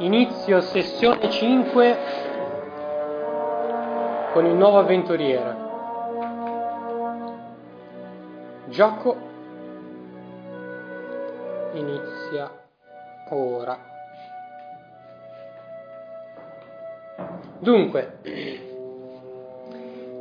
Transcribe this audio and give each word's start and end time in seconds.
Inizio 0.00 0.62
sessione 0.62 1.28
5 1.28 1.98
con 4.32 4.46
il 4.46 4.54
nuovo 4.54 4.78
avventuriero. 4.78 5.68
Gioco 8.68 9.16
inizia 11.74 12.50
ora. 13.28 13.78
Dunque, 17.58 18.20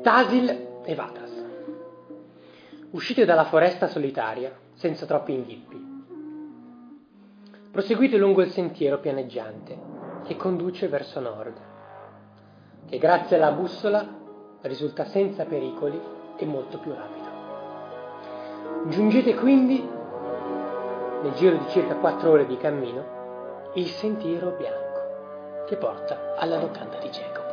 Tasil 0.01 0.81
e 0.83 0.93
Vatas. 0.95 1.45
Uscite 2.91 3.23
dalla 3.23 3.45
foresta 3.45 3.87
solitaria 3.87 4.51
senza 4.73 5.05
troppi 5.05 5.31
inghippi. 5.31 5.88
Proseguite 7.71 8.17
lungo 8.17 8.41
il 8.41 8.49
sentiero 8.49 8.97
pianeggiante 8.97 9.77
che 10.25 10.35
conduce 10.35 10.87
verso 10.87 11.19
nord, 11.19 11.53
che 12.89 12.97
grazie 12.97 13.35
alla 13.35 13.51
bussola 13.51 14.07
risulta 14.61 15.05
senza 15.05 15.45
pericoli 15.45 16.01
e 16.35 16.45
molto 16.45 16.79
più 16.79 16.91
rapido. 16.91 18.87
Giungete 18.89 19.35
quindi, 19.35 19.87
nel 21.21 21.33
giro 21.33 21.57
di 21.57 21.69
circa 21.69 21.95
4 21.95 22.31
ore 22.31 22.47
di 22.47 22.57
cammino, 22.57 23.71
il 23.75 23.87
sentiero 23.87 24.55
bianco 24.57 25.65
che 25.67 25.75
porta 25.75 26.33
alla 26.37 26.59
locanda 26.59 26.97
di 26.97 27.09
Jacob. 27.09 27.45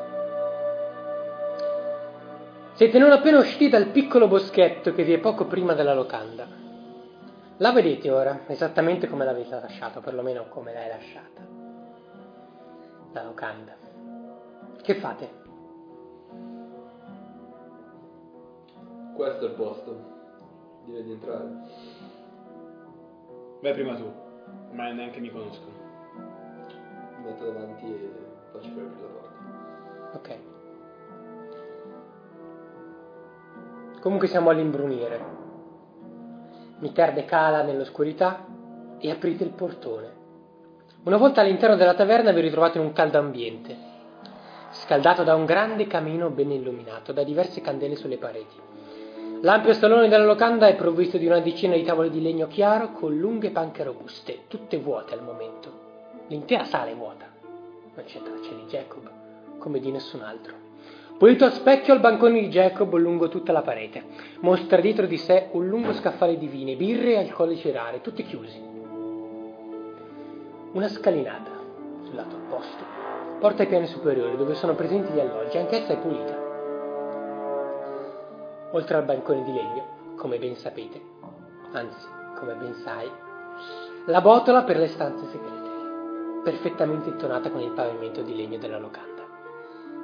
Siete 2.73 2.99
non 2.99 3.13
appena 3.13 3.39
usciti 3.39 3.69
dal 3.69 3.89
piccolo 3.89 4.29
boschetto 4.29 4.95
che 4.95 5.05
vi 5.05 5.13
è 5.13 5.19
poco 5.19 5.45
prima 5.45 5.75
della 5.75 5.95
locanda. 5.95 6.65
La 7.59 7.73
vedete 7.73 8.11
ora, 8.11 8.41
esattamente 8.49 9.09
come 9.09 9.25
l'avete 9.25 9.59
lasciata, 9.59 10.01
perlomeno 10.01 10.47
come 10.51 10.75
l'hai 10.75 10.89
lasciata. 10.89 11.41
La 13.13 13.23
locanda. 13.23 13.75
Che 14.83 14.95
fate? 14.97 15.31
Questo 19.15 19.47
è 19.47 19.49
il 19.49 19.55
posto. 19.55 20.15
Direi 20.85 21.03
di 21.03 21.13
entrare. 21.13 21.49
Vai 23.63 23.73
prima 23.73 23.97
tu, 23.97 24.13
ma 24.73 24.93
neanche 24.93 25.19
mi 25.21 25.31
conoscono. 25.31 25.73
Mi 27.17 27.25
metto 27.25 27.51
davanti 27.51 27.87
e 27.87 28.11
faccio 28.53 28.69
per 28.75 28.85
aprire 28.85 29.03
la 29.03 29.09
porta. 29.09 30.19
Ok. 30.19 30.39
Comunque 34.01 34.29
siamo 34.29 34.51
all'imbrunire. 34.51 35.46
Miterde 36.79 37.25
cala 37.25 37.63
nell'oscurità 37.63 38.45
e 38.99 39.11
aprite 39.11 39.45
il 39.45 39.51
portone. 39.51 40.15
Una 41.05 41.17
volta 41.17 41.41
all'interno 41.41 41.77
della 41.77 41.95
taverna 41.95 42.33
vi 42.33 42.43
ritrovate 42.43 42.79
in 42.79 42.85
un 42.85 42.93
caldo 42.93 43.19
ambiente, 43.19 43.77
scaldato 44.71 45.23
da 45.23 45.35
un 45.35 45.47
grande 45.47 45.87
camino 45.87 46.29
ben 46.29 46.51
illuminato 46.51 47.13
da 47.13 47.23
diverse 47.23 47.61
candele 47.63 47.97
sulle 47.97 48.19
pareti. 48.19 48.57
L'ampio 49.41 49.73
salone 49.73 50.09
della 50.09 50.25
locanda 50.25 50.67
è 50.67 50.75
provvisto 50.75 51.17
di 51.17 51.27
una 51.27 51.41
decina 51.41 51.75
di 51.75 51.83
tavole 51.83 52.11
di 52.11 52.21
legno 52.21 52.47
chiaro 52.47 52.93
con 52.93 53.17
lunghe 53.17 53.51
panche 53.51 53.83
robuste, 53.83 54.41
tutte 54.49 54.79
vuote 54.79 55.15
al 55.15 55.23
momento. 55.23 55.71
L'intera 56.27 56.65
sala 56.65 56.91
è 56.91 56.95
vuota. 56.95 57.27
Non 57.95 58.05
c'è 58.05 58.21
traccia 58.21 58.53
di 58.53 58.65
Jacob, 58.69 59.09
come 59.59 59.79
di 59.79 59.91
nessun 59.91 60.23
altro. 60.23 60.66
Pulito 61.19 61.47
a 61.47 61.51
specchio 61.51 61.95
al 61.95 62.01
bancone 62.01 62.41
di 62.41 62.49
Jacob 62.49 62.95
lungo 62.97 63.29
tutta 63.29 63.51
la 63.51 63.63
parete. 63.63 64.05
Mostra 64.41 64.83
dietro 64.83 65.07
di 65.07 65.17
sé 65.17 65.49
un 65.53 65.67
lungo 65.67 65.95
scaffale 65.95 66.37
di 66.37 66.47
vini, 66.47 66.77
birre 66.77 67.13
e 67.13 67.19
alcolici 67.19 67.71
rari, 67.71 68.03
tutti 68.03 68.23
chiusi. 68.23 68.63
Una 70.73 70.89
scalinata 70.89 71.51
sul 72.03 72.15
lato 72.15 72.37
opposto 72.37 72.85
porta 73.41 73.63
ai 73.63 73.69
piani 73.69 73.87
superiori 73.87 74.37
dove 74.37 74.55
sono 74.57 74.75
presenti 74.75 75.13
gli 75.13 75.21
alloggi, 75.21 75.57
anch'essa 75.57 75.95
è 75.95 75.99
pulita. 75.99 76.45
Oltre 78.73 78.97
al 78.99 79.05
bancone 79.05 79.43
di 79.43 79.53
legno, 79.53 80.15
come 80.17 80.39
ben 80.39 80.55
sapete, 80.57 81.01
anzi, 81.73 82.07
come 82.39 82.55
ben 82.57 82.75
sai, 82.75 83.09
la 84.05 84.21
botola 84.21 84.65
per 84.65 84.77
le 84.77 84.89
stanze 84.89 85.25
segrete, 85.27 85.71
perfettamente 86.45 87.09
intonata 87.09 87.51
con 87.51 87.63
il 87.63 87.73
pavimento 87.73 88.21
di 88.21 88.37
legno 88.37 88.59
della 88.59 88.79
locanda 88.79 89.16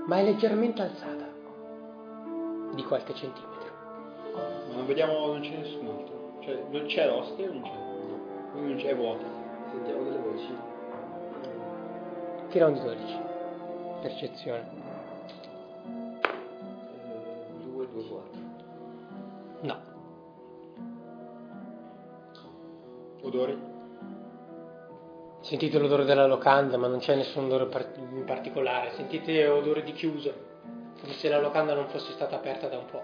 ma 0.07 0.19
è 0.19 0.25
leggermente 0.25 0.83
alzata 0.83 1.29
di 2.75 2.83
qualche 2.85 3.15
centimetro. 3.15 3.71
Ma 4.69 4.77
non 4.77 4.87
vediamo, 4.87 5.27
non 5.27 5.41
c'è 5.41 5.57
nessun 5.57 5.87
altro. 5.87 6.37
Cioè, 6.41 6.63
non 6.71 6.87
c'è 6.87 7.07
l'oste 7.07 7.49
o 7.49 7.53
non 7.53 7.63
c'è? 7.63 7.71
No. 7.71 8.51
Quindi 8.51 8.69
non 8.73 8.83
c'è, 8.83 8.89
è 8.89 8.97
vuota. 8.97 9.25
Sentiamo 9.71 10.03
delle 10.03 10.19
voci. 10.19 10.57
Tira 12.49 12.67
un 12.67 12.73
di 12.75 12.81
12. 12.81 13.19
Percezione. 14.01 14.69
2, 17.63 17.89
2, 17.89 18.09
4. 18.09 18.41
No. 19.61 19.81
Odori? 23.23 23.72
Sentite 25.53 25.79
l'odore 25.79 26.07
della 26.07 26.27
locanda, 26.27 26.79
ma 26.79 26.87
non 26.87 26.99
c'è 26.99 27.15
nessun 27.15 27.45
odore 27.45 27.67
par- 27.67 27.93
in 27.99 28.25
particolare. 28.25 28.93
Sentite 28.93 29.47
odore 29.49 29.83
di 29.83 29.93
chiuso, 29.93 30.33
come 30.99 31.13
se 31.13 31.29
la 31.29 31.43
locanda 31.43 31.75
non 31.75 31.89
fosse 31.89 32.13
stata 32.13 32.37
aperta 32.37 32.69
da 32.69 32.79
un 32.79 32.87
po'. 32.87 33.03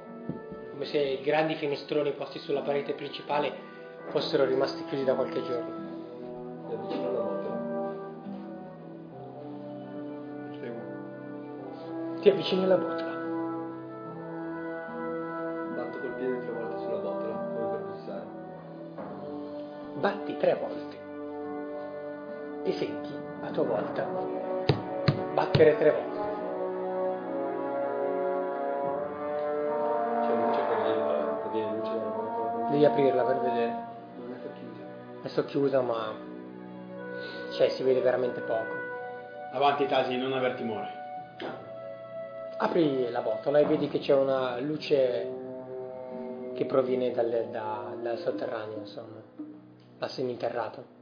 Come 0.70 0.86
se 0.86 0.96
i 0.98 1.20
grandi 1.20 1.56
finestroni 1.56 2.12
posti 2.12 2.38
sulla 2.38 2.62
parete 2.62 2.94
principale 2.94 3.52
fossero 4.08 4.46
rimasti 4.46 4.82
chiusi 4.86 5.04
da 5.04 5.12
qualche 5.12 5.42
giorno. 5.42 5.74
Mi 6.68 6.72
avvicino 6.72 7.08
alla 7.10 7.20
botola. 7.20 7.56
Ti 12.22 12.28
avvicini 12.30 12.64
alla 12.64 12.76
botola. 12.78 13.07
Tua 23.58 23.64
volta 23.64 24.06
battere 25.34 25.76
tre 25.76 25.90
volte. 25.90 26.18
C'è 30.20 30.34
luce 30.36 30.60
dentro, 30.84 31.50
viene 31.50 31.76
luce 31.76 31.90
dalla. 31.90 32.68
Devi 32.70 32.84
aprirla 32.84 33.22
per 33.24 33.40
vedere. 33.40 33.86
Non 34.18 34.32
è 34.32 34.42
che 34.42 34.48
chiusa. 34.58 34.82
Adesso 35.18 35.40
è 35.40 35.44
chiusa, 35.46 35.80
ma 35.80 36.14
cioè 37.52 37.68
si 37.70 37.82
vede 37.82 38.00
veramente 38.00 38.40
poco. 38.40 38.76
Avanti 39.52 39.86
Tasi, 39.86 40.16
non 40.16 40.32
aver 40.34 40.54
timore. 40.54 40.96
Apri 42.58 43.10
la 43.10 43.22
botola 43.22 43.58
e 43.58 43.64
vedi 43.64 43.88
che 43.88 43.98
c'è 43.98 44.14
una 44.14 44.58
luce 44.60 45.36
che 46.54 46.64
proviene 46.64 47.10
dal, 47.12 47.48
da- 47.50 47.94
dal 48.00 48.18
sotterraneo, 48.18 48.78
insomma, 48.78 49.20
dal 49.98 50.10
seminterrato. 50.10 50.96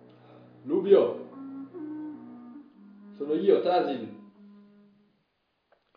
Lubio! 0.62 1.35
Sono 3.16 3.34
io, 3.34 3.60
Tasil! 3.62 4.14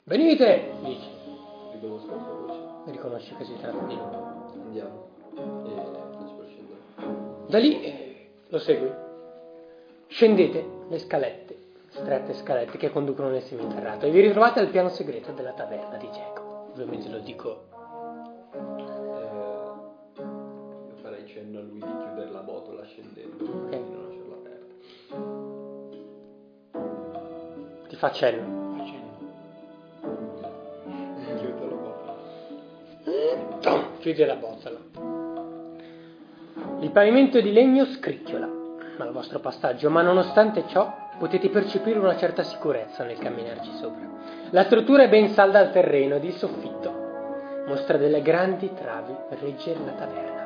Venite! 0.03 0.71
Dici, 0.83 1.09
Riconosco 1.73 2.07
la 2.15 2.21
sua 2.23 2.33
voce. 2.33 2.91
riconosci 2.91 3.35
che 3.35 3.43
si 3.43 3.55
tratta 3.59 3.85
di 3.85 3.95
lui. 3.95 4.05
Andiamo. 4.65 5.07
E 5.35 5.75
faccio 6.17 6.33
per 6.35 6.47
scendere. 6.47 6.79
Da 7.47 7.57
lì 7.59 7.83
eh, 7.83 8.29
lo 8.47 8.57
segui. 8.59 8.91
Scendete 10.07 10.65
le 10.89 10.97
scalette, 10.99 11.57
strette 11.89 12.33
scalette 12.33 12.77
che 12.77 12.89
conducono 12.89 13.29
nel 13.29 13.43
seminterrato 13.43 14.05
e 14.07 14.11
vi 14.11 14.21
ritrovate 14.21 14.59
al 14.59 14.69
piano 14.69 14.89
segreto 14.89 15.31
della 15.33 15.53
taverna 15.53 15.97
di 15.97 16.07
Jacob. 16.07 16.71
Ovviamente 16.71 17.09
lo 17.09 17.19
dico. 17.19 17.67
Eh, 18.53 18.57
io 20.17 20.95
farei 21.01 21.27
cenno 21.27 21.59
a 21.59 21.61
lui 21.61 21.79
di 21.79 21.98
Facendo. 27.99 28.57
Chiudo 31.37 31.65
la 31.67 31.75
porta. 31.75 32.15
Tom, 33.59 33.99
chiude 33.99 34.25
la 34.25 34.35
botola. 34.35 34.79
Il 36.79 36.91
pavimento 36.91 37.41
di 37.41 37.51
legno 37.51 37.85
scricchiola 37.85 38.47
al 38.99 39.11
vostro 39.11 39.39
passaggio, 39.39 39.89
ma 39.89 40.01
nonostante 40.01 40.63
ciò 40.67 41.09
potete 41.17 41.49
percepire 41.49 41.99
una 41.99 42.15
certa 42.15 42.43
sicurezza 42.43 43.03
nel 43.03 43.17
camminarci 43.17 43.71
sopra. 43.73 44.07
La 44.51 44.63
struttura 44.63 45.03
è 45.03 45.09
ben 45.09 45.29
salda 45.29 45.59
al 45.59 45.71
terreno 45.71 46.15
ed 46.15 46.23
il 46.23 46.33
soffitto 46.35 47.07
mostra 47.67 47.97
delle 47.97 48.21
grandi 48.21 48.73
travi 48.73 49.13
per 49.27 49.39
reggere 49.39 49.79
la 49.85 49.91
taverna. 49.91 50.38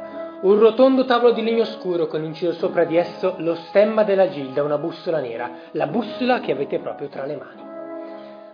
Un 0.43 0.59
rotondo 0.59 1.05
tavolo 1.05 1.31
di 1.31 1.41
legno 1.41 1.63
scuro 1.63 2.07
con 2.07 2.21
inciso 2.21 2.51
sopra 2.51 2.83
di 2.83 2.97
esso 2.97 3.35
lo 3.37 3.55
stemma 3.55 4.03
della 4.03 4.27
gilda, 4.27 4.61
una 4.61 4.77
bussola 4.77 5.21
nera, 5.21 5.49
la 5.71 5.87
bussola 5.87 6.41
che 6.41 6.51
avete 6.51 6.79
proprio 6.79 7.07
tra 7.07 7.25
le 7.25 7.37
mani. 7.37 7.61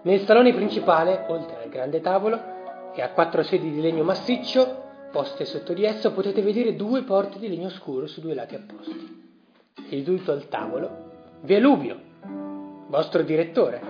Nel 0.04 0.20
salone 0.20 0.54
principale, 0.54 1.26
oltre 1.30 1.64
al 1.64 1.70
grande 1.70 2.00
tavolo, 2.00 2.40
e 2.94 3.02
a 3.02 3.10
quattro 3.10 3.42
sedie 3.42 3.72
di 3.72 3.82
legno 3.82 4.04
massiccio, 4.04 4.84
poste 5.12 5.46
sotto 5.46 5.74
di 5.74 5.84
esso, 5.84 6.12
potete 6.12 6.44
vedere 6.44 6.76
due 6.76 7.02
porte 7.02 7.40
di 7.40 7.50
legno 7.50 7.70
scuro 7.70 8.06
su 8.06 8.22
due 8.22 8.36
lati 8.36 8.54
opposti. 8.54 9.32
Seduto 9.90 10.32
al 10.32 10.48
tavolo 10.48 10.90
vi 11.42 11.56
è 11.56 11.60
Lubio, 11.60 12.00
vostro 12.86 13.24
direttore. 13.24 13.82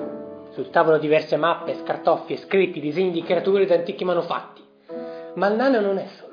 Sul 0.52 0.70
tavolo 0.70 1.00
diverse 1.00 1.36
mappe, 1.36 1.76
scartoffie, 1.76 2.38
scritti, 2.38 2.80
disegni 2.80 3.12
di 3.12 3.24
creature 3.24 3.64
ed 3.64 3.72
antichi 3.72 4.06
manufatti. 4.06 4.64
Ma 5.34 5.48
il 5.48 5.56
nano 5.58 5.82
non 5.82 5.98
è 5.98 6.08
solo. 6.18 6.29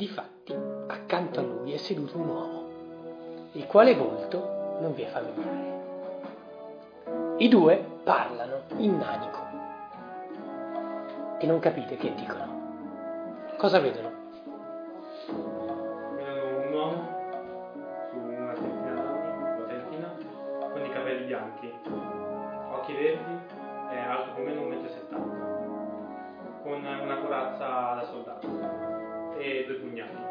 Difatti, 0.00 0.56
accanto 0.86 1.40
a 1.40 1.42
lui 1.42 1.74
è 1.74 1.76
seduto 1.76 2.16
un 2.16 2.26
uomo, 2.26 2.62
il 3.52 3.66
quale 3.66 3.94
volto 3.94 4.78
non 4.80 4.94
vi 4.94 5.02
è 5.02 5.08
familiare. 5.08 5.68
I 7.36 7.48
due 7.48 7.84
parlano 8.02 8.62
in 8.78 8.96
nanico 8.96 9.38
e 11.38 11.46
non 11.46 11.58
capite 11.58 11.98
che 11.98 12.14
dicono. 12.14 13.48
Cosa 13.58 13.78
vedono? 13.78 14.10
Vedono 16.16 16.66
un 16.66 16.72
uomo 16.72 17.08
su 18.08 18.16
una 18.16 18.54
trentina 18.54 18.94
d'anni, 18.94 19.60
potentina, 19.60 20.14
con 20.72 20.82
i 20.82 20.88
capelli 20.88 21.26
bianchi, 21.26 21.70
occhi 22.72 22.94
verdi, 22.94 23.38
è 23.90 23.98
alto 23.98 24.32
più 24.32 24.44
o 24.44 24.46
meno 24.46 24.62
1,70 24.62 25.14
m, 25.14 26.62
con 26.62 26.86
una 26.86 27.18
corazza 27.18 27.96
da 27.96 28.04
soldato 28.10 28.79
e 29.40 29.64
due 29.66 29.74
pugnali 29.76 30.28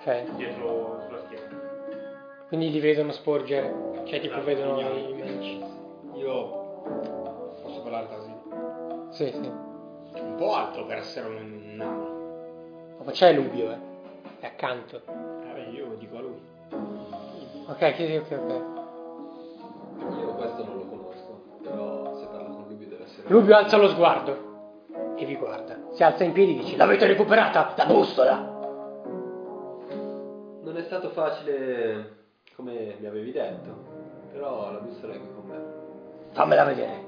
Ok. 0.00 0.22
dietro 0.36 1.00
sulla 1.06 1.18
schiena. 1.24 1.64
Quindi 2.48 2.70
li 2.70 2.80
vedono 2.80 3.10
sporgere, 3.12 3.68
cioè 4.04 4.20
tipo 4.20 4.34
Esatto, 4.34 4.44
vedono 4.44 4.74
pugnali. 4.74 5.10
i 5.10 5.14
match. 5.14 6.16
Io 6.18 6.48
posso 7.62 7.80
parlare 7.82 8.06
così. 8.08 8.34
Sì, 9.10 9.30
sì. 9.32 9.50
Un 10.20 10.34
po' 10.36 10.54
alto 10.54 10.84
per 10.86 10.98
essere 10.98 11.26
un 11.26 11.72
nano. 11.76 12.14
Ma 13.04 13.10
c'è 13.10 13.32
Lubio, 13.32 13.70
eh. 13.72 13.78
È 14.40 14.46
accanto. 14.46 15.00
Eh, 15.54 15.70
io 15.70 15.94
dico 15.98 16.16
a 16.16 16.20
lui. 16.20 16.40
Ok, 17.68 17.94
sì, 17.96 18.16
ok, 18.16 18.30
ok. 18.30 18.62
Io 20.20 20.34
questo 20.34 20.64
non 20.64 20.76
lo 20.76 20.84
conosco, 20.86 21.40
però 21.62 22.16
se 22.16 22.26
parla 22.26 22.48
con 22.48 22.64
Lubio 22.68 22.88
deve 22.88 23.04
essere... 23.04 23.28
Lubio 23.28 23.56
alza 23.56 23.76
lo 23.76 23.88
sguardo 23.88 24.45
e 25.16 25.24
vi 25.24 25.36
guarda. 25.36 25.76
Si 25.92 26.02
alza 26.02 26.24
in 26.24 26.32
piedi 26.32 26.58
e 26.58 26.62
dice: 26.62 26.76
L'avete 26.76 27.06
recuperata? 27.06 27.74
La 27.76 27.86
bussola! 27.86 28.54
Non 30.62 30.76
è 30.76 30.82
stato 30.82 31.10
facile 31.10 32.14
come 32.56 32.96
mi 32.98 33.06
avevi 33.06 33.32
detto, 33.32 33.74
però 34.32 34.72
la 34.72 34.78
bussola 34.78 35.12
è 35.14 35.18
qui 35.18 35.28
con 35.34 35.44
me. 35.46 35.58
Fammela 36.32 36.64
vedere. 36.64 37.04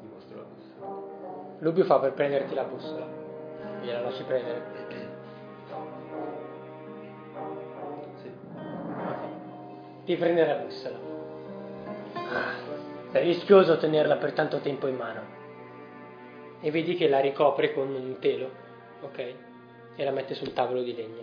Vi 0.00 0.08
mostro 0.12 0.36
la 0.36 0.44
bussola. 0.44 0.86
Lubio 1.58 1.84
fa 1.84 1.98
per 1.98 2.12
prenderti 2.12 2.54
la 2.54 2.64
bussola. 2.64 3.06
Gliela 3.82 4.00
lasci 4.00 4.22
prendere. 4.24 4.62
Sì. 8.22 8.30
Ti 10.04 10.16
prende 10.16 10.46
la 10.46 10.54
bussola. 10.54 10.96
Ah, 12.14 13.12
È 13.12 13.22
rischioso 13.22 13.78
tenerla 13.78 14.16
per 14.16 14.32
tanto 14.32 14.58
tempo 14.58 14.86
in 14.86 14.96
mano. 14.96 15.38
E 16.62 16.70
vedi 16.70 16.94
che 16.94 17.08
la 17.08 17.20
ricopre 17.20 17.72
con 17.72 17.88
un 17.88 18.18
telo, 18.18 18.50
ok? 19.00 19.34
E 19.96 20.04
la 20.04 20.10
mette 20.10 20.34
sul 20.34 20.52
tavolo 20.52 20.82
di 20.82 20.94
legno. 20.94 21.22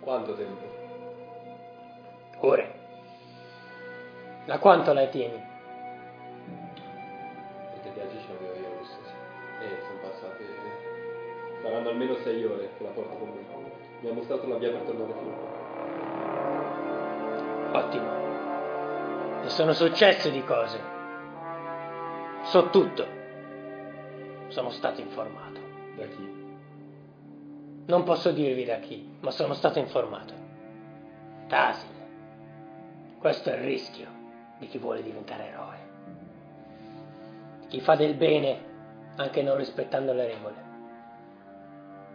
Quanto 0.00 0.34
tempo? 0.34 0.64
Ore. 2.40 2.74
Da 4.44 4.58
quanto 4.58 4.92
la 4.92 5.06
tieni? 5.06 5.42
Perché 7.72 7.90
viaggi 7.94 8.18
ce 8.20 8.32
l'avevo 8.32 8.60
io 8.60 8.66
adesso, 8.74 8.98
sì. 9.04 9.64
E 9.64 9.80
sono 9.86 9.98
passate... 10.02 10.44
Saranno 11.62 11.88
almeno 11.88 12.14
sei 12.16 12.44
ore 12.44 12.68
che 12.76 12.84
la 12.84 12.90
porto 12.90 13.16
con 13.16 13.30
me. 13.30 13.44
Mi 14.00 14.10
ha 14.10 14.12
mostrato 14.12 14.46
la 14.46 14.56
via 14.56 14.70
per 14.70 14.82
tornare 14.82 15.12
su. 15.12 15.32
Ottimo. 17.72 19.44
E 19.44 19.48
sono 19.48 19.72
successe 19.72 20.30
di 20.30 20.44
cose. 20.44 20.78
So 22.42 22.68
tutto. 22.68 23.15
Sono 24.56 24.70
stato 24.70 25.02
informato. 25.02 25.60
Da 25.98 26.06
chi? 26.06 26.26
Non 27.88 28.04
posso 28.04 28.32
dirvi 28.32 28.64
da 28.64 28.78
chi, 28.78 29.06
ma 29.20 29.30
sono 29.30 29.52
stato 29.52 29.78
informato. 29.78 30.32
Tasil. 31.46 31.90
Questo 33.18 33.50
è 33.50 33.56
il 33.56 33.64
rischio 33.64 34.08
di 34.58 34.66
chi 34.66 34.78
vuole 34.78 35.02
diventare 35.02 35.48
eroe. 35.48 35.78
Di 37.60 37.66
chi 37.66 37.80
fa 37.82 37.96
del 37.96 38.14
bene 38.14 39.12
anche 39.16 39.42
non 39.42 39.58
rispettando 39.58 40.14
le 40.14 40.26
regole. 40.26 40.64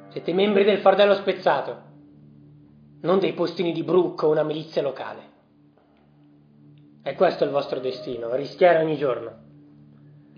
Siete 0.07 0.33
membri 0.33 0.63
del 0.63 0.79
fardello 0.79 1.13
spezzato, 1.13 1.79
non 3.01 3.19
dei 3.19 3.33
postini 3.33 3.71
di 3.71 3.83
Brooke 3.83 4.25
o 4.25 4.31
una 4.31 4.41
milizia 4.41 4.81
locale. 4.81 5.21
E 7.03 7.13
questo 7.13 7.43
è 7.43 7.45
il 7.45 7.53
vostro 7.53 7.79
destino, 7.79 8.33
rischiare 8.33 8.83
ogni 8.83 8.97
giorno. 8.97 9.31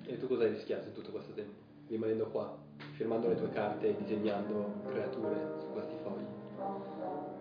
E 0.05 0.17
tu 0.19 0.27
cosa 0.27 0.43
hai 0.43 0.49
rischiato 0.49 0.87
in 0.87 0.93
tutto 0.93 1.09
questo 1.09 1.31
tempo? 1.31 1.62
Rimanendo 1.93 2.25
qua, 2.31 2.51
firmando 2.93 3.27
le 3.27 3.35
tue 3.35 3.51
carte 3.51 3.89
e 3.89 3.95
disegnando 3.99 4.81
creature 4.89 5.53
su 5.59 5.71
questi 5.73 5.93
fogli. 6.01 6.25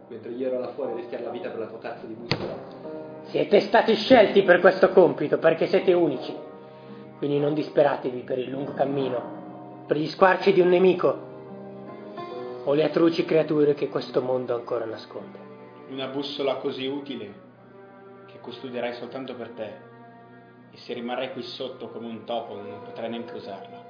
Mentre 0.09 0.31
io 0.33 0.47
ero 0.47 0.59
là 0.59 0.69
fuori 0.73 0.93
a 0.93 0.97
rischiare 0.97 1.25
la 1.25 1.31
vita 1.31 1.49
per 1.49 1.59
la 1.59 1.67
tua 1.69 1.79
cazzo 1.79 2.05
di 2.05 2.13
bussola. 2.13 2.55
Siete 3.23 3.61
stati 3.61 3.95
scelti 3.95 4.43
per 4.43 4.61
questo 4.61 4.91
compito 4.91 5.39
perché 5.39 5.67
siete 5.69 5.95
unici. 5.95 6.37
Quindi 7.17 7.39
non 7.39 7.55
disperatevi 7.55 8.21
per 8.25 8.41
il 8.41 8.51
lungo 8.51 8.75
cammino, 8.75 9.85
per 9.87 9.97
gli 9.97 10.07
squarci 10.07 10.53
di 10.53 10.61
un 10.61 10.69
nemico 10.69 11.19
o 12.65 12.75
le 12.75 12.85
atroci 12.85 13.25
creature 13.25 13.73
che 13.73 13.89
questo 13.89 14.21
mondo 14.21 14.55
ancora 14.55 14.85
nasconde. 14.85 15.39
Una 15.89 16.09
bussola 16.09 16.57
così 16.57 16.85
utile 16.85 17.33
che 18.27 18.39
custodierai 18.39 18.93
soltanto 18.93 19.35
per 19.35 19.49
te. 19.49 19.73
E 20.73 20.77
se 20.77 20.93
rimarrai 20.93 21.33
qui 21.33 21.43
sotto 21.43 21.89
come 21.89 22.07
un 22.07 22.25
topo 22.25 22.55
non 22.55 22.83
potrai 22.85 23.09
neanche 23.09 23.35
usarla. 23.35 23.82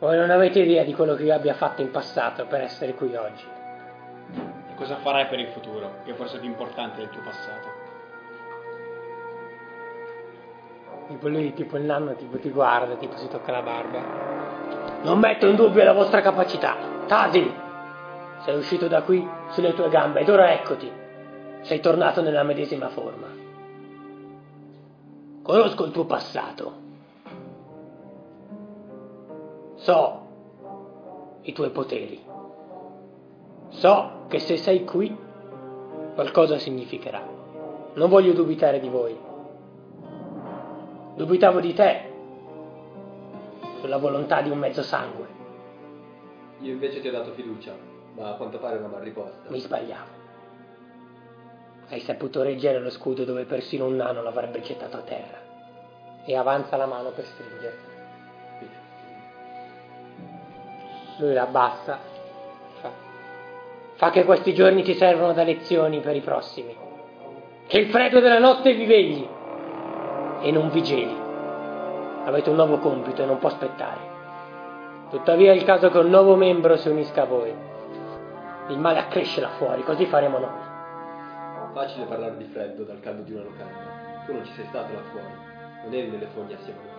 Voi 0.00 0.16
non 0.16 0.30
avete 0.30 0.60
idea 0.60 0.84
di 0.84 0.94
quello 0.94 1.16
che 1.16 1.24
io 1.24 1.34
abbia 1.34 1.54
fatto 1.54 1.82
in 1.82 1.90
passato 1.90 2.46
per 2.46 2.60
essere 2.60 2.94
qui 2.94 3.16
oggi. 3.16 3.44
E 4.70 4.74
cosa 4.76 4.96
farai 4.96 5.26
per 5.26 5.40
il 5.40 5.48
futuro, 5.48 6.02
che 6.04 6.12
è 6.12 6.14
forse 6.14 6.38
più 6.38 6.48
importante 6.48 6.98
del 6.98 7.10
tuo 7.10 7.22
passato? 7.22 7.86
Tipo 11.08 11.28
lui, 11.28 11.52
tipo 11.52 11.76
il 11.78 11.82
nanno, 11.82 12.14
tipo 12.14 12.38
ti 12.38 12.50
guarda, 12.50 12.94
tipo 12.94 13.16
si 13.16 13.28
tocca 13.28 13.50
la 13.50 13.62
barba. 13.62 13.98
Non 15.02 15.18
metto 15.18 15.46
in 15.46 15.56
dubbio 15.56 15.82
la 15.82 15.94
vostra 15.94 16.20
capacità. 16.20 16.76
Tasil! 17.06 17.50
Sei 18.44 18.56
uscito 18.56 18.86
da 18.86 19.02
qui 19.02 19.26
sulle 19.48 19.74
tue 19.74 19.88
gambe 19.88 20.20
ed 20.20 20.28
ora 20.28 20.52
eccoti. 20.52 20.92
Sei 21.62 21.80
tornato 21.80 22.22
nella 22.22 22.44
medesima 22.44 22.88
forma. 22.88 23.26
Conosco 25.42 25.84
il 25.86 25.90
tuo 25.90 26.04
passato. 26.04 26.86
So 29.78 30.26
i 31.42 31.52
tuoi 31.52 31.70
poteri. 31.70 32.20
So 33.70 34.26
che 34.28 34.38
se 34.38 34.56
sei 34.56 34.84
qui 34.84 35.16
qualcosa 36.14 36.58
significherà. 36.58 37.22
Non 37.94 38.08
voglio 38.08 38.32
dubitare 38.32 38.80
di 38.80 38.88
voi. 38.88 39.16
Dubitavo 41.14 41.60
di 41.60 41.74
te, 41.74 42.12
sulla 43.80 43.98
volontà 43.98 44.40
di 44.40 44.50
un 44.50 44.58
mezzo 44.58 44.82
sangue. 44.82 45.26
Io 46.60 46.72
invece 46.72 47.00
ti 47.00 47.08
ho 47.08 47.12
dato 47.12 47.32
fiducia, 47.32 47.72
ma 48.14 48.30
a 48.30 48.34
quanto 48.34 48.58
pare 48.58 48.76
è 48.76 48.78
una 48.78 48.88
mal 48.88 49.00
riposta. 49.00 49.48
Mi 49.48 49.60
sbagliavo. 49.60 50.16
Hai 51.88 52.00
saputo 52.00 52.42
reggere 52.42 52.80
lo 52.80 52.90
scudo 52.90 53.24
dove 53.24 53.44
persino 53.44 53.86
un 53.86 53.96
nano 53.96 54.22
l'avrebbe 54.22 54.60
gettato 54.60 54.96
a 54.96 55.02
terra. 55.02 55.38
E 56.24 56.36
avanza 56.36 56.76
la 56.76 56.86
mano 56.86 57.10
per 57.10 57.24
stringerti. 57.24 57.97
Lui 61.18 61.32
la 61.32 61.42
abbassa. 61.42 61.98
Fa. 62.80 62.90
Fa 63.94 64.10
che 64.10 64.24
questi 64.24 64.54
giorni 64.54 64.82
ti 64.82 64.94
servono 64.94 65.32
da 65.32 65.42
lezioni 65.42 66.00
per 66.00 66.14
i 66.14 66.20
prossimi. 66.20 66.76
Che 67.66 67.78
il 67.78 67.90
freddo 67.90 68.20
della 68.20 68.38
notte 68.38 68.72
vi 68.72 68.86
vegli. 68.86 69.28
E 70.40 70.50
non 70.52 70.70
vi 70.70 70.82
geli. 70.82 71.16
Avete 72.24 72.50
un 72.50 72.56
nuovo 72.56 72.78
compito 72.78 73.22
e 73.22 73.26
non 73.26 73.38
può 73.38 73.48
aspettare. 73.48 74.16
Tuttavia 75.10 75.52
è 75.52 75.54
il 75.54 75.64
caso 75.64 75.90
che 75.90 75.98
un 75.98 76.08
nuovo 76.08 76.36
membro 76.36 76.76
si 76.76 76.88
unisca 76.88 77.22
a 77.22 77.26
voi. 77.26 77.52
Il 78.68 78.78
male 78.78 78.98
accresce 78.98 79.40
là 79.40 79.48
fuori, 79.56 79.82
così 79.82 80.06
faremo 80.06 80.38
noi. 80.38 80.66
Facile 81.72 82.04
parlare 82.04 82.36
di 82.36 82.44
freddo 82.44 82.84
dal 82.84 83.00
caldo 83.00 83.22
di 83.22 83.32
una 83.32 83.42
locanda. 83.42 84.24
Tu 84.26 84.32
non 84.32 84.44
ci 84.44 84.52
sei 84.52 84.66
stato 84.66 84.92
là 84.92 85.00
fuori. 85.10 85.26
Non 85.84 85.94
eri 85.94 86.08
nelle 86.10 86.26
foglie 86.26 86.54
assieme 86.54 86.78
a 86.78 86.82
noi. 86.82 86.96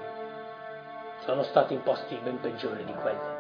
Sono 1.19 1.43
stato 1.43 1.73
in 1.73 1.83
posti 1.83 2.17
ben 2.23 2.39
peggiori 2.39 2.83
di 2.83 2.93
quelli. 2.93 3.38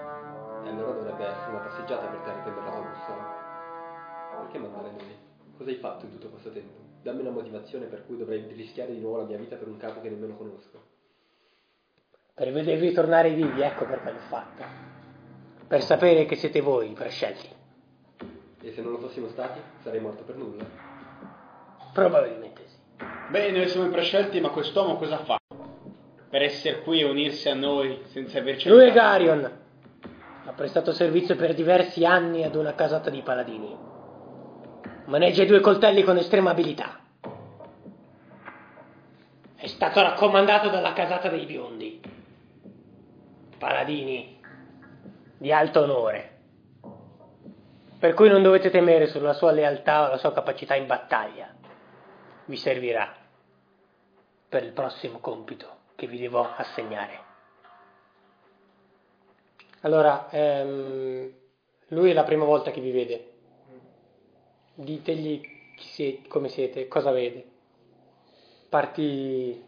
E 0.63 0.69
allora 0.69 0.91
dovrebbe 0.91 1.25
essere 1.25 1.49
una 1.49 1.59
passeggiata 1.59 2.07
per 2.07 2.19
te 2.19 2.33
riprendere 2.33 2.65
la 2.65 2.71
tua 2.71 2.89
bussola. 2.89 3.47
Perché 4.41 4.57
mandare 4.57 4.91
noi? 4.91 5.17
Cosa 5.57 5.69
hai 5.69 5.75
fatto 5.77 6.05
in 6.05 6.11
tutto 6.11 6.29
questo 6.29 6.51
tempo? 6.51 6.87
Dammi 7.01 7.21
una 7.21 7.31
motivazione 7.31 7.85
per 7.85 8.05
cui 8.05 8.17
dovrei 8.17 8.45
rischiare 8.53 8.93
di 8.93 8.99
nuovo 8.99 9.17
la 9.17 9.23
mia 9.23 9.37
vita 9.37 9.55
per 9.55 9.67
un 9.67 9.77
capo 9.77 10.01
che 10.01 10.09
nemmeno 10.09 10.35
conosco. 10.35 10.81
Per 12.33 12.51
vedervi 12.51 12.91
tornare 12.93 13.31
vivi, 13.31 13.61
ecco 13.61 13.85
perché 13.85 14.11
l'ho 14.11 14.19
fatto. 14.27 14.63
Per 15.67 15.81
sapere 15.81 16.25
che 16.25 16.35
siete 16.35 16.61
voi 16.61 16.91
i 16.91 16.93
prescelti. 16.93 17.49
E 18.61 18.71
se 18.71 18.81
non 18.81 18.91
lo 18.91 18.97
fossimo 18.99 19.27
stati, 19.29 19.59
sarei 19.81 19.99
morto 19.99 20.23
per 20.23 20.35
nulla. 20.35 20.65
Probabilmente 21.93 22.67
sì. 22.67 22.77
Beh, 23.29 23.51
noi 23.51 23.67
siamo 23.67 23.87
i 23.87 23.91
prescelti, 23.91 24.39
ma 24.39 24.49
quest'uomo 24.49 24.97
cosa 24.97 25.17
fa? 25.19 25.37
Per 26.29 26.41
essere 26.41 26.81
qui 26.81 27.01
e 27.01 27.05
unirsi 27.05 27.49
a 27.49 27.55
noi 27.55 28.01
senza 28.05 28.39
averci 28.39 28.69
Lui 28.69 28.87
è? 28.87 28.93
Garion. 28.93 29.67
Ha 30.49 30.53
prestato 30.53 30.93
servizio 30.93 31.35
per 31.35 31.53
diversi 31.53 32.05
anni 32.05 32.43
ad 32.43 32.55
una 32.55 32.73
casata 32.73 33.11
di 33.11 33.21
paladini. 33.21 33.77
Maneggia 35.05 35.43
i 35.43 35.45
due 35.45 35.59
coltelli 35.59 36.01
con 36.01 36.17
estrema 36.17 36.49
abilità. 36.49 37.01
È 39.53 39.67
stato 39.67 40.01
raccomandato 40.01 40.69
dalla 40.69 40.93
casata 40.93 41.29
dei 41.29 41.45
biondi. 41.45 42.01
Paladini 43.59 44.41
di 45.37 45.51
alto 45.51 45.83
onore. 45.83 46.37
Per 47.99 48.15
cui 48.15 48.29
non 48.29 48.41
dovete 48.41 48.71
temere 48.71 49.05
sulla 49.05 49.33
sua 49.33 49.51
lealtà 49.51 50.07
o 50.07 50.09
la 50.09 50.17
sua 50.17 50.33
capacità 50.33 50.73
in 50.73 50.87
battaglia. 50.87 51.53
Vi 52.45 52.57
servirà 52.57 53.13
per 54.49 54.63
il 54.63 54.71
prossimo 54.71 55.19
compito 55.19 55.67
che 55.95 56.07
vi 56.07 56.17
devo 56.17 56.49
assegnare. 56.55 57.28
Allora, 59.81 60.29
ehm, 60.29 61.31
lui 61.89 62.09
è 62.11 62.13
la 62.13 62.23
prima 62.23 62.45
volta 62.45 62.71
che 62.71 62.81
vi 62.81 62.91
vede. 62.91 63.31
Ditegli 64.73 65.41
chi 65.75 65.87
siete, 65.87 66.27
come 66.27 66.49
siete, 66.49 66.87
cosa 66.87 67.11
vede. 67.11 67.45
Parti, 68.69 69.63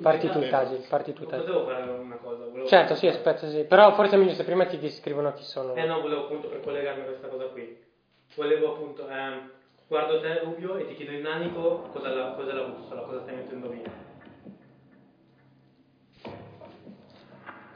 parti 0.00 0.30
tu, 0.30 0.48
Tasil, 0.48 0.86
parti 0.88 1.12
tu, 1.12 1.22
Non 1.22 1.30
Tasil. 1.30 1.46
potevo 1.46 1.64
fare 1.66 1.90
una 1.90 2.16
cosa. 2.16 2.44
Volevo 2.44 2.66
Certo, 2.66 2.94
sì, 2.94 3.06
aspetta, 3.08 3.48
sì. 3.48 3.64
Però 3.64 3.92
forse 3.94 4.14
è 4.14 4.18
meglio 4.18 4.34
se 4.34 4.44
prima 4.44 4.64
ti 4.66 4.78
descrivono 4.78 5.32
chi 5.34 5.42
sono. 5.42 5.74
Eh 5.74 5.86
no, 5.86 6.00
volevo 6.00 6.24
appunto 6.24 6.48
per 6.48 6.60
collegarmi 6.60 7.02
a 7.02 7.04
questa 7.04 7.28
cosa 7.28 7.44
qui. 7.46 7.84
Volevo 8.36 8.74
appunto, 8.74 9.08
ehm, 9.08 9.50
guardo 9.88 10.20
te 10.20 10.38
Rubio 10.40 10.76
e 10.76 10.86
ti 10.86 10.94
chiedo 10.94 11.12
in 11.12 11.22
nanico 11.22 11.88
cosa 11.92 12.10
è 12.10 12.14
la, 12.14 12.32
cos'è 12.36 12.52
la 12.52 12.62
bussola, 12.62 13.02
cosa 13.02 13.20
stai 13.22 13.34
mettendo 13.34 13.68
via. 13.68 13.90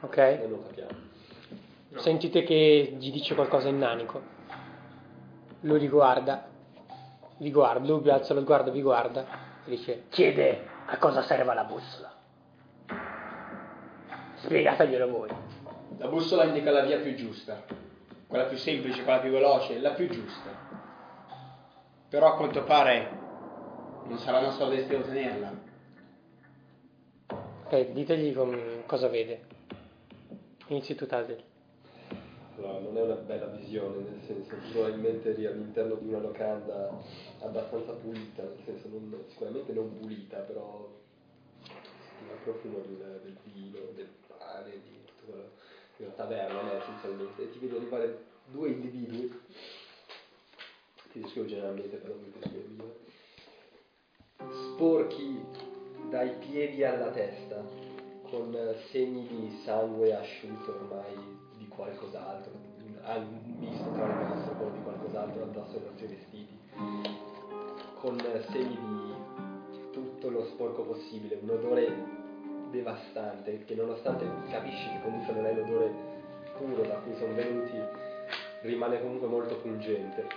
Ok? 0.01 0.17
Non 0.47 0.63
capiamo. 0.63 1.02
No. 1.93 1.99
Sentite 1.99 2.41
che 2.43 2.95
gli 2.97 3.11
dice 3.11 3.35
qualcosa 3.35 3.67
in 3.67 3.77
nanico. 3.77 4.21
Lui 5.61 5.79
li 5.79 5.87
guarda. 5.87 6.49
Vi 7.37 7.51
guarda, 7.51 7.85
lui 7.85 8.09
alza 8.09 8.33
lo 8.33 8.41
sguardo, 8.41 8.71
vi 8.71 8.81
guarda. 8.81 9.25
E 9.65 9.69
dice: 9.69 10.05
Chiede 10.09 10.65
a 10.87 10.97
cosa 10.97 11.21
serva 11.21 11.53
la 11.53 11.65
bussola. 11.65 12.11
Spiegateglielo 14.35 15.07
voi. 15.07 15.29
La 15.99 16.07
bussola 16.07 16.45
indica 16.45 16.71
la 16.71 16.81
via 16.81 16.99
più 16.99 17.13
giusta, 17.13 17.63
quella 18.27 18.45
più 18.45 18.57
semplice, 18.57 19.03
quella 19.03 19.19
più 19.19 19.31
veloce, 19.31 19.79
la 19.79 19.91
più 19.91 20.09
giusta. 20.09 20.49
Però 22.09 22.33
a 22.33 22.35
quanto 22.35 22.63
pare 22.63 23.09
non 24.05 24.17
sarà 24.17 24.41
nostro 24.41 24.67
destino 24.67 25.01
tenerla. 25.01 25.51
Ok, 27.65 27.91
ditegli 27.91 28.33
com- 28.33 28.85
cosa 28.85 29.07
vede. 29.07 29.45
Inizi 30.67 30.95
tu, 30.95 31.05
Tasil. 31.05 31.51
Allora, 32.55 32.79
non 32.79 32.95
è 32.97 33.01
una 33.01 33.15
bella 33.15 33.47
visione, 33.47 34.03
nel 34.03 34.21
senso, 34.27 34.55
probabilmente 34.71 35.29
eri 35.31 35.47
all'interno 35.47 35.95
di 35.95 36.07
una 36.07 36.19
locanda 36.19 36.89
abbastanza 37.39 37.93
pulita, 37.93 38.43
nel 38.43 38.59
senso, 38.63 38.87
non- 38.89 39.23
sicuramente 39.27 39.73
non 39.73 39.97
pulita, 39.97 40.37
però 40.39 40.87
il 41.63 42.37
profumo 42.43 42.79
del, 42.79 43.21
del 43.23 43.37
vino, 43.51 43.79
del 43.95 44.07
pane, 44.27 44.69
di 44.69 44.99
quello, 45.25 45.49
di 45.97 46.03
una 46.03 46.13
taverna, 46.13 46.61
no, 46.61 46.73
essenzialmente, 46.73 47.41
e 47.41 47.51
ti 47.51 47.57
vedo 47.57 47.77
arrivare 47.77 48.23
due 48.45 48.69
individui, 48.69 49.31
ti 51.11 51.21
descrivo 51.21 51.47
generalmente, 51.47 51.97
però 51.97 52.13
ti 52.13 52.31
descrivo 52.39 52.65
meglio, 52.67 52.99
sporchi 54.73 55.43
dai 56.09 56.29
piedi 56.37 56.83
alla 56.83 57.09
testa, 57.09 57.65
con 58.29 58.55
segni 58.91 59.27
di 59.27 59.61
sangue 59.63 60.15
asciutto 60.15 60.71
ormai 60.71 61.42
qualcos'altro, 61.75 62.51
un 62.83 63.55
misto 63.59 63.91
tra 63.91 64.07
le 64.07 64.13
masse 64.13 64.49
o 64.59 64.69
di 64.69 64.81
qualcos'altro 64.81 65.43
addosso 65.43 65.77
ai 65.77 65.83
nostri 65.83 66.07
vestiti, 66.07 66.59
con 67.99 68.17
segni 68.49 68.77
di 68.77 69.91
tutto 69.91 70.29
lo 70.29 70.45
sporco 70.45 70.83
possibile, 70.83 71.39
un 71.41 71.49
odore 71.49 72.21
devastante 72.71 73.63
che 73.65 73.75
nonostante 73.75 74.25
capisci 74.49 74.89
che 74.89 75.01
comunque 75.03 75.33
non 75.33 75.45
è 75.45 75.53
l'odore 75.53 75.91
puro 76.57 76.81
da 76.83 76.95
cui 76.95 77.15
sono 77.15 77.33
venuti, 77.33 77.77
rimane 78.61 79.01
comunque 79.01 79.27
molto 79.27 79.57
pungente, 79.57 80.27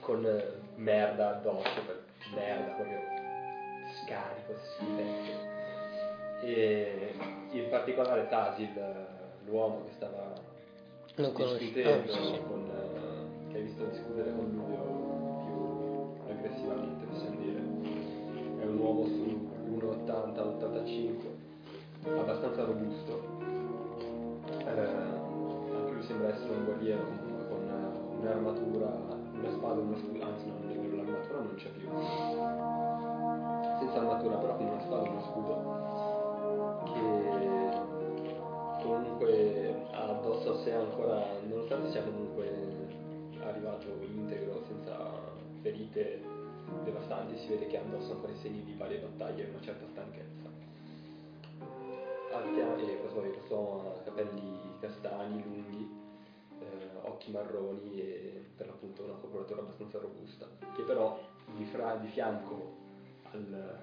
con 0.00 0.24
eh, 0.24 0.60
merda 0.76 1.36
addosso, 1.36 1.82
merda 2.34 2.72
proprio 2.72 2.98
scarico, 4.02 4.54
schifezze. 4.62 5.56
E 6.40 7.14
in 7.50 7.68
particolare 7.68 8.28
Tasil, 8.28 8.70
l'uomo 9.48 9.82
che 9.84 9.90
stava 9.96 10.32
Non 11.16 11.32
discutendo 11.34 12.12
Ah, 12.12 12.16
sì, 12.16 12.38
con, 12.46 12.70
eh, 12.70 13.50
che 13.50 13.56
hai 13.56 13.62
visto 13.64 13.84
discutere 13.86 14.32
con 14.34 14.44
lui 14.52 14.76
più 15.44 15.58
aggressivamente, 16.30 17.04
possiamo 17.06 17.36
dire. 17.40 17.60
È 18.60 18.64
un 18.64 18.78
uomo 18.78 19.04
su 19.06 19.48
1,80-85, 19.74 21.26
abbastanza 22.20 22.64
robusto. 22.64 23.20
Eh, 24.48 24.56
anche 25.74 25.92
lui 25.92 26.02
sembra 26.02 26.28
essere 26.34 26.54
un 26.54 26.64
guerriero 26.64 27.02
comunque 27.04 27.46
con 27.48 27.68
eh, 27.68 27.72
un'armatura, 28.20 28.88
una 29.32 29.50
spada, 29.50 29.80
uno 29.80 29.96
scudo, 29.96 30.22
anzi 30.24 30.46
no, 30.46 30.54
non 30.60 30.70
è 30.70 30.74
vero, 30.78 30.96
l'armatura 30.96 31.38
non 31.40 31.54
c'è 31.56 31.68
più. 31.70 31.88
Senza 33.78 33.98
armatura 33.98 34.36
però 34.36 34.56
con 34.56 34.66
una 34.66 34.80
spada 34.80 35.04
e 35.04 35.08
uno 35.08 35.22
scudo 35.22 35.76
che 36.92 37.00
comunque 38.82 39.74
addosso 39.92 40.52
a 40.52 40.56
sé 40.62 40.72
ancora, 40.72 41.24
nonostante 41.46 41.90
sia 41.90 42.02
comunque 42.02 42.76
arrivato 43.42 43.86
integro, 44.02 44.62
senza 44.66 44.96
ferite 45.62 46.20
devastanti, 46.84 47.36
si 47.38 47.48
vede 47.48 47.66
che 47.66 47.78
ha 47.78 47.80
addosso 47.80 48.12
ancora 48.12 48.32
i 48.32 48.36
segni 48.36 48.62
di 48.62 48.74
varie 48.74 48.98
battaglie 48.98 49.46
e 49.46 49.48
una 49.50 49.60
certa 49.60 49.86
stanchezza. 49.86 50.48
Al 52.32 52.44
fianco, 52.54 52.80
e 52.80 53.32
uomo 53.48 53.80
ha 53.80 54.00
capelli 54.04 54.76
castani, 54.80 55.42
lunghi, 55.42 55.88
eh, 56.60 56.88
occhi 57.02 57.30
marroni 57.30 58.00
e 58.00 58.44
per 58.56 58.66
l'appunto 58.66 59.02
una 59.02 59.14
corporatura 59.14 59.60
abbastanza 59.60 59.98
robusta, 59.98 60.46
che 60.74 60.82
però 60.82 61.18
di, 61.56 61.64
fra- 61.64 61.96
di 61.96 62.08
fianco 62.08 62.76
al, 63.32 63.78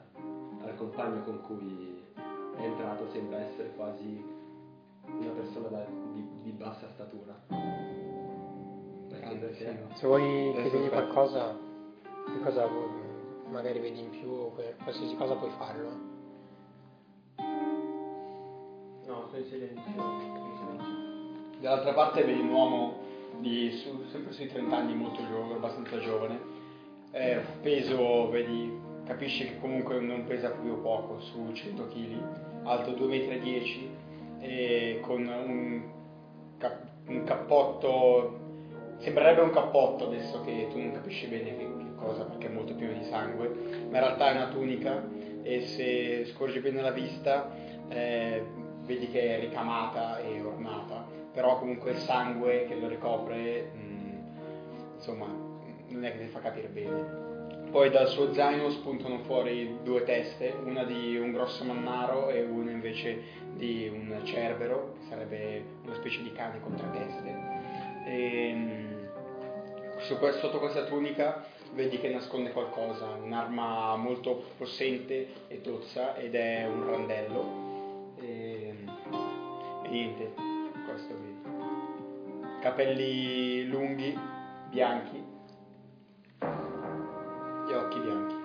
al 0.62 0.76
compagno 0.76 1.24
con 1.24 1.42
cui 1.42 2.04
è 2.56 2.62
entrato 2.62 3.10
sembra 3.10 3.40
essere 3.40 3.72
quasi 3.76 4.35
una 5.08 5.32
persona 5.32 5.68
da- 5.70 5.86
di, 6.14 6.28
di 6.44 6.52
bassa 6.52 6.88
statura. 6.94 7.34
Perché, 9.10 9.36
perché 9.36 9.86
Se 9.94 10.08
vuoi 10.08 10.54
qualcosa, 10.90 11.56
che 12.04 12.40
cosa 12.44 12.68
vuoi- 12.68 13.04
magari 13.50 13.80
vedi 13.80 14.00
in 14.00 14.10
più 14.10 14.30
o 14.30 14.54
qualsiasi 14.84 15.16
cosa 15.16 15.36
puoi 15.36 15.52
farlo. 15.52 15.90
No, 19.08 19.28
sono 19.28 19.38
in 19.38 19.46
silenzio. 19.46 19.92
sono 19.96 20.14
in 20.22 20.58
silenzio. 20.58 21.60
Dall'altra 21.62 21.94
parte 21.94 22.24
vedi 22.24 22.40
un 22.42 22.50
uomo 22.50 22.94
di 23.40 23.72
su- 23.72 24.04
sempre 24.12 24.32
sui 24.34 24.48
30 24.48 24.76
anni, 24.76 24.96
molto 24.96 25.22
giovane, 25.28 25.54
abbastanza 25.56 26.00
giovane. 26.00 26.40
Eh, 27.12 27.40
peso, 27.62 28.30
vedi, 28.30 28.72
capisci 29.06 29.46
che 29.46 29.60
comunque 29.60 30.00
non 30.00 30.26
pesa 30.26 30.50
più 30.50 30.72
o 30.72 30.76
poco, 30.78 31.20
su 31.20 31.52
100 31.54 31.88
kg, 31.88 32.18
alto 32.64 32.92
2,10 32.92 33.88
m 33.88 34.05
e 34.40 35.00
con 35.02 35.26
un, 35.28 35.84
cap- 36.58 37.08
un 37.08 37.24
cappotto, 37.24 38.40
sembrerebbe 38.98 39.42
un 39.42 39.52
cappotto 39.52 40.06
adesso 40.06 40.42
che 40.42 40.68
tu 40.70 40.80
non 40.80 40.92
capisci 40.92 41.28
bene 41.28 41.56
che, 41.56 41.68
che 41.78 41.96
cosa 41.96 42.24
perché 42.24 42.48
è 42.48 42.52
molto 42.52 42.74
pieno 42.76 42.94
di 42.94 43.04
sangue, 43.04 43.50
ma 43.90 43.98
in 43.98 44.04
realtà 44.04 44.30
è 44.30 44.32
una 44.32 44.48
tunica 44.48 45.04
e 45.42 45.62
se 45.62 46.26
scorgi 46.26 46.60
bene 46.60 46.82
la 46.82 46.92
vista 46.92 47.52
eh, 47.90 48.44
vedi 48.82 49.08
che 49.10 49.36
è 49.36 49.40
ricamata 49.40 50.20
e 50.20 50.42
ornata, 50.42 51.06
però 51.32 51.58
comunque 51.60 51.92
il 51.92 51.98
sangue 51.98 52.66
che 52.66 52.76
lo 52.76 52.88
ricopre, 52.88 53.72
mh, 53.74 54.96
insomma, 54.96 55.28
non 55.88 56.04
è 56.04 56.12
che 56.12 56.20
ti 56.20 56.28
fa 56.28 56.40
capire 56.40 56.68
bene. 56.68 57.25
Poi 57.76 57.90
dal 57.90 58.08
suo 58.08 58.32
zaino 58.34 58.70
spuntano 58.70 59.18
fuori 59.26 59.80
due 59.84 60.04
teste, 60.04 60.56
una 60.64 60.86
di 60.86 61.18
un 61.18 61.34
grosso 61.34 61.66
mannaro 61.66 62.30
e 62.30 62.42
una 62.42 62.72
invece 62.72 63.22
di 63.52 63.90
un 63.92 64.22
cerbero, 64.24 64.94
che 64.94 65.08
sarebbe 65.10 65.66
una 65.84 65.94
specie 65.96 66.24
di 66.24 66.32
cane 66.32 66.62
con 66.62 66.74
tre 66.74 66.90
teste. 66.92 67.38
E, 68.06 68.56
su 69.98 70.18
que- 70.18 70.32
sotto 70.40 70.60
questa 70.60 70.86
tunica 70.86 71.46
vedi 71.74 72.00
che 72.00 72.08
nasconde 72.08 72.54
qualcosa, 72.54 73.10
un'arma 73.10 73.98
molto 73.98 74.42
possente 74.58 75.28
e 75.50 75.60
tozza 75.60 76.16
ed 76.16 76.34
è 76.34 76.66
un 76.66 76.86
randello. 76.86 77.44
E, 78.22 78.74
e 79.84 79.90
niente, 79.90 80.32
questo 80.88 81.14
vedi. 81.14 82.62
Capelli 82.62 83.68
lunghi, 83.68 84.18
bianchi 84.70 85.35
occhi 87.76 88.00
bianchi. 88.00 88.44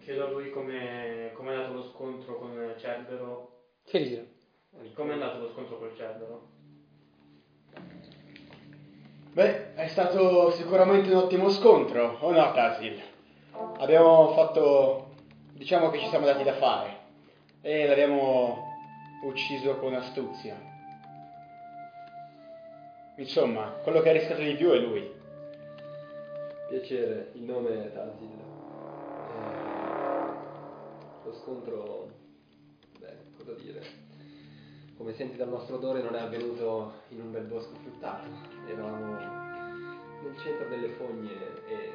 Chiedo 0.00 0.26
a 0.26 0.30
lui 0.30 0.50
come 0.50 1.32
è 1.32 1.56
andato 1.56 1.72
lo 1.74 1.82
scontro 1.82 2.38
con 2.38 2.74
Cerbero. 2.78 3.52
Chiedilo. 3.84 4.22
Come 4.94 5.10
è 5.10 5.12
andato 5.12 5.38
lo 5.38 5.48
scontro 5.50 5.78
col 5.78 5.94
Cerbero? 5.96 6.48
Beh, 9.32 9.74
è 9.74 9.88
stato 9.88 10.50
sicuramente 10.52 11.10
un 11.10 11.16
ottimo 11.16 11.48
scontro, 11.48 12.18
o 12.20 12.30
no, 12.30 12.52
Tasil? 12.52 13.00
Abbiamo 13.78 14.32
fatto, 14.32 15.14
diciamo 15.52 15.90
che 15.90 15.98
ci 15.98 16.06
siamo 16.06 16.26
dati 16.26 16.44
da 16.44 16.54
fare 16.54 16.98
e 17.60 17.86
l'abbiamo 17.86 18.73
ucciso 19.24 19.76
con 19.76 19.94
astuzia. 19.94 20.56
Insomma, 23.16 23.68
quello 23.82 24.00
che 24.00 24.08
ha 24.10 24.12
rischiato 24.12 24.42
di 24.42 24.54
più 24.54 24.70
è 24.70 24.78
lui. 24.78 25.10
Piacere, 26.68 27.30
il 27.34 27.42
nome 27.42 27.84
è 27.84 27.92
Tazil. 27.92 28.28
Eh, 29.30 31.24
lo 31.24 31.32
scontro, 31.32 32.10
beh, 32.98 33.16
cosa 33.36 33.52
dire? 33.54 33.82
Come 34.96 35.12
senti 35.14 35.36
dal 35.36 35.48
nostro 35.48 35.76
odore 35.76 36.02
non 36.02 36.14
è 36.14 36.20
avvenuto 36.20 37.02
in 37.08 37.20
un 37.20 37.30
bel 37.30 37.44
bosco 37.44 37.74
fruttato. 37.82 38.26
Eravamo 38.68 39.16
nel 40.22 40.36
centro 40.38 40.68
delle 40.68 40.88
fogne 40.90 41.32
e 41.66 41.90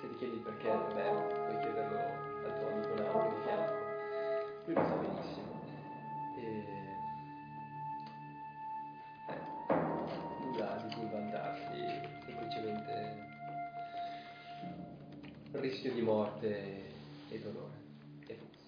se 0.00 0.08
ti 0.08 0.16
chiedi 0.16 0.36
perché, 0.38 0.68
beh, 0.68 1.10
puoi 1.46 1.60
chiederlo 1.60 1.98
al 2.44 2.58
tuo 2.58 2.68
amico 2.68 2.94
Nauro 2.94 3.28
di 3.28 3.42
fianco. 3.44 3.74
Lui 4.64 4.74
lo 4.74 4.84
sa 4.84 5.05
rischio 15.86 15.92
di 15.92 16.02
morte 16.02 16.84
e 17.28 17.40
dolore 17.40 17.74
e 18.26 18.34
puzza. 18.34 18.66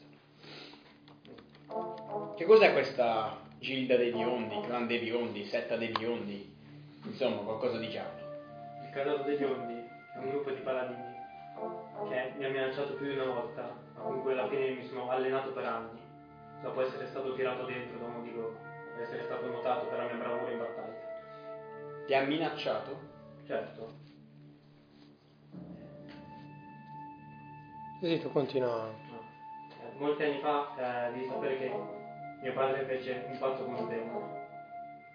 Che 2.36 2.44
cos'è 2.44 2.72
questa 2.72 3.40
gilda 3.58 3.96
dei 3.96 4.12
biondi, 4.12 4.60
clan 4.60 4.86
dei 4.86 5.00
biondi, 5.00 5.44
setta 5.44 5.76
dei 5.76 5.88
biondi? 5.88 6.54
Insomma, 7.04 7.42
qualcosa 7.42 7.78
di 7.78 7.88
giallo. 7.88 8.26
Il 8.84 8.90
Casato 8.90 9.22
degli 9.24 9.42
Ondi 9.42 9.74
è 9.74 10.18
un 10.18 10.30
gruppo 10.30 10.50
di 10.50 10.60
paladini 10.60 11.16
che 12.08 12.32
mi 12.36 12.44
ha 12.44 12.48
minacciato 12.48 12.94
più 12.94 13.06
di 13.06 13.14
una 13.14 13.24
volta, 13.32 13.76
ma 13.94 14.00
con 14.00 14.22
cui 14.22 14.32
alla 14.32 14.48
fine 14.48 14.70
mi 14.70 14.86
sono 14.86 15.10
allenato 15.10 15.50
per 15.52 15.64
anni. 15.64 16.00
Dopo 16.62 16.82
essere 16.82 17.06
stato 17.08 17.34
tirato 17.34 17.64
dentro 17.66 17.98
da 17.98 18.06
uno 18.06 18.22
di 18.22 18.32
loro, 18.32 18.56
ed 18.94 19.02
essere 19.02 19.24
stato 19.24 19.46
notato 19.46 19.86
per 19.86 19.98
la 19.98 20.04
mia 20.04 20.14
bravura 20.14 20.50
in 20.50 20.58
battaglia. 20.58 22.04
Ti 22.06 22.14
ha 22.14 22.22
minacciato? 22.22 22.98
Certo, 23.46 23.92
Così 28.00 28.20
tu 28.20 28.30
continua. 28.30 28.84
no. 29.10 29.18
Eh, 29.70 29.98
molti 29.98 30.22
anni 30.22 30.38
fa 30.38 31.08
eh, 31.08 31.12
devi 31.12 31.26
sapere 31.26 31.58
che 31.58 31.72
mio 32.42 32.52
padre 32.52 32.84
fece 32.84 33.26
un 33.28 33.36
patto 33.38 33.64
con 33.64 33.74
un 33.74 33.88
demone 33.88 34.46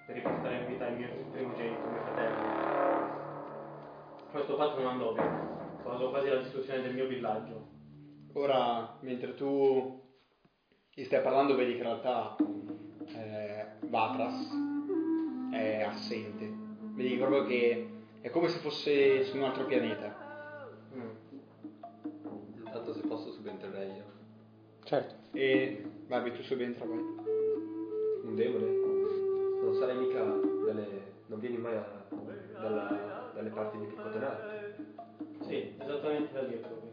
per 0.05 0.15
riportare 0.15 0.57
in 0.57 0.65
vita 0.67 0.87
il 0.87 0.97
mio 0.97 1.07
primogenito, 1.31 1.87
mio 1.87 2.01
fratello. 2.01 2.41
Questo 4.31 4.55
patto 4.57 4.81
non 4.81 4.91
andò 4.91 5.13
bene, 5.13 5.47
causò 5.81 6.09
quasi 6.09 6.27
la 6.27 6.39
distruzione 6.39 6.81
del 6.81 6.93
mio 6.93 7.07
villaggio. 7.07 7.67
Ora, 8.33 8.97
mentre 8.99 9.33
tu 9.35 10.01
gli 10.93 11.05
stai 11.05 11.21
parlando, 11.21 11.55
vedi 11.55 11.71
che 11.71 11.77
in 11.77 11.83
realtà 11.83 12.35
eh, 13.15 13.65
Vatras 13.87 14.49
è 15.53 15.83
assente. 15.83 16.51
Vedi 16.95 17.15
proprio 17.15 17.45
che 17.45 17.89
è 18.19 18.29
come 18.29 18.49
se 18.49 18.59
fosse 18.59 19.23
su 19.23 19.37
un 19.37 19.43
altro 19.43 19.63
pianeta. 19.65 20.22
Certo. 24.93 25.15
E 25.35 25.81
Barbie, 26.05 26.33
tu 26.33 26.43
subentra 26.43 26.85
vai. 26.85 26.97
Un 26.99 28.35
demone? 28.35 28.65
Non 29.63 29.73
sarai 29.79 29.97
mica 29.97 30.19
dalle... 30.23 30.85
non 31.25 31.39
vieni 31.39 31.57
mai 31.57 31.75
a- 31.77 32.05
dalla- 32.61 33.31
dalle 33.33 33.49
parti 33.49 33.79
di 33.79 33.85
Picotenare. 33.85 34.75
Sì, 35.47 35.73
esattamente 35.81 36.31
da 36.31 36.41
lì 36.43 36.57
proprio. 36.57 36.91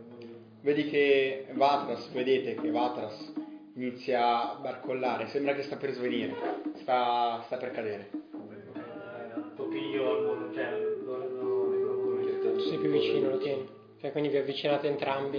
Vedi 0.62 0.88
che 0.88 1.48
Vatras, 1.52 2.10
vedete 2.12 2.54
che 2.54 2.70
Vatras 2.70 3.32
inizia 3.74 4.50
a 4.50 4.58
barcollare, 4.60 5.26
sembra 5.26 5.54
che 5.54 5.62
sta 5.64 5.76
per 5.76 5.92
svenire, 5.92 6.34
sta, 6.76 7.42
sta 7.44 7.58
per 7.58 7.70
cadere. 7.72 8.08
Eh, 8.12 9.40
Topiglio 9.56 10.10
al 10.16 10.24
volo, 10.24 10.52
cioè 10.54 10.70
lo, 11.04 11.16
lo, 11.18 11.64
lo, 11.74 12.14
lo- 12.14 12.52
Tu 12.54 12.60
sei 12.60 12.78
più 12.78 12.90
vicino, 12.90 13.28
lo 13.28 13.38
tieni. 13.38 13.68
Ok, 14.02 14.10
quindi 14.12 14.30
vi 14.30 14.38
avvicinate 14.38 14.88
entrambi. 14.88 15.38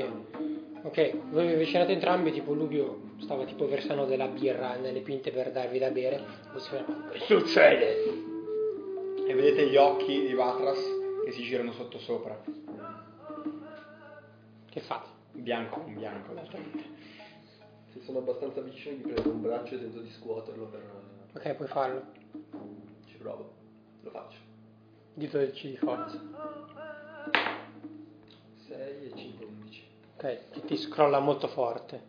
Ok, 0.84 1.30
voi 1.30 1.46
vi 1.48 1.54
avvicinate 1.54 1.92
entrambi, 1.92 2.32
tipo 2.32 2.54
Lubio 2.54 3.12
stava 3.20 3.46
tipo 3.46 3.68
versando 3.68 4.06
della 4.06 4.28
birra 4.28 4.76
nelle 4.78 5.02
pinte 5.02 5.32
per 5.32 5.52
darvi 5.52 5.78
da 5.78 5.90
bere. 5.92 6.24
Voi. 6.52 6.84
Che 7.12 7.20
succede? 7.20 8.04
E 9.28 9.34
vedete 9.34 9.70
gli 9.70 9.78
occhi 9.78 10.22
di 10.28 10.34
Vatras 10.34 10.80
che 11.24 11.32
si 11.32 11.44
girano 11.44 11.72
sotto 11.74 12.00
sopra, 12.00 12.42
Che 14.70 14.80
fate? 14.82 15.10
bianco 15.34 15.82
con 15.82 15.94
bianco 15.94 16.34
d'altronde. 16.34 16.84
Se 17.94 18.00
sono 18.02 18.20
abbastanza 18.20 18.62
vicino 18.62 18.96
gli 18.96 19.02
prendo 19.02 19.30
un 19.30 19.42
braccio 19.42 19.76
e 19.76 19.80
tento 19.80 20.00
di 20.00 20.10
scuoterlo 20.10 20.66
per... 20.66 20.82
Ok, 21.36 21.54
puoi 21.56 21.68
farlo. 21.68 22.04
ci 23.06 23.18
provo. 23.18 23.52
Lo 24.02 24.10
faccio. 24.10 24.38
Dito 25.14 25.38
del 25.38 25.52
C 25.52 25.68
di 25.68 25.78
forza. 25.78 26.20
6 28.68 28.78
e 29.06 29.12
5, 29.16 29.46
11. 29.46 29.84
Ok, 30.24 30.38
che 30.52 30.62
ti 30.68 30.78
scrolla 30.78 31.18
molto 31.20 31.48
forte. 31.48 32.00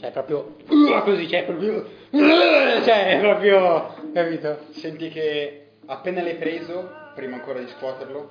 Cioè, 0.00 0.10
proprio 0.10 0.56
uh, 0.68 1.02
così, 1.04 1.28
cioè, 1.28 1.44
proprio. 1.44 1.86
uh, 2.10 2.18
cioè, 2.82 3.18
proprio. 3.20 3.94
Capito? 4.14 4.58
Senti 4.70 5.10
che 5.10 5.72
appena 5.84 6.22
l'hai 6.22 6.36
preso, 6.36 6.90
prima 7.14 7.36
ancora 7.36 7.58
di 7.58 7.68
scuoterlo, 7.68 8.30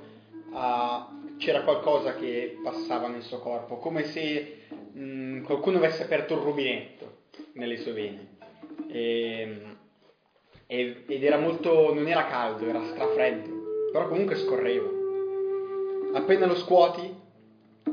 ah, 0.53 1.07
c'era 1.37 1.61
qualcosa 1.61 2.15
che 2.15 2.57
passava 2.63 3.09
nel 3.09 3.21
suo 3.21 3.37
corpo, 3.37 3.77
come 3.77 4.05
se 4.05 4.63
mm, 4.97 5.43
qualcuno 5.43 5.77
avesse 5.77 6.01
aperto 6.01 6.33
un 6.33 6.41
rubinetto 6.41 7.17
nelle 7.53 7.77
sue 7.77 7.91
vene. 7.91 8.37
E- 8.87 9.61
e- 10.65 11.03
ed 11.07 11.23
era 11.23 11.37
molto, 11.37 11.93
non 11.93 12.07
era 12.07 12.25
caldo, 12.25 12.65
era 12.65 12.83
strafreddo, 12.85 13.91
però 13.91 14.07
comunque 14.07 14.35
scorreva. 14.35 14.89
Appena 16.13 16.47
lo 16.47 16.55
scuoti, 16.55 17.16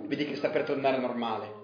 vedi 0.06 0.26
che 0.26 0.36
sta 0.36 0.48
per 0.50 0.64
tornare 0.64 0.98
normale. 0.98 1.62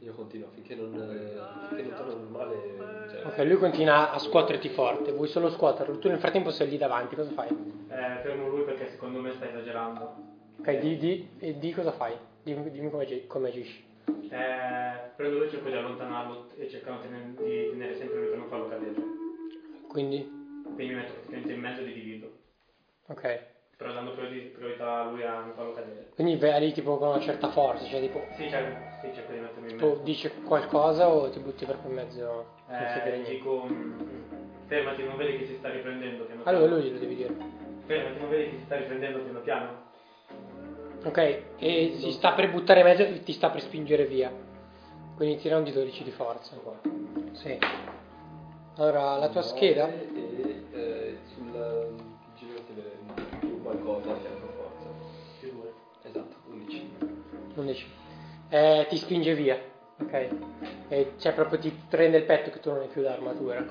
Io 0.00 0.12
continuo 0.12 0.48
finché 0.54 0.74
non, 0.74 0.94
eh, 0.94 1.66
finché 1.68 1.82
non 1.82 1.94
torno 1.94 2.14
normale. 2.14 2.74
Cioè, 3.10 3.24
Ok, 3.24 3.38
lui 3.38 3.56
continua 3.56 4.12
a 4.12 4.18
scuoterti 4.18 4.68
forte. 4.68 5.10
Vuoi 5.12 5.28
solo 5.28 5.50
scuoterlo. 5.50 5.98
Tu 5.98 6.08
nel 6.08 6.18
frattempo 6.18 6.50
sei 6.50 6.68
lì 6.68 6.76
davanti, 6.76 7.16
cosa 7.16 7.30
fai? 7.30 7.48
Eh, 7.48 8.20
fermo 8.22 8.48
lui 8.48 8.62
perché 8.64 8.88
secondo 8.90 9.20
me 9.20 9.32
sta 9.34 9.48
esagerando. 9.48 10.34
Ok, 10.58 10.78
di, 10.78 10.96
di, 10.98 11.28
e 11.38 11.58
di 11.58 11.72
cosa 11.72 11.92
fai? 11.92 12.14
Dimmi, 12.42 12.70
dimmi 12.70 12.90
come, 12.90 13.02
agi- 13.04 13.26
come 13.26 13.48
agisci. 13.48 13.84
Eh, 14.28 15.10
prendo 15.16 15.38
lui 15.38 15.46
e 15.46 15.50
cerco 15.50 15.68
di 15.68 15.74
allontanarlo 15.74 16.50
e 16.56 16.68
cercando 16.68 17.00
tenen- 17.02 17.34
di 17.36 17.70
tenere 17.70 17.96
sempre 17.96 18.18
lui 18.20 18.28
per 18.28 18.38
non 18.38 18.48
farlo 18.48 18.68
cadere. 18.68 18.94
Quindi, 19.88 20.24
Quindi 20.74 20.94
mi 20.94 21.00
metto 21.00 21.12
praticamente 21.14 21.52
in 21.52 21.60
mezzo 21.60 21.80
e 21.80 21.84
li 21.84 21.92
divido. 21.94 22.30
ok. 23.06 23.54
Però 23.76 23.92
dando 23.92 24.12
priori- 24.12 24.50
priorità 24.54 25.00
a 25.00 25.10
lui 25.10 25.22
a 25.22 25.40
non 25.40 25.52
farlo 25.54 25.72
cadere. 25.72 26.08
Quindi 26.14 26.36
vai 26.36 26.60
lì 26.60 26.72
tipo 26.72 26.96
con 26.96 27.08
una 27.08 27.20
certa 27.20 27.50
forza, 27.50 27.84
cioè 27.84 28.00
tipo, 28.00 28.24
Sì, 28.36 28.48
cioè, 28.48 28.64
sì 29.02 29.10
cerco 29.12 29.32
di 29.32 29.38
mettermi 29.38 29.70
in 29.72 29.76
tu 29.76 29.86
mezzo. 29.88 30.02
dici 30.02 30.30
qualcosa 30.44 31.08
o 31.08 31.28
ti 31.28 31.38
butti 31.40 31.66
proprio 31.66 31.90
in 31.90 31.96
mezzo? 31.96 32.46
Eh, 32.70 33.22
dico, 33.26 33.66
fermati, 34.66 35.04
non 35.04 35.16
vedi 35.16 35.36
che 35.38 35.46
si 35.46 35.56
sta 35.56 35.68
riprendendo 35.68 36.24
piano 36.24 36.40
Allora 36.44 36.64
piano. 36.64 36.76
lui 36.80 36.86
glielo 36.88 36.98
devi 36.98 37.14
dire. 37.16 37.34
Fermati, 37.84 38.18
non 38.18 38.30
vedi 38.30 38.50
che 38.50 38.56
si 38.56 38.64
sta 38.64 38.76
riprendendo 38.76 39.18
piano 39.18 39.40
piano. 39.40 39.84
Ok, 41.04 41.40
e 41.58 41.94
si 41.98 42.12
sta 42.12 42.32
per 42.32 42.50
buttare 42.50 42.80
in 42.80 42.86
mezzo 42.86 43.02
e 43.02 43.22
ti 43.22 43.32
sta 43.32 43.50
per 43.50 43.60
spingere 43.60 44.06
via. 44.06 44.32
Quindi 45.16 45.36
tira 45.36 45.58
un 45.58 45.64
di 45.64 45.72
12 45.72 46.02
di 46.02 46.10
forza. 46.12 46.54
Sì. 47.32 47.58
Allora, 48.78 49.16
la 49.18 49.28
tua 49.28 49.40
nove 49.42 49.52
scheda? 49.54 49.88
11. 57.66 57.86
Eh, 58.48 58.86
ti 58.88 58.96
spinge 58.96 59.34
via, 59.34 59.60
ok? 60.00 60.28
E 60.88 61.12
cioè 61.18 61.32
proprio 61.32 61.58
ti 61.58 61.76
prende 61.88 62.18
il 62.18 62.24
petto 62.24 62.50
che 62.50 62.60
tu 62.60 62.70
non 62.70 62.80
hai 62.80 62.88
più 62.88 63.02
l'armatura. 63.02 63.64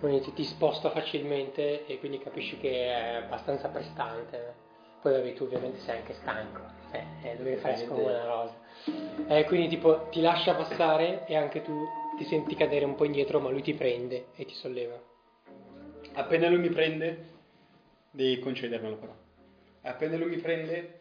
Quindi 0.00 0.20
ti, 0.20 0.32
ti 0.32 0.44
sposta 0.44 0.90
facilmente 0.90 1.86
e 1.86 1.98
quindi 1.98 2.18
capisci 2.18 2.58
che 2.58 2.86
è 2.86 3.14
abbastanza 3.14 3.68
prestante. 3.68 4.66
Poi 5.00 5.12
vabbè, 5.12 5.32
tu 5.34 5.44
ovviamente 5.44 5.78
sei 5.80 5.98
anche 5.98 6.14
stanco, 6.14 6.60
eh, 6.90 7.04
eh, 7.22 7.36
dovevi 7.36 7.60
fare 7.60 7.86
come 7.86 8.02
una 8.02 8.24
rosa. 8.24 8.54
Eh, 9.28 9.44
quindi 9.44 9.68
tipo 9.68 10.08
ti 10.10 10.20
lascia 10.20 10.54
passare 10.54 11.24
e 11.26 11.36
anche 11.36 11.62
tu 11.62 11.86
ti 12.16 12.24
senti 12.24 12.56
cadere 12.56 12.84
un 12.84 12.96
po' 12.96 13.04
indietro, 13.04 13.38
ma 13.38 13.50
lui 13.50 13.62
ti 13.62 13.74
prende 13.74 14.26
e 14.34 14.44
ti 14.44 14.54
solleva. 14.54 15.00
Appena 16.14 16.48
lui 16.48 16.58
mi 16.58 16.70
prende, 16.70 17.26
devi 18.10 18.40
concedermelo 18.40 18.96
però. 18.96 19.14
Appena 19.82 20.16
lui 20.16 20.30
mi 20.30 20.38
prende, 20.38 20.98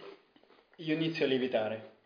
Io 0.78 0.94
inizio 0.94 1.26
a 1.26 1.28
lievitare. 1.28 1.97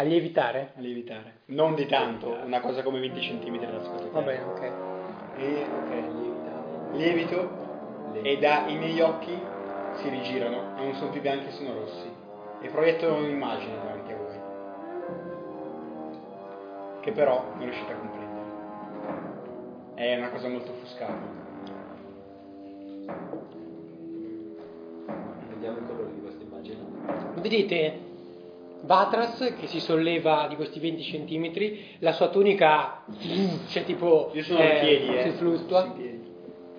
A 0.00 0.02
lievitare? 0.02 0.72
A 0.78 0.80
lievitare. 0.80 1.40
Non 1.48 1.74
di 1.74 1.84
tanto, 1.84 2.38
una 2.42 2.60
cosa 2.60 2.82
come 2.82 3.00
20 3.00 3.20
cm 3.20 3.58
dalla 3.58 3.82
sottoterra. 3.82 4.10
Va 4.12 4.22
bene, 4.22 4.44
ok. 4.44 4.62
E 5.36 5.66
ok, 5.76 5.90
Lievitare. 5.90 6.92
lievito 6.92 7.50
e 8.22 8.38
da 8.38 8.66
i 8.68 8.78
miei 8.78 8.98
occhi 9.02 9.38
si 9.96 10.08
rigirano 10.08 10.78
e 10.78 10.84
non 10.84 10.94
sono 10.94 11.10
più 11.10 11.20
bianchi, 11.20 11.50
sono 11.50 11.74
rossi. 11.74 12.10
E 12.62 12.68
proiettano 12.68 13.16
un'immagine 13.16 13.74
davanti 13.74 14.12
a 14.12 14.16
voi. 14.16 14.38
Che 17.02 17.12
però 17.12 17.44
non 17.56 17.64
riuscite 17.64 17.92
a 17.92 17.96
comprendere. 17.96 18.44
È 19.96 20.16
una 20.16 20.30
cosa 20.30 20.48
molto 20.48 20.70
offuscata. 20.70 21.12
Vediamo 25.50 25.76
il 25.76 25.84
colore 25.86 26.10
di 26.14 26.20
questa 26.22 26.42
immagine. 26.42 26.78
Vedete 27.34 28.08
Batras 28.82 29.54
che 29.58 29.66
si 29.66 29.78
solleva 29.78 30.46
di 30.48 30.56
questi 30.56 30.80
20 30.80 31.02
cm, 31.02 31.76
la 31.98 32.12
sua 32.12 32.28
tunica 32.28 33.02
c'è 33.68 33.84
tipo 33.84 34.30
Io 34.32 34.42
sono 34.42 34.62
in 34.62 34.78
piedi, 34.80 35.16
eh. 35.16 35.22
si 35.22 35.30
fluttua 35.36 35.94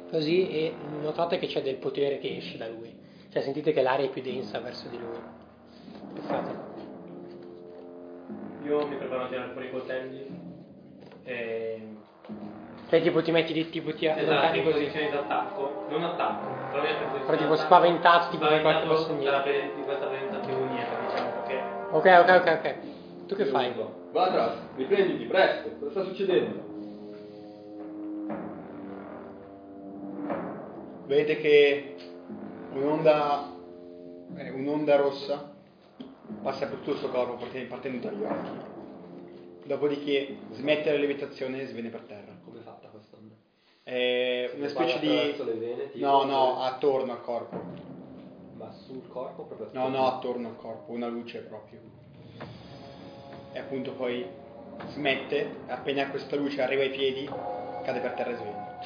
così 0.09 0.49
e 0.49 0.73
notate 1.01 1.37
che 1.37 1.47
c'è 1.47 1.61
del 1.61 1.75
potere 1.75 2.17
che 2.19 2.37
esce 2.37 2.57
da 2.57 2.67
lui. 2.67 2.93
Cioè 3.31 3.41
sentite 3.43 3.71
che 3.71 3.81
l'aria 3.81 4.05
è 4.05 4.09
più 4.09 4.21
densa 4.21 4.59
verso 4.59 4.87
di 4.89 4.97
lui. 4.97 5.17
Fate? 6.21 6.69
Io 8.65 8.87
mi 8.87 8.95
preparo 8.95 9.23
a 9.23 9.27
tirare 9.27 9.51
fuori 9.51 9.67
i 9.67 9.71
coltelli 9.71 10.25
e... 11.23 11.81
Cioè 12.89 13.01
tipo 13.01 13.21
ti 13.21 13.31
metti 13.31 13.53
di 13.53 13.69
tipo 13.69 13.93
ti 13.93 14.05
Esatto, 14.05 14.19
allontani 14.25 14.57
in 14.57 14.63
così. 14.65 14.77
posizione 14.79 15.09
d'attacco, 15.11 15.85
non 15.89 16.03
attacco, 16.03 16.47
però 16.71 16.83
Però 17.25 17.37
tipo 17.37 17.55
spaventato, 17.55 18.31
tipo 18.31 18.47
di 18.47 18.59
qualche 18.59 18.95
spaventato 18.97 19.49
di 19.49 19.83
questa 19.83 20.05
perché 20.07 20.51
Ok, 21.91 22.05
ok, 22.05 22.29
ok, 22.29 22.47
ok. 22.47 22.75
Tu 23.27 23.35
che 23.35 23.45
fai? 23.45 23.73
dico, 23.73 24.09
Vatras, 24.11 24.57
riprenditi, 24.77 25.25
presto, 25.25 25.69
cosa 25.77 25.91
sta 25.91 26.03
succedendo? 26.03 26.69
Vedete 31.05 31.35
che 31.37 31.95
un'onda, 32.73 33.51
eh, 34.37 34.49
un'onda 34.51 34.95
rossa 34.95 35.53
passa 36.41 36.67
per 36.67 36.77
tutto 36.77 36.91
il 36.91 36.97
suo 36.97 37.09
corpo 37.09 37.45
partendo, 37.67 38.07
dagli 38.07 38.23
occhi. 38.23 38.69
Dopodiché 39.65 40.37
smette 40.51 40.91
la 40.93 40.97
levitazione 40.97 41.61
e 41.61 41.65
svene 41.67 41.89
per 41.89 42.01
terra. 42.01 42.37
Come 42.45 42.59
è 42.59 42.63
fatta 42.63 42.87
questa 42.87 43.17
onda? 43.17 43.35
È 43.83 44.51
una 44.55 44.67
specie 44.69 44.99
di... 44.99 45.35
vene, 45.59 45.91
tipo, 45.91 46.05
No, 46.05 46.23
no, 46.23 46.61
attorno 46.61 47.11
al 47.11 47.21
corpo. 47.21 47.59
Ma 48.61 48.71
sul 48.85 49.07
corpo 49.07 49.45
proprio 49.45 49.69
No, 49.73 49.87
no, 49.89 50.05
attorno 50.05 50.49
al 50.49 50.57
corpo, 50.57 50.91
una 50.91 51.07
luce 51.07 51.39
proprio. 51.39 51.79
E 53.53 53.59
appunto 53.59 53.93
poi 53.93 54.23
smette, 54.89 55.49
appena 55.67 56.07
questa 56.11 56.35
luce 56.35 56.61
arriva 56.61 56.83
ai 56.83 56.91
piedi, 56.91 57.25
cade 57.25 57.99
per 57.99 58.11
terra 58.13 58.29
e 58.29 58.35
sveglia. 58.35 58.79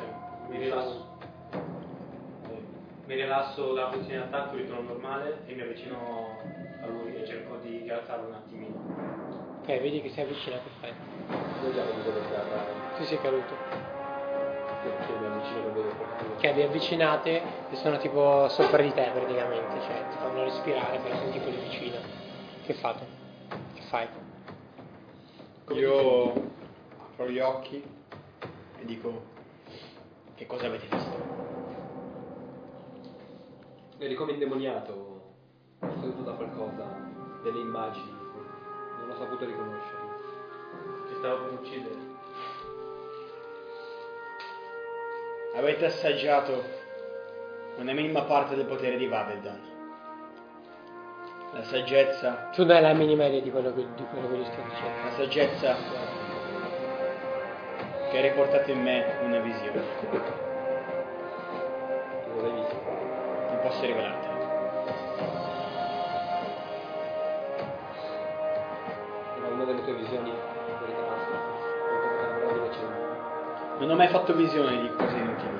eh, 0.00 0.50
mi 0.50 0.58
rilasso. 0.58 1.06
eh, 1.52 2.62
Mi 3.06 3.14
rilasso 3.14 3.72
dalla 3.74 3.88
posizione 3.90 4.28
d'attacco, 4.28 4.56
ritorno 4.56 4.88
normale 4.88 5.38
e 5.46 5.54
mi 5.54 5.60
avvicino 5.62 6.36
a 6.82 6.86
lui 6.88 7.14
e 7.14 7.24
cerco 7.24 7.56
di 7.58 7.78
rialzarlo 7.78 8.26
un 8.26 8.34
attimino. 8.34 8.74
Ok, 9.60 9.66
vedi 9.66 10.02
che 10.02 10.10
si 10.10 10.20
avvicina, 10.20 10.56
già 10.56 11.84
vedo 11.84 12.10
dove 12.10 12.28
terra, 12.28 12.64
Tu 12.96 13.04
sei 13.04 13.20
caduto. 13.20 13.93
Che 16.38 16.52
vi 16.52 16.62
avvicinate 16.62 17.42
e 17.70 17.76
sono 17.76 17.96
tipo 17.98 18.48
sopra 18.48 18.82
di 18.82 18.92
te 18.92 19.10
praticamente, 19.14 19.80
cioè 19.80 20.04
ti 20.10 20.16
fanno 20.18 20.44
respirare 20.44 20.98
però 20.98 21.16
sono 21.16 21.30
tipo 21.30 21.48
lì 21.48 21.56
vicino. 21.56 21.96
Che 22.64 22.74
fate? 22.74 23.06
Che 23.74 23.80
fai? 23.82 24.08
Io 25.70 26.32
apro 26.98 27.28
gli 27.30 27.38
occhi 27.38 27.82
e 28.78 28.84
dico, 28.84 29.22
che 30.34 30.46
cosa 30.46 30.66
avete 30.66 30.86
visto? 30.90 31.16
Eri 33.96 34.14
come 34.14 34.32
indemoniato, 34.32 35.22
posseduto 35.78 36.22
da 36.22 36.32
qualcosa, 36.32 36.84
delle 37.42 37.60
immagini, 37.60 38.12
non 38.98 39.10
ho 39.10 39.16
saputo 39.16 39.46
riconoscerle. 39.46 40.12
Ti 41.08 41.14
stavo 41.14 41.44
per 41.44 41.52
uccidere. 41.60 42.03
Avete 45.56 45.86
assaggiato 45.86 46.64
una 47.78 47.92
minima 47.92 48.22
parte 48.22 48.56
del 48.56 48.66
potere 48.66 48.96
di 48.96 49.06
Vaveldan. 49.06 49.72
La 51.52 51.62
saggezza, 51.62 52.50
Tu 52.52 52.64
dai 52.64 52.82
la 52.82 52.92
minima 52.92 53.26
idea 53.26 53.40
di 53.40 53.50
quello 53.52 53.72
che, 53.72 53.86
di 53.94 54.04
quello 54.10 54.28
che 54.28 54.36
gli 54.38 54.44
sto 54.44 54.60
dicendo. 54.68 55.04
la 55.04 55.10
saggezza 55.16 55.76
che 58.10 58.18
ha 58.18 58.22
riportato 58.22 58.70
in 58.72 58.82
me 58.82 59.04
una 59.22 59.38
visione. 59.38 59.82
Non 62.26 62.42
l'hai 62.42 62.52
visto? 62.60 62.74
Non 63.48 63.58
posso 63.62 63.80
rivelartela. 63.86 64.32
Era 69.38 69.46
una 69.54 69.64
delle 69.64 69.84
tue 69.84 69.94
visioni 69.94 70.32
Non 73.78 73.90
ho 73.90 73.96
mai 73.96 74.08
fatto 74.08 74.34
visione 74.34 74.80
di 74.80 74.88
cose 74.96 75.16
inutili. 75.16 75.58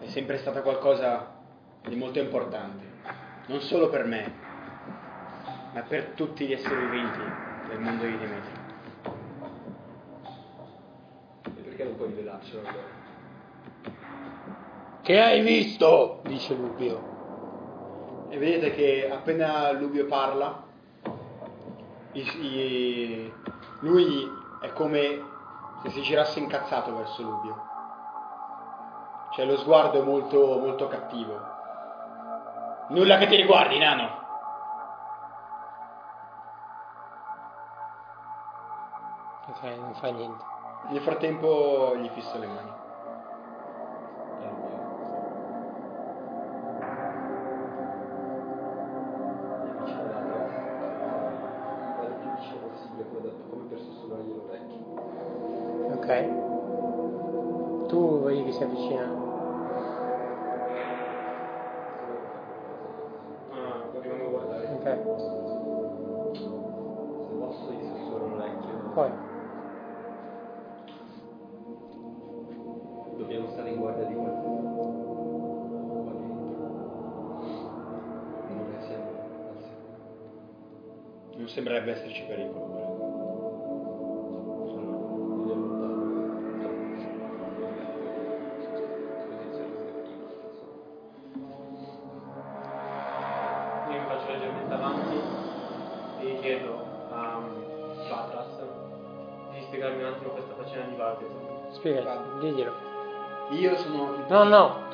È 0.00 0.06
sempre 0.08 0.38
stata 0.38 0.60
qualcosa 0.60 1.36
di 1.86 1.94
molto 1.94 2.18
importante, 2.18 2.84
non 3.46 3.60
solo 3.60 3.88
per 3.88 4.04
me, 4.04 4.32
ma 5.72 5.80
per 5.82 6.12
tutti 6.14 6.46
gli 6.46 6.52
esseri 6.52 6.74
viventi 6.74 7.20
del 7.68 7.78
mondo 7.78 8.04
di 8.04 8.18
Demetrio. 8.18 8.56
E 11.44 11.60
perché 11.62 11.84
non 11.84 11.96
puoi 11.96 12.08
rivelarcelo 12.08 12.60
allora? 12.60 12.96
Che 15.02 15.22
hai 15.22 15.40
visto? 15.42 16.20
Dice 16.24 16.54
Lubio. 16.54 17.16
E 18.30 18.36
vedete 18.36 18.72
che 18.72 19.08
appena 19.10 19.70
Lubio 19.72 20.06
parla, 20.06 20.64
i- 22.12 22.44
i- 22.44 23.32
lui 23.80 24.28
è 24.60 24.72
come 24.72 25.36
se 25.82 25.90
si 25.90 26.02
girasse 26.02 26.38
incazzato 26.38 26.94
verso 26.94 27.22
Lubio. 27.22 27.66
Cioè 29.32 29.44
lo 29.44 29.56
sguardo 29.58 30.00
è 30.00 30.04
molto, 30.04 30.58
molto 30.58 30.88
cattivo. 30.88 31.56
Nulla 32.88 33.18
che 33.18 33.26
ti 33.26 33.36
riguardi, 33.36 33.78
nano! 33.78 34.26
Ok, 39.48 39.62
non 39.62 39.94
fa 39.94 40.08
niente. 40.08 40.44
Nel 40.88 41.00
frattempo 41.00 41.94
gli 41.96 42.08
fisso 42.10 42.38
le 42.38 42.46
mani. 42.46 42.72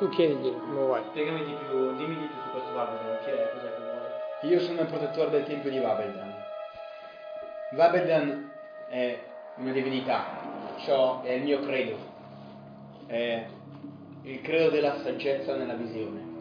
Tu 0.05 0.09
chiediglielo, 0.09 0.59
come 0.59 0.79
vuoi. 0.79 1.01
Spiegami 1.09 1.45
di 1.45 1.53
più, 1.53 1.95
dimmi 1.95 2.17
di 2.17 2.25
più 2.25 2.35
su 2.43 2.51
questo 2.51 2.73
Vargas, 2.73 3.23
chi 3.23 3.31
è, 3.31 3.49
cos'è 3.53 3.75
che 3.75 3.81
vuole. 3.81 4.53
Io 4.53 4.59
sono 4.59 4.81
il 4.81 4.87
protettore 4.87 5.29
del 5.31 5.45
tempio 5.45 5.69
di 5.69 5.79
Vabeldan. 5.79 6.33
Vabeldan 7.71 8.51
è 8.89 9.19
una 9.55 9.71
divinità, 9.71 10.25
ciò 10.83 11.21
è 11.23 11.31
il 11.31 11.43
mio 11.43 11.59
credo. 11.61 11.97
È 13.07 13.45
il 14.23 14.41
credo 14.41 14.69
della 14.69 14.99
saggezza 15.01 15.55
nella 15.55 15.73
visione. 15.73 16.33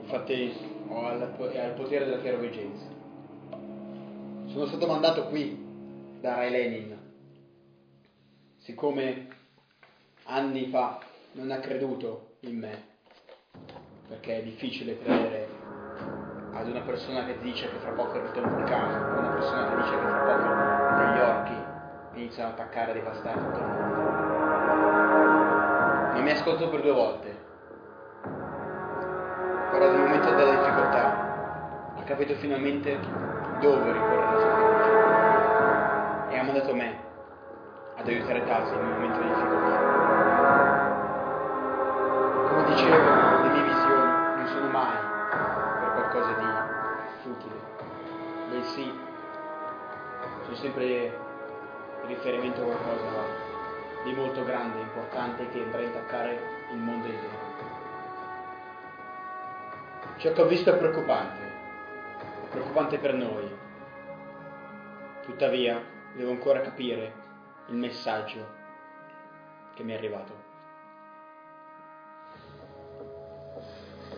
Infatti 0.00 0.52
ho 0.88 1.06
al, 1.06 1.36
è 1.52 1.58
al 1.58 1.74
potere 1.74 2.04
della 2.06 2.20
chiaroveggenza. 2.20 2.86
Sono 4.46 4.66
stato 4.66 4.86
mandato 4.86 5.26
qui 5.26 6.18
da 6.20 6.34
Rai 6.34 6.50
Lenin. 6.50 6.98
Siccome 8.58 9.28
anni 10.24 10.66
fa 10.66 10.98
non 11.32 11.50
ha 11.50 11.58
creduto 11.58 12.36
in 12.40 12.58
me, 12.58 12.84
perché 14.08 14.38
è 14.38 14.42
difficile 14.42 14.98
credere 14.98 15.48
ad 16.52 16.68
una 16.68 16.80
persona 16.80 17.24
che 17.24 17.38
dice 17.38 17.70
che 17.70 17.78
fra 17.78 17.92
poco 17.92 18.18
arriva 18.18 18.46
un 18.46 18.54
vulcano, 18.54 19.18
una 19.18 19.30
persona 19.30 19.68
che 19.68 19.76
dice 19.76 19.90
che 19.90 19.96
fra 19.96 20.18
poco 20.24 20.48
negli 21.00 21.20
orchi 21.20 21.54
iniziano 22.14 22.50
ad 22.50 22.58
attaccare 22.58 22.90
e 22.90 22.94
devastare 22.94 23.38
tutto 23.38 23.58
il 23.58 23.64
mondo. 23.64 24.08
Non 26.14 26.22
mi 26.22 26.30
ascolto 26.30 26.68
per 26.68 26.80
due 26.80 26.92
volte. 26.92 27.38
Però 29.70 29.88
nel 29.88 30.00
momento 30.00 30.34
della 30.34 30.50
difficoltà 30.50 31.94
ha 31.96 32.02
capito 32.02 32.34
finalmente 32.34 32.98
dove 33.60 33.92
ricorrere 33.92 34.32
la 34.32 34.38
sua 34.40 34.56
fiducia 34.56 36.28
e 36.30 36.38
ha 36.38 36.42
mandato 36.42 36.74
me 36.74 36.98
ad 37.96 38.06
aiutare 38.08 38.44
Tasi 38.44 38.74
nel 38.74 38.84
momento 38.84 39.20
di 39.20 39.28
difficoltà. 39.28 40.99
Bensì 48.70 48.92
sono 50.44 50.56
sempre 50.56 51.18
riferimento 52.06 52.60
a 52.60 52.64
qualcosa 52.64 53.48
di 54.04 54.12
molto 54.14 54.44
grande, 54.44 54.80
importante 54.80 55.48
che 55.48 55.62
andrà 55.62 55.78
a 55.78 55.82
intaccare 55.82 56.40
il 56.70 56.78
mondo 56.78 57.06
intero. 57.06 57.48
Ciò 60.16 60.32
che 60.32 60.40
ho 60.40 60.46
visto 60.46 60.72
è 60.72 60.76
preoccupante, 60.76 61.40
preoccupante 62.50 62.98
per 62.98 63.14
noi. 63.14 63.58
Tuttavia, 65.22 65.82
devo 66.14 66.30
ancora 66.30 66.60
capire 66.60 67.12
il 67.68 67.76
messaggio 67.76 68.58
che 69.74 69.82
mi 69.82 69.92
è 69.92 69.96
arrivato. 69.96 70.48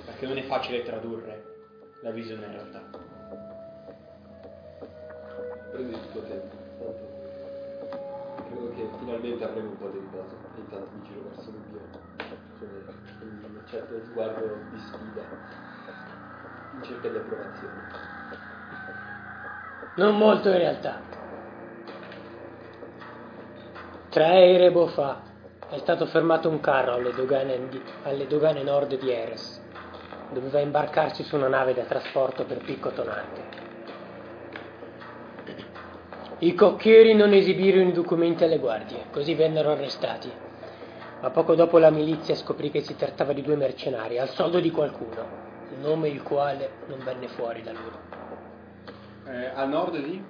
Perché 0.04 0.26
non 0.26 0.38
è 0.38 0.42
facile 0.42 0.82
tradurre 0.82 1.44
la 2.02 2.10
visione 2.10 2.46
in 2.46 2.52
realtà. 2.52 3.01
Prendi 5.72 5.94
il 5.94 6.10
tuo 6.12 6.20
tempo, 6.20 6.54
tanto 6.78 7.08
credo 8.46 8.74
che 8.74 8.86
finalmente 8.98 9.42
avremo 9.42 9.70
un 9.70 9.78
po' 9.78 9.88
di 9.88 10.00
riposo 10.00 10.36
e 10.54 10.60
intanto 10.60 10.90
mi 10.92 11.02
giro 11.08 11.20
verso 11.30 11.50
Rubio 11.50 11.80
con 13.18 13.28
un 13.30 13.60
certo 13.70 14.04
sguardo 14.04 14.60
di 14.68 14.78
sfida 14.78 15.22
in 16.72 16.82
cerca 16.82 17.08
di 17.08 17.16
approvazione. 17.16 18.10
Non 19.94 20.18
molto 20.18 20.50
in 20.50 20.58
realtà. 20.58 21.00
Tre 24.10 24.26
ere 24.26 24.88
fa 24.88 25.22
è 25.70 25.78
stato 25.78 26.04
fermato 26.04 26.50
un 26.50 26.60
carro 26.60 26.92
alle 26.92 27.14
dogane, 27.14 27.68
di- 27.70 27.82
alle 28.02 28.26
dogane 28.26 28.62
nord 28.62 28.98
di 28.98 29.10
Eres. 29.10 29.58
Doveva 30.28 30.60
imbarcarsi 30.60 31.22
su 31.22 31.36
una 31.36 31.48
nave 31.48 31.72
da 31.72 31.84
trasporto 31.84 32.44
per 32.44 32.58
picco 32.58 32.90
tonante. 32.90 33.61
I 36.42 36.54
cocchieri 36.54 37.14
non 37.14 37.32
esibirono 37.34 37.88
i 37.88 37.92
documenti 37.92 38.42
alle 38.42 38.58
guardie, 38.58 39.04
così 39.12 39.32
vennero 39.32 39.70
arrestati. 39.70 40.28
Ma 41.20 41.30
poco 41.30 41.54
dopo 41.54 41.78
la 41.78 41.90
milizia 41.90 42.34
scoprì 42.34 42.68
che 42.68 42.80
si 42.80 42.96
trattava 42.96 43.32
di 43.32 43.42
due 43.42 43.54
mercenari, 43.54 44.18
al 44.18 44.28
soldo 44.30 44.58
di 44.58 44.72
qualcuno, 44.72 45.24
nome 45.80 46.08
il 46.08 46.20
quale 46.24 46.70
non 46.88 46.98
venne 47.04 47.28
fuori 47.28 47.62
da 47.62 47.70
loro. 47.70 48.00
Eh, 49.24 49.52
a 49.54 49.64
nord 49.66 49.96
di? 50.02 50.24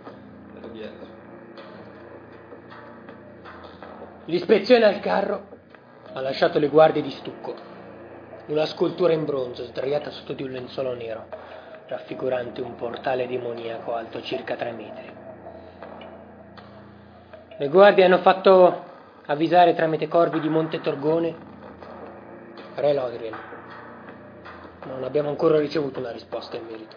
L'ispezione 4.26 4.84
al 4.84 5.00
carro 5.00 5.46
ha 6.12 6.20
lasciato 6.20 6.58
le 6.58 6.68
guardie 6.68 7.00
di 7.00 7.10
stucco, 7.10 7.54
una 8.48 8.66
scultura 8.66 9.14
in 9.14 9.24
bronzo 9.24 9.64
sdraiata 9.64 10.10
sotto 10.10 10.34
di 10.34 10.42
un 10.42 10.50
lenzuolo 10.50 10.92
nero, 10.92 11.24
raffigurante 11.86 12.60
un 12.60 12.74
portale 12.74 13.26
demoniaco 13.26 13.94
alto 13.94 14.20
circa 14.20 14.56
tre 14.56 14.72
metri. 14.72 15.21
Le 17.58 17.68
guardie 17.68 18.04
hanno 18.04 18.18
fatto 18.18 18.84
avvisare 19.26 19.74
tramite 19.74 20.08
corvi 20.08 20.40
di 20.40 20.48
Monte 20.48 20.80
Torgone 20.80 21.34
Re 22.74 22.94
Lodriel. 22.94 23.34
Non 24.84 25.04
abbiamo 25.04 25.28
ancora 25.28 25.58
ricevuto 25.58 26.00
una 26.00 26.10
risposta 26.10 26.56
in 26.56 26.64
merito. 26.64 26.96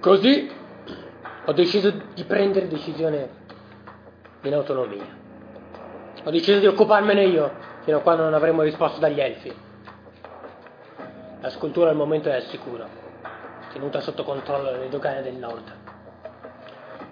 Così 0.00 0.50
ho 1.44 1.52
deciso 1.52 1.92
di 2.14 2.24
prendere 2.24 2.68
decisione 2.68 3.28
in 4.42 4.54
autonomia. 4.54 5.06
Ho 6.24 6.30
deciso 6.30 6.58
di 6.58 6.66
occuparmene 6.66 7.24
io, 7.24 7.52
fino 7.82 7.98
a 7.98 8.00
quando 8.00 8.22
non 8.22 8.34
avremo 8.34 8.62
risposto 8.62 8.98
dagli 8.98 9.20
elfi. 9.20 9.54
La 11.40 11.50
scultura 11.50 11.90
al 11.90 11.96
momento 11.96 12.30
è 12.30 12.34
al 12.34 12.42
sicuro, 12.44 12.86
tenuta 13.72 14.00
sotto 14.00 14.24
controllo 14.24 14.70
dalle 14.70 14.88
dogane 14.88 15.22
del 15.22 15.34
nord. 15.34 15.83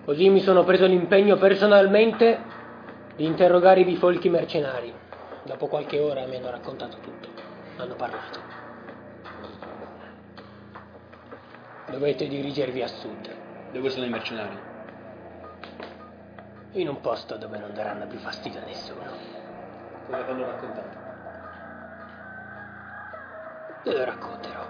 Così 0.05 0.29
mi 0.31 0.41
sono 0.41 0.65
preso 0.65 0.87
l'impegno 0.87 1.37
personalmente 1.37 2.41
di 3.15 3.25
interrogare 3.25 3.81
i 3.81 3.85
bifolchi 3.85 4.29
mercenari. 4.29 4.93
Dopo 5.45 5.69
qualche 5.69 6.01
ora 6.01 6.27
mi 6.27 6.37
hanno 6.37 6.51
raccontato 6.51 6.97
tutto, 6.99 7.29
hanno 7.77 7.95
parlato. 7.95 8.41
Dovete 11.91 12.27
dirigervi 12.27 12.83
a 12.83 12.89
sud, 12.89 13.31
Dove 13.73 13.91
sono 13.91 14.07
i 14.07 14.09
mercenari? 14.09 14.71
in 16.75 16.89
un 16.89 17.01
posto 17.03 17.37
dove 17.37 17.59
non 17.59 17.75
daranno 17.75 18.07
più 18.07 18.19
fastidio 18.19 18.61
a 18.61 18.65
nessuno. 18.65 19.11
Cosa 20.07 20.23
ti 20.25 20.31
hanno 20.31 20.47
raccontato? 20.47 20.99
Ve 23.85 23.93
lo 23.93 24.05
racconterò. 24.05 24.67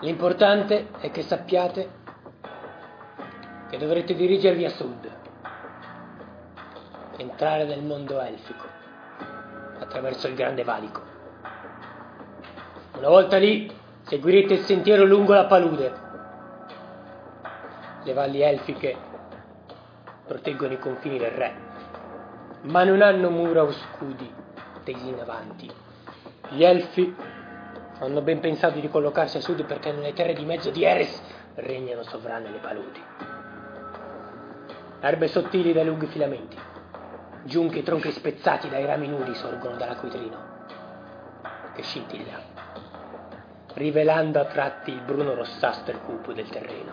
L'importante 0.00 0.88
è 0.98 1.10
che 1.10 1.22
sappiate 1.22 2.02
che 3.74 3.80
dovrete 3.80 4.14
dirigervi 4.14 4.64
a 4.64 4.70
sud, 4.70 5.10
entrare 7.16 7.64
nel 7.64 7.82
mondo 7.82 8.20
elfico 8.20 8.64
attraverso 9.80 10.28
il 10.28 10.36
grande 10.36 10.62
valico. 10.62 11.02
Una 12.96 13.08
volta 13.08 13.36
lì 13.36 13.68
seguirete 14.02 14.54
il 14.54 14.64
sentiero 14.64 15.04
lungo 15.04 15.34
la 15.34 15.46
palude. 15.46 15.92
Le 18.04 18.12
valli 18.12 18.42
elfiche 18.42 18.96
proteggono 20.24 20.74
i 20.74 20.78
confini 20.78 21.18
del 21.18 21.32
re, 21.32 21.54
ma 22.62 22.84
non 22.84 23.02
hanno 23.02 23.28
mura 23.28 23.64
o 23.64 23.72
scudi 23.72 24.32
tesi 24.84 25.08
in 25.08 25.18
avanti. 25.18 25.68
Gli 26.50 26.62
elfi 26.62 27.12
hanno 27.98 28.20
ben 28.20 28.38
pensato 28.38 28.78
di 28.78 28.88
collocarsi 28.88 29.38
a 29.38 29.40
sud 29.40 29.64
perché 29.64 29.90
nelle 29.90 30.12
terre 30.12 30.32
di 30.32 30.44
mezzo 30.44 30.70
di 30.70 30.84
Eres 30.84 31.20
regnano 31.56 32.04
sovrane 32.04 32.50
le 32.50 32.58
paludi. 32.58 33.02
Erbe 35.06 35.28
sottili 35.28 35.74
dai 35.74 35.84
lunghi 35.84 36.06
filamenti, 36.06 36.56
giunchi 37.42 37.80
e 37.80 37.82
tronchi 37.82 38.10
spezzati 38.10 38.70
dai 38.70 38.86
rami 38.86 39.06
nudi 39.06 39.34
sorgono 39.34 39.76
dall'acquitrino, 39.76 40.38
che 41.74 41.82
scintilla, 41.82 42.40
rivelando 43.74 44.40
a 44.40 44.46
tratti 44.46 44.92
il 44.92 45.02
bruno 45.02 45.34
rossastro 45.34 45.94
e 45.94 46.00
cupo 46.00 46.32
del 46.32 46.48
terreno. 46.48 46.92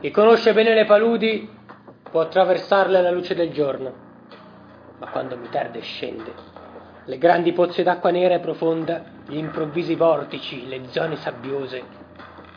Chi 0.00 0.10
conosce 0.10 0.52
bene 0.54 0.74
le 0.74 0.86
paludi 0.86 1.48
può 2.10 2.22
attraversarle 2.22 2.98
alla 2.98 3.12
luce 3.12 3.36
del 3.36 3.52
giorno, 3.52 3.94
ma 4.98 5.06
quando 5.10 5.36
Miterde 5.36 5.80
scende, 5.82 6.34
le 7.04 7.18
grandi 7.18 7.52
pozze 7.52 7.84
d'acqua 7.84 8.10
nera 8.10 8.34
e 8.34 8.40
profonda, 8.40 9.04
gli 9.24 9.36
improvvisi 9.36 9.94
vortici, 9.94 10.66
le 10.66 10.88
zone 10.88 11.14
sabbiose, 11.14 12.05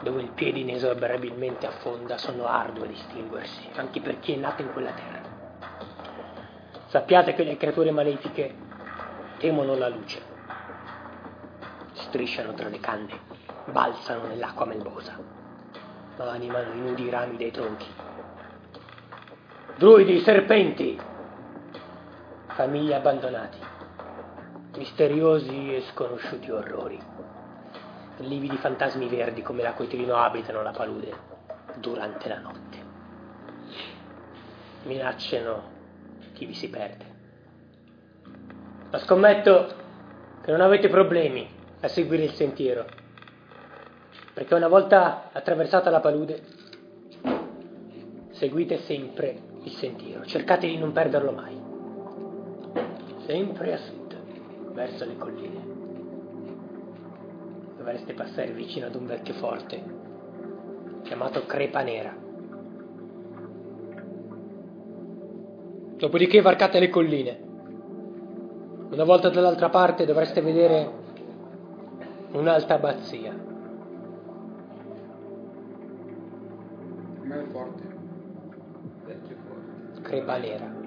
dove 0.01 0.21
il 0.21 0.29
piede 0.29 0.59
inesorabilmente 0.59 1.67
affonda, 1.67 2.17
sono 2.17 2.45
ardue 2.45 2.85
a 2.85 2.89
distinguersi, 2.89 3.69
anche 3.75 3.99
per 3.99 4.19
chi 4.19 4.33
è 4.33 4.38
nato 4.38 4.62
in 4.62 4.71
quella 4.71 4.91
terra. 4.91 5.19
Sappiate 6.88 7.33
che 7.33 7.43
le 7.43 7.57
creature 7.57 7.91
malefiche 7.91 8.55
temono 9.38 9.75
la 9.75 9.89
luce, 9.89 10.21
strisciano 11.93 12.53
tra 12.53 12.69
le 12.69 12.79
canne, 12.79 13.19
balzano 13.65 14.27
nell'acqua 14.27 14.65
melbosa, 14.65 15.17
ma 16.17 16.29
animano 16.31 16.73
i 16.73 16.79
nudi 16.79 17.09
rami 17.09 17.38
dei 17.38 17.51
tronchi. 17.51 17.88
Druidi, 19.75 20.19
serpenti, 20.21 20.99
famiglie 22.47 22.95
abbandonati, 22.95 23.59
misteriosi 24.75 25.75
e 25.75 25.83
sconosciuti 25.91 26.51
orrori, 26.51 26.99
lividi 28.19 28.58
fantasmi 28.58 29.08
verdi 29.08 29.41
come 29.41 29.62
l'acquetrino 29.62 30.15
abitano 30.15 30.62
la 30.62 30.71
palude 30.71 31.13
durante 31.77 32.27
la 32.27 32.39
notte. 32.39 32.77
Minacciano 34.84 35.77
chi 36.34 36.45
vi 36.45 36.53
si 36.53 36.69
perde. 36.69 37.05
Ma 38.91 38.97
scommetto 38.99 39.73
che 40.41 40.51
non 40.51 40.62
avete 40.62 40.89
problemi 40.89 41.47
a 41.82 41.88
seguire 41.88 42.23
il 42.23 42.34
sentiero. 42.34 42.86
Perché 44.34 44.53
una 44.53 44.67
volta 44.67 45.29
attraversata 45.32 45.89
la 45.89 45.99
palude, 45.99 46.41
seguite 48.32 48.79
sempre 48.79 49.38
il 49.63 49.71
sentiero, 49.71 50.25
cercate 50.25 50.67
di 50.67 50.77
non 50.77 50.91
perderlo 50.91 51.32
mai. 51.32 51.58
Sempre 53.25 53.73
a 53.73 53.77
sud, 53.77 54.15
verso 54.71 55.05
le 55.05 55.17
colline. 55.17 55.78
Dovreste 57.89 58.13
passare 58.13 58.52
vicino 58.52 58.86
ad 58.86 58.93
un 58.93 59.08
vecchio 59.08 59.34
forte 59.34 59.82
chiamato 61.02 61.47
Crepa 61.47 61.82
Nera. 61.82 62.15
Dopodiché 65.97 66.39
varcate 66.39 66.78
le 66.78 66.89
colline. 66.89 67.39
Una 68.91 69.04
volta 69.04 69.30
dall'altra 69.30 69.69
parte 69.69 70.06
dovreste 70.06 70.39
vedere 70.41 70.91
un'alta 72.34 72.75
abbazia. 72.75 73.34
Ma 77.23 77.39
è 77.39 77.45
forte. 77.45 77.84
Vecchio 79.04 79.36
forte. 79.47 80.02
Crepa 80.04 80.38
Nera. 80.38 80.78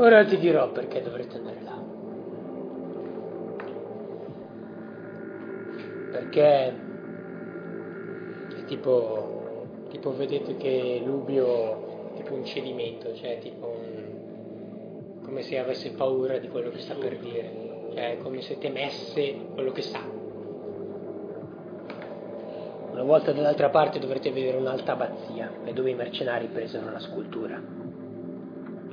Ora 0.00 0.24
ti 0.24 0.38
dirò 0.38 0.70
perché 0.70 1.02
dovrete 1.02 1.36
andare 1.38 1.60
là. 1.60 1.76
Perché 6.12 6.66
è 8.56 8.64
tipo, 8.66 9.66
tipo 9.88 10.14
vedete 10.14 10.56
che 10.56 11.02
Lubio 11.04 12.12
è 12.12 12.16
tipo 12.18 12.34
un 12.34 12.44
cedimento, 12.44 13.12
cioè 13.16 13.38
tipo 13.40 13.66
un, 13.66 15.20
come 15.24 15.42
se 15.42 15.58
avesse 15.58 15.90
paura 15.90 16.38
di 16.38 16.46
quello 16.46 16.70
che 16.70 16.78
sta 16.78 16.94
per 16.94 17.18
dire, 17.18 17.50
cioè 17.92 18.12
è 18.12 18.18
come 18.18 18.40
se 18.40 18.56
temesse 18.58 19.46
quello 19.52 19.72
che 19.72 19.82
sa. 19.82 20.00
Una 22.92 23.02
volta 23.02 23.32
dall'altra 23.32 23.70
parte 23.70 23.98
dovrete 23.98 24.30
vedere 24.30 24.58
un'alta 24.58 24.92
abbazia 24.92 25.50
e 25.64 25.72
dove 25.72 25.90
i 25.90 25.94
mercenari 25.94 26.46
presero 26.46 26.88
la 26.88 27.00
scultura. 27.00 27.77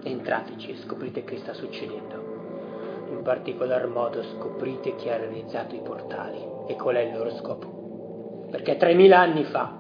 Entrateci 0.08 0.70
e 0.70 0.76
scoprite 0.78 1.24
che 1.24 1.38
sta 1.38 1.54
succedendo. 1.54 3.08
In 3.10 3.24
particolar 3.24 3.88
modo 3.88 4.22
scoprite 4.22 4.96
chi 4.96 5.10
ha 5.10 5.18
realizzato 5.18 5.74
i 5.74 5.82
portali 5.82 6.38
e 6.68 6.76
qual 6.76 6.98
è 6.98 7.00
il 7.00 7.18
loro 7.18 7.32
scopo. 7.32 8.48
Perché 8.52 8.78
3000 8.78 9.20
anni 9.20 9.44
fa 9.46 9.80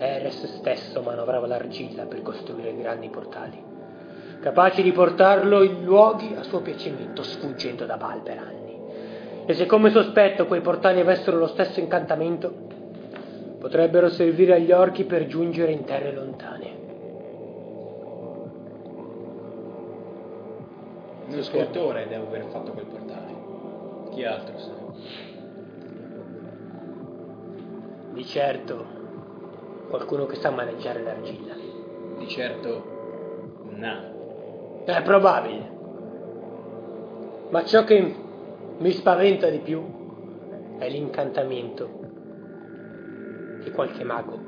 Eres 0.00 0.44
stesso 0.58 1.02
manovrava 1.02 1.48
l'argilla 1.48 2.04
per 2.04 2.22
costruire 2.22 2.76
grandi 2.76 3.08
portali, 3.08 3.60
capaci 4.40 4.80
di 4.80 4.92
portarlo 4.92 5.64
in 5.64 5.82
luoghi 5.82 6.36
a 6.38 6.44
suo 6.44 6.60
piacimento, 6.60 7.24
sfuggendo 7.24 7.84
da 7.84 7.96
anni. 7.96 8.78
E 9.44 9.54
se 9.54 9.66
come 9.66 9.90
sospetto 9.90 10.46
quei 10.46 10.60
portali 10.60 11.00
avessero 11.00 11.36
lo 11.36 11.48
stesso 11.48 11.80
incantamento, 11.80 12.54
potrebbero 13.58 14.08
servire 14.08 14.54
agli 14.54 14.70
orchi 14.70 15.02
per 15.02 15.26
giungere 15.26 15.72
in 15.72 15.84
terre 15.84 16.12
lontane. 16.12 16.77
Lo 21.30 21.42
scultore 21.42 22.08
deve 22.08 22.26
aver 22.26 22.46
fatto 22.46 22.72
quel 22.72 22.86
portale. 22.86 24.10
Chi 24.10 24.24
altro 24.24 24.58
sa? 24.58 24.72
Di 28.12 28.24
certo, 28.24 28.86
qualcuno 29.88 30.26
che 30.26 30.36
sa 30.36 30.50
maneggiare 30.50 31.02
l'argilla. 31.02 31.54
Di 32.18 32.28
certo 32.28 33.60
un 33.64 33.78
nano. 33.78 34.82
È 34.84 35.02
probabile. 35.02 35.76
Ma 37.50 37.64
ciò 37.64 37.84
che 37.84 38.14
mi 38.78 38.90
spaventa 38.92 39.48
di 39.48 39.58
più 39.58 40.76
è 40.78 40.88
l'incantamento 40.88 42.00
che 43.62 43.70
qualche 43.70 44.04
mago 44.04 44.38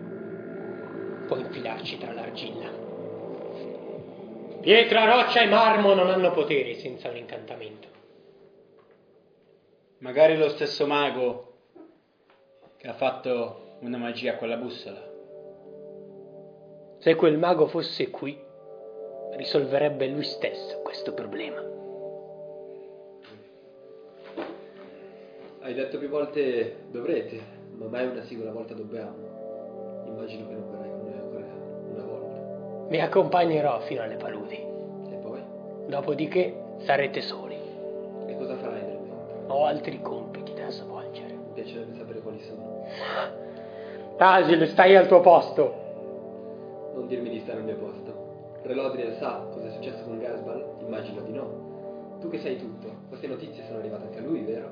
può 1.27 1.37
infilarci 1.37 1.99
tra 1.99 2.13
l'argilla. 2.13 2.80
Pietra, 4.61 5.07
roccia 5.07 5.41
e 5.41 5.47
marmo 5.47 5.95
non 5.95 6.11
hanno 6.11 6.33
poteri 6.33 6.75
senza 6.75 7.09
un 7.09 7.17
incantamento. 7.17 7.89
Magari 10.01 10.37
lo 10.37 10.51
stesso 10.51 10.87
mago 10.87 11.55
che 12.77 12.87
ha 12.87 12.93
fatto 12.93 13.79
una 13.81 13.97
magia 13.97 14.37
con 14.37 14.49
la 14.49 14.57
bussola. 14.57 15.01
Se 16.99 17.15
quel 17.15 17.39
mago 17.39 17.69
fosse 17.69 18.11
qui, 18.11 18.39
risolverebbe 19.33 20.07
lui 20.09 20.25
stesso 20.25 20.81
questo 20.83 21.15
problema. 21.15 21.63
Hai 25.61 25.73
detto 25.75 25.97
più 25.97 26.09
volte 26.09 26.85
dovrete, 26.91 27.41
ma 27.77 27.87
mai 27.87 28.07
una 28.07 28.25
singola 28.25 28.53
volta 28.53 28.75
dobbiamo. 28.75 30.05
Immagino 30.07 30.49
che 30.49 30.55
non 30.55 30.71
verrai 30.71 30.80
Vi 32.91 32.99
accompagnerò 32.99 33.79
fino 33.83 34.03
alle 34.03 34.17
paludi. 34.17 34.57
E 34.57 35.15
poi? 35.23 35.41
Dopodiché 35.87 36.61
sarete 36.79 37.21
soli. 37.21 37.57
E 38.27 38.37
cosa 38.37 38.57
farai 38.57 38.83
nel 38.83 38.99
mentre? 38.99 39.45
Ho 39.47 39.65
altri 39.65 40.03
compiti 40.03 40.53
da 40.55 40.69
svolgere. 40.71 41.35
Mi 41.35 41.53
piacerebbe 41.55 41.97
sapere 41.97 42.19
quali 42.19 42.41
sono. 42.41 42.85
Tasil, 44.19 44.67
stai 44.67 44.97
al 44.97 45.07
tuo 45.07 45.21
posto. 45.21 45.75
Non 46.97 47.07
dirmi 47.07 47.31
di 47.31 47.39
stare 47.39 47.59
al 47.59 47.65
mio 47.65 47.77
posto. 47.77 48.59
Relodriel 48.63 49.15
sa 49.19 49.47
cosa 49.53 49.69
è 49.69 49.71
successo 49.71 50.03
con 50.03 50.19
Gasbal? 50.19 50.65
Immagino 50.81 51.21
di 51.23 51.33
no. 51.33 52.19
Tu 52.21 52.29
che 52.29 52.39
sai 52.39 52.59
tutto, 52.59 52.89
queste 53.09 53.29
notizie 53.29 53.63
sono 53.67 53.79
arrivate 53.79 54.07
anche 54.07 54.19
a 54.19 54.23
lui, 54.23 54.41
vero? 54.41 54.69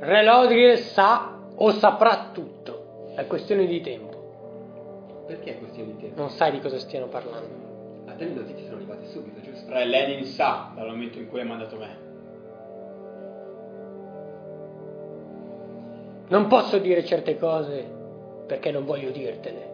Relodriel 0.00 0.76
sa 0.76 1.38
o 1.54 1.70
saprà 1.70 2.30
tutto. 2.32 3.12
È 3.14 3.24
questione 3.28 3.66
di 3.66 3.80
tempo. 3.80 4.09
Perché 5.30 5.54
è 5.54 5.58
questione 5.58 5.92
di 5.92 5.98
tempo? 6.00 6.20
Non 6.20 6.30
sai 6.30 6.50
di 6.50 6.58
cosa 6.58 6.76
stiano 6.80 7.06
parlando. 7.06 8.02
A 8.06 8.14
te 8.14 8.24
le 8.24 8.34
notizie 8.34 8.64
sono 8.64 8.78
arrivate 8.78 9.06
subito, 9.06 9.40
giusto? 9.40 9.72
Re 9.72 9.84
Lenin 9.84 10.24
sa 10.24 10.72
dal 10.74 10.88
momento 10.88 11.18
in 11.20 11.28
cui 11.28 11.40
ha 11.40 11.44
mandato 11.44 11.76
me. 11.76 12.08
Non 16.26 16.48
posso 16.48 16.78
dire 16.78 17.04
certe 17.04 17.38
cose 17.38 17.88
perché 18.48 18.72
non 18.72 18.84
voglio 18.84 19.10
dirtele, 19.10 19.70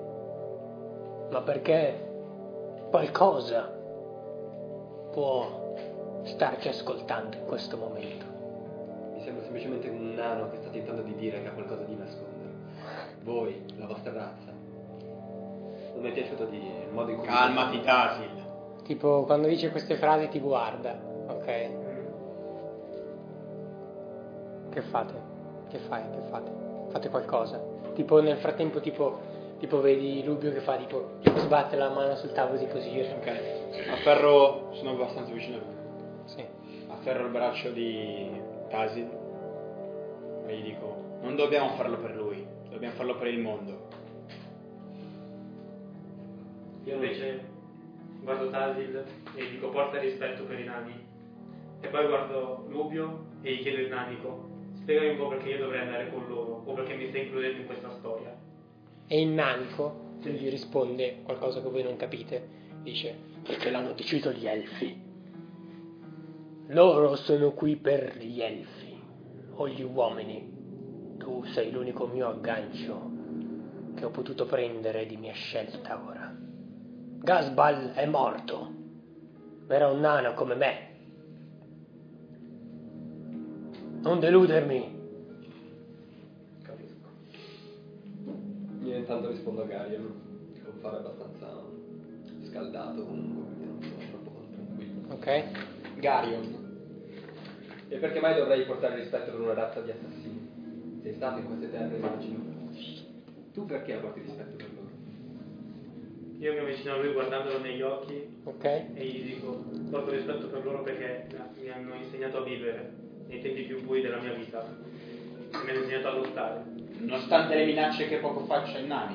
ma 1.30 1.40
perché 1.40 2.06
qualcosa 2.90 3.62
può 5.12 5.74
starci 6.24 6.68
ascoltando 6.68 7.34
in 7.38 7.44
questo 7.46 7.78
momento. 7.78 8.26
Mi 9.14 9.22
sembra 9.22 9.42
semplicemente 9.42 9.88
un 9.88 10.12
nano 10.12 10.50
che 10.50 10.58
sta 10.58 10.68
tentando 10.68 11.00
di 11.00 11.14
dire 11.14 11.40
che 11.40 11.48
ha 11.48 11.52
qualcosa 11.52 11.84
di 11.84 11.96
nascondere. 11.96 12.50
Voi, 13.22 13.64
la 13.78 13.86
vostra 13.86 14.12
razza. 14.12 14.45
Non 15.96 16.04
mi 16.04 16.10
è 16.10 16.12
piaciuto 16.12 16.44
di 16.44 16.58
il 16.58 16.92
modo 16.92 17.10
in 17.10 17.16
cui... 17.16 17.26
Calmati, 17.26 17.80
Tasil. 17.80 18.28
Tipo, 18.84 19.24
quando 19.24 19.48
dice 19.48 19.70
queste 19.70 19.96
frasi 19.96 20.28
ti 20.28 20.38
guarda, 20.38 20.94
ok? 21.26 21.70
Che 24.70 24.82
fate? 24.82 25.14
Che 25.70 25.78
fai? 25.78 26.02
Che 26.10 26.20
fate? 26.28 26.50
Fate 26.90 27.08
qualcosa. 27.08 27.58
Tipo, 27.94 28.20
nel 28.20 28.36
frattempo, 28.36 28.80
tipo, 28.80 29.18
tipo 29.58 29.80
vedi 29.80 30.22
Lubio 30.22 30.52
che 30.52 30.60
fa, 30.60 30.76
tipo, 30.76 31.12
sbatte 31.22 31.76
la 31.76 31.88
mano 31.88 32.14
sul 32.16 32.32
tavolo, 32.32 32.58
tipo 32.58 32.78
gira. 32.78 33.08
Ok. 33.14 33.88
Afferro, 33.90 34.68
sono 34.72 34.90
abbastanza 34.90 35.32
vicino 35.32 35.56
a 35.56 35.60
lui. 35.60 35.74
Sì. 36.26 36.44
Afferro 36.88 37.24
il 37.24 37.30
braccio 37.30 37.70
di 37.70 38.30
Tasil 38.68 39.08
e 40.46 40.56
gli 40.58 40.62
dico: 40.62 40.96
Non 41.22 41.36
dobbiamo 41.36 41.70
farlo 41.70 41.96
per 41.98 42.14
lui, 42.14 42.46
dobbiamo 42.68 42.94
farlo 42.94 43.16
per 43.16 43.28
il 43.28 43.38
mondo. 43.40 43.85
Io 46.86 46.94
invece 46.94 47.40
guardo 48.22 48.48
Tasil 48.48 49.04
e 49.34 49.44
gli 49.44 49.50
dico 49.50 49.70
porta 49.70 49.98
rispetto 49.98 50.44
per 50.44 50.60
i 50.60 50.64
nani. 50.64 50.94
E 51.80 51.88
poi 51.88 52.06
guardo 52.06 52.64
Lubio 52.68 53.26
e 53.42 53.54
gli 53.54 53.60
chiedo 53.60 53.80
il 53.80 53.88
nanico, 53.88 54.48
spiegami 54.74 55.10
un 55.10 55.16
po' 55.16 55.28
perché 55.28 55.48
io 55.50 55.58
dovrei 55.58 55.80
andare 55.80 56.10
con 56.10 56.26
loro 56.28 56.62
o 56.64 56.72
perché 56.74 56.94
mi 56.94 57.08
stai 57.08 57.24
includendo 57.24 57.58
in 57.58 57.66
questa 57.66 57.90
storia. 57.90 58.34
E 59.08 59.20
il 59.20 59.28
nanico 59.28 60.04
gli 60.22 60.48
risponde 60.48 61.22
qualcosa 61.24 61.60
che 61.60 61.68
voi 61.68 61.82
non 61.82 61.96
capite. 61.96 62.64
Dice, 62.82 63.16
perché 63.42 63.70
l'hanno 63.70 63.92
deciso 63.92 64.30
gli 64.30 64.46
elfi. 64.46 65.02
Loro 66.68 67.16
sono 67.16 67.50
qui 67.50 67.76
per 67.76 68.16
gli 68.16 68.40
elfi 68.40 68.96
o 69.54 69.68
gli 69.68 69.82
uomini. 69.82 70.54
Tu 71.18 71.44
sei 71.46 71.72
l'unico 71.72 72.06
mio 72.06 72.28
aggancio 72.28 73.10
che 73.96 74.04
ho 74.04 74.10
potuto 74.10 74.46
prendere 74.46 75.04
di 75.06 75.16
mia 75.16 75.32
scelta 75.32 76.00
ora. 76.04 76.45
Gasbal 77.26 77.90
è 77.94 78.06
morto. 78.06 78.72
Era 79.66 79.88
un 79.88 79.98
nano 79.98 80.32
come 80.34 80.54
me. 80.54 80.88
Non 84.00 84.20
deludermi. 84.20 84.94
Io 88.84 88.94
intanto 88.94 89.28
rispondo 89.28 89.62
a 89.62 89.64
Garion. 89.64 90.14
fare 90.78 90.98
abbastanza 90.98 91.64
scaldato 92.42 93.04
comunque, 93.04 93.64
non 93.64 93.82
sono 93.82 94.06
troppo 94.08 94.44
tranquillo. 94.52 95.14
Ok. 95.14 95.98
Garion. 95.98 96.54
E 97.88 97.96
perché 97.96 98.20
mai 98.20 98.36
dovrei 98.36 98.64
portare 98.66 98.94
rispetto 98.94 99.32
per 99.32 99.40
una 99.40 99.54
razza 99.54 99.80
di 99.80 99.90
assassini? 99.90 101.00
Sei 101.02 101.14
stato 101.14 101.40
in 101.40 101.46
queste 101.46 101.72
terre, 101.72 101.96
immagino. 101.96 102.70
Tu 103.52 103.64
perché 103.64 103.96
porti 103.96 104.20
rispetto 104.20 104.54
per 104.54 104.66
loro? 104.68 104.75
Io 106.38 106.52
mi 106.52 106.58
avvicino 106.58 106.92
a 106.92 106.96
lui 106.98 107.12
guardandolo 107.12 107.58
negli 107.60 107.80
occhi 107.80 108.40
Ok. 108.44 108.64
e 108.64 108.92
gli 109.04 109.22
dico, 109.34 109.64
porto 109.90 110.10
rispetto 110.10 110.48
per 110.48 110.62
loro 110.64 110.82
perché 110.82 111.26
mi 111.62 111.70
hanno 111.70 111.94
insegnato 111.94 112.36
a 112.38 112.42
vivere 112.42 112.92
nei 113.28 113.40
tempi 113.40 113.62
più 113.62 113.82
bui 113.84 114.02
della 114.02 114.18
mia 114.20 114.34
vita. 114.34 114.62
E 114.62 114.66
mi 115.64 115.70
hanno 115.70 115.78
insegnato 115.80 116.08
a 116.08 116.14
lottare. 116.14 116.62
Nonostante 116.98 117.54
le 117.54 117.64
minacce 117.64 118.06
che 118.08 118.16
poco 118.18 118.44
fa 118.44 118.56
accennavi. 118.62 119.14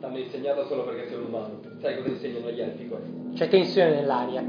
T'hanno 0.00 0.18
insegnato 0.18 0.64
solo 0.66 0.84
perché 0.84 1.08
sei 1.08 1.18
un 1.18 1.24
umano. 1.24 1.60
Sai 1.80 1.96
cosa 1.96 2.08
insegnano 2.08 2.46
agli 2.46 2.60
elfi 2.60 2.88
questo? 2.88 3.10
C'è 3.34 3.48
tensione 3.48 3.90
nell'aria. 3.96 4.40
Tu 4.40 4.48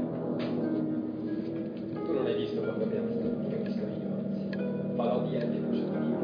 non 2.12 2.24
hai 2.26 2.34
visto 2.36 2.60
quando 2.62 2.84
abbiamo 2.84 3.08
visto 3.62 3.80
io, 3.80 4.14
anzi. 4.16 4.48
Falò 4.96 5.22
di 5.28 5.34
elfi 5.36 5.58
non 5.58 5.70
c'è 5.72 5.78
io. 6.08 6.20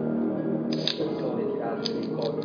Persone 1.05 1.53
tirate 1.53 1.93
nel 1.93 2.11
collo 2.11 2.41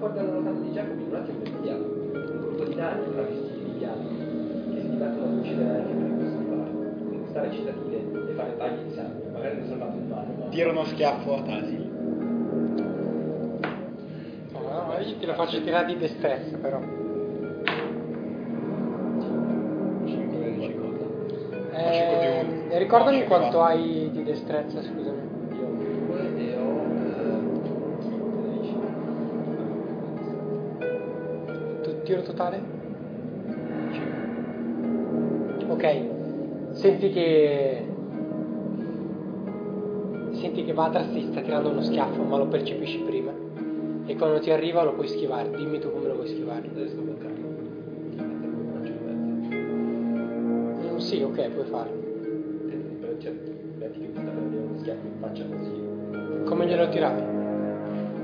fuori 0.00 0.14
dalla 0.14 0.32
locanda 0.32 0.60
di 0.60 0.72
Giacomo 0.72 1.04
un 1.04 1.14
attimo 1.14 1.38
ne 1.44 1.50
vediamo. 1.50 1.84
Un 1.84 2.40
gruppo 2.40 2.64
di 2.64 2.74
nani 2.74 3.12
travestiti 3.12 3.64
di 3.64 3.70
bianco 3.78 4.08
che 4.72 4.80
si 4.80 4.88
divertono 4.88 5.24
ad 5.26 5.38
uccidere 5.38 5.78
elfi 5.78 5.92
per 5.92 6.26
farlo. 6.48 6.78
Conquistare 7.10 7.52
cittadine 7.52 7.96
e 7.96 8.34
fare 8.34 8.56
tagli 8.56 8.82
di 8.82 8.94
sangue, 8.94 9.30
magari 9.30 9.56
ne 9.58 9.66
salvate 9.66 9.96
un 9.96 10.08
mano, 10.08 10.32
ma... 10.38 10.48
Tira 10.48 10.70
uno 10.70 10.84
schiaffo 10.84 11.34
a 11.34 11.42
Tasil. 11.42 11.88
No, 14.52 14.60
no, 14.60 14.98
io 14.98 15.16
te 15.18 15.26
lo 15.26 15.34
faccio 15.34 15.60
tirare 15.62 15.86
di 15.86 15.98
destrezza 15.98 16.56
però. 16.56 16.80
5 20.06 20.38
di 20.38 20.54
difficoltà. 20.54 21.04
Eh, 21.72 22.46
e 22.70 22.78
ricordami 22.78 23.26
quanto 23.26 23.62
hai 23.62 24.08
di 24.10 24.22
destrezza, 24.22 24.80
scusami. 24.80 25.19
13. 32.10 32.16
Tu 32.16 32.16
tiro 32.16 32.22
totale? 32.22 32.60
Ok. 35.68 36.08
Senti 36.72 37.10
che. 37.10 37.84
Senti 40.32 40.64
che 40.64 40.72
Vatras 40.72 41.12
ti 41.12 41.22
sta 41.30 41.40
tirando 41.42 41.70
uno 41.70 41.82
schiaffo, 41.82 42.22
ma 42.22 42.36
lo 42.36 42.46
percepisci 42.46 42.98
prima. 43.00 43.32
E 44.06 44.16
quando 44.16 44.40
ti 44.40 44.50
arriva 44.50 44.82
lo 44.82 44.94
puoi 44.94 45.06
schivare. 45.06 45.50
Dimmi 45.50 45.78
tu 45.78 45.92
come 45.92 46.08
lo 46.08 46.14
puoi 46.14 46.28
schivare. 46.28 46.62
Non 46.66 46.74
riesco 46.74 46.98
a 46.98 47.02
bloccarlo. 47.02 47.48
Mm, 50.82 50.96
sì, 50.96 51.22
ok, 51.22 51.48
puoi 51.50 51.66
farlo. 51.66 51.98
Però, 53.00 53.12
Cioè, 53.18 53.32
uno 53.32 54.78
schiaffo 54.78 55.06
in 55.06 55.18
faccia 55.20 55.44
così. 55.44 56.44
Come 56.44 56.66
glielo 56.66 56.88
tiravi? 56.88 57.22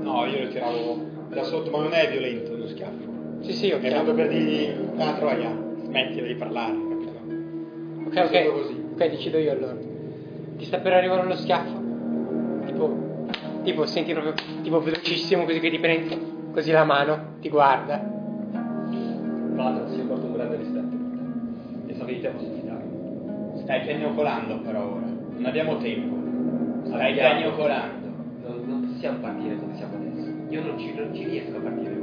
No, 0.01 0.25
io 0.25 0.43
lo 0.43 0.47
tiravo 0.49 0.97
da 1.29 1.43
sotto, 1.43 1.69
ma 1.69 1.83
non 1.83 1.93
è 1.93 2.09
violento 2.09 2.53
uno 2.53 2.67
schiaffo. 2.67 3.06
Sì, 3.41 3.53
sì, 3.53 3.71
ok. 3.71 3.81
È 3.81 3.91
proprio 3.93 4.13
per 4.13 4.27
dirgli, 4.29 4.69
ah, 4.97 5.13
troia, 5.13 5.51
smettila 5.83 6.27
di 6.27 6.35
parlare, 6.35 6.73
capito? 6.73 7.11
Ok, 8.07 8.15
ok. 8.25 8.51
così. 8.51 8.83
Ok, 8.93 9.09
decido 9.09 9.37
io 9.37 9.51
allora. 9.51 9.75
Ti 10.57 10.65
sta 10.65 10.79
per 10.79 10.93
arrivare 10.93 11.25
lo 11.27 11.35
schiaffo? 11.35 11.79
Tipo, 12.65 12.97
tipo 13.63 13.85
senti 13.85 14.11
proprio, 14.11 14.33
tipo 14.63 14.81
velocissimo 14.81 15.45
così 15.45 15.59
che 15.59 15.69
ti 15.69 15.79
prende 15.79 16.17
così 16.51 16.71
la 16.71 16.83
mano, 16.83 17.35
ti 17.39 17.49
guarda. 17.49 18.01
Vada, 19.53 19.87
si 19.89 19.99
porta 20.01 20.25
un 20.25 20.33
grande 20.33 20.55
rispetto 20.57 20.87
per 20.87 20.97
te. 21.85 21.91
E 21.91 21.95
so 21.95 22.05
che 22.05 22.13
di 22.13 22.21
te 22.21 22.29
posso 22.29 22.51
fidarmi. 22.59 23.59
Stai 23.61 23.81
piagnucolando 23.81 24.59
però 24.61 24.95
ora, 24.95 25.05
non 25.05 25.45
abbiamo 25.45 25.77
tempo. 25.77 26.15
Stai 26.87 27.09
Andiamo. 27.09 27.39
piagnucolando. 27.39 28.07
Non, 28.41 28.63
non 28.65 28.89
possiamo 28.91 29.19
partire 29.19 29.57
come 29.57 29.75
siamo 29.75 29.95
adesso. 29.95 30.27
Io 30.49 30.63
non 30.63 30.79
ci, 30.79 30.93
non 30.95 31.13
ci 31.13 31.23
riesco 31.23 31.57
a 31.57 31.59
partire. 31.59 31.96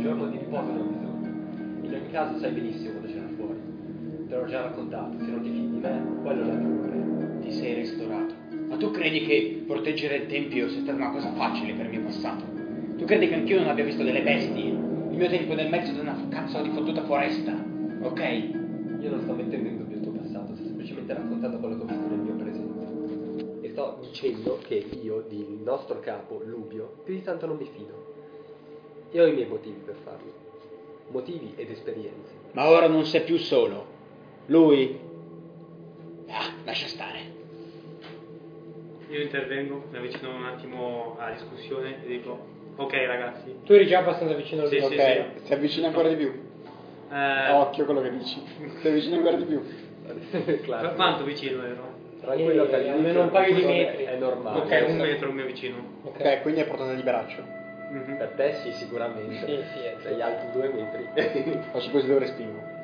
Giorno 0.00 0.26
di 0.28 0.38
riposo 0.38 0.72
ne 0.72 0.80
ho 0.80 0.84
bisogno. 0.84 1.28
In 1.82 1.94
ogni 1.94 2.10
caso 2.10 2.38
sai 2.38 2.52
benissimo 2.52 3.00
cosa 3.00 3.06
c'era 3.12 3.28
fuori. 3.36 3.58
Te 4.28 4.36
l'ho 4.36 4.46
già 4.46 4.62
raccontato. 4.62 5.18
Se 5.18 5.30
non 5.30 5.42
ti 5.42 5.50
fidi 5.50 5.70
di 5.70 5.78
me, 5.78 6.02
quello 6.22 6.42
è 6.42 6.46
l'altro 6.46 6.68
problema. 6.68 7.38
Ti 7.40 7.52
sei 7.52 7.74
restaurato. 7.74 8.34
Ma 8.68 8.76
tu 8.76 8.90
credi 8.90 9.26
che 9.26 9.64
proteggere 9.66 10.16
il 10.16 10.26
tempio 10.26 10.68
sia 10.68 10.80
stata 10.80 10.96
una 10.96 11.10
cosa 11.10 11.32
facile 11.32 11.74
per 11.74 11.86
il 11.86 11.90
mio 11.90 12.02
passato? 12.02 12.44
Tu 12.96 13.04
credi 13.04 13.28
che 13.28 13.34
anch'io 13.34 13.58
non 13.60 13.68
abbia 13.68 13.84
visto 13.84 14.02
delle 14.02 14.22
bestie? 14.22 14.68
Il 14.68 15.16
mio 15.16 15.28
tempo 15.28 15.54
nel 15.54 15.68
mezzo 15.68 15.92
di 15.92 15.98
una 15.98 16.16
cazzo 16.28 16.62
di 16.62 16.70
fottuta 16.70 17.02
foresta, 17.04 17.52
ok? 18.02 18.20
Io 19.00 19.10
non 19.10 19.20
sto 19.22 19.32
mettendo 19.34 19.68
in 19.68 19.78
dubbio 19.78 19.96
il 19.96 20.02
tuo 20.02 20.12
passato, 20.12 20.54
sto 20.54 20.64
semplicemente 20.64 21.12
raccontando 21.14 21.58
quello 21.58 21.76
che 21.76 21.82
ho 21.82 21.86
visto 21.86 22.08
nel 22.08 22.18
mio 22.18 22.34
presente. 22.34 23.66
E 23.66 23.70
sto 23.70 23.98
dicendo 24.00 24.58
che 24.66 24.86
io, 25.02 25.24
di 25.28 25.60
nostro 25.64 25.98
capo, 26.00 26.42
Lubio, 26.44 27.00
più 27.04 27.14
di 27.14 27.22
tanto 27.22 27.46
non 27.46 27.56
mi 27.56 27.68
fido. 27.74 28.09
E 29.12 29.20
ho 29.20 29.26
i 29.26 29.32
miei 29.32 29.46
motivi 29.46 29.80
per 29.84 29.96
farlo. 30.04 30.32
Motivi 31.08 31.52
ed 31.56 31.70
esperienze. 31.70 32.32
Ma 32.52 32.68
ora 32.68 32.86
non 32.86 33.04
sei 33.04 33.22
più 33.22 33.36
solo. 33.38 33.86
Lui... 34.46 34.98
Ah, 36.28 36.52
lascia 36.64 36.86
stare. 36.86 37.18
Io 39.10 39.20
intervengo, 39.20 39.84
mi 39.90 39.96
avvicino 39.98 40.32
un 40.34 40.44
attimo 40.44 41.16
alla 41.18 41.32
discussione 41.32 41.96
e 42.04 42.06
dico, 42.06 42.38
ok 42.76 42.92
ragazzi, 43.06 43.56
Tu 43.64 43.72
eri 43.72 43.86
già 43.88 43.98
abbastanza 43.98 44.34
vicino 44.34 44.62
al 44.62 44.68
Sì, 44.68 44.76
mio, 44.78 44.88
sì, 44.88 44.94
ok? 44.94 45.00
sì. 45.02 45.46
Si 45.46 45.52
avvicina 45.52 45.86
ancora 45.88 46.08
di 46.08 46.14
più. 46.14 46.32
eh, 47.10 47.50
Occhio 47.52 47.84
quello 47.86 48.00
che 48.02 48.10
dici. 48.16 48.40
Si 48.80 48.86
avvicina 48.86 49.16
ancora 49.16 49.36
di 49.36 49.44
più. 49.44 49.60
Classico. 50.62 50.94
quanto 50.94 51.24
vicino 51.24 51.64
ero? 51.64 51.88
Tranquillo 52.20 52.66
che 52.66 52.84
Eh, 52.84 52.88
almeno 52.90 53.22
un 53.22 53.30
paio 53.30 53.54
di 53.54 53.64
metri. 53.64 54.04
È 54.04 54.16
normale. 54.16 54.58
Ok, 54.60 54.88
un 54.88 54.96
metro 54.98 55.32
mi 55.32 55.40
avvicino. 55.42 55.76
Ok, 56.04 56.42
quindi 56.42 56.60
è 56.60 56.66
portata 56.66 56.94
di 56.94 57.02
braccio. 57.02 57.42
Mhm. 57.90 58.16
Per 58.16 58.28
te 58.36 58.52
sì, 58.62 58.70
sicuramente. 58.72 59.34
Sì, 59.46 59.58
sì, 59.72 59.80
Sei 60.02 60.20
alto 60.22 60.46
due 60.52 60.68
metri. 60.68 61.08
Faccio 61.70 61.90
così 61.90 62.06
dove 62.06 62.20
respingo. 62.20 62.78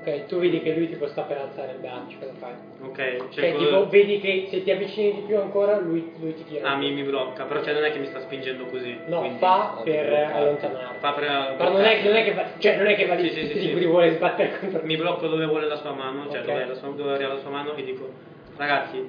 Ok, 0.00 0.26
tu 0.26 0.38
vedi 0.40 0.60
che 0.62 0.72
lui 0.72 0.88
tipo 0.88 1.06
sta 1.06 1.22
per 1.22 1.38
alzare 1.38 1.72
il 1.72 1.78
braccio, 1.78 2.16
cosa 2.18 2.32
fai? 2.38 2.52
Ok, 2.80 2.94
Cioè, 2.96 3.28
cerco... 3.30 3.58
tipo, 3.58 3.88
vedi 3.88 4.18
che 4.18 4.46
se 4.48 4.60
ti 4.64 4.72
avvicini 4.72 5.12
di 5.12 5.20
più 5.20 5.38
ancora, 5.38 5.76
lui, 5.78 6.10
lui 6.18 6.34
ti 6.34 6.44
tira. 6.44 6.70
Ah, 6.70 6.74
mi, 6.74 6.90
mi 6.90 7.04
blocca, 7.04 7.44
però 7.44 7.62
cioè 7.62 7.72
non 7.72 7.84
è 7.84 7.92
che 7.92 8.00
mi 8.00 8.06
sta 8.06 8.18
spingendo 8.18 8.66
così. 8.66 8.98
No, 9.06 9.18
quindi- 9.20 9.38
fa 9.38 9.80
per 9.84 10.08
allontanarti. 10.12 10.98
Fa 10.98 11.12
per... 11.12 11.54
Ma 11.56 11.68
non 11.68 11.84
è, 11.84 12.02
non 12.02 12.14
è 12.14 12.24
che 12.24 12.32
va, 12.32 12.44
cioè, 12.58 12.76
non 12.76 12.86
è 12.88 12.96
che 12.96 13.06
va 13.06 13.14
lì 13.14 13.30
Sì, 13.30 13.46
sì, 13.46 13.60
sì, 13.60 13.60
sì. 13.60 13.84
vuole 13.84 14.10
sbattere 14.14 14.58
contro 14.58 14.80
Mi 14.82 14.96
blocco 14.96 15.28
dove 15.28 15.44
vuole 15.46 15.66
la 15.66 15.76
sua 15.76 15.92
mano, 15.92 16.28
cioè 16.28 16.40
Ok. 16.40 16.46
dove, 16.46 16.64
la 16.66 16.74
sua, 16.74 16.88
dove 16.88 17.12
arriva 17.12 17.28
la 17.34 17.38
sua 17.38 17.50
mano 17.50 17.76
e 17.76 17.84
dico, 17.84 18.08
ragazzi, 18.56 19.00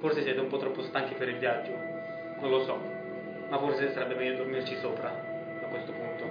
forse 0.00 0.22
siete 0.22 0.40
un 0.40 0.48
po' 0.48 0.56
troppo 0.56 0.82
stanchi 0.82 1.14
per 1.14 1.28
il 1.28 1.36
viaggio, 1.36 1.70
non 2.40 2.50
lo 2.50 2.58
so, 2.58 2.91
ma 3.52 3.58
forse 3.58 3.92
sarebbe 3.92 4.14
meglio 4.14 4.38
dormirci 4.38 4.74
sopra 4.76 5.08
a 5.10 5.66
questo 5.66 5.92
punto. 5.92 6.24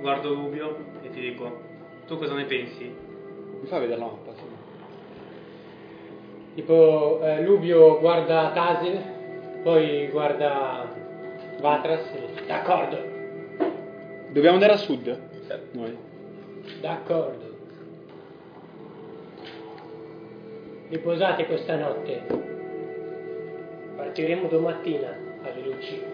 Guardo 0.00 0.34
Rubio 0.34 0.76
e 1.00 1.08
ti 1.08 1.18
dico, 1.18 1.60
tu 2.06 2.18
cosa 2.18 2.34
ne 2.34 2.44
pensi? 2.44 2.94
Mi 3.58 3.66
fa 3.66 3.78
vedere 3.78 3.98
la 3.98 4.04
mappa, 4.04 4.34
sì. 4.34 4.42
Tipo, 6.56 7.20
eh, 7.22 7.42
Lubio 7.42 7.98
guarda 8.00 8.50
Tasil, 8.52 9.00
poi 9.62 10.08
guarda 10.08 10.90
Vatras 11.58 12.10
e 12.12 12.26
dice, 12.26 12.44
d'accordo, 12.46 13.10
Dobbiamo 14.28 14.56
andare 14.56 14.74
a 14.74 14.76
sud? 14.76 15.20
Noi. 15.70 15.96
d'accordo. 16.82 17.50
Riposate 20.88 21.46
questa 21.46 21.76
notte. 21.76 22.22
Partiremo 23.96 24.48
domattina 24.48 25.16
alle 25.42 25.60
luci. 25.62 26.11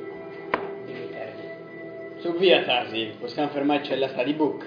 Su 2.18 2.32
via 2.32 2.64
Tarzil, 2.64 3.14
possiamo 3.18 3.48
fermarci 3.50 3.92
all'asta 3.92 4.24
di 4.24 4.32
Book. 4.32 4.66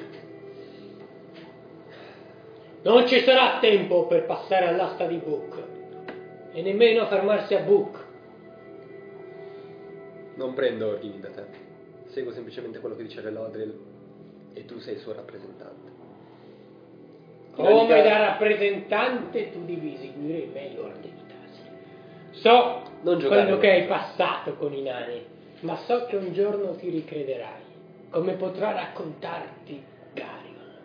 Non 2.84 3.06
ci 3.08 3.20
sarà 3.20 3.60
tempo 3.60 4.08
per 4.08 4.26
passare 4.26 4.68
all'asta 4.68 5.06
di 5.06 5.18
Book 5.18 5.62
e 6.54 6.62
nemmeno 6.62 7.06
fermarsi 7.08 7.54
a 7.54 7.60
Book. 7.60 8.06
Non 10.36 10.54
prendo 10.54 10.88
ordini 10.88 11.20
da 11.20 11.30
te. 11.30 11.44
Seguo 12.08 12.32
semplicemente 12.32 12.80
quello 12.80 12.96
che 12.96 13.04
dice 13.04 13.20
Relodril 13.20 13.78
e 14.54 14.66
tu 14.66 14.80
sei 14.80 14.94
il 14.94 15.00
suo 15.02 15.14
rappresentante. 15.14 15.90
Come 17.54 18.02
da 18.02 18.18
rappresentante 18.18 19.52
tu 19.52 19.66
devi 19.66 19.96
eseguire 19.96 20.38
i 20.38 20.50
miei 20.54 20.78
ordini, 20.78 21.22
Tasi. 21.28 22.40
So 22.40 22.82
Non 23.02 23.22
quello 23.22 23.58
che 23.58 23.70
hai 23.70 23.88
passato 23.88 24.56
con 24.56 24.74
i 24.74 24.82
nani, 24.82 25.22
ma 25.62 25.76
so 25.78 26.06
che 26.06 26.16
un 26.16 26.34
giorno 26.34 26.76
ti 26.76 26.90
ricrederai, 26.90 27.62
come 28.10 28.34
potrà 28.34 28.72
raccontarti 28.72 29.84
Garion. 30.14 30.76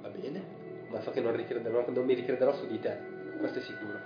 Va 0.00 0.08
bene? 0.08 0.62
ma 0.94 1.00
so 1.00 1.10
che 1.10 1.20
non, 1.20 1.34
ricrederò- 1.34 1.90
non 1.90 2.04
mi 2.04 2.14
ricrederò 2.14 2.54
su 2.54 2.68
di 2.68 2.78
te, 2.78 2.96
questo 3.38 3.58
è 3.58 3.62
sicuro. 3.62 3.98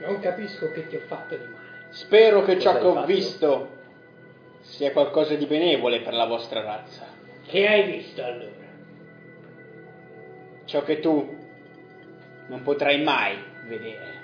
Non 0.00 0.20
capisco 0.20 0.70
che 0.72 0.86
ti 0.86 0.96
ho 0.96 1.00
fatto 1.00 1.34
di 1.34 1.44
male. 1.44 1.66
Spero 1.88 2.42
che 2.42 2.60
ciò 2.60 2.78
che 2.78 2.86
ho 2.86 2.92
fatto? 2.92 3.06
visto 3.06 3.68
sia 4.60 4.92
qualcosa 4.92 5.34
di 5.34 5.46
benevole 5.46 6.02
per 6.02 6.12
la 6.12 6.26
vostra 6.26 6.60
razza. 6.60 7.06
Che 7.46 7.66
hai 7.66 7.90
visto 7.90 8.22
allora? 8.22 8.66
Ciò 10.66 10.82
che 10.82 11.00
tu 11.00 11.36
non 12.48 12.62
potrai 12.62 13.02
mai 13.02 13.38
vedere. 13.66 14.16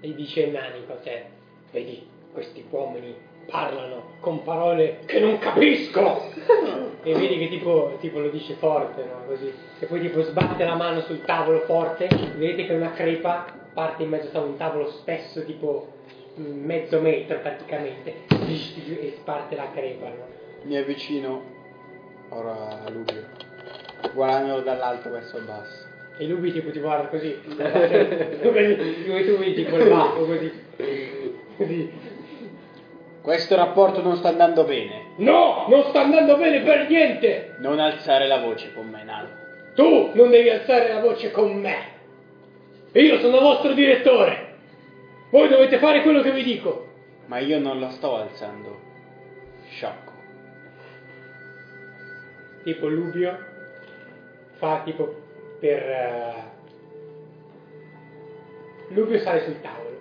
E 0.00 0.14
dice 0.14 0.40
il 0.40 0.52
nanico 0.52 0.94
te, 1.02 1.26
vedi, 1.72 2.08
questi 2.32 2.64
uomini 2.70 3.14
parlano 3.50 4.18
con 4.20 4.42
parole 4.42 5.00
che 5.06 5.18
non 5.20 5.38
capisco. 5.38 6.32
e 7.02 7.14
vedi 7.14 7.38
che 7.38 7.48
tipo, 7.48 7.96
tipo 8.00 8.20
lo 8.20 8.28
dice 8.28 8.54
forte, 8.54 9.04
no? 9.04 9.24
Così. 9.26 9.52
E 9.78 9.86
poi 9.86 10.00
tipo 10.00 10.22
sbatte 10.22 10.64
la 10.64 10.74
mano 10.74 11.00
sul 11.02 11.22
tavolo 11.24 11.60
forte, 11.60 12.08
vedete 12.36 12.66
che 12.66 12.72
una 12.72 12.92
crepa 12.92 13.58
parte 13.72 14.02
in 14.02 14.10
mezzo 14.10 14.36
a 14.36 14.42
un 14.42 14.56
tavolo 14.56 14.90
spesso, 14.90 15.44
tipo 15.44 15.88
mm, 16.38 16.64
mezzo 16.64 17.00
metro 17.00 17.38
praticamente, 17.40 18.14
e 18.28 19.14
sparte 19.16 19.56
la 19.56 19.70
crepa, 19.72 20.08
no? 20.08 20.38
Mi 20.62 20.76
avvicino 20.76 21.42
ora 22.30 22.82
a 22.84 22.90
Lubio, 22.90 23.24
guardandolo 24.12 24.60
dall'alto 24.60 25.10
verso 25.10 25.38
il 25.38 25.44
basso. 25.44 25.88
E 26.18 26.26
lui 26.26 26.52
tipo 26.52 26.70
ti 26.70 26.80
guarda 26.80 27.08
così, 27.08 27.34
così, 27.40 27.56
come 28.42 29.24
tu 29.24 29.38
vedi 29.38 29.54
tipo 29.54 29.78
il 29.78 29.88
baffo 29.88 30.26
così, 30.26 30.52
così. 31.56 32.18
Questo 33.22 33.54
rapporto 33.54 34.02
non 34.02 34.16
sta 34.16 34.28
andando 34.28 34.64
bene. 34.64 35.12
No, 35.16 35.66
non 35.68 35.84
sta 35.88 36.00
andando 36.00 36.36
bene 36.36 36.62
per 36.62 36.88
niente! 36.88 37.54
Non 37.58 37.78
alzare 37.78 38.26
la 38.26 38.38
voce 38.38 38.72
con 38.72 38.88
me, 38.88 39.04
Nano. 39.04 39.28
Tu 39.74 40.10
non 40.14 40.30
devi 40.30 40.48
alzare 40.48 40.92
la 40.92 41.00
voce 41.00 41.30
con 41.30 41.52
me! 41.60 41.98
Io 42.92 43.20
sono 43.20 43.40
vostro 43.40 43.72
direttore! 43.72 44.48
Voi 45.30 45.48
dovete 45.48 45.78
fare 45.78 46.02
quello 46.02 46.22
che 46.22 46.32
vi 46.32 46.42
dico! 46.42 46.88
Ma 47.26 47.38
io 47.38 47.60
non 47.60 47.78
la 47.78 47.90
sto 47.90 48.16
alzando. 48.16 48.80
Sciocco. 49.68 50.12
Tipo 52.64 52.88
Lubio 52.88 53.38
fa 54.56 54.80
tipo 54.84 55.14
per... 55.60 55.78
eh, 55.78 56.34
Lubio 58.88 59.20
sale 59.20 59.44
sul 59.44 59.60
tavolo. 59.60 59.98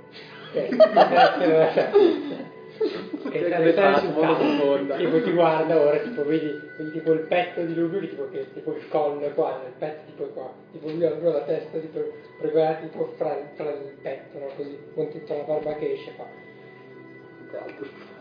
Ok. 2.80 3.36
E 3.36 3.50
sale, 3.50 3.74
sale 3.74 3.98
sul 3.98 4.14
tavolo. 4.14 4.96
Tipo 4.96 5.22
ti 5.22 5.32
guarda 5.32 5.80
ora, 5.80 5.98
tipo 5.98 6.24
vedi, 6.24 6.60
vedi 6.78 6.92
tipo 6.92 7.12
il 7.12 7.20
petto 7.22 7.62
di 7.62 7.74
che 7.74 8.08
tipo 8.08 8.30
che 8.30 8.54
tipo 8.54 8.74
il 8.74 8.88
collo 8.88 9.20
è 9.22 9.34
qua, 9.34 9.62
il 9.66 9.74
petto 9.78 10.02
tipo 10.06 10.24
è 10.26 10.34
qua, 10.34 10.52
tipo 10.72 10.90
lui 10.90 11.06
ha 11.06 11.10
lui 11.10 11.32
la 11.32 11.42
testa 11.42 11.78
tipo 11.78 12.00
regolata 12.40 12.80
tipo 12.82 13.14
fra, 13.18 13.38
fra 13.56 13.70
il 13.70 13.98
petto, 14.02 14.40
no? 14.40 14.46
Così, 14.56 14.78
con 14.94 15.10
tutta 15.10 15.36
la 15.36 15.44
barba 15.44 15.74
che 15.76 15.92
esce 15.92 16.12
fa. 16.16 16.26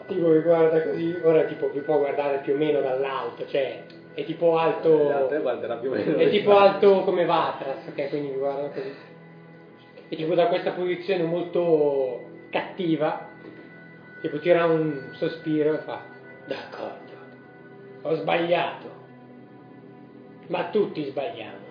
Tipo 0.07 0.29
mi 0.29 0.41
guarda 0.41 0.83
così, 0.83 1.21
ora 1.23 1.45
tipo 1.45 1.71
mi 1.73 1.81
può 1.81 1.99
guardare 1.99 2.39
più 2.39 2.55
o 2.55 2.57
meno 2.57 2.81
dall'alto, 2.81 3.47
cioè 3.47 3.83
è 4.15 4.25
tipo 4.25 4.57
alto. 4.57 5.29
meno. 5.91 6.17
È 6.17 6.29
tipo 6.31 6.57
alto 6.57 7.05
come 7.05 7.25
Vatras, 7.25 7.87
ok? 7.89 8.09
Quindi 8.09 8.31
mi 8.31 8.39
guarda 8.39 8.69
così. 8.71 8.93
E 10.09 10.17
tipo 10.17 10.35
da 10.35 10.47
questa 10.47 10.73
posizione 10.73 11.23
molto 11.23 12.23
cattiva, 12.51 13.28
tipo 14.21 14.39
tira 14.39 14.67
un 14.67 15.11
sospiro 15.13 15.75
e 15.75 15.79
fa, 15.79 16.01
d'accordo, 16.47 17.13
ho 18.03 18.15
sbagliato, 18.15 18.91
ma 20.49 20.65
tutti 20.71 21.05
sbagliamo. 21.05 21.67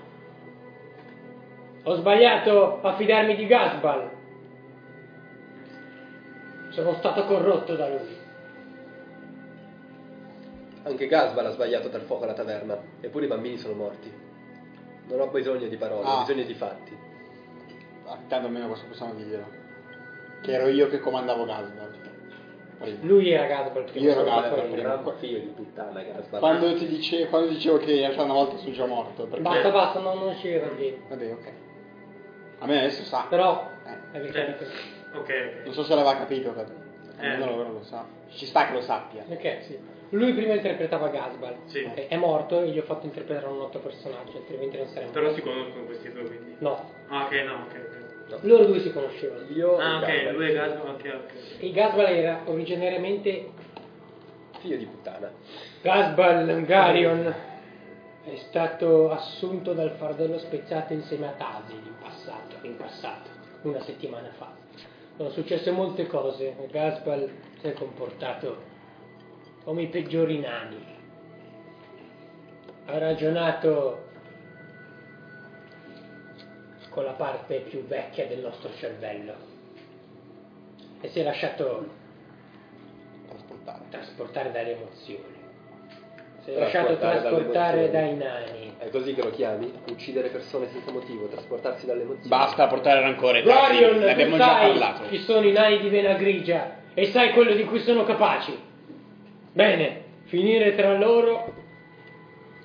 Ho 1.83 1.95
sbagliato 1.95 2.81
a 2.81 2.95
fidarmi 2.95 3.35
di 3.35 3.47
Gasbal. 3.47 4.09
Sono 6.69 6.93
stato 6.95 7.25
corrotto 7.25 7.75
da 7.75 7.87
lui. 7.87 8.17
Anche 10.83 11.07
Gasbal 11.07 11.45
ha 11.45 11.51
sbagliato 11.51 11.87
dal 11.87 12.01
fuoco 12.01 12.25
alla 12.25 12.33
taverna, 12.33 12.77
eppure 12.99 13.25
i 13.25 13.27
bambini 13.29 13.57
sono 13.57 13.73
morti. 13.73 14.11
Non 15.07 15.19
ho 15.21 15.27
bisogno 15.27 15.67
di 15.67 15.77
parole, 15.77 16.05
ho 16.07 16.17
Ah. 16.19 16.25
bisogno 16.25 16.43
di 16.45 16.53
fatti. 16.53 16.95
Ah, 18.05 18.17
Tanto 18.27 18.47
almeno 18.47 18.67
questo 18.67 18.87
possiamo 18.87 19.13
dirlo. 19.13 19.45
Che 20.41 20.51
ero 20.51 20.67
io 20.67 20.87
che 20.89 20.99
comandavo 20.99 21.45
Gasbal. 21.45 22.06
Lui 23.01 23.31
era 23.31 23.45
Gasbal 23.47 23.83
prima. 23.85 24.05
Io 24.05 24.11
ero 24.11 24.23
non 24.23 24.39
Gasbal 24.41 24.61
prima. 24.67 24.77
Era 24.77 25.01
un 25.03 25.13
figlio 25.17 25.39
di 25.39 25.45
puttana 25.47 26.01
Gasbal. 26.01 26.39
Quando 26.39 26.73
ti 26.75 26.87
dice, 26.87 27.27
quando 27.27 27.49
dicevo 27.49 27.77
che 27.77 27.91
in 27.91 27.99
realtà 27.99 28.23
una 28.23 28.33
volta 28.33 28.57
sono 28.57 28.71
già 28.73 28.85
morto. 28.85 29.25
Perché... 29.25 29.41
Basta, 29.41 29.71
basta, 29.71 29.99
no, 29.99 30.13
non 30.13 30.35
ci 30.35 30.49
era 30.49 30.67
bene. 30.67 30.97
Vabbè, 31.09 31.31
ok. 31.31 31.51
A 32.59 32.65
me 32.67 32.77
adesso 32.79 33.03
sa. 33.03 33.25
Però, 33.29 33.67
Eh. 33.85 34.17
avete 34.17 34.31
Cioè, 34.33 34.45
capito. 34.45 34.65
ok, 35.17 35.19
ok. 35.19 35.65
Non 35.65 35.73
so 35.73 35.83
se 35.83 35.89
l'aveva 35.95 36.15
capito, 36.17 36.51
però. 36.51 36.67
Eh. 37.19 37.27
Almeno 37.27 37.55
loro 37.55 37.71
lo 37.73 37.83
sa. 37.83 38.05
Ci 38.29 38.45
sta 38.45 38.67
che 38.67 38.73
lo 38.73 38.81
sappia. 38.81 39.23
Ok, 39.27 39.57
sì. 39.63 39.77
Lui 40.11 40.33
prima 40.33 40.53
interpretava 40.53 41.09
Gasbal. 41.09 41.55
Sì. 41.65 41.83
Ok, 41.83 42.07
È 42.07 42.15
morto 42.15 42.61
e 42.61 42.69
gli 42.69 42.77
ho 42.79 42.83
fatto 42.83 43.05
interpretare 43.05 43.47
un 43.47 43.59
altro 43.61 43.79
personaggio, 43.79 44.37
altrimenti 44.37 44.77
non 44.77 44.85
saremmo. 44.87 45.11
Però 45.11 45.33
si 45.33 45.41
conoscono 45.41 45.83
questi 45.83 46.11
due 46.11 46.23
quindi. 46.23 46.55
No, 46.59 46.89
Ah, 47.09 47.23
ok, 47.25 47.31
no, 47.43 47.53
ok, 47.65 47.86
ok. 48.29 48.43
loro 48.43 48.65
due 48.65 48.79
si 48.81 48.91
conoscevano. 48.91 49.45
Io 49.49 49.77
Ah, 49.77 49.93
e 49.93 49.95
ok, 49.95 50.05
Gasbal. 50.07 50.33
lui 50.35 50.49
è 50.49 50.53
Gasman, 50.53 50.89
ok, 50.95 51.13
ok. 51.23 51.33
Il 51.63 51.71
Gasbal 51.73 52.05
era 52.05 52.41
originariamente 52.45 53.49
Figlio 54.59 54.77
di 54.77 54.85
puttana. 54.85 55.31
Gasbal 55.81 56.47
Hungarion. 56.49 57.35
È 58.23 58.35
stato 58.49 59.09
assunto 59.11 59.71
dal 59.73 59.91
fardello 59.91 60.37
speziato 60.39 60.91
insieme 60.93 61.27
a 61.27 61.31
Tasi 61.31 61.73
in 61.73 61.93
passato, 62.01 62.57
in 62.63 62.75
passato, 62.75 63.29
una 63.61 63.79
settimana 63.81 64.29
fa. 64.37 64.51
Sono 65.15 65.29
successe 65.29 65.71
molte 65.71 66.07
cose. 66.07 66.55
Gasbal 66.69 67.29
si 67.61 67.67
è 67.67 67.73
comportato 67.73 68.57
come 69.63 69.83
i 69.83 69.87
peggiori 69.87 70.39
nani. 70.39 70.95
Ha 72.87 72.97
ragionato 72.97 74.06
con 76.97 77.05
la 77.05 77.11
parte 77.11 77.59
più 77.69 77.85
vecchia 77.85 78.25
del 78.25 78.39
nostro 78.39 78.71
cervello 78.79 79.33
e 80.99 81.07
si 81.09 81.19
è 81.19 81.23
lasciato 81.23 81.85
Trasportare. 83.29 83.81
trasportare 83.91 84.51
dalle 84.51 84.75
emozioni. 84.77 85.35
Si 86.43 86.49
è 86.49 86.57
lasciato 86.57 86.97
Trasportare 86.97 87.91
dai 87.91 88.15
nani. 88.15 88.73
È 88.79 88.89
così 88.89 89.13
che 89.13 89.21
lo 89.21 89.29
chiami? 89.29 89.71
Uccidere 89.89 90.29
persone 90.29 90.69
senza 90.71 90.91
motivo, 90.91 91.27
trasportarsi 91.27 91.85
dalle 91.85 92.01
emozioni. 92.01 92.29
Basta 92.29 92.65
portare 92.65 93.01
rancore. 93.01 93.43
Rarion, 93.43 93.99
ne 93.99 94.11
abbiamo 94.13 94.37
già 94.37 94.45
sai 94.45 94.71
parlato. 94.71 95.07
chi 95.09 95.19
sono 95.19 95.45
i 95.45 95.51
nani 95.51 95.79
di 95.79 95.89
vena 95.89 96.13
grigia 96.13 96.77
e 96.95 97.11
sai 97.11 97.33
quello 97.33 97.53
di 97.53 97.63
cui 97.65 97.79
sono 97.81 98.05
capaci. 98.05 98.59
Bene, 99.53 100.01
finire 100.23 100.73
tra 100.73 100.97
loro 100.97 101.53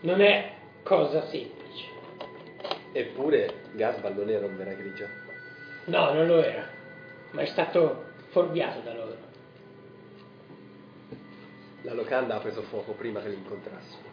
non 0.00 0.22
è 0.22 0.52
cosa 0.82 1.20
semplice. 1.26 1.61
Eppure 2.92 3.54
Gasbal 3.72 4.14
non 4.14 4.28
era 4.28 4.46
un 4.46 4.56
vera 4.56 4.74
grigia. 4.74 5.08
No, 5.86 6.12
non 6.12 6.26
lo 6.26 6.42
era, 6.42 6.68
ma 7.30 7.40
è 7.42 7.46
stato 7.46 8.10
fuorviato 8.28 8.80
da 8.80 8.94
loro. 8.94 9.16
La 11.82 11.94
locanda 11.94 12.36
ha 12.36 12.40
preso 12.40 12.62
fuoco 12.62 12.92
prima 12.92 13.20
che 13.20 13.28
li 13.28 13.34
incontrassimo. 13.34 14.10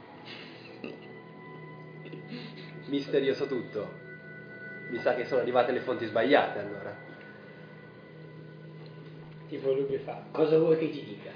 Misterioso 2.85 3.45
tutto. 3.45 3.87
Mi 4.89 4.99
sa 4.99 5.13
che 5.13 5.25
sono 5.25 5.41
arrivate 5.41 5.71
le 5.71 5.81
fonti 5.81 6.05
sbagliate 6.05 6.59
allora. 6.59 6.95
Tipo 9.47 9.73
lui 9.73 9.97
fa, 9.97 10.23
cosa 10.31 10.57
vuoi 10.57 10.77
che 10.77 10.89
ti 10.89 11.03
dica? 11.03 11.31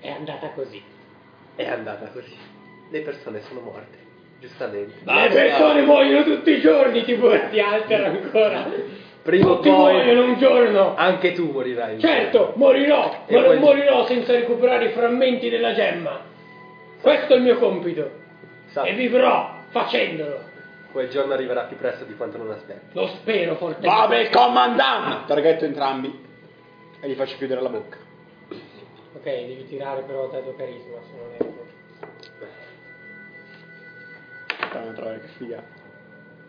È 0.00 0.10
andata 0.10 0.50
così. 0.50 0.82
È 1.54 1.66
andata 1.66 2.08
così. 2.08 2.36
Le 2.90 3.00
persone 3.00 3.40
sono 3.42 3.60
morte, 3.60 3.98
giustamente. 4.42 4.94
Le 5.04 5.28
persone 5.32 5.80
muoiono 5.82 6.24
tutti 6.24 6.50
i 6.50 6.60
giorni, 6.60 7.02
tipo 7.04 7.30
ti 7.50 7.58
altera 7.60 8.08
ancora. 8.08 8.68
Prima 9.22 9.50
o 9.50 9.54
Tutti 9.56 9.68
poi- 9.68 9.78
muoiono 9.94 10.24
un 10.24 10.36
giorno. 10.38 10.94
Anche 10.96 11.32
tu 11.32 11.50
morirai. 11.52 11.98
Certo, 12.00 12.52
morirò, 12.56 13.22
E 13.26 13.34
ma 13.36 13.46
non 13.46 13.58
morirò 13.58 14.04
senza 14.06 14.32
recuperare 14.32 14.86
i 14.86 14.90
frammenti 14.90 15.48
della 15.48 15.72
gemma. 15.74 16.20
Questo 17.00 17.32
è 17.34 17.36
il 17.36 17.42
mio 17.42 17.56
compito. 17.56 18.00
giorno. 18.02 18.20
Sa- 18.66 18.82
E 18.82 18.94
vivrò 18.94 19.54
facendolo. 19.70 20.50
Quel 20.90 21.08
giorno 21.08 21.32
arriverà 21.34 21.62
più 21.62 21.76
presto 21.76 22.04
di 22.04 22.14
quanto 22.16 22.36
non 22.36 22.50
aspetti. 22.50 22.98
Lo 22.98 23.06
spero 23.06 23.54
fortemente. 23.54 23.86
Vabbè, 23.86 24.28
comandante! 24.30 25.26
Targhetto 25.26 25.64
entrambi 25.64 26.20
e 27.00 27.08
gli 27.08 27.14
faccio 27.14 27.36
chiudere 27.36 27.60
la 27.62 27.68
bocca. 27.68 27.96
Ok, 29.14 29.22
devi 29.24 29.66
tirare 29.68 30.02
però 30.02 30.26
dato 30.28 30.52
carisma, 30.56 30.96
se 31.00 31.10
non 31.16 31.34
erro. 31.38 31.51
Fammi 34.72 34.94
trovare 34.94 35.20
che 35.20 35.26
figa. 35.38 35.62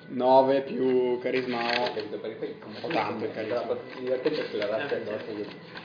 9 0.07 0.61
più 0.61 1.19
carisma 1.19 1.65
8. 1.65 1.93
Capito? 1.93 2.17
Perché 2.17 2.36
poi 2.36 2.55
po' 2.82 2.88
tanto 2.88 3.24
il 3.26 3.30
la 3.30 3.34
carisma. 3.34 4.78
razza 4.78 4.95
del 4.95 5.03
nostro. 5.09 5.82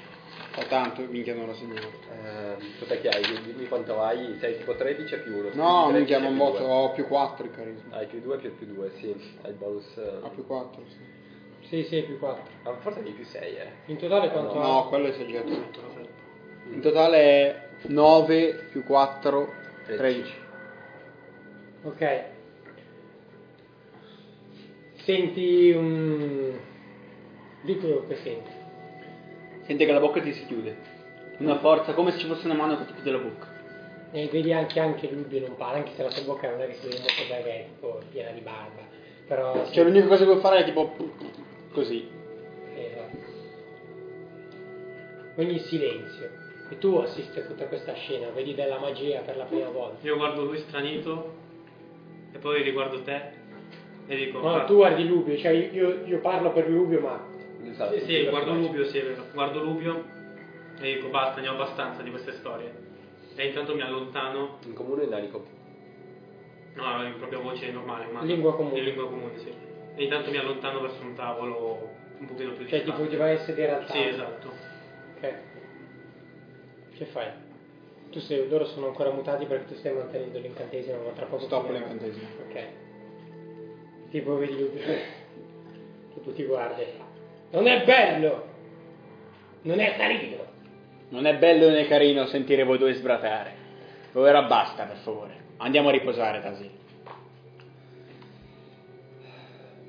Fa 0.50 0.64
tanto, 0.64 1.02
minchia 1.08 1.34
non 1.34 1.46
l'ho 1.46 1.54
segnato. 1.54 1.86
Eh, 2.10 2.56
cos'è 2.78 3.00
che 3.00 3.08
hai? 3.08 3.22
Dimmi 3.44 3.68
quanto 3.68 4.00
hai? 4.00 4.36
Sei 4.40 4.56
tipo 4.58 4.74
13 4.74 5.14
e 5.14 5.18
più 5.18 5.36
1. 5.36 5.50
No, 5.52 5.90
minchia 5.90 6.18
non 6.18 6.36
botto, 6.36 6.64
ho 6.64 6.92
più 6.92 7.06
4 7.06 7.44
il 7.44 7.52
carisma. 7.52 7.96
Hai 7.96 8.06
più 8.06 8.20
2 8.20 8.38
più 8.38 8.56
più 8.56 8.66
2, 8.66 8.90
sì. 8.98 9.14
Hai 9.42 9.50
il 9.50 9.56
bonus. 9.56 9.96
eh, 9.96 10.18
Ho 10.20 10.30
più 10.30 10.44
4, 10.46 10.82
sì. 10.88 11.16
Sì, 11.68 11.84
sì, 11.84 12.02
più 12.02 12.18
4. 12.18 12.42
Ah, 12.64 12.74
forse 12.78 13.00
hai 13.00 13.12
più 13.12 13.24
6, 13.24 13.56
eh. 13.56 13.70
In 13.86 13.98
totale 13.98 14.30
quanto 14.30 14.54
No, 14.54 14.88
quello 14.88 15.08
è 15.08 15.12
soggetto. 15.12 15.52
In 16.70 16.80
totale 16.80 17.18
è 17.18 17.68
9 17.82 18.66
più 18.70 18.82
4, 18.84 19.52
13. 19.86 20.32
ha? 20.32 20.47
Ok. 21.84 22.22
Senti 25.04 25.70
un... 25.70 26.58
Di 27.62 27.76
quello 27.76 28.06
che 28.06 28.16
senti. 28.16 28.50
Sente 29.62 29.86
che 29.86 29.92
la 29.92 30.00
bocca 30.00 30.20
ti 30.20 30.32
si 30.32 30.44
chiude. 30.46 30.76
Una 31.38 31.58
forza, 31.58 31.92
come 31.94 32.10
se 32.12 32.18
ci 32.18 32.26
fosse 32.26 32.46
una 32.46 32.54
mano 32.54 32.78
che 32.78 32.86
ti 32.86 32.94
chiude 32.94 33.10
la 33.12 33.18
bocca. 33.18 33.46
E 34.10 34.28
vedi 34.32 34.52
anche, 34.52 34.80
anche 34.80 35.10
Lubio 35.10 35.40
non 35.40 35.56
parla, 35.56 35.78
anche 35.78 35.92
se 35.94 36.02
la 36.02 36.10
sua 36.10 36.24
bocca 36.24 36.50
non 36.50 36.62
è 36.62 36.66
che 36.66 36.74
si 36.74 36.88
vede 36.88 36.98
molto 37.00 37.22
bene, 37.28 37.44
è 37.44 37.66
tipo 37.74 38.00
piena 38.10 38.30
di 38.30 38.40
barba. 38.40 38.82
Però... 39.26 39.70
Cioè 39.70 39.84
l'unica 39.84 40.06
cosa 40.06 40.24
che 40.24 40.30
puoi 40.30 40.40
fare 40.40 40.60
è 40.60 40.64
tipo 40.64 40.96
così. 41.72 42.08
Esatto. 42.74 43.36
Ogni 45.36 45.58
silenzio. 45.58 46.30
E 46.70 46.78
tu 46.78 46.96
assisti 46.96 47.38
a 47.38 47.42
tutta 47.42 47.66
questa 47.66 47.92
scena, 47.94 48.30
vedi 48.30 48.54
della 48.54 48.78
magia 48.78 49.20
per 49.20 49.36
la 49.36 49.44
prima 49.44 49.68
volta. 49.68 50.06
Io 50.06 50.16
guardo 50.16 50.44
lui 50.44 50.58
stranito 50.58 51.46
e 52.32 52.38
poi 52.38 52.62
riguardo 52.62 53.02
te 53.02 53.20
e 54.06 54.16
dico... 54.16 54.40
No, 54.40 54.54
"Ah, 54.54 54.64
tu 54.64 54.76
guardi 54.76 55.06
Lubio, 55.06 55.36
cioè 55.36 55.50
io, 55.50 56.02
io 56.04 56.18
parlo 56.20 56.52
per 56.52 56.68
Lubio, 56.68 57.00
ma 57.00 57.36
Esatto. 57.64 57.98
Sì, 57.98 58.04
sì, 58.04 58.26
guardo 58.28 58.54
Lubio, 58.54 58.84
sì, 58.84 58.98
è 58.98 59.02
vero. 59.04 59.24
Guardo 59.32 59.62
Lubio 59.62 60.04
e 60.80 60.94
dico 60.94 61.08
basta, 61.08 61.40
ne 61.40 61.48
ho 61.48 61.52
abbastanza 61.54 62.02
di 62.02 62.10
queste 62.10 62.32
storie. 62.34 62.72
E 63.34 63.46
intanto 63.46 63.74
mi 63.74 63.82
allontano, 63.82 64.58
In 64.64 64.74
comune 64.74 65.04
è 65.04 65.06
nanico. 65.06 65.44
no, 66.74 67.02
in 67.04 67.16
propria 67.18 67.38
voce 67.40 67.70
normale, 67.72 68.06
umana. 68.06 68.24
Lingua 68.24 68.54
comune. 68.54 68.78
In 68.78 68.84
lingua 68.84 69.08
comune, 69.08 69.38
sì. 69.38 69.52
E 69.96 70.02
intanto 70.04 70.30
mi 70.30 70.36
allontano 70.36 70.80
verso 70.80 71.02
un 71.02 71.14
tavolo 71.14 71.90
un 72.18 72.26
pochino 72.26 72.52
più 72.52 72.66
cioè 72.66 72.78
distante. 72.82 73.00
tipo 73.02 73.08
ti 73.08 73.16
vai 73.16 73.34
a 73.34 73.38
sedere 73.38 73.72
al 73.74 73.80
Sì, 73.86 73.92
tavolo. 73.92 74.08
esatto. 74.10 74.52
Ok. 75.16 75.34
Che 76.96 77.04
fai? 77.06 77.26
Tu 78.10 78.20
sei, 78.20 78.48
loro 78.48 78.64
sono 78.66 78.86
ancora 78.86 79.10
mutati 79.10 79.44
perché 79.44 79.66
tu 79.66 79.74
stai 79.74 79.92
mantenendo 79.92 80.38
l'incantesimo, 80.38 81.02
ma 81.02 81.10
tra 81.10 81.26
poco 81.26 81.44
Stop 81.44 81.70
l'incantesimo. 81.70 82.26
Ok. 82.48 82.66
Tipo 84.10 84.36
vedi 84.36 84.58
Lubio. 84.58 84.82
Tipo 86.14 86.32
ti 86.32 86.44
guardi. 86.44 86.84
Non 87.50 87.66
è 87.66 87.84
bello! 87.84 88.46
Non 89.62 89.78
è 89.80 89.96
carino! 89.96 90.46
Non 91.10 91.26
è 91.26 91.36
bello 91.36 91.70
né 91.70 91.86
carino 91.86 92.26
sentire 92.26 92.64
voi 92.64 92.78
due 92.78 92.92
sbratare. 92.92 93.66
Ora 94.12 94.42
basta, 94.42 94.84
per 94.84 94.96
favore. 94.96 95.46
Andiamo 95.58 95.88
a 95.88 95.92
riposare, 95.92 96.40
Tasil. 96.40 96.70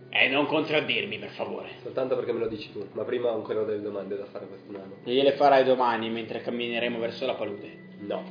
E 0.10 0.28
non 0.28 0.46
contraddirmi, 0.46 1.18
per 1.20 1.30
favore. 1.30 1.70
Soltanto 1.82 2.16
perché 2.16 2.32
me 2.32 2.40
lo 2.40 2.48
dici 2.48 2.72
tu, 2.72 2.86
ma 2.94 3.04
prima 3.04 3.30
ho 3.30 3.36
ancora 3.36 3.64
delle 3.64 3.82
domande 3.82 4.18
da 4.18 4.26
fare 4.26 4.46
a 4.46 4.48
questo 4.48 4.72
nano. 4.72 4.96
E 5.04 5.14
gliele 5.14 5.34
farai 5.34 5.64
domani 5.64 6.10
mentre 6.10 6.42
cammineremo 6.42 7.00
verso 7.00 7.26
la 7.26 7.36
palude. 7.36 7.88
No. 8.00 8.24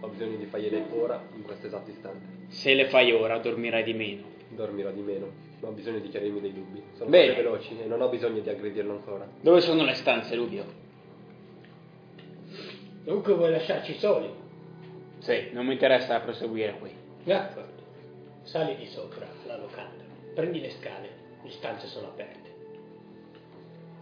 Ho 0.00 0.08
bisogno 0.08 0.36
di 0.36 0.46
fargliele 0.46 0.84
ora, 0.90 1.22
in 1.34 1.42
questo 1.42 1.66
esatto 1.66 1.90
istante. 1.90 2.26
Se 2.48 2.74
le 2.74 2.88
fai 2.88 3.12
ora, 3.12 3.38
dormirai 3.38 3.82
di 3.82 3.94
meno. 3.94 4.22
Dormirò 4.50 4.90
di 4.90 5.00
meno, 5.00 5.30
ma 5.60 5.68
ho 5.68 5.72
bisogno 5.72 5.98
di 5.98 6.08
chiarirmi 6.08 6.40
dei 6.40 6.52
dubbi. 6.52 6.82
Sono 6.96 7.10
Bene. 7.10 7.28
cose 7.28 7.42
veloci 7.42 7.80
e 7.80 7.86
non 7.86 8.00
ho 8.02 8.08
bisogno 8.08 8.40
di 8.40 8.48
aggredirlo 8.48 8.92
ancora. 8.92 9.26
Dove 9.40 9.60
sono 9.60 9.84
le 9.84 9.94
stanze, 9.94 10.34
Rubio? 10.36 10.64
Dunque 13.04 13.34
vuoi 13.34 13.50
lasciarci 13.50 13.94
soli? 13.98 14.30
Sì, 15.18 15.48
non 15.52 15.66
mi 15.66 15.72
interessa 15.72 16.20
proseguire 16.20 16.76
qui. 16.78 16.90
D'accordo. 17.24 17.82
Sali 18.42 18.76
di 18.76 18.86
sopra, 18.86 19.26
alla 19.44 19.56
locanda. 19.56 20.04
Prendi 20.34 20.60
le 20.60 20.70
scale, 20.70 21.08
le 21.42 21.50
stanze 21.50 21.86
sono 21.86 22.08
aperte. 22.08 22.52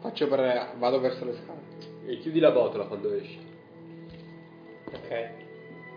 Faccio 0.00 0.26
per... 0.26 0.74
vado 0.78 1.00
verso 1.00 1.24
le 1.24 1.34
scale. 1.34 1.61
E 2.07 2.18
chiudi 2.18 2.40
la 2.40 2.50
botola 2.50 2.86
quando 2.86 3.12
esci. 3.12 3.38
Ok. 4.95 5.28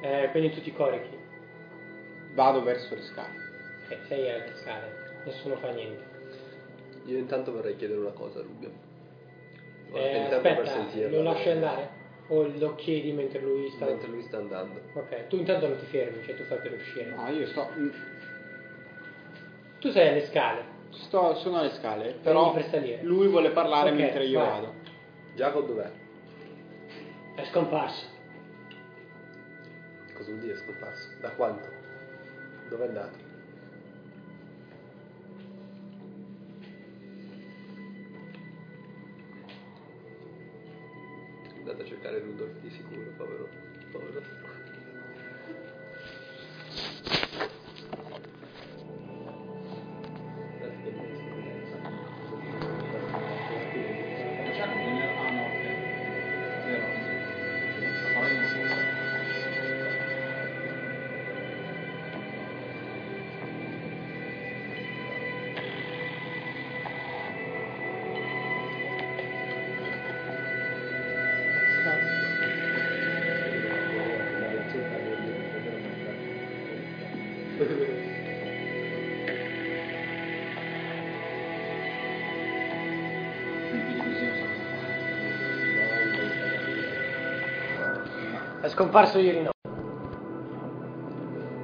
Eh, 0.01 0.27
quindi 0.31 0.51
tu 0.51 0.61
ti 0.61 0.73
corichi. 0.73 1.17
Vado 2.33 2.63
verso 2.63 2.95
le 2.95 3.01
scale. 3.01 3.33
Ok, 3.85 3.97
sei 4.07 4.29
alle 4.29 4.53
scale. 4.55 5.21
Nessuno 5.25 5.55
fa 5.57 5.71
niente. 5.71 6.03
Io 7.05 7.17
intanto 7.17 7.51
vorrei 7.51 7.75
chiedere 7.75 7.99
una 7.99 8.11
cosa 8.11 8.39
a 8.39 8.41
Rubio. 8.41 8.71
Eh, 9.93 10.33
aspetta, 10.33 11.07
lo 11.09 11.21
lasci 11.21 11.49
andare? 11.49 12.03
O 12.27 12.47
lo 12.57 12.75
chiedi 12.75 13.11
mentre 13.11 13.39
lui 13.39 13.69
sta... 13.69 13.85
Mentre 13.85 14.07
lui 14.07 14.23
sta 14.23 14.37
andando. 14.37 14.81
Ok, 14.93 15.27
tu 15.27 15.37
intanto 15.37 15.67
non 15.67 15.77
ti 15.77 15.85
fermi, 15.85 16.23
cioè 16.23 16.35
tu 16.35 16.43
fai 16.43 16.57
per 16.57 16.73
uscire. 16.73 17.05
No, 17.11 17.29
io 17.29 17.45
sto... 17.47 17.67
Tu 19.79 19.91
sei 19.91 20.09
alle 20.09 20.25
scale. 20.25 20.63
sto 20.89 21.35
sono 21.35 21.59
alle 21.59 21.69
scale, 21.71 22.17
però 22.23 22.51
per 22.53 22.99
lui 23.03 23.27
vuole 23.27 23.51
parlare 23.51 23.91
Ok, 23.91 23.95
mentre 23.97 24.25
io 24.25 24.39
vai. 24.39 24.49
vado. 24.49 24.73
Jacob 25.35 25.67
dov'è? 25.67 25.91
È 27.35 27.43
scomparso. 27.45 28.14
Cosa 30.15 30.31
vuol 30.31 30.39
dire 30.39 30.55
scomparso? 30.55 31.09
Da 31.19 31.29
quanto? 31.31 31.67
Dove 32.69 32.85
è 32.85 32.87
andato? 32.87 33.17
È 41.43 41.57
andato 41.57 41.81
a 41.81 41.85
cercare 41.85 42.19
Rudolf 42.19 42.57
di 42.61 42.69
sicuro, 42.69 43.11
povero. 43.17 43.49
Povero. 43.91 44.45
Scomparso 88.75 89.19
ieri 89.19 89.41
notte. 89.41 89.53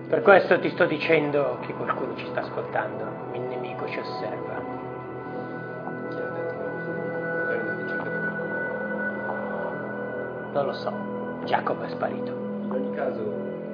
Per 0.07 0.21
questo 0.21 0.59
ti 0.59 0.69
sto 0.69 0.85
dicendo 0.85 1.57
che 1.65 1.73
qualcuno 1.73 2.15
ci 2.15 2.25
sta 2.27 2.39
ascoltando. 2.39 3.03
Il 3.33 3.41
nemico 3.41 3.85
ci 3.87 3.99
osserva. 3.99 4.55
Chi 6.09 6.15
ha 6.15 6.29
detto 6.29 6.53
magari 6.55 6.79
non 10.53 10.65
lo 10.65 10.73
so. 10.73 10.93
Giacomo 11.43 11.83
è 11.83 11.89
sparito. 11.89 12.31
In 12.31 12.71
ogni 12.71 12.95
caso, 12.95 13.19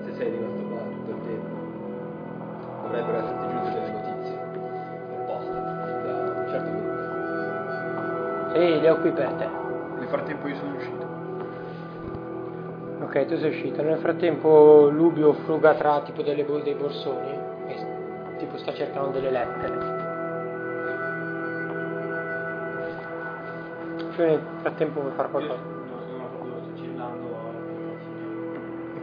se 0.06 0.14
sei 0.16 0.32
rimasto 0.32 0.64
qua 0.64 0.80
tutto 0.80 1.12
il 1.12 1.22
tempo, 1.28 1.56
dovrebbero 2.82 3.18
esserti 3.20 3.48
giunte 3.50 3.72
delle 3.72 3.92
notizie 3.92 4.38
per 4.50 5.26
posta 5.26 5.52
da 5.52 5.62
un 6.42 6.48
certo 6.50 6.72
gruppo. 6.72 6.96
Sì, 8.54 8.80
le 8.82 8.90
ho 8.90 8.98
qui 9.00 9.12
per 9.12 9.32
te. 9.34 9.48
Nel 10.00 10.08
frattempo 10.08 10.48
io 10.48 10.56
sono 10.56 10.76
uscito. 10.76 11.07
Ok, 13.18 13.26
tu 13.26 13.38
sei 13.38 13.50
uscito. 13.50 13.82
Nel 13.82 13.98
frattempo 13.98 14.90
Lubio 14.92 15.34
fruga 15.34 15.74
tra 15.74 16.02
tipo 16.02 16.22
delle, 16.22 16.46
dei 16.62 16.76
borsoni 16.76 17.32
e 17.66 18.36
tipo 18.38 18.58
sta 18.60 18.72
cercando 18.74 19.10
delle 19.10 19.32
lettere. 19.32 19.78
Tu 23.98 24.22
nel 24.22 24.40
frattempo 24.62 25.02
vuoi 25.02 25.14
fare 25.14 25.30
qualcosa? 25.30 25.60
no, 25.60 26.02
sono 26.08 26.28
proprio 26.28 26.54
sto 26.62 26.74
chillando. 26.76 27.28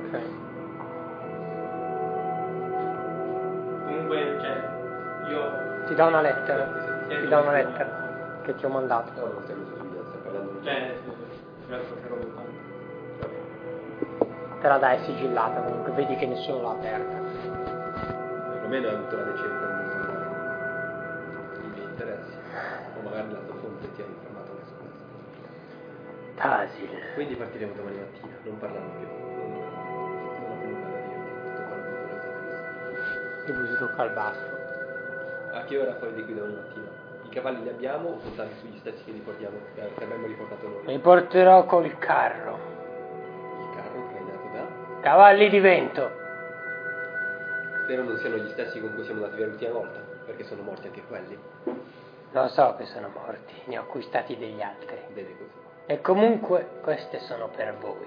Ok. 0.07 0.21
Comunque, 3.85 4.39
cioè, 4.41 5.29
io... 5.29 5.87
Ti 5.87 5.95
dà 5.97 6.07
una 6.07 6.21
lettera. 6.21 6.69
Ti 7.09 7.27
dà 7.27 7.41
una 7.41 7.53
lettera 7.53 8.41
che 8.45 8.55
ti 8.55 8.65
ho 8.65 8.69
mandato. 8.69 9.43
La 14.65 14.79
dai 14.79 14.99
sigillata 15.05 15.61
comunque, 15.61 15.93
vedi 15.93 16.17
che 16.17 16.25
nessuno 16.25 16.63
l'ha 16.63 16.71
aperta. 16.71 17.21
Perlomeno 18.51 18.89
hai 18.89 18.95
avuto 18.95 19.17
la 19.17 19.23
decenza 19.25 19.67
di 19.67 19.83
informare 19.83 20.25
i 21.63 21.69
miei 21.69 21.85
interessi. 21.85 22.37
O 22.97 23.03
magari 23.03 23.31
la 23.31 23.39
tua 23.41 23.57
fonte 23.57 23.93
ti 23.93 24.01
ha 24.01 24.07
informato 24.07 24.57
su 24.65 24.73
questo. 24.81 25.05
Tasil. 26.37 26.89
Quindi 27.13 27.35
partiremo 27.35 27.75
domani 27.75 27.99
mattina, 27.99 28.33
non 28.43 28.59
parlando 28.59 28.91
più. 28.97 29.07
Non, 29.07 29.53
ho 30.49 30.57
più 30.59 30.69
nulla 30.71 30.89
da 30.89 31.01
dirti, 31.07 31.31
tutto 31.45 31.63
quello 31.69 31.83
che 31.85 31.91
volevo 31.91 32.19
sapere. 32.25 33.45
E 33.45 33.53
poi 33.53 33.67
si 33.69 33.77
tocca 33.79 34.03
al 34.03 34.13
basso. 34.15 34.47
A 35.53 35.65
che 35.65 35.79
ora 35.79 35.95
fuori 35.97 36.15
di 36.15 36.25
qui 36.25 36.35
domani 36.35 36.55
mattina? 36.55 36.89
I 37.23 37.29
cavalli 37.29 37.63
li 37.63 37.69
abbiamo 37.69 38.09
o 38.09 38.17
puntare 38.17 38.49
sugli 38.61 38.79
stessi 38.79 39.05
che 39.05 39.13
riportiamo, 39.13 39.59
eh, 39.75 39.93
che 39.95 40.05
abbiamo 40.05 40.27
riportato 40.27 40.67
noi? 40.67 40.83
Mi 40.87 40.99
porterò 40.99 41.67
col 41.67 41.99
carro. 41.99 42.74
Cavalli 45.05 45.51
di 45.51 45.61
vento. 45.61 46.11
Spero 47.83 48.05
non 48.05 48.17
siano 48.17 48.37
gli 48.37 48.49
stessi 48.53 48.81
con 48.81 48.95
cui 48.95 49.05
siamo 49.05 49.23
andati 49.23 49.37
via 49.37 49.49
l'ultima 49.49 49.73
volta, 49.73 50.01
perché 50.25 50.45
sono 50.45 50.63
morti 50.63 50.87
anche 50.87 51.03
quelli. 51.03 51.39
Lo 52.31 52.49
so 52.49 52.75
che 52.79 52.87
sono 52.87 53.11
morti, 53.13 53.53
ne 53.67 53.77
ho 53.77 53.83
acquistati 53.83 54.35
degli 54.39 54.63
altri. 54.63 54.97
Vede 55.13 55.37
così. 55.37 55.51
E 55.85 56.01
comunque 56.01 56.79
queste 56.81 57.19
sono 57.19 57.51
per 57.55 57.75
voi. 57.83 58.07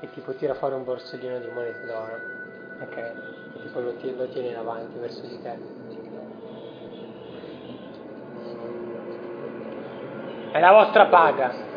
E 0.00 0.10
tipo 0.12 0.32
tira 0.32 0.54
fuori 0.54 0.72
un 0.76 0.84
borsellino 0.84 1.38
di 1.38 1.48
monete 1.48 1.84
d'oro. 1.84 2.18
Ok. 2.80 2.96
E 2.96 3.60
tipo 3.60 3.80
lo, 3.80 3.94
ti- 3.96 4.16
lo 4.16 4.26
tieni 4.28 4.48
in 4.48 4.56
avanti 4.56 4.98
verso 4.98 5.20
di 5.20 5.38
te. 5.42 5.58
È 10.52 10.60
la 10.60 10.72
vostra 10.72 11.04
paga. 11.08 11.75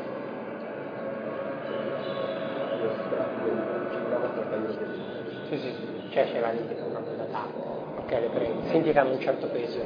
Sì, 5.50 5.58
sì. 5.58 5.74
Cioè 6.12 6.28
ce 6.28 6.40
l'ha 6.40 6.52
lì 6.52 6.62
proprio 6.62 7.16
da 7.16 7.24
tanto. 7.26 7.58
Ok, 7.96 8.12
le 8.12 8.28
prendi. 8.28 8.68
Senti 8.70 8.92
che 8.92 9.00
hanno 9.00 9.14
un 9.14 9.20
certo 9.20 9.48
peso. 9.48 9.82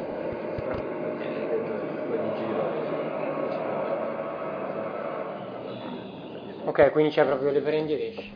Ok, 6.66 6.92
quindi 6.92 7.12
c'è 7.12 7.26
proprio 7.26 7.52
le 7.52 7.62
prendi 7.62 7.94
ed 7.94 8.02
esci. 8.02 8.34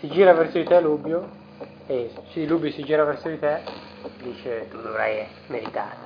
Si 0.00 0.08
gira 0.08 0.32
verso 0.32 0.58
di 0.58 0.64
te 0.64 0.80
Lubio. 0.80 1.38
E 1.86 2.12
sì, 2.32 2.46
Lubio 2.46 2.70
si 2.72 2.84
gira 2.84 3.04
verso 3.04 3.28
di 3.28 3.38
te. 3.38 3.62
Dice 4.18 4.68
tu 4.68 4.80
dovrai 4.80 5.26
meritare. 5.46 5.98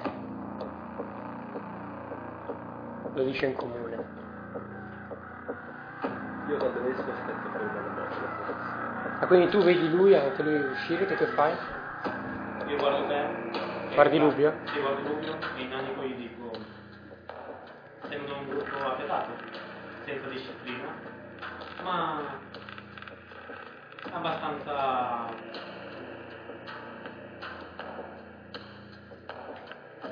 Lo 3.15 3.23
dice 3.23 3.47
in 3.47 3.55
comune. 3.55 3.94
Io 6.47 6.59
quando 6.59 6.87
esco 6.89 7.11
aspetto 7.11 7.49
per 7.51 7.63
una 7.63 7.81
mossa. 7.81 9.21
Ah, 9.21 9.27
quindi 9.27 9.49
tu 9.51 9.63
vedi 9.63 9.91
lui, 9.91 10.15
anche 10.15 10.43
lui 10.43 10.61
uscire, 10.61 11.07
tu 11.07 11.15
che 11.15 11.27
fai? 11.29 11.55
Io 12.67 12.77
guardo 12.77 13.07
te. 13.07 13.27
Guardi 13.95 14.17
e- 14.17 14.19
Lubio? 14.19 14.55
Sì, 14.67 14.81
guardo 14.81 15.09
Lubio 15.09 15.39
e 15.57 15.63
in 15.63 15.73
animo 15.73 16.03
gli 16.03 16.15
dico. 16.17 16.51
Sembra 18.09 18.35
un 18.35 18.49
gruppo 18.49 18.77
affiatato, 18.87 19.33
senza 20.05 20.29
disciplina, 20.29 20.93
ma 21.83 22.39
abbastanza 24.13 25.27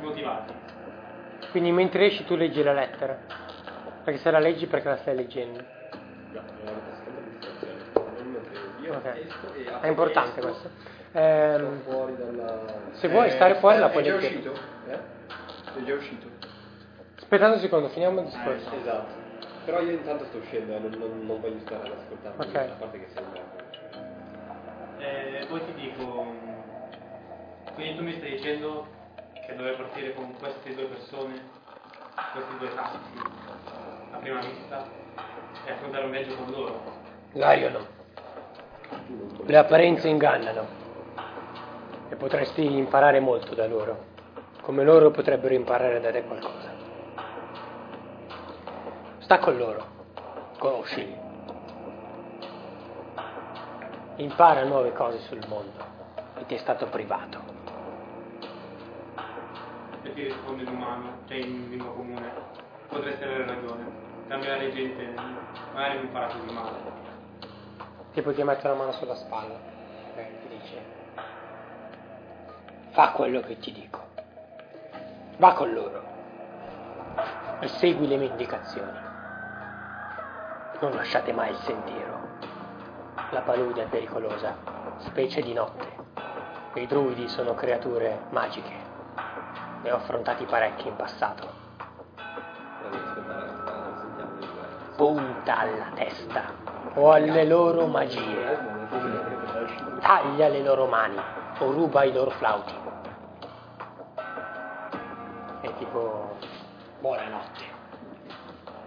motivati. 0.01 0.55
Quindi 1.51 1.71
mentre 1.73 2.07
esci 2.07 2.25
tu 2.25 2.37
leggi 2.37 2.63
la 2.63 2.73
lettera. 2.73 3.19
Perché 4.05 4.19
se 4.19 4.31
la 4.31 4.39
leggi 4.39 4.67
perché 4.67 4.89
la 4.89 4.97
stai 4.97 5.15
leggendo. 5.15 5.63
No, 6.33 6.41
è 6.41 6.71
una 6.71 6.81
seconda 6.97 7.21
distrazione. 7.29 7.75
Non 8.81 8.92
mentre 9.03 9.21
io 9.21 9.27
Ok. 9.27 9.27
esco 9.27 9.55
e 9.55 9.81
È 9.81 9.87
importante 9.89 10.41
questo. 10.41 10.71
Ehm, 11.13 11.81
fuori 11.83 12.17
dalla... 12.17 12.65
se 12.93 13.09
vuoi 13.09 13.31
stare 13.31 13.57
fuori 13.57 13.79
la 13.79 13.89
puoi 13.91 14.03
È 14.03 14.07
già 14.07 14.15
leggere. 14.15 14.35
uscito? 14.49 14.61
Eh? 14.89 14.99
È 15.79 15.83
già 15.85 15.95
uscito. 15.95 16.27
Aspettate 17.19 17.55
un 17.55 17.61
secondo, 17.61 17.89
finiamo 17.89 18.21
il 18.21 18.27
discorso. 18.27 18.75
Esatto. 18.75 19.21
Però 19.65 19.81
io 19.81 19.91
intanto 19.93 20.25
sto 20.27 20.39
uscendo 20.39 20.79
non, 20.79 20.91
non, 20.99 21.27
non 21.27 21.41
voglio 21.41 21.61
stare 21.61 21.87
ad 21.89 21.97
ascoltarmi, 21.99 22.45
Ok. 22.45 22.57
a 22.57 22.75
parte 22.79 22.99
che 22.99 23.07
sembra... 23.15 23.41
E 24.99 25.47
poi 25.49 25.65
ti 25.67 25.73
dico, 25.75 26.27
quindi 27.75 27.97
tu 27.97 28.03
mi 28.05 28.13
stai 28.17 28.31
dicendo 28.31 28.87
che 29.47 29.55
dovrei 29.57 29.75
partire 29.77 30.15
con 30.15 30.33
queste 30.39 30.75
due 30.75 30.85
persone, 30.85 31.35
questi 32.33 32.57
due 32.59 32.75
tassi, 32.75 32.97
a 34.13 34.17
prima 34.19 34.41
vista, 34.41 34.85
e 35.65 35.73
affrontare 35.73 36.05
un 36.05 36.11
viaggio 36.11 36.35
con 36.37 36.51
loro. 36.51 36.83
Lario 37.33 37.71
no. 37.71 37.87
Le 39.45 39.57
apparenze 39.57 40.09
ingannano. 40.09 40.67
E 42.09 42.17
potresti 42.17 42.65
imparare 42.65 43.21
molto 43.21 43.55
da 43.55 43.67
loro. 43.67 44.05
Come 44.63 44.85
loro 44.85 45.11
potrebbero 45.11 45.55
imparare 45.55 46.01
da 46.01 46.11
te 46.11 46.23
qualcosa. 46.23 46.71
Sta 49.19 49.39
con 49.39 49.57
loro. 49.57 49.85
Conoscili. 50.59 51.17
Impara 54.17 54.65
nuove 54.65 54.93
cose 54.93 55.19
sul 55.21 55.45
mondo. 55.49 55.85
E 56.39 56.47
ti 56.47 56.55
è 56.55 56.59
stato 56.59 56.87
privato. 56.87 57.41
E 60.03 60.13
ti 60.13 60.23
risponde 60.23 60.63
in 60.63 60.69
umano, 60.69 61.19
cioè 61.27 61.39
in 61.39 61.71
lingua 61.71 61.93
comune. 61.93 62.31
Potresti 62.89 63.25
avere 63.25 63.47
ragione. 63.47 63.85
Cambiare 64.29 64.71
gente 64.71 65.15
magari 65.75 65.99
non 65.99 66.09
farà 66.13 66.27
così 66.27 66.55
male. 66.55 67.12
Ti 68.13 68.21
mette 68.21 68.67
una 68.67 68.77
mano 68.77 68.93
sulla 68.93 69.15
spalla. 69.15 69.59
E 70.17 70.39
ti 70.43 70.49
dice. 70.49 70.83
Fa 72.91 73.13
quello 73.13 73.41
che 73.41 73.59
ti 73.59 73.73
dico. 73.73 74.01
Va 75.39 75.55
con 75.55 75.73
loro. 75.73 76.03
E 77.61 77.69
segui 77.69 78.07
le 78.07 78.19
mie 78.19 78.29
indicazioni. 78.29 78.99
Non 80.81 80.95
lasciate 80.95 81.33
mai 81.33 81.53
il 81.53 81.57
sentiero. 81.61 82.21
La 83.31 83.41
palude 83.41 83.85
è 83.85 83.87
pericolosa, 83.87 84.57
specie 84.99 85.41
di 85.41 85.55
notte. 85.55 85.89
I 86.75 86.87
druidi 86.87 87.29
sono 87.29 87.55
creature 87.55 88.25
magiche. 88.29 88.75
Ne 89.83 89.91
ho 89.91 89.97
affrontati 89.97 90.45
parecchi 90.45 90.89
in 90.89 90.97
passato. 90.97 91.51
La. 92.91 93.21
Punta 94.97 95.59
alla 95.59 95.91
testa 95.95 96.62
o 96.95 97.11
alle 97.11 97.45
loro 97.45 97.87
magie. 97.87 98.71
Taglia 100.01 100.49
le 100.49 100.63
loro 100.63 100.87
mani 100.87 101.21
o 101.59 101.71
ruba 101.71 102.05
i 102.05 102.13
loro 102.13 102.31
flauti. 102.31 102.75
E 105.63 105.75
tipo, 105.79 106.37
buonanotte. 107.01 107.81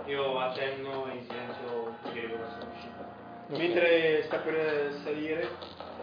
Io 0.06 0.39
accenno 0.39 1.08
in 1.12 1.24
silenzio 1.24 1.95
chiedo 2.12 2.38
verso 2.38 2.58
l'uscita. 2.66 3.06
Mentre 3.47 4.24
sta 4.24 4.38
per 4.38 4.93
salire, 5.03 5.49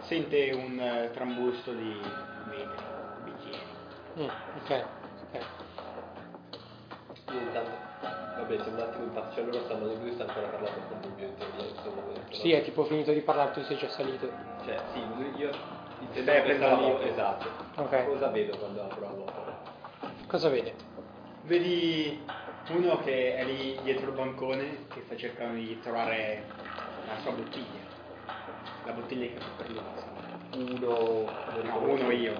sente 0.01 0.51
un 0.53 0.79
eh, 0.79 1.11
trambusto 1.13 1.71
di 1.71 2.01
vetri, 2.49 2.83
bicchieri. 3.23 3.65
Mm, 4.17 4.29
ok, 4.61 4.85
ok. 5.31 5.41
Intanto... 7.31 8.22
Vabbè, 8.35 8.55
c'è 8.57 8.67
un 8.69 8.79
attimo 8.79 9.03
impazzo, 9.05 9.35
cioè 9.35 9.43
loro 9.45 9.59
stanno, 9.63 9.85
lui 9.93 10.11
sta 10.13 10.23
ancora 10.25 10.47
parlando 10.47 10.79
con 10.89 10.99
in 11.03 11.15
teoria, 11.15 11.69
insomma. 11.69 12.01
però- 12.01 12.19
Sì, 12.31 12.51
è 12.51 12.63
tipo 12.63 12.83
finito 12.85 13.11
di 13.11 13.21
parlare, 13.21 13.51
tu 13.51 13.61
sei 13.63 13.77
già 13.77 13.89
salito. 13.89 14.29
Cioè, 14.65 14.75
sì, 14.91 14.99
lui, 15.15 15.31
io... 15.37 15.49
intendo 15.99 16.31
che 16.31 16.37
aprendo 16.39 16.65
la 16.65 16.71
io- 16.73 16.79
botola. 16.87 17.09
Esatto. 17.09 17.47
Ok. 17.75 18.05
Cosa 18.05 18.27
vedo 18.29 18.57
quando 18.57 18.81
apro 18.81 19.01
la 19.01 19.07
botola? 19.07 19.57
Cosa 20.27 20.49
vede? 20.49 20.73
Vedi 21.41 22.25
uno 22.69 22.97
che 23.03 23.35
è 23.35 23.43
lì 23.43 23.77
dietro 23.83 24.07
il 24.07 24.15
bancone 24.15 24.85
che 24.93 25.01
sta 25.05 25.15
cercando 25.15 25.55
di 25.59 25.79
trovare 25.81 26.43
la 27.07 27.19
sua 27.21 27.31
bottiglia. 27.31 27.81
La 28.85 28.91
bottiglia 28.93 29.25
che 29.27 29.39
fa 29.39 29.49
per 29.57 29.69
lui. 29.69 30.75
Uno... 30.79 31.29
No, 31.63 31.79
uno 31.83 32.11
io. 32.11 32.33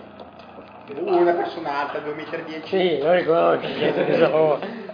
Una 0.95 1.33
persona 1.33 1.81
alta, 1.81 1.99
2,10 1.99 2.59
m. 2.59 2.63
Sì, 2.63 2.99
lo 2.99 3.11
riconosci, 3.13 3.93
so. 4.17 4.59
Sta 4.59 4.92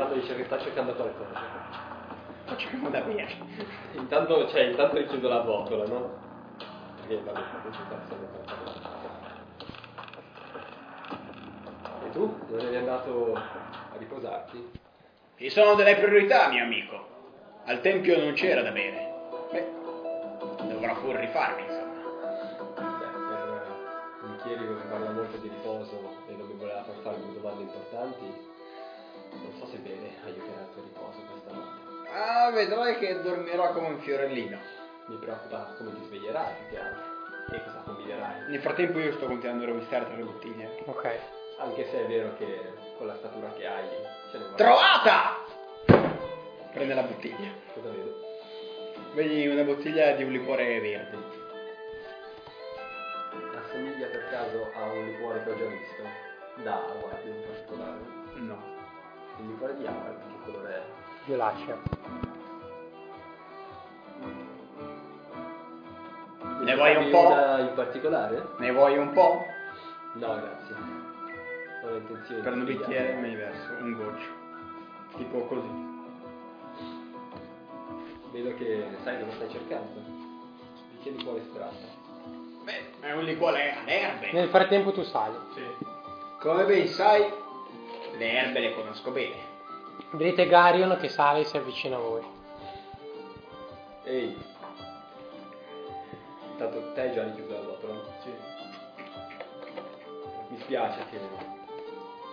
tentando 0.00 0.14
di 0.14 0.26
cercare, 0.26 0.44
sta 0.46 0.58
cercando 0.58 0.94
qualcosa. 0.94 1.40
Facciamo 2.44 2.88
da 2.88 3.00
bere. 3.00 3.28
Intanto, 3.92 4.48
cioè, 4.48 4.62
intanto 4.62 4.96
richiudo 4.96 5.28
la 5.28 5.40
botola, 5.40 5.84
no? 5.86 6.18
Perché 6.96 7.22
vabbè, 7.22 7.38
non 7.38 7.72
ci 7.72 7.80
stando 7.84 8.28
qualcosa. 8.44 8.88
E 12.04 12.10
tu? 12.10 12.38
Non 12.48 12.60
eri 12.60 12.76
andato 12.76 13.34
a 13.34 13.96
riposarti? 13.98 14.70
Ci 15.36 15.50
sono 15.50 15.74
delle 15.74 15.96
priorità, 15.96 16.48
mio 16.48 16.64
amico. 16.64 17.08
Al 17.66 17.80
tempio 17.82 18.18
non 18.18 18.32
c'era 18.32 18.62
da 18.62 18.70
bere. 18.70 19.12
Beh, 19.52 19.66
dovrò 20.66 20.94
pure 21.00 21.20
rifarmi, 21.20 21.62
insomma. 21.62 21.88
Beh, 22.74 23.06
per 23.06 23.66
eh, 24.22 24.26
un 24.26 24.36
chierico 24.42 24.76
che 24.76 24.86
parla 24.88 25.10
molto 25.10 25.36
di 25.36 25.48
riposo 25.48 26.22
e 26.26 26.32
non 26.32 26.46
mi 26.46 26.54
voleva 26.54 26.82
far 26.84 26.94
fare 27.02 27.20
due 27.20 27.40
domande 27.40 27.62
importanti, 27.62 28.48
so 29.60 29.66
se 29.66 29.76
bene 29.78 30.16
aiuterà 30.24 30.60
il 30.62 30.68
tuo 30.72 30.82
riposo 30.82 31.18
questa 31.30 31.52
notte. 31.52 32.08
Ah, 32.12 32.50
vedrai 32.50 32.98
che 32.98 33.20
dormirò 33.20 33.72
come 33.72 33.88
un 33.88 34.00
fiorellino. 34.00 34.58
Mi 35.06 35.16
preoccupa 35.16 35.74
come 35.76 35.94
ti 35.94 36.04
sveglierai 36.04 36.54
più 36.54 36.68
che 36.70 36.78
altro 36.80 37.18
e 37.52 37.64
cosa 37.64 37.82
combinerai. 37.84 38.50
Nel 38.50 38.60
frattempo 38.60 38.98
io 38.98 39.12
sto 39.12 39.26
continuando 39.26 39.64
a 39.64 39.66
rovistare 39.68 40.06
tra 40.06 40.14
le 40.14 40.22
bottiglie. 40.22 40.82
Ok. 40.84 41.18
Anche 41.58 41.84
se 41.90 42.04
è 42.04 42.06
vero 42.06 42.34
che 42.36 42.72
con 42.96 43.06
la 43.06 43.16
statura 43.16 43.52
che 43.52 43.66
hai 43.66 43.88
ce 44.30 44.38
ne 44.38 44.44
vuole. 44.44 44.56
Trovata! 44.56 45.44
Prende 46.72 46.94
la 46.94 47.02
bottiglia. 47.02 47.48
Cosa 47.74 47.90
vedo? 47.90 48.28
Vedi 49.14 49.46
una 49.48 49.62
bottiglia 49.62 50.12
di 50.12 50.22
un 50.22 50.32
liquore 50.32 50.80
verde. 50.80 51.18
Assomiglia 53.56 54.06
per 54.06 54.28
caso 54.30 54.70
a 54.74 54.84
un 54.92 55.06
liquore 55.06 55.42
che 55.44 55.50
ho 55.50 55.56
già 55.56 55.64
visto? 55.66 56.02
Da 56.62 56.84
guardi 57.00 57.28
in 57.28 57.42
particolare. 57.46 57.98
No. 58.34 58.79
Il 59.38 59.46
liquore 59.48 59.76
di 59.76 59.86
Aura, 59.86 60.10
che 60.10 60.50
colore 60.50 60.74
è? 60.74 60.82
Violacea. 61.24 61.76
Ne 66.60 66.74
vuoi 66.74 66.96
un 66.96 67.10
po'? 67.10 67.26
Una 67.26 67.58
in 67.58 67.72
particolare? 67.74 68.48
Ne 68.58 68.72
vuoi 68.72 68.98
un 68.98 69.12
po'? 69.12 69.44
No, 70.14 70.34
grazie. 70.34 70.74
Non 71.82 71.92
ho 71.92 71.96
intenzione 71.96 72.42
Per 72.42 72.52
un 72.52 72.64
di 72.64 72.74
bicchiere 72.74 73.14
me 73.14 73.28
ne 73.28 73.36
verso 73.36 73.72
un 73.80 73.92
goccio. 73.94 74.28
Tipo 75.16 75.46
così. 75.46 75.88
Vedo 78.32 78.54
che 78.56 78.86
sai 79.02 79.20
cosa 79.20 79.34
stai 79.36 79.50
cercando. 79.50 80.00
Bicchiere 80.92 81.16
di 81.16 81.24
cuore 81.24 81.40
estratto. 81.40 81.98
Beh, 82.64 82.90
è 83.00 83.12
un 83.12 83.24
liquore 83.24 83.74
alle 83.78 84.00
erbe. 84.00 84.32
Nel 84.32 84.48
frattempo 84.48 84.92
tu 84.92 85.02
sali. 85.02 85.36
Sì. 85.54 85.64
Come 86.40 86.64
ben 86.64 86.86
sai, 86.88 87.32
le 88.20 88.32
erbe 88.32 88.60
le 88.60 88.74
conosco 88.74 89.10
bene. 89.10 89.48
Vedete 90.10 90.46
Garion 90.46 90.98
che 91.00 91.08
sale 91.08 91.40
e 91.40 91.44
si 91.44 91.56
avvicina 91.56 91.96
a 91.96 92.00
voi. 92.00 92.22
Ehi. 94.04 94.36
Intanto 96.50 96.92
te 96.92 97.00
hai 97.00 97.12
già 97.14 97.24
richiuso 97.24 97.52
la 97.52 97.60
botola? 97.60 97.94
Sì. 98.22 98.30
Mi 100.48 100.58
spiace 100.60 101.06
che 101.10 101.18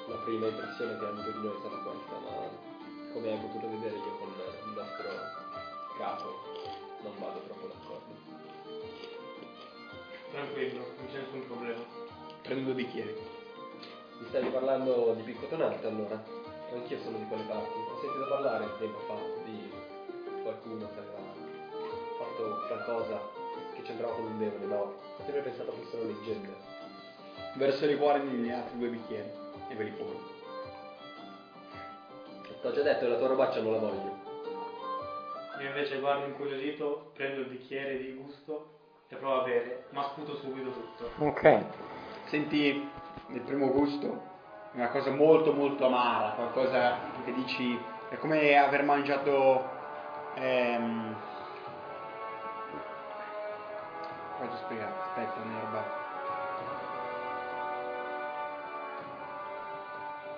la 0.07 0.15
prima 0.25 0.47
impressione 0.47 0.99
che 0.99 1.05
avuto 1.05 1.31
di 1.31 1.37
noi 1.39 1.55
è 1.55 1.59
stata 1.59 1.77
questa, 1.77 2.17
ma 2.19 3.13
come 3.13 3.31
hai 3.31 3.37
potuto 3.37 3.69
vedere 3.69 3.95
io 3.95 4.17
con 4.17 4.27
il 4.27 4.73
nostro 4.75 5.09
capo 5.97 6.35
non 7.03 7.13
vado 7.17 7.39
troppo 7.45 7.67
d'accordo. 7.67 8.13
Tranquillo, 10.31 10.79
non 10.97 11.07
c'è 11.09 11.19
nessun 11.19 11.47
problema. 11.47 11.81
Prendo 12.41 12.63
due 12.65 12.73
bicchieri. 12.73 13.36
Mi 14.19 14.27
stavi 14.29 14.47
parlando 14.49 15.13
di 15.15 15.21
piccotonante 15.21 15.87
allora? 15.87 16.21
Anch'io 16.73 16.99
sono 16.99 17.17
di 17.17 17.25
quelle 17.27 17.43
parti. 17.43 17.69
Ho 17.69 17.99
sentito 17.99 18.27
parlare 18.27 18.65
tempo 18.79 18.99
fa 18.99 19.15
di 19.45 19.71
qualcuno 20.41 20.89
che 20.93 20.99
aveva 20.99 21.33
fatto 22.17 22.65
qualcosa 22.67 23.21
che 23.75 23.81
c'entrava 23.83 24.13
con 24.13 24.25
un 24.25 24.39
demone, 24.39 24.65
ma 24.65 24.75
ho 24.75 24.95
sempre 25.17 25.41
pensato 25.41 25.71
fossero 25.71 26.03
leggende. 26.03 26.49
Verso 27.55 27.85
il 27.85 27.91
liquore 27.91 28.19
negli 28.19 28.49
altri 28.49 28.77
due 28.77 28.89
bicchieri. 28.89 29.31
E 29.69 29.75
ve 29.75 29.83
li 29.83 29.91
pongo. 29.91 30.35
T'ho 32.61 32.71
già 32.71 32.81
detto, 32.81 33.07
la 33.07 33.17
tua 33.17 33.27
robaccia 33.27 33.61
non 33.61 33.73
la 33.73 33.79
voglio. 33.79 34.25
Io 35.61 35.67
invece 35.67 35.99
guardo 35.99 36.25
incuriosito, 36.25 37.11
prendo 37.13 37.41
il 37.41 37.47
bicchiere 37.47 37.97
di 37.97 38.13
gusto 38.13 38.75
e 39.07 39.15
provo 39.15 39.41
a 39.41 39.43
bere, 39.43 39.85
ma 39.91 40.03
sputo 40.03 40.35
subito 40.37 40.71
tutto. 40.71 41.09
Ok. 41.23 41.63
Senti 42.25 42.89
il 43.29 43.41
primo 43.41 43.71
gusto, 43.71 44.21
una 44.73 44.89
cosa 44.89 45.11
molto 45.11 45.53
molto 45.53 45.85
amara, 45.85 46.29
qualcosa 46.31 46.97
che 47.25 47.33
dici 47.33 47.79
è 48.09 48.17
come 48.17 48.57
aver 48.57 48.83
mangiato 48.83 49.69
ehm... 50.35 51.15
Faccio 54.39 54.55
spiegare, 54.57 54.93
aspetta, 55.01 55.39
un'erba. 55.41 55.83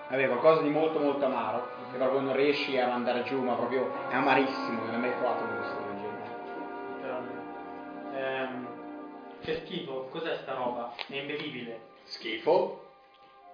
Vabbè, 0.07 0.27
qualcosa 0.27 0.61
di 0.61 0.69
molto 0.69 0.99
molto 0.99 1.25
amaro, 1.25 1.67
che 1.91 1.97
proprio 1.97 2.21
non 2.21 2.33
riesci 2.33 2.79
a 2.79 2.87
mandare 2.87 3.23
giù, 3.23 3.43
ma 3.43 3.55
proprio 3.55 3.91
è 4.09 4.15
amarissimo, 4.15 4.85
non 4.85 4.93
hai 4.93 4.99
mai 5.01 5.11
provato 5.11 5.43
un 5.43 5.55
gusto 5.57 5.75
del 5.81 5.99
genere. 5.99 7.41
Ehm, 8.13 8.67
che 9.41 9.61
schifo, 9.65 10.07
cos'è 10.09 10.37
sta 10.37 10.53
roba? 10.53 10.93
È 11.05 11.15
imbevibile. 11.15 11.88
Schifo. 12.09 12.87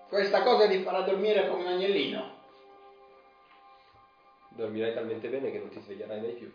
Questa 0.08 0.44
cosa 0.44 0.68
ti 0.68 0.82
farà 0.82 1.02
dormire 1.02 1.48
come 1.50 1.64
un 1.64 1.68
agnellino. 1.74 2.34
Dormirai 4.50 4.94
talmente 4.94 5.28
bene 5.28 5.52
che 5.52 5.60
non 5.60 5.70
ti 5.70 5.82
sveglierai 5.82 6.22
mai 6.22 6.32
più. 6.32 6.52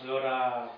Allora 0.00 0.68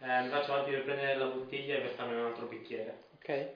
eh, 0.00 0.20
mi 0.22 0.28
faccio 0.28 0.52
avanti 0.52 0.70
per 0.72 0.84
prendere 0.84 1.16
la 1.16 1.26
bottiglia 1.26 1.76
e 1.76 1.80
versarmi 1.80 2.14
un 2.14 2.26
altro 2.26 2.46
bicchiere. 2.46 3.04
Ok. 3.14 3.48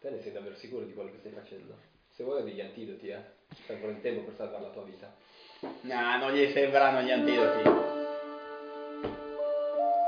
Te 0.00 0.10
ne 0.10 0.22
sei 0.22 0.32
davvero 0.32 0.54
sicuro 0.56 0.84
di 0.84 0.94
quello 0.94 1.10
che 1.10 1.18
stai 1.18 1.32
facendo? 1.32 1.76
Se 2.14 2.22
vuoi 2.24 2.40
ho 2.40 2.44
degli 2.44 2.60
antidoti, 2.60 3.08
eh. 3.08 3.20
C'è 3.66 3.74
ancora 3.74 3.92
in 3.92 4.00
tempo 4.00 4.22
per 4.22 4.34
salvare 4.36 4.62
la 4.62 4.70
tua 4.70 4.82
vita. 4.82 5.12
No, 5.60 6.16
non 6.18 6.32
gli 6.32 6.50
serviranno 6.52 7.02
gli 7.02 7.10
antidoti. 7.10 7.68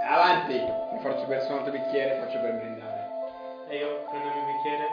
Avanti! 0.03 0.55
Mi 0.55 1.01
faccio 1.01 1.27
verso 1.27 1.53
un 1.53 1.59
altro 1.59 1.73
bicchiere 1.73 2.17
e 2.17 2.21
faccio 2.21 2.41
per 2.41 2.55
brindare. 2.55 2.76
E 3.69 3.77
io 3.77 4.05
prendo 4.11 4.29
il 4.29 4.35
mio 4.35 4.45
bicchiere, 4.55 4.89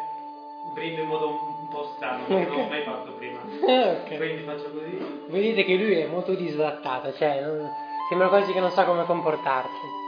brindo 0.73 1.01
in 1.01 1.07
modo 1.07 1.27
un, 1.29 1.37
un 1.61 1.67
po' 1.69 1.91
strano, 1.95 2.23
perché 2.25 2.45
non 2.49 2.57
l'ho 2.57 2.67
mai 2.67 2.81
fatto 2.83 3.11
prima. 3.13 3.39
ok. 3.39 4.17
Quindi 4.17 4.43
faccio 4.43 4.71
così. 4.71 5.25
Vedete 5.27 5.63
che 5.63 5.75
lui 5.75 5.93
è 5.99 6.05
molto 6.07 6.33
disadattato, 6.33 7.13
cioè 7.13 7.41
non- 7.41 7.69
sembra 8.09 8.27
quasi 8.29 8.51
che 8.51 8.59
non 8.59 8.71
sa 8.71 8.83
come 8.85 9.05
comportarsi. 9.05 10.01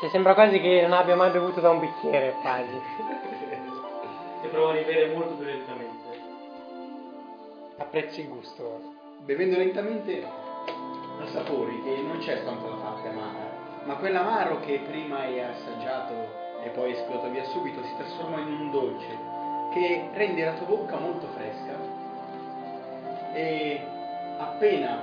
Cioè 0.00 0.10
sembra 0.10 0.34
quasi 0.34 0.60
che 0.60 0.82
non 0.82 0.92
abbia 0.92 1.14
mai 1.16 1.30
bevuto 1.30 1.60
da 1.60 1.70
un 1.70 1.80
bicchiere, 1.80 2.34
quasi. 2.40 2.80
E 4.42 4.46
provo 4.48 4.70
a 4.70 4.72
ribere 4.72 5.12
molto 5.14 5.34
più 5.34 5.44
lentamente. 5.44 6.20
Apprezzi 7.78 8.20
il 8.20 8.28
gusto. 8.28 8.80
Bevendo 9.18 9.56
lentamente 9.56 10.24
assapori 11.20 11.80
che 11.82 11.96
non 12.02 12.18
c'è 12.18 12.42
tanto 12.44 12.68
la 12.68 12.74
parte 12.76 13.08
amara, 13.08 13.50
ma 13.84 13.94
quell'amaro 13.94 14.58
che 14.60 14.80
prima 14.88 15.18
hai 15.20 15.40
assaggiato 15.40 16.14
e 16.62 16.68
poi 16.70 16.92
esplota 16.92 17.28
via 17.28 17.44
subito 17.44 17.82
si 17.82 17.96
trasforma 17.96 18.40
in 18.40 18.52
un 18.52 18.70
dolce 18.70 19.18
che 19.72 20.08
rende 20.12 20.44
la 20.44 20.52
tua 20.52 20.66
bocca 20.66 20.96
molto 20.96 21.26
fresca 21.34 21.76
e 23.32 23.80
appena 24.38 25.02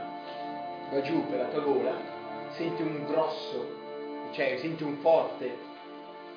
va 0.92 1.02
giù 1.02 1.26
per 1.28 1.40
la 1.40 1.46
tua 1.46 1.62
gola 1.62 2.18
senti 2.52 2.82
un 2.82 3.06
grosso, 3.06 3.66
cioè 4.32 4.58
senti 4.58 4.84
un 4.84 4.98
forte 4.98 5.56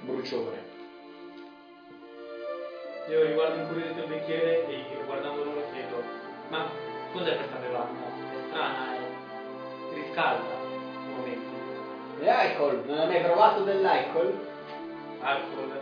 bruciore. 0.00 0.70
Io 3.08 3.24
riguardo 3.24 3.60
incuriosito 3.60 4.00
il 4.02 4.06
bicchiere 4.06 4.66
e 4.68 4.84
guardando 5.04 5.44
loro 5.44 5.62
chiedo, 5.72 6.02
ma 6.48 6.66
cos'è 7.12 7.36
questa 7.36 7.56
bevanda? 7.56 8.00
È 8.00 8.46
strana, 8.46 8.94
è... 8.94 9.94
riscalda 9.94 10.54
al 10.54 11.10
momento. 11.16 11.50
L'alcol, 12.20 12.82
non 12.86 12.98
hai 12.98 13.06
mai 13.08 13.20
provato 13.20 13.64
dell'alcol? 13.64 14.50
Alcol, 15.22 15.80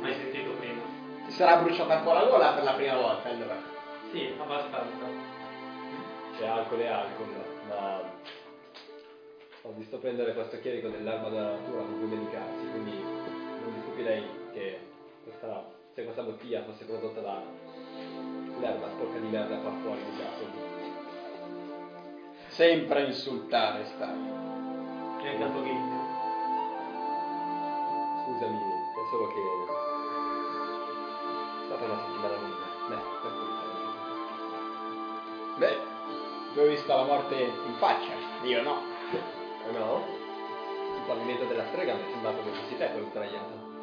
mai 0.00 0.14
sentito 0.14 0.52
prima. 0.52 0.80
Ti 1.26 1.32
sarà 1.32 1.56
bruciata 1.56 1.96
un 1.96 2.02
po' 2.04 2.12
la 2.12 2.24
gola 2.24 2.52
per 2.52 2.62
la 2.62 2.74
prima 2.74 2.96
volta 2.96 3.28
allora. 3.28 3.56
Sì, 4.12 4.32
abbastanza. 4.38 5.06
C'è 6.38 6.46
alcol 6.46 6.80
e 6.80 6.86
alcol, 6.86 7.26
ma 7.68 8.00
ho 9.62 9.72
visto 9.74 9.98
prendere 9.98 10.34
questo 10.34 10.60
chierico 10.60 10.88
dell'erba 10.88 11.28
della 11.28 11.50
natura 11.52 11.80
con 11.80 11.98
cui 11.98 12.16
medicarsi, 12.16 12.70
quindi 12.70 12.92
non 12.92 13.72
mi 13.72 13.80
stupirei 13.80 14.24
che 14.52 14.78
questa, 15.24 15.64
se 15.92 16.04
questa 16.04 16.22
bottiglia 16.22 16.62
fosse 16.62 16.84
prodotta 16.84 17.20
da 17.20 17.42
l'erba 18.60 18.88
sporca 18.90 19.18
di 19.18 19.26
merda 19.26 19.56
qua 19.56 19.72
fuori 19.82 20.00
di 20.04 20.16
casa. 20.16 20.74
Sempre 22.48 23.02
a 23.02 23.06
insultare 23.06 23.84
stai. 23.86 24.44
E 25.24 25.32
intanto 25.32 25.62
ghigno. 25.62 26.04
Scusami, 28.24 28.56
è 28.56 28.75
solo 29.10 29.28
che 29.28 29.40
è 29.40 29.44
stata 31.66 31.84
una 31.84 31.98
settimana 32.06 32.36
lunga. 32.36 32.64
Beh, 32.88 33.00
questo 33.20 33.40
mi 33.42 33.54
Beh, 35.58 35.78
tu 36.52 36.60
hai 36.60 36.68
visto 36.68 36.94
la 36.94 37.04
morte 37.04 37.34
in 37.34 37.74
faccia, 37.78 38.12
io 38.42 38.62
no. 38.62 38.82
Eh 39.66 39.72
no? 39.72 40.04
Il 40.96 41.02
pavimento 41.06 41.44
della 41.44 41.66
strega 41.68 41.94
mi 41.94 42.02
è 42.02 42.10
sembrato 42.10 42.42
che 42.42 42.50
fossi 42.50 42.76
te 42.76 42.90
quello 42.90 43.06
sdraiato. 43.08 43.74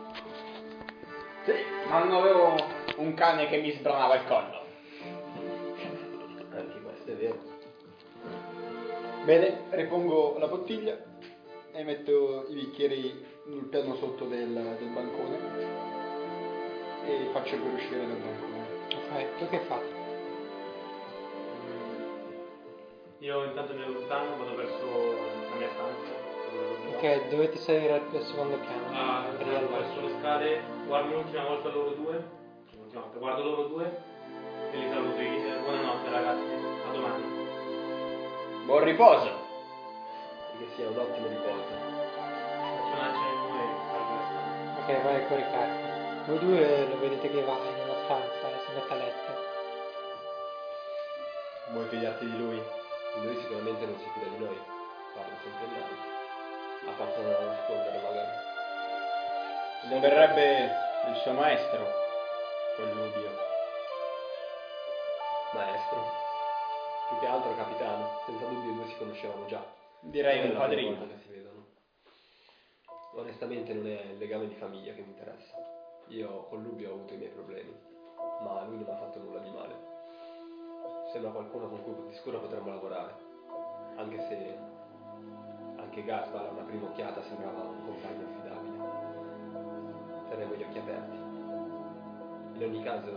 Sì, 1.46 1.54
ma 1.90 2.04
non 2.04 2.14
avevo 2.14 2.56
un 2.98 3.14
cane 3.16 3.48
che 3.48 3.58
mi 3.58 3.72
sbranava 3.72 4.16
il 4.16 4.26
collo. 4.26 4.62
Anche 6.52 6.82
questo 6.82 7.12
è 7.12 7.16
vero. 7.16 7.40
Bene, 9.26 9.64
ripongo 9.72 10.38
la 10.38 10.48
bottiglia 10.48 10.98
e 11.72 11.84
metto 11.84 12.46
i 12.50 12.54
bicchieri 12.54 13.26
sul 13.44 13.66
piano 13.66 13.96
sotto 13.96 14.26
del, 14.26 14.54
del 14.54 14.88
bancone 14.90 15.38
e 17.06 17.30
faccio 17.34 17.58
per 17.58 17.74
uscire 17.74 18.08
dal 18.08 18.18
bancone. 18.18 18.68
Ok, 18.96 19.38
tu 19.38 19.50
che 19.50 19.58
hai 19.58 19.66
fatto? 19.66 20.02
Io 23.20 23.44
intanto 23.46 23.74
mi 23.74 23.84
allontano, 23.84 24.38
vado 24.38 24.56
verso 24.56 24.86
la 25.50 25.56
mia 25.58 25.70
stanza. 25.70 26.12
dove. 26.52 26.96
Ok, 26.96 27.28
dovete 27.30 27.58
salire 27.58 27.94
al 27.94 28.02
al 28.12 28.24
secondo 28.24 28.58
piano. 28.58 28.86
Ah, 28.92 29.26
rialzarsi. 29.38 29.72
verso 29.74 30.02
le 30.02 30.20
scale, 30.20 30.62
guardo 30.86 31.18
un'ultima 31.18 31.44
volta 31.46 31.70
loro 31.70 31.90
due, 31.92 32.24
l'ultima 32.78 33.02
volta. 33.02 33.20
Guardo 33.20 33.44
loro 33.44 33.64
due 33.68 33.98
e 34.72 34.78
li 34.78 34.90
saluto. 34.90 35.20
Gli 35.20 35.30
dico, 35.30 35.60
buonanotte 35.64 36.10
ragazzi, 36.10 36.54
a 36.88 36.92
domani. 36.92 37.24
Buon 38.66 38.84
riposo. 38.84 39.28
E 39.28 40.58
che 40.60 40.68
sia 40.76 40.90
un 40.90 40.98
ottimo 40.98 41.28
riposo. 41.28 41.93
Ok, 44.84 45.02
vai 45.02 45.16
a 45.16 45.28
coricarti. 45.28 46.30
Voi 46.30 46.40
due 46.40 46.88
lo 46.90 47.00
vedete 47.00 47.30
che 47.30 47.42
va 47.44 47.58
nella 47.58 48.04
stanza 48.04 48.50
e 48.50 48.60
si 48.66 48.74
mette 48.74 48.92
a 48.92 48.96
letto. 48.98 49.32
Vuoi 51.70 51.88
fidarti 51.88 52.26
di 52.26 52.38
lui? 52.38 52.62
Lui 53.22 53.40
sicuramente 53.40 53.86
non 53.86 53.98
si 53.98 54.10
fida 54.14 54.28
di 54.28 54.44
noi. 54.44 54.62
Parla 55.16 55.36
sempre 55.42 55.68
di 55.68 55.74
noi. 55.74 56.90
A 56.90 56.98
parte 56.98 57.24
da 57.24 57.46
nascondere 57.46 58.02
magari. 58.02 58.28
Non 59.84 60.00
verrebbe 60.02 60.76
il 61.08 61.16
suo 61.22 61.32
maestro, 61.32 61.88
quel 62.76 62.94
Lubio. 62.94 63.32
Maestro. 65.54 66.12
Più 67.08 67.20
che 67.20 67.28
altro 67.28 67.56
capitano. 67.56 68.20
Senza 68.26 68.46
dubbio 68.48 68.70
i 68.70 68.76
due 68.76 68.88
si 68.88 68.98
conoscevano 68.98 69.46
già. 69.46 69.64
Direi 70.02 70.50
un 70.50 70.58
padrino. 70.58 71.08
che 71.08 71.20
si 71.24 71.30
vedono. 71.30 71.63
Onestamente 73.16 73.74
non 73.74 73.86
è 73.88 74.02
il 74.12 74.18
legame 74.18 74.48
di 74.48 74.56
famiglia 74.56 74.94
che 74.94 75.02
mi 75.02 75.10
interessa. 75.10 75.56
Io 76.08 76.46
con 76.50 76.64
Lubio 76.64 76.92
ho 76.92 76.94
avuto 76.96 77.14
i 77.14 77.18
miei 77.18 77.30
problemi, 77.30 77.72
ma 78.42 78.64
lui 78.64 78.78
non 78.78 78.86
mi 78.86 78.92
ha 78.92 78.98
fatto 78.98 79.20
nulla 79.20 79.40
di 79.40 79.52
male. 79.52 79.76
Sembra 81.12 81.32
qualcuno 81.32 81.70
con 81.70 81.84
cui 81.84 82.08
di 82.08 82.14
sicuro 82.14 82.40
potremmo 82.40 82.70
lavorare, 82.70 83.14
anche 83.96 84.20
se 84.28 84.58
anche 85.78 86.04
Gaspar 86.04 86.46
a 86.48 86.50
una 86.50 86.64
prima 86.64 86.88
occhiata 86.88 87.22
sembrava 87.22 87.62
un 87.62 87.86
compagno 87.86 88.26
affidabile. 88.26 88.78
Terremo 90.30 90.56
gli 90.56 90.64
occhi 90.64 90.78
aperti. 90.80 91.16
In 92.56 92.64
ogni 92.64 92.82
caso, 92.82 93.12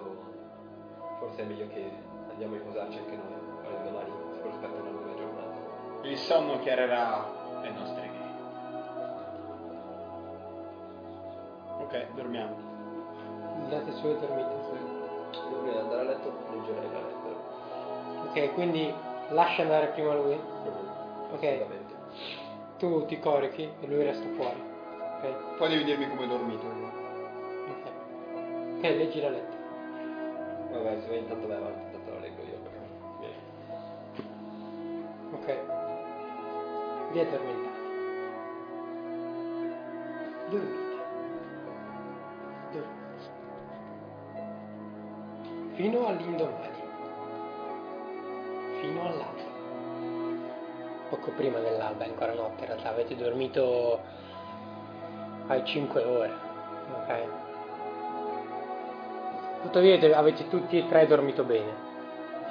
forse 1.18 1.42
è 1.42 1.44
meglio 1.46 1.68
che 1.68 1.90
andiamo 2.28 2.54
a 2.54 2.58
riposarci 2.58 2.98
anche 2.98 3.16
noi, 3.16 3.34
perché 3.62 3.82
domani 3.82 4.10
si 4.34 4.40
prospetta 4.40 4.80
una 4.80 4.90
lunga 4.90 5.14
giornata. 5.14 5.56
Il 6.02 6.18
sonno 6.18 6.58
chiarerà 6.58 7.60
le 7.62 7.70
nostre 7.70 8.15
Ok, 11.96 12.12
dormiamo. 12.14 12.54
Andate 13.62 13.90
su 13.92 14.06
e 14.06 14.18
dormite. 14.18 14.50
Io 15.32 15.60
prima 15.60 15.72
di 15.72 15.78
andare 15.78 16.00
a 16.00 16.04
letto 16.04 16.30
leggerei 16.52 16.90
la 16.92 17.00
lettera. 17.00 17.36
Ok, 18.28 18.54
quindi 18.54 18.92
lascia 19.30 19.62
andare 19.62 19.86
prima 19.88 20.12
lui. 20.14 20.38
Ok. 21.32 21.64
Tu 22.78 23.06
ti 23.06 23.18
corichi 23.18 23.62
e 23.80 23.86
lui 23.86 24.04
resta 24.04 24.26
fuori. 24.34 24.62
Ok? 25.16 25.56
Poi 25.56 25.68
devi 25.70 25.84
dirmi 25.84 26.06
come 26.08 26.22
hai 26.22 26.28
dormito. 26.28 26.66
Ok. 26.66 27.90
Ok, 28.76 28.82
leggi 28.82 29.20
la 29.22 29.30
lettera. 29.30 29.64
Vabbè, 30.72 31.00
se 31.00 31.08
vai 31.08 31.18
intanto 31.18 31.46
vai 31.46 31.56
avanti, 31.56 31.82
intanto 31.82 32.12
la 32.12 32.18
leggo 32.20 32.42
io. 32.42 32.58
Ok. 35.32 35.58
Vi 37.12 37.20
addormentate. 37.20 37.74
Dormite. 40.50 40.50
Dormite. 40.50 40.75
Fino 45.76 46.06
all'indomani. 46.06 46.82
Fino 48.80 49.00
all'alba. 49.02 49.44
Poco 51.10 51.30
prima 51.36 51.58
dell'alba, 51.58 52.04
ancora 52.04 52.32
notte 52.32 52.62
in 52.62 52.66
realtà. 52.70 52.88
Avete 52.88 53.14
dormito 53.14 54.00
ai 55.48 55.62
5 55.66 56.02
ore. 56.02 56.32
Ok. 56.94 57.22
Tuttavia 59.64 60.16
avete- 60.16 60.48
tutti 60.48 60.78
e 60.78 60.88
tre 60.88 61.06
dormito 61.06 61.44
bene. 61.44 61.84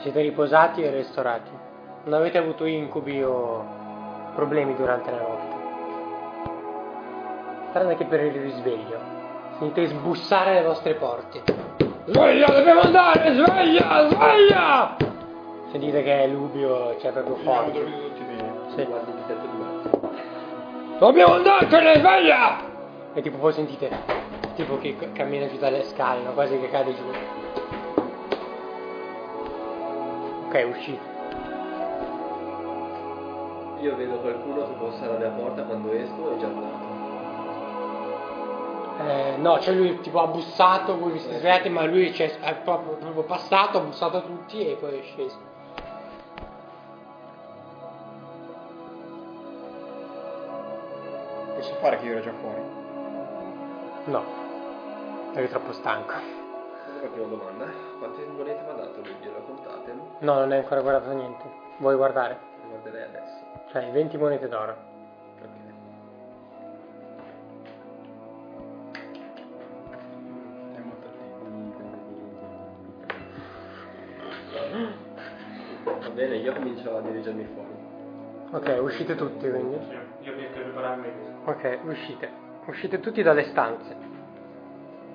Siete 0.02 0.22
riposati 0.22 0.84
e 0.84 0.92
restaurati. 0.92 1.50
Non 2.04 2.14
avete 2.14 2.38
avuto 2.38 2.66
incubi 2.66 3.24
o 3.24 3.66
problemi 4.36 4.76
durante 4.76 5.10
la 5.10 5.20
notte. 5.20 5.56
Tranne 7.72 7.96
che 7.96 8.06
per 8.06 8.22
il 8.22 8.40
risveglio. 8.40 9.00
Sentite 9.58 9.88
sbussare 9.88 10.54
le 10.54 10.64
vostre 10.64 10.94
porte. 10.94 11.85
Sveglia, 12.08 12.46
dobbiamo 12.52 12.82
andare! 12.82 13.34
Sveglia, 13.34 14.08
sveglia! 14.10 14.96
Sentite 15.72 16.04
che 16.04 16.24
è 16.24 16.28
Lubio, 16.28 16.96
cioè 17.00 17.12
proprio 17.12 17.36
forte. 17.38 17.84
Sì. 18.76 18.88
Dobbiamo 21.00 21.34
andarcene, 21.34 21.96
sveglia! 21.96 22.58
E 23.16 23.22
tipo 23.22 23.38
poi 23.38 23.54
sentite, 23.54 23.90
tipo 24.56 24.78
che 24.78 24.96
cammina 25.14 25.48
giù 25.48 25.58
dalle 25.58 25.84
scale, 25.86 26.22
no? 26.22 26.34
quasi 26.34 26.60
che 26.60 26.70
cade 26.70 26.94
giù. 26.94 27.04
Ok, 30.46 30.68
uscite. 30.70 31.14
Io 33.82 33.96
vedo 33.96 34.18
qualcuno 34.20 34.68
che 34.68 34.74
bussa 34.78 35.06
alla 35.06 35.18
mia 35.18 35.30
porta 35.30 35.64
quando 35.64 35.92
esco 35.92 36.36
e 36.36 36.40
già 36.40 36.46
andato. 36.46 36.85
Eh, 39.08 39.36
no, 39.38 39.60
cioè 39.60 39.76
lui 39.76 40.00
tipo 40.02 40.20
ha 40.20 40.28
bussato, 40.28 40.98
voi 40.98 41.12
vi 41.12 41.20
siete 41.20 41.38
svegliati, 41.38 41.70
ma 41.70 41.84
lui 41.86 42.12
cioè, 42.12 42.40
è 42.40 42.56
proprio, 42.56 42.96
proprio 42.96 43.24
passato, 43.24 43.78
ha 43.78 43.82
bussato 43.82 44.18
a 44.18 44.22
tutti 44.22 44.68
e 44.68 44.76
poi 44.76 44.98
è 44.98 45.04
sceso. 45.04 45.38
Posso 51.56 51.76
fare 51.76 52.00
che 52.00 52.06
io 52.06 52.12
ero 52.14 52.22
già 52.22 52.34
fuori? 52.34 52.62
No, 54.06 54.24
eri 55.36 55.50
troppo 55.50 55.72
stanco. 55.74 56.14
La 57.02 57.08
prima 57.08 57.28
domanda, 57.28 57.66
quante 58.00 58.26
monete 58.26 58.62
mi 58.64 58.70
ha 58.70 58.74
dato 58.74 59.02
lui? 59.02 59.16
Glielo 59.22 59.44
contate? 59.46 59.94
No, 60.20 60.34
non 60.40 60.52
hai 60.52 60.58
ancora 60.58 60.82
guardato 60.82 61.14
niente. 61.14 61.44
Vuoi 61.78 61.96
guardare? 61.96 62.40
Lo 62.64 62.70
guarderei 62.70 63.04
adesso. 63.04 63.36
Cioè, 63.70 63.92
20 63.92 64.18
monete 64.18 64.48
d'oro. 64.48 64.95
Bene, 76.16 76.38
io 76.38 76.54
comincio 76.54 76.96
a 76.96 77.02
dirigermi 77.02 77.46
fuori. 77.54 77.84
Ok, 78.52 78.82
uscite 78.82 79.16
tutti 79.16 79.50
quindi. 79.50 79.76
Io 80.22 80.32
finisco 80.32 80.58
di 80.58 80.64
prepararmi. 80.64 81.08
Ok, 81.44 81.80
uscite. 81.84 82.30
Uscite 82.66 83.00
tutti 83.00 83.22
dalle 83.22 83.44
stanze. 83.46 83.96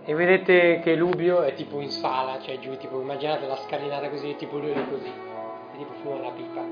E 0.05 0.15
vedete 0.15 0.81
che 0.81 0.95
Lubio 0.95 1.43
è 1.43 1.55
tipo 1.55 1.81
in 1.81 1.91
sala, 1.91 2.39
cioè 2.41 2.59
giù, 2.59 2.77
tipo 2.77 3.01
immaginate 3.01 3.47
la 3.47 3.57
scalinata 3.57 4.09
così, 4.09 4.37
tipo 4.37 4.59
lui 4.59 4.71
è 4.71 4.89
così. 4.89 5.09
E 5.09 5.77
tipo 5.79 5.93
fuma 6.03 6.21
la 6.21 6.31
pipa. 6.31 6.63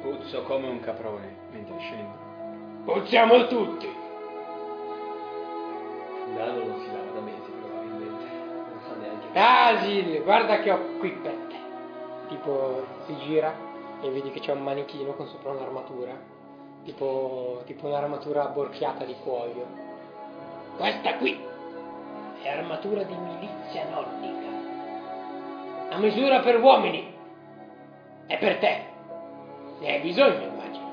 Puzzo 0.00 0.42
come 0.42 0.68
un 0.68 0.80
caprone 0.80 1.34
mentre 1.50 1.78
scendo. 1.78 2.24
Puzziamo 2.84 3.46
tutti! 3.48 3.88
Nano 6.36 6.64
non 6.64 6.80
si 6.80 6.92
lava 6.92 7.10
da 7.12 7.20
mesi 7.20 7.50
probabilmente. 7.50 8.24
Non 8.70 8.80
sa 8.86 8.94
neanche 8.94 9.26
che... 9.32 9.38
Ah 9.38 9.76
Gil, 9.80 10.22
guarda 10.22 10.60
che 10.60 10.70
ho 10.70 10.78
qui 10.98 11.10
pette. 11.10 11.65
Tipo 12.28 12.84
si 13.06 13.16
gira 13.18 13.54
e 14.00 14.10
vedi 14.10 14.30
che 14.30 14.40
c'è 14.40 14.52
un 14.52 14.62
manichino 14.62 15.12
con 15.12 15.26
sopra 15.26 15.52
un'armatura. 15.52 16.14
Tipo, 16.84 17.62
tipo 17.66 17.86
un'armatura 17.86 18.46
borchiata 18.46 19.04
di 19.04 19.14
cuoio. 19.22 19.66
Questa 20.76 21.16
qui 21.16 21.40
è 22.42 22.48
armatura 22.48 23.02
di 23.02 23.14
milizia 23.14 23.88
nordica. 23.88 24.46
A 25.90 25.98
misura 25.98 26.40
per 26.40 26.60
uomini. 26.60 27.14
È 28.26 28.38
per 28.38 28.58
te. 28.58 28.84
Ne 29.80 29.92
hai 29.92 30.00
bisogno, 30.00 30.46
immagino. 30.46 30.84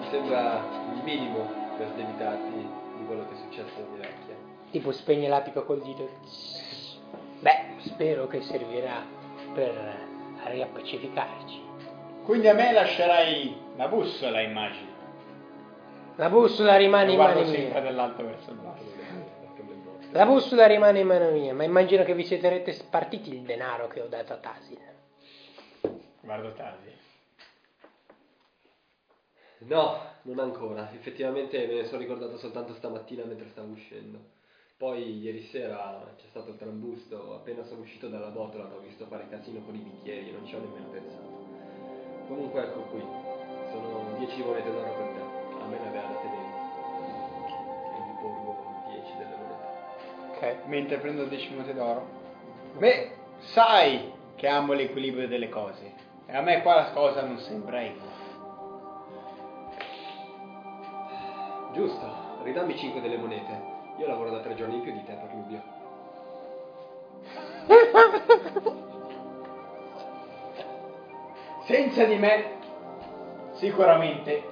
Mi 0.00 0.08
sembra 0.10 0.62
il 0.94 1.02
minimo 1.02 1.48
per 1.76 1.88
sdebitarti 1.92 2.68
di 2.98 3.06
quello 3.06 3.26
che 3.26 3.34
è 3.34 3.36
successo 3.36 3.80
a 3.80 3.90
mia 3.90 4.00
vecchia. 4.00 4.34
Tipo 4.70 4.92
spegne 4.92 5.28
la 5.28 5.40
pipa 5.40 5.62
col 5.62 5.82
dito. 5.82 6.08
Beh, 7.42 7.74
spero 7.78 8.28
che 8.28 8.40
servirà 8.42 9.04
per 9.52 9.74
riappacificarci. 10.44 11.60
Quindi 12.24 12.46
a 12.46 12.54
me 12.54 12.70
lascerai 12.70 13.56
la 13.76 13.88
bussola, 13.88 14.40
immagino. 14.40 14.90
La 16.16 16.28
bussola 16.28 16.76
rimane 16.76 17.10
in 17.10 17.18
mano 17.18 17.44
sempre 17.44 17.70
mia. 17.70 17.80
dall'alto 17.80 18.24
verso 18.24 18.50
il 18.50 18.56
basso. 18.58 18.84
La 20.12 20.24
bussola 20.24 20.66
rimane 20.66 21.00
in 21.00 21.06
mano 21.08 21.30
mia, 21.30 21.52
ma 21.52 21.64
immagino 21.64 22.04
che 22.04 22.14
vi 22.14 22.24
siete 22.24 22.70
spartiti 22.70 23.34
il 23.34 23.40
denaro 23.42 23.88
che 23.88 24.02
ho 24.02 24.06
dato 24.06 24.34
a 24.34 24.36
Tasin. 24.36 24.78
Guardo 26.20 26.52
Tasi. 26.52 26.92
No, 29.64 29.98
non 30.22 30.38
ancora. 30.38 30.90
Effettivamente 30.92 31.66
me 31.66 31.74
ne 31.74 31.84
sono 31.86 31.98
ricordato 31.98 32.36
soltanto 32.36 32.72
stamattina 32.74 33.24
mentre 33.24 33.48
stavo 33.48 33.72
uscendo. 33.72 34.18
Poi 34.82 35.20
ieri 35.20 35.42
sera 35.42 36.02
c'è 36.16 36.26
stato 36.30 36.50
il 36.50 36.56
trambusto, 36.58 37.34
appena 37.34 37.62
sono 37.62 37.82
uscito 37.82 38.08
dalla 38.08 38.30
botola 38.30 38.64
ho 38.64 38.80
visto 38.80 39.06
fare 39.06 39.28
casino 39.28 39.60
con 39.60 39.76
i 39.76 39.78
bicchieri 39.78 40.30
e 40.30 40.32
non 40.32 40.44
ci 40.44 40.56
ho 40.56 40.58
nemmeno 40.58 40.88
pensato. 40.90 42.26
Comunque 42.26 42.62
ecco 42.62 42.80
qui, 42.90 43.00
sono 43.70 44.16
10 44.18 44.42
monete 44.42 44.72
d'oro 44.72 44.92
per 44.92 45.06
te, 45.06 45.20
a 45.62 45.66
me 45.68 45.78
ne 45.78 45.86
aveva 45.86 46.08
date 46.08 46.26
20. 46.26 46.36
E 47.92 48.02
vi 48.02 48.12
porgo 48.20 48.56
10 48.88 49.16
delle 49.18 49.36
monete. 49.36 49.66
Ok. 50.32 50.66
mentre 50.66 50.98
prendo 50.98 51.24
10 51.26 51.54
monete 51.54 51.74
d'oro. 51.74 52.08
Beh, 52.78 53.12
sai 53.38 54.12
che 54.34 54.48
amo 54.48 54.72
l'equilibrio 54.72 55.28
delle 55.28 55.48
cose. 55.48 55.94
E 56.26 56.36
a 56.36 56.40
me 56.40 56.60
qua 56.62 56.74
la 56.74 56.90
cosa 56.90 57.24
non 57.24 57.38
sembra 57.38 57.84
equa. 57.84 58.10
Giusto, 61.72 62.42
ridammi 62.42 62.76
5 62.76 63.00
delle 63.00 63.16
monete. 63.16 63.71
Io 63.98 64.06
lavoro 64.06 64.30
da 64.30 64.40
tre 64.40 64.54
giorni 64.54 64.76
in 64.76 64.82
più 64.82 64.92
di 64.92 65.04
te 65.04 65.12
per 65.12 65.30
Rubio. 65.30 65.62
Senza 71.64 72.04
di 72.04 72.16
me, 72.16 72.58
sicuramente 73.52 74.42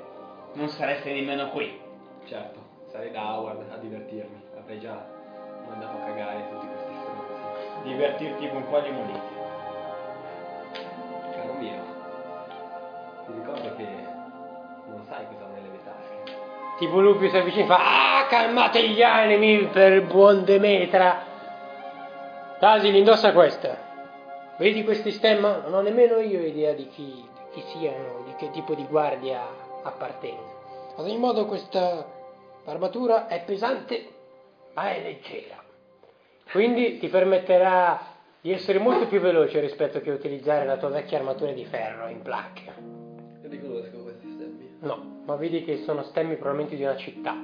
non 0.52 0.68
sareste 0.68 1.12
nemmeno 1.12 1.50
qui. 1.50 1.80
Certo, 2.24 2.60
sarei 2.90 3.10
da 3.10 3.36
Howard 3.36 3.70
a 3.70 3.76
divertirmi. 3.76 4.42
Avrei 4.56 4.78
già 4.78 5.04
mandato 5.66 5.96
a 5.96 6.04
cagare 6.04 6.48
tutti 6.50 6.66
questi 6.66 6.92
stronzi. 7.00 7.32
Divertirti 7.82 8.48
con 8.50 8.68
quali 8.68 8.92
monete? 8.92 9.38
Caro 11.34 11.52
mio, 11.54 11.82
ti 13.26 13.32
ricordo 13.32 13.74
che 13.76 13.86
non 14.86 15.04
sai 15.08 15.26
cosa 15.26 15.46
nelle 15.46 15.68
mie 15.68 15.78
tasche. 15.78 15.79
Tipo 16.80 16.98
Lupi 16.98 17.28
si 17.28 17.36
avvicina 17.36 17.64
e 17.64 17.66
fa 17.66 18.20
Ah, 18.20 18.26
calmate 18.26 18.88
gli 18.88 19.02
animi 19.02 19.66
per 19.66 20.02
buon 20.06 20.44
Demetra. 20.44 21.26
Tasil, 22.58 22.94
indossa 22.94 23.34
questa. 23.34 23.76
Vedi 24.56 24.82
questi 24.82 25.10
stemma? 25.10 25.58
Non 25.58 25.74
ho 25.74 25.80
nemmeno 25.82 26.20
io 26.20 26.40
idea 26.40 26.72
di 26.72 26.88
chi, 26.88 27.04
di 27.04 27.50
chi 27.52 27.60
siano, 27.66 28.22
di 28.24 28.34
che 28.36 28.50
tipo 28.50 28.74
di 28.74 28.86
guardia 28.86 29.42
appartengono. 29.82 30.94
Ad 30.96 31.04
ogni 31.04 31.18
modo 31.18 31.44
questa 31.44 32.06
armatura 32.64 33.26
è 33.26 33.42
pesante 33.44 34.08
ma 34.72 34.90
è 34.90 35.02
leggera. 35.02 35.62
Quindi 36.50 36.98
ti 36.98 37.08
permetterà 37.08 38.00
di 38.40 38.52
essere 38.52 38.78
molto 38.78 39.06
più 39.06 39.20
veloce 39.20 39.60
rispetto 39.60 40.00
che 40.00 40.10
utilizzare 40.10 40.64
la 40.64 40.78
tua 40.78 40.88
vecchia 40.88 41.18
armatura 41.18 41.52
di 41.52 41.66
ferro 41.66 42.08
in 42.08 42.22
riconosco 43.50 43.80
questi 43.80 43.88
stemmi. 43.90 43.99
No, 44.80 45.22
ma 45.26 45.36
vedi 45.36 45.62
che 45.64 45.78
sono 45.84 46.02
stemmi 46.04 46.36
probabilmente 46.36 46.76
di 46.76 46.82
una 46.82 46.96
città, 46.96 47.34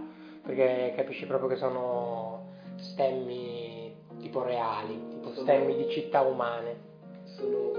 perché 0.42 0.94
capisci 0.96 1.26
proprio 1.26 1.48
che 1.50 1.56
sono 1.56 2.48
stemmi 2.76 3.94
tipo 4.20 4.42
reali, 4.42 4.98
tipo 5.10 5.30
Sono- 5.30 5.42
stemmi 5.42 5.76
di 5.76 5.88
città 5.90 6.22
umane. 6.22 6.76
Sono 7.24 7.70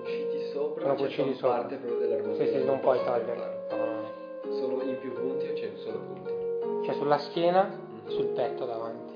cuciti 0.00 0.38
sopra, 0.52 0.82
Sono 0.82 0.94
cuciti 0.94 1.34
sopra. 1.34 1.56
parte 1.58 1.76
proprio 1.76 1.98
dell'armatura. 1.98 2.44
Sì, 2.44 2.52
sì, 2.52 2.64
non 2.64 2.80
puoi 2.80 2.98
posso 2.98 3.10
toglierli. 3.10 3.42
No. 3.70 4.52
Sono 4.52 4.82
in 4.82 4.98
più 5.00 5.12
punti 5.12 5.48
o 5.48 5.52
c'è 5.54 5.68
un 5.68 5.76
solo 5.78 5.98
punto? 5.98 6.80
C'è 6.82 6.92
sulla 6.92 7.18
schiena 7.18 7.68
e 8.06 8.10
sul 8.10 8.26
petto 8.26 8.64
davanti. 8.64 9.12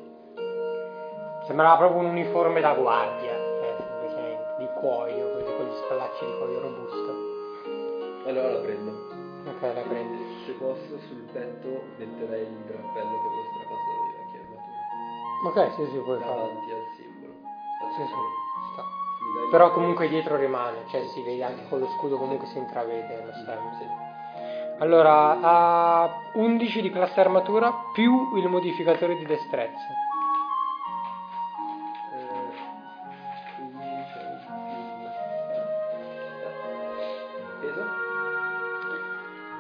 Sembrava 1.46 1.76
proprio 1.76 2.00
un 2.00 2.06
uniforme 2.06 2.60
da 2.60 2.74
guardia, 2.74 3.30
cioè, 3.32 3.76
semplicemente, 3.78 4.54
di 4.58 4.66
cuoio, 4.80 5.32
così 5.34 5.56
con 5.56 5.66
gli 5.66 5.74
spallacci 5.84 6.24
di 6.26 6.32
cuoio 6.36 6.60
robusto. 6.60 8.28
Allora 8.28 8.52
la 8.52 8.58
prendo. 8.58 9.07
Ok, 9.58 9.74
la 9.74 9.82
prendi. 9.82 10.44
Se 10.46 10.52
posso 10.52 10.98
sul 11.08 11.26
petto 11.32 11.82
metterei 11.96 12.42
il 12.42 12.58
drappello 12.62 13.20
che 13.20 13.26
avevo 13.26 13.42
strappato 13.50 13.82
dalle 13.90 14.12
vecchie 14.14 14.38
armature. 14.46 14.78
Ok, 15.48 15.74
sì, 15.74 15.90
sì, 15.90 15.98
puoi 15.98 16.18
farlo. 16.20 16.34
Davanti 16.46 16.70
al 16.70 16.86
simbolo. 16.94 17.32
Al 17.82 17.92
Sì, 17.92 18.02
sì, 18.02 18.14
sta. 18.72 18.84
Però 19.50 19.72
comunque 19.72 20.08
dietro 20.08 20.36
rimane, 20.36 20.84
cioè 20.86 21.02
si 21.06 21.22
vede 21.22 21.42
anche 21.42 21.68
con 21.68 21.80
lo 21.80 21.88
scudo 21.88 22.18
comunque 22.18 22.46
si 22.46 22.58
intravede 22.58 23.24
lo 23.24 23.32
stemma. 23.32 23.74
Sì. 23.78 23.84
Allora, 24.78 25.40
ha 25.40 26.30
11 26.34 26.80
di 26.80 26.90
classe 26.92 27.18
armatura 27.18 27.74
più 27.92 28.36
il 28.36 28.46
modificatore 28.46 29.16
di 29.16 29.26
destrezza. 29.26 30.06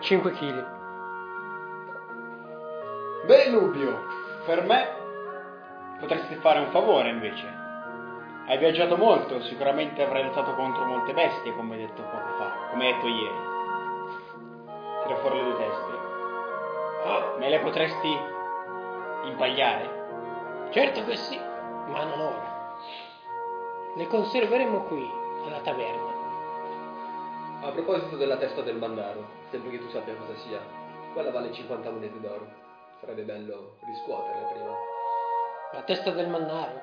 5 0.08 0.30
kg. 0.32 0.66
Beh, 3.26 3.50
Nubio, 3.50 4.06
per 4.46 4.64
me 4.64 4.88
potresti 6.00 6.34
fare 6.36 6.60
un 6.60 6.70
favore 6.70 7.10
invece. 7.10 7.46
Hai 8.46 8.56
viaggiato 8.56 8.96
molto, 8.96 9.42
sicuramente 9.42 10.02
avrai 10.02 10.24
lottato 10.24 10.54
contro 10.54 10.86
molte 10.86 11.12
bestie, 11.12 11.54
come 11.54 11.74
hai 11.74 11.80
detto 11.80 12.00
poco 12.00 12.36
fa, 12.38 12.68
come 12.70 12.86
hai 12.86 12.94
detto 12.94 13.06
ieri. 13.06 13.40
Tira 15.02 15.16
fuori 15.16 15.36
le 15.36 15.44
due 15.44 15.56
teste. 15.56 15.92
Me 17.36 17.48
le 17.50 17.58
potresti 17.58 18.18
impagliare? 19.24 20.68
Certo 20.70 21.04
che 21.04 21.16
sì, 21.16 21.38
ma 21.38 22.04
non 22.04 22.18
ora. 22.18 22.76
Le 23.94 24.06
conserveremo 24.06 24.84
qui, 24.84 25.06
alla 25.44 25.60
taverna. 25.60 26.17
A 27.60 27.70
proposito 27.72 28.16
della 28.16 28.36
testa 28.36 28.62
del 28.62 28.76
mandaro, 28.76 29.26
sempre 29.50 29.70
che 29.70 29.78
tu 29.78 29.88
sappia 29.90 30.14
cosa 30.14 30.32
sia, 30.46 30.60
quella 31.12 31.32
vale 31.32 31.52
50 31.52 31.90
monete 31.90 32.20
d'oro. 32.20 32.46
Sarebbe 33.00 33.22
bello 33.22 33.78
riscuoterle 33.84 34.46
prima. 34.52 34.76
La 35.72 35.82
testa 35.82 36.10
del 36.12 36.28
mannaro. 36.28 36.80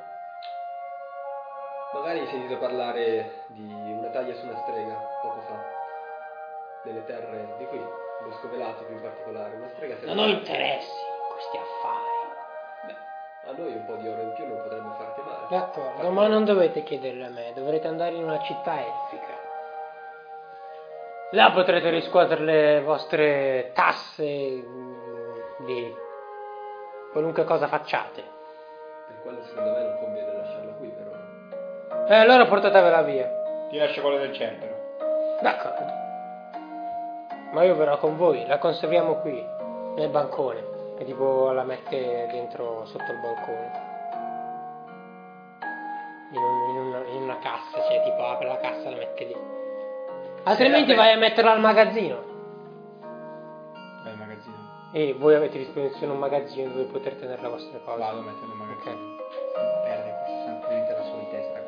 Magari 1.94 2.20
hai 2.20 2.28
sentito 2.28 2.58
parlare 2.58 3.46
di 3.48 3.64
una 3.64 4.10
taglia 4.10 4.36
su 4.36 4.46
una 4.46 4.58
strega 4.64 4.96
poco 5.22 5.40
fa. 5.48 5.64
Nelle 6.84 7.06
terre 7.06 7.56
di 7.58 7.66
qui, 7.68 7.82
Bosco 8.24 8.50
Velato 8.50 8.84
più 8.84 8.96
in 8.96 9.02
particolare. 9.02 9.56
Una 9.56 9.70
strega 9.76 9.96
Non 10.02 10.20
ho 10.20 10.28
interessi 10.28 10.92
in 10.92 11.32
questi 11.32 11.58
affari. 11.58 12.14
Beh, 12.88 13.50
a 13.50 13.54
noi 13.54 13.74
un 13.74 13.86
po' 13.86 13.96
di 13.96 14.08
oro 14.10 14.22
in 14.22 14.34
più 14.36 14.46
non 14.46 14.62
potrebbe 14.62 14.90
farti 14.98 15.22
male. 15.22 15.48
D'accordo, 15.50 16.12
ma 16.12 16.28
non 16.28 16.44
dovete 16.44 16.84
chiederlo 16.84 17.26
a 17.26 17.30
me, 17.30 17.54
dovrete 17.56 17.88
andare 17.88 18.16
in 18.16 18.24
una 18.24 18.42
città 18.42 18.86
elfica. 18.86 19.35
Là 21.36 21.52
potrete 21.52 21.90
riscuotere 21.90 22.42
le 22.44 22.82
vostre 22.82 23.72
tasse 23.74 24.24
mm, 24.24 25.66
di 25.66 25.94
qualunque 27.12 27.44
cosa 27.44 27.68
facciate. 27.68 28.24
Per 29.08 29.22
quello 29.22 29.44
secondo 29.44 29.72
me 29.72 29.82
non 29.84 29.98
conviene 30.00 30.32
lasciarla 30.34 30.72
qui 30.78 30.88
però. 30.88 32.06
E 32.08 32.16
allora 32.16 32.46
portatevela 32.46 33.02
via. 33.02 33.30
Ti 33.70 33.78
lascio 33.78 34.00
quello 34.02 34.18
del 34.20 34.34
cerbero. 34.34 34.76
D'accordo. 35.42 35.94
Ma 37.52 37.64
io 37.64 37.76
verrò 37.76 37.98
con 37.98 38.16
voi, 38.16 38.46
la 38.48 38.58
conserviamo 38.58 39.16
qui, 39.16 39.46
nel 39.96 40.10
bancone. 40.10 40.64
E 40.98 41.04
tipo 41.04 41.52
la 41.52 41.64
mette 41.64 42.28
dentro 42.32 42.86
sotto 42.86 43.12
il 43.12 43.20
balcone. 43.20 43.72
In, 46.32 46.38
un- 46.42 46.70
in 46.70 46.78
una, 46.78 47.00
in 47.10 47.22
una 47.24 47.40
cassa, 47.40 47.82
cioè 47.90 48.02
tipo 48.04 48.26
apre 48.26 48.48
la 48.48 48.58
cassa 48.60 48.88
e 48.88 48.92
la 48.92 48.98
mette 48.98 49.24
lì. 49.26 49.64
Altrimenti 50.46 50.94
vai 50.94 51.12
a 51.12 51.18
metterla 51.18 51.52
al 51.52 51.60
magazzino. 51.60 52.24
Vai 54.04 54.14
in 54.14 54.20
magazzino. 54.20 54.56
E 54.94 55.14
voi 55.18 55.36
avete 55.36 55.58
a 55.58 55.60
disposizione 55.60 56.14
un 56.14 56.20
magazzino 56.20 56.72
dove 56.72 56.84
poter 56.86 57.16
tenere 57.16 57.42
le 57.42 57.50
vostre 57.50 57.82
cose. 57.84 57.98
Vado 57.98 58.20
a 58.20 58.22
metterlo 58.22 58.54
in 58.54 58.60
magazzino. 58.60 58.94
Ok. 58.94 59.84
Perde 59.84 60.16
costantemente 60.26 60.94
la 60.94 61.04
sua 61.04 61.18
di 61.18 61.30
testa 61.32 61.66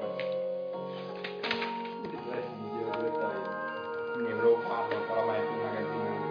direttamente. 3.07 3.55
Quindi 4.13 4.33
volevo 4.33 4.59
farlo, 4.61 4.99
però 5.07 5.25
vai 5.25 5.39
in 5.39 5.61
magazzino. 5.61 6.25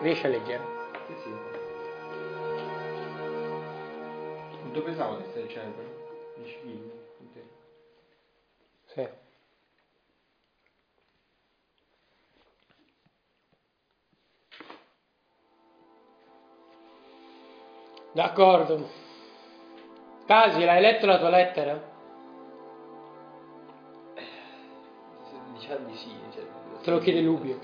Riesci 0.00 0.26
a 0.26 0.28
leggere? 0.28 0.64
Sì, 1.06 1.14
sì. 1.22 1.32
Quanto 4.60 4.82
pesavo 4.82 5.16
testa 5.16 5.33
del 5.44 5.48
cerbero? 5.50 5.88
10 6.36 6.58
kg. 6.60 6.68
intero. 7.20 7.46
Sì. 8.86 9.08
D'accordo. 18.12 18.88
Casi, 20.26 20.64
l'hai 20.64 20.80
letto 20.80 21.06
la 21.06 21.18
tua 21.18 21.28
lettera? 21.28 21.92
Diciamo 25.52 25.86
di 25.86 25.96
sì. 25.96 26.10
Cioè, 26.32 26.44
Te 26.82 26.90
lo 26.90 26.98
chiede 26.98 27.20
Lubio. 27.20 27.58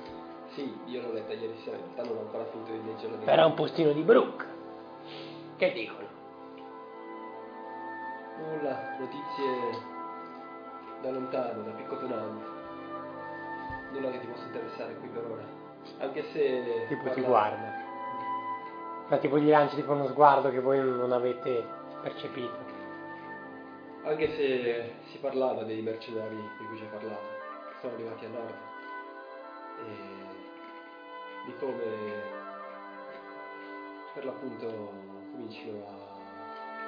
Sì, 0.55 0.77
io 0.87 1.03
l'ho 1.03 1.13
letta 1.13 1.33
ieri 1.33 1.57
sera, 1.63 1.77
in 1.77 1.83
realtà 1.83 2.03
non 2.03 2.17
ho 2.17 2.21
ancora 2.23 2.45
finito 2.47 2.73
di 2.73 2.85
leggerla. 2.85 3.17
Però 3.25 3.43
è 3.43 3.47
un 3.47 3.55
postino 3.55 3.93
di 3.93 4.03
Brooke. 4.03 4.47
Che 5.57 5.73
dicono? 5.73 6.10
Nulla, 8.41 8.97
notizie 8.99 9.79
da 11.03 11.11
lontano, 11.11 11.63
da 11.63 11.71
Piccotonant. 11.73 12.43
Nulla 13.93 14.11
che 14.11 14.21
ti 14.21 14.27
possa 14.27 14.45
interessare 14.47 14.95
qui 14.97 15.09
per 15.09 15.25
ora. 15.25 15.45
Anche 15.99 16.25
se... 16.33 16.87
Tipo 16.89 17.03
ti 17.11 17.21
parla- 17.21 17.27
guarda. 17.27 17.89
Ma 19.09 19.17
tipo 19.19 19.39
gli 19.39 19.49
lanci 19.49 19.75
tipo 19.75 19.93
uno 19.93 20.07
sguardo 20.09 20.51
che 20.51 20.61
voi 20.61 20.79
non 20.79 21.13
avete 21.13 21.65
percepito. 22.01 22.57
Anche 24.05 24.35
se 24.35 24.95
si 25.11 25.19
parlava 25.19 25.65
dei 25.65 25.83
mercenari 25.83 26.37
di 26.37 26.67
cui 26.67 26.77
ci 26.77 26.85
hai 26.85 26.89
parlato, 26.89 27.27
che 27.69 27.75
sono 27.81 27.93
arrivati 27.95 28.25
a 28.25 28.29
nord. 28.29 28.55
E 29.81 29.93
di 31.45 31.55
come 31.59 32.39
per 34.15 34.25
l'appunto 34.25 34.67
cominciano 35.33 35.85
a, 35.87 36.00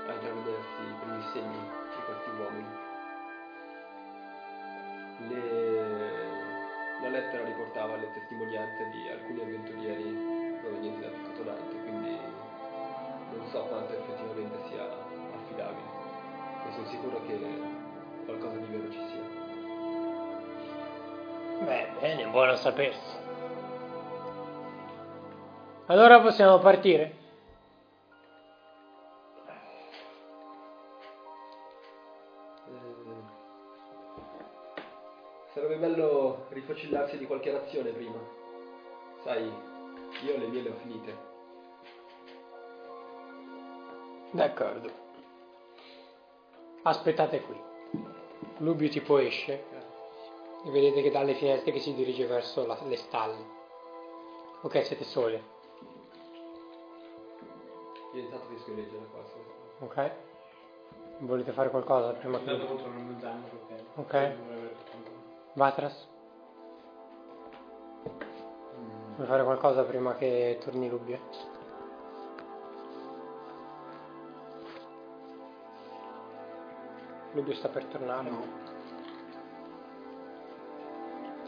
a 0.06 0.12
intravedersi 0.12 0.82
i 0.82 0.94
primi 1.00 1.22
segni 1.32 1.58
di 1.58 2.02
questi 2.04 2.30
uomini. 2.38 2.68
Le- 5.28 6.50
la 7.02 7.08
lettera 7.08 7.44
riportava 7.44 7.96
le 7.96 8.12
testimonianze 8.12 8.88
di 8.90 9.08
alcuni 9.08 9.40
avventurieri 9.42 10.58
provenienti 10.60 11.00
da 11.00 11.08
Piccotonante, 11.08 11.74
quindi 11.82 12.16
non 13.36 13.46
so 13.50 13.62
quanto 13.62 13.92
effettivamente 13.92 14.56
sia 14.68 14.84
affidabile, 15.34 15.88
ma 16.64 16.72
sono 16.72 16.86
sicuro 16.86 17.20
che 17.26 17.38
qualcosa 18.24 18.56
di 18.56 18.66
vero 18.66 18.90
ci 18.90 19.00
sia. 19.08 19.40
Beh, 21.64 21.88
bene, 22.00 22.26
buono 22.26 22.54
sapersi. 22.56 23.16
Allora 25.86 26.20
possiamo 26.20 26.58
partire? 26.58 27.21
Bello 36.82 37.06
rifocillarsi 37.06 37.18
di 37.18 37.26
qualche 37.26 37.52
razione 37.52 37.90
prima. 37.92 38.18
Sai, 39.22 39.44
io 40.24 40.36
le 40.38 40.46
mie 40.48 40.62
le 40.62 40.70
ho 40.70 40.74
finite. 40.74 41.16
D'accordo. 44.32 44.90
Aspettate 46.82 47.40
qui. 47.42 47.60
Lubio 48.58 48.88
tipo 48.88 49.18
esce 49.18 49.64
e 50.64 50.70
vedete 50.70 51.02
che 51.02 51.10
dalle 51.10 51.34
finestre 51.34 51.72
che 51.72 51.80
si 51.80 51.94
dirige 51.94 52.26
verso 52.26 52.64
la- 52.66 52.78
le 52.84 52.96
stalle. 52.96 53.60
Ok, 54.62 54.84
siete 54.84 55.04
soli. 55.04 55.42
Io 58.14 58.20
intanto 58.20 58.46
riesco 58.48 58.70
a 58.70 58.74
leggere 58.74 59.06
qua. 59.10 59.20
se- 59.24 59.84
Ok? 59.84 60.10
Volete 61.18 61.52
fare 61.52 61.70
qualcosa 61.70 62.12
prima 62.12 62.38
che... 62.38 62.50
il 62.50 63.16
danno, 63.20 63.44
ok. 63.46 63.96
Ok. 63.96 64.34
Vatras? 65.54 66.08
Vuoi 69.22 69.34
fare 69.34 69.44
qualcosa 69.44 69.84
prima 69.84 70.16
che 70.16 70.58
torni 70.64 70.88
Lubio? 70.88 71.16
Lubio 77.30 77.54
sta 77.54 77.68
per 77.68 77.84
tornare. 77.84 78.30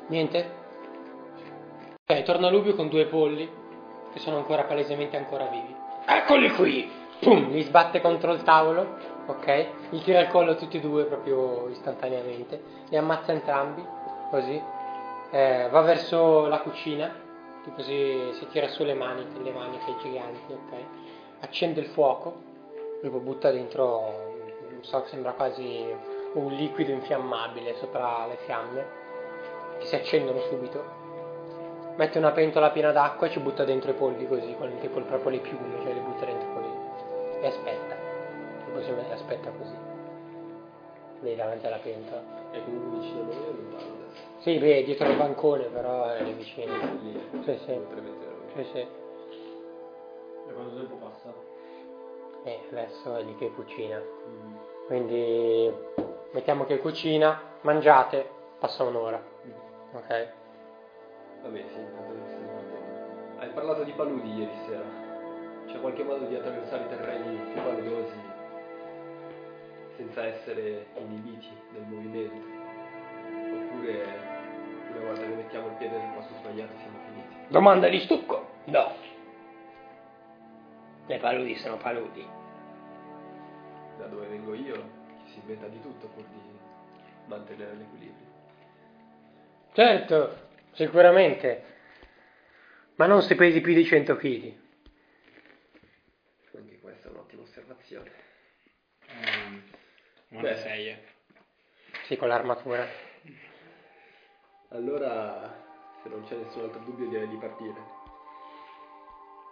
Niente? 0.06 0.50
Ok, 2.06 2.22
torna 2.22 2.48
Lubio 2.48 2.76
con 2.76 2.88
due 2.88 3.06
polli 3.06 3.50
che 4.12 4.20
sono 4.20 4.36
ancora 4.36 4.62
palesemente 4.62 5.16
ancora 5.16 5.46
vivi. 5.46 5.74
Eccoli 6.06 6.52
qui! 6.52 6.88
Pum! 7.18 7.50
Li 7.50 7.62
sbatte 7.62 8.00
contro 8.00 8.34
il 8.34 8.44
tavolo, 8.44 8.98
ok? 9.26 9.66
Gli 9.90 10.02
tira 10.04 10.20
il 10.20 10.28
collo 10.28 10.54
tutti 10.54 10.76
e 10.76 10.80
due 10.80 11.06
proprio 11.06 11.68
istantaneamente. 11.70 12.62
Li 12.90 12.96
ammazza 12.96 13.32
entrambi, 13.32 13.84
così. 14.30 14.62
Eh, 15.32 15.68
va 15.72 15.80
verso 15.80 16.46
la 16.46 16.60
cucina, 16.60 17.22
tipo 17.64 17.82
si, 17.82 18.30
si 18.38 18.46
tira 18.48 18.68
su 18.68 18.84
le 18.84 18.94
maniche, 18.94 19.40
le 19.40 19.50
maniche 19.50 19.96
giganti, 20.02 20.52
ok? 20.52 20.74
Accende 21.40 21.80
il 21.80 21.86
fuoco, 21.88 22.34
poi 23.00 23.20
butta 23.20 23.50
dentro, 23.50 24.32
non 24.70 24.82
so, 24.82 25.04
sembra 25.06 25.32
quasi 25.32 25.84
un 26.34 26.52
liquido 26.52 26.92
infiammabile 26.92 27.74
sopra 27.76 28.26
le 28.26 28.36
fiamme, 28.44 28.86
che 29.78 29.86
si 29.86 29.94
accendono 29.94 30.40
subito. 30.40 31.02
Mette 31.96 32.18
una 32.18 32.32
pentola 32.32 32.70
piena 32.70 32.90
d'acqua 32.90 33.26
e 33.26 33.30
ci 33.30 33.38
butta 33.38 33.64
dentro 33.64 33.90
i 33.90 33.94
polli 33.94 34.26
così, 34.26 34.54
con 34.58 34.76
tipo 34.80 35.00
proprio 35.00 35.30
le 35.30 35.38
piume, 35.38 35.80
cioè 35.82 35.92
li 35.92 36.00
butta 36.00 36.24
dentro 36.24 36.48
così. 36.52 37.40
E 37.40 37.46
aspetta. 37.46 37.94
Tipo 38.64 38.94
mette- 38.94 39.12
aspetta 39.12 39.50
così. 39.50 39.76
Lì 41.20 41.36
davanti 41.36 41.66
alla 41.66 41.78
pentola. 41.78 42.22
È 42.50 42.62
comunque 42.64 42.98
vicino 42.98 43.20
a 43.20 43.24
noi 43.24 43.36
o 43.36 43.52
lontano 43.52 43.92
adesso? 43.94 44.33
Sì, 44.44 44.58
beh, 44.58 44.84
dietro 44.84 45.08
il 45.08 45.16
bancone 45.16 45.64
però 45.68 46.04
è 46.04 46.22
lì 46.22 46.34
vicino. 46.34 46.70
Lì, 47.00 47.18
Sì, 47.44 47.58
sì. 47.64 47.80
Sì, 48.54 48.64
sì. 48.74 48.86
Da 50.46 50.52
quanto 50.52 50.76
tempo 50.76 50.96
passa? 50.96 51.32
E 52.44 52.60
adesso 52.70 53.16
è 53.16 53.22
lì 53.22 53.34
che 53.36 53.50
cucina. 53.52 53.98
Mm. 53.98 54.54
Quindi 54.86 55.72
mettiamo 56.32 56.66
che 56.66 56.78
cucina, 56.78 57.40
mangiate, 57.62 58.28
passa 58.58 58.82
un'ora. 58.82 59.18
Ok? 59.94 60.28
Vabbè, 61.42 61.64
sì. 61.66 61.78
Hai 63.38 63.48
parlato 63.48 63.82
di 63.82 63.92
paludi 63.92 64.30
ieri 64.30 64.52
sera. 64.66 64.84
C'è 65.68 65.80
qualche 65.80 66.02
modo 66.02 66.26
di 66.26 66.34
attraversare 66.34 66.84
i 66.84 66.88
terreni 66.88 67.38
più 67.50 67.62
paludosi 67.62 68.32
senza 69.96 70.22
essere 70.26 70.84
inibiti 70.98 71.48
nel 71.72 71.82
movimento? 71.88 72.52
Oppure 73.54 74.33
una 74.98 75.08
volta 75.08 75.22
che 75.22 75.34
mettiamo 75.34 75.68
il 75.68 75.74
piede 75.74 75.96
nel 75.98 76.14
posto 76.14 76.34
sbagliato 76.34 76.76
siamo 76.78 76.98
finiti? 77.06 77.34
Domanda 77.48 77.88
di 77.88 78.00
stucco? 78.00 78.60
No. 78.66 78.96
Le 81.06 81.18
paludi 81.18 81.54
sono 81.56 81.76
paludi. 81.76 82.26
Da 83.98 84.06
dove 84.06 84.26
vengo 84.26 84.54
io 84.54 84.74
ci 85.24 85.32
si 85.32 85.38
inventa 85.38 85.68
di 85.68 85.80
tutto 85.80 86.06
pur 86.08 86.24
di 86.24 86.40
mantenere 87.26 87.74
l'equilibrio. 87.74 88.26
Certo, 89.72 90.48
sicuramente. 90.72 91.72
Ma 92.96 93.06
non 93.06 93.22
se 93.22 93.34
pesi 93.34 93.60
più 93.60 93.74
di 93.74 93.84
100 93.84 94.16
kg. 94.16 94.54
Anche 96.56 96.78
questa 96.80 97.08
è 97.08 97.10
un'ottima 97.12 97.42
osservazione. 97.42 98.10
Mm, 99.12 99.58
Beh. 100.28 100.36
96. 100.36 100.88
eh. 100.88 101.04
Sì, 102.04 102.16
con 102.16 102.28
l'armatura. 102.28 102.86
Allora, 104.74 105.54
se 106.02 106.08
non 106.08 106.24
c'è 106.24 106.34
nessun 106.34 106.62
altro 106.62 106.80
dubbio 106.80 107.06
direi 107.08 107.28
di 107.28 107.36
partire. 107.36 108.02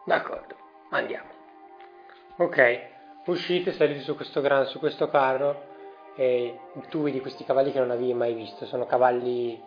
D'accordo, 0.04 0.56
andiamo. 0.90 1.30
Ok, 2.38 2.80
uscite, 3.26 3.72
salite 3.72 4.00
su 4.00 4.16
questo, 4.16 4.40
gran, 4.40 4.66
su 4.66 4.80
questo 4.80 5.08
carro 5.08 5.70
e 6.16 6.58
tu 6.88 7.02
vedi 7.02 7.20
questi 7.20 7.44
cavalli 7.44 7.70
che 7.70 7.78
non 7.78 7.92
avevi 7.92 8.12
mai 8.14 8.34
visto. 8.34 8.66
Sono 8.66 8.84
cavalli 8.84 9.62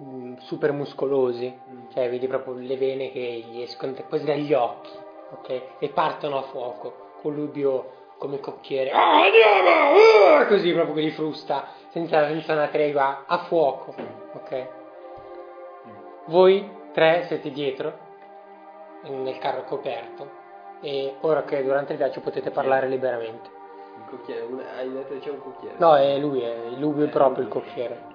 mm, 0.00 0.36
super 0.36 0.70
muscolosi, 0.70 1.52
cioè 1.92 2.08
vedi 2.08 2.28
proprio 2.28 2.54
le 2.54 2.76
vene 2.76 3.10
che 3.10 3.44
gli 3.48 3.60
escono 3.60 3.92
quasi 4.08 4.24
dagli 4.24 4.52
occhi, 4.52 4.92
ok? 5.32 5.62
E 5.80 5.88
partono 5.88 6.38
a 6.38 6.42
fuoco, 6.42 7.16
con 7.20 7.34
Lubio 7.34 8.03
come 8.18 8.40
cocchiere, 8.40 8.90
"Ah, 8.90 9.22
andiamo! 9.22 10.38
Ah!" 10.38 10.46
così 10.46 10.72
proprio 10.72 10.94
che 10.94 11.00
li 11.02 11.10
frusta, 11.10 11.66
senza, 11.88 12.26
senza 12.26 12.52
una 12.52 12.68
tregua, 12.68 13.24
a 13.26 13.38
fuoco, 13.38 13.94
ok? 14.34 14.66
Voi 16.26 16.70
tre 16.92 17.24
siete 17.26 17.50
dietro, 17.50 17.92
nel 19.02 19.38
carro 19.38 19.64
coperto, 19.64 20.30
e 20.80 21.14
ora 21.20 21.42
che 21.42 21.62
durante 21.62 21.92
il 21.92 21.98
viaggio 21.98 22.20
potete 22.20 22.50
parlare 22.50 22.86
liberamente. 22.88 23.50
Il 23.96 24.04
cocchiere, 24.08 24.46
hai 24.78 24.90
detto 24.90 25.12
che 25.14 25.18
c'è 25.20 25.30
un 25.30 25.40
cocchiere? 25.42 25.74
No, 25.78 25.96
è 25.96 26.16
lui, 26.18 26.40
è 26.42 26.56
Lubio 26.78 27.08
proprio 27.08 27.44
il 27.44 27.50
cocchiere. 27.50 28.12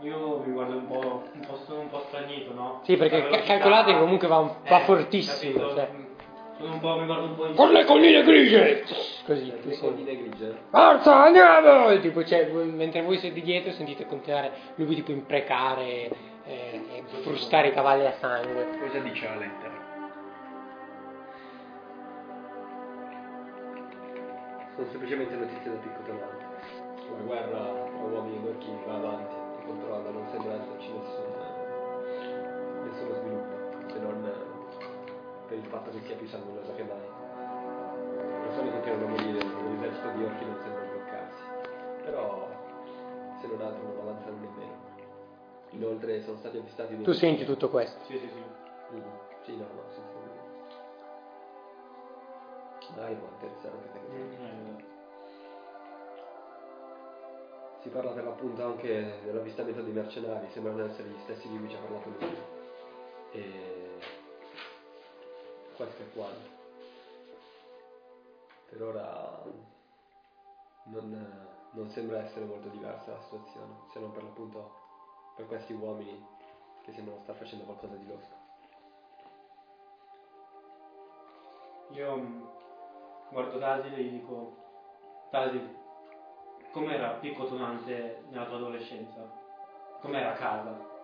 Io 0.00 0.36
vi 0.38 0.50
guardo 0.52 0.76
un 0.76 0.86
po', 0.86 1.22
un 1.32 1.40
po', 1.46 1.72
un 1.74 1.88
po' 1.88 2.02
stranito, 2.08 2.52
no? 2.52 2.80
Sì, 2.84 2.96
perché 2.96 3.18
ca- 3.22 3.24
velocità- 3.28 3.46
calcolate 3.54 3.92
che 3.94 3.98
comunque 3.98 4.28
va, 4.28 4.36
un- 4.38 4.52
va 4.68 4.76
Eh, 4.80 4.84
fortissimo, 4.84 5.52
capito? 5.58 5.74
cioè. 5.74 5.88
Un 6.58 6.80
po', 6.80 6.96
mi 6.98 7.04
guardo 7.06 7.24
un 7.26 7.34
po' 7.36 7.46
in 7.48 7.54
Con 7.54 7.70
le 7.72 7.84
colline 7.84 8.22
grigie! 8.22 8.82
Così, 9.26 9.50
tu 9.60 9.68
Le 9.68 9.74
sei. 9.74 9.78
colline 9.80 10.16
grigie? 10.16 10.56
Forza, 10.70 11.14
andiamo! 11.24 11.90
E 11.90 12.00
Tipo, 12.00 12.24
cioè, 12.24 12.48
voi- 12.50 12.66
mentre 12.70 13.02
voi 13.02 13.18
siete 13.18 13.40
dietro 13.42 13.72
sentite 13.72 14.06
continuare 14.06 14.52
lui 14.76 14.94
tipo 14.94 15.10
imprecare 15.10 16.08
eh, 16.46 16.80
e 16.94 17.02
frustare 17.22 17.68
i 17.68 17.72
cavalli 17.72 18.06
a 18.06 18.14
sangue. 18.18 18.68
Cosa 18.80 18.98
dice 19.00 19.26
la 19.28 19.36
lettera? 19.36 19.74
Sono 24.76 24.88
semplicemente 24.90 25.34
notizie 25.34 25.70
da 25.70 25.76
picco 25.78 26.00
talante. 26.06 26.44
La 27.10 27.22
guerra 27.24 27.48
tra 27.96 28.04
uomini 28.10 28.44
e 28.44 28.48
orchi 28.48 28.70
va 28.86 28.94
avanti 28.94 29.34
e 29.34 29.64
controlla, 29.66 30.10
non 30.10 30.26
sembra 30.30 30.54
esserci 30.54 30.88
nessun, 30.92 31.24
nessuno 32.84 33.14
per 35.46 35.58
il 35.58 35.64
fatto 35.66 35.90
che 35.90 36.00
sia 36.04 36.16
più 36.16 36.26
sanguinosa 36.26 36.72
che 36.74 36.82
mai. 36.82 36.98
Le 36.98 38.46
persone 38.46 38.70
continuano 38.70 39.04
a 39.04 39.08
morire, 39.08 39.38
l'esercito 39.44 40.10
di 40.10 40.24
orchi 40.24 40.44
non 40.44 40.58
sembra 40.62 40.82
bloccarsi, 40.82 41.42
però 42.04 42.48
se 43.40 43.46
non 43.46 43.60
altro 43.60 43.82
non 43.82 43.98
avanzano 44.00 44.36
nemmeno. 44.38 44.84
Inoltre 45.70 46.22
sono 46.22 46.36
stati 46.38 46.56
avvistati 46.58 46.94
dei... 46.96 47.04
Tu 47.04 47.12
senti 47.12 47.44
tutto 47.44 47.68
questo. 47.68 48.04
Sì, 48.04 48.18
sì, 48.18 48.28
sì. 48.28 48.42
Mm, 48.94 49.02
Sì, 49.42 49.56
no, 49.56 49.66
no, 49.74 49.82
sì, 49.90 50.00
sì. 50.00 50.14
Dai, 52.94 53.14
può 53.14 53.28
interessare 53.32 53.74
anche 53.74 53.88
te. 53.92 54.84
Si 57.82 57.88
parla 57.90 58.10
per 58.12 58.24
l'appunto 58.24 58.64
anche 58.64 59.20
dell'avvistamento 59.24 59.82
dei 59.82 59.92
mercenari, 59.92 60.48
sembrano 60.50 60.84
essere 60.86 61.08
gli 61.08 61.18
stessi 61.18 61.48
di 61.48 61.58
cui 61.58 61.68
ci 61.68 61.76
ha 61.76 61.78
parlato 61.78 62.08
lui. 62.18 62.36
E 63.32 63.98
è 65.84 66.12
quanto. 66.12 66.54
Per 68.70 68.82
ora 68.82 69.42
non, 70.84 71.48
non 71.72 71.90
sembra 71.90 72.22
essere 72.22 72.46
molto 72.46 72.68
diversa 72.68 73.12
la 73.12 73.20
situazione, 73.20 73.74
se 73.92 74.00
non 74.00 74.10
per 74.12 74.22
l'appunto 74.22 74.74
per 75.36 75.46
questi 75.46 75.74
uomini 75.74 76.24
che 76.82 76.92
sembrano 76.92 77.20
star 77.20 77.36
facendo 77.36 77.64
qualcosa 77.64 77.94
di 77.94 78.06
losco. 78.06 78.34
Io 81.90 82.16
mm, 82.16 82.42
guardo 83.30 83.58
Tasil 83.58 83.92
e 83.92 84.02
gli 84.02 84.10
dico, 84.18 84.54
Tasil, 85.30 85.76
com'era 86.72 87.10
Picco 87.10 87.44
Tonante 87.44 88.24
nella 88.28 88.46
tua 88.46 88.56
adolescenza? 88.56 89.30
Com'era 90.00 90.32
casa? 90.32 90.94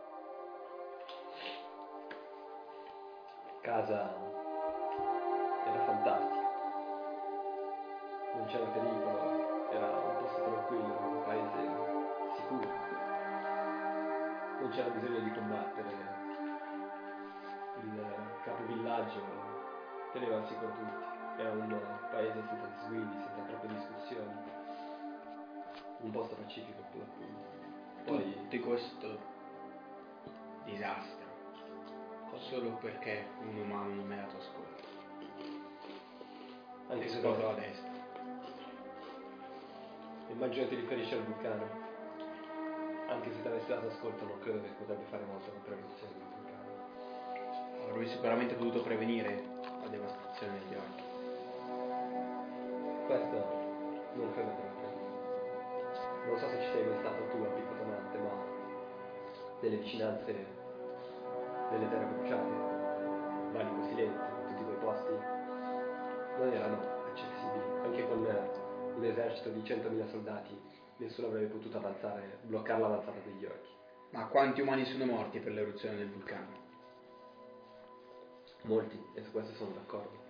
Casa 3.60 4.31
non 8.34 8.46
c'era 8.46 8.64
pericolo, 8.66 9.70
era 9.70 9.86
un 9.86 10.16
posto 10.18 10.42
tranquillo, 10.42 10.98
un 11.00 11.22
paese 11.24 11.60
sicuro, 12.36 12.68
non 14.60 14.70
c'era 14.70 14.88
bisogno 14.90 15.18
di 15.20 15.32
combattere, 15.32 15.90
il 17.82 18.04
capovillaggio 18.44 19.20
teneva 20.12 20.36
al 20.36 20.46
sicuro 20.46 20.72
tutti, 20.72 21.40
era 21.40 21.50
un 21.50 21.80
paese 22.10 22.42
senza 22.46 22.66
disguidi, 22.66 23.16
senza 23.20 23.42
troppe 23.48 23.66
discussioni, 23.68 24.34
un 26.00 26.10
posto 26.10 26.34
pacifico 26.34 26.82
per 26.90 27.00
l'appunto. 27.00 27.50
Poi 28.04 28.48
Tutto 28.48 28.66
questo 28.68 29.18
disastro. 30.64 31.30
Solo 32.38 32.70
perché 32.80 33.28
un 33.40 33.56
umano 33.56 33.94
non 33.94 34.06
mi 34.06 34.14
ha 34.14 34.22
dato 34.22 34.36
ascolto. 34.38 34.82
anche 36.88 37.08
se 37.08 37.16
Esploro 37.16 37.50
a 37.50 37.54
destra. 37.54 37.81
Immagino 40.32 40.66
ti 40.66 40.74
riferisci 40.76 41.14
al 41.14 41.24
vulcano. 41.24 41.62
Anche 43.08 43.30
se 43.32 43.42
ti 43.42 43.48
avessi 43.48 43.68
dato 43.68 43.86
ascolto 43.86 44.24
non 44.24 44.38
credo 44.40 44.62
che 44.62 44.68
potrebbe 44.78 45.04
fare 45.10 45.24
molto 45.24 45.50
contro 45.50 45.74
l'eruzione 45.74 46.12
del 46.16 46.26
vulcano. 46.32 47.90
Avrei 47.90 48.08
sicuramente 48.08 48.54
potuto 48.54 48.82
prevenire 48.82 49.44
la 49.82 49.88
devastazione 49.88 50.58
degli 50.58 50.74
orchi. 50.74 51.02
Questo 53.06 53.36
non 54.14 54.32
credo 54.32 54.50
proprio. 54.56 54.80
Non 56.26 56.38
so 56.38 56.48
se 56.48 56.60
ci 56.62 56.70
sei 56.72 56.86
mai 56.86 56.98
stato 56.98 57.28
tu 57.28 57.36
a 57.42 57.48
Picco 57.52 57.74
Tonante, 57.76 58.18
ma 58.18 58.30
nelle 59.60 59.76
vicinanze 59.76 60.46
delle 61.70 61.88
terre 61.90 62.04
bruciate, 62.04 62.54
Valico 63.52 63.82
Silenzio, 63.88 64.46
tutti 64.48 64.64
quei 64.64 64.76
posti 64.80 65.12
non 66.38 66.52
erano 66.52 66.78
accessibili. 67.06 67.84
Anche 67.84 68.08
con 68.08 68.22
un 68.94 69.04
esercito 69.04 69.50
di 69.50 69.60
100.000 69.60 70.10
soldati 70.10 70.60
nessuno 70.98 71.28
avrebbe 71.28 71.46
potuto 71.46 71.78
avanzare, 71.78 72.38
bloccare 72.42 72.80
l'avanzata 72.80 73.18
degli 73.20 73.44
orchi. 73.44 73.70
Ma 74.10 74.26
quanti 74.26 74.60
umani 74.60 74.84
sono 74.84 75.06
morti 75.06 75.38
per 75.40 75.52
l'eruzione 75.52 75.96
del 75.96 76.10
vulcano? 76.10 76.60
Molti, 78.64 79.02
e 79.14 79.22
su 79.22 79.30
questo 79.32 79.54
sono 79.54 79.70
d'accordo. 79.70 80.20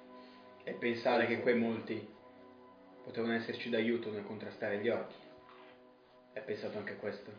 E 0.64 0.72
pensare 0.74 1.26
che 1.26 1.40
quei 1.40 1.58
molti 1.58 2.08
potevano 3.02 3.34
esserci 3.34 3.68
d'aiuto 3.68 4.10
nel 4.10 4.24
contrastare 4.24 4.78
gli 4.78 4.88
orchi. 4.88 5.16
Hai 6.34 6.42
pensato 6.42 6.78
anche 6.78 6.92
a 6.92 6.96
questo? 6.96 7.30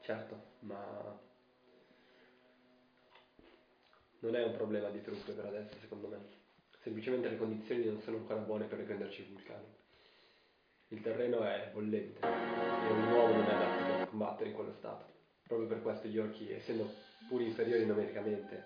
Certo, 0.00 0.42
ma 0.60 1.18
non 4.20 4.36
è 4.36 4.44
un 4.44 4.52
problema 4.52 4.88
di 4.88 5.02
truppe 5.02 5.32
per 5.32 5.46
adesso, 5.46 5.78
secondo 5.80 6.08
me. 6.08 6.41
Semplicemente 6.82 7.28
le 7.28 7.38
condizioni 7.38 7.84
non 7.84 8.00
sono 8.00 8.16
ancora 8.16 8.40
buone 8.40 8.64
per 8.64 8.78
riprenderci 8.78 9.20
il 9.20 9.28
vulcano. 9.28 9.66
Il 10.88 11.00
terreno 11.00 11.44
è 11.44 11.70
bollente 11.72 12.18
e 12.26 12.90
un 12.90 13.12
uomo 13.12 13.34
non 13.34 13.44
è 13.44 13.54
adatto 13.54 13.84
per 13.84 14.08
combattere 14.08 14.48
in 14.48 14.56
quello 14.56 14.72
stato. 14.72 15.04
Proprio 15.46 15.68
per 15.68 15.80
questo 15.80 16.08
gli 16.08 16.18
orchi, 16.18 16.52
essendo 16.52 16.90
pur 17.28 17.40
inferiori 17.40 17.86
numericamente, 17.86 18.64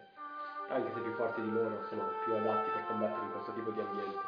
anche 0.69 0.95
se 0.95 1.01
più 1.01 1.13
forti 1.13 1.43
di 1.43 1.53
loro, 1.53 1.85
sono 1.91 2.09
più 2.25 2.33
adatti 2.33 2.71
per 2.71 2.87
combattere 2.87 3.27
in 3.27 3.33
questo 3.33 3.53
tipo 3.53 3.71
di 3.71 3.81
ambiente 3.81 4.19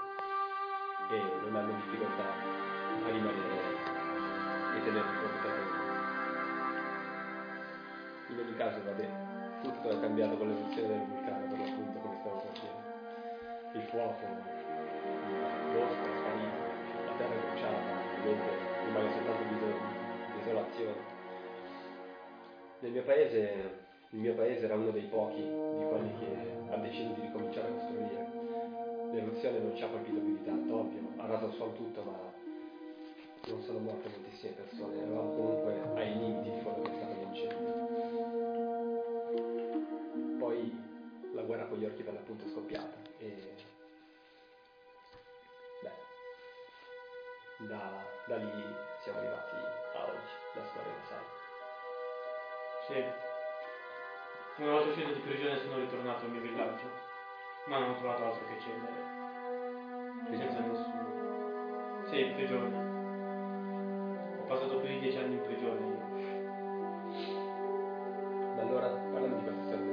e 1.11 1.23
non 1.41 1.57
hanno 1.57 1.75
difficoltà 1.77 2.29
a 2.29 3.11
rimanere 3.11 3.57
e 4.77 4.85
tenere 4.85 5.09
il 5.09 5.17
proprio 5.17 5.41
terreno. 5.41 5.77
In 8.29 8.39
ogni 8.39 8.55
caso 8.55 8.85
va 8.85 8.91
bene, 8.93 9.63
tutto 9.63 9.89
è 9.89 9.99
cambiato 9.99 10.37
con 10.37 10.49
l'eruzione 10.49 10.89
del 10.89 11.07
vulcano, 11.07 11.47
per 11.49 11.59
l'appunto, 11.59 11.99
come 12.01 12.17
stavo 12.21 12.53
dire. 12.53 12.98
Il 13.75 13.83
fuoco, 13.83 14.25
il 14.25 15.37
bosco 15.73 16.05
è 16.05 16.17
sparito, 16.17 16.61
la 17.05 17.13
terra 17.17 17.35
bruciata, 17.37 17.91
ovviamente 18.19 18.51
rimane 18.87 19.13
soltanto 19.13 19.43
des- 19.61 20.37
desolazione. 20.37 21.17
Nel 22.81 22.91
mio 22.93 23.03
paese, 23.03 23.87
il 24.11 24.19
mio 24.19 24.35
paese 24.35 24.65
era 24.65 24.75
uno 24.75 24.91
dei 24.91 25.03
pochi 25.03 25.43
di 25.43 25.85
quelli 25.89 26.13
che 26.19 26.73
ha 26.73 26.77
deciso 26.77 27.13
di 27.13 27.21
ricominciare 27.21 27.69
a 27.69 27.71
costruire. 27.73 28.27
L'eruzione 29.13 29.59
non 29.59 29.77
ci 29.77 29.83
ha 29.83 29.89
colpito 29.89 30.19
più 30.19 30.37
di 30.37 30.45
tanto, 30.45 30.75
ovvio, 30.75 31.01
ha 31.17 31.27
raso 31.27 31.45
al 31.47 31.53
suolo 31.53 31.73
tutto, 31.73 32.03
ma 32.03 32.17
non 33.49 33.63
sono 33.63 33.79
morte 33.79 34.09
moltissime 34.09 34.53
persone, 34.53 35.03
eravamo 35.03 35.35
comunque 35.35 35.81
ai 35.95 36.19
limiti 36.19 36.51
di 36.51 36.63
quello 36.63 36.83
che 36.83 36.91
è 36.91 36.97
stato 36.97 37.13
l'incendio. 37.13 37.88
Guerra 41.49 41.65
con 41.65 41.79
gli 41.79 41.87
orchi 41.87 42.03
per 42.03 42.13
l'appunto 42.13 42.45
è 42.45 42.49
scoppiata 42.51 42.95
e 43.17 43.55
beh, 45.81 47.67
da, 47.67 48.05
da 48.27 48.37
lì 48.37 48.65
siamo 49.03 49.19
arrivati 49.19 49.57
a 49.97 50.05
oggi, 50.05 50.29
la 50.55 50.65
storia 50.67 50.93
lo 50.93 51.05
sai. 51.09 51.25
Sì. 52.87 53.03
Una 54.61 54.73
volta 54.73 54.89
uscito 54.91 55.13
di 55.15 55.21
prigione 55.21 55.57
sono 55.57 55.79
ritornato 55.79 56.27
al 56.27 56.31
mio 56.33 56.43
villaggio, 56.43 56.85
ma 57.67 57.79
non 57.79 57.91
ho 57.91 57.97
trovato 57.97 58.25
altro 58.27 58.47
che 58.47 58.61
cenere. 58.61 59.17
Senza 60.37 60.61
nessuno. 60.61 62.07
Sì, 62.09 62.21
in 62.21 62.35
prigione. 62.35 62.77
Ho 64.39 64.45
passato 64.45 64.81
più 64.81 64.89
di 64.89 64.99
dieci 64.99 65.17
anni 65.17 65.37
in 65.37 65.43
prigione 65.43 65.81
io. 65.81 66.07
Ma 68.55 68.61
allora 68.61 68.89
parlami 68.89 69.39
di 69.39 69.45
questa 69.45 69.63
storia 69.63 69.88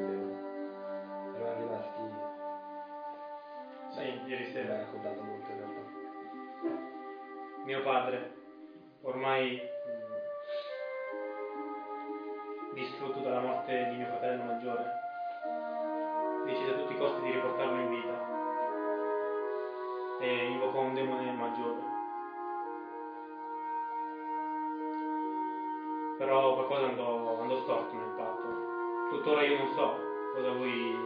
Ieri 4.26 4.42
Mi 4.42 4.48
hai 4.48 4.52
sera. 4.52 4.78
raccontato 4.78 5.22
molto 5.22 5.52
in 5.52 5.58
realtà. 5.58 5.82
Mio 7.64 7.82
padre, 7.84 8.34
ormai 9.02 9.62
mh, 9.62 9.68
distrutto 12.74 13.20
dalla 13.20 13.40
morte 13.40 13.86
di 13.90 13.96
mio 13.98 14.08
fratello 14.08 14.42
maggiore, 14.44 14.84
decise 16.46 16.72
a 16.72 16.74
tutti 16.74 16.94
i 16.94 16.98
costi 16.98 17.22
di 17.22 17.30
riportarlo 17.32 17.80
in 17.80 17.90
vita 17.90 18.34
e 20.22 20.46
invocò 20.46 20.82
un 20.82 20.94
demone 20.96 21.32
maggiore. 21.32 21.94
Però 26.18 26.54
qualcosa 26.56 26.86
andò, 26.86 27.40
andò 27.42 27.56
storto 27.58 27.94
nel 27.96 28.14
patto. 28.16 28.48
Tuttora 29.10 29.44
io 29.44 29.58
non 29.58 29.68
so 29.68 29.94
cosa 30.34 30.50
lui 30.50 30.98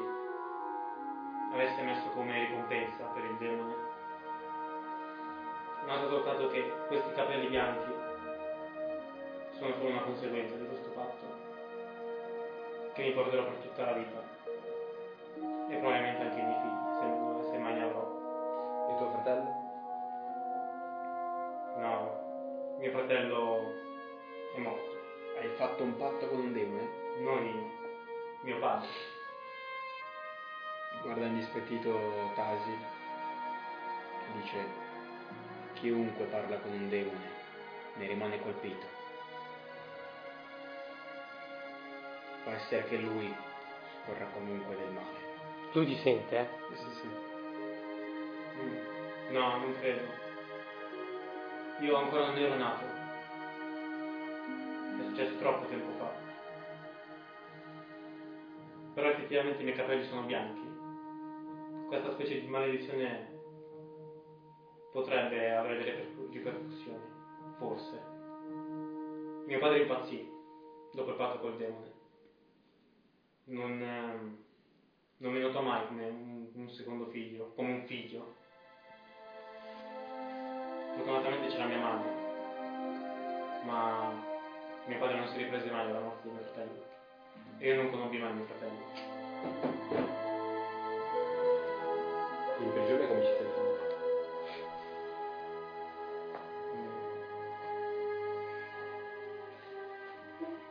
avesse 1.54 1.82
messo 1.82 2.08
come 2.10 2.40
ricompensa 2.40 3.04
per 3.06 3.24
il 3.24 3.36
demone. 3.38 3.76
Noto 5.86 6.10
soltanto 6.10 6.50
che 6.50 6.72
questi 6.88 7.12
capelli 7.14 7.48
bianchi 7.48 7.92
sono 9.58 9.74
solo 9.74 9.90
una 9.90 10.02
conseguenza 10.02 10.56
di 10.56 10.68
questo 10.68 10.92
fatto 10.92 11.26
che 12.94 13.04
mi 13.04 13.12
porterò 13.12 13.44
per 13.44 13.58
tutta 13.58 13.86
la 13.86 13.94
vita 13.94 14.22
e 15.70 15.76
probabilmente 15.76 16.22
anche 16.22 16.40
i 16.40 16.44
miei 16.44 16.60
figli, 16.62 17.44
se, 17.44 17.52
se 17.52 17.58
mai 17.58 17.74
ne 17.74 17.84
avrò. 17.84 18.88
E 18.90 18.96
tuo 18.98 19.10
fratello? 19.12 19.68
No, 21.78 22.76
mio 22.78 22.92
fratello 22.92 23.74
è 24.56 24.60
morto, 24.60 24.98
Hai 25.40 25.48
fatto 25.56 25.84
un 25.84 25.96
patto 25.96 26.28
con 26.28 26.40
un 26.40 26.54
demone? 26.54 27.08
non 27.20 27.46
io, 27.46 27.70
mio 28.42 28.58
padre. 28.60 29.09
Guarda 31.02 31.26
indispettito 31.26 32.32
Tasi, 32.36 32.78
che 34.20 34.42
dice, 34.42 34.66
chiunque 35.74 36.26
parla 36.26 36.58
con 36.58 36.72
un 36.72 36.90
demone 36.90 37.38
ne 37.96 38.08
rimane 38.08 38.42
colpito. 38.42 38.86
Può 42.44 42.52
essere 42.54 42.86
che 42.86 42.98
lui 42.98 43.34
vorrà 44.06 44.26
comunque 44.34 44.76
del 44.78 44.92
male. 44.92 45.18
Lui 45.74 45.86
ti 45.86 45.96
sente, 45.98 46.38
eh? 46.38 46.48
Sì, 46.76 46.90
sì. 47.02 47.08
Mm. 48.58 49.34
No, 49.34 49.58
non 49.58 49.76
credo. 49.80 50.02
Io 51.80 51.96
ancora 51.96 52.28
non 52.28 52.38
ero 52.38 52.56
nato. 52.56 52.86
È 54.98 55.04
successo 55.10 55.38
troppo 55.38 55.66
tempo 55.68 55.92
fa. 55.98 56.28
però 59.00 59.12
effettivamente 59.12 59.62
i 59.62 59.64
miei 59.64 59.78
capelli 59.78 60.06
sono 60.08 60.24
bianchi. 60.24 60.79
Questa 61.90 62.12
specie 62.12 62.40
di 62.40 62.46
maledizione 62.46 63.26
potrebbe 64.92 65.52
avere 65.52 65.76
delle 65.76 65.90
riper- 65.90 66.32
ripercussioni, 66.32 67.04
forse. 67.58 68.00
Mio 69.48 69.58
padre 69.58 69.80
impazzì 69.80 70.24
dopo 70.94 71.10
il 71.10 71.16
patto 71.16 71.40
col 71.40 71.56
demone. 71.56 71.92
Non, 73.46 73.82
ehm, 73.82 74.38
non 75.18 75.32
mi 75.32 75.40
notò 75.40 75.62
mai 75.62 75.88
come 75.88 76.06
un, 76.06 76.48
un 76.54 76.70
secondo 76.70 77.08
figlio, 77.08 77.54
come 77.56 77.72
un 77.72 77.84
figlio. 77.88 78.34
Fortunatamente 80.94 81.48
c'era 81.48 81.66
mia 81.66 81.80
madre, 81.80 83.64
ma 83.66 84.14
mio 84.86 84.98
padre 85.00 85.18
non 85.18 85.28
si 85.28 85.38
riprese 85.38 85.72
mai 85.72 85.88
dalla 85.88 86.02
morte 86.02 86.28
di 86.28 86.30
mio 86.30 86.42
fratello. 86.44 86.86
E 87.58 87.68
io 87.68 87.74
non 87.74 87.90
conobbi 87.90 88.20
mai 88.20 88.34
mio 88.36 88.44
fratello. 88.44 90.29
In 92.60 92.74
prigione 92.74 93.08
come 93.08 93.22
ci 93.22 93.32
sei 93.38 93.48
finito? 93.56 93.88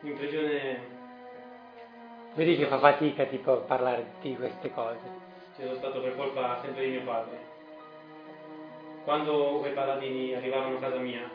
In 0.03 0.17
prigione 0.17 0.97
Vedi 2.35 2.57
che 2.57 2.67
fa 2.67 2.79
fatica 2.79 3.25
tipo 3.25 3.53
a 3.53 3.57
parlare 3.57 4.13
di 4.21 4.37
queste 4.37 4.71
cose. 4.71 5.01
ci 5.57 5.63
sono 5.63 5.75
stato 5.75 6.01
per 6.01 6.15
colpa 6.15 6.61
sempre 6.63 6.85
di 6.85 6.91
mio 6.91 7.03
padre. 7.03 7.37
Quando 9.03 9.59
quei 9.59 9.73
paladini 9.73 10.35
arrivarono 10.35 10.77
a 10.77 10.81
casa 10.81 10.99
mia, 10.99 11.29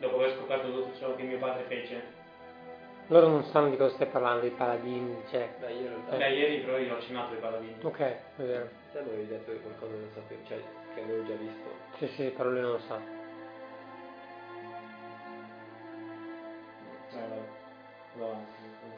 dopo 0.00 0.16
aver 0.16 0.34
scoperto 0.36 0.72
tutto 0.72 0.98
ciò 0.98 1.14
che 1.14 1.22
mio 1.22 1.38
padre 1.38 1.62
fece, 1.68 2.19
Loro 3.10 3.26
non 3.26 3.42
sanno 3.46 3.70
di 3.70 3.76
cosa 3.76 3.92
stai 3.96 4.06
parlando, 4.06 4.46
i 4.46 4.50
paladini, 4.50 5.20
cioè. 5.30 5.52
Beh, 5.58 5.72
io 5.72 5.80
in 5.80 5.88
realtà... 5.88 6.16
beh, 6.16 6.28
ieri 6.30 6.58
però 6.60 6.78
io 6.78 6.94
ho 6.94 6.96
accennato 6.96 7.34
ai 7.34 7.40
paladini. 7.40 7.74
Ok, 7.82 7.98
è 7.98 8.20
vero. 8.36 8.68
Te 8.92 8.98
avevi 9.00 9.26
detto 9.26 9.50
che 9.50 9.58
qualcosa 9.60 9.92
non 9.92 10.08
sapevo, 10.14 10.40
cioè 10.46 10.62
che 10.94 11.02
avevo 11.02 11.24
già 11.26 11.34
visto. 11.34 11.70
Sì, 11.98 12.06
sì, 12.06 12.24
però 12.28 12.50
lui 12.50 12.60
non 12.60 12.70
lo 12.70 12.80
sa. 12.86 13.00
Eh, 17.12 18.22
avanti. 18.22 18.46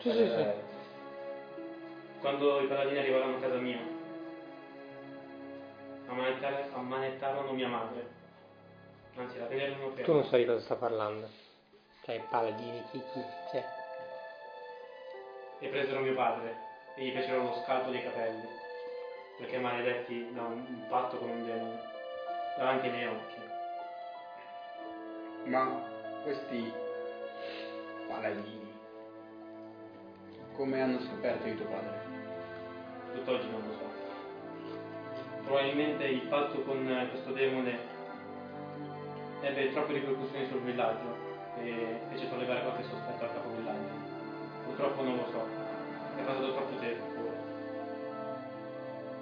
Sì, 0.00 0.10
sì, 0.10 0.16
sì. 0.16 0.40
Eh, 0.40 0.54
Quando 2.20 2.60
i 2.60 2.66
paladini 2.66 2.98
arrivarono 2.98 3.36
a 3.36 3.40
casa 3.40 3.56
mia, 3.56 3.80
ammanettarono 6.74 7.52
mia 7.52 7.68
madre. 7.68 8.06
Anzi, 9.16 9.38
la 9.38 9.46
tenerono 9.46 9.88
Tu 9.88 9.94
ferma. 9.94 10.14
non 10.14 10.24
sai 10.26 10.40
di 10.40 10.46
cosa 10.46 10.60
sta 10.60 10.74
parlando. 10.74 11.28
Cioè, 12.04 12.16
i 12.16 12.22
paladini, 12.28 12.84
chi, 12.90 13.02
chi, 13.14 13.24
cioè. 13.50 13.80
E 15.62 15.68
presero 15.68 16.00
mio 16.00 16.14
padre 16.14 16.56
e 16.96 17.04
gli 17.04 17.12
fecero 17.12 17.44
lo 17.44 17.62
scalpo 17.62 17.90
dei 17.90 18.02
capelli, 18.02 18.48
perché 19.38 19.58
maledetti 19.58 20.32
da 20.32 20.42
un, 20.42 20.86
patto 20.88 21.18
con 21.18 21.30
un 21.30 21.44
demone, 21.46 21.80
davanti 22.58 22.86
ai 22.88 22.92
miei 22.92 23.06
occhi. 23.06 23.40
Ma 25.44 25.80
questi 26.24 26.72
paladini 28.08 28.72
come 30.56 30.82
hanno 30.82 30.98
scoperto 30.98 31.44
di 31.44 31.54
tuo 31.54 31.66
padre? 31.66 32.00
Tutt'oggi 33.14 33.48
non 33.48 33.62
lo 33.64 33.72
so. 33.72 33.90
Probabilmente 35.44 36.04
il 36.06 36.22
patto 36.22 36.60
con 36.62 37.06
questo 37.08 37.30
demone 37.30 37.78
ebbe 39.42 39.70
troppe 39.70 39.92
ripercussioni 39.92 40.46
sul 40.48 40.62
villaggio 40.62 41.16
e 41.58 42.00
fece 42.10 42.28
sollevare 42.28 42.62
qualche 42.62 42.82
sospetto 42.82 43.22
al 43.22 43.32
capo 43.32 43.48
villaggio. 43.50 43.81
Purtroppo 44.82 45.08
non 45.08 45.16
lo 45.16 45.30
so, 45.30 45.46
è 46.16 46.22
passato 46.24 46.52
troppo 46.54 46.76
tempo. 46.80 47.04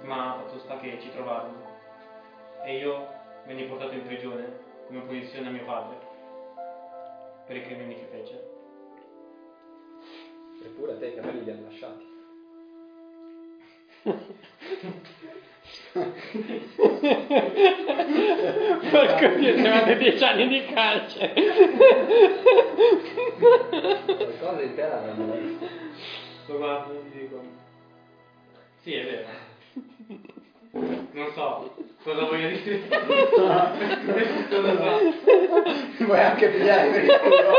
Ma 0.01 0.39
fatto 0.41 0.57
sta 0.57 0.79
che 0.79 0.99
ci 0.99 1.11
trovarono 1.11 1.69
e 2.63 2.77
io 2.77 3.07
venni 3.45 3.65
portato 3.65 3.93
in 3.93 4.03
prigione 4.03 4.57
come 4.87 5.01
punizione 5.01 5.49
a 5.49 5.51
mio 5.51 5.63
padre 5.63 5.99
per 7.45 7.57
i 7.57 7.61
crimini 7.61 7.99
che 7.99 8.05
fece. 8.05 8.43
Eppure 10.63 10.93
a 10.93 10.97
te 10.97 11.05
i 11.05 11.13
capelli 11.13 11.43
li 11.43 11.51
hanno 11.51 11.65
lasciati. 11.65 12.09
Porco 18.89 19.27
Dio, 19.37 19.57
siamo 19.57 19.93
10 19.93 20.23
anni 20.23 20.47
di 20.47 20.65
carcere. 20.73 21.33
Qualcosa 24.05 24.61
in 24.61 24.75
te 24.75 24.81
l'hanno 24.81 25.33
visto. 25.33 25.67
Lo 26.47 26.57
guardo 26.57 26.93
e 26.93 27.01
dico. 27.11 27.41
Sì, 28.81 28.93
è 28.93 29.03
vero. 29.05 29.27
Non 31.11 31.31
so 31.33 31.73
cosa 32.03 32.25
voglio 32.25 32.49
dire. 32.49 32.87
cosa 32.87 33.69
so. 34.49 36.05
Vuoi 36.05 36.19
anche 36.19 36.49
pigliare 36.49 36.89
per 36.89 37.03
il 37.03 37.19
culo? 37.19 37.51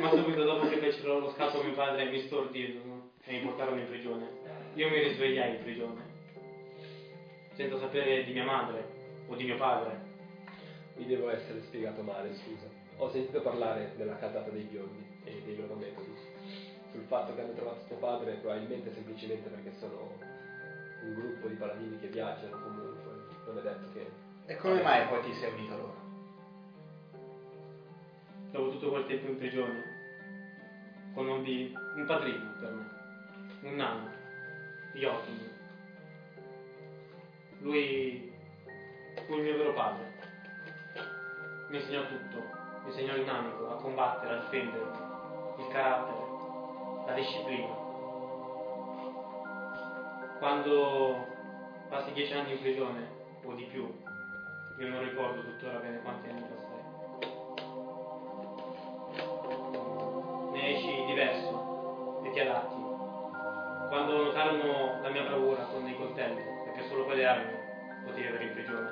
Ma 0.00 0.10
subito 0.10 0.44
dopo 0.44 0.68
che 0.68 0.76
fecero 0.76 1.18
lo 1.18 1.30
scatto 1.30 1.62
mio 1.62 1.72
padre 1.72 2.04
mi 2.06 2.20
stordirono 2.20 3.10
e 3.24 3.32
mi 3.32 3.40
portarono 3.40 3.80
in 3.80 3.86
prigione. 3.88 4.28
Io 4.74 4.88
mi 4.88 4.98
risvegliai 4.98 5.54
in 5.54 5.62
prigione. 5.62 6.02
Senza 7.52 7.78
sapere 7.78 8.24
di 8.24 8.32
mia 8.32 8.44
madre 8.44 8.84
o 9.28 9.36
di 9.36 9.44
mio 9.44 9.56
padre. 9.56 10.12
Mi 10.96 11.06
devo 11.06 11.30
essere 11.30 11.62
spiegato 11.62 12.02
male, 12.02 12.34
scusa. 12.34 12.66
Ho 12.96 13.08
sentito 13.08 13.40
parlare 13.40 13.92
della 13.96 14.16
casata 14.16 14.50
dei 14.50 14.64
biondi 14.64 15.04
e 15.22 15.42
dei 15.44 15.56
loro 15.56 15.74
metodi. 15.74 16.12
Sul 16.90 17.04
fatto 17.06 17.34
che 17.34 17.42
hanno 17.42 17.52
trovato 17.52 17.84
tuo 17.86 17.98
padre, 17.98 18.32
probabilmente 18.34 18.92
semplicemente 18.92 19.48
perché 19.48 19.72
sono 19.78 20.18
un 21.04 21.14
gruppo 21.14 21.46
di 21.46 21.54
paladini 21.54 22.00
che 22.00 22.08
viaggiano 22.08 22.60
comunque. 22.60 23.12
Non 23.46 23.58
è 23.58 23.62
detto 23.62 23.92
che. 23.92 24.10
E 24.46 24.56
come 24.56 24.82
mai 24.82 25.06
poi 25.06 25.22
ti 25.22 25.34
sei 25.34 25.52
unito 25.52 25.72
a 25.72 25.76
loro? 25.76 26.02
Dopo 28.50 28.70
tutto 28.70 28.90
quel 28.90 29.06
tempo 29.06 29.28
in 29.28 29.38
prigione, 29.38 29.84
conobbi 31.14 31.72
un 31.96 32.06
padrino 32.06 32.54
per 32.58 32.70
me, 32.72 33.68
un 33.68 33.76
nano, 33.76 34.13
Joachim. 34.94 35.50
Lui 37.58 38.32
fu 39.26 39.34
il 39.34 39.42
mio 39.42 39.56
vero 39.56 39.72
padre. 39.72 40.12
Mi 41.68 41.76
insegnò 41.78 42.06
tutto, 42.06 42.38
mi 42.82 42.88
insegnò 42.88 43.14
il 43.14 43.24
namico, 43.24 43.70
a 43.70 43.76
combattere, 43.76 44.34
a 44.34 44.38
difendere, 44.38 44.84
il 45.58 45.68
carattere, 45.68 47.06
la 47.06 47.12
disciplina. 47.14 47.82
Quando 50.38 51.26
passi 51.88 52.12
dieci 52.12 52.32
anni 52.32 52.52
in 52.52 52.60
prigione, 52.60 53.08
o 53.44 53.52
di 53.54 53.64
più, 53.64 53.82
io 54.78 54.88
non 54.88 55.02
ricordo 55.02 55.42
tuttora 55.42 55.78
bene 55.78 56.00
quanti 56.02 56.28
anni 56.28 56.42
passai. 56.42 56.74
ne 60.52 60.76
esci 60.76 61.04
diverso 61.06 62.22
e 62.24 62.30
ti 62.30 62.40
adatti. 62.40 62.83
Quando 63.94 64.24
notarono 64.24 65.00
la 65.02 65.08
mia 65.10 65.22
bravura 65.22 65.66
con 65.66 65.86
i 65.86 65.96
coltelli, 65.96 66.42
perché 66.64 66.82
solo 66.88 67.04
quelle 67.04 67.24
armi 67.24 67.54
potevi 68.04 68.26
avere 68.26 68.44
in 68.46 68.52
prigione, 68.52 68.90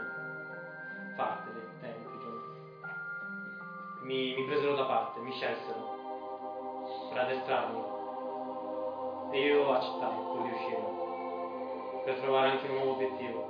fartele 1.17 1.61
te 1.81 1.87
in 1.89 2.05
prigione, 2.07 2.41
mi, 4.03 4.35
mi 4.37 4.45
presero 4.45 4.77
da 4.77 4.85
parte, 4.85 5.19
mi 5.19 5.33
scelsero 5.33 7.09
per 7.09 7.19
addestrarmi 7.19 7.83
e 9.33 9.41
io 9.45 9.73
accettai 9.73 10.15
pur 10.15 10.43
di 10.43 10.51
uscire 10.51 12.05
per 12.05 12.21
trovare 12.21 12.51
anche 12.51 12.69
un 12.69 12.75
nuovo 12.77 12.93
obiettivo 12.93 13.41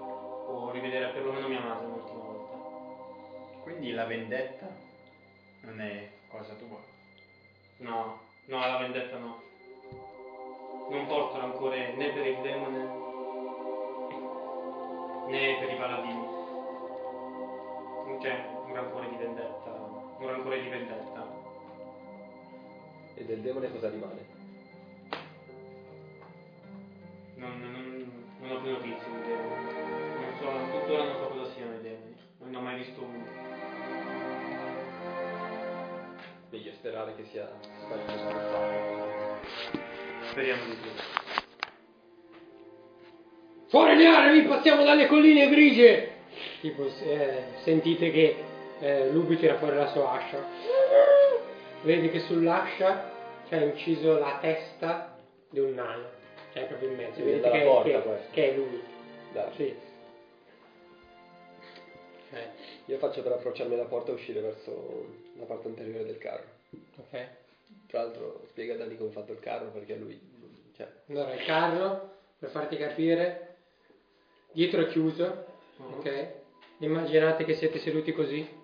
o 0.46 0.70
rivedere 0.70 1.12
perlomeno 1.12 1.48
mia 1.48 1.60
madre 1.60 1.84
un'ultima 1.84 2.18
volta. 2.18 3.60
Quindi 3.60 3.90
la 3.90 4.06
vendetta 4.06 4.68
non 5.64 5.82
è 5.82 6.08
cosa 6.28 6.54
tua. 6.54 6.80
No, 7.76 8.20
no, 8.46 8.58
la 8.58 8.78
vendetta 8.78 9.18
no. 9.18 9.51
Non 10.92 11.06
porto 11.06 11.38
rancore 11.38 11.94
né 11.96 12.10
per 12.12 12.26
il 12.26 12.36
demone 12.42 12.78
né 15.28 15.56
per 15.58 15.70
i 15.70 15.76
paladini. 15.76 16.26
Non 18.04 18.18
c'è 18.20 18.44
un 18.66 18.74
rancore 18.74 19.08
di 19.08 19.16
vendetta, 19.16 19.70
un 20.18 20.26
rancore 20.26 20.60
di 20.60 20.68
vendetta. 20.68 21.26
E 23.14 23.24
del 23.24 23.40
demone 23.40 23.70
cosa 23.72 23.88
rimane? 23.88 24.26
Non, 27.36 27.58
non- 27.58 28.24
non 28.40 28.50
ho 28.50 28.60
più 28.60 28.70
notizie 28.72 29.10
dei 29.12 29.22
demoni. 29.22 29.72
Non 29.72 30.34
so, 30.38 30.78
tuttora 30.78 31.04
non 31.04 31.16
so 31.16 31.26
cosa 31.28 31.52
siano 31.54 31.74
i 31.74 31.80
demoni. 31.80 32.16
Non 32.40 32.54
ho 32.54 32.60
mai 32.60 32.76
visto 32.76 33.02
uno. 33.02 33.24
Meglio 36.50 36.72
sperare 36.74 37.14
che 37.14 37.24
sia 37.24 37.48
fatto. 37.88 38.71
Speriamo 40.32 40.64
di 40.64 40.76
più. 40.80 40.90
Fuori 43.68 43.96
le 43.96 44.06
armi, 44.06 44.42
passiamo 44.44 44.82
dalle 44.82 45.06
colline 45.06 45.48
grigie! 45.50 46.10
Tipo, 46.62 46.86
eh, 46.86 47.42
sentite 47.64 48.10
che 48.10 48.36
eh, 48.80 49.10
Lupi 49.10 49.36
tira 49.36 49.58
fuori 49.58 49.76
la 49.76 49.88
sua 49.88 50.12
ascia. 50.12 50.42
Vedi 51.82 52.08
che 52.08 52.20
sull'ascia 52.20 53.10
ha 53.50 53.56
inciso 53.56 54.18
la 54.18 54.38
testa 54.40 55.18
di 55.50 55.60
un 55.60 55.74
nano, 55.74 56.08
cioè 56.54 56.64
proprio 56.64 56.88
in 56.88 56.96
mezzo. 56.96 57.22
Vedete 57.22 57.50
che, 57.50 57.64
porta 57.64 57.88
che- 57.90 58.02
questo. 58.02 58.26
che 58.30 58.50
è 58.50 58.56
lui. 58.56 58.82
Dai. 59.32 59.52
Sì. 59.56 59.74
Ok. 62.30 62.40
Io 62.86 62.96
faccio 62.96 63.22
per 63.22 63.32
approcciarmi 63.32 63.74
alla 63.74 63.84
porta 63.84 64.12
e 64.12 64.14
uscire 64.14 64.40
verso 64.40 65.08
la 65.38 65.44
parte 65.44 65.68
anteriore 65.68 66.06
del 66.06 66.16
carro. 66.16 66.44
ok. 66.96 67.26
Tra 67.86 68.02
l'altro 68.02 68.42
spiega 68.48 68.74
a 68.74 68.76
Dani 68.78 68.96
come 68.96 69.10
è 69.10 69.12
fatto 69.12 69.32
il 69.32 69.40
carro 69.40 69.70
perché 69.70 69.94
lui... 69.96 70.20
Cioè, 70.74 70.88
Allora 71.08 71.34
il 71.34 71.44
carro, 71.44 72.10
per 72.38 72.48
farti 72.50 72.76
capire, 72.76 73.56
dietro 74.52 74.80
è 74.82 74.86
chiuso, 74.86 75.44
ok? 75.78 76.28
Immaginate 76.78 77.44
che 77.44 77.54
siete 77.54 77.78
seduti 77.80 78.12
così 78.12 78.60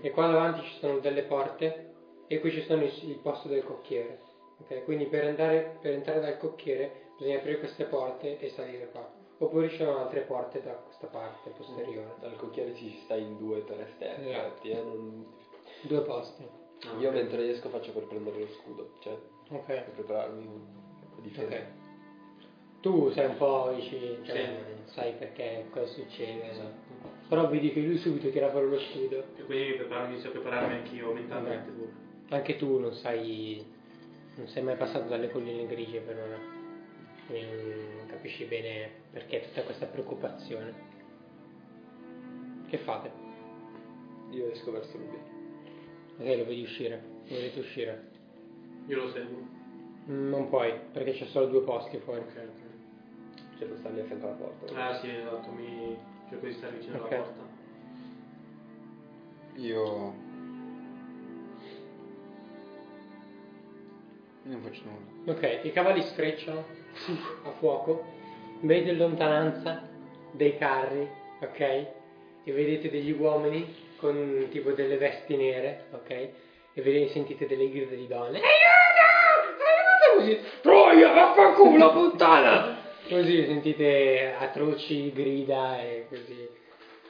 e 0.00 0.10
qua 0.10 0.26
davanti 0.26 0.62
ci 0.66 0.78
sono 0.78 0.98
delle 0.98 1.22
porte 1.22 1.92
e 2.26 2.40
qui 2.40 2.50
ci 2.50 2.62
sono 2.62 2.82
il, 2.82 2.92
il 3.08 3.18
posto 3.18 3.46
del 3.48 3.62
cocchiere, 3.62 4.18
ok? 4.58 4.82
Quindi 4.84 5.06
per, 5.06 5.24
andare, 5.24 5.78
per 5.80 5.92
entrare 5.92 6.20
dal 6.20 6.36
cocchiere 6.36 7.04
bisogna 7.16 7.36
aprire 7.38 7.58
queste 7.60 7.84
porte 7.84 8.38
e 8.40 8.48
salire 8.50 8.88
qua. 8.90 9.08
Oppure 9.38 9.68
ci 9.68 9.76
sono 9.76 9.98
altre 9.98 10.22
porte 10.22 10.60
da 10.62 10.72
questa 10.72 11.06
parte 11.06 11.50
posteriore. 11.50 12.14
dal 12.20 12.36
cocchiere 12.36 12.74
ci 12.74 12.98
stai 13.04 13.22
in 13.22 13.36
due 13.36 13.60
per 13.60 13.80
esterni, 13.80 14.30
Esatto. 14.30 14.66
eh, 14.66 14.74
non- 14.82 15.34
Due 15.82 16.00
posti. 16.00 16.64
Ah, 16.94 16.98
Io 17.00 17.10
mentre 17.10 17.50
esco 17.50 17.68
faccio 17.68 17.92
per 17.92 18.04
prendere 18.04 18.38
lo 18.38 18.46
scudo, 18.48 18.90
cioè 19.00 19.16
Ok. 19.50 19.64
per 19.66 19.90
prepararmi 19.94 20.44
a 21.16 21.20
difendere. 21.20 21.60
Ok. 21.60 21.84
Tu 22.82 23.10
sei 23.10 23.26
un 23.26 23.36
po' 23.36 23.72
vicino, 23.74 24.22
cioè, 24.24 24.62
Sì. 24.84 24.92
sai 24.92 25.12
perché 25.14 25.66
cosa 25.70 25.86
succede. 25.86 26.50
Però 27.28 27.48
vedi 27.48 27.72
che 27.72 27.80
lui 27.80 27.96
subito 27.98 28.30
tira 28.30 28.50
fuori 28.50 28.68
lo 28.70 28.78
scudo. 28.78 29.24
E 29.36 29.42
quindi 29.44 29.70
mi 29.70 29.74
preparo, 29.76 30.06
inizio 30.06 30.28
a 30.28 30.32
prepararmi 30.32 30.74
anch'io 30.74 31.12
mentalmente. 31.12 31.72
Anche 32.28 32.56
tu 32.56 32.78
non 32.78 32.92
sai, 32.92 33.64
non 34.36 34.46
sei 34.46 34.62
mai 34.62 34.76
passato 34.76 35.08
dalle 35.08 35.30
colline 35.30 35.66
grigie 35.66 36.00
per 36.00 36.16
ora. 36.16 36.38
Quindi 37.26 37.72
non 37.96 38.06
capisci 38.06 38.44
bene 38.44 38.88
perché 39.10 39.40
tutta 39.48 39.62
questa 39.62 39.86
preoccupazione. 39.86 40.72
Che 42.68 42.78
fate? 42.78 43.10
Io 44.30 44.48
esco 44.50 44.70
verso 44.70 44.96
lui. 44.96 45.34
Ok, 46.18 46.24
lo 46.24 46.44
vedi 46.44 46.62
uscire, 46.62 47.02
lo 47.28 47.34
vedete 47.34 47.60
uscire. 47.60 48.04
Io 48.86 48.96
lo 49.04 49.10
seguo. 49.10 49.38
Mm, 50.08 50.28
Non 50.30 50.48
puoi, 50.48 50.72
perché 50.92 51.12
c'è 51.12 51.24
solo 51.26 51.46
due 51.46 51.62
posti 51.62 51.98
fuori. 51.98 52.20
Ok, 52.20 52.26
ok. 52.36 53.58
Cioè 53.58 53.68
per 53.68 53.78
starmi 53.78 54.00
a 54.00 54.04
fianco 54.04 54.26
alla 54.26 54.34
porta. 54.36 54.86
Ah 54.86 54.94
sì, 54.98 55.08
esatto, 55.10 55.50
mi 55.50 55.96
cerco 56.28 56.46
di 56.46 56.52
stare 56.52 56.76
vicino 56.76 56.96
Ok. 57.02 57.12
alla 57.12 57.22
porta. 57.22 57.40
Io... 59.56 60.24
Io 64.44 64.52
non 64.52 64.60
faccio 64.62 64.82
nulla. 64.84 65.32
Ok, 65.32 65.60
i 65.64 65.72
cavalli 65.72 66.02
sfrecciano 66.02 66.64
a 67.44 67.50
fuoco, 67.52 68.04
vedete 68.60 68.90
in 68.90 68.98
lontananza 68.98 69.82
dei 70.32 70.56
carri, 70.56 71.08
ok? 71.40 71.60
E 71.60 72.52
vedete 72.52 72.88
degli 72.90 73.10
uomini 73.10 73.66
con 73.96 74.48
tipo 74.50 74.72
delle 74.72 74.96
vesti 74.96 75.36
nere, 75.36 75.86
ok? 75.92 76.10
E 76.10 76.82
vedete, 76.82 77.12
sentite 77.12 77.46
delle 77.46 77.70
grida 77.70 77.94
di 77.94 78.06
donne. 78.06 78.38
Aiuto! 78.38 79.04
Aiuto! 79.64 80.16
Così, 80.16 80.60
Troia, 80.60 81.12
vaffanculo, 81.12 81.92
puttana! 81.92 82.84
Così 83.08 83.46
sentite 83.46 84.34
atroci 84.36 85.12
grida 85.12 85.80
e 85.80 86.06
così. 86.08 86.48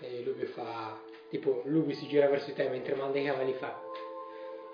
E 0.01 0.23
lui 0.23 0.45
fa, 0.45 1.01
tipo, 1.31 1.63
lui 1.65 1.95
si 1.95 2.07
gira 2.07 2.29
verso 2.29 2.53
te 2.53 2.69
mentre 2.69 2.95
manda 2.95 3.19
i 3.19 3.25
cavalli 3.25 3.55
fa. 3.55 3.81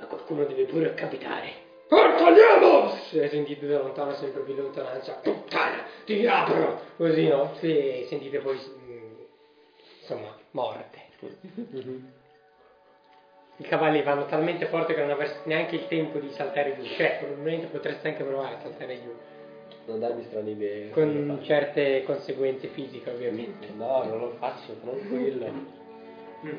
Ma 0.01 0.07
qualcuno 0.07 0.45
deve 0.45 0.65
pure 0.65 0.95
capitare. 0.95 1.71
Porca 1.87 2.27
andiamo! 2.27 2.93
E 3.13 3.29
sentite 3.29 3.67
da 3.69 3.79
lontano 3.79 4.15
sempre 4.15 4.43
più 4.43 4.55
lontananza. 4.55 5.21
Puttana, 5.23 5.85
ti 6.05 6.27
apro! 6.27 6.81
Così, 6.97 7.29
no? 7.29 7.55
E 7.61 8.07
sentite 8.09 8.39
poi, 8.39 8.57
mm, 8.57 9.15
insomma, 10.01 10.37
morte. 10.51 11.02
I 13.57 13.65
cavalli 13.65 14.03
vanno 14.03 14.25
talmente 14.27 14.67
forte 14.67 14.95
che 14.95 15.01
non 15.01 15.11
avreste 15.11 15.41
neanche 15.45 15.77
il 15.77 15.87
tempo 15.87 16.19
di 16.19 16.29
saltare 16.31 16.75
giù. 16.77 16.83
Cioè, 16.85 17.19
probabilmente 17.19 17.67
potreste 17.67 18.09
anche 18.09 18.25
provare 18.25 18.57
a 18.57 18.61
saltare 18.61 19.01
giù. 19.01 19.15
Non 19.85 20.01
darmi 20.01 20.25
strane 20.25 20.51
idee. 20.51 20.91
Con 20.91 21.41
certe 21.43 22.03
conseguenze 22.05 22.69
fisiche, 22.69 23.11
ovviamente. 23.11 23.69
No, 23.77 24.05
non 24.05 24.19
lo 24.19 24.31
faccio, 24.39 24.75
tranquillo. 24.81 25.47
Mm. 26.45 26.57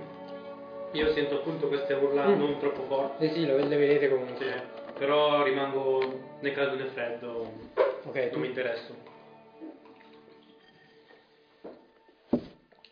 Io 0.91 1.11
sento 1.13 1.35
appunto 1.37 1.67
queste 1.67 1.93
urla 1.93 2.27
Mm. 2.27 2.37
non 2.37 2.57
troppo 2.59 2.83
forti. 2.83 3.27
Sì, 3.27 3.33
sì, 3.33 3.45
lo, 3.47 3.57
le 3.57 3.75
vedete 3.75 4.05
Sì, 4.05 4.11
comunque. 4.11 4.63
però 4.97 5.41
rimango 5.43 6.19
né 6.39 6.51
caldo 6.51 6.75
né 6.75 6.85
freddo, 6.85 7.51
Ok, 8.05 8.15
non 8.15 8.29
tu 8.29 8.39
mi 8.39 8.47
interesso. 8.47 8.95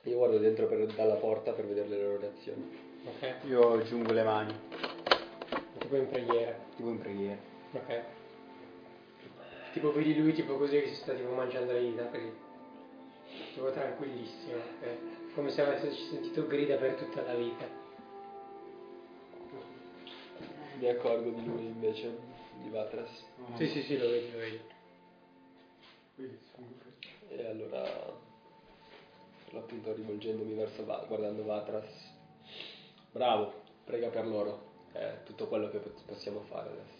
Io 0.03 0.17
guardo 0.17 0.37
dentro 0.39 0.65
per- 0.67 0.85
dalla 0.93 1.15
porta 1.15 1.51
per 1.51 1.65
vedere 1.67 1.87
le 1.87 2.01
loro 2.01 2.19
reazioni. 2.19 2.89
Ok, 3.05 3.35
Io 3.47 3.73
aggiungo 3.73 4.11
le 4.13 4.23
mani, 4.23 4.53
tipo 5.79 5.95
in 5.95 6.07
preghiera. 6.09 6.57
tipo 6.75 6.89
in 6.89 6.99
preghiera. 6.99 7.37
Ok. 7.73 8.01
Tipo 9.73 9.91
vedi 9.93 10.17
lui 10.17 10.33
tipo 10.33 10.57
così 10.57 10.81
che 10.81 10.87
si 10.89 10.95
sta 10.95 11.13
tipo 11.13 11.29
mangiando 11.31 11.71
le 11.71 11.81
dita 11.81 12.05
così. 12.07 12.31
Tipo 13.53 13.71
tranquillissimo, 13.71 14.55
ok? 14.57 15.33
Come 15.35 15.49
se 15.51 15.61
avesse 15.61 15.91
sentito 16.09 16.45
grida 16.47 16.75
per 16.77 16.95
tutta 16.95 17.21
la 17.21 17.33
vita. 17.35 17.65
Mi 20.77 20.89
accorgo 20.89 21.29
di 21.29 21.45
lui 21.45 21.65
invece, 21.65 22.17
di 22.61 22.69
Vatras. 22.69 23.23
Sì, 23.55 23.67
sì, 23.67 23.81
sì, 23.83 23.97
lo 23.97 24.09
vedi, 24.09 24.31
lo 24.31 24.37
vedi. 24.39 24.59
E 27.29 27.45
allora, 27.45 28.13
per 29.51 29.59
l'appunto 29.59 29.93
rivolgendomi 29.93 30.53
verso 30.53 30.85
Va- 30.85 31.03
guardando 31.05 31.43
Vatras, 31.43 31.85
bravo, 33.11 33.53
prega 33.83 34.07
per 34.07 34.25
loro, 34.25 34.69
è 34.93 35.17
tutto 35.25 35.47
quello 35.47 35.69
che 35.69 35.79
possiamo 36.05 36.41
fare 36.47 36.69
adesso. 36.69 36.99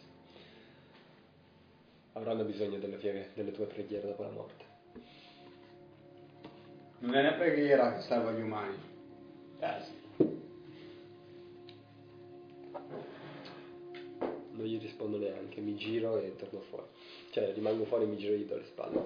Avranno 2.14 2.44
bisogno 2.44 2.78
delle, 2.78 2.98
pie- 2.98 3.32
delle 3.34 3.52
tue 3.53 3.68
preghiere 3.68 4.07
dopo 4.07 4.23
la 4.23 4.30
morte. 4.30 4.65
Non 6.99 7.15
è 7.15 7.22
una 7.22 7.34
preghiera 7.34 7.94
che 7.95 8.02
salva 8.02 8.34
gli 8.34 8.41
umani. 8.41 8.78
Eh 9.60 9.82
sì. 9.84 9.99
Non 14.52 14.65
gli 14.65 14.78
rispondo 14.78 15.18
neanche, 15.18 15.61
mi 15.61 15.76
giro 15.76 16.18
e 16.18 16.36
torno 16.36 16.60
fuori. 16.69 16.86
Cioè 17.32 17.53
rimango 17.53 17.86
fuori 17.86 18.03
e 18.03 18.07
mi 18.07 18.18
giro 18.18 18.34
e 18.34 18.38
gli 18.40 18.45
do 18.45 18.57
le 18.57 18.65
spalle. 18.65 19.03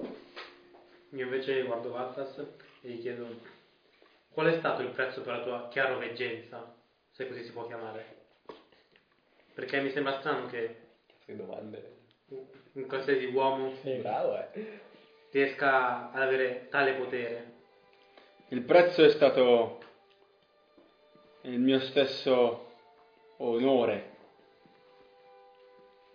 Io 1.10 1.24
invece 1.24 1.62
guardo 1.62 1.90
Vattas 1.90 2.44
e 2.86 2.90
gli 2.92 3.00
chiedo 3.00 3.26
qual 4.30 4.46
è 4.46 4.58
stato 4.58 4.82
il 4.82 4.90
prezzo 4.90 5.22
per 5.22 5.38
la 5.38 5.42
tua 5.42 5.68
chiaroveggenza, 5.68 6.74
se 7.10 7.26
così 7.26 7.42
si 7.44 7.50
può 7.52 7.66
chiamare. 7.66 8.14
Perché 9.54 9.80
mi 9.80 9.90
sembra 9.90 10.18
strano 10.20 10.46
che 10.46 10.76
Che 11.24 11.34
domande. 11.34 11.94
un 12.72 12.86
qualsiasi 12.86 13.24
uomo 13.26 13.74
Sì. 13.82 13.94
Bravo, 13.96 14.38
eh. 14.38 14.80
riesca 15.30 16.12
ad 16.12 16.22
avere 16.22 16.68
tale 16.70 16.92
potere. 16.94 17.54
Il 18.48 18.62
prezzo 18.62 19.02
è 19.02 19.10
stato 19.10 19.80
il 21.42 21.58
mio 21.58 21.80
stesso 21.80 22.70
onore, 23.38 24.10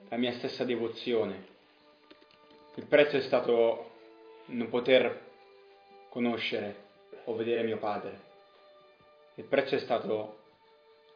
la 0.09 0.17
mia 0.17 0.31
stessa 0.33 0.63
devozione. 0.63 1.49
Il 2.75 2.85
prezzo 2.85 3.17
è 3.17 3.21
stato 3.21 3.89
non 4.45 4.69
poter 4.69 5.29
conoscere 6.11 6.75
o 7.23 7.35
vedere 7.35 7.63
mio 7.63 7.77
padre. 7.77 8.19
Il 9.35 9.45
prezzo 9.45 9.75
è 9.75 9.79
stato 9.79 10.39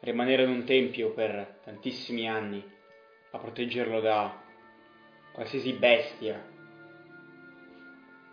rimanere 0.00 0.44
in 0.44 0.48
un 0.48 0.64
tempio 0.64 1.12
per 1.12 1.58
tantissimi 1.62 2.26
anni 2.26 2.64
a 3.32 3.38
proteggerlo 3.38 4.00
da 4.00 4.42
qualsiasi 5.32 5.74
bestia 5.74 6.42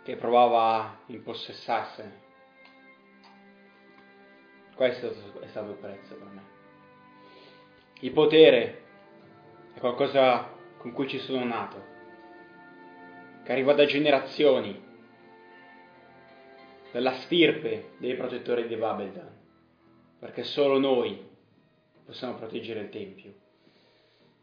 che 0.03 0.15
provava 0.15 0.76
a 0.76 0.98
impossessarsene. 1.07 2.22
Questo 4.73 5.10
è 5.41 5.48
stato- 5.48 5.72
il 5.72 5.77
prezzo 5.77 6.15
per 6.15 6.27
me. 6.27 6.41
Il 7.99 8.11
potere 8.11 8.84
è 9.73 9.80
qualcosa 9.80 10.49
con 10.77 10.94
cui 10.94 11.10
ci 11.10 11.19
sono 11.19 11.44
nato, 11.44 11.84
che 13.44 13.52
arriva 13.52 13.73
da 13.73 13.84
generazioni, 13.84 14.91
dalla 16.94 17.22
stirpe 17.22 17.94
dei 17.98 18.15
protettori 18.15 18.68
di 18.68 18.76
Babeldan, 18.76 19.28
perché 20.20 20.44
solo 20.44 20.78
noi 20.78 21.28
possiamo 22.06 22.36
proteggere 22.36 22.82
il 22.82 22.90
Tempio. 22.90 23.34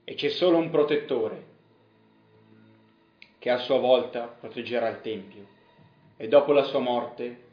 E 0.02 0.14
c'è 0.14 0.30
solo 0.30 0.56
un 0.56 0.68
protettore 0.68 1.46
che 3.38 3.50
a 3.50 3.58
sua 3.58 3.78
volta 3.78 4.26
proteggerà 4.26 4.88
il 4.88 5.00
Tempio. 5.00 5.46
E 6.16 6.26
dopo 6.26 6.50
la 6.52 6.64
sua 6.64 6.80
morte 6.80 7.48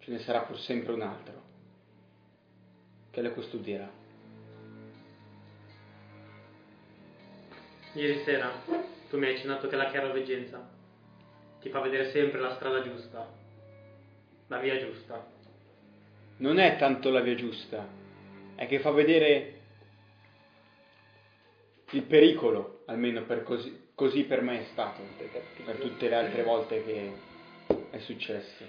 ce 0.00 0.10
ne 0.10 0.18
sarà 0.18 0.40
pur 0.40 0.58
sempre 0.58 0.92
un 0.92 1.02
altro 1.02 1.42
che 3.12 3.22
le 3.22 3.30
custodirà. 3.30 3.88
Ieri 7.92 8.22
sera 8.24 8.50
tu 9.08 9.16
mi 9.16 9.26
hai 9.26 9.34
accennato 9.34 9.68
che 9.68 9.76
la 9.76 9.90
chiaroveggenza 9.90 10.68
ti 11.60 11.68
fa 11.68 11.78
vedere 11.80 12.10
sempre 12.10 12.40
la 12.40 12.56
strada 12.56 12.82
giusta, 12.82 13.46
la 14.48 14.58
via 14.58 14.78
giusta. 14.78 15.26
Non 16.38 16.58
è 16.58 16.76
tanto 16.76 17.10
la 17.10 17.20
via 17.20 17.34
giusta, 17.34 17.86
è 18.54 18.66
che 18.66 18.80
fa 18.80 18.90
vedere 18.90 19.54
il 21.90 22.02
pericolo, 22.02 22.82
almeno 22.86 23.22
per 23.22 23.42
così, 23.42 23.88
così 23.94 24.24
per 24.24 24.42
me 24.42 24.60
è 24.60 24.64
stato, 24.72 25.00
per 25.64 25.76
tutte 25.76 26.08
le 26.08 26.14
altre 26.14 26.42
volte 26.42 26.84
che 26.84 27.12
è 27.90 27.98
successo. 27.98 28.64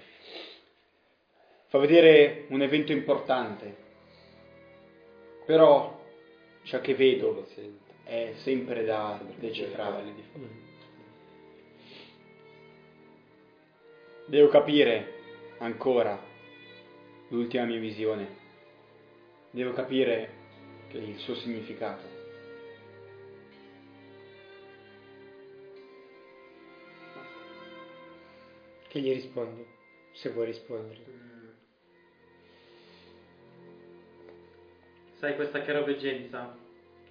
Fa 1.66 1.78
vedere 1.78 2.46
un 2.48 2.62
evento 2.62 2.92
importante, 2.92 3.76
però 5.46 6.04
ciò 6.64 6.80
che 6.80 6.94
vedo 6.94 7.46
è 8.04 8.32
sempre 8.38 8.84
da 8.84 9.20
decifrare. 9.38 10.02
Devo 14.26 14.48
capire 14.48 15.19
ancora 15.60 16.18
l'ultima 17.28 17.64
mia 17.64 17.78
visione. 17.78 18.38
Devo 19.50 19.72
capire 19.72 20.38
il 20.92 21.18
suo 21.18 21.34
significato. 21.36 22.18
Che 28.88 29.00
gli 29.00 29.12
rispondi? 29.12 29.64
Se 30.12 30.30
vuoi 30.30 30.46
rispondere. 30.46 31.00
Sai, 35.18 35.36
questa 35.36 35.60
chiaroveggenza 35.62 36.56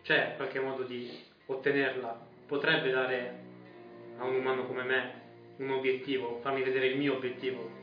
c'è 0.02 0.34
qualche 0.36 0.60
modo 0.60 0.84
di 0.84 1.10
ottenerla. 1.46 2.28
Potrebbe 2.48 2.90
dare 2.90 3.44
a 4.18 4.26
un 4.26 4.36
umano 4.36 4.66
come 4.66 4.84
me 4.84 5.22
un 5.58 5.70
obiettivo, 5.70 6.40
farmi 6.42 6.64
vedere 6.64 6.88
il 6.88 6.98
mio 6.98 7.16
obiettivo. 7.16 7.79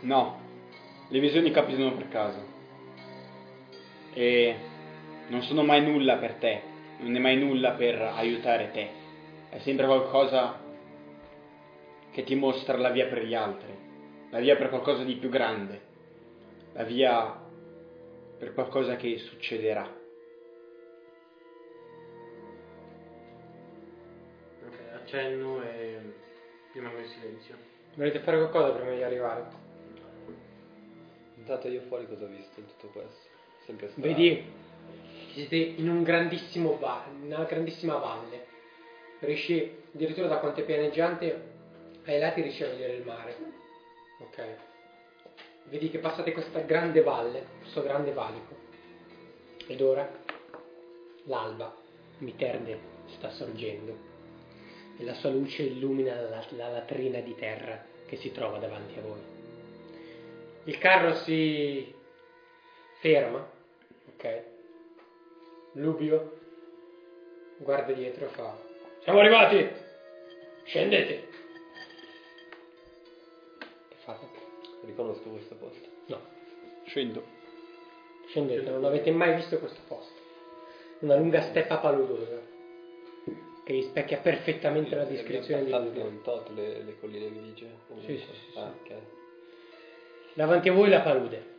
No, 0.00 0.40
le 1.08 1.20
visioni 1.20 1.50
capitano 1.50 1.94
per 1.94 2.08
caso. 2.08 2.54
E 4.12 4.56
non 5.28 5.42
sono 5.42 5.62
mai 5.62 5.82
nulla 5.82 6.16
per 6.16 6.34
te, 6.34 6.62
non 6.98 7.14
è 7.14 7.18
mai 7.18 7.38
nulla 7.38 7.72
per 7.72 8.00
aiutare 8.00 8.70
te. 8.70 8.90
È 9.50 9.58
sempre 9.58 9.86
qualcosa 9.86 10.60
che 12.10 12.24
ti 12.24 12.34
mostra 12.34 12.76
la 12.76 12.90
via 12.90 13.06
per 13.06 13.24
gli 13.24 13.34
altri, 13.34 13.74
la 14.30 14.38
via 14.38 14.56
per 14.56 14.68
qualcosa 14.68 15.02
di 15.02 15.16
più 15.16 15.28
grande, 15.28 15.80
la 16.72 16.84
via 16.84 17.44
per 18.38 18.54
qualcosa 18.54 18.96
che 18.96 19.18
succederà. 19.18 19.82
Ok, 24.66 24.78
accenno 24.94 25.62
e 25.62 25.98
rimango 26.72 26.98
in 26.98 27.06
silenzio. 27.06 27.56
Volete 27.94 28.20
fare 28.20 28.36
qualcosa 28.36 28.72
prima 28.72 28.94
di 28.94 29.02
arrivare? 29.02 29.65
Intanto 31.36 31.68
io 31.68 31.82
fuori 31.82 32.06
cosa 32.06 32.24
ho 32.24 32.28
visto 32.28 32.60
in 32.60 32.66
tutto 32.66 32.88
questo? 32.88 33.28
Sempre 33.64 33.88
strano. 33.90 34.06
Vedi 34.06 34.44
siete 35.32 35.56
in 35.56 35.88
un 35.88 36.02
grandissimo 36.02 36.78
va- 36.78 37.06
una 37.22 37.44
grandissima 37.44 37.96
valle. 37.96 38.46
Riesci 39.20 39.84
addirittura 39.94 40.28
da 40.28 40.38
quanto 40.38 40.60
è 40.60 40.64
pianeggiante 40.64 41.54
ai 42.04 42.18
lati 42.18 42.40
riesci 42.40 42.62
a 42.62 42.68
vedere 42.68 42.94
il 42.94 43.04
mare. 43.04 43.36
Ok. 44.20 44.44
Vedi 45.64 45.90
che 45.90 45.98
passate 45.98 46.32
questa 46.32 46.60
grande 46.60 47.02
valle, 47.02 47.44
questo 47.58 47.82
grande 47.82 48.12
valico. 48.12 48.54
Ed 49.66 49.80
ora 49.80 50.08
l'alba, 51.24 51.74
Miterne, 52.18 52.78
sta 53.16 53.30
sorgendo 53.30 54.14
e 54.98 55.04
la 55.04 55.14
sua 55.14 55.30
luce 55.30 55.62
illumina 55.62 56.18
la, 56.20 56.44
la 56.50 56.68
latrina 56.68 57.20
di 57.20 57.34
terra 57.34 57.84
che 58.06 58.16
si 58.16 58.32
trova 58.32 58.58
davanti 58.58 58.98
a 58.98 59.02
voi. 59.02 59.35
Il 60.66 60.78
carro 60.78 61.14
si 61.18 61.94
ferma, 63.00 63.48
ok? 64.14 64.42
Lubio 65.72 66.38
guarda 67.58 67.92
dietro 67.92 68.26
e 68.26 68.28
fa: 68.30 68.56
Siamo 69.02 69.20
arrivati! 69.20 69.68
Scendete! 70.64 71.28
Che 73.58 73.96
fate? 74.04 74.26
Riconosco 74.84 75.28
questo 75.30 75.54
posto. 75.54 75.88
No, 76.06 76.20
Scendo. 76.86 77.22
scendete, 78.26 78.68
non 78.68 78.84
avete 78.84 79.10
mai 79.12 79.34
visto 79.36 79.58
questo 79.58 79.80
posto. 79.86 80.14
Una 81.00 81.14
lunga 81.16 81.42
steppa 81.42 81.76
paludosa 81.78 82.40
che 83.64 83.72
rispecchia 83.72 84.18
perfettamente 84.18 84.94
la 84.96 85.04
descrizione 85.04 85.64
di 85.64 85.70
Lubio. 85.70 86.04
un 86.04 86.22
tot 86.22 86.48
le, 86.50 86.82
le 86.82 86.98
colline 86.98 87.30
grigie. 87.30 87.68
Sì, 88.04 88.16
sì, 88.18 88.24
sì, 88.52 88.58
Ah, 88.58 88.72
sì. 88.84 88.92
ok. 88.92 88.98
Davanti 90.36 90.68
a 90.68 90.74
voi 90.74 90.90
la 90.90 91.00
palude 91.00 91.54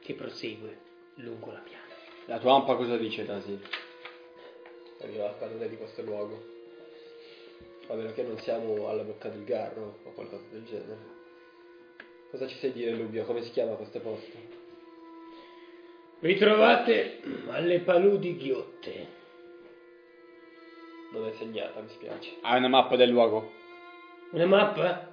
che 0.00 0.14
prosegue 0.14 0.78
lungo 1.14 1.52
la 1.52 1.60
piana. 1.60 1.84
La 2.24 2.40
tua 2.40 2.54
ampa 2.54 2.74
cosa 2.74 2.96
dice, 2.96 3.24
Tasi? 3.24 3.56
Arriva 5.00 5.28
a 5.28 5.32
parlare 5.34 5.68
di 5.68 5.76
questo 5.76 6.02
luogo. 6.02 6.42
A 7.86 7.94
meno 7.94 8.12
che 8.12 8.24
non 8.24 8.36
siamo 8.38 8.88
alla 8.88 9.04
bocca 9.04 9.28
del 9.28 9.44
garro 9.44 10.00
o 10.02 10.10
qualcosa 10.10 10.42
del 10.50 10.64
genere. 10.64 10.98
Cosa 12.32 12.48
ci 12.48 12.56
sai 12.56 12.72
dire, 12.72 12.90
Lubio? 12.90 13.24
Come 13.24 13.42
si 13.44 13.52
chiama 13.52 13.74
questo 13.74 14.00
posto? 14.00 14.36
Vi 16.18 16.36
trovate 16.36 17.20
alle 17.46 17.78
paludi 17.78 18.36
ghiotte. 18.36 19.06
Non 21.12 21.28
è 21.28 21.32
segnata, 21.34 21.80
mi 21.80 21.90
spiace. 21.90 22.38
Hai 22.40 22.58
una 22.58 22.66
mappa 22.66 22.96
del 22.96 23.10
luogo? 23.10 23.52
Una 24.32 24.46
mappa? 24.46 25.12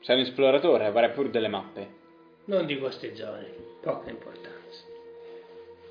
Sei 0.00 0.16
un 0.16 0.22
esploratore, 0.22 0.86
avrai 0.86 1.10
pure 1.10 1.28
delle 1.28 1.48
mappe. 1.48 1.97
Non 2.48 2.64
di 2.64 2.78
queste 2.78 3.14
zone, 3.14 3.46
poca 3.82 4.08
importanza. 4.08 4.84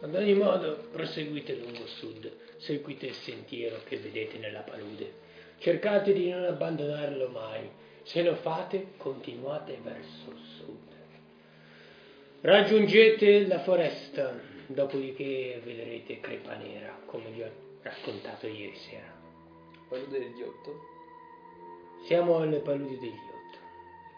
Ad 0.02 0.16
ogni 0.16 0.34
modo, 0.34 0.88
proseguite 0.92 1.54
lungo 1.54 1.86
sud, 1.86 2.32
seguite 2.58 3.06
il 3.06 3.14
sentiero 3.14 3.78
che 3.84 3.98
vedete 3.98 4.40
nella 4.40 4.62
palude. 4.62 5.26
Cercate 5.60 6.14
di 6.14 6.32
non 6.32 6.46
abbandonarlo 6.46 7.28
mai. 7.28 7.70
Se 8.02 8.24
lo 8.24 8.34
fate, 8.38 8.94
continuate 8.98 9.78
verso 9.84 10.36
sud. 10.58 10.96
Raggiungete 12.42 13.46
la 13.46 13.60
foresta, 13.60 14.34
dopodiché 14.66 15.62
vedrete 15.64 16.20
Crepa 16.20 16.56
Nera, 16.56 17.00
come 17.06 17.30
vi 17.30 17.44
ho 17.44 17.52
raccontato 17.84 18.48
ieri 18.48 18.76
sera. 18.76 19.14
Palude 19.90 20.18
del 20.18 20.34
ghiotto? 20.34 20.80
Siamo 22.08 22.38
alle 22.38 22.62
paludi 22.62 22.98
ghiotto. 22.98 23.27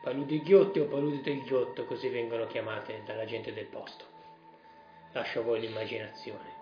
Paludi 0.02 0.42
ghiotte 0.42 0.80
o 0.80 0.86
paludi 0.86 1.22
del 1.22 1.42
ghiotto, 1.44 1.86
così 1.86 2.08
vengono 2.08 2.48
chiamate 2.48 3.02
dalla 3.06 3.26
gente 3.26 3.54
del 3.54 3.66
posto. 3.66 4.06
Lascio 5.12 5.40
a 5.40 5.44
voi 5.44 5.60
l'immaginazione. 5.60 6.58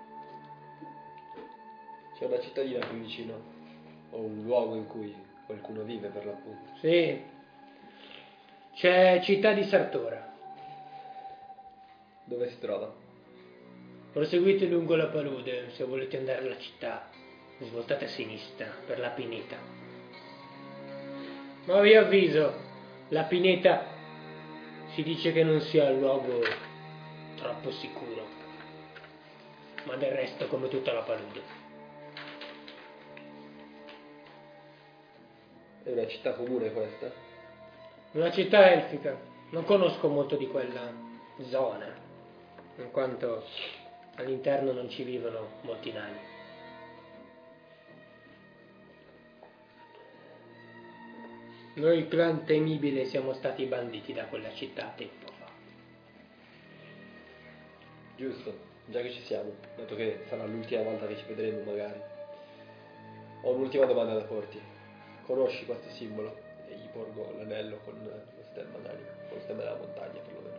C'è 2.17 2.25
una 2.25 2.39
cittadina 2.39 2.85
qui 2.87 2.99
vicino? 2.99 3.55
O 4.11 4.21
un 4.21 4.43
luogo 4.43 4.75
in 4.75 4.87
cui 4.87 5.15
qualcuno 5.45 5.83
vive 5.83 6.07
per 6.07 6.25
l'appunto? 6.25 6.77
Sì. 6.79 7.23
C'è 8.73 9.19
città 9.21 9.53
di 9.53 9.63
Sartora. 9.65 10.33
Dove 12.23 12.49
si 12.49 12.59
trova? 12.59 12.91
Proseguite 14.11 14.65
lungo 14.65 14.95
la 14.95 15.07
palude 15.07 15.69
se 15.71 15.83
volete 15.83 16.17
andare 16.17 16.39
alla 16.39 16.57
città. 16.57 17.09
Svoltate 17.59 18.05
a 18.05 18.09
sinistra 18.09 18.67
per 18.85 18.97
la 18.99 19.09
pineta. 19.09 19.57
Ma 21.65 21.81
vi 21.81 21.95
avviso, 21.95 22.66
la 23.09 23.23
pineta 23.23 23.85
si 24.93 25.03
dice 25.03 25.31
che 25.31 25.43
non 25.43 25.61
sia 25.61 25.89
un 25.89 25.99
luogo 25.99 26.41
troppo 27.35 27.71
sicuro. 27.71 28.25
Ma 29.83 29.95
del 29.95 30.11
resto 30.11 30.47
come 30.47 30.67
tutta 30.67 30.91
la 30.91 31.01
palude. 31.01 31.41
È 35.83 35.91
una 35.91 36.07
città 36.07 36.33
comune 36.33 36.73
questa? 36.73 37.09
Una 38.11 38.31
città 38.31 38.71
elfica. 38.71 39.17
Non 39.51 39.63
conosco 39.63 40.09
molto 40.09 40.35
di 40.35 40.47
quella 40.47 40.91
zona, 41.49 41.87
in 42.77 42.91
quanto 42.91 43.45
all'interno 44.15 44.73
non 44.73 44.89
ci 44.89 45.03
vivono 45.03 45.59
molti 45.61 45.93
nani. 45.93 46.36
Noi 51.77 52.07
clan 52.07 52.43
temibile 52.43 53.05
siamo 53.05 53.33
stati 53.33 53.65
banditi 53.65 54.11
da 54.11 54.25
quella 54.25 54.51
città 54.51 54.91
tempo 54.95 55.27
fa. 55.37 55.45
Giusto, 58.15 58.57
già 58.85 58.99
che 59.01 59.11
ci 59.11 59.21
siamo, 59.21 59.53
dato 59.75 59.95
che 59.95 60.21
sarà 60.27 60.45
l'ultima 60.45 60.81
volta 60.81 61.05
che 61.05 61.17
ci 61.17 61.25
vedremo 61.27 61.61
magari. 61.61 62.01
Ho 63.43 63.51
un'ultima 63.51 63.85
domanda 63.85 64.15
da 64.15 64.23
porti. 64.23 64.59
Conosci 65.27 65.65
questo 65.65 65.87
simbolo? 65.91 66.35
E 66.67 66.73
gli 66.77 66.87
porgo 66.87 67.31
l'anello 67.37 67.77
con 67.85 67.93
lo 68.03 68.41
stemma 68.49 68.79
d'anima, 68.79 69.09
con 69.29 69.37
lo 69.37 69.43
stemma 69.43 69.61
della 69.61 69.77
montagna 69.77 70.19
perlomeno. 70.19 70.57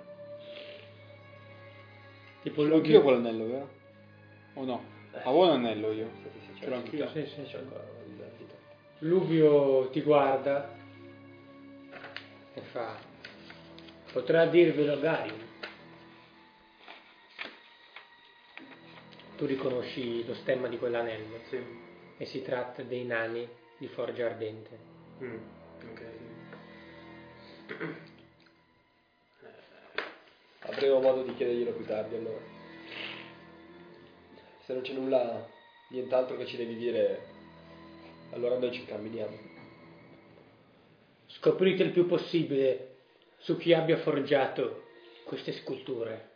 Tipo 2.43 2.63
l'ho 2.63 2.77
anch'io 2.77 3.03
quell'anello, 3.03 3.47
vero? 3.49 3.69
O 4.55 4.65
no? 4.65 4.85
Avevo 5.15 5.47
un 5.47 5.51
anello 5.51 5.91
io. 5.91 6.11
Sì, 6.23 6.29
sì, 6.33 6.39
sì, 6.47 6.61
Ce 6.61 6.69
l'ho 6.69 6.77
anch'io. 6.77 7.09
Sì, 7.09 7.27
sì, 7.27 7.45
sì. 7.45 7.57
Lubio 9.01 9.89
ti 9.91 10.01
guarda 10.03 10.78
e 12.59 12.63
fa: 12.73 12.97
Potrà 14.13 14.47
dirvelo 14.47 14.99
Garium. 14.99 15.47
Tu 19.37 19.47
riconosci 19.47 20.27
lo 20.27 20.35
stemma 20.35 20.67
di 20.67 20.79
quell'anello 20.79 21.41
Sì. 21.49 21.59
e 22.17 22.25
si 22.25 22.43
tratta 22.43 22.83
dei 22.83 23.05
nani 23.05 23.49
di 23.79 23.87
Forgia 23.87 24.27
Ardente. 24.27 24.79
Mm, 25.23 25.39
ok. 25.91 26.03
Avremo 30.61 31.01
modo 31.01 31.23
di 31.23 31.35
chiederglielo 31.35 31.71
più 31.73 31.85
tardi 31.87 32.17
allora. 32.17 32.41
Se 34.65 34.73
non 34.73 34.83
c'è 34.83 34.93
nulla, 34.93 35.49
nient'altro 35.91 36.37
che 36.37 36.47
ci 36.47 36.57
devi 36.57 36.77
dire, 36.77 37.23
allora 38.33 38.59
noi 38.59 38.73
ci 38.73 38.81
incamminiamo. 38.81 39.48
Scoprite 41.41 41.85
il 41.85 41.93
più 41.93 42.05
possibile 42.07 42.97
su 43.37 43.57
chi 43.57 43.73
abbia 43.73 43.99
forgiato 43.99 44.87
queste 45.23 45.53
sculture. 45.53 46.31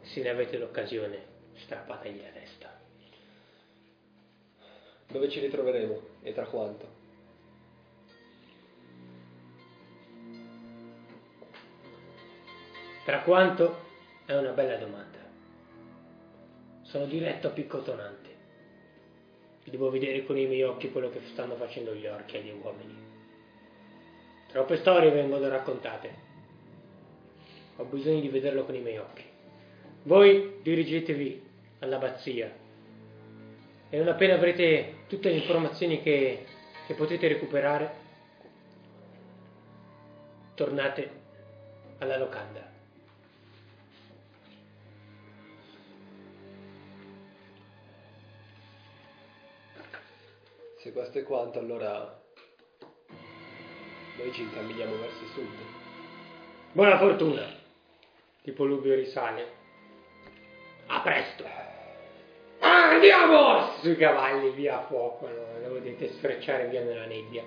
Se 0.00 0.22
ne 0.22 0.30
avete 0.30 0.56
l'occasione, 0.56 1.22
strappategli 1.56 2.22
la 2.22 2.30
testa. 2.30 2.80
Dove 5.08 5.28
ci 5.28 5.40
ritroveremo 5.40 6.00
e 6.22 6.32
tra 6.32 6.46
quanto? 6.46 6.88
Tra 13.04 13.20
quanto 13.20 13.76
è 14.24 14.34
una 14.34 14.52
bella 14.52 14.76
domanda. 14.78 15.18
Sono 16.80 17.04
diretto 17.04 17.48
a 17.48 17.50
picco 17.50 17.82
tonante. 17.82 18.25
Devo 19.68 19.90
vedere 19.90 20.24
con 20.24 20.38
i 20.38 20.46
miei 20.46 20.62
occhi 20.62 20.90
quello 20.90 21.10
che 21.10 21.20
stanno 21.32 21.56
facendo 21.56 21.92
gli 21.92 22.06
orchi 22.06 22.36
agli 22.36 22.50
uomini. 22.50 22.94
Troppe 24.48 24.76
storie 24.76 25.10
vengono 25.10 25.48
raccontate. 25.48 26.24
Ho 27.76 27.84
bisogno 27.84 28.20
di 28.20 28.28
vederlo 28.28 28.64
con 28.64 28.76
i 28.76 28.80
miei 28.80 28.98
occhi. 28.98 29.24
Voi 30.04 30.60
dirigetevi 30.62 31.42
all'abbazia 31.80 32.50
e 33.90 33.98
non 33.98 34.08
appena 34.08 34.34
avrete 34.34 35.04
tutte 35.08 35.30
le 35.30 35.36
informazioni 35.36 36.00
che, 36.00 36.44
che 36.86 36.94
potete 36.94 37.26
recuperare, 37.26 37.90
tornate 40.54 41.10
alla 41.98 42.16
locanda. 42.16 42.65
Se 50.86 50.92
questo 50.92 51.18
è 51.18 51.24
quanto, 51.24 51.58
allora 51.58 52.16
noi 54.18 54.32
ci 54.32 54.42
incamminiamo 54.42 54.96
verso 54.98 55.24
sud. 55.34 55.48
Buona 56.70 56.96
fortuna! 56.96 57.44
Tipo 58.42 58.64
Lubio 58.64 58.94
risale. 58.94 59.48
A 60.86 61.00
presto! 61.00 61.44
Andiamo! 62.60 63.72
Sui 63.80 63.96
cavalli, 63.96 64.52
via 64.52 64.78
a 64.78 64.86
fuoco, 64.86 65.26
no? 65.26 65.66
Lo 65.66 65.72
vedete 65.74 66.12
sfrecciare 66.12 66.68
via 66.68 66.84
nella 66.84 67.06
nebbia. 67.06 67.42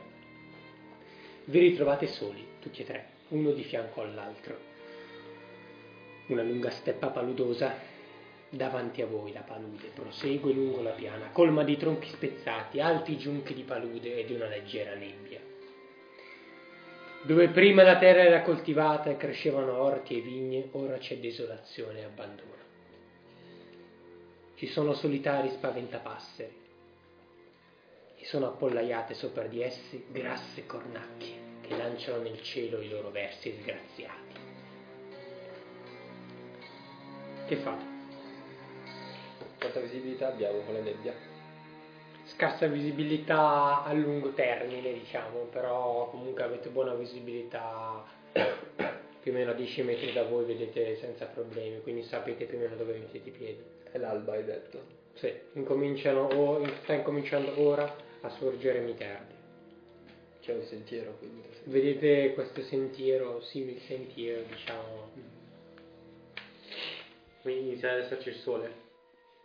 Vi 1.46 1.60
ritrovate 1.60 2.08
soli, 2.08 2.46
tutti 2.60 2.82
e 2.82 2.86
tre, 2.86 3.10
uno 3.30 3.52
di 3.52 3.64
fianco 3.64 4.02
all'altro. 4.02 4.58
Una 6.28 6.44
lunga 6.44 6.72
steppa 6.72 7.08
paludosa. 7.08 7.74
Davanti 8.52 9.04
a 9.04 9.06
voi 9.06 9.32
la 9.32 9.42
palude 9.42 9.90
prosegue 9.94 10.52
lungo 10.54 10.82
la 10.82 10.92
piana, 10.92 11.30
colma 11.32 11.64
di 11.64 11.78
tronchi 11.78 12.10
spezzati, 12.10 12.80
alti 12.82 13.16
giunchi 13.16 13.54
di 13.54 13.62
palude 13.62 14.18
e 14.18 14.26
di 14.26 14.34
una 14.34 14.48
leggera 14.48 14.96
nebbia. 14.96 15.40
Dove 17.22 17.50
prima 17.50 17.84
la 17.84 17.98
terra 17.98 18.24
era 18.24 18.42
coltivata 18.42 19.12
e 19.12 19.18
crescevano 19.18 19.78
orti 19.78 20.18
e 20.18 20.22
vigne, 20.22 20.70
ora 20.72 20.98
c'è 20.98 21.18
desolazione 21.18 22.00
e 22.00 22.04
abbandono. 22.06 22.48
Ci 24.56 24.68
sono 24.68 24.94
solitari 24.94 25.50
spaventapasseri 25.50 26.58
e 28.18 28.26
sono 28.26 28.48
appollaiate 28.48 29.14
sopra 29.14 29.44
di 29.44 29.62
essi 29.62 30.06
grasse 30.10 30.66
cornacchie 30.66 31.48
che 31.62 31.78
lanciano 31.78 32.24
nel 32.24 32.42
cielo 32.42 32.82
i 32.82 32.90
loro 32.90 33.12
versi 33.12 33.56
sgraziati. 33.62 34.48
Che 37.48 37.56
fate? 37.58 37.99
Quanta 39.60 39.82
visibilità 39.82 40.30
abbiamo 40.30 40.60
con 40.62 40.74
la 40.74 40.80
nebbia? 40.80 41.14
Scarsa 42.24 42.68
visibilità 42.68 43.84
a 43.84 43.92
lungo 43.92 44.32
termine, 44.32 44.94
diciamo, 44.94 45.48
però 45.52 46.10
comunque 46.10 46.44
avete 46.44 46.70
buona 46.70 46.94
visibilità 46.94 48.06
più 48.32 49.32
o 49.32 49.36
meno 49.36 49.52
a 49.52 49.54
10 49.54 49.84
metri 49.84 50.14
da 50.14 50.24
voi, 50.24 50.46
vedete 50.46 50.96
senza 50.96 51.26
problemi, 51.26 51.82
quindi 51.82 52.04
sapete 52.04 52.46
più 52.46 52.58
o 52.58 52.62
meno 52.62 52.76
dove 52.76 52.94
mettete 52.94 53.28
i 53.28 53.32
piedi. 53.34 53.62
È 53.92 53.98
l'alba, 53.98 54.34
hai 54.34 54.46
detto. 54.46 54.82
Sì, 55.16 55.34
incominciano 55.54 56.22
o, 56.22 56.66
sta 56.84 56.94
incominciando 56.94 57.60
ora 57.60 57.94
a 58.22 58.30
sorgere 58.30 58.80
miterdi. 58.80 59.34
C'è 60.40 60.54
un 60.54 60.64
sentiero, 60.64 61.18
quindi. 61.18 61.44
Vedete 61.66 62.34
questo 62.34 62.62
sentiero, 62.62 63.42
simile 63.42 63.80
sentiero, 63.82 64.44
diciamo. 64.44 65.12
Quindi 67.42 67.68
inizia 67.68 67.92
ad 67.92 68.00
esserci 68.00 68.30
il 68.30 68.36
sole. 68.36 68.88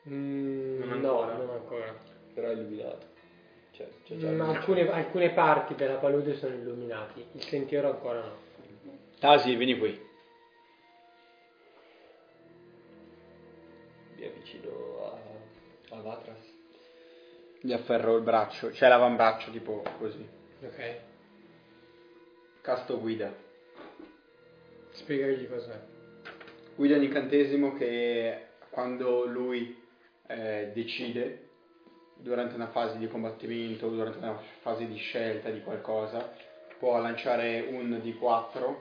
Mm, 0.09 0.83
Non 0.83 1.01
no, 1.01 1.25
non 1.25 1.51
ancora. 1.51 1.95
Però 2.35 2.49
è 2.49 2.53
illuminato. 2.53 3.13
Cioè, 3.73 3.89
già 4.07 4.29
Mm, 4.31 4.41
alcune, 4.41 4.89
alcune 4.91 5.31
parti 5.31 5.75
della 5.75 5.97
palude 5.97 6.35
sono 6.37 6.55
illuminati, 6.55 7.25
il 7.33 7.43
sentiero 7.43 7.91
ancora 7.91 8.21
no. 8.21 8.37
Tasi, 9.19 9.55
vieni 9.57 9.77
qui. 9.79 10.01
Via 14.17 14.31
vicino 14.31 15.05
a, 15.91 15.97
a 15.97 16.01
Vatras. 16.01 16.53
Gli 17.61 17.73
afferro 17.73 18.17
il 18.17 18.23
braccio, 18.23 18.73
cioè 18.73 18.89
l'avambraccio, 18.89 19.51
tipo 19.51 19.83
così. 19.99 20.25
Ok? 20.63 20.97
Casto 22.61 23.01
guida. 23.01 23.33
Spiegagli 24.91 25.49
cos'è. 25.49 25.81
Guida 26.77 26.97
un 26.97 27.03
incantesimo 27.03 27.75
che 27.75 28.47
quando 28.71 29.25
lui 29.25 29.83
eh, 30.27 30.71
decide, 30.75 31.49
durante 32.17 32.55
una 32.55 32.69
fase 32.69 32.99
di 32.99 33.09
combattimento, 33.09 33.89
durante 33.89 34.19
una 34.19 34.39
fase 34.61 34.87
di 34.87 34.97
scelta 34.97 35.51
di 35.51 35.63
qualcosa, 35.63 36.33
può 36.79 36.99
lanciare 37.01 37.67
un 37.71 38.01
D4 38.03 38.75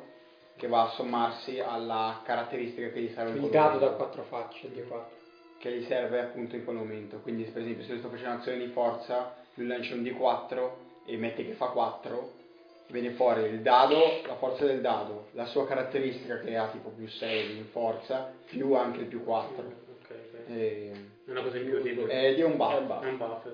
che 0.56 0.68
va 0.68 0.84
a 0.84 0.90
sommarsi 0.90 1.60
alla 1.60 2.22
caratteristica 2.24 2.90
che 2.90 3.02
gli 3.02 3.14
serve 3.14 3.32
in 3.32 3.36
Il 3.36 3.42
quel 3.42 3.52
dado 3.52 3.80
da 3.80 3.90
quattro 3.92 4.24
facce, 4.24 4.68
il 4.68 4.74
D4. 4.74 5.02
che 5.58 5.72
gli 5.72 5.86
serve 5.86 6.20
appunto 6.20 6.56
in 6.56 6.64
quel 6.64 6.76
momento. 6.78 7.18
Quindi, 7.20 7.44
per 7.44 7.62
esempio, 7.62 7.84
se 7.86 7.94
io 7.94 8.00
sto 8.00 8.10
facendo 8.10 8.36
un'azione 8.36 8.60
di 8.60 8.72
forza, 8.72 9.36
lui 9.56 9.68
lancia 9.68 9.96
un 9.96 10.04
D4 10.04 10.70
e 11.06 11.18
mette 11.18 11.46
che 11.46 11.54
fa 11.54 11.68
4, 11.68 12.32
viene 12.88 13.12
fuori 13.12 13.44
il 13.44 13.62
dado, 13.62 14.22
la 14.28 14.36
forza 14.36 14.66
del 14.66 14.82
dado, 14.82 15.28
la 15.32 15.46
sua 15.46 15.66
caratteristica 15.66 16.40
che 16.40 16.56
ha 16.56 16.68
tipo 16.68 16.90
più 16.90 17.08
6 17.08 17.58
in 17.58 17.66
forza, 17.66 18.32
più 18.46 18.74
anche 18.76 19.00
il 19.02 19.06
più 19.08 19.24
4. 19.24 19.64
Ok, 19.64 20.10
ok. 20.10 20.50
E, 20.50 20.92
È 21.26 21.32
una 21.32 21.42
cosa 21.42 21.58
in 21.58 21.66
più 21.66 21.82
tipo. 21.82 22.08
ed 22.08 22.40
è 22.40 22.44
un 22.44 22.52
È 22.52 22.52
un 22.52 22.58
buff 22.58 22.82
buff. 22.86 23.04
È 23.04 23.08
un 23.10 23.18
buff 23.18 23.48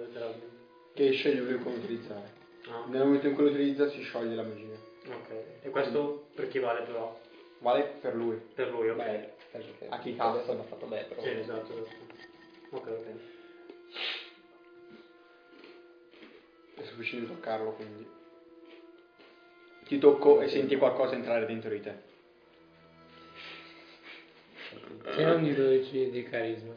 che 0.93 1.11
sceglie 1.11 1.39
lui 1.41 1.59
come 1.59 1.75
utilizzare. 1.75 2.33
Ah, 2.67 2.83
Nel 2.87 3.03
momento 3.03 3.27
in 3.27 3.33
cui 3.35 3.43
lo 3.43 3.49
utilizza 3.49 3.87
si 3.89 4.01
scioglie 4.01 4.35
la 4.35 4.43
magia. 4.43 4.73
ok. 5.07 5.43
E 5.61 5.69
questo 5.69 6.27
per 6.35 6.47
chi 6.47 6.59
vale 6.59 6.81
però? 6.81 7.17
Vale 7.59 7.83
per 8.01 8.15
lui. 8.15 8.35
Per 8.53 8.69
lui, 8.71 8.89
ok. 8.89 8.95
Beh, 8.95 9.29
penso 9.51 9.69
che 9.77 9.87
A 9.87 9.99
chi 9.99 10.15
adesso 10.17 10.37
cazzo? 10.39 10.51
hanno 10.51 10.63
fatto 10.63 10.85
me, 10.87 11.03
però. 11.07 11.21
Sì, 11.21 11.29
esatto, 11.29 11.73
esatto. 11.73 11.95
Ok, 12.71 12.87
ok. 12.87 13.05
È 16.75 16.83
sufficiente 16.83 17.27
toccarlo 17.27 17.71
quindi. 17.71 18.07
Ti 19.85 19.97
tocco 19.97 20.41
e 20.41 20.49
senti 20.49 20.75
qualcosa 20.75 21.15
entrare 21.15 21.45
dentro 21.45 21.69
di 21.69 21.81
te. 21.81 22.07
Se 25.13 25.23
non 25.23 25.43
di 25.43 25.53
12 25.55 26.09
di 26.11 26.23
carisma. 26.23 26.73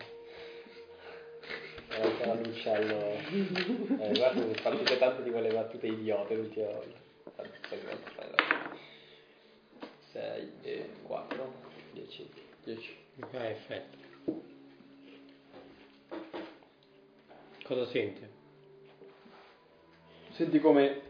È 1.93 2.03
ancora 2.03 2.35
l'uccello. 2.35 2.99
Eh, 3.03 4.13
guarda, 4.17 4.41
sono 4.41 4.55
partite 4.63 4.99
tante 4.99 5.23
di 5.23 5.31
quelle 5.31 5.53
battute 5.53 5.87
idiote 5.87 6.35
l'ultima 6.35 6.67
volta. 6.69 6.99
Tanto, 7.37 7.55
sai 7.69 7.81
quanto 7.83 8.11
fai 8.11 8.31
là. 8.31 8.77
6 10.13 10.53
e 10.63 10.91
4, 11.03 11.53
10. 11.93 12.31
10. 12.65 12.97
Ok, 13.21 13.35
effetto. 13.35 13.99
Cosa 17.65 17.87
sente? 17.87 18.31
Senti 20.31 20.61
come 20.61 21.01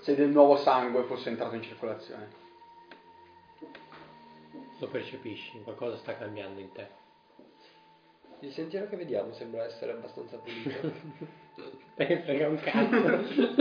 se 0.00 0.14
del 0.14 0.30
nuovo 0.30 0.56
sangue 0.56 1.04
fosse 1.04 1.28
entrato 1.28 1.54
in 1.54 1.62
circolazione. 1.62 2.42
Lo 4.78 4.88
percepisci, 4.88 5.60
qualcosa 5.62 5.96
sta 5.98 6.16
cambiando 6.16 6.60
in 6.60 6.72
te. 6.72 7.02
Il 8.44 8.52
sentiero 8.52 8.88
che 8.88 8.96
vediamo 8.96 9.32
sembra 9.32 9.64
essere 9.64 9.92
abbastanza 9.92 10.36
pulito. 10.36 11.32
Ne 11.96 12.22
frega 12.22 12.48
un 12.48 12.56
cazzo. 12.56 13.06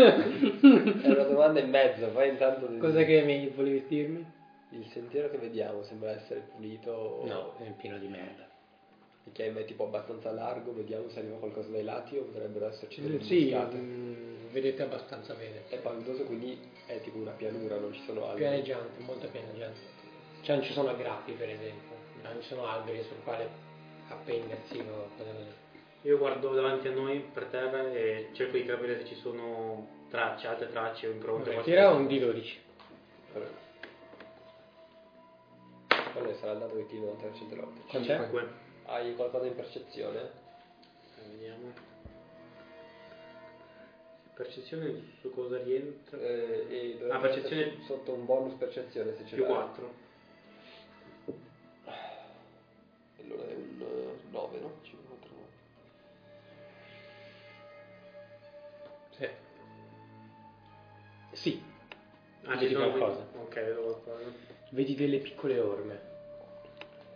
È 0.01 1.07
una 1.07 1.23
domanda 1.23 1.59
e 1.59 1.65
mezzo, 1.65 2.07
poi 2.07 2.29
intanto... 2.29 2.67
Cosa 2.79 3.03
che 3.03 3.21
mi 3.21 3.47
volevi 3.49 3.85
dirmi? 3.87 4.25
Il 4.69 4.87
sentiero 4.87 5.29
che 5.29 5.37
vediamo 5.37 5.83
sembra 5.83 6.09
essere 6.11 6.39
pulito... 6.51 7.21
No, 7.25 7.53
è 7.59 7.69
pieno 7.77 7.99
di 7.99 8.07
merda. 8.07 8.49
Che 9.31 9.53
è 9.53 9.65
tipo 9.65 9.85
abbastanza 9.85 10.31
largo, 10.31 10.73
vediamo 10.73 11.07
se 11.09 11.19
arriva 11.19 11.37
qualcosa 11.37 11.69
dai 11.69 11.83
lati 11.83 12.17
o 12.17 12.23
potrebbero 12.23 12.67
esserci 12.67 13.01
delle 13.01 13.21
Sì, 13.21 13.49
imboscate. 13.49 13.75
mm, 13.77 14.51
vedete 14.51 14.81
abbastanza 14.81 15.35
bene. 15.35 15.61
È 15.69 15.77
paludoso, 15.77 16.23
quindi 16.23 16.57
è 16.87 16.99
tipo 17.01 17.19
una 17.19 17.31
pianura, 17.31 17.77
non 17.77 17.93
ci 17.93 18.01
sono 18.05 18.25
alberi. 18.25 18.39
Pianeggiante, 18.39 19.03
molto 19.03 19.27
pianeggiante. 19.27 19.79
Cioè 20.41 20.55
non 20.55 20.65
ci 20.65 20.73
sono 20.73 20.89
aggrappi 20.89 21.33
per 21.33 21.49
esempio, 21.49 21.95
non 22.23 22.41
ci 22.41 22.47
sono 22.47 22.65
alberi 22.65 23.03
sul 23.03 23.23
quale 23.23 23.47
appendersi 24.09 24.79
o 24.79 25.09
cose 25.17 25.31
così. 25.31 25.61
Io 26.07 26.17
guardo 26.17 26.53
davanti 26.53 26.87
a 26.89 26.91
noi 26.91 27.19
per 27.19 27.45
terra 27.45 27.89
e 27.91 28.29
cerco 28.33 28.57
di 28.57 28.65
capire 28.65 28.99
se 28.99 29.05
ci 29.05 29.15
sono 29.15 29.87
tracce, 30.09 30.47
altre 30.47 30.69
tracce 30.69 31.07
o 31.07 31.11
impronte. 31.11 31.51
Vabbè, 31.51 31.63
tira 31.63 31.91
un 31.91 32.05
D12. 32.07 32.57
Allora. 33.33 33.61
Quello 36.13 36.33
sarà 36.35 36.51
il 36.53 36.59
dato 36.59 36.75
che 36.75 36.85
ti 36.87 36.97
volte. 37.65 37.81
Quant'è? 37.87 38.17
Cinque. 38.19 38.47
Hai 38.85 39.15
qualcosa 39.15 39.45
in 39.45 39.55
percezione? 39.55 40.19
Eh, 40.21 41.29
Vediamo. 41.31 41.71
Percezione 44.35 45.11
su 45.21 45.31
cosa 45.33 45.57
rientra? 45.61 46.17
Eh, 46.17 46.65
e 46.69 47.07
Ah, 47.09 47.19
percezione- 47.19 47.77
sotto 47.85 48.11
un 48.13 48.25
bonus 48.25 48.53
percezione 48.55 49.15
se 49.15 49.25
ce 49.27 49.35
Più 49.35 49.43
l'hai. 49.43 49.53
4. 49.53 49.93
9, 54.33 54.59
no? 54.59 54.71
5, 54.81 55.07
4, 55.07 55.29
9. 55.35 55.47
Sì. 59.11 59.29
Sì, 61.31 61.63
Ah, 62.45 62.57
Vedi 62.57 62.73
qualcosa? 62.75 63.25
Ok, 63.37 63.53
vedo 63.55 63.81
qualcosa. 64.01 64.31
vedi 64.71 64.95
delle 64.95 65.19
piccole 65.19 65.59
orme, 65.59 66.11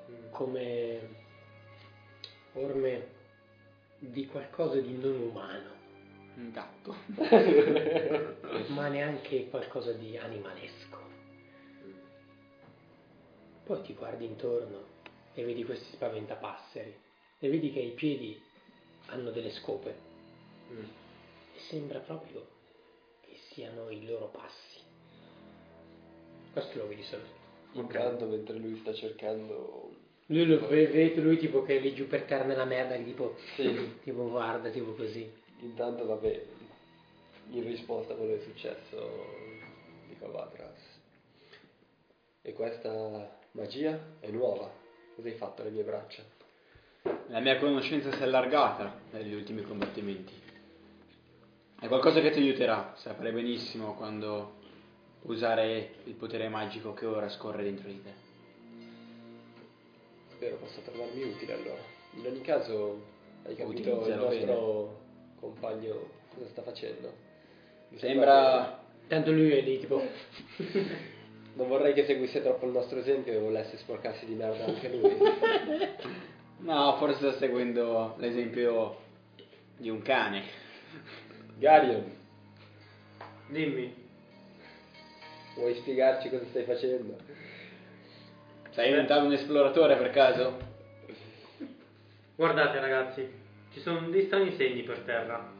Mm. 0.09 0.29
come 0.31 1.09
orme 2.53 3.07
di 3.99 4.25
qualcosa 4.27 4.79
di 4.79 4.97
non 4.97 5.19
umano, 5.19 5.75
Un 6.35 6.51
gatto. 6.51 6.95
ma 8.71 8.87
neanche 8.87 9.49
qualcosa 9.49 9.91
di 9.91 10.17
animalesco. 10.17 10.97
Poi 13.65 13.81
ti 13.81 13.93
guardi 13.95 14.25
intorno 14.25 14.85
e 15.33 15.43
vedi 15.43 15.65
questi 15.65 15.91
spaventapasseri 15.93 16.95
e 17.39 17.49
vedi 17.49 17.71
che 17.71 17.79
ai 17.79 17.91
piedi 17.91 18.39
hanno 19.07 19.31
delle 19.31 19.51
scope 19.51 20.05
Mm. 20.69 20.83
e 21.55 21.59
sembra 21.69 21.99
proprio 21.99 22.45
che 23.21 23.37
siano 23.51 23.89
i 23.89 24.05
loro 24.05 24.27
passi. 24.27 24.79
Questo 26.51 26.77
lo 26.79 26.87
vedi 26.89 27.03
solo. 27.03 27.23
Intanto 27.73 28.25
mentre 28.25 28.57
lui 28.57 28.77
sta 28.79 28.93
cercando... 28.93 29.91
Lui 30.25 30.45
lo 30.45 30.67
vedete 30.67 31.21
lui 31.21 31.37
tipo 31.37 31.63
che 31.63 31.77
è 31.77 31.79
lì 31.79 31.93
giù 31.93 32.05
per 32.07 32.23
terra 32.23 32.43
nella 32.43 32.65
merda, 32.65 32.97
tipo, 32.97 33.37
Sì, 33.55 33.99
tipo 34.03 34.27
guarda, 34.29 34.69
tipo 34.71 34.91
così. 34.93 35.31
intanto 35.59 36.05
vabbè, 36.05 36.45
in 37.51 37.63
risposta 37.63 38.11
a 38.11 38.15
quello 38.17 38.33
che 38.33 38.41
è 38.41 38.43
successo 38.43 39.25
di 40.09 40.17
Cavatras. 40.19 40.79
E 42.41 42.51
questa 42.53 43.39
magia 43.51 43.97
è 44.19 44.29
nuova. 44.31 44.69
Cosa 45.15 45.27
hai 45.29 45.35
fatto 45.35 45.61
alle 45.61 45.71
mie 45.71 45.83
braccia? 45.83 46.23
La 47.27 47.39
mia 47.39 47.57
conoscenza 47.57 48.11
si 48.11 48.19
è 48.19 48.23
allargata 48.23 48.99
negli 49.11 49.33
ultimi 49.33 49.61
combattimenti. 49.61 50.33
È 51.79 51.87
qualcosa 51.87 52.21
che 52.21 52.31
ti 52.31 52.39
aiuterà, 52.39 52.93
saprai 52.95 53.31
benissimo 53.31 53.93
quando 53.93 54.55
usare 55.23 55.95
il 56.05 56.13
potere 56.13 56.49
magico 56.49 56.93
che 56.93 57.05
ora 57.05 57.29
scorre 57.29 57.63
dentro 57.63 57.87
di 57.87 58.01
te. 58.01 58.11
Spero 60.29 60.55
possa 60.57 60.81
trovarmi 60.81 61.23
utile 61.23 61.53
allora. 61.53 61.81
In 62.13 62.25
ogni 62.25 62.41
caso, 62.41 63.01
hai 63.45 63.55
capito 63.55 63.89
il 63.89 63.95
Utilizzalo 63.95 64.29
nostro 64.29 64.99
compagno 65.39 66.09
cosa 66.33 66.47
sta 66.49 66.61
facendo? 66.61 67.13
Mi 67.89 67.97
Sembra... 67.99 68.83
Tanto 69.07 69.31
lui 69.31 69.51
è 69.51 69.61
lì 69.61 69.79
tipo, 69.79 70.01
Non 71.57 71.67
vorrei 71.69 71.93
che 71.93 72.05
seguisse 72.05 72.41
troppo 72.43 72.67
il 72.67 72.71
nostro 72.71 72.99
esempio 72.99 73.33
e 73.33 73.39
volesse 73.39 73.77
sporcarsi 73.77 74.25
di 74.27 74.35
merda 74.35 74.65
anche 74.65 74.89
lui. 74.89 75.17
No, 76.59 76.97
forse 76.97 77.17
sta 77.17 77.33
seguendo 77.33 78.15
l'esempio 78.17 78.99
di 79.77 79.89
un 79.89 80.01
cane. 80.01 80.43
Garion, 81.57 82.11
Dimmi. 83.47 83.93
vuoi 85.55 85.75
spiegarci 85.75 86.29
cosa 86.29 86.45
stai 86.45 86.63
facendo? 86.63 87.17
Stai 88.71 88.89
diventando 88.89 89.27
un 89.27 89.33
esploratore 89.33 89.95
per 89.97 90.09
caso? 90.11 90.57
Guardate 92.35 92.79
ragazzi, 92.79 93.27
ci 93.73 93.79
sono 93.79 94.09
dei 94.09 94.25
strani 94.25 94.55
segni 94.55 94.83
per 94.83 94.99
terra. 94.99 95.51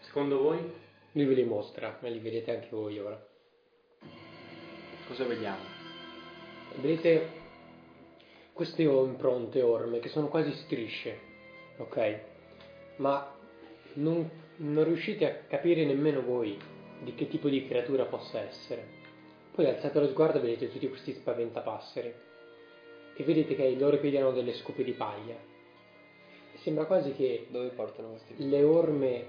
Secondo 0.00 0.42
voi? 0.42 0.80
lui 1.12 1.24
ve 1.26 1.34
li 1.34 1.44
mostra, 1.44 1.98
ma 2.00 2.08
li 2.08 2.18
vedete 2.18 2.54
anche 2.54 2.68
voi 2.70 2.98
ora. 2.98 3.26
Cosa 5.06 5.24
vediamo? 5.24 5.62
Vedete 6.76 7.41
queste 8.52 8.82
impronte 8.82 9.62
orme 9.62 9.98
che 10.00 10.08
sono 10.08 10.28
quasi 10.28 10.52
strisce, 10.52 11.18
ok? 11.78 12.20
Ma 12.96 13.34
non, 13.94 14.30
non 14.56 14.84
riuscite 14.84 15.26
a 15.26 15.34
capire 15.48 15.84
nemmeno 15.84 16.22
voi 16.22 16.58
di 17.02 17.14
che 17.14 17.28
tipo 17.28 17.48
di 17.48 17.66
creatura 17.66 18.04
possa 18.04 18.40
essere. 18.40 19.00
Poi 19.54 19.66
alzate 19.66 20.00
lo 20.00 20.08
sguardo 20.08 20.38
e 20.38 20.42
vedete 20.42 20.70
tutti 20.70 20.88
questi 20.88 21.12
spaventapasseri 21.12 22.14
e 23.14 23.24
vedete 23.24 23.54
che 23.54 23.62
ai 23.62 23.78
loro 23.78 23.98
piedi 23.98 24.16
hanno 24.16 24.32
delle 24.32 24.54
scope 24.54 24.84
di 24.84 24.92
paglia. 24.92 25.34
E 25.34 26.58
sembra 26.58 26.86
quasi 26.86 27.12
che 27.12 27.46
Dove 27.50 27.68
portano 27.68 28.10
questi? 28.10 28.48
le 28.48 28.62
orme, 28.62 29.24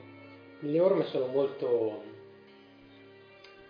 le 0.59 0.79
orme 0.79 1.05
sono 1.05 1.27
molto 1.27 2.21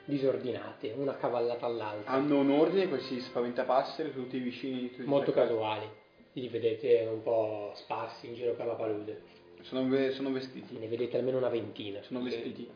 disordinate, 0.05 0.93
una 0.97 1.15
cavallata 1.15 1.65
all'altra. 1.65 2.11
Hanno 2.11 2.39
un 2.39 2.51
ordine 2.51 2.87
questi 2.87 3.19
spaventapasseri 3.21 4.11
tutti 4.13 4.37
vicini 4.39 4.79
di 4.79 4.89
tutti 4.91 5.07
molto 5.07 5.31
casuali. 5.31 5.87
Li 6.33 6.47
vedete 6.49 7.07
un 7.11 7.21
po' 7.21 7.71
sparsi 7.75 8.27
in 8.27 8.33
giro 8.33 8.53
per 8.53 8.65
la 8.65 8.73
palude. 8.73 9.21
Sono, 9.61 9.87
ve- 9.87 10.11
sono 10.11 10.31
vestiti. 10.31 10.77
Ne 10.77 10.87
vedete 10.87 11.17
almeno 11.17 11.37
una 11.37 11.49
ventina. 11.49 12.01
Sono 12.01 12.21
vestiti. 12.21 12.67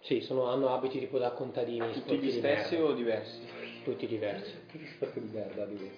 Sì, 0.00 0.20
sono- 0.20 0.44
hanno 0.44 0.72
abiti 0.72 0.98
tipo 0.98 1.18
da 1.18 1.32
contadini. 1.32 1.92
Tutti 1.92 2.18
gli 2.18 2.30
stessi 2.30 2.76
o 2.76 2.92
diversi? 2.92 3.40
Tutti 3.84 4.06
diversi. 4.06 4.54
Che 4.70 4.78
sporco 4.94 5.18
di 5.20 5.28
merda 5.32 5.64
lui. 5.66 5.90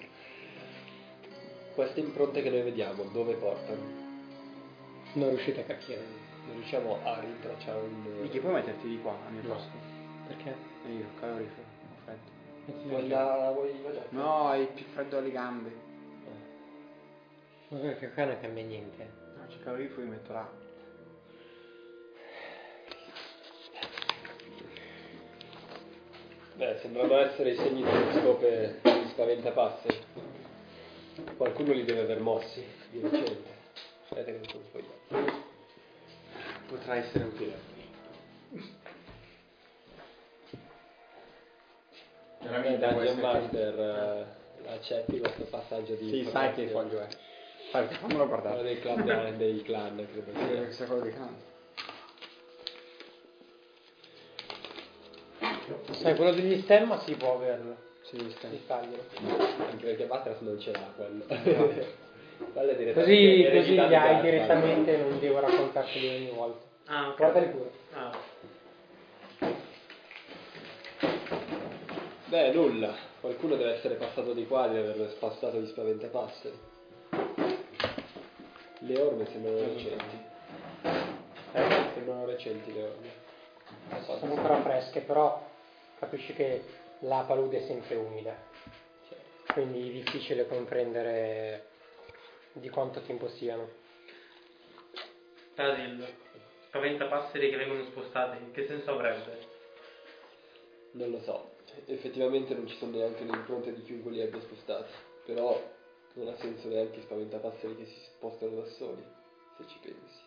Queste 1.75 2.01
impronte 2.01 2.43
che 2.43 2.51
noi 2.51 2.63
vediamo, 2.63 3.05
dove 3.13 3.35
portano? 3.35 4.01
Non 5.15 5.29
riuscite 5.31 5.61
a 5.61 5.65
capire. 5.65 6.01
Non 6.47 6.57
riusciamo 6.57 6.99
a 7.05 7.21
rintracciare 7.21 7.79
un... 7.81 8.21
Mica 8.23 8.41
puoi 8.41 8.53
metterti 8.53 8.89
di 8.89 8.99
qua 9.01 9.17
al 9.27 9.33
mio 9.33 9.43
No. 9.43 9.49
posto? 9.55 9.71
Perché? 10.27 10.55
E 10.87 10.91
io, 10.93 11.07
calorifero, 11.21 11.67
ho 11.67 12.01
freddo. 12.05 12.31
Mettiti 12.67 12.89
Vuoi 12.89 13.09
la- 13.09 13.37
la... 13.37 13.51
vuoi? 13.51 13.73
No, 14.11 14.49
hai 14.49 14.67
più 14.67 14.85
freddo 14.93 15.19
alle 15.19 15.31
gambe. 15.31 15.91
Ma 17.69 17.79
che 17.95 18.11
qua 18.13 18.25
non 18.27 18.39
cambia 18.41 18.63
niente. 18.65 19.11
No, 19.37 19.47
c'è 19.49 19.59
calorifero, 19.63 20.03
mi 20.03 20.11
metto 20.11 20.33
là. 20.33 20.49
Beh, 26.55 26.79
sembrano 26.81 27.17
essere 27.19 27.51
i 27.53 27.57
segni 27.57 27.83
delle 27.83 28.21
scope 28.21 28.79
di 28.83 29.09
spaventapasseri. 29.09 29.99
Qualcuno 31.37 31.73
li 31.73 31.85
deve 31.85 32.01
aver 32.01 32.21
mossi 32.21 32.65
di 32.91 33.01
recente. 33.01 33.51
Aspetta 34.05 34.31
che 34.31 34.37
non 34.39 34.49
sono 34.49 34.63
sbagliato. 34.69 35.41
Potrà 36.69 36.97
essere 36.97 37.25
utile. 37.25 37.72
Beh, 42.43 42.79
Dungeon 42.79 43.19
Master, 43.21 43.79
eh, 43.79 44.71
accetti 44.71 45.19
questo 45.19 45.45
passaggio 45.45 45.95
di 45.95 46.09
Sì, 46.09 46.25
sai 46.31 46.53
che 46.55 46.69
foglio 46.69 47.01
è. 47.01 47.07
Fai, 47.71 47.87
fammelo 47.87 48.07
Quello 48.07 48.27
guardare. 48.27 48.63
dei 48.63 48.81
clan, 48.81 49.37
dei 49.37 49.63
clan 49.63 50.07
credo 50.11 50.31
sia. 50.39 50.65
che 50.67 50.73
sia 50.73 50.87
quello 50.87 51.03
di 51.03 51.11
clan. 51.11 51.37
Sai, 55.93 56.17
quello 56.17 56.33
degli 56.33 56.61
stemma 56.63 56.99
si 57.01 57.15
può 57.15 57.35
averlo. 57.37 57.77
Sì, 58.03 58.19
stai. 58.37 58.51
Si 58.51 58.67
tagliano. 58.67 59.03
Anche 59.71 59.87
perché 59.87 60.05
Batras 60.05 60.41
non 60.41 60.59
ce 60.59 60.73
l'ha 60.73 60.93
quello. 60.97 61.25
Quello 62.53 62.71
è 62.73 62.77
direttamente 62.77 62.95
Così, 62.95 63.51
così 63.57 63.73
li 63.75 63.95
hai 63.95 64.21
direttamente, 64.21 64.97
non 64.97 65.21
devo 65.21 65.39
raccontarteli 65.39 66.09
ogni 66.09 66.31
volta. 66.35 66.61
Ah, 66.87 67.09
ok. 67.11 67.17
Guardali 67.17 67.47
pure. 67.47 67.71
Ah, 67.93 68.11
Beh, 72.33 72.51
nulla. 72.53 72.97
Qualcuno 73.21 73.57
deve 73.57 73.75
essere 73.75 73.97
passato 73.97 74.33
di 74.33 74.47
qua 74.47 74.65
e 74.65 74.73
deve 74.73 74.93
aver 74.93 75.11
spassato 75.11 75.61
gli 75.61 75.67
spaventapasseri. 75.67 76.59
Le 78.79 79.01
orme 79.03 79.27
sembrano 79.27 79.59
recenti. 79.59 80.17
Eh? 81.53 81.91
Sembrano 81.93 82.25
recenti 82.25 82.73
le 82.73 82.83
orme. 82.85 83.11
Sono 84.19 84.33
ancora 84.33 84.63
fresche, 84.63 85.01
però 85.01 85.47
capisci 85.99 86.33
che 86.33 86.65
la 87.01 87.23
palude 87.27 87.59
è 87.59 87.67
sempre 87.67 87.97
umida. 87.97 88.35
Quindi 89.53 89.91
è 89.91 89.93
difficile 89.93 90.47
comprendere 90.47 91.67
di 92.55 92.71
quanto 92.71 93.03
tempo 93.03 93.29
siano. 93.29 93.69
Tasil, 95.53 96.03
spaventapasseri 96.69 97.51
che 97.51 97.57
vengono 97.57 97.85
spostati, 97.85 98.53
che 98.53 98.67
senso 98.67 98.93
avrebbe? 98.93 99.39
Non 100.93 101.11
lo 101.11 101.21
so. 101.21 101.52
Effettivamente 101.87 102.55
non 102.55 102.67
ci 102.67 102.77
sono 102.77 102.97
neanche 102.97 103.25
le 103.25 103.33
impronte 103.37 103.73
di 103.75 103.83
chiunque 103.83 104.11
li 104.11 104.21
abbia 104.21 104.41
spostati. 104.41 104.93
Però 105.25 105.61
non 106.15 106.29
ha 106.29 106.37
senso 106.37 106.69
neanche 106.69 107.01
spaventapasseri 107.03 107.77
che 107.77 107.87
si 107.87 107.99
spostano 108.15 108.57
da 108.61 108.67
soli, 108.67 109.05
se 109.57 109.67
ci 109.67 109.79
pensi. 109.83 110.21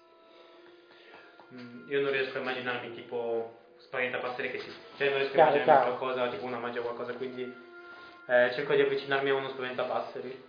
Mm, 1.54 1.90
Io 1.90 2.02
non 2.02 2.12
riesco 2.12 2.38
a 2.38 2.42
immaginarmi 2.42 2.94
tipo 2.96 3.54
spaventapasseri 3.78 4.52
che 4.52 4.60
si... 4.60 4.72
Cioè 4.98 5.10
non 5.10 5.20
riesco 5.20 5.34
a 5.36 5.40
immaginarmi 5.42 5.64
chiaro. 5.64 5.98
qualcosa, 5.98 6.30
tipo 6.30 6.46
una 6.46 6.58
magia 6.60 6.80
o 6.80 6.84
qualcosa, 6.84 7.14
quindi 7.14 7.44
eh, 7.44 8.52
cerco 8.54 8.74
di 8.74 8.82
avvicinarmi 8.82 9.30
a 9.30 9.36
uno 9.36 9.50
spaventapasseri. 9.50 10.44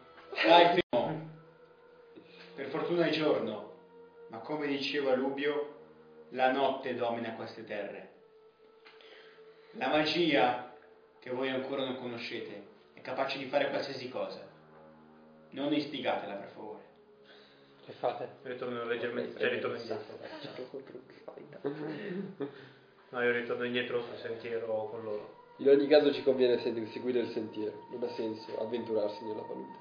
Dai, 0.46 0.80
primo. 0.80 1.30
Per 2.54 2.66
fortuna 2.68 3.06
è 3.06 3.10
giorno, 3.10 3.74
ma 4.28 4.38
come 4.38 4.66
diceva 4.66 5.14
Lubio, 5.14 5.74
la 6.30 6.50
notte 6.50 6.94
domina 6.94 7.34
queste 7.34 7.64
terre. 7.64 8.12
La 9.72 9.88
magia, 9.88 10.72
che 11.26 11.32
voi 11.32 11.50
ancora 11.50 11.82
non 11.82 11.96
conoscete, 11.96 12.62
è 12.94 13.00
capace 13.00 13.38
di 13.38 13.46
fare 13.46 13.68
qualsiasi 13.68 14.08
cosa. 14.08 14.40
Non 15.50 15.72
istigatela, 15.72 16.34
per 16.34 16.48
favore. 16.50 16.84
Che 17.84 17.92
fate? 17.94 18.28
Ritorno 18.42 18.84
leggermente, 18.84 19.36
cioè 19.36 19.50
ritorno 19.50 19.76
indietro. 19.76 20.18
No, 23.08 23.22
io 23.22 23.32
ritorno 23.32 23.64
indietro 23.64 24.02
sul 24.02 24.18
sentiero 24.18 24.86
con 24.88 25.02
loro. 25.02 25.34
In 25.56 25.68
ogni 25.68 25.88
caso 25.88 26.12
ci 26.12 26.22
conviene 26.22 26.58
se- 26.58 26.86
seguire 26.92 27.18
il 27.18 27.30
sentiero, 27.30 27.86
non 27.90 28.04
ha 28.04 28.08
senso 28.14 28.56
avventurarsi 28.60 29.24
nella 29.24 29.42
palude. 29.42 29.78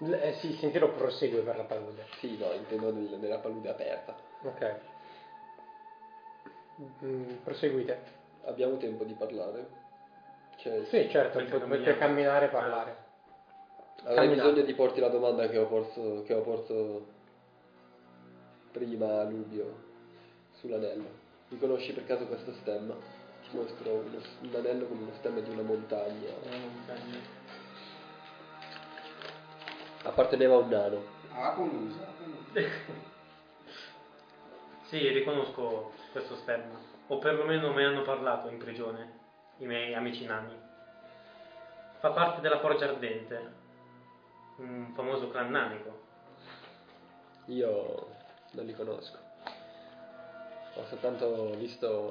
L- 0.00 0.12
eh, 0.12 0.32
sì, 0.40 0.48
il 0.48 0.58
sentiero 0.58 0.90
prosegue 0.90 1.42
per 1.42 1.56
la 1.56 1.64
palude. 1.64 2.06
Sì, 2.18 2.36
no, 2.36 2.50
intendo 2.50 2.90
nel- 2.90 3.16
nella 3.20 3.38
palude 3.38 3.68
aperta. 3.68 4.16
Ok. 4.42 4.76
Mm, 7.04 7.34
proseguite. 7.44 8.22
Abbiamo 8.46 8.76
tempo 8.76 9.04
di 9.04 9.14
parlare? 9.14 9.82
Cioè, 10.64 10.82
Sì, 10.86 11.10
certo, 11.10 11.36
Mentre 11.36 11.58
potete 11.58 11.68
camminiamo. 11.68 11.98
camminare 11.98 12.46
e 12.46 12.48
parlare. 12.48 12.96
Avrei 14.04 14.14
camminate. 14.16 14.48
bisogno 14.48 14.64
di 14.64 14.72
porti 14.74 14.98
la 15.00 15.08
domanda 15.08 15.46
che 15.46 15.58
ho 15.58 15.66
posto, 15.66 16.22
che 16.24 16.32
ho 16.32 16.40
posto 16.40 17.06
prima 18.72 19.20
a 19.20 19.24
Lubio 19.24 19.74
sull'anello. 20.52 21.04
Mi 21.48 21.58
conosci 21.58 21.92
per 21.92 22.06
caso 22.06 22.26
questo 22.26 22.54
stemma? 22.54 22.94
Ti 23.42 23.56
mostro 23.58 23.90
uno- 23.92 24.20
un 24.40 24.54
anello 24.54 24.86
con 24.86 24.96
uno 25.02 25.12
stemma 25.18 25.40
di 25.40 25.50
una 25.50 25.60
montagna. 25.60 26.32
Apparteneva 30.04 30.54
a 30.54 30.58
un 30.58 30.68
nano. 30.68 31.02
Ah, 31.34 31.52
con 31.52 31.68
usa. 31.68 32.06
Sì, 34.84 35.08
riconosco 35.08 35.92
questo 36.12 36.36
stemma. 36.36 36.78
O 37.08 37.18
perlomeno 37.18 37.68
me 37.72 37.82
ne 37.82 37.88
hanno 37.88 38.02
parlato 38.02 38.48
in 38.48 38.56
prigione, 38.56 39.22
i 39.58 39.66
miei 39.66 39.94
amici 39.94 40.24
nani. 40.26 40.56
Fa 41.98 42.10
parte 42.10 42.40
della 42.40 42.60
Forgia 42.60 42.88
Ardente, 42.88 43.52
un 44.56 44.92
famoso 44.94 45.30
clan 45.30 45.50
nanico. 45.50 46.02
Io 47.46 48.08
non 48.52 48.66
li 48.66 48.74
conosco. 48.74 49.18
Ho 50.76 50.84
soltanto 50.86 51.54
visto 51.56 52.10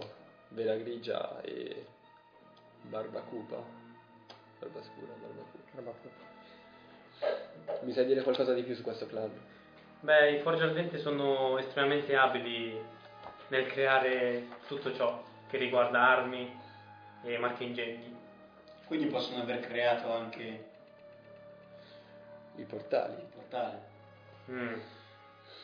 Vela 0.50 0.76
Grigia 0.76 1.42
e 1.42 1.86
Barba 2.82 3.22
Cupa. 3.22 3.62
Barba 4.60 4.82
Scura, 4.82 5.14
Barba 5.74 5.92
Cupa. 5.92 6.32
Mi 7.82 7.92
sai 7.92 8.06
dire 8.06 8.24
qualcosa 8.24 8.54
di 8.54 8.64
più 8.64 8.76
su 8.76 8.84
questo 8.84 9.06
clan? 9.08 9.32
Beh, 10.00 10.32
i 10.32 10.40
Forgia 10.42 10.66
Ardente 10.66 10.98
sono 10.98 11.58
estremamente 11.58 12.16
abili 12.16 12.82
nel 13.50 13.68
creare 13.68 14.48
tutto 14.68 14.94
ciò 14.94 15.22
che 15.48 15.58
riguarda 15.58 16.02
armi 16.02 16.62
e 17.24 17.38
marchingegni. 17.38 18.16
Quindi 18.86 19.08
possono 19.08 19.42
aver 19.42 19.62
creato 19.62 20.12
anche 20.12 20.72
I 22.56 22.64
portali. 22.64 23.16
il 23.16 23.28
portale. 23.34 23.82
Mm, 24.50 24.80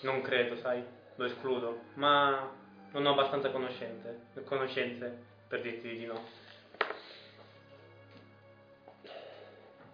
non 0.01 0.21
credo, 0.21 0.55
sai, 0.57 0.83
lo 1.15 1.25
escludo, 1.25 1.81
ma 1.95 2.49
non 2.91 3.05
ho 3.05 3.11
abbastanza 3.11 3.51
conoscenze, 3.51 4.27
conoscenze 4.45 5.17
per 5.47 5.61
dirti 5.61 5.97
di 5.97 6.05
no. 6.05 6.19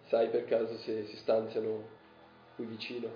Sai 0.08 0.30
per 0.30 0.46
caso 0.46 0.78
se 0.78 1.06
si 1.06 1.18
stanziano 1.18 1.88
qui 2.56 2.66
vicino? 2.66 3.10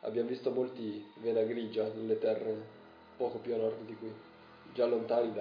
Abbiamo 0.00 0.28
visto 0.28 0.50
molti 0.50 1.10
Vela 1.16 1.42
Grigia 1.42 1.88
nelle 1.88 2.18
terre 2.18 2.76
poco 3.16 3.38
più 3.38 3.54
a 3.54 3.56
nord 3.56 3.80
di 3.84 3.96
qui, 3.96 4.14
già 4.72 4.86
lontani 4.86 5.32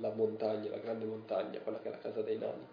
dalla 0.00 0.14
montagna, 0.14 0.70
la 0.70 0.78
grande 0.78 1.04
montagna, 1.04 1.60
quella 1.60 1.78
che 1.78 1.88
è 1.88 1.90
la 1.90 1.98
casa 1.98 2.22
dei 2.22 2.38
nani. 2.38 2.66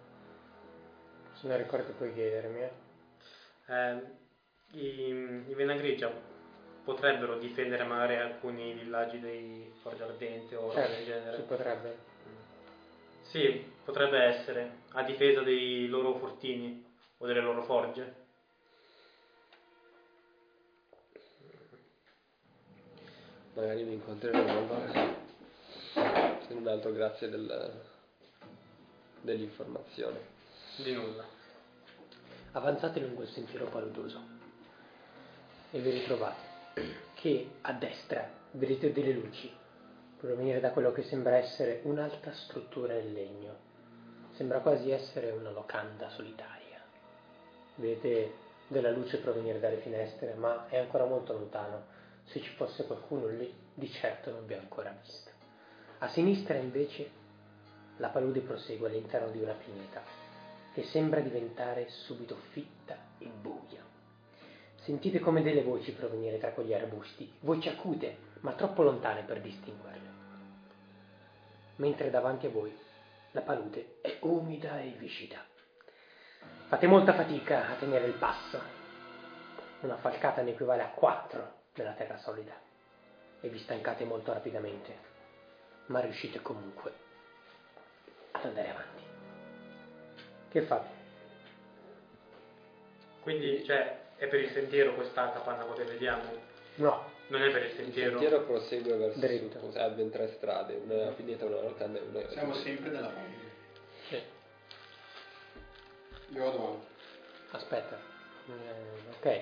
Se 1.34 1.48
ne 1.48 1.58
ricordi 1.58 1.92
puoi 1.92 2.14
chiedermi, 2.14 2.62
eh? 2.62 2.72
Eh, 3.68 4.02
I, 4.72 5.46
i 5.48 5.54
Venagrigia 5.54 6.10
potrebbero 6.84 7.38
difendere 7.38 7.84
magari 7.84 8.16
alcuni 8.16 8.74
villaggi 8.74 9.20
dei 9.20 9.72
Forgia 9.82 10.06
Ardente 10.06 10.56
o 10.56 10.70
roba 10.70 10.88
del 10.88 10.88
Certo, 10.88 11.04
si 11.04 11.06
genere. 11.06 11.42
potrebbe. 11.42 11.98
Sì, 13.22 13.72
potrebbe 13.84 14.20
essere, 14.20 14.72
a 14.94 15.04
difesa 15.04 15.42
dei 15.42 15.88
loro 15.88 16.16
fortini 16.16 16.84
o 17.18 17.26
delle 17.26 17.42
loro 17.42 17.64
forge. 17.64 18.26
Magari 23.54 23.84
mi 23.84 23.94
incontreremo 23.94 24.50
allora. 24.50 25.26
Se 26.48 26.54
non 26.54 26.68
altro 26.68 26.92
grazie 26.94 27.30
del- 27.30 27.82
dell'informazione. 29.22 30.18
Di 30.78 30.94
nulla. 30.94 31.26
Avanzate 32.54 33.00
lungo 33.02 33.24
il 33.24 33.28
sentiero 33.30 33.66
paludoso 33.66 34.20
e 35.72 35.80
vi 35.80 35.90
ritrovate 35.92 36.46
che 37.16 37.50
a 37.62 37.74
destra 37.74 38.30
vedete 38.52 38.94
delle 38.94 39.12
luci 39.12 39.54
provenire 40.18 40.60
da 40.60 40.72
quello 40.72 40.92
che 40.92 41.04
sembra 41.04 41.36
essere 41.36 41.82
un'alta 41.84 42.32
struttura 42.32 42.94
in 42.96 43.14
legno. 43.14 43.56
Sembra 44.36 44.60
quasi 44.60 44.90
essere 44.92 45.32
una 45.32 45.52
locanda 45.52 46.10
solitaria. 46.10 46.82
Vedete 47.76 48.34
della 48.68 48.92
luce 48.92 49.18
provenire 49.18 49.60
dalle 49.60 49.78
finestre, 49.78 50.34
ma 50.36 50.68
è 50.70 50.78
ancora 50.78 51.06
molto 51.06 51.34
lontano. 51.34 51.86
Se 52.26 52.40
ci 52.42 52.50
fosse 52.56 52.86
qualcuno 52.86 53.28
lì, 53.28 53.54
di 53.74 53.92
certo 53.92 54.32
non 54.32 54.46
vi 54.46 54.54
ha 54.54 54.60
ancora 54.60 54.96
visto. 55.02 55.37
A 56.00 56.10
sinistra 56.10 56.58
invece 56.58 57.10
la 57.98 58.10
palude 58.10 58.42
prosegue 58.42 58.88
all'interno 58.88 59.30
di 59.30 59.42
una 59.42 59.54
pineta 59.54 60.04
che 60.72 60.84
sembra 60.84 61.22
diventare 61.22 61.90
subito 61.90 62.36
fitta 62.52 62.96
e 63.18 63.26
buia. 63.26 63.84
Sentite 64.76 65.20
come 65.20 65.42
delle 65.42 65.64
voci 65.64 65.92
provenire 65.94 66.38
tra 66.38 66.52
quegli 66.52 66.74
arbusti, 66.74 67.34
voci 67.40 67.68
acute, 67.68 68.18
ma 68.42 68.54
troppo 68.54 68.84
lontane 68.84 69.24
per 69.24 69.42
distinguerle. 69.42 70.10
Mentre 71.78 72.12
davanti 72.12 72.46
a 72.46 72.50
voi 72.52 72.78
la 73.32 73.42
palude 73.42 73.98
è 74.02 74.18
umida 74.22 74.80
e 74.80 74.96
viscida. 75.00 75.44
Fate 76.68 76.86
molta 76.86 77.14
fatica 77.16 77.70
a 77.70 77.74
tenere 77.74 78.06
il 78.06 78.14
passo. 78.14 78.62
Una 79.82 79.98
falcata 79.98 80.44
ne 80.44 80.52
equivale 80.52 80.84
a 80.84 80.90
quattro 80.90 81.54
nella 81.74 81.94
terra 81.94 82.18
solida 82.18 82.54
e 83.42 83.50
vi 83.50 83.58
stancate 83.58 84.06
molto 84.06 84.32
rapidamente, 84.32 85.17
ma 85.88 86.00
riuscite 86.00 86.42
comunque 86.42 86.92
ad 88.32 88.46
andare 88.46 88.70
avanti. 88.70 89.04
Che 90.50 90.62
fate? 90.64 90.96
Quindi, 93.22 93.64
cioè, 93.66 94.00
è 94.16 94.28
per 94.28 94.40
il 94.40 94.52
sentiero 94.52 94.94
questa 94.96 95.32
capanna 95.32 95.66
che 95.74 95.84
vediamo? 95.84 96.24
No, 96.76 97.12
Non 97.28 97.42
è 97.42 97.52
per 97.52 97.64
il 97.64 97.70
Il 97.72 97.76
sentiero? 97.76 98.12
sentiero 98.20 98.44
prosegue 98.46 98.96
verso 98.96 99.20
Dritto. 99.20 99.60
sud, 99.60 99.76
ha 99.78 99.90
ben 99.90 100.10
tre 100.12 100.34
strade, 100.38 100.76
una 100.76 101.12
pineta, 101.12 101.46
una 101.46 101.62
locanda 101.62 102.00
e 102.00 102.02
una... 102.04 102.30
Siamo 102.30 102.54
sempre 102.54 102.90
nella 102.92 103.08
palude. 103.08 103.52
sì. 104.08 104.22
Io 106.30 106.44
vado 106.44 106.58
avanti. 106.58 106.86
Aspetta. 107.52 107.98
Eh, 108.48 109.10
ok, 109.18 109.42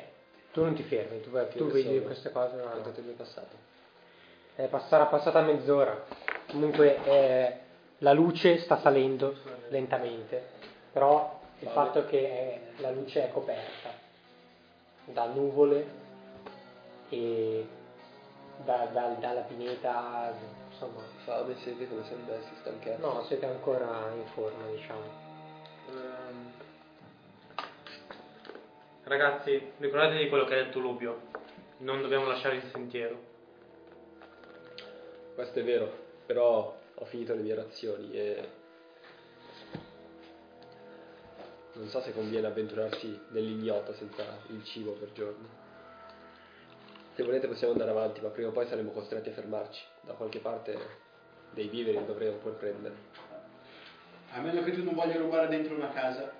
tu 0.52 0.64
non 0.64 0.74
ti 0.76 0.84
fermi, 0.84 1.22
tu, 1.22 1.30
vai- 1.30 1.50
tu 1.50 1.68
vedi 1.70 2.02
queste 2.02 2.32
cose. 2.32 2.56
ma 2.56 2.62
Quanto 2.70 2.90
no. 2.90 2.96
tempo 2.96 3.12
è 3.12 3.14
passato? 3.14 3.56
Eh, 4.56 4.68
pass- 4.68 4.88
sarà 4.88 5.06
passata 5.06 5.42
mezz'ora. 5.42 6.06
Comunque 6.48 7.04
eh, 7.04 7.58
la 8.00 8.14
luce 8.14 8.60
sta 8.60 8.80
salendo 8.80 9.36
lentamente, 9.70 10.42
però 10.92 11.40
il 11.60 11.68
fatto 11.70 12.00
è 12.00 12.06
che 12.06 12.18
eh, 12.18 12.62
la 12.78 12.92
luce 12.92 13.26
è 13.26 13.32
coperta 13.32 13.90
da 15.06 15.26
nuvole 15.28 16.04
e 17.10 17.68
da- 18.64 18.86
da- 18.92 19.16
dalla 19.20 19.42
pineta, 19.42 20.34
insomma, 20.72 21.02
Fame, 21.26 21.56
sete, 21.64 21.88
come 21.88 22.04
sempre, 22.06 22.42
si 22.48 22.56
stanchezza. 22.62 23.06
no, 23.06 23.24
siete 23.24 23.46
ancora 23.46 24.12
in 24.16 24.26
forma, 24.34 24.66
diciamo. 24.68 25.02
Ehm, 25.90 26.52
Ragazzi, 29.04 29.72
ricordatevi 29.78 30.30
quello 30.30 30.46
che 30.46 30.54
ha 30.56 30.64
detto 30.64 30.80
Lubio. 30.80 31.20
Non 31.80 32.02
dobbiamo 32.02 32.26
lasciare 32.26 32.56
il 32.56 32.64
sentiero. 32.72 33.16
Questo 35.36 35.60
è 35.60 35.64
vero, 35.64 35.94
però 36.26 36.78
ho 36.96 37.06
finito 37.06 37.34
le 37.34 37.42
mie 37.42 37.56
razioni 37.56 38.12
e 38.14 38.50
non 41.74 41.90
so 41.90 42.02
se 42.02 42.14
conviene 42.14 42.48
avventurarsi 42.48 43.20
nell'ignoto 43.30 43.94
senza 43.94 44.24
il 44.48 44.64
cibo 44.64 44.94
per 44.94 45.12
giorni. 45.12 45.48
Se 47.16 47.24
volete 47.24 47.48
possiamo 47.48 47.74
andare 47.74 47.92
avanti, 47.92 48.22
ma 48.22 48.30
prima 48.30 48.50
o 48.50 48.52
poi 48.52 48.68
saremo 48.68 48.92
costretti 48.92 49.30
a 49.30 49.34
fermarci. 49.34 49.84
Da 50.02 50.14
qualche 50.14 50.40
parte 50.40 50.78
dei 51.52 51.68
viveri 51.68 52.04
dovremo 52.06 52.38
pur 52.38 52.54
prendere. 52.54 52.96
A 54.32 54.42
meno 54.42 54.64
che 54.64 54.72
tu 54.72 54.84
non 54.84 54.96
voglia 54.96 55.18
rubare 55.18 55.48
dentro 55.48 55.76
una 55.76 55.90
casa, 55.90 56.32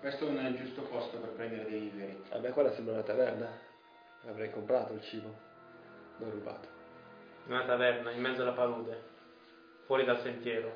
questo 0.00 0.26
non 0.26 0.44
è 0.44 0.48
il 0.48 0.56
giusto 0.56 0.82
posto 0.82 1.18
per 1.18 1.30
prendere 1.30 1.68
dei 1.68 1.80
viveri. 1.80 2.22
A 2.30 2.38
me 2.38 2.50
quella 2.50 2.72
sembra 2.72 2.94
una 2.94 3.02
taverna. 3.02 3.68
Avrei 4.26 4.50
comprato 4.50 4.92
il 4.92 5.02
cibo, 5.02 5.34
non 6.18 6.30
rubato. 6.30 6.79
Una 7.50 7.64
taverna 7.64 8.12
in 8.12 8.20
mezzo 8.20 8.42
alla 8.42 8.52
palude, 8.52 9.02
fuori 9.84 10.04
dal 10.04 10.20
sentiero. 10.20 10.72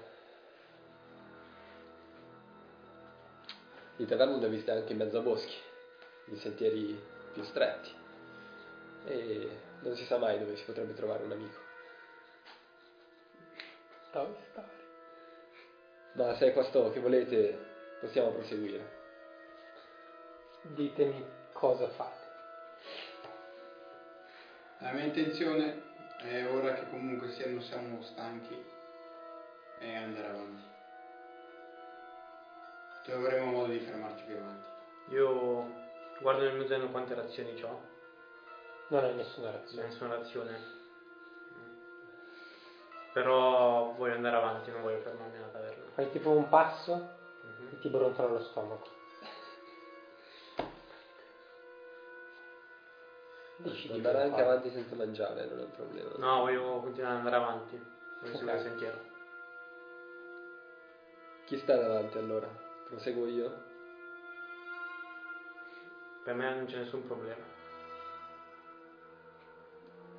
Di 3.95 4.05
taverne 4.07 4.39
ne 4.39 4.47
ho 4.47 4.49
viste 4.49 4.73
anche 4.73 4.91
in 4.91 4.99
mezzo 4.99 5.19
a 5.19 5.21
boschi, 5.21 5.57
in 6.25 6.37
sentieri 6.39 7.01
più 7.33 7.45
stretti. 7.45 7.95
E 9.05 9.49
non 9.83 9.95
si 9.95 10.05
sa 10.05 10.19
mai 10.19 10.41
dove 10.41 10.57
si 10.57 10.65
potrebbe 10.65 10.95
trovare 10.95 11.23
un 11.23 11.31
amico. 11.31 11.61
Dove 14.11 14.35
stare? 14.51 14.73
Ma 16.15 16.35
se 16.35 16.49
è 16.49 16.53
questo 16.53 16.91
che 16.91 16.99
volete, 16.99 17.57
possiamo 18.01 18.33
proseguire. 18.33 19.03
Ditemi 20.63 21.25
cosa 21.53 21.89
fate. 21.91 22.23
La 24.79 24.91
mia 24.91 25.05
intenzione 25.05 25.84
è 26.25 26.51
ora 26.51 26.73
che 26.75 26.89
comunque 26.89 27.31
sia 27.33 27.47
non 27.47 27.63
siamo 27.63 28.03
stanchi 28.03 28.63
è 29.79 29.97
andare 29.97 30.29
avanti. 30.29 30.63
Troveremo 33.05 33.51
modo 33.51 33.69
di 33.73 33.81
fermarci 33.81 34.25
più 34.25 34.37
avanti. 34.37 34.67
Io 35.11 35.71
guardo 36.21 36.43
nel 36.43 36.55
mio 36.55 36.67
zaino 36.67 36.91
quante 36.91 37.15
razioni 37.15 37.63
ho. 37.63 37.83
Non 38.89 39.05
hai 39.05 39.15
nessuna 39.15 39.51
razione. 39.51 39.85
nessuna 39.85 40.17
razione. 40.17 40.61
Però 43.13 43.93
voglio 43.93 44.15
andare 44.15 44.37
avanti, 44.37 44.71
non 44.71 44.83
voglio 44.83 44.99
fermarmi 44.99 45.37
alla 45.37 45.49
taverna. 45.49 45.85
Fai 45.93 46.11
tipo 46.11 46.31
un 46.31 46.49
passo 46.49 47.13
Mhm. 47.43 47.69
e 47.73 47.79
ti 47.81 47.89
brontola 47.89 48.33
lo 48.33 48.41
stomaco. 48.41 48.89
Decidi 53.65 53.95
Andare 53.95 54.15
cosa 54.15 54.24
anche 54.24 54.36
fare. 54.36 54.49
avanti 54.51 54.70
senza 54.70 54.95
mangiare 54.95 55.47
non 55.47 55.59
è 55.59 55.62
un 55.62 55.70
problema. 55.70 56.11
No, 56.19 56.41
voglio 56.41 56.81
continuare 56.81 57.12
ad 57.19 57.19
andare 57.24 57.36
avanti. 57.43 57.77
Voglio 58.20 58.32
seguire 58.36 58.53
Ok. 58.59 58.62
il 58.65 58.69
sentiero. 58.70 58.99
Chi 61.47 61.59
sta 61.59 61.77
davanti 61.77 62.19
allora? 62.19 62.49
Proseguo 62.89 63.27
io? 63.27 63.62
Per 66.24 66.35
me 66.35 66.55
non 66.55 66.65
c'è 66.66 66.78
nessun 66.78 67.07
problema. 67.07 67.43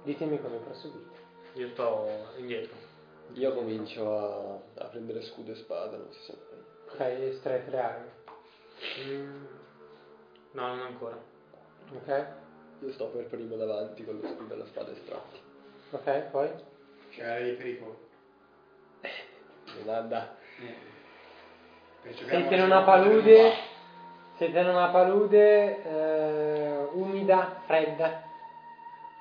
Ditemi 0.04 0.40
come 0.42 0.58
proseguite. 0.58 1.18
Io 1.54 1.70
sto 1.70 2.08
indietro. 2.38 2.76
Io 3.34 3.54
comincio 3.54 4.18
a, 4.76 4.84
a 4.84 4.86
prendere 4.86 5.22
scudo 5.24 5.52
e 5.52 5.56
spada, 5.56 5.98
non 5.98 6.12
si 6.12 6.22
sa 6.24 6.34
mai. 6.34 6.96
Fai 6.98 7.26
estrette 7.30 7.72
le 7.72 7.80
armi. 7.80 8.10
Mm. 9.08 9.46
No, 10.52 10.68
non 10.68 10.80
ancora. 10.80 11.18
Ok? 11.92 12.26
Io 12.82 12.92
sto 12.92 13.08
per 13.08 13.26
primo 13.26 13.56
davanti 13.56 14.04
con 14.04 14.20
lo 14.20 14.28
scudo 14.28 14.54
e 14.54 14.58
la 14.58 14.66
spada 14.66 14.92
estratti. 14.92 15.40
Ok, 15.92 16.20
poi? 16.32 16.50
C'è 17.12 17.44
di 17.44 17.52
pericolo. 17.52 17.98
Domanda. 19.84 20.36
Percepiamo 22.02 22.40
Siete 22.42 22.56
in 22.56 22.62
una 22.62 22.82
palude, 22.84 23.54
siete 24.38 24.60
in 24.60 24.68
una 24.68 24.88
palude 24.90 25.84
eh, 25.84 26.88
umida, 26.92 27.62
fredda, 27.66 28.24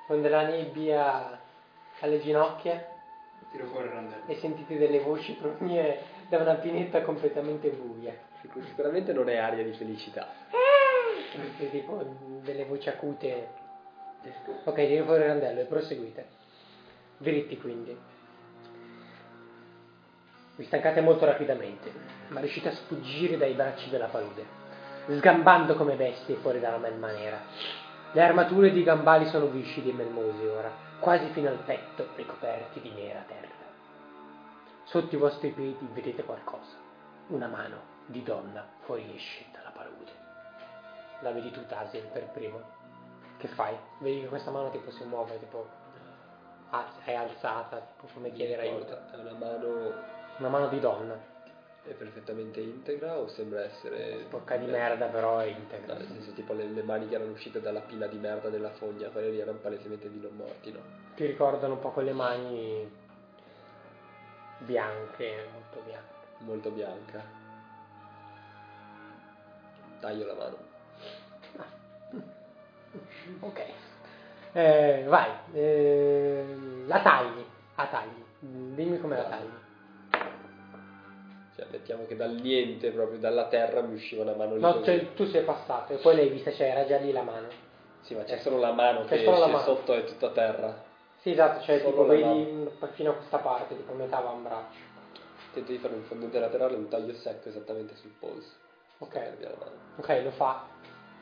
con 0.07 0.21
della 0.21 0.45
nebbia 0.45 1.39
alle 1.99 2.19
ginocchia 2.19 2.93
Tiro 3.51 3.65
fuori 3.67 3.87
il 3.87 3.93
randello. 3.93 4.23
e 4.27 4.35
sentite 4.35 4.77
delle 4.77 4.99
voci 4.99 5.33
provenire 5.33 6.03
da 6.27 6.37
una 6.39 6.55
pineta 6.55 7.01
completamente 7.01 7.69
buia. 7.69 8.13
Sicuramente 8.41 9.13
non 9.13 9.27
è 9.29 9.37
aria 9.37 9.63
di 9.63 9.73
felicità. 9.73 10.27
Sentite 11.35 11.69
tipo 11.69 12.03
delle 12.43 12.65
voci 12.65 12.87
acute. 12.89 13.47
Ok, 14.63 14.75
tiro 14.75 15.03
fuori 15.05 15.21
il 15.21 15.27
randello 15.27 15.59
e 15.61 15.65
proseguite. 15.65 16.27
Dritti 17.17 17.57
quindi. 17.57 17.97
Vi 20.55 20.63
stancate 20.65 21.01
molto 21.01 21.25
rapidamente, 21.25 21.91
ma 22.29 22.39
riuscite 22.39 22.69
a 22.69 22.73
sfuggire 22.73 23.37
dai 23.37 23.53
bracci 23.53 23.89
della 23.89 24.07
palude, 24.07 24.45
sgambando 25.09 25.75
come 25.75 25.95
bestie 25.95 26.35
fuori 26.35 26.61
dalla 26.61 26.77
melma 26.77 27.11
nera. 27.11 27.41
Le 28.13 28.21
armature 28.21 28.71
di 28.71 28.81
gambali 28.83 29.25
sono 29.27 29.47
viscidi 29.47 29.89
e 29.89 29.93
melmosi 29.93 30.45
ora, 30.45 30.71
quasi 30.99 31.27
fino 31.31 31.49
al 31.49 31.59
petto, 31.65 32.07
ricoperti 32.15 32.79
di 32.79 32.91
nera 32.91 33.25
terra. 33.27 33.53
Sotto 34.85 35.13
i 35.13 35.17
vostri 35.17 35.49
piedi 35.49 35.85
vedete 35.91 36.23
qualcosa. 36.23 36.77
Una 37.27 37.47
mano 37.47 37.81
di 38.05 38.23
donna 38.23 38.65
fuoriesce. 38.85 39.54
La 41.25 41.31
vedi 41.31 41.49
tu, 41.49 41.65
Tasil, 41.65 42.03
per 42.13 42.27
primo. 42.27 42.61
Che 43.37 43.47
fai? 43.47 43.75
Vedi 43.97 44.21
che 44.21 44.27
questa 44.27 44.51
mano 44.51 44.69
tipo 44.69 44.91
si 44.91 45.03
muove, 45.05 45.39
tipo 45.39 45.67
al- 46.69 46.85
è 47.03 47.15
alzata, 47.15 47.79
tipo 47.79 48.13
come 48.13 48.31
chiedere 48.31 48.61
aiuto. 48.69 48.95
È 49.11 49.15
una 49.17 49.31
mano 49.33 49.93
Una 50.37 50.49
mano 50.49 50.67
di 50.67 50.79
donna, 50.79 51.17
è 51.83 51.93
perfettamente 51.93 52.59
integra 52.59 53.17
o 53.17 53.27
sembra 53.27 53.63
essere... 53.63 54.25
sporca 54.25 54.57
di 54.57 54.65
merda 54.67 55.07
però 55.07 55.39
è 55.39 55.49
No, 55.49 55.57
integra. 55.57 55.93
nel 55.95 56.07
senso 56.07 56.31
tipo 56.33 56.53
le, 56.53 56.65
le 56.65 56.83
mani 56.83 57.07
che 57.07 57.15
erano 57.15 57.31
uscite 57.31 57.59
dalla 57.59 57.79
pila 57.79 58.05
di 58.05 58.17
merda 58.17 58.49
nella 58.49 58.71
fogna, 58.71 59.07
quelle 59.09 59.29
lì 59.29 59.39
erano 59.39 59.57
palesemente 59.57 60.11
di 60.11 60.19
non 60.19 60.35
morti, 60.35 60.71
no? 60.71 60.79
Ti 61.15 61.25
ricordano 61.25 61.73
un 61.73 61.79
po' 61.79 61.89
quelle 61.91 62.11
mani 62.11 62.87
bianche, 64.59 65.47
molto 65.53 65.79
bianche. 65.85 66.13
Molto 66.39 66.69
bianca. 66.69 67.23
Taglio 70.01 70.25
la 70.25 70.33
mano. 70.35 70.64
Ok. 73.39 73.61
Eh, 74.53 75.03
vai, 75.07 75.29
eh, 75.53 76.45
la 76.85 77.01
tagli, 77.01 77.43
la 77.75 77.85
tagli. 77.87 78.23
Dimmi 78.39 78.99
come 78.99 79.17
la 79.17 79.23
tagli. 79.23 79.63
Cioè, 81.55 81.65
mettiamo 81.71 82.05
che 82.05 82.15
dal 82.15 82.31
niente, 82.31 82.91
proprio 82.91 83.17
dalla 83.17 83.47
terra, 83.47 83.81
mi 83.81 83.95
usciva 83.95 84.23
una 84.23 84.33
mano 84.33 84.55
lì. 84.55 84.61
No, 84.61 84.83
cioè, 84.83 85.13
tu 85.13 85.25
sei 85.25 85.43
passato 85.43 85.93
e 85.93 85.97
poi 85.97 86.15
l'hai 86.15 86.29
vista, 86.29 86.51
cioè 86.51 86.67
era 86.67 86.85
già 86.85 86.97
lì 86.97 87.11
la 87.11 87.21
mano. 87.21 87.47
Sì, 88.01 88.13
ma 88.13 88.23
c'è 88.23 88.37
solo 88.37 88.59
la 88.59 88.71
mano 88.71 89.05
C'è 89.05 89.17
che 89.17 89.23
solo 89.23 89.39
la 89.39 89.47
mano. 89.47 89.63
sotto 89.63 89.93
e 89.93 90.03
tutta 90.03 90.29
terra. 90.29 90.83
Sì, 91.21 91.31
esatto, 91.31 91.63
cioè 91.63 91.79
Solo 91.79 91.91
tipo 91.91 92.05
vedi 92.05 92.69
fino 92.93 93.11
a 93.11 93.13
questa 93.13 93.37
parte, 93.39 93.75
tipo 93.75 93.93
metà 93.93 94.17
avambraccio. 94.17 94.77
Tento 95.53 95.71
di 95.71 95.77
fare 95.77 95.95
un 95.95 96.03
fondente 96.03 96.39
laterale, 96.39 96.75
un 96.75 96.87
taglio 96.87 97.13
secco 97.13 97.49
esattamente 97.49 97.95
sul 97.95 98.11
polso. 98.19 98.51
Ok. 98.99 99.19
Ok, 99.97 100.21
lo 100.23 100.31
fa. 100.31 100.65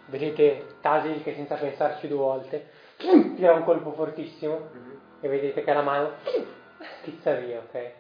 Vedete 0.05 0.77
Tasil 0.81 1.23
che 1.23 1.33
senza 1.33 1.55
pensarci 1.55 2.07
due 2.07 2.17
volte 2.17 2.69
tira 3.35 3.53
un 3.53 3.63
colpo 3.63 3.93
fortissimo 3.93 4.69
e 5.21 5.27
vedete 5.27 5.63
che 5.63 5.73
la 5.73 5.81
mano 5.81 6.15
schizza 7.01 7.33
via, 7.35 7.59
ok? 7.59 7.91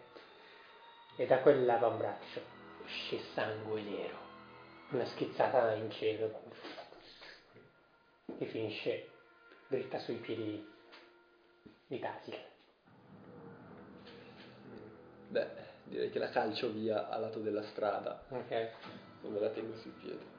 E 1.15 1.25
da 1.25 1.39
quell'avambraccio 1.39 2.41
esce 2.85 3.19
sangue 3.33 3.81
nero. 3.81 4.17
Una 4.89 5.05
schizzata 5.05 5.73
in 5.73 5.89
cielo 5.91 6.41
che 8.37 8.45
finisce 8.45 9.09
dritta 9.67 9.97
sui 9.99 10.15
piedi 10.15 10.71
di 11.87 11.99
Tasil. 11.99 12.37
Beh, 15.29 15.49
direi 15.85 16.09
che 16.11 16.19
la 16.19 16.29
calcio 16.29 16.71
via 16.71 17.09
a 17.09 17.17
lato 17.17 17.39
della 17.39 17.63
strada. 17.63 18.23
Ok? 18.29 18.69
Non 19.21 19.33
me 19.33 19.39
la 19.39 19.49
tengo 19.49 19.75
sul 19.77 19.91
piede. 19.93 20.32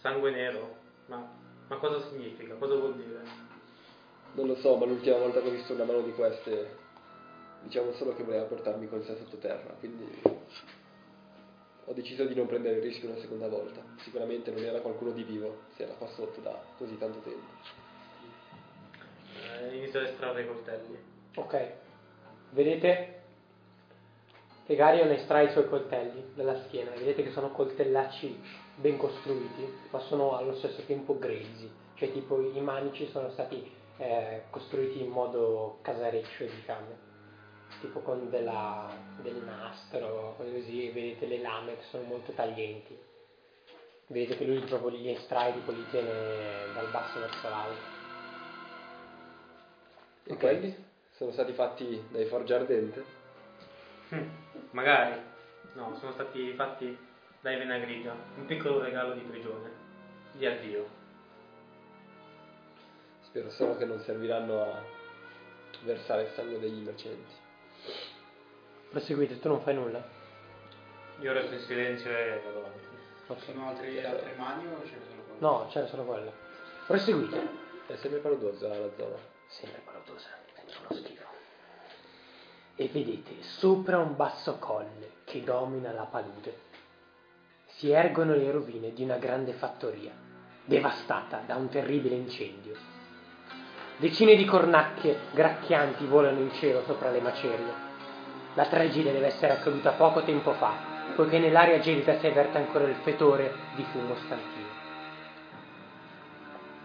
Sangue 0.00 0.30
nero. 0.30 0.76
Ma, 1.06 1.28
ma 1.68 1.76
cosa 1.76 2.08
significa? 2.08 2.54
Cosa 2.54 2.74
vuol 2.74 2.96
dire? 2.96 3.22
Non 4.32 4.46
lo 4.46 4.56
so, 4.56 4.76
ma 4.76 4.86
l'ultima 4.86 5.18
volta 5.18 5.40
che 5.40 5.48
ho 5.48 5.52
visto 5.52 5.74
una 5.74 5.84
mano 5.84 6.02
di 6.02 6.12
queste, 6.12 6.76
diciamo 7.62 7.92
solo 7.92 8.14
che 8.14 8.22
voleva 8.22 8.44
portarmi 8.44 8.88
con 8.88 9.02
sé 9.02 9.16
sottoterra, 9.16 9.74
quindi 9.78 10.22
ho 11.84 11.92
deciso 11.92 12.24
di 12.24 12.34
non 12.34 12.46
prendere 12.46 12.76
il 12.76 12.82
rischio 12.82 13.10
una 13.10 13.18
seconda 13.18 13.48
volta. 13.48 13.82
Sicuramente 14.02 14.52
non 14.52 14.62
era 14.62 14.80
qualcuno 14.80 15.10
di 15.10 15.24
vivo 15.24 15.62
se 15.74 15.82
era 15.82 15.94
qua 15.94 16.06
sotto 16.14 16.40
da 16.40 16.56
così 16.78 16.96
tanto 16.96 17.18
tempo. 17.18 17.78
Eh, 19.58 19.76
inizio 19.76 19.98
ad 19.98 20.06
estrarre 20.06 20.42
i 20.42 20.46
coltelli. 20.46 20.98
Ok. 21.34 21.72
Vedete 22.50 23.22
che 24.64 24.76
Garion 24.76 25.10
estrae 25.10 25.46
i 25.46 25.50
suoi 25.50 25.68
coltelli 25.68 26.32
dalla 26.34 26.62
schiena. 26.62 26.92
Vedete 26.92 27.24
che 27.24 27.32
sono 27.32 27.50
coltellacci 27.50 28.40
ben 28.80 28.96
costruiti, 28.96 29.72
ma 29.90 30.00
sono 30.00 30.36
allo 30.36 30.56
stesso 30.56 30.82
tempo 30.82 31.18
grezzi. 31.18 31.70
Cioè 31.94 32.12
tipo 32.12 32.40
i 32.40 32.60
manici 32.60 33.06
sono 33.10 33.30
stati 33.30 33.70
eh, 33.98 34.44
costruiti 34.50 35.02
in 35.02 35.10
modo 35.10 35.78
casareccio, 35.82 36.44
diciamo. 36.44 37.08
Tipo 37.80 38.00
con 38.00 38.30
della, 38.30 38.90
del 39.22 39.42
nastro, 39.44 40.34
così, 40.36 40.90
vedete 40.90 41.26
le 41.26 41.38
lame 41.38 41.76
che 41.76 41.82
sono 41.90 42.04
molto 42.04 42.32
taglienti. 42.32 42.98
Vedete 44.06 44.36
che 44.36 44.44
lui 44.44 44.58
proprio 44.60 44.90
li 44.90 45.10
estrae, 45.10 45.52
tipo 45.52 45.70
li 45.70 45.86
tiene 45.90 46.72
dal 46.74 46.90
basso 46.90 47.20
verso 47.20 47.48
l'alto. 47.48 47.98
E 50.24 50.32
Ok. 50.32 50.38
quelli 50.38 50.84
sono 51.12 51.32
stati 51.32 51.52
fatti 51.52 52.02
dai 52.08 52.24
forge 52.24 52.54
ardente? 52.54 53.04
Hm, 54.08 54.28
magari. 54.70 55.20
No, 55.74 55.94
sono 56.00 56.12
stati 56.12 56.52
fatti 56.54 56.98
dai 57.40 57.56
Venagrita. 57.56 58.14
Un 58.36 58.46
piccolo 58.46 58.80
regalo 58.80 59.14
di 59.14 59.20
prigione. 59.20 59.70
Di 60.32 60.46
addio. 60.46 60.88
Spero 63.22 63.50
solo 63.50 63.76
che 63.76 63.84
non 63.84 64.00
serviranno 64.00 64.62
a 64.62 64.82
versare 65.82 66.22
il 66.22 66.30
sangue 66.30 66.58
degli 66.58 66.78
innocenti. 66.78 67.32
Proseguite, 68.90 69.38
tu 69.38 69.48
non 69.48 69.60
fai 69.60 69.74
nulla. 69.74 70.02
Io 71.20 71.32
resto 71.32 71.54
in 71.54 71.60
silenzio 71.60 72.10
e 72.10 72.40
vado 72.44 72.58
avanti. 72.58 72.88
Ok. 73.28 73.42
Sono 73.44 73.68
altri, 73.68 74.04
altre 74.04 74.34
mani 74.36 74.66
o 74.66 74.82
c'è 74.82 74.98
solo 75.08 75.22
quello? 75.22 75.38
No, 75.38 75.66
c'era 75.68 75.86
solo 75.86 76.04
quella. 76.04 76.32
Proseguite. 76.86 77.68
È 77.86 77.96
sempre 77.96 78.18
paludosa 78.18 78.68
la 78.68 78.90
zona. 78.96 79.16
Sempre 79.46 79.80
palatosa, 79.84 80.28
dentro 80.54 80.80
uno 80.88 81.00
schifo. 81.00 81.26
E 82.76 82.88
vedete, 82.88 83.42
sopra 83.42 83.98
un 83.98 84.16
basso 84.16 84.58
colle 84.58 85.18
che 85.24 85.42
domina 85.42 85.92
la 85.92 86.04
palude, 86.04 86.68
si 87.80 87.90
ergono 87.90 88.34
le 88.34 88.50
rovine 88.50 88.92
di 88.92 89.02
una 89.02 89.16
grande 89.16 89.54
fattoria, 89.54 90.12
devastata 90.66 91.40
da 91.46 91.56
un 91.56 91.70
terribile 91.70 92.14
incendio. 92.14 92.74
Decine 93.96 94.36
di 94.36 94.44
cornacchie 94.44 95.18
gracchianti 95.32 96.04
volano 96.04 96.40
in 96.40 96.52
cielo 96.52 96.82
sopra 96.84 97.10
le 97.10 97.22
macerie. 97.22 97.72
La 98.52 98.66
tragedia 98.66 99.12
deve 99.12 99.28
essere 99.28 99.54
accaduta 99.54 99.92
poco 99.92 100.22
tempo 100.24 100.52
fa, 100.52 100.74
poiché 101.16 101.38
nell'aria 101.38 101.78
gelida 101.78 102.18
si 102.18 102.26
avverte 102.26 102.58
ancora 102.58 102.84
il 102.84 102.96
fetore 102.96 103.50
di 103.76 103.84
fumo 103.84 104.14
stantino. 104.14 104.68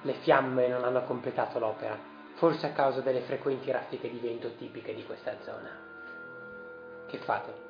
Le 0.03 0.13
fiamme 0.21 0.69
non 0.69 0.85
hanno 0.85 1.03
completato 1.03 1.59
l'opera, 1.59 1.99
forse 2.35 2.67
a 2.67 2.71
causa 2.71 3.01
delle 3.01 3.21
frequenti 3.21 3.69
raffiche 3.69 4.09
di 4.09 4.19
vento 4.19 4.55
tipiche 4.55 4.95
di 4.95 5.03
questa 5.03 5.35
zona. 5.43 5.77
Che 7.05 7.17
fate? 7.17 7.64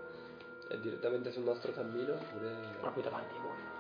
È 0.67 0.77
direttamente 0.77 1.31
sul 1.31 1.43
nostro 1.43 1.71
cammino 1.71 2.13
oppure 2.13 2.55
Proprio 2.79 3.03
davanti 3.03 3.35
a 3.35 3.41
voi. 3.41 3.73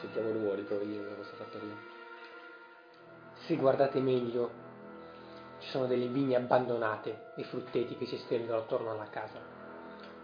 sentiamo 0.00 0.32
rumori 0.32 0.62
provenire 0.62 1.08
da 1.08 1.14
questa 1.14 1.36
fattoria? 1.36 1.74
Se 3.46 3.56
guardate 3.56 4.00
meglio, 4.00 4.50
ci 5.58 5.68
sono 5.70 5.86
delle 5.86 6.06
vigne 6.06 6.36
abbandonate 6.36 7.32
e 7.36 7.44
frutteti 7.44 7.96
che 7.96 8.06
si 8.06 8.18
stendono 8.18 8.60
attorno 8.60 8.90
alla 8.90 9.08
casa. 9.08 9.40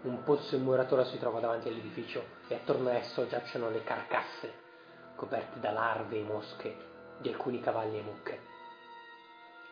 Un 0.01 0.23
pozzo 0.23 0.55
in 0.55 0.63
muratura 0.63 1.03
si 1.03 1.17
trova 1.17 1.41
davanti 1.41 1.67
all'edificio 1.67 2.23
e 2.47 2.55
attorno 2.55 2.89
a 2.89 2.93
esso 2.93 3.27
giacciono 3.27 3.69
le 3.69 3.83
carcasse 3.83 4.67
coperte 5.15 5.59
da 5.59 5.71
larve 5.71 6.17
e 6.17 6.23
mosche 6.23 6.77
di 7.17 7.27
alcuni 7.27 7.59
cavalli 7.59 7.97
e 7.97 8.01
mucche. 8.01 8.39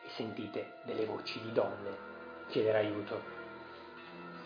E 0.03 0.09
sentite 0.15 0.73
delle 0.83 1.05
voci 1.05 1.41
di 1.41 1.53
donne 1.53 2.05
chiedere 2.47 2.79
aiuto 2.79 3.36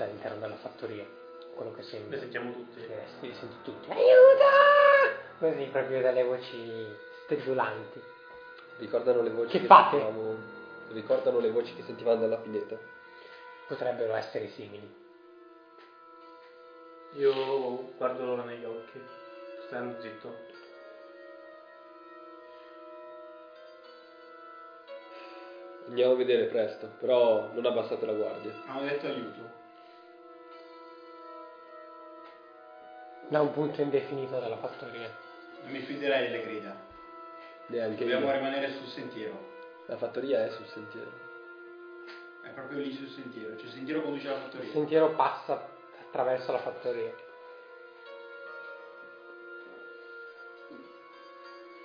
dall'interno 0.06 0.40
della 0.40 0.56
fattoria. 0.56 1.06
Quello 1.54 1.74
che 1.74 1.84
sembra. 1.84 2.16
Le 2.16 2.22
sentiamo 2.22 2.52
tutti. 2.54 2.80
Eh, 2.84 3.04
sì, 3.20 3.28
li 3.28 3.34
sento 3.36 3.56
tutti. 3.64 3.90
Aiuto! 3.92 5.20
Così 5.40 5.64
proprio 5.72 6.02
dalle 6.02 6.24
voci 6.24 6.96
stridulanti. 7.24 8.02
Ricordano 8.78 9.22
le 9.22 9.30
voci 9.30 9.60
Che 9.60 9.66
fate? 9.66 9.98
sentivamo. 10.00 10.36
Ricordano 10.92 11.40
le 11.40 11.52
voci 11.52 11.76
che 11.76 11.84
sentivamo 11.84 12.20
dalla 12.22 12.38
pineta. 12.38 12.78
Potrebbero 13.68 14.14
essere 14.16 14.50
simili. 14.50 15.00
Io 17.14 17.94
guardo 17.98 18.26
loro 18.26 18.44
negli 18.44 18.66
occhi. 18.66 19.02
Stando 19.68 20.02
zitto. 20.02 20.50
Andiamo 25.88 26.14
a 26.14 26.16
vedere 26.16 26.46
presto, 26.46 26.90
però 27.00 27.50
non 27.54 27.66
abbassate 27.66 28.06
la 28.06 28.14
guardia. 28.14 28.54
Hanno 28.68 28.82
detto 28.88 29.08
aiuto. 29.08 29.60
Da 33.32 33.40
un 33.40 33.54
punto 33.54 33.80
indefinito 33.82 34.38
della 34.42 34.58
fattoria. 34.58 35.08
Non 35.62 35.72
mi 35.72 35.80
fiderei 35.80 36.30
delle 36.30 36.44
grida. 36.44 36.76
Neanche 37.68 38.00
Dobbiamo 38.00 38.26
io. 38.26 38.34
rimanere 38.34 38.74
sul 38.74 38.88
sentiero. 38.88 39.40
La 39.86 39.96
fattoria 39.96 40.44
è 40.44 40.50
sul 40.50 40.66
sentiero. 40.66 41.10
È 42.44 42.50
proprio 42.50 42.80
lì 42.80 42.92
sul 42.92 43.08
sentiero. 43.08 43.56
Cioè 43.56 43.68
il 43.68 43.72
sentiero 43.72 44.02
conduce 44.02 44.28
alla 44.28 44.36
Il 44.36 44.44
fattoria. 44.44 44.72
sentiero 44.72 45.10
passa 45.16 45.66
attraverso 46.08 46.52
la 46.52 46.58
fattoria. 46.60 47.14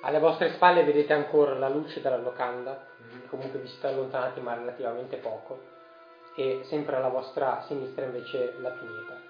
Alle 0.00 0.18
vostre 0.18 0.52
spalle 0.54 0.82
vedete 0.82 1.12
ancora 1.12 1.54
la 1.54 1.68
luce 1.68 2.00
della 2.00 2.16
locanda, 2.16 2.88
comunque 3.28 3.60
vi 3.60 3.68
siete 3.68 3.86
allontanati 3.86 4.40
ma 4.40 4.54
relativamente 4.54 5.16
poco, 5.18 5.60
e 6.34 6.62
sempre 6.64 6.96
alla 6.96 7.08
vostra 7.08 7.62
sinistra 7.68 8.04
invece 8.04 8.56
la 8.58 8.70
pineta. 8.70 9.25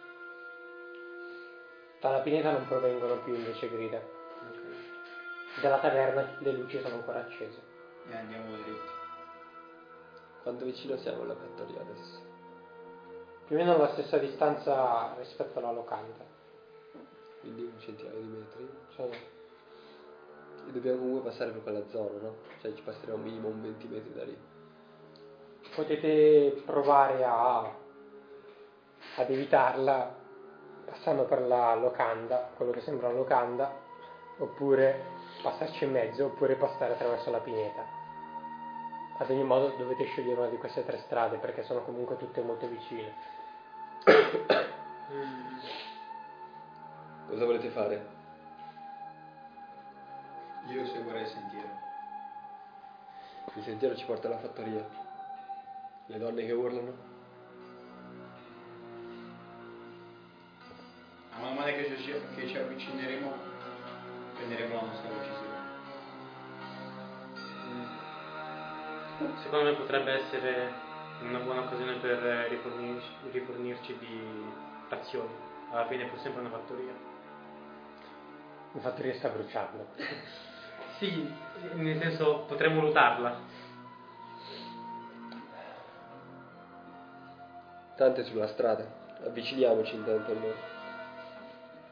Dalla 2.01 2.21
pineta 2.21 2.53
non 2.53 2.67
provengono 2.67 3.23
più 3.23 3.35
invece 3.35 3.71
grida. 3.71 4.01
Dalla 5.61 5.79
taverna 5.79 6.37
le 6.41 6.53
luci 6.53 6.79
sono 6.81 6.97
ancora 6.97 7.21
accese. 7.21 7.61
E 8.09 8.15
andiamo 8.15 8.57
dritti. 8.57 8.93
Quanto 10.43 10.65
vicino 10.65 10.97
siamo 10.99 11.23
alla 11.23 11.35
fattoria 11.35 11.81
adesso? 11.81 12.21
Più 13.47 13.57
o 13.57 13.59
meno 13.59 13.75
alla 13.75 13.93
stessa 13.93 14.19
distanza 14.19 15.15
rispetto 15.19 15.59
alla 15.59 15.73
locanda. 15.73 16.25
Quindi 17.41 17.63
un 17.63 17.81
centinaio 17.81 18.21
di 18.21 18.29
metri. 18.29 18.69
Sono 18.95 19.11
E 19.11 20.73
dobbiamo 20.73 20.99
comunque 20.99 21.31
passare 21.31 21.51
per 21.51 21.63
quella 21.63 21.87
zona, 21.89 22.21
no? 22.21 22.37
Cioè 22.61 22.75
ci 22.75 22.83
passeremo 22.83 23.17
minimo 23.17 23.49
un 23.49 23.63
20 23.63 23.87
metri 23.89 24.13
da 24.13 24.25
lì. 24.25 24.37
potete 25.75 26.63
provare 26.65 27.25
a, 27.25 27.61
ad 29.17 29.31
evitarla 29.31 30.25
passando 30.87 31.25
per 31.25 31.43
la 31.43 31.75
locanda, 31.75 32.51
quello 32.57 32.71
che 32.73 32.81
sembra 32.81 33.09
una 33.09 33.19
locanda, 33.19 33.71
oppure 34.39 35.05
passarci 35.43 35.85
in 35.85 35.91
mezzo, 35.93 36.27
oppure 36.27 36.55
passare 36.55 36.95
attraverso 36.95 37.31
la 37.31 37.41
pineta. 37.41 37.85
Ad 39.19 39.31
ogni 39.31 39.45
modo 39.45 39.75
dovete 39.77 40.05
scegliere 40.05 40.41
una 40.41 40.49
di 40.49 40.59
queste 40.59 40.85
tre 40.85 40.99
strade 40.99 41.39
perché 41.39 41.63
sono 41.63 41.83
comunque 41.83 42.17
tutte 42.17 42.41
molto 42.43 42.67
vicine. 42.67 43.15
Cosa 47.29 47.45
volete 47.45 47.69
fare? 47.71 48.07
Io 50.69 50.87
seguirei 50.87 51.23
il 51.23 51.29
sentiero. 51.29 51.69
Il 53.55 53.63
sentiero 53.65 53.97
ci 53.97 54.05
porta 54.05 54.27
alla 54.29 54.39
fattoria. 54.39 54.87
Le 56.07 56.19
donne 56.19 56.45
che 56.45 56.53
urlano? 56.53 57.16
Man 61.47 61.55
mano 61.55 61.77
che 61.77 61.97
ci, 61.99 62.15
che 62.35 62.49
ci 62.49 62.57
avvicineremo, 62.57 63.33
prenderemo 64.35 64.75
la 64.75 64.81
nostra 64.81 65.09
decisione. 65.11 65.55
Mm. 69.23 69.37
Secondo 69.43 69.65
me 69.71 69.77
potrebbe 69.77 70.13
essere 70.13 70.73
una 71.23 71.39
buona 71.39 71.61
occasione 71.61 71.95
per 71.95 72.19
rifornirci, 72.49 73.09
rifornirci 73.31 73.99
di 73.99 74.45
razioni. 74.89 75.35
Alla 75.71 75.87
fine 75.87 76.05
è 76.05 76.09
pur 76.09 76.19
sempre 76.21 76.41
una 76.41 76.51
fattoria. 76.51 76.93
La 78.73 78.81
fattoria 78.81 79.15
sta 79.15 79.29
bruciando. 79.29 79.87
Sì, 80.99 81.31
nel 81.75 82.01
senso 82.01 82.47
potremmo 82.49 82.81
lootarla. 82.81 83.39
Tante 87.97 88.25
sulla 88.25 88.47
strada. 88.47 88.87
Avviciniamoci 89.27 89.95
intanto 89.95 90.31
a 90.31 90.35
noi. 90.35 90.55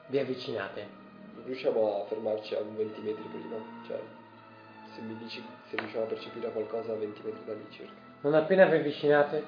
Vi 0.06 0.18
avvicinate. 0.18 1.02
Riusciamo 1.44 2.02
a 2.02 2.06
fermarci 2.06 2.54
a 2.54 2.60
un 2.60 2.76
20 2.76 3.00
metri 3.00 3.22
prima? 3.24 3.56
Cioè, 3.86 4.00
se 4.94 5.00
mi 5.00 5.16
dici 5.16 5.44
se 5.68 5.76
riusciamo 5.76 6.04
a 6.04 6.08
percepire 6.08 6.50
qualcosa 6.50 6.92
a 6.92 6.96
20 6.96 7.22
metri 7.22 7.44
da 7.44 7.52
lì 7.54 7.66
circa. 7.70 7.92
Non 8.20 8.34
appena 8.34 8.66
vi 8.66 8.76
avvicinate 8.76 9.44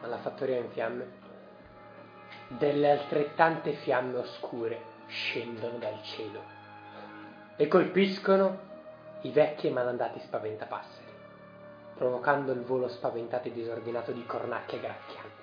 alla 0.00 0.18
fattoria 0.18 0.58
in 0.58 0.70
fiamme, 0.70 1.20
delle 2.48 2.90
altrettante 2.90 3.72
fiamme 3.72 4.18
oscure 4.18 4.90
scendono 5.06 5.78
dal 5.78 6.02
cielo 6.02 6.40
e 7.56 7.68
colpiscono 7.68 8.70
i 9.22 9.30
vecchi 9.30 9.68
e 9.68 9.70
malandati 9.70 10.18
spaventapasseri, 10.20 11.12
provocando 11.94 12.52
il 12.52 12.62
volo 12.62 12.88
spaventato 12.88 13.48
e 13.48 13.52
disordinato 13.52 14.12
di 14.12 14.24
cornacchie 14.26 14.80
gracchianti. 14.80 15.41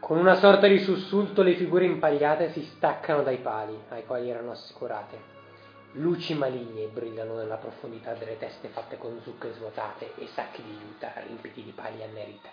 Con 0.00 0.16
una 0.18 0.36
sorta 0.36 0.66
di 0.66 0.80
sussulto 0.80 1.42
le 1.42 1.54
figure 1.54 1.84
impagliate 1.84 2.52
si 2.52 2.64
staccano 2.74 3.22
dai 3.22 3.36
pali 3.36 3.78
ai 3.90 4.04
quali 4.06 4.30
erano 4.30 4.50
assicurate. 4.52 5.38
Luci 5.92 6.34
maligne 6.34 6.86
brillano 6.86 7.36
nella 7.36 7.56
profondità 7.56 8.14
delle 8.14 8.38
teste 8.38 8.68
fatte 8.68 8.96
con 8.96 9.20
zucche 9.22 9.52
svuotate 9.52 10.14
e 10.16 10.26
sacchi 10.28 10.62
di 10.62 10.72
juta 10.72 11.12
riempiti 11.26 11.62
di 11.62 11.72
paglia 11.72 12.06
annerita. 12.06 12.48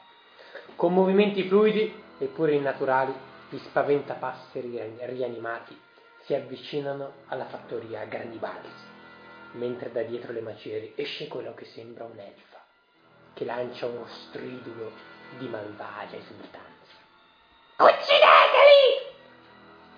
Con 0.75 0.93
movimenti 0.93 1.47
fluidi 1.47 1.91
eppure 2.19 2.53
innaturali, 2.53 3.13
gli 3.49 3.57
spaventapasseri 3.57 4.79
rianimati 5.05 5.79
si 6.25 6.35
avvicinano 6.35 7.13
alla 7.27 7.45
fattoria 7.45 8.01
a 8.01 8.05
grandi 8.05 8.37
balzi, 8.37 8.85
mentre 9.53 9.91
da 9.91 10.03
dietro 10.03 10.33
le 10.33 10.41
macerie 10.41 10.91
esce 10.95 11.27
quello 11.27 11.53
che 11.53 11.65
sembra 11.65 12.03
un'elfa, 12.03 12.61
che 13.33 13.45
lancia 13.45 13.87
uno 13.87 14.05
stridulo 14.05 14.91
di 15.39 15.47
malvagia 15.47 16.17
esultanza. 16.17 16.76
Uccideteli! 17.79 19.05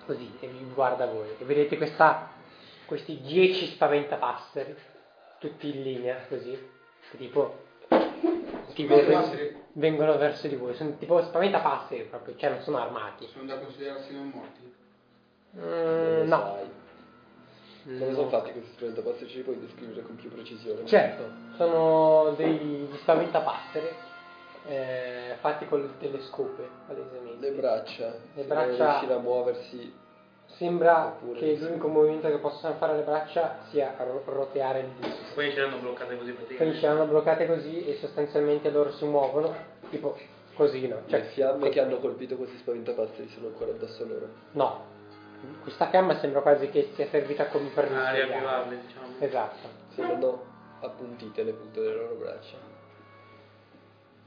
Così, 0.04 0.36
e 0.40 0.46
vi 0.48 0.70
guarda 0.74 1.06
voi, 1.06 1.34
e 1.38 1.44
vedete 1.44 1.76
questa, 1.76 2.30
questi 2.84 3.20
dieci 3.20 3.66
spaventapasseri, 3.66 4.76
tutti 5.38 5.74
in 5.74 5.82
linea, 5.82 6.26
così, 6.28 6.50
che 7.10 7.16
tipo 7.16 7.68
tipo 8.74 8.94
Spaventapasseri? 8.94 9.62
vengono 9.72 10.16
verso 10.18 10.46
di 10.46 10.56
voi, 10.56 10.74
sono 10.74 10.96
tipo 10.98 11.22
spaventapasseri 11.22 12.04
proprio, 12.04 12.36
cioè 12.36 12.50
non 12.50 12.60
sono 12.60 12.78
armati. 12.78 13.26
Sono 13.26 13.44
da 13.44 13.58
considerarsi 13.58 14.12
non 14.14 14.28
morti? 14.28 14.74
Mm, 15.56 16.28
no. 16.28 16.38
sai. 16.38 17.98
Come 17.98 18.14
sono 18.14 18.28
fatti 18.28 18.52
questi 18.52 18.70
spaventapassi? 18.72 19.28
Ce 19.28 19.36
li 19.38 19.42
puoi 19.42 19.58
descrivere 19.58 20.02
con 20.02 20.16
più 20.16 20.30
precisione? 20.30 20.86
Certo, 20.86 21.30
sono 21.56 22.32
degli 22.36 22.88
spaventapasseri 22.98 24.08
eh, 24.66 25.36
fatti 25.40 25.66
con 25.66 25.80
le 25.82 25.88
telescope, 25.98 26.68
palesemente. 26.86 27.50
Le 27.50 27.56
braccia. 27.56 28.14
Le 28.34 28.42
braccia- 28.44 28.88
riuscire 28.90 29.14
a 29.14 29.18
muoversi. 29.18 29.94
Sembra 30.56 31.06
Oppure 31.06 31.38
che 31.38 31.56
sì. 31.56 31.62
l'unico 31.62 31.88
movimento 31.88 32.28
che 32.28 32.36
possono 32.38 32.74
fare 32.74 32.96
le 32.96 33.02
braccia 33.02 33.60
sia 33.70 33.94
ro- 33.98 34.22
roteare 34.26 34.80
il 34.80 34.88
disco. 34.98 35.16
Poi 35.34 35.52
ce 35.52 35.60
l'hanno 35.60 35.78
bloccate 35.78 36.16
così 36.18 36.32
praticamente. 36.32 36.56
Quindi 36.56 36.78
ce 36.78 36.86
l'hanno 36.86 37.06
bloccate 37.06 37.46
così 37.46 37.86
e 37.86 37.96
sostanzialmente 37.98 38.70
loro 38.70 38.90
si 38.92 39.04
muovono, 39.06 39.54
tipo 39.90 40.18
così, 40.54 40.86
no? 40.88 41.02
Cioè, 41.06 41.20
le 41.20 41.24
fiamme 41.26 41.68
che 41.70 41.80
hanno 41.80 41.98
colpito 41.98 42.36
questi 42.36 42.56
spaventapasseri 42.58 43.28
sono 43.28 43.46
ancora 43.46 43.70
addosso 43.70 44.02
a 44.02 44.06
loro. 44.06 44.28
No, 44.52 44.84
questa 45.62 45.88
fiamma 45.88 46.18
sembra 46.18 46.40
quasi 46.42 46.68
che 46.68 46.90
sia 46.94 47.06
servita 47.06 47.46
come 47.46 47.68
per 47.72 47.84
Ah, 47.92 48.10
riavvivarle, 48.12 48.80
diciamo. 48.86 49.06
Esatto. 49.20 49.68
Sembrano 49.94 50.44
appuntite 50.80 51.42
le 51.44 51.52
punte 51.52 51.80
delle 51.80 51.94
loro 51.94 52.14
braccia. 52.16 52.56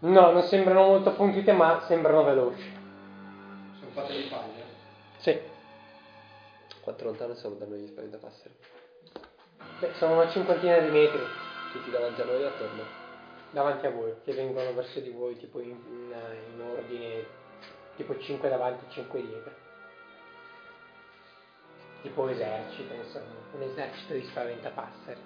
No, 0.05 0.31
non 0.31 0.43
sembrano 0.43 0.84
molto 0.84 1.09
appuntite, 1.09 1.53
ma 1.53 1.81
sembrano 1.88 2.23
veloci. 2.23 2.71
Sono 3.80 3.91
fatte 3.91 4.13
di 4.13 4.27
paglia? 4.30 4.63
Sì. 5.19 5.39
Quanto 6.81 7.03
lontano 7.05 7.34
siamo 7.35 7.55
da 7.55 7.65
noi 7.65 7.80
gli 7.80 7.88
spaventapasseri? 7.88 8.53
Beh, 9.80 9.93
sono 9.93 10.15
una 10.15 10.30
cinquantina 10.30 10.77
di 10.80 10.89
metri 10.89 11.21
Tutti 11.71 11.89
davanti 11.89 12.21
a 12.21 12.25
noi 12.25 12.41
e 12.41 12.45
attorno. 12.45 12.84
davanti 13.51 13.85
a 13.85 13.91
voi, 13.91 14.13
che 14.25 14.34
vengono 14.34 14.73
verso 14.73 14.99
di 14.99 15.09
voi, 15.09 15.38
tipo 15.38 15.59
in, 15.61 15.69
in- 15.69 16.13
in 16.53 16.61
ordine, 16.61 17.25
tipo 17.95 18.17
5 18.19 18.49
davanti 18.49 18.84
e 18.85 18.89
5 18.91 19.21
dietro. 19.21 19.51
Tipo 22.01 22.27
esercito, 22.27 22.93
insomma, 22.93 23.25
un 23.53 23.61
esercito 23.61 24.13
di 24.13 24.23
spaventapasseri. 24.25 25.21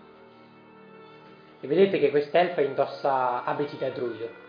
E 1.62 1.68
vedete 1.68 1.98
che 2.00 2.12
quest'elfa 2.12 2.62
indossa 2.62 3.44
abiti 3.44 3.76
da 3.78 3.90
druido. 3.90 4.46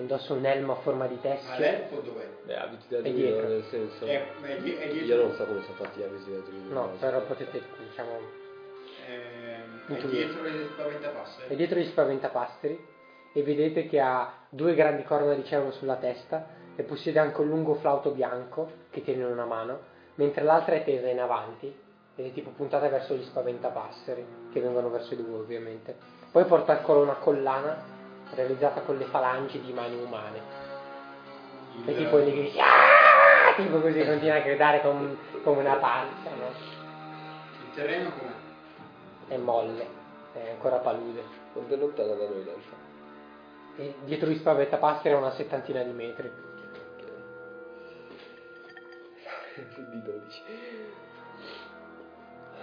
Indossa 0.00 0.32
un 0.32 0.44
elmo 0.46 0.72
a 0.72 0.76
forma 0.76 1.06
di 1.06 1.14
Ma 1.16 1.20
teschio. 1.20 1.58
l'elfo 1.58 2.00
dov'è? 2.00 2.26
Beh, 2.44 2.56
abiti 2.56 2.84
da 2.88 2.96
È 2.98 3.00
druido, 3.02 3.18
dietro. 3.18 3.48
nel 3.48 3.64
senso. 3.70 4.04
È, 4.06 4.26
è, 4.42 4.56
di- 4.60 4.74
è 4.76 4.86
Io 4.86 4.92
dietro, 5.04 5.26
non 5.26 5.34
so 5.36 5.44
come 5.44 5.62
sono 5.62 5.74
fatti 5.76 6.00
gli 6.00 6.02
abiti 6.02 6.30
da 6.32 6.38
druido. 6.38 6.72
No, 6.74 6.80
ma- 6.86 6.96
però 6.98 7.20
potete, 7.22 7.62
diciamo, 7.88 8.10
ehm, 9.06 9.86
è 9.86 9.90
Intuito. 9.92 10.06
dietro 10.08 10.42
le 10.42 10.68
spaventapasseri? 10.72 11.52
è 11.52 11.56
dietro 11.56 11.78
gli 11.78 11.84
spaventapasseri 11.86 12.86
e 13.32 13.42
vedete 13.42 13.86
che 13.86 14.00
ha 14.00 14.32
due 14.48 14.74
grandi 14.74 15.02
corna 15.04 15.34
di 15.34 15.44
cervo 15.44 15.70
sulla 15.72 15.96
testa 15.96 16.46
e 16.76 16.82
possiede 16.82 17.18
anche 17.18 17.40
un 17.40 17.48
lungo 17.48 17.74
flauto 17.74 18.10
bianco 18.10 18.70
che 18.90 19.02
tiene 19.02 19.24
in 19.24 19.30
una 19.30 19.44
mano, 19.44 19.80
mentre 20.14 20.42
l'altra 20.44 20.74
è 20.76 20.84
tesa 20.84 21.08
in 21.08 21.20
avanti 21.20 21.72
ed 22.16 22.26
è 22.26 22.32
tipo 22.32 22.50
puntata 22.50 22.88
verso 22.88 23.14
gli 23.14 23.22
spaventapasseri 23.22 24.24
che 24.52 24.60
vengono 24.60 24.90
verso 24.90 25.14
di 25.14 25.22
voi 25.22 25.40
ovviamente. 25.40 25.94
Poi 26.32 26.44
porta 26.44 26.72
al 26.72 26.82
collo 26.82 27.02
una 27.02 27.14
collana 27.14 27.98
realizzata 28.34 28.80
con 28.82 28.96
le 28.96 29.04
falangi 29.06 29.60
di 29.60 29.72
mani 29.72 29.96
umane 30.02 30.40
e 31.86 31.96
tipo 31.96 32.18
lì 32.18 32.32
che 32.32 32.42
dice 32.42 32.60
"Ah!" 32.60 33.54
tipo 33.56 33.80
così 33.80 34.04
continua 34.04 34.36
a 34.36 34.40
gridare 34.40 34.80
com- 34.80 35.16
come 35.42 35.60
una 35.60 35.76
pazza, 35.76 36.30
no? 36.34 36.48
Il 36.48 37.74
terreno 37.74 38.10
com'è? 38.10 38.32
È 39.28 39.36
molle, 39.36 39.86
è 40.32 40.50
ancora 40.50 40.76
palude. 40.76 41.22
Quanto 41.52 41.74
è 41.74 41.76
lontana 41.76 42.14
da 42.14 42.24
noi 42.26 42.44
l'elfa? 42.44 42.76
E 43.76 43.94
dietro 44.04 44.28
gli 44.28 44.36
spaventapasseri 44.36 45.14
a 45.14 45.18
una 45.18 45.32
settantina 45.32 45.82
di 45.82 45.92
metri. 45.92 46.30
Di 49.90 50.02
12. 50.02 50.42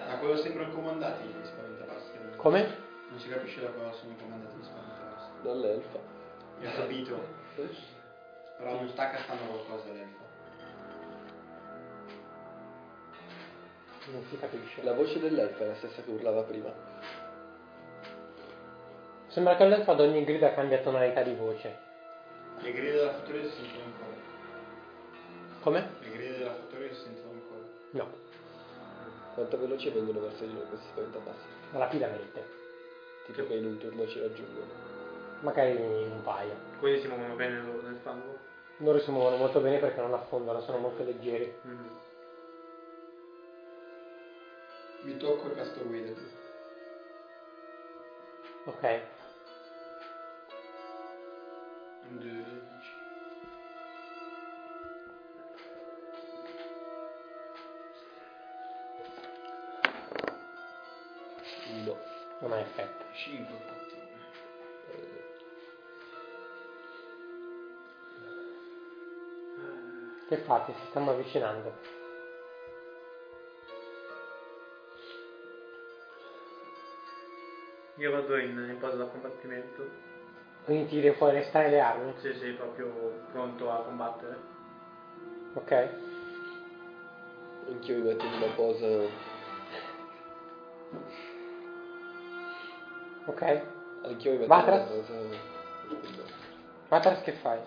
Da 0.07 0.17
cosa 0.19 0.41
sembrano 0.41 0.73
comandati 0.73 1.27
gli 1.27 1.45
spaventapasseri? 1.45 2.35
Come? 2.37 2.75
Non 3.09 3.19
si 3.19 3.29
capisce 3.29 3.61
da 3.61 3.69
cosa 3.69 3.91
sono 3.93 4.13
comandati 4.19 4.55
gli 4.57 4.63
spaventapasseri. 4.63 4.96
Dall'elfa. 5.41 5.99
Io 6.61 6.69
ho 6.69 6.73
capito. 6.73 7.35
Però 8.57 8.73
non 8.73 8.89
sta 8.89 9.09
castando 9.11 9.43
qualcosa 9.43 9.91
l'elfo. 9.93 10.25
Non 14.11 14.23
si 14.29 14.37
capisce. 14.39 14.83
La 14.83 14.93
voce 14.93 15.19
dell'elfa 15.19 15.63
è 15.63 15.67
la 15.67 15.75
stessa 15.75 16.01
che 16.01 16.09
urlava 16.11 16.41
prima. 16.43 16.71
Sembra 19.27 19.55
che 19.57 19.65
l'elfo 19.65 19.91
ad 19.91 19.99
ogni 19.99 20.23
grida 20.23 20.53
cambia 20.53 20.79
tonalità 20.79 21.21
di 21.21 21.35
voce. 21.35 21.77
Le 22.59 22.71
grida 22.71 22.95
della 22.95 23.11
fattoria 23.13 23.43
si 23.43 23.49
sentono 23.51 23.83
ancora. 23.83 24.15
Come? 25.61 25.89
Le 25.99 26.09
grida 26.09 26.37
della 26.37 26.53
fattoria 26.53 26.87
si 26.93 27.01
sentono 27.01 27.31
ancora. 27.33 27.61
No, 27.91 28.25
Quanto 29.35 29.59
veloce 29.59 29.91
vengono 29.91 30.21
verso 30.21 30.45
di 30.45 30.53
noi 30.53 30.65
questi 30.67 30.87
spaventapasseri? 30.87 31.55
rapidamente. 31.73 32.43
Tipo 33.27 33.45
che 33.45 33.53
in 33.55 33.65
un 33.65 33.77
turno 33.77 34.07
ci 34.07 34.19
raggiungono 34.19 34.95
magari 35.41 35.75
un 35.75 36.21
paio. 36.23 36.55
Quindi 36.79 37.01
si 37.01 37.07
muovono 37.07 37.35
bene 37.35 37.61
loro 37.61 37.81
nel 37.81 37.99
fango? 38.03 38.37
Loro 38.77 38.99
si 38.99 39.11
muovono 39.11 39.37
molto 39.37 39.59
bene 39.59 39.79
perché 39.79 40.01
non 40.01 40.13
affondano, 40.13 40.61
sono 40.61 40.77
molto 40.77 41.03
leggeri. 41.03 41.53
Mm. 41.65 41.87
Mi 45.01 45.17
tocco 45.17 45.51
e 45.51 45.55
casto 45.55 45.83
guida. 45.85 46.11
Ok. 48.65 49.01
Non 62.39 62.51
ha 62.51 62.59
effetto. 62.59 63.03
5. 63.13 63.76
che 70.27 70.37
fate, 70.37 70.73
Ci 70.73 70.85
stiamo 70.89 71.11
avvicinando. 71.11 71.73
Io 77.95 78.11
vado 78.11 78.37
in, 78.37 78.49
in 78.69 78.77
posa 78.79 78.95
da 78.97 79.05
combattimento. 79.05 80.05
Quindi 80.65 80.87
tiri 80.87 81.11
fuori 81.13 81.43
stare 81.45 81.69
le 81.69 81.79
armi? 81.79 82.13
Sì, 82.17 82.33
sì, 82.33 82.51
proprio 82.51 82.87
pronto 83.31 83.71
a 83.71 83.77
combattere. 83.83 84.37
Ok. 85.53 85.87
Anch'io 87.69 87.95
mi 87.95 88.01
metto 88.01 88.25
in 88.25 88.33
una 88.33 88.53
posa. 88.53 88.87
Ok. 93.25 93.61
Anch'io 94.03 94.31
mi 94.31 94.37
metto 94.39 94.53
Matras? 94.53 94.89
in 94.89 94.93
una 94.93 95.01
posa. 95.01 96.33
Matras 96.89 97.21
che 97.21 97.31
fai? 97.31 97.59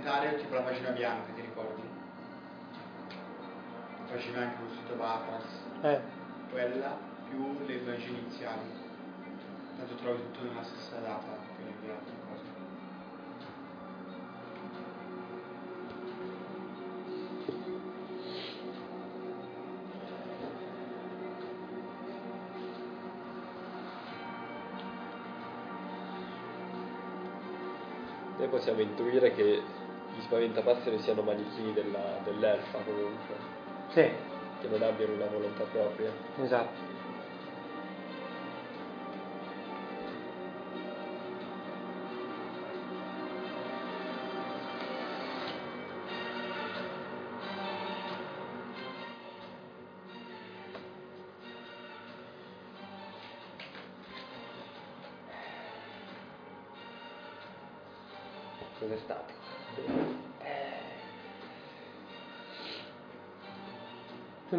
Inventario, 0.00 0.38
tipo 0.38 0.54
la 0.54 0.62
pagina 0.62 0.90
bianca, 0.90 1.32
ti 1.34 1.42
ricordi? 1.42 1.82
Facevi 4.06 4.38
anche 4.38 4.62
un 4.62 4.70
sito 4.70 4.96
Vatras. 4.96 5.44
Eh, 5.82 6.00
Quella 6.50 6.96
più 7.28 7.58
le 7.66 7.74
immagini 7.74 8.18
iniziali. 8.18 8.62
Tanto 9.76 9.94
trovi 9.96 10.22
tutto 10.22 10.46
nella 10.46 10.62
stessa 10.62 10.96
data, 10.96 11.36
quindi 11.54 11.86
le 11.86 11.92
altre 11.92 12.14
cose. 12.26 12.48
Possiamo 28.50 28.80
intuire 28.80 29.32
che 29.32 29.62
spaventapasseri 30.30 31.00
siano 31.00 31.22
manichini 31.22 31.72
della- 31.72 32.20
dell'elfa 32.22 32.78
comunque, 32.78 33.34
sì, 33.88 34.08
che 34.60 34.68
non 34.70 34.80
abbiano 34.80 35.14
una 35.14 35.26
volontà 35.26 35.64
propria. 35.64 36.12
esatto. 36.40 36.99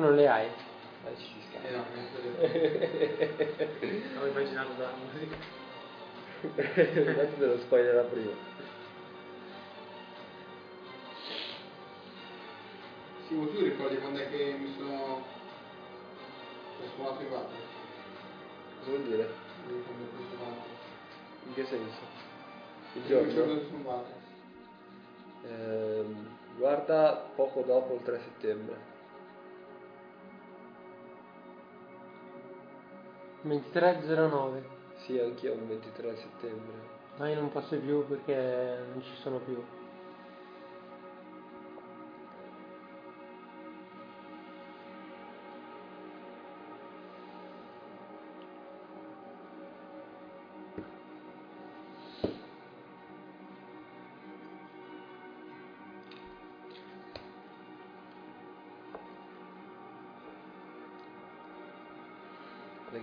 Non 0.01 0.15
le 0.15 0.27
hai. 0.27 0.45
Eh, 0.47 1.15
ci 1.17 1.25
si 1.25 1.39
Eh 1.63 1.71
no, 1.71 1.83
scappa. 1.83 2.47
Avevo 4.17 4.27
immaginato 4.27 4.73
da 4.77 4.89
musica. 5.13 5.35
Infatti 6.41 7.37
te 7.37 7.45
lo 7.45 7.57
spoilerà 7.59 8.01
prima. 8.01 8.31
Sì, 13.27 13.33
ma 13.35 13.45
tu 13.45 13.61
ricordi 13.61 13.97
quando 13.99 14.19
è 14.19 14.29
che 14.29 14.55
mi 14.59 14.73
sono... 14.77 15.23
ho 16.81 16.87
suonato 16.95 17.21
i 17.21 17.27
Vatras? 17.27 17.59
Cosa 18.79 18.89
vuol 18.89 19.03
dire? 19.03 19.29
In 21.45 21.53
che 21.53 21.65
senso? 21.65 21.99
Il 22.93 23.01
Il 23.03 23.07
giorno 23.07 23.31
giorno? 23.31 23.61
sono 23.69 23.83
Vatras. 23.83 24.19
Ehm, 25.43 26.27
guarda 26.57 27.29
poco 27.35 27.61
dopo 27.61 27.95
il 27.95 28.03
3 28.03 28.19
settembre. 28.19 28.90
23.09. 33.45 34.61
Sì, 35.05 35.19
anch'io 35.19 35.53
il 35.53 35.65
23 35.65 36.15
settembre. 36.15 36.73
Ma 37.17 37.29
io 37.29 37.35
non 37.35 37.51
posso 37.51 37.77
più 37.77 38.07
perché 38.07 38.77
non 38.93 39.01
ci 39.01 39.15
sono 39.21 39.39
più. 39.39 39.63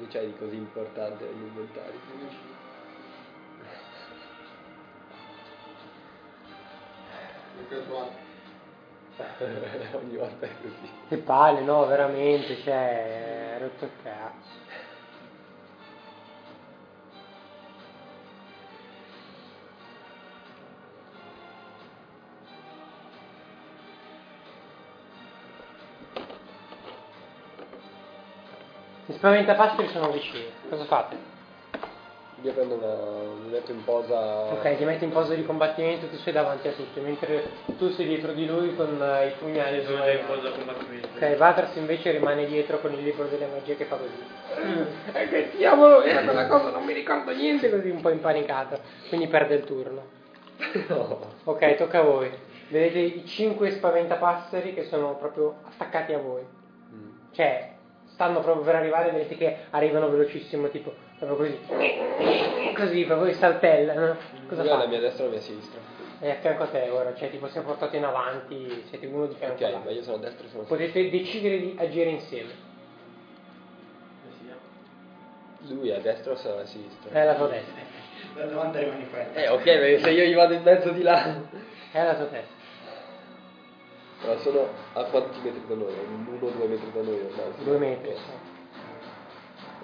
Che 0.09 0.18
c'hai 0.18 0.26
di 0.28 0.39
così 0.39 0.56
importante 0.56 1.24
inventari? 1.26 2.01
Trovato. 7.68 8.12
Ogni 9.97 10.16
volta 10.16 10.47
è 10.47 10.51
così. 10.62 10.90
Che 11.09 11.16
palle, 11.18 11.60
no, 11.60 11.85
veramente, 11.86 12.56
cioè, 12.62 13.56
è 13.56 13.60
rotto 13.60 13.85
il 13.85 13.90
cazzo. 14.02 14.48
Gli 29.19 29.20
spaventapasseri 29.20 29.89
sono 29.89 30.12
vicini. 30.12 30.45
Cosa 30.69 30.85
fate? 30.85 31.16
Io 32.43 32.53
prendo 32.53 32.77
una. 32.77 32.95
mi 33.43 33.51
metto 33.51 33.73
in 33.73 33.82
posa. 33.82 34.53
Ok, 34.53 34.77
ti 34.77 34.85
metti 34.85 35.03
in 35.03 35.11
posa 35.11 35.35
di 35.35 35.45
combattimento, 35.45 36.07
tu 36.07 36.16
sei 36.19 36.32
davanti 36.32 36.69
a 36.69 36.70
tutti, 36.70 37.01
mentre 37.01 37.51
tu 37.78 37.90
sei 37.90 38.07
dietro 38.07 38.31
di 38.31 38.47
lui 38.47 38.77
con 38.77 39.03
eh, 39.03 39.27
i 39.27 39.32
pugnali 39.32 39.82
Sono 39.82 40.05
già 40.05 40.12
in 40.12 40.24
cosa 40.24 40.51
combattimento. 40.51 41.09
Ok, 41.16 41.36
Vatras 41.36 41.74
invece 41.74 42.12
rimane 42.12 42.47
dietro 42.47 42.78
con 42.78 42.93
il 42.93 43.03
libro 43.03 43.27
delle 43.27 43.47
magie 43.47 43.74
che 43.74 43.86
fa 43.86 43.97
così. 43.97 44.23
E 45.12 45.27
che 45.28 45.51
diavolo 45.57 46.03
era 46.03 46.23
quella 46.23 46.47
cosa, 46.47 46.70
non 46.70 46.85
mi 46.85 46.93
ricordo 46.93 47.32
niente, 47.32 47.70
così 47.70 47.90
un 47.90 48.01
po' 48.01 48.11
impanicato. 48.11 48.78
Quindi 49.09 49.27
perde 49.27 49.57
il 49.57 49.65
turno. 49.65 50.03
No. 50.86 51.19
Ok, 51.43 51.74
tocca 51.74 51.99
a 51.99 52.03
voi. 52.03 52.31
Vedete 52.69 52.99
i 53.01 53.27
cinque 53.27 53.73
spaventapasseri 53.73 54.74
che 54.74 54.85
sono 54.85 55.16
proprio 55.16 55.57
attaccati 55.65 56.12
a 56.12 56.19
voi. 56.19 56.47
Mm. 56.93 57.11
Cioè, 57.32 57.77
stanno 58.19 58.40
proprio 58.40 58.65
per 58.65 58.74
arrivare, 58.74 59.12
vedete 59.12 59.36
che 59.36 59.57
arrivano 59.70 60.09
velocissimo, 60.11 60.69
tipo, 60.70 60.93
proprio 61.20 61.36
così. 61.36 62.74
Così, 62.74 63.05
proprio 63.05 63.32
saltellano. 63.35 64.16
Cosa 64.49 64.62
Io 64.65 64.69
alla 64.73 64.78
fate? 64.82 64.89
mia 64.89 64.99
destra 64.99 65.23
e 65.23 65.27
alla 65.27 65.36
mia 65.36 65.45
sinistra. 65.45 65.81
È 66.19 66.31
a 66.31 66.35
fianco 66.40 66.65
a 66.65 66.66
te 66.66 66.89
ora, 66.90 67.15
cioè 67.15 67.31
tipo 67.31 67.47
siamo 67.47 67.69
portati 67.69 67.97
in 67.97 68.03
avanti, 68.05 68.82
siete 68.89 69.07
uno 69.07 69.27
di 69.27 69.36
fianco 69.36 69.55
Ok, 69.55 69.62
all'altro. 69.62 69.90
ma 69.90 69.97
io 69.97 70.03
sono 70.03 70.16
a 70.16 70.19
destra 70.19 70.47
e 70.47 70.49
sono 70.49 70.62
a 70.62 70.66
sinistra. 70.66 70.90
Potete 71.01 71.11
decidere 71.16 71.59
di 71.61 71.77
agire 71.78 72.11
insieme. 72.11 72.51
Lui 75.69 75.89
è 75.90 75.95
a 75.97 76.01
destra 76.01 76.32
o 76.32 76.36
sei 76.36 76.51
alla 76.53 76.66
sinistra? 76.66 77.11
È 77.12 77.24
la 77.24 77.35
tua 77.36 77.49
testa. 77.49 77.73
Da 78.35 78.45
davanti 78.47 78.78
rimani 78.78 79.05
fermo. 79.05 79.32
Eh, 79.35 79.49
ok, 79.49 79.62
perché 79.62 79.99
se 80.01 80.11
io 80.11 80.24
gli 80.24 80.35
vado 80.35 80.55
in 80.55 80.62
mezzo 80.62 80.90
di 80.90 81.03
là. 81.03 81.36
È 81.93 82.03
la 82.03 82.15
tua 82.16 82.24
testa. 82.27 82.57
Ma 84.24 84.36
sono 84.40 84.69
a 84.95 85.05
quanti 85.05 85.39
metri 85.40 85.62
da 85.66 85.74
noi? 85.74 85.95
Uno 85.95 86.47
o 86.47 86.51
due 86.51 86.66
metri 86.66 86.90
da 86.93 87.03
noi 87.03 87.20
ormai? 87.20 87.65
Due 87.65 87.78
metri. 87.78 88.15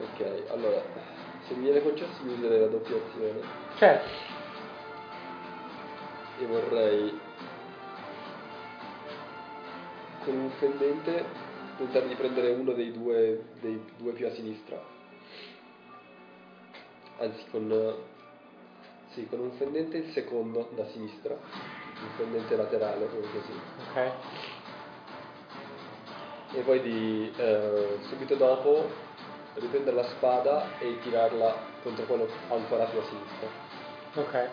Ok, 0.00 0.50
allora, 0.50 0.82
se 1.46 1.54
mi 1.54 1.62
viene 1.64 1.82
concesso 1.82 2.22
di 2.22 2.32
usare 2.32 2.58
la 2.58 2.66
doppia 2.66 2.96
azione 2.96 3.40
Certo. 3.76 4.08
e 6.40 6.46
vorrei 6.46 7.20
con 10.24 10.34
un 10.36 10.50
fendente 10.58 11.24
tentare 11.76 12.08
di 12.08 12.14
prendere 12.14 12.50
uno 12.50 12.72
dei 12.72 12.92
due, 12.92 13.44
dei 13.60 13.80
due 13.98 14.12
più 14.12 14.26
a 14.26 14.32
sinistra. 14.32 14.80
Anzi, 17.18 17.44
con, 17.50 17.94
sì, 19.12 19.26
con 19.28 19.38
un 19.40 19.52
fendente 19.52 19.98
il 19.98 20.12
secondo 20.12 20.70
da 20.74 20.86
sinistra, 20.86 21.36
un 22.00 22.08
fendente 22.16 22.56
laterale, 22.56 23.08
come 23.08 23.26
così. 23.32 23.60
Ok. 23.90 24.12
E 26.56 26.60
poi 26.60 26.80
di 26.82 27.32
eh, 27.36 27.98
subito 28.08 28.34
dopo 28.36 28.88
riprendere 29.54 29.96
la 29.96 30.04
spada 30.04 30.78
e 30.78 30.98
tirarla 31.00 31.56
contro 31.82 32.04
quello 32.04 32.28
ancora 32.48 32.84
più 32.84 32.98
a 32.98 33.04
sinistra. 33.04 33.48
Ok. 34.14 34.48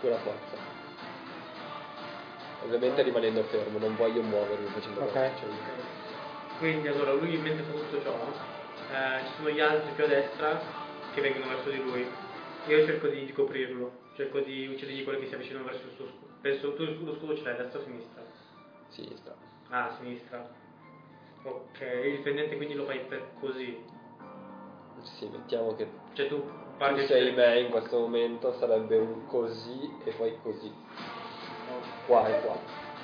Con 0.00 0.10
la 0.10 0.18
forza. 0.18 0.68
Ovviamente 2.64 3.02
rimanendo 3.02 3.42
fermo, 3.44 3.78
non 3.78 3.96
voglio 3.96 4.22
muovermi 4.22 4.66
facendo 4.68 5.00
Ok. 5.00 5.12
questo. 5.12 5.38
Cioè, 5.40 5.48
Quindi 6.58 6.88
allora 6.88 7.12
lui 7.12 7.36
mentre 7.38 7.64
fa 7.64 7.72
tutto 7.72 8.02
ciò, 8.02 8.14
eh, 8.92 9.24
ci 9.24 9.32
sono 9.36 9.50
gli 9.50 9.60
altri 9.60 9.92
più 9.92 10.04
a 10.04 10.08
destra 10.08 10.60
che 11.14 11.20
vengono 11.20 11.48
verso 11.48 11.70
di 11.70 11.82
lui. 11.82 12.06
Io 12.66 12.84
cerco 12.86 13.06
di 13.08 13.32
coprirlo, 13.32 13.90
cerco 14.20 14.40
di 14.40 14.66
uccidergli 14.66 15.02
quelli 15.02 15.20
che 15.20 15.28
si 15.28 15.34
avvicinano 15.34 15.64
verso 15.64 15.86
il 15.86 15.92
suo 15.96 16.06
scudo. 16.06 16.32
Penso 16.42 16.74
tu 16.74 16.84
lo 17.04 17.14
scudo 17.14 17.36
ce 17.36 17.42
l'hai 17.42 17.56
destra 17.56 17.80
o 17.80 17.82
sinistra? 17.82 18.22
sinistra. 18.88 19.34
Ah, 19.70 19.96
sinistra. 19.98 20.48
Ok, 21.42 21.80
il 21.80 22.20
fendente 22.22 22.56
quindi 22.56 22.74
lo 22.74 22.84
fai 22.84 23.00
per 23.00 23.30
così. 23.40 23.82
Sì, 25.02 25.26
mettiamo 25.28 25.74
che 25.74 25.88
Cioè 26.12 26.28
tu 26.28 26.36
tu 26.36 26.50
parti 26.76 27.06
sei 27.06 27.32
me 27.32 27.60
in 27.60 27.70
questo 27.70 27.98
momento 27.98 28.52
sarebbe 28.58 28.98
un 28.98 29.26
così 29.26 29.90
e 30.04 30.10
poi 30.12 30.36
così. 30.42 30.70
Qua 32.06 32.28
e 32.28 32.40
qua. 32.40 32.58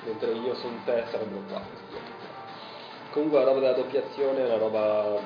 Mentre 0.05 0.31
io 0.33 0.53
sono 0.55 0.77
te 0.85 1.03
sarebbero 1.09 1.41
qua. 1.47 1.61
Comunque 3.11 3.39
la 3.39 3.45
roba 3.45 3.59
della 3.59 3.73
doppiazione 3.73 4.39
è 4.41 4.45
una 4.45 4.57
roba 4.57 5.19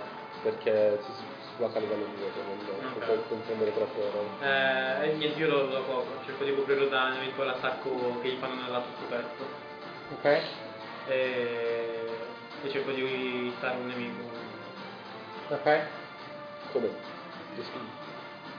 perché 0.44 1.02
si, 1.04 1.12
si 1.12 1.24
blocca 1.62 1.78
a 1.78 1.82
livello 1.82 2.06
di 2.06 2.22
voto, 2.22 2.42
non 2.42 2.58
non 2.82 2.92
Ok. 2.98 3.06
puoi 3.06 3.20
confondere 3.30 3.74
troppe 3.74 4.10
robe. 4.12 4.30
Eh, 4.42 5.14
niente, 5.14 5.40
io 5.40 5.48
lo, 5.48 5.66
lo 5.70 5.84
copro, 5.84 6.20
cerco 6.26 6.44
di 6.44 6.56
coprirlo 6.56 6.88
da 6.88 7.04
un 7.06 7.14
eventuale 7.18 7.52
attacco 7.52 8.20
che 8.22 8.30
gli 8.30 8.38
fanno 8.40 8.56
nel 8.56 8.72
lato 8.72 8.88
scoperto. 8.98 9.46
Ok. 10.18 10.42
E 11.08 12.10
e 12.64 12.70
cerco 12.70 12.92
di 12.92 13.48
ittare 13.48 13.78
un 13.78 13.88
nemico. 13.88 14.24
Ok? 15.50 15.80
Come? 16.72 16.90
Spingi? 17.56 17.90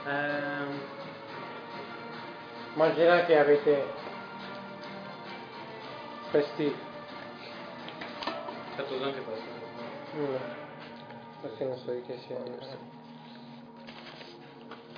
Ehm, 0.05 0.79
Immagina 2.73 3.23
che 3.25 3.37
avete 3.37 3.85
questi... 6.31 6.75
stato 8.73 8.93
usato 8.95 9.03
anche 9.09 9.21
questo. 9.21 9.45
Mm. 10.15 10.35
Questi 11.41 11.63
non 11.65 11.77
so 11.77 11.91
di 11.91 12.01
che 12.01 12.17
siano. 12.25 12.91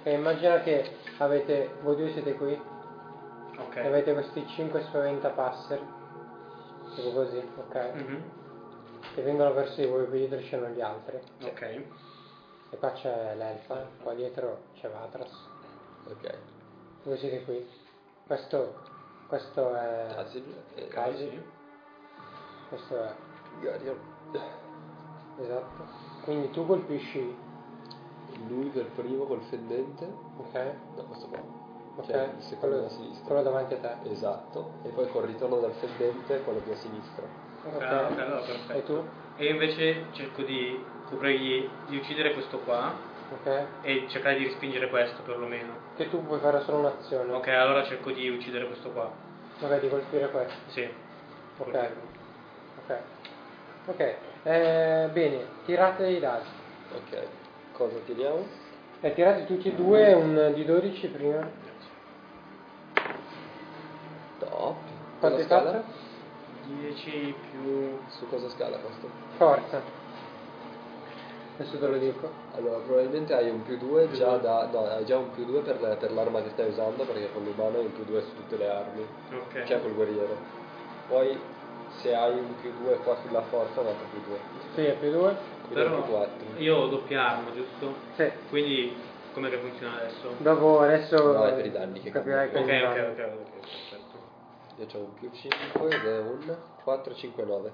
E 0.07 0.11
immagina 0.14 0.61
che 0.61 0.98
avete... 1.18 1.77
Voi 1.82 1.95
due 1.95 2.11
siete 2.11 2.36
qui 2.36 2.53
Ok. 3.57 3.76
e 3.77 3.88
avete 3.88 4.14
questi 4.14 4.45
5 4.45 4.84
spaventapasser. 4.84 5.82
Tipo 6.94 7.11
così, 7.11 7.38
ok? 7.57 7.91
Mhm. 7.94 8.23
Che 9.15 9.22
vengono 9.23 9.52
verso 9.53 9.82
di 9.82 9.88
voi, 9.88 10.07
qui 10.07 10.19
dietro 10.19 10.40
ci 10.41 10.49
sono 10.49 10.68
gli 10.68 10.80
altri. 10.80 11.19
Ok. 11.41 11.61
E 11.61 12.77
qua 12.77 12.91
c'è 12.91 13.34
l'elfa, 13.36 13.88
qua 14.03 14.14
dietro 14.14 14.60
c'è 14.76 14.90
Vatras. 14.90 15.32
Ok. 16.07 16.38
Voi 17.02 17.18
siete 17.18 17.44
qui. 17.44 17.68
Questo, 18.27 18.76
questo 19.27 19.73
è... 19.73 20.06
Casil 20.14 20.56
e 20.76 20.88
Casil. 20.88 21.30
Sì. 21.32 21.44
Questo 22.69 23.03
è... 23.03 23.14
Garion. 23.60 23.99
Esatto. 25.40 25.84
Quindi 26.23 26.52
tu 26.52 26.64
colpisci... 26.68 27.45
Lui 28.48 28.70
per 28.70 28.86
primo 28.95 29.24
col 29.26 29.41
fendente. 29.49 30.07
Ok? 30.38 30.74
No, 30.95 31.03
questo 31.06 31.28
qua. 31.28 31.40
Ok? 31.98 32.06
Cioè, 32.12 32.30
il 32.38 32.44
secondo 32.44 32.76
quello, 32.76 32.82
da 32.82 32.90
sinistra. 32.90 33.26
quello 33.26 33.41
davanti 33.44 33.74
a 33.74 33.78
te. 33.78 34.10
Esatto. 34.10 34.72
E 34.84 34.90
poi 34.90 35.07
col 35.10 35.24
ritorno 35.24 35.60
dal 35.60 35.74
fendente 35.74 36.41
quello 36.41 36.60
più 36.60 36.72
a 36.72 36.76
sinistra. 36.76 37.24
Ok, 37.64 37.76
ok, 37.76 38.20
allora 38.20 38.41
perfetto. 38.41 38.74
E 38.74 38.84
tu? 38.84 39.03
E 39.38 39.49
invece 39.49 40.06
cerco 40.12 40.41
di 40.44 40.84
coprirgli, 41.10 41.68
di 41.88 41.98
uccidere 41.98 42.34
questo 42.34 42.60
qua 42.60 42.94
Ok? 43.32 43.64
e 43.82 44.06
cercare 44.10 44.38
di 44.38 44.45
respingere 44.45 44.88
questo 44.90 45.24
perlomeno. 45.24 45.74
Che 45.95 46.10
tu 46.10 46.24
puoi 46.26 46.40
fare 46.40 46.62
solo 46.62 46.78
un'azione. 46.80 47.34
Ok, 47.34 47.48
allora 47.48 47.84
cerco 47.84 48.12
di 48.12 48.30
uccidere 48.30 48.68
questo 48.68 48.91
qua. 48.91 49.12
Ok, 49.62 49.80
di 49.80 49.90
colpire 49.90 50.30
questo. 50.30 50.53
Sì. 50.68 50.88
Ok. 51.57 51.90
Ok. 52.84 52.98
Ok. 53.88 54.16
Eh, 54.44 55.10
bene, 55.12 55.45
tirate 55.66 56.07
i 56.07 56.20
dadi. 56.20 56.45
Ok. 56.94 57.28
Cosa 57.77 57.97
tiriamo? 58.06 58.45
Eh, 59.02 59.14
tirate 59.14 59.45
tutti 59.45 59.68
e 59.69 59.76
due 59.76 60.14
un 60.14 60.52
di 60.53 60.64
12 60.65 61.07
prima. 61.07 61.47
Top. 64.39 64.76
Quanto 65.19 65.38
hai 65.39 65.47
Cosa 65.47 65.60
scala? 65.61 65.72
fatto? 65.72 66.03
10 66.68 67.35
più... 67.52 67.97
Su 68.10 68.27
cosa 68.30 68.49
scala 68.49 68.77
questo? 68.77 69.10
Forza. 69.38 69.81
Adesso 71.57 71.77
te 71.77 71.88
lo 71.88 71.97
dico. 71.97 72.30
Allora, 72.56 72.77
probabilmente 72.80 73.34
hai 73.34 73.49
un 73.49 73.64
più 73.64 73.77
2 73.77 74.11
già 74.11 74.38
da. 74.38 74.68
No, 74.72 74.85
hai 74.88 75.06
già 75.06 75.18
un 75.18 75.31
più 75.31 75.45
2 75.45 75.61
per, 75.61 75.97
per 75.97 76.11
l'arma 76.11 76.41
che 76.41 76.49
stai 76.49 76.69
usando, 76.69 77.03
perché 77.03 77.30
con 77.31 77.43
l'umano 77.43 77.77
hai 77.77 77.85
un 77.85 77.93
più 77.93 78.03
2 78.03 78.22
su 78.22 78.35
tutte 78.35 78.57
le 78.57 78.69
armi. 78.69 79.06
Ok. 79.31 79.64
Cioè 79.64 79.81
col 79.81 79.93
guerriero. 79.93 80.35
Poi 81.07 81.38
se 82.02 82.14
hai 82.16 82.38
un 82.38 82.56
più 82.62 82.72
2 82.82 82.98
qua 82.98 83.18
sulla 83.26 83.42
forza, 83.44 83.80
altro 83.80 84.06
più 84.12 84.22
2. 84.28 84.38
Sì, 84.74 84.86
è 84.86 84.94
più 84.94 85.12
2. 85.12 85.36
Quindi 85.68 85.84
è 85.84 85.86
un 85.86 85.92
Però 85.92 86.04
più 86.04 86.12
4. 86.14 86.34
io 86.58 86.76
ho 86.78 86.88
doppia 86.88 87.30
arma, 87.30 87.52
giusto? 87.54 87.94
Sì. 88.16 88.32
Quindi 88.50 88.96
com'è 89.34 89.50
che 89.50 89.58
funziona 89.58 89.98
adesso? 89.98 90.34
Dopo 90.38 90.80
adesso 90.82 91.32
No, 91.34 91.46
è 91.46 91.54
per 91.54 91.66
i 91.66 91.72
danni 91.72 92.02
che 92.02 92.12
capirai 92.12 92.48
Ok, 92.48 92.54
che 92.54 92.60
ok, 92.60 92.66
ok, 92.66 92.80
ok, 92.84 93.50
perfetto. 93.60 94.24
Io 94.78 94.88
ho 94.94 94.98
un 95.06 95.14
più 95.14 95.30
5 95.32 95.96
ed 95.96 96.06
è 96.06 96.20
un 96.20 96.58
4, 96.84 97.14
5, 97.16 97.44
9. 97.44 97.72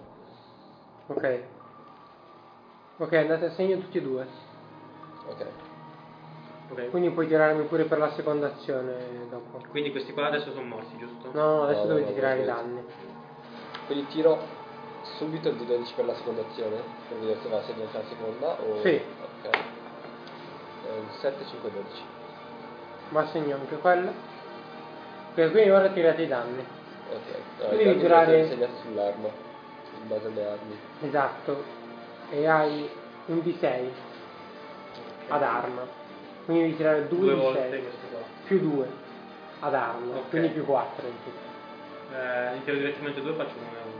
Ok. 1.08 1.40
Ok, 2.98 3.14
andate 3.14 3.46
a 3.46 3.52
segno 3.52 3.78
tutti 3.78 3.98
e 3.98 4.02
due. 4.02 4.28
Ok. 5.28 5.46
Ok. 6.70 6.90
Quindi 6.90 7.10
puoi 7.10 7.28
tirarmi 7.28 7.64
pure 7.66 7.84
per 7.86 7.98
la 7.98 8.12
seconda 8.14 8.48
azione 8.48 9.28
dopo. 9.30 9.62
Quindi 9.72 9.92
questi 9.92 10.14
qua 10.14 10.28
adesso 10.28 10.52
sono 10.54 10.66
morti, 10.68 10.96
giusto? 10.98 11.32
No, 11.34 11.64
adesso 11.64 11.82
No, 11.82 11.88
dovete 11.88 12.10
no, 12.10 12.14
tirare 12.14 12.42
i 12.42 12.46
danni. 12.46 12.84
Quindi 13.92 14.08
tiro 14.10 14.40
subito 15.18 15.50
il 15.50 15.56
D12 15.56 15.96
per 15.96 16.06
la 16.06 16.16
seconda 16.16 16.44
azione? 16.50 16.78
Per 17.10 17.18
vedere 17.18 17.40
se 17.42 17.50
va 17.50 17.58
a 17.58 17.62
segnare 17.64 17.90
la 17.92 18.04
seconda 18.08 18.48
o... 18.62 18.82
Sì. 18.84 19.02
Ok. 19.44 19.50
È 19.52 20.98
un 20.98 21.08
7, 21.20 21.46
5, 21.46 21.72
12. 21.72 22.02
Ma 23.10 23.28
segno 23.28 23.56
anche 23.56 23.76
quello. 23.80 24.14
Ok, 25.32 25.52
quindi 25.52 25.70
ora 25.72 25.90
tirate 25.90 26.22
i 26.22 26.28
danni. 26.28 26.66
Ok. 27.12 27.70
Devi 27.72 27.82
i 27.82 27.86
danni 27.86 28.00
tirare- 28.00 28.48
sono 28.48 28.48
segnati 28.48 28.82
sull'arma, 28.82 29.28
in 29.28 30.08
base 30.08 30.28
alle 30.28 30.46
armi. 30.46 30.80
Esatto. 31.02 31.64
E 32.30 32.48
hai 32.48 32.90
un 33.26 33.38
D6 33.40 33.90
ad 35.28 35.44
arma. 35.44 35.86
Quindi 36.46 36.64
devi 36.64 36.76
tirare 36.78 37.08
2 37.10 37.18
Due 37.18 37.34
D6. 37.34 37.70
questo 37.70 38.08
qua. 38.10 38.20
Più 38.46 38.58
2 38.58 38.88
ad 39.60 39.74
arma. 39.74 40.16
Ok. 40.16 40.30
Quindi 40.30 40.48
più 40.48 40.64
4 40.64 41.08
in 41.08 41.14
tutto. 41.26 41.51
Eh, 42.12 42.52
ne 42.54 42.64
tiro 42.64 42.78
direttamente 42.78 43.22
due 43.22 43.34
faccio 43.34 43.54
uno 43.58 43.68
e 43.68 43.82
uno. 43.86 44.00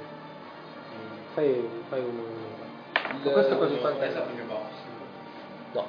Fai, 1.34 1.70
fai 1.90 2.00
un... 2.02 2.20
Il- 3.14 3.26
Ma 3.26 3.32
questo 3.32 3.58
così 3.58 3.78
quanto 3.80 4.00
È 4.02 4.08
il 4.08 4.24
mio 4.36 4.46
boss. 4.46 4.72
No. 5.74 5.86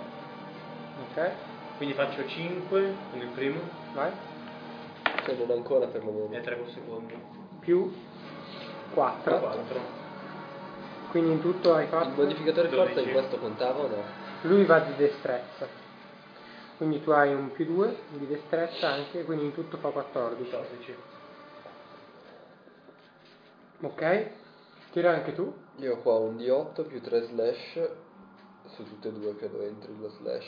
Ok, 1.11 1.31
Quindi 1.77 1.95
faccio 1.95 2.27
5 2.27 2.95
con 3.11 3.21
il 3.21 3.27
primo 3.29 3.61
vai. 3.95 4.11
Cioè 5.25 5.35
non 5.37 5.51
ancora 5.51 5.87
perlomeno. 5.87 6.33
e 6.35 6.41
3 6.41 6.57
con 6.59 6.67
il 6.67 6.73
secondo. 6.73 7.15
Più 7.61 7.93
4. 8.95 9.39
4. 9.41 10.01
Quindi 11.11 11.33
in 11.33 11.41
tutto 11.41 11.75
hai 11.75 11.85
Il 11.85 11.89
fatto... 11.91 12.23
modificatore 12.23 12.69
forza 12.69 13.01
in 13.01 13.07
12. 13.07 13.13
questo 13.13 13.39
contava 13.39 13.83
o 13.83 13.89
no? 13.89 14.03
Lui 14.43 14.65
va 14.65 14.79
di 14.81 14.95
destrezza. 14.97 15.67
Quindi 16.77 17.03
tu 17.03 17.11
hai 17.11 17.33
un 17.35 17.53
più 17.53 17.65
2 17.67 17.97
di 18.11 18.27
destrezza 18.27 18.89
anche, 18.91 19.25
quindi 19.25 19.45
in 19.47 19.55
tutto 19.55 19.77
fa 19.77 19.89
14. 19.89 20.51
14. 20.51 20.95
Ok? 23.83 24.31
Tira 24.93 25.13
anche 25.13 25.33
tu. 25.33 25.53
Io 25.77 25.95
ho 25.95 25.99
qua 25.99 26.19
un 26.19 26.37
D8 26.37 26.87
più 26.87 27.01
3 27.01 27.23
slash 27.23 27.91
su 28.67 28.85
tutte 28.85 29.09
e 29.09 29.13
due 29.13 29.35
credo 29.37 29.61
entri 29.63 29.97
lo 29.99 30.09
slash. 30.09 30.47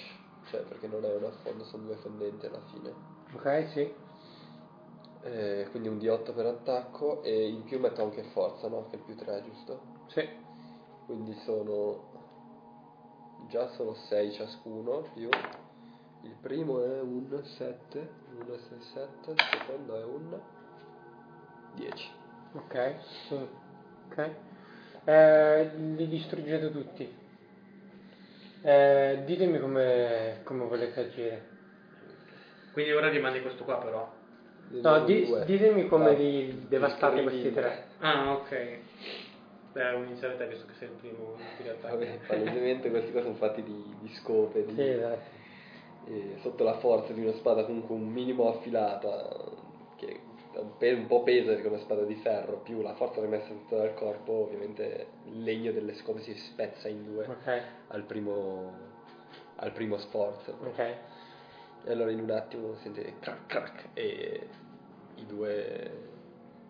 Cioè 0.50 0.62
perché 0.62 0.86
non 0.86 1.04
è 1.04 1.14
un 1.14 1.24
affondo, 1.24 1.64
sono 1.64 1.84
due 1.84 1.96
fondenti 1.96 2.46
alla 2.46 2.60
fine. 2.70 2.92
Ok, 3.32 3.68
sì. 3.72 3.92
Eh, 5.22 5.68
quindi 5.70 5.88
un 5.88 5.96
D8 5.96 6.34
per 6.34 6.46
attacco 6.46 7.22
e 7.22 7.48
in 7.48 7.64
più 7.64 7.80
metto 7.80 8.02
anche 8.02 8.22
forza, 8.32 8.68
no? 8.68 8.86
Che 8.90 8.96
è 8.96 8.98
più 9.00 9.16
3, 9.16 9.42
giusto? 9.44 9.80
Sì. 10.06 10.28
Quindi 11.06 11.34
sono... 11.44 12.12
Già 13.48 13.68
sono 13.70 13.94
6 13.94 14.32
ciascuno 14.32 15.08
più... 15.14 15.28
Il 16.22 16.36
primo 16.40 16.82
è 16.82 17.00
un 17.00 17.42
7, 17.42 18.10
1, 18.38 18.56
6, 18.56 18.80
7, 18.80 19.30
il 19.32 19.36
secondo 19.50 19.96
è 19.96 20.04
un 20.04 20.40
10. 21.74 22.22
Ok, 22.54 22.94
sì. 23.28 23.34
Ok. 24.10 24.30
Eh, 25.04 25.70
li 25.76 26.08
distruggete 26.08 26.70
tutti. 26.70 27.22
Eh, 28.62 29.22
ditemi 29.26 29.58
come, 29.58 30.40
come 30.44 30.64
volete 30.64 31.00
agire. 31.00 31.52
Quindi 32.72 32.92
ora 32.92 33.08
rimane 33.08 33.42
questo 33.42 33.64
qua 33.64 33.78
però. 33.78 34.22
No, 34.82 35.04
di- 35.04 35.30
ditemi 35.44 35.86
come 35.86 36.10
Ah, 36.10 36.12
li 36.12 36.66
devastate 36.68 37.22
questi 37.22 37.52
tre. 37.52 37.88
Ah, 37.98 38.32
ok. 38.32 38.78
Beh, 39.72 39.94
iniziare 39.96 40.36
te 40.36 40.46
visto 40.46 40.66
che 40.66 40.74
sei 40.78 40.88
il 40.88 40.94
primo 40.94 41.36
in 41.58 41.64
realtà. 41.64 41.88
Vabbè, 41.90 42.18
palesemente 42.26 42.90
questi 42.90 43.10
qua 43.10 43.22
sono 43.22 43.34
fatti 43.34 43.62
di, 43.62 43.94
di 44.00 44.08
scope, 44.14 44.64
di, 44.64 44.74
Sì, 44.74 44.88
esatto. 44.88 45.30
e 46.06 46.38
sotto 46.42 46.64
la 46.64 46.78
forza 46.78 47.12
di 47.12 47.20
una 47.20 47.32
spada 47.34 47.64
comunque 47.64 47.94
un 47.94 48.06
minimo 48.08 48.48
affilata, 48.48 49.28
un, 50.60 51.06
po' 51.06 51.22
pesa 51.22 51.52
una 51.66 51.78
spada 51.78 52.02
di 52.04 52.14
ferro, 52.16 52.58
più 52.58 52.80
la 52.82 52.94
forza 52.94 53.20
rimessa 53.20 53.48
tutta 53.48 53.76
dal 53.76 53.94
corpo, 53.94 54.32
ovviamente 54.32 55.06
il 55.26 55.42
legno 55.42 55.72
delle 55.72 55.94
scope 55.94 56.20
si 56.22 56.34
spezza 56.34 56.88
in 56.88 57.04
due 57.04 57.26
Ok, 57.26 57.62
al 57.88 58.02
primo, 58.04 58.72
al 59.56 59.72
primo 59.72 59.98
sforzo. 59.98 60.56
ok. 60.60 60.78
E 61.86 61.90
allora 61.92 62.10
in 62.10 62.20
un 62.20 62.30
attimo 62.30 62.74
sente 62.76 63.14
crack 63.20 63.46
crack 63.46 63.88
e 63.94 64.48
i 65.16 65.26
due 65.26 65.90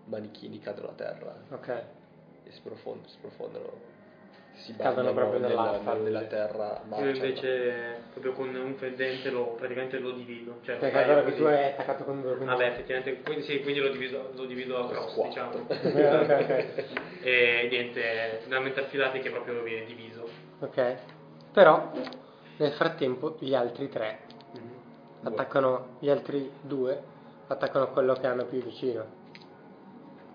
manichini 0.06 0.58
cadono 0.58 0.88
a 0.88 0.92
terra 0.94 1.36
Ok. 1.50 1.68
e 2.44 2.50
sprofondano, 2.52 3.08
sprofondano 3.08 3.72
si 4.54 4.74
Cadono 4.76 5.12
proprio 5.12 5.40
nella, 5.40 5.62
nell'acqua. 5.72 5.94
nella 5.94 6.22
terra 6.22 6.80
Io 6.82 6.88
marcia. 6.88 7.06
invece 7.08 8.02
proprio 8.12 8.32
con 8.32 8.54
un 8.54 8.74
fendente 8.76 9.30
lo, 9.30 9.54
praticamente 9.54 9.98
lo 9.98 10.12
divido. 10.12 10.58
Cioè, 10.62 10.76
Perché 10.76 11.02
allora 11.02 11.22
che 11.24 11.34
tu 11.34 11.42
hai 11.44 11.64
attaccato 11.72 12.04
con 12.04 12.20
due. 12.22 12.36
quindi- 12.36 12.46
Vabbè, 12.52 12.66
effettivamente, 12.66 13.20
quindi 13.22 13.42
sì, 13.44 13.60
quindi 13.62 13.80
lo 13.80 13.88
divido, 13.90 14.30
lo 14.34 14.44
divido 14.44 14.78
a 14.78 14.88
cross, 14.88 15.10
Squat. 15.12 15.28
diciamo. 15.28 15.66
E 17.26 17.68
niente, 17.70 18.42
veramente 18.46 18.80
affilati 18.80 19.18
che 19.20 19.30
proprio 19.30 19.62
viene 19.62 19.86
diviso. 19.86 20.28
Ok. 20.60 20.96
Però, 21.52 21.90
nel 22.58 22.72
frattempo, 22.72 23.36
gli 23.38 23.54
altri 23.54 23.88
tre 23.88 24.18
attaccano, 25.22 25.96
gli 26.00 26.10
altri 26.10 26.50
due 26.60 27.02
attaccano 27.46 27.88
quello 27.92 28.12
che 28.14 28.26
hanno 28.26 28.44
più 28.44 28.62
vicino. 28.62 29.04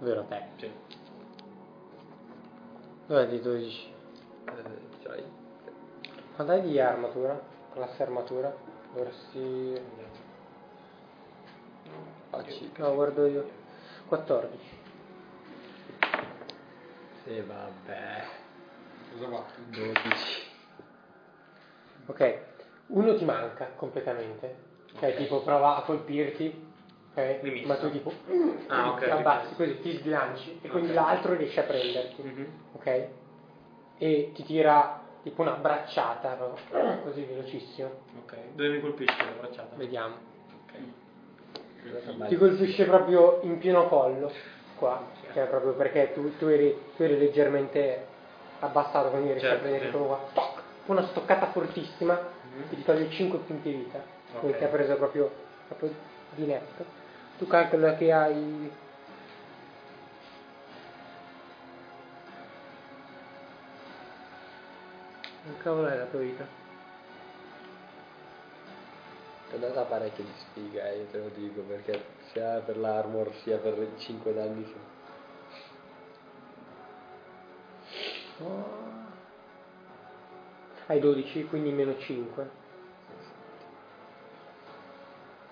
Ovvero 0.01 0.23
te. 0.27 0.41
Sì. 0.57 0.71
Dov'è 3.05 3.27
di 3.27 3.39
12? 3.39 3.97
Eh? 4.57 5.23
Quanto 6.35 6.51
hai 6.53 6.61
di 6.61 6.79
armatura? 6.79 7.39
Classe 7.73 8.03
armatura? 8.03 8.55
Dovresti... 8.93 9.79
AC. 12.31 12.77
No, 12.77 12.93
guardo 12.95 13.25
io. 13.25 13.49
14. 14.07 14.57
Sì, 17.23 17.41
vabbè. 17.41 18.23
Cosa 19.11 19.27
va? 19.27 19.45
12. 19.67 20.47
Ok, 22.07 22.39
uno 22.87 23.15
ti 23.15 23.25
manca 23.25 23.71
completamente. 23.75 24.67
Ok, 24.95 25.03
Ok. 25.03 25.15
tipo 25.15 25.41
prova 25.41 25.75
a 25.77 25.81
colpirti. 25.83 26.67
Ok? 27.11 27.39
Mi 27.41 27.51
missa. 27.51 27.67
Ma 27.67 27.75
tu 27.77 27.91
tipo 27.91 28.11
Ah, 28.67 28.91
ok, 28.91 29.03
ti 29.03 29.09
abbassi 29.09 29.55
così, 29.55 29.79
ti 29.81 29.97
sbilanci 29.97 30.59
e 30.61 30.69
quindi 30.69 30.89
Ok. 30.89 30.95
l'altro 30.95 31.33
riesce 31.35 31.59
a 31.59 31.63
prenderti. 31.63 32.21
Mhm. 32.21 32.47
Ok? 32.73 33.07
E 34.01 34.31
ti 34.33 34.43
tira 34.43 35.01
tipo 35.23 35.41
una 35.41 35.51
bracciata, 35.51 36.37
così 37.03 37.23
velocissimo. 37.23 37.89
Ok. 38.23 38.35
Dove 38.53 38.69
mi 38.69 38.79
colpisce 38.79 39.17
la 39.17 39.31
bracciata? 39.37 39.75
Vediamo. 39.75 40.15
Ok. 40.63 42.27
Ti 42.27 42.37
colpisce 42.37 42.85
proprio 42.85 43.39
in 43.43 43.57
pieno 43.57 43.87
collo, 43.87 44.31
qua, 44.77 45.01
cioè 45.33 45.45
proprio 45.47 45.73
perché 45.73 46.13
tu, 46.13 46.37
tu 46.37 46.45
eri, 46.45 46.73
tu 46.95 47.03
eri 47.03 47.17
leggermente 47.17 48.05
abbassato, 48.59 49.09
quindi 49.09 49.29
riesci 49.31 49.45
a 49.45 49.49
Certo, 49.49 49.63
prenderti 49.63 49.85
sì. 49.87 49.91
proprio 49.91 50.15
qua, 50.15 50.27
toc, 50.33 50.61
una 50.85 51.05
stoccata 51.07 51.47
fortissima 51.47 52.13
Mhm. 52.13 52.69
che 52.69 52.75
ti 52.75 52.83
toglie 52.83 53.09
5 53.09 53.39
punti 53.39 53.71
vita, 53.71 54.01
quindi 54.31 54.51
Ok. 54.51 54.57
ti 54.57 54.63
ha 54.63 54.67
preso 54.67 54.95
proprio, 54.95 55.31
proprio 55.67 55.93
di 56.35 56.45
netto. 56.45 56.85
Tu 57.37 57.47
calcola 57.47 57.95
che 57.95 58.11
hai... 58.13 58.71
Che 65.49 65.57
cavolo 65.63 65.87
è 65.87 65.97
la 65.97 66.05
tua 66.05 66.19
vita? 66.19 66.45
È 69.49 69.55
andata 69.55 69.81
parecchio 69.85 70.23
di 70.23 70.31
sfiga, 70.35 70.87
eh, 70.89 70.99
io 70.99 71.05
te 71.05 71.17
lo 71.17 71.29
dico, 71.29 71.61
perché 71.61 72.03
sia 72.31 72.59
per 72.59 72.77
l'armor 72.77 73.33
sia 73.41 73.57
per 73.57 73.75
i 73.79 73.89
5 73.97 74.33
danni. 74.33 74.63
sì. 74.63 74.75
Oh. 78.43 78.77
Hai 80.85 80.99
12, 80.99 81.47
quindi 81.47 81.71
meno 81.71 81.97
5. 81.97 82.49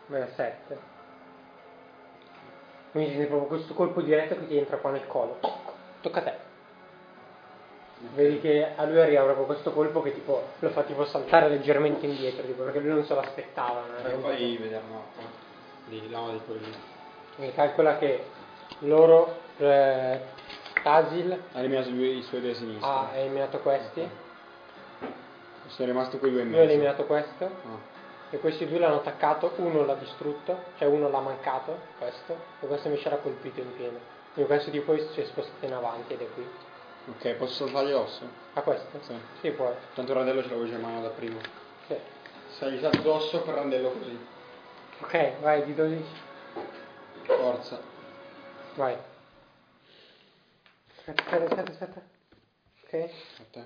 Vai 0.06 0.22
a 0.22 0.30
7. 0.36 0.78
Quindi 2.91 3.26
proprio 3.26 3.48
questo 3.48 3.74
colpo 3.74 4.02
diretto 4.02 4.38
che 4.38 4.45
ti 4.45 4.57
entra 4.57 4.78
qua 4.78 4.91
nel 4.91 5.07
collo. 5.07 5.38
Toc, 5.40 5.72
tocca 6.02 6.19
a 6.19 6.24
te. 6.24 6.47
Vedi 8.14 8.40
che 8.40 8.74
a 8.76 8.86
lui 8.86 8.99
arriva 8.99 9.24
proprio 9.24 9.45
questo 9.45 9.72
colpo 9.74 10.02
che 10.03 10.14
tipo 10.14 10.44
lo 10.60 10.69
fa 10.69 10.84
tipo 10.84 11.03
saltare 11.06 11.49
leggermente 11.49 12.06
indietro, 12.06 12.45
tipo, 12.45 12.64
perché 12.64 12.80
lui 12.80 12.90
non 12.94 13.03
se 13.06 13.15
l'aspettava. 13.15 13.84
E 14.06 14.11
poi 14.11 14.57
vediamo 14.57 15.03
attimo. 15.11 15.30
Lì, 15.88 16.10
là 16.10 16.30
di 16.32 16.41
quelli. 16.45 16.74
Quindi 17.36 17.53
calcola 17.56 17.98
che 17.98 18.24
loro, 18.80 19.38
eh, 19.57 20.19
Tasil 20.84 21.32
Ha 21.53 21.60
eliminato 21.60 21.90
i 21.90 22.22
suoi 22.22 22.41
due 22.41 22.52
a 22.52 22.56
sinistra. 22.56 23.10
ha 23.10 23.15
eliminato 23.15 23.57
questi, 23.60 24.07
Sono 25.68 25.88
rimasto 25.88 26.18
quei 26.20 26.31
due 26.31 26.41
in 26.41 26.49
lui 26.49 26.57
ha 26.57 26.60
mezzo. 26.62 26.71
eliminato 26.73 27.05
questo. 27.05 27.46
Ah. 27.46 27.96
E 28.30 28.39
questi 28.39 28.68
due 28.68 28.78
l'hanno 28.80 28.97
attaccato, 28.97 29.54
uno 29.55 29.86
l'ha 29.86 29.96
distrutto, 29.96 30.55
cioè 30.78 30.88
uno 30.88 31.10
l'ha 31.10 31.20
mancato, 31.20 31.78
questo, 31.97 32.36
e 32.60 32.68
questo 32.68 32.88
invece 32.89 33.10
l'ha 33.10 33.18
colpito 33.18 33.60
in 33.60 33.76
pieno. 33.76 33.97
Quindi 34.34 34.52
questo 34.52 34.70
tipo 34.70 34.96
si 34.97 35.21
è 35.21 35.26
spostato 35.26 35.65
in 35.65 35.73
avanti 35.73 36.13
ed 36.13 36.21
è 36.21 36.28
qui. 36.34 36.46
Ok, 37.10 37.36
posso 37.36 37.65
saltargli 37.65 37.91
l'osso? 37.91 38.29
A 38.53 38.61
questo? 38.61 38.99
Sì. 39.03 39.13
Sì, 39.39 39.52
puoi. 39.52 39.73
Tanto 39.94 40.11
il 40.11 40.18
randello 40.18 40.41
ce 40.41 40.49
l'avevo 40.49 40.68
già 40.68 40.76
in 40.76 40.81
mano 40.81 41.02
da 41.02 41.10
prima. 41.10 41.39
Sì. 41.87 41.95
Sai 42.57 42.79
salto 42.79 43.02
d'osso 43.02 43.41
per 43.44 43.53
randello 43.53 43.91
così. 43.91 44.18
Ok, 44.99 45.39
vai, 45.39 45.63
di 45.63 45.73
12. 45.73 46.03
Forza. 47.23 47.79
Vai. 48.76 48.97
Aspetta, 50.97 51.23
aspetta, 51.23 51.44
aspetta, 51.45 51.71
aspetta. 51.71 52.02
Ok. 52.84 53.10
A 53.39 53.44
te. 53.52 53.65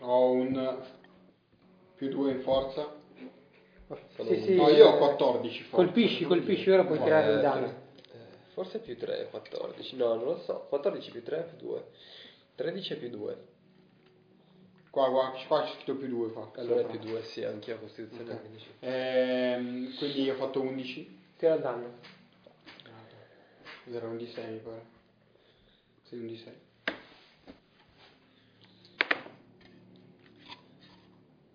Ho 0.00 0.30
un 0.32 0.82
più 1.94 2.08
2 2.08 2.30
in 2.30 2.40
forza. 2.40 2.98
Sì, 4.16 4.42
sì, 4.42 4.54
no, 4.54 4.68
io 4.68 4.88
ho 4.88 4.94
eh, 4.94 4.98
14 4.98 5.62
forza. 5.64 5.76
Colpisci, 5.76 6.24
colpisci, 6.24 6.70
ora 6.70 6.84
puoi 6.84 7.02
tirare 7.02 7.32
il 7.32 7.38
eh, 7.38 7.42
danno. 7.42 7.79
Eh, 8.60 8.64
Forse 8.64 8.78
più 8.80 8.96
3, 8.96 9.28
14. 9.30 9.96
No, 9.96 10.14
non 10.14 10.24
lo 10.24 10.38
so. 10.40 10.66
14 10.68 11.10
più 11.10 11.22
3 11.22 11.54
più 11.56 11.68
2. 11.68 11.84
13 12.56 12.96
più 12.96 13.08
2. 13.08 13.36
Qua, 14.90 15.08
qua, 15.08 15.32
qua 15.46 15.62
c'è 15.62 15.74
scritto 15.74 15.96
più 15.96 16.08
2 16.08 16.32
qua. 16.32 16.50
Allora 16.56 16.80
è 16.80 16.84
più 16.84 16.98
2, 16.98 17.22
sì, 17.22 17.42
anch'io 17.42 17.76
a 17.76 17.78
Costituzione. 17.78 18.32
Ok. 18.32 18.40
quindi 18.40 18.58
sì. 18.58 18.68
Ehm, 18.80 19.96
quindi 19.96 20.28
ho 20.28 20.34
fatto 20.34 20.60
11. 20.60 21.18
Tira 21.38 21.54
il 21.54 21.60
danno. 21.62 22.18
Era 23.90 24.06
un 24.06 24.16
D6 24.16 24.50
mi 24.50 24.58
pare. 24.58 24.84
Sì, 26.02 26.14
un 26.16 26.26
D6. 26.26 26.52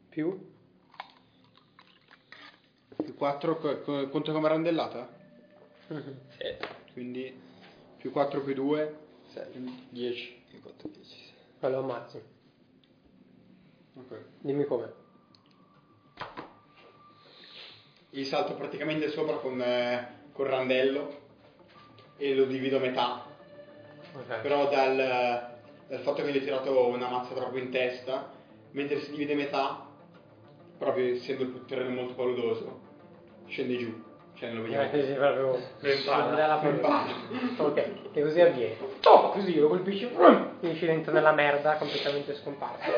Più? 0.10 0.54
Più 2.96 3.16
4 3.16 3.60
conto 4.10 4.32
come 4.32 4.48
randellata? 4.48 5.08
Mhm. 5.88 6.20
Quindi 6.96 7.38
più 7.98 8.10
4 8.10 8.40
più 8.40 8.54
2, 8.54 8.98
6. 9.34 9.88
10. 9.90 10.44
Io 10.54 10.60
conto 10.62 10.88
10. 10.88 11.04
sì. 11.04 11.34
Quello 11.60 11.80
ammazzi. 11.80 12.22
Ok. 13.96 14.26
Dimmi 14.40 14.64
come. 14.64 14.94
Il 18.12 18.26
salto 18.26 18.56
praticamente 18.56 19.10
sopra 19.10 19.36
con, 19.36 19.62
eh, 19.62 20.08
col 20.32 20.48
randello 20.48 21.24
e 22.16 22.34
lo 22.34 22.46
divido 22.46 22.78
a 22.78 22.80
metà. 22.80 23.26
Ok. 24.14 24.40
Però 24.40 24.70
dal, 24.70 24.96
dal 25.90 26.00
fatto 26.00 26.24
che 26.24 26.32
gli 26.32 26.38
ho 26.38 26.44
tirato 26.44 26.88
una 26.88 27.10
mazza 27.10 27.34
troppo 27.34 27.58
in 27.58 27.72
testa, 27.72 28.32
mentre 28.72 29.02
si 29.02 29.12
divide 29.12 29.34
a 29.34 29.36
metà, 29.36 29.90
proprio 30.78 31.14
essendo 31.14 31.44
il 31.44 31.66
terreno 31.66 31.90
molto 31.90 32.14
paludoso, 32.14 32.80
scende 33.48 33.78
giù. 33.80 34.05
Cioè 34.36 34.50
non 34.50 34.64
lo 34.64 34.68
Eh, 34.68 34.78
vediamo. 34.90 35.06
sì, 35.06 35.14
proprio 35.14 35.60
Lo 35.80 35.90
impara. 35.92 37.06
Ok, 37.58 37.86
e 38.14 38.22
così 38.22 38.42
avviene. 38.42 38.76
Oh, 39.06 39.30
così 39.30 39.58
lo 39.60 39.68
colpisci, 39.70 40.10
finisci 40.60 40.86
dentro 40.86 41.14
nella 41.14 41.32
merda 41.32 41.76
completamente 41.78 42.36
scomparso. 42.36 42.92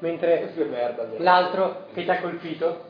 Mentre 0.00 0.52
Che 0.54 0.64
merda. 0.64 1.06
l'altro 1.18 1.86
che 1.92 2.02
ti 2.04 2.10
ha 2.10 2.20
colpito, 2.20 2.84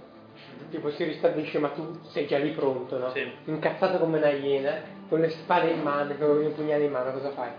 tipo 0.71 0.91
si 0.93 1.05
ristabilisce, 1.05 1.59
ma 1.59 1.69
tu 1.71 1.99
sei 2.09 2.27
già 2.27 2.39
lì 2.39 2.51
pronto, 2.53 2.97
no? 2.99 3.11
Sì. 3.11 3.31
Incazzato 3.45 3.99
come 3.99 4.17
una 4.19 4.31
iena, 4.31 4.81
con 5.09 5.21
le 5.21 5.29
spade 5.31 5.71
in 5.71 5.83
mano, 5.83 6.15
con 6.17 6.43
i 6.43 6.49
pugnali 6.51 6.85
in 6.85 6.93
mano, 6.93 7.13
cosa 7.13 7.31
fai? 7.33 7.51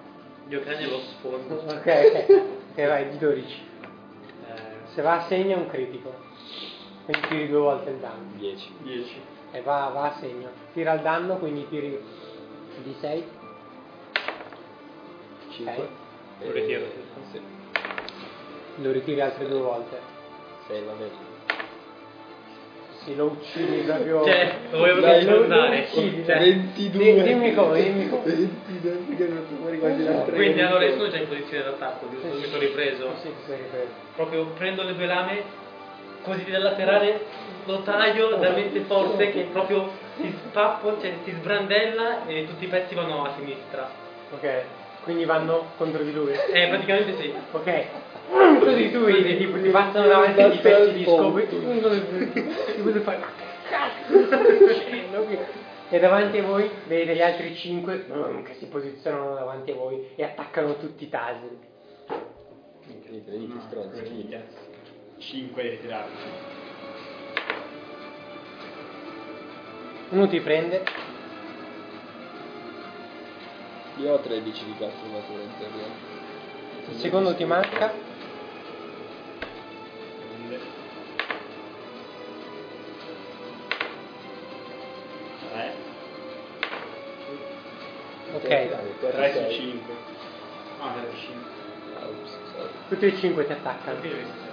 Io 0.48 0.62
cranio 0.62 0.90
lo 0.90 1.00
sfondo. 1.00 1.56
Ok, 1.56 1.86
ok. 1.86 2.42
E 2.76 2.86
vai, 2.88 3.10
di 3.10 3.18
12. 3.18 3.62
Eh, 4.48 4.54
Se 4.94 5.02
va 5.02 5.20
a 5.20 5.28
segno 5.28 5.56
è 5.56 5.58
un 5.58 5.68
critico. 5.70 6.14
Quindi 7.06 7.28
tiri 7.28 7.48
due 7.50 7.60
volte 7.60 7.90
il 7.92 7.98
danno. 7.98 8.32
10. 8.38 8.74
10. 8.80 9.22
E 9.54 9.62
va, 9.62 9.92
va 9.94 10.04
a 10.14 10.18
segno. 10.20 10.50
Tira 10.74 10.94
il 10.94 11.02
danno, 11.02 11.38
quindi 11.38 11.68
tiri 11.70 12.00
di 12.84 12.96
6. 13.00 13.24
5. 15.52 15.74
Ok. 15.74 15.90
Lo 16.46 16.52
ritiro. 16.52 16.82
Sì. 17.32 17.42
Lo 18.78 18.92
ritiri 18.92 19.22
altre 19.22 19.48
due 19.48 19.60
volte. 19.60 20.00
6 20.68 20.84
va 20.84 20.92
bene. 20.94 21.30
Sì, 23.04 23.16
lo 23.16 23.26
uccidi 23.26 23.82
proprio. 23.82 24.24
Cioè, 24.24 24.54
lo 24.70 24.78
volevo 24.78 25.00
Dai, 25.02 25.26
lo- 25.26 25.42
uccidi, 25.42 26.24
dai. 26.24 26.52
22. 26.52 27.14
Di- 27.14 27.24
dimmi 27.24 27.54
come, 27.56 27.82
dimmi 27.84 28.10
come. 28.10 28.24
22, 28.24 28.92
perché 28.92 29.28
non 29.28 29.44
sono 29.48 29.60
fuori 29.60 29.80
quasi 29.80 30.04
da 30.04 30.22
tre. 30.22 30.36
Quindi 30.36 30.62
allora 30.62 30.86
io 30.86 30.96
sono 30.98 31.10
già 31.10 31.18
in 31.18 31.28
posizione 31.28 31.64
d'attacco, 31.64 32.10
giusto? 32.12 32.28
Mi 32.28 32.44
sono 32.46 32.60
ripreso. 32.60 33.10
Sì, 33.22 33.28
ti 33.28 33.34
sei 33.48 33.58
ripreso. 33.58 33.90
Proprio 34.16 34.46
prendo 34.56 34.84
le 34.84 34.96
due 34.96 35.06
lame, 35.08 35.44
così 36.24 36.50
da 36.50 36.60
laterale, 36.60 37.22
lo 37.66 37.82
taglio 37.82 38.40
talmente 38.40 38.80
forte 38.82 39.32
che 39.32 39.48
proprio 39.52 39.90
si 40.18 40.34
spappo, 40.48 41.00
cioè 41.00 41.14
si 41.24 41.32
sbrandella 41.32 42.26
e 42.26 42.46
tutti 42.48 42.66
i 42.66 42.68
pezzi 42.68 42.96
vanno 42.96 43.24
a 43.24 43.34
sinistra. 43.38 43.90
Ok, 44.34 44.64
quindi 45.04 45.26
vanno 45.26 45.72
contro 45.78 46.04
di 46.04 46.14
lui. 46.14 46.32
Eh, 46.34 46.68
praticamente 46.68 47.16
sì. 47.22 47.34
Ok. 47.52 47.86
Così 48.60 48.92
tu 48.92 49.00
vedi, 49.00 49.38
tipo, 49.38 49.60
ti 49.62 49.70
passano 49.70 50.08
davanti 50.08 50.42
i 50.42 50.60
pezzi 50.60 50.94
di 50.94 51.04
scopo. 51.04 51.40
Tipo 51.40 52.92
tu 52.92 53.00
fai. 53.02 53.18
"Cazzo, 53.70 54.26
sta 54.26 54.38
succedendo 54.38 55.24
qui?" 55.24 55.38
E 55.90 56.00
davanti 56.00 56.38
a 56.38 56.44
voi 56.44 56.70
vedete 56.88 57.16
gli 57.16 57.22
altri 57.22 57.54
cinque 57.56 58.06
mm, 58.10 58.44
che 58.44 58.54
si 58.54 58.68
posizionano 58.68 59.34
davanti 59.36 59.72
a 59.72 59.76
voi 59.76 60.08
e 60.16 60.24
attaccano 60.24 60.78
tutti 60.78 61.04
i 61.04 61.10
tasil. 61.10 61.58
Venite, 62.86 63.32
venite, 63.32 63.54
stronzi. 63.68 64.00
Venite. 65.22 65.32
5 65.32 65.70
di 65.70 65.80
tirare. 65.80 66.10
Uno 70.10 70.28
ti 70.28 70.40
prende. 70.42 70.84
Io 73.98 74.14
ho 74.14 74.20
13 74.20 74.66
di 74.66 74.76
gas 74.78 74.94
armatura 75.04 75.44
in 75.44 75.50
teoria. 75.58 75.86
Il 76.90 76.98
secondo 76.98 77.36
ti 77.36 77.46
manca. 77.46 77.94
Tre. 85.50 85.74
Ok. 88.34 89.00
3 89.00 89.34
su 89.34 89.56
5. 89.56 89.94
Ah, 90.80 90.94
3 90.94 91.10
su 91.12 91.18
5. 91.18 91.50
Ah, 92.00 92.08
ups, 92.08 92.38
sorry. 92.54 92.70
Tutti 92.90 93.06
e 93.06 93.16
cinque 93.18 93.46
ti 93.46 93.52
attaccano. 93.52 94.51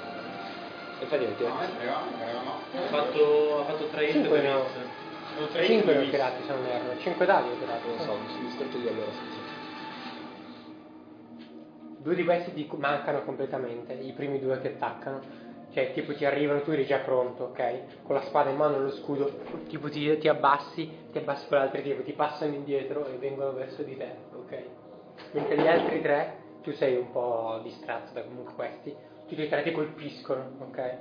E. 1.00 1.44
No, 1.44 1.60
eh, 1.60 2.32
no. 2.44 2.82
Ha 2.82 2.86
fatto, 2.88 3.60
ha 3.60 3.64
fatto 3.64 3.86
3 3.86 4.04
hit 4.04 4.12
Cinque 4.12 4.40
per 4.40 4.50
no. 4.50 4.58
hit. 4.58 4.96
Sono 5.34 5.46
tre 5.50 5.66
5 5.66 5.94
ne 5.94 5.98
ho 5.98 6.10
tirati 6.10 6.42
se 6.42 6.52
non 6.52 6.66
erro. 6.66 6.98
5 6.98 7.26
dadi 7.26 7.48
ho 7.48 7.56
tirato. 7.58 7.86
Non 7.86 7.98
so, 8.00 8.16
mi 8.16 8.28
sono 8.28 8.44
distratto 8.48 8.78
io 8.78 8.90
allora, 8.90 9.10
scusa. 9.12 9.46
Due 11.98 12.14
di 12.14 12.24
questi 12.24 12.54
ti 12.54 12.68
mancano 12.76 13.22
completamente, 13.22 13.92
i 13.92 14.12
primi 14.12 14.40
due 14.40 14.60
che 14.60 14.68
attaccano. 14.74 15.46
Cioè, 15.72 15.92
tipo 15.92 16.14
ti 16.14 16.24
arrivano, 16.24 16.62
tu 16.62 16.70
eri 16.70 16.86
già 16.86 16.98
pronto, 16.98 17.44
ok? 17.44 18.02
Con 18.02 18.14
la 18.16 18.22
spada 18.22 18.50
in 18.50 18.56
mano 18.56 18.76
e 18.76 18.80
lo 18.80 18.90
scudo, 18.90 19.30
tipo 19.68 19.88
ti, 19.90 20.16
ti 20.18 20.26
abbassi, 20.26 20.90
ti 21.12 21.18
abbassi 21.18 21.46
con 21.46 21.58
l'altro 21.58 21.82
tipo, 21.82 22.02
ti 22.02 22.12
passano 22.12 22.54
indietro 22.54 23.06
e 23.06 23.16
vengono 23.18 23.52
verso 23.52 23.82
di 23.82 23.96
te, 23.96 24.10
ok? 24.34 24.62
Mentre 25.32 25.56
gli 25.56 25.66
altri 25.66 26.00
tre, 26.00 26.36
tu 26.62 26.72
sei 26.72 26.96
un 26.96 27.10
po' 27.12 27.60
distratto 27.62 28.12
da 28.14 28.22
comunque 28.22 28.54
questi, 28.54 28.96
tutti 29.28 29.62
ti 29.62 29.72
colpiscono, 29.72 30.42
ok? 30.60 30.92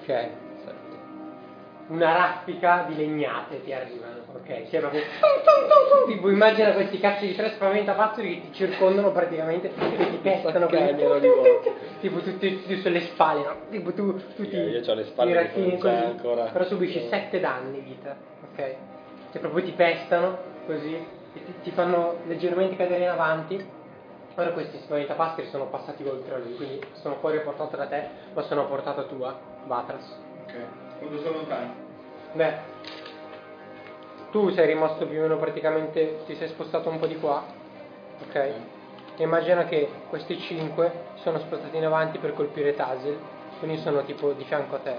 Ok 0.00 0.06
Sette. 0.06 0.96
una 1.88 2.12
raffica 2.12 2.84
di 2.88 2.96
legnate 2.96 3.62
ti 3.64 3.72
arrivano, 3.72 4.22
ok? 4.34 4.68
Cioè 4.68 4.80
proprio 4.80 5.02
tipo 6.06 6.30
immagina 6.30 6.72
questi 6.72 6.98
cazzi 7.00 7.26
di 7.26 7.34
tre 7.34 7.50
spaventapasseri 7.50 8.34
che 8.34 8.40
ti 8.48 8.52
circondano 8.54 9.10
praticamente 9.12 9.68
e 9.74 10.10
ti 10.10 10.18
pestano 10.22 10.68
volta. 10.68 11.70
tipo 12.00 12.20
tutti, 12.20 12.80
sulle 12.80 13.00
spalle, 13.00 13.42
no? 13.44 13.56
Tipo 13.70 13.92
tu, 13.92 14.16
tu 14.36 14.48
ti, 14.48 14.56
Io 14.56 14.80
c'ho 14.80 14.94
le 14.94 15.04
spalle 15.04 15.50
ti 15.52 15.76
così, 15.78 15.94
ancora. 15.94 16.44
però 16.44 16.64
subisci. 16.64 17.08
7 17.08 17.40
danni 17.40 17.80
vita, 17.80 18.16
ok? 18.52 18.74
Cioè 19.32 19.40
proprio 19.40 19.64
ti 19.64 19.72
pestano 19.72 20.56
così 20.68 20.94
e 20.94 21.44
ti, 21.44 21.54
ti 21.62 21.70
fanno 21.70 22.18
leggermente 22.26 22.76
cadere 22.76 23.04
in 23.04 23.10
avanti. 23.10 23.66
Ora 24.36 24.52
questi 24.52 24.78
spaventapasseri 24.78 25.48
sono 25.48 25.66
passati 25.66 26.06
oltre 26.06 26.34
a 26.34 26.38
lui, 26.38 26.54
quindi 26.54 26.80
sono 27.00 27.16
fuori 27.16 27.38
a 27.38 27.40
portata 27.40 27.76
da 27.76 27.86
te, 27.86 28.08
ma 28.34 28.42
sono 28.42 28.62
a 28.62 28.64
portata 28.64 29.02
tua, 29.04 29.36
Batras. 29.64 30.16
Ok. 30.44 30.54
Quando 30.98 31.18
sono 31.22 31.36
lontani? 31.38 31.70
Beh, 32.34 32.54
tu 34.30 34.50
sei 34.50 34.66
rimasto 34.66 35.06
più 35.06 35.18
o 35.18 35.22
meno 35.22 35.38
praticamente, 35.38 36.22
ti 36.26 36.36
sei 36.36 36.48
spostato 36.48 36.88
un 36.88 37.00
po' 37.00 37.06
di 37.06 37.18
qua, 37.18 37.42
ok? 38.28 38.34
E 38.36 39.22
immagina 39.24 39.64
che 39.64 39.88
questi 40.08 40.38
5 40.38 40.92
sono 41.14 41.38
spostati 41.40 41.76
in 41.76 41.84
avanti 41.84 42.18
per 42.18 42.34
colpire 42.34 42.76
Tasil, 42.76 43.18
quindi 43.58 43.78
sono 43.78 44.04
tipo 44.04 44.32
di 44.32 44.44
fianco 44.44 44.76
a 44.76 44.78
te, 44.78 44.96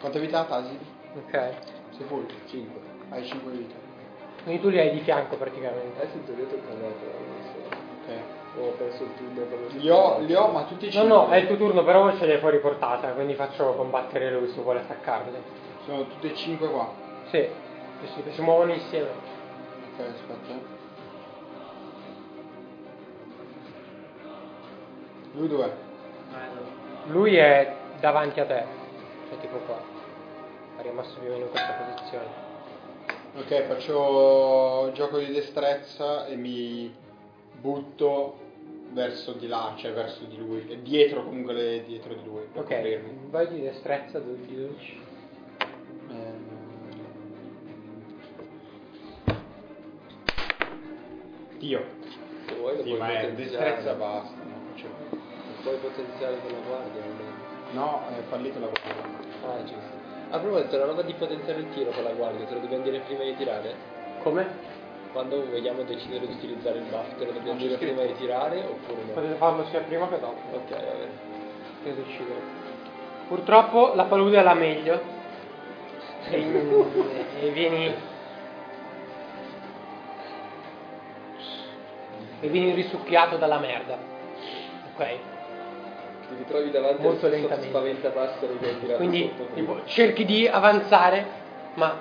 Quanta 0.00 0.18
vita 0.18 0.40
ha 0.40 0.44
Tasi? 0.44 0.76
ok? 1.14 1.52
Sei 1.96 2.06
full. 2.06 2.26
5. 2.46 2.80
Hai 3.10 3.24
5 3.24 3.52
vita. 3.52 3.91
Quindi 4.44 4.60
tu 4.60 4.68
li 4.68 4.78
hai 4.78 4.90
di 4.90 5.00
fianco 5.00 5.36
praticamente. 5.36 6.02
Eh 6.02 6.08
sì, 6.10 6.24
ti 6.24 6.30
ho 6.30 6.34
detto 6.34 6.54
che 6.56 6.74
no, 6.74 6.88
però 6.98 7.12
non 7.18 7.42
so. 7.52 7.76
Ok. 8.02 8.20
Ho 8.58 8.70
perso 8.76 9.04
il 9.04 9.14
turno 9.16 9.44
proprio. 9.44 9.80
Li 9.80 9.88
ho, 9.90 10.18
li 10.20 10.34
ho, 10.34 10.48
ma 10.48 10.64
tutti 10.64 10.86
e 10.86 10.88
No, 10.88 11.00
5. 11.00 11.08
no, 11.08 11.28
è 11.30 11.36
il 11.36 11.46
tuo 11.46 11.56
turno, 11.56 11.84
però 11.84 12.14
ce 12.16 12.26
li 12.26 12.32
hai 12.32 12.38
fuori 12.38 12.58
portata, 12.58 13.12
quindi 13.12 13.34
faccio 13.34 13.72
combattere 13.74 14.30
lui 14.30 14.48
se 14.48 14.60
vuole 14.60 14.80
attaccarli. 14.80 15.30
Sono 15.86 16.06
tutti 16.06 16.30
e 16.30 16.34
5 16.34 16.68
qua. 16.68 16.92
Sì, 17.30 17.48
sì, 18.00 18.06
sì, 18.22 18.30
si 18.32 18.42
muovono 18.42 18.72
insieme. 18.72 19.08
Ok, 19.08 20.06
aspetta. 20.06 20.80
Lui 25.34 25.48
dov'è? 25.48 25.70
Lui 27.06 27.36
è 27.36 27.74
davanti 28.00 28.40
a 28.40 28.44
te, 28.44 28.64
cioè 29.28 29.38
tipo 29.38 29.56
qua. 29.66 29.80
È 30.76 30.82
rimasto 30.82 31.18
più 31.20 31.30
o 31.30 31.32
meno 31.32 31.44
in 31.46 31.50
questa 31.50 31.72
posizione. 31.72 32.50
Ok, 33.34 33.62
faccio 33.66 34.92
gioco 34.92 35.18
di 35.18 35.32
destrezza 35.32 36.26
e 36.26 36.36
mi 36.36 36.92
butto 37.60 38.38
verso 38.90 39.32
di 39.32 39.46
là, 39.46 39.72
cioè 39.76 39.92
verso 39.92 40.24
di 40.24 40.36
lui. 40.36 40.66
E 40.68 40.82
dietro 40.82 41.24
comunque 41.24 41.54
le- 41.54 41.84
dietro 41.86 42.12
di 42.14 42.24
lui. 42.24 42.42
Ok, 42.52 42.74
coprirmi. 42.74 43.28
vai 43.30 43.48
di 43.48 43.60
destrezza, 43.62 44.18
du- 44.18 44.36
di 44.46 44.54
12. 44.56 45.00
Dio. 51.58 51.84
Se 52.46 52.54
vuoi 52.56 52.76
lo 52.76 52.82
Sì, 52.82 52.88
puoi 52.88 52.98
ma 52.98 53.20
è 53.20 53.32
destrezza 53.32 53.94
basta. 53.94 54.34
No, 54.44 54.60
Lo 54.76 55.62
puoi 55.62 55.76
potenziare 55.76 56.38
con 56.40 56.50
la 56.52 56.58
guardia. 56.66 57.02
almeno. 57.02 57.30
no 57.72 58.02
è 58.08 58.20
fallito 58.28 58.58
la 58.58 58.66
guardia. 58.66 59.48
Ah, 59.48 59.64
giusto. 59.64 60.00
A 60.34 60.38
proposito, 60.38 60.78
la 60.78 60.86
roba 60.86 61.02
di 61.02 61.12
potenziare 61.12 61.58
il 61.60 61.68
tiro 61.74 61.90
con 61.90 62.04
la 62.04 62.10
guardia, 62.12 62.46
te 62.46 62.54
lo 62.54 62.60
dobbiamo 62.60 62.82
dire 62.84 63.00
prima 63.00 63.22
di 63.22 63.36
tirare? 63.36 63.74
Come? 64.22 64.46
Quando 65.12 65.44
vogliamo 65.44 65.82
decidere 65.82 66.26
di 66.26 66.32
utilizzare 66.32 66.78
il 66.78 66.84
buff, 66.84 67.18
te 67.18 67.26
lo 67.26 67.32
dobbiamo 67.32 67.58
c'è 67.58 67.66
dire 67.66 67.76
scritto. 67.76 67.92
prima 67.92 68.06
di 68.06 68.16
tirare 68.16 68.64
oppure 68.64 69.02
no? 69.06 69.12
Potete 69.12 69.34
farlo 69.34 69.66
sia 69.66 69.80
prima 69.80 70.08
che 70.08 70.18
dopo, 70.18 70.40
Ok, 70.56 70.70
va 70.70 70.76
bene. 70.78 71.10
per 71.82 71.92
decidere. 71.94 72.40
Purtroppo 73.28 73.92
la 73.94 74.04
palude 74.04 74.38
è 74.38 74.42
la 74.42 74.54
meglio. 74.54 75.00
E, 76.30 76.36
e 77.42 77.50
vieni. 77.50 77.94
E 82.40 82.48
vieni 82.48 82.72
risucchiato 82.72 83.36
dalla 83.36 83.58
merda. 83.58 83.98
Ok? 84.94 85.06
Ti 86.32 86.38
ritrovi 86.38 86.70
davanti 86.70 87.02
Molto 87.02 87.26
al 87.26 87.32
lentamente. 87.32 87.68
spaventapasseri 87.68 88.58
che 88.58 88.68
hai 88.68 88.96
Quindi 88.96 89.32
tipo, 89.54 89.84
cerchi 89.84 90.24
di 90.24 90.48
avanzare, 90.48 91.26
ma 91.74 91.96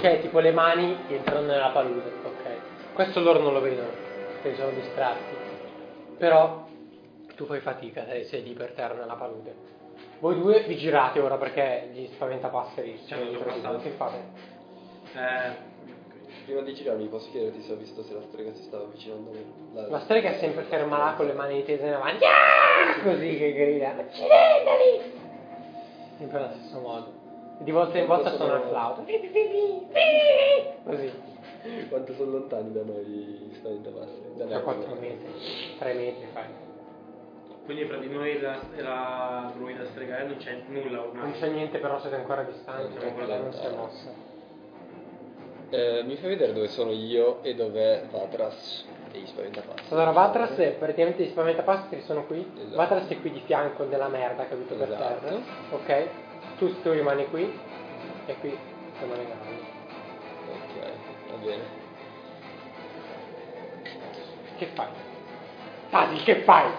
cioè 0.00 0.20
tipo 0.20 0.38
le 0.40 0.52
mani 0.52 0.96
entrano 1.08 1.46
nella 1.46 1.70
palude, 1.70 2.12
ok? 2.24 2.92
Questo 2.92 3.20
loro 3.20 3.40
non 3.40 3.52
lo 3.52 3.60
vedono, 3.60 3.88
perché 4.42 4.56
sono 4.56 4.70
distratti. 4.70 5.34
Però 6.18 6.66
tu 7.36 7.46
fai 7.46 7.60
fatica, 7.60 8.04
sei, 8.04 8.24
sei 8.24 8.42
lì 8.42 8.52
per 8.52 8.72
terra 8.72 8.94
nella 8.94 9.14
palude. 9.14 9.54
Voi 10.20 10.34
due 10.38 10.64
vi 10.66 10.76
girate 10.76 11.20
ora 11.20 11.36
perché 11.36 11.90
gli 11.92 12.06
spaventapasseri 12.06 13.00
Ci 13.06 13.14
hanno 13.14 13.24
già 13.24 13.28
dietro 13.30 13.52
di 13.52 13.60
voi. 13.60 13.60
passato. 13.60 13.82
Che 13.82 13.90
fate? 13.90 14.22
Eh, 15.14 15.56
Prima 16.48 16.62
di 16.62 16.72
girarmi 16.72 17.08
posso 17.08 17.28
chiederti 17.30 17.60
se 17.60 17.72
ho 17.74 17.76
visto 17.76 18.02
se 18.02 18.14
la 18.14 18.22
strega 18.22 18.54
si 18.54 18.62
stava 18.62 18.84
avvicinando 18.84 19.28
a 19.28 19.34
me? 19.34 19.88
La 19.90 20.00
strega 20.00 20.30
è 20.30 20.38
sempre 20.38 20.62
ferma 20.62 20.96
là 20.96 21.12
con 21.14 21.26
le 21.26 21.34
mani 21.34 21.62
tese 21.62 21.84
in 21.86 21.92
avanti, 21.92 22.24
"Ah!" 22.24 23.02
così 23.04 23.36
che 23.36 23.52
grida, 23.52 23.90
accidentali! 23.90 25.12
Sempre 26.16 26.38
allo 26.38 26.54
stesso 26.54 26.80
modo. 26.80 27.12
E 27.60 27.64
di 27.64 27.70
volta 27.70 27.98
in 27.98 28.06
volta 28.06 28.34
suona 28.34 28.62
il 28.62 28.62
flauto. 28.62 29.04
Così, 30.84 31.12
Quanto 31.90 32.14
sono 32.14 32.30
lontani 32.30 32.72
da 32.72 32.82
noi 32.82 33.04
gli 33.04 33.54
spaventapasseri? 33.54 34.36
Da 34.36 34.44
da 34.46 34.54
noi. 34.54 34.62
4 34.62 34.94
metri, 34.94 35.28
3 35.78 35.92
metri 35.92 36.26
fai. 36.32 36.46
quindi 37.66 37.84
fra 37.84 37.98
di 37.98 38.08
noi 38.08 38.30
e 38.30 38.40
la, 38.40 38.58
la 38.76 39.52
druida 39.54 39.84
stregare 39.90 40.24
non 40.24 40.38
c'è 40.38 40.62
nulla 40.66 41.02
ormai. 41.02 41.22
Non 41.24 41.32
c'è 41.32 41.48
niente 41.50 41.76
però 41.76 42.00
siete 42.00 42.16
ancora 42.16 42.42
distanti, 42.44 43.04
ancora 43.04 43.36
non 43.36 43.52
si 43.52 43.66
è 43.66 43.68
mossa. 43.68 44.36
Eh, 45.70 46.02
mi 46.04 46.16
fai 46.16 46.30
vedere 46.30 46.52
dove 46.54 46.68
sono 46.68 46.92
io 46.92 47.42
e 47.42 47.54
dov'è 47.54 48.06
Vatras 48.10 48.84
e 49.12 49.18
gli 49.18 49.26
spaventapasseri? 49.26 49.86
Allora 49.90 50.12
Vatras, 50.12 50.56
è- 50.56 50.70
praticamente 50.72 51.24
gli 51.24 51.28
spaventapasseri 51.30 52.00
sono 52.02 52.24
qui, 52.24 52.50
Esatto. 52.56 52.76
Vatras 52.76 53.08
è 53.08 53.20
qui 53.20 53.30
di 53.32 53.40
fianco 53.40 53.84
nella 53.84 54.08
merda 54.08 54.46
caduto 54.46 54.74
per 54.76 54.88
Esatto. 54.90 55.26
terra, 55.26 55.38
ok? 55.70 56.08
Tu, 56.58 56.80
tu 56.80 56.90
rimani 56.92 57.28
qui 57.28 57.52
e 58.26 58.36
qui 58.40 58.58
rimane 59.00 59.26
Gano. 59.26 59.76
Ok, 60.48 61.30
va 61.30 61.36
bene. 61.44 61.62
Che 64.56 64.66
fai? 64.74 64.88
Tasi, 65.90 66.22
che 66.24 66.36
fai? 66.42 66.70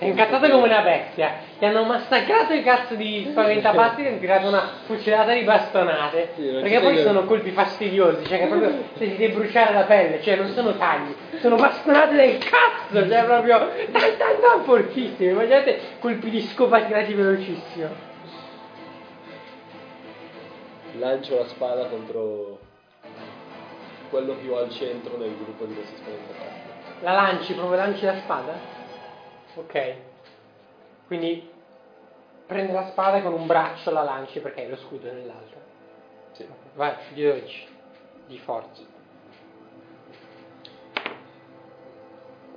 Sei 0.00 0.08
incazzato 0.08 0.48
come 0.48 0.66
una 0.66 0.80
bestia. 0.80 1.34
Ti 1.58 1.64
hanno 1.66 1.84
massacrato 1.84 2.54
i 2.54 2.62
cazzo 2.62 2.94
di 2.94 3.26
spaventapazzi 3.30 4.02
e 4.02 4.08
hanno 4.08 4.18
tirato 4.18 4.48
una 4.48 4.66
fucilata 4.86 5.34
di 5.34 5.42
bastonate. 5.42 6.30
Sì, 6.36 6.48
perché 6.48 6.80
poi 6.80 7.02
sono 7.02 7.24
colpi 7.26 7.50
fastidiosi, 7.50 8.24
cioè 8.24 8.38
che 8.38 8.46
proprio 8.46 8.84
se 8.96 9.10
ti 9.10 9.16
devi 9.18 9.34
bruciare 9.34 9.74
la 9.74 9.82
pelle, 9.82 10.22
cioè 10.22 10.36
non 10.36 10.48
sono 10.54 10.74
tagli, 10.78 11.14
sono 11.40 11.56
bastonate 11.56 12.14
del 12.14 12.38
cazzo, 12.38 13.06
cioè 13.06 13.24
proprio 13.24 13.58
tan 13.92 14.16
tan 14.16 14.40
tan 14.40 14.64
fortissime. 14.64 15.32
Immaginate 15.32 15.78
colpi 15.98 16.30
di 16.30 16.40
scopa 16.40 16.80
tirati 16.80 17.12
velocissimo. 17.12 17.88
Lancio 20.98 21.36
la 21.36 21.44
spada 21.44 21.84
contro 21.88 22.58
quello 24.08 24.32
più 24.32 24.54
al 24.54 24.70
centro 24.70 25.18
del 25.18 25.36
gruppo 25.36 25.66
di 25.66 25.74
questi 25.74 25.94
spaventapasseri. 25.96 27.02
La 27.02 27.12
lanci, 27.12 27.52
proprio 27.52 27.76
lanci 27.76 28.06
la 28.06 28.16
spada? 28.16 28.78
Ok. 29.56 29.94
Quindi 31.06 31.50
prende 32.46 32.72
la 32.72 32.88
spada 32.88 33.18
e 33.18 33.22
con 33.22 33.32
un 33.32 33.46
braccio 33.46 33.90
la 33.90 34.02
lanci 34.02 34.40
perché 34.40 34.62
hai 34.62 34.68
lo 34.70 34.76
scudo 34.76 35.10
nell'altro. 35.12 35.58
Sì. 36.32 36.46
Vai, 36.74 36.94
di 37.12 37.22
12. 37.24 37.68
Di 38.26 38.38
forza. 38.38 38.82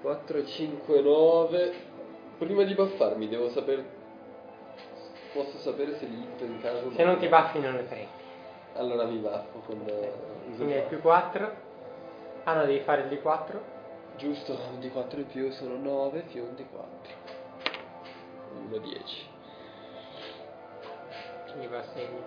4, 0.02 0.46
5, 0.46 1.02
9. 1.02 1.74
Prima 2.38 2.64
di 2.64 2.74
buffarmi 2.74 3.28
devo 3.30 3.50
sapere... 3.50 4.02
Posso 5.34 5.58
sapere 5.60 5.98
se 5.98 6.06
li 6.06 6.20
hitto 6.22 6.44
in 6.44 6.60
caso... 6.62 6.92
Se 6.92 7.04
non 7.04 7.18
ti 7.18 7.28
baffi 7.28 7.60
non 7.60 7.74
ne 7.76 7.82
prendi. 7.84 8.08
Allora 8.76 9.06
mi 9.06 9.18
baffo 9.18 9.60
con... 9.66 9.82
eh, 9.88 10.12
Quindi 10.56 10.74
hai 10.74 10.80
qua. 10.82 10.90
più 10.90 11.02
4. 11.02 11.52
Ah 12.44 12.54
no, 12.56 12.66
devi 12.66 12.80
fare 12.82 13.02
il 13.04 13.08
di 13.08 13.20
4. 13.20 13.73
Giusto, 14.24 14.58
un 14.72 14.80
di 14.80 14.90
4 14.90 15.20
in 15.20 15.28
più 15.28 15.52
sono 15.52 15.76
9 15.76 16.22
più 16.22 16.44
un 16.44 16.56
di 16.56 16.66
4. 16.66 17.14
1, 18.70 18.78
10. 18.78 19.28
Quindi 21.48 21.68
va 21.68 21.80
a 21.80 21.84
segni. 21.94 22.24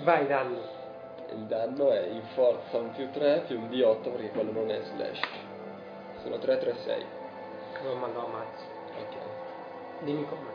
Vai, 0.04 0.26
danno. 0.26 0.76
Il 1.32 1.44
danno 1.48 1.92
è 1.92 2.06
in 2.06 2.22
forza 2.32 2.78
un 2.78 2.90
più 2.92 3.10
3 3.10 3.44
più 3.46 3.60
un 3.60 3.68
di 3.68 3.82
8 3.82 4.08
perché 4.08 4.30
quello 4.30 4.52
non 4.52 4.70
è 4.70 4.80
slash. 4.82 5.20
Sono 6.22 6.38
3, 6.38 6.56
3, 6.56 6.74
6. 6.74 7.04
Non 7.82 7.98
mando 7.98 8.24
ammazzo. 8.24 8.64
Ok. 9.00 9.16
Dimmi 10.00 10.26
come. 10.26 10.50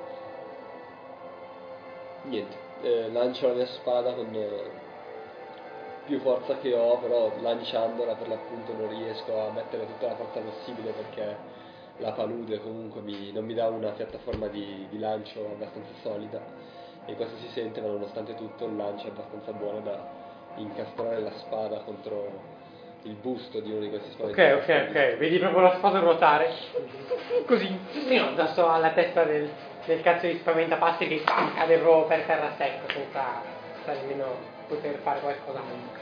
Niente, 2.23 2.57
eh, 2.81 3.11
lancio 3.11 3.49
la 3.49 3.53
mia 3.53 3.67
spada 3.67 4.15
con 4.15 4.33
eh, 4.33 4.82
più 6.05 6.19
forza 6.19 6.57
che 6.57 6.73
ho, 6.73 6.97
però 6.97 7.31
lanciandola 7.41 8.13
per 8.13 8.27
l'appunto 8.27 8.73
non 8.73 8.89
riesco 8.89 9.47
a 9.47 9.51
mettere 9.51 9.85
tutta 9.85 10.07
la 10.07 10.15
forza 10.15 10.39
possibile 10.39 10.91
perché 10.91 11.35
la 11.97 12.11
palude 12.11 12.59
comunque 12.61 13.01
mi- 13.01 13.31
non 13.31 13.45
mi 13.45 13.53
dà 13.53 13.67
una 13.67 13.89
piattaforma 13.91 14.47
di, 14.47 14.87
di 14.89 14.99
lancio 14.99 15.39
abbastanza 15.45 15.91
solida 16.01 16.39
e 17.05 17.15
questo 17.15 17.37
si 17.37 17.47
sente 17.49 17.79
ma 17.81 17.87
nonostante 17.87 18.35
tutto 18.35 18.65
il 18.65 18.75
lancio 18.75 19.07
è 19.07 19.09
abbastanza 19.09 19.51
buono 19.51 19.79
da 19.81 19.97
incastrare 20.55 21.19
la 21.21 21.31
spada 21.37 21.77
contro 21.79 22.51
il 23.03 23.13
busto 23.15 23.59
di 23.59 23.69
uno 23.71 23.81
di 23.81 23.89
questi 23.89 24.09
Ok, 24.09 24.31
spaventati. 24.31 24.71
ok, 24.71 24.87
ok. 24.89 25.17
Vedi 25.17 25.37
proprio 25.39 25.61
la 25.61 25.73
spada 25.77 25.99
ruotare. 25.99 26.49
Così. 27.45 27.77
Addosso 28.17 28.69
alla 28.69 28.91
testa 28.91 29.23
del, 29.23 29.49
del 29.85 30.01
cazzo 30.01 30.27
di 30.27 30.37
spaventapassi 30.37 31.07
che 31.07 31.21
cade 31.23 31.77
proprio 31.79 32.05
per 32.05 32.21
terra 32.25 32.53
secco 32.57 32.89
senza, 32.93 33.41
senza 33.83 34.01
nemmeno 34.01 34.35
poter 34.69 34.95
fare 35.03 35.19
qualcos'altro. 35.19 35.92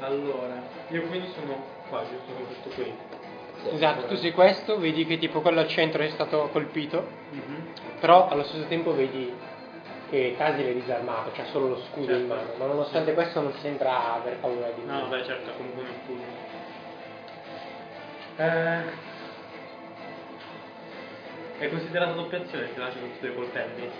Allora, 0.00 0.62
io 0.88 1.02
quindi 1.06 1.28
sono 1.34 1.62
qua, 1.88 2.02
giusto 2.02 2.32
con 2.34 2.46
questo 2.46 2.68
qui. 2.70 2.94
Esatto, 3.72 4.06
tu 4.06 4.16
sei 4.16 4.32
questo, 4.32 4.78
vedi 4.78 5.06
che 5.06 5.18
tipo 5.18 5.40
quello 5.40 5.60
al 5.60 5.68
centro 5.68 6.02
è 6.02 6.08
stato 6.10 6.48
colpito, 6.52 7.06
però 8.00 8.28
allo 8.28 8.44
stesso 8.44 8.66
tempo 8.66 8.94
vedi 8.94 9.32
che 10.10 10.34
Tasil 10.36 10.66
è 10.66 10.72
disarmato, 10.74 11.30
c'ha 11.32 11.46
solo 11.46 11.68
lo 11.68 11.80
scudo 11.90 12.12
in 12.12 12.28
Certo. 12.28 12.34
mano, 12.34 12.48
ma 12.58 12.66
nonostante 12.66 13.14
questo 13.14 13.40
non 13.40 13.52
sembra 13.54 14.14
aver 14.14 14.36
paura 14.36 14.68
di 14.70 14.82
No, 14.84 14.92
nulla. 15.00 15.16
beh, 15.16 15.24
certo, 15.24 15.50
comunque 15.56 15.82
uno 15.82 15.92
scudo. 16.04 16.22
Eh... 18.36 19.04
È 21.58 21.68
considerata 21.70 22.12
doppia 22.12 22.38
azione 22.38 22.68
se 22.72 22.78
lanci 22.78 22.98
con 23.00 23.10
tutti 23.12 23.26
i 23.26 23.34
coltelli? 23.34 23.90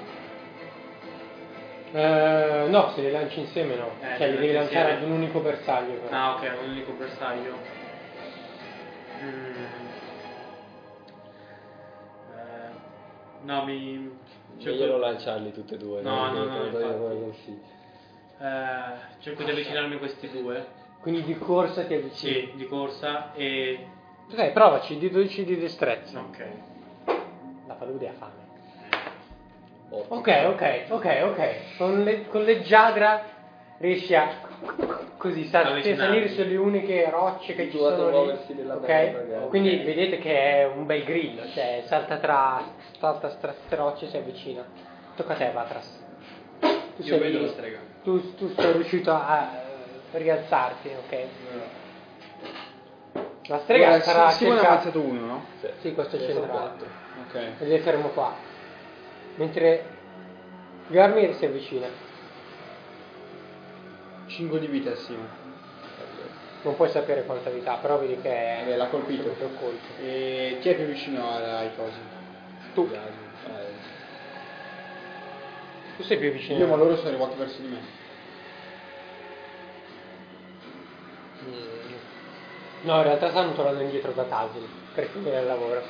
Eh, 1.93 2.67
no, 2.69 2.91
se 2.95 3.01
li 3.03 3.11
lanci 3.11 3.41
insieme 3.41 3.75
no, 3.77 3.91
Eh, 4.01 4.17
cioè 4.17 4.31
li 4.31 4.37
devi 4.39 4.53
lanci 4.53 4.75
lanciare 4.75 4.91
insieme. 4.93 4.93
ad 4.93 5.03
un 5.05 5.11
unico 5.13 5.41
bersaglio. 5.41 5.95
però. 6.01 6.17
Ah, 6.17 6.35
ok, 6.35 6.53
un 6.63 6.71
unico 6.71 6.93
bersaglio. 6.93 7.55
Mm. 9.23 9.55
Eh, 12.35 12.71
no, 13.43 13.65
mi... 13.65 14.19
cerco- 14.59 14.79
Meglio 14.81 14.99
lanciarli 14.99 15.53
tutti 15.53 15.75
e 15.75 15.77
due. 15.79 16.03
No, 16.03 16.33
no, 16.33 16.45
no, 16.45 16.71
come 16.71 17.21
consiglio. 17.21 17.61
eh, 18.41 18.83
cerco 19.21 19.43
di 19.45 19.51
avvicinarmi 19.51 19.95
a 19.95 19.99
questi 19.99 20.29
due. 20.31 20.67
Quindi 21.01 21.23
di 21.23 21.39
corsa 21.39 21.85
ti 21.85 21.95
avvicini. 21.95 22.33
Sì, 22.33 22.53
di 22.57 22.67
corsa 22.67 23.33
e... 23.35 23.87
Ok, 24.31 24.51
provaci, 24.51 24.99
di 24.99 25.09
12 25.09 25.45
di 25.45 25.57
destrezza. 25.57 26.19
Ok. 26.19 26.45
La 27.69 27.75
palude 27.75 28.09
ha 28.09 28.13
fame. 28.19 28.45
Ok, 29.89 30.29
ok, 30.47 30.85
ok, 30.89 31.21
ok. 31.25 31.77
Con, 31.77 32.03
le- 32.03 32.27
con 32.27 32.43
leggiadra 32.45 33.23
riesci 33.79 34.15
a 34.15 34.29
così 35.17 35.45
sa- 35.45 35.61
Avvicinarti. 35.61 35.97
salire 35.97 36.29
sulle 36.29 36.57
uniche 36.57 37.09
rocce 37.11 37.55
che 37.55 37.71
ci 37.71 37.77
sono 37.77 38.09
muoversi 38.11 38.55
lì. 38.55 38.61
nella 38.61 38.75
Ok? 38.75 38.85
terra, 38.87 39.19
ragazzi. 39.19 39.49
Quindi 39.49 39.77
vedete 39.77 40.19
che 40.19 40.61
è 40.61 40.65
un 40.67 40.87
bel 40.87 41.05
grillo, 41.05 41.47
cioè 41.49 41.83
salta 41.87 42.19
tra 42.19 42.63
salta 42.99 43.29
tra 43.29 43.55
rocce 43.71 44.07
e 44.07 44.09
si 44.09 44.17
avvicina. 44.17 44.65
Tocca 45.15 45.33
a 45.33 45.37
te, 45.37 45.51
Vatras. 45.51 46.05
Tu 46.61 47.03
Io 47.03 47.19
vedo 47.19 47.41
la 47.41 47.49
strega. 47.49 47.79
Tu, 48.03 48.35
tu 48.35 48.49
sei 48.57 48.73
riuscito 48.73 49.13
a 49.13 49.51
eh, 50.13 50.19
rialzarti, 50.19 50.89
ok? 50.89 51.25
La 53.49 53.59
strega 53.61 53.87
Allora, 53.87 54.03
sarà 54.03 54.27
ha 54.27 54.33
circa... 54.33 54.69
ammazzato 54.69 55.01
uno, 55.01 55.21
no? 55.27 55.45
Sì, 55.61 55.69
Sì, 55.81 55.95
questo 55.95 56.17
è 56.17 56.21
centrale. 56.21 56.71
Ok. 57.21 57.35
Ed 57.61 57.73
è 57.73 57.79
fermo 57.79 58.09
qua. 58.09 58.46
Mentre 59.37 59.85
Garmir 60.89 61.35
si 61.35 61.45
avvicina. 61.45 61.87
5 64.27 64.59
di 64.59 64.67
vita, 64.67 64.95
Simone. 64.97 65.45
Non 66.63 66.75
puoi 66.75 66.89
sapere 66.89 67.25
quanta 67.25 67.49
vita 67.51 67.77
però 67.77 67.99
vedi 67.99 68.21
che 68.21 68.29
è 68.29 68.59
Vabbè, 68.65 68.77
l'ha 68.77 68.87
colpito. 68.89 69.35
E 70.01 70.59
chi 70.61 70.69
è 70.69 70.75
più 70.75 70.85
vicino 70.87 71.31
ai 71.31 71.71
cosi? 71.77 71.99
Tu. 72.75 72.91
Eh. 72.93 73.25
Tu 75.97 76.03
sei 76.03 76.19
più 76.19 76.33
vicino. 76.33 76.59
Io, 76.59 76.67
ma 76.67 76.77
loro 76.77 76.97
sono 76.97 77.09
arrivati 77.09 77.37
verso 77.37 77.61
di 77.61 77.69
me. 77.69 77.81
Mm. 81.45 81.95
No, 82.83 82.97
in 82.97 83.03
realtà 83.03 83.31
stanno 83.31 83.53
tornando 83.53 83.83
indietro 83.83 84.13
da 84.13 84.25
Tasil 84.25 84.67
per 84.93 85.07
finire 85.07 85.41
il 85.41 85.47
lavoro. 85.47 85.83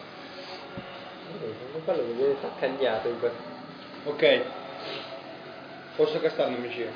Quello 1.85 2.03
mi 2.05 2.13
viene 2.15 2.37
saccagnato 2.41 3.09
in 3.09 3.19
questo. 3.19 3.39
Ok. 4.05 4.43
Posso 5.97 6.21
castarlo 6.21 6.59
magia? 6.59 6.91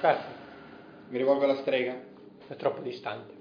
Certo, 0.00 0.24
Mi 1.08 1.18
rivolgo 1.18 1.44
alla 1.44 1.56
strega? 1.56 1.94
è 2.48 2.54
troppo 2.56 2.80
distante. 2.80 3.34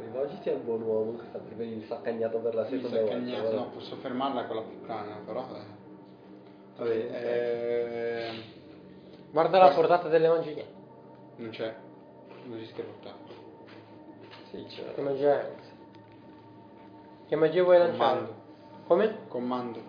Rivolgiti 0.00 0.48
a 0.50 0.54
un 0.54 0.64
buon 0.64 0.82
uomo 0.82 1.16
che 1.18 1.24
sta 1.28 1.38
per 1.38 1.54
venire 1.54 1.86
saccagnato 1.86 2.38
per 2.38 2.54
la 2.54 2.64
seconda 2.66 2.98
volta. 3.00 3.14
cagnato. 3.14 3.54
No, 3.54 3.68
posso 3.70 3.96
fermarla 3.96 4.44
con 4.46 4.56
la 4.56 4.62
puttana, 4.62 5.20
però... 5.24 5.46
eh. 5.54 5.82
Vabbè, 6.76 6.90
eh, 6.90 8.42
Guarda 9.30 9.58
la 9.58 9.70
portata 9.70 10.08
delle 10.08 10.28
magie. 10.28 10.64
non 11.36 11.50
c'è. 11.50 11.74
Non 12.44 12.56
riesco 12.56 12.80
a 12.80 12.84
buttare. 12.84 13.42
Sì, 14.54 14.64
c'è. 14.66 14.94
Che 14.94 15.00
magia 15.00 15.40
è? 15.40 15.52
Che 17.26 17.34
magia 17.34 17.64
vuoi 17.64 17.78
lanciare? 17.78 17.98
Comando. 17.98 18.34
Come? 18.86 19.18
Comando. 19.26 19.82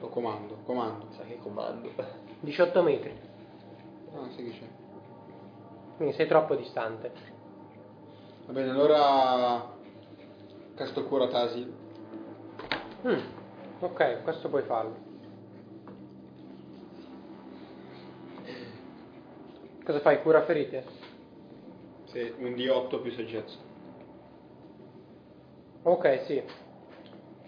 O 0.00 0.08
comando, 0.08 0.58
comando. 0.66 1.06
Sa 1.12 1.22
che 1.22 1.38
comando. 1.38 1.88
18 2.40 2.82
metri. 2.82 3.18
Ah, 4.14 4.28
sì 4.28 4.44
che 4.44 4.50
c'è. 4.50 4.66
Quindi 5.96 6.14
sei 6.16 6.26
troppo 6.26 6.54
distante. 6.54 7.10
Va 8.44 8.52
bene, 8.52 8.70
allora... 8.70 9.72
Casto 10.74 11.04
cura 11.06 11.28
Tasi. 11.28 11.72
Mm, 13.06 13.20
Ok, 13.80 14.22
questo 14.22 14.50
puoi 14.50 14.62
farlo. 14.64 14.96
Cosa 19.82 20.00
fai? 20.00 20.20
Cura 20.20 20.42
ferite? 20.42 20.95
Un 22.38 22.54
D8 22.54 23.02
più 23.02 23.10
saggezza. 23.12 23.56
Ok, 25.82 26.20
sì. 26.24 26.42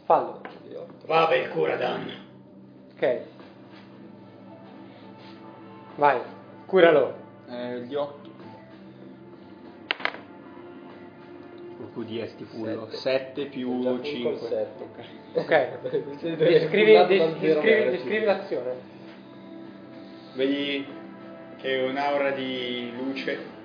Fallo. 0.04 0.40
Di. 0.62 0.76
Va 1.06 1.26
per 1.26 1.48
cura 1.50 1.76
danno. 1.76 2.10
Ok. 2.94 3.20
Vai, 5.96 6.20
curalo. 6.66 7.14
Eh, 7.48 7.74
il 7.76 7.86
D8. 7.88 8.26
Un 11.78 11.92
QD 11.94 12.24
stipulo. 12.26 12.88
Sette. 12.90 13.48
7 13.48 13.64
Ho 13.64 13.80
già 13.80 13.90
più 13.90 14.00
finito 14.02 14.28
il 14.30 14.38
5. 14.38 14.48
sette. 14.48 14.84
Ok. 15.34 16.18
Sì, 16.18 16.36
Descrivi, 16.36 16.92
descrivi- 17.06 17.90
descrivi 17.90 18.24
l'azione. 18.24 18.74
Vedi 20.34 20.86
che 21.56 21.86
un'aura 21.88 22.30
di 22.30 22.92
luce 22.96 23.56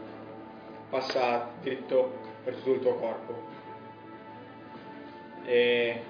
passa 0.93 1.49
dritto 1.59 2.19
per 2.43 2.53
tutto 2.53 2.71
il 2.71 2.79
tuo 2.81 2.95
corpo. 2.97 3.41
E 5.43 6.03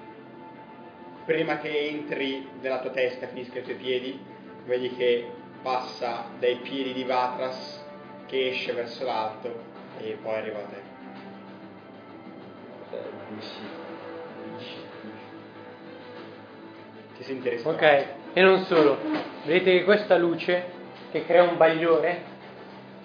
prima 1.24 1.56
che 1.56 1.88
entri 1.88 2.46
nella 2.60 2.80
tua 2.80 2.90
testa, 2.90 3.26
finisca 3.28 3.56
ai 3.56 3.62
tuoi 3.64 3.76
piedi, 3.76 4.22
vedi 4.66 4.94
che 4.94 5.26
passa 5.62 6.26
dai 6.38 6.56
piedi 6.56 6.92
di 6.92 7.04
Vatras 7.04 7.82
che 8.26 8.48
esce 8.48 8.74
verso 8.74 9.04
l'alto 9.04 9.58
e 9.98 10.18
poi 10.20 10.34
arriva 10.34 10.58
a 10.58 10.62
te. 10.62 10.82
Ti 17.16 17.24
senti 17.24 17.48
restato. 17.48 17.74
Ok, 17.74 18.06
e 18.34 18.42
non 18.42 18.64
solo. 18.64 18.98
Vedete 19.46 19.78
che 19.78 19.84
questa 19.84 20.18
luce 20.18 20.72
che 21.10 21.24
crea 21.24 21.44
un 21.44 21.56
bagliore 21.56 22.22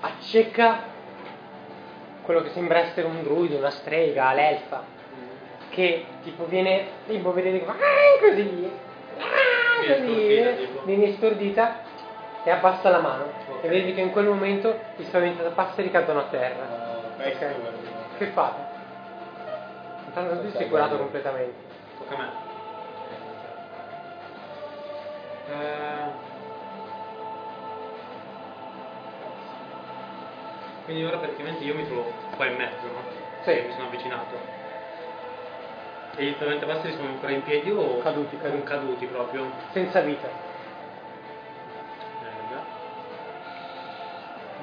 accecca 0.02 0.89
quello 2.24 2.42
che 2.42 2.50
sembra 2.52 2.80
essere 2.80 3.08
un 3.08 3.24
druido, 3.24 3.58
una 3.58 3.72
strega, 3.72 4.34
l'elfa, 4.34 4.84
che 5.70 6.06
tipo 6.24 6.46
viene, 6.46 6.86
fa 7.66 7.74
"Ah", 7.74 8.20
così, 8.20 8.72
ah", 9.18 9.96
così, 9.96 10.28
eh, 10.28 10.70
viene 10.84 11.14
stordita 11.14 11.80
e 12.44 12.50
abbassa 12.52 12.90
la 12.90 13.00
mano. 13.00 13.24
Ok. 13.48 13.64
E 13.64 13.68
vedete 13.68 13.94
che 13.94 14.02
in 14.02 14.12
quel 14.12 14.26
momento 14.26 14.80
gli 14.96 15.04
spaventapasseri 15.04 15.92
cadono 15.92 16.20
a 16.20 16.28
terra. 16.30 16.68
Vai, 17.18 17.32
Ok. 17.34 17.40
tu, 17.40 18.18
Che 18.18 18.26
fate? 18.28 18.78
Intanto 20.08 20.42
tu 20.42 20.50
sei 20.58 20.70
curato 20.70 20.98
completamente. 20.98 21.54
Tocca 21.98 22.16
a 22.16 22.18
me. 22.18 22.48
Eh, 25.48 26.29
Quindi 30.90 31.06
ora 31.06 31.18
praticamente 31.18 31.64
io 31.64 31.76
mi 31.76 31.86
trovo 31.86 32.12
qua 32.36 32.48
in 32.48 32.56
mezzo, 32.56 32.88
no? 32.88 33.04
Sì. 33.44 33.52
Mi 33.64 33.72
sono 33.74 33.86
avvicinato. 33.86 34.40
E 36.18 36.24
gli 36.26 36.34
spaventapasseri 36.34 36.96
sono 36.96 37.10
ancora 37.10 37.32
in 37.32 37.44
piedi 37.44 37.70
o 37.70 38.00
Caduti, 38.00 38.36
sono 38.42 38.64
caduti. 38.64 38.64
caduti 38.64 39.06
proprio? 39.06 39.52
Senza 39.72 40.00
vita. 40.00 40.28
Merda. 42.24 42.64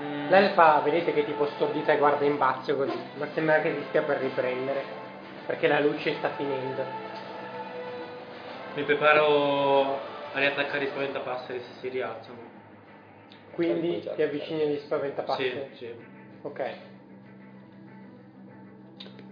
Mm, 0.01 0.29
L'elfa 0.29 0.81
vedete 0.81 1.13
che 1.13 1.25
tipo 1.25 1.47
stordita 1.55 1.93
e 1.93 1.99
guarda 1.99 2.25
in 2.25 2.39
basso 2.39 2.75
così, 2.75 2.99
ma 3.19 3.29
sembra 3.33 3.61
che 3.61 3.77
si 3.79 3.85
stia 3.87 4.03
per 4.03 4.19
riprendere, 4.19 4.83
perché 5.47 5.69
la 5.69 5.79
luce 5.79 6.17
sta 6.17 6.31
finendo. 6.31 6.83
Mi 8.75 8.83
preparo 8.83 10.01
a 10.33 10.39
riattaccare 10.41 10.87
i 10.87 10.89
spaventapasseri 10.89 11.61
se 11.61 11.79
si 11.79 11.89
rialzano. 11.89 12.65
Quindi 13.53 14.01
ti 14.17 14.23
avvicini 14.23 14.63
agli 14.63 14.79
spaventapasseri. 14.81 15.69
Sì, 15.75 15.77
sì. 15.77 16.16
Ok. 16.47 16.63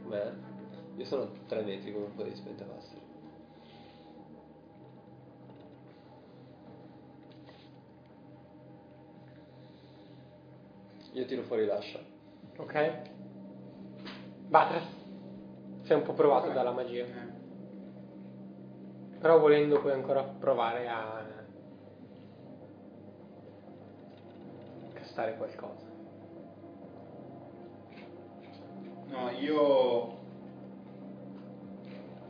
Beh, 0.08 0.32
io 0.96 1.04
sono 1.04 1.30
3 1.46 1.62
metri 1.62 1.92
come 1.92 2.06
un 2.06 2.14
po' 2.14 2.24
di 2.24 2.34
spaventapasseri. 2.34 3.02
Io 11.12 11.24
tiro 11.26 11.42
fuori 11.42 11.66
l'ascia. 11.66 12.00
Ok. 12.56 13.02
Batras. 14.48 14.82
Sei 15.82 15.96
un 15.96 16.02
po' 16.02 16.14
provato 16.14 16.50
dalla 16.50 16.72
magia. 16.72 17.04
Eh. 17.04 17.32
Però 19.20 19.38
volendo 19.38 19.80
puoi 19.80 19.92
ancora 19.92 20.24
provare 20.24 20.88
a 20.88 21.24
castare 24.94 25.36
qualcosa. 25.36 25.83
No, 29.14 29.30
io 29.30 30.18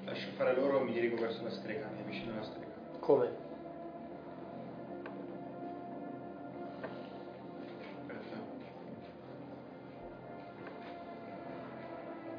lascio 0.04 0.28
fare 0.36 0.54
loro 0.54 0.80
mi 0.80 0.92
dirigo 0.92 1.16
verso 1.16 1.42
la 1.42 1.48
strega, 1.50 1.88
mi 1.94 2.00
avvicino 2.02 2.32
alla 2.34 2.42
strega. 2.42 2.72
Come? 3.00 3.30
Perfetto. 8.06 8.52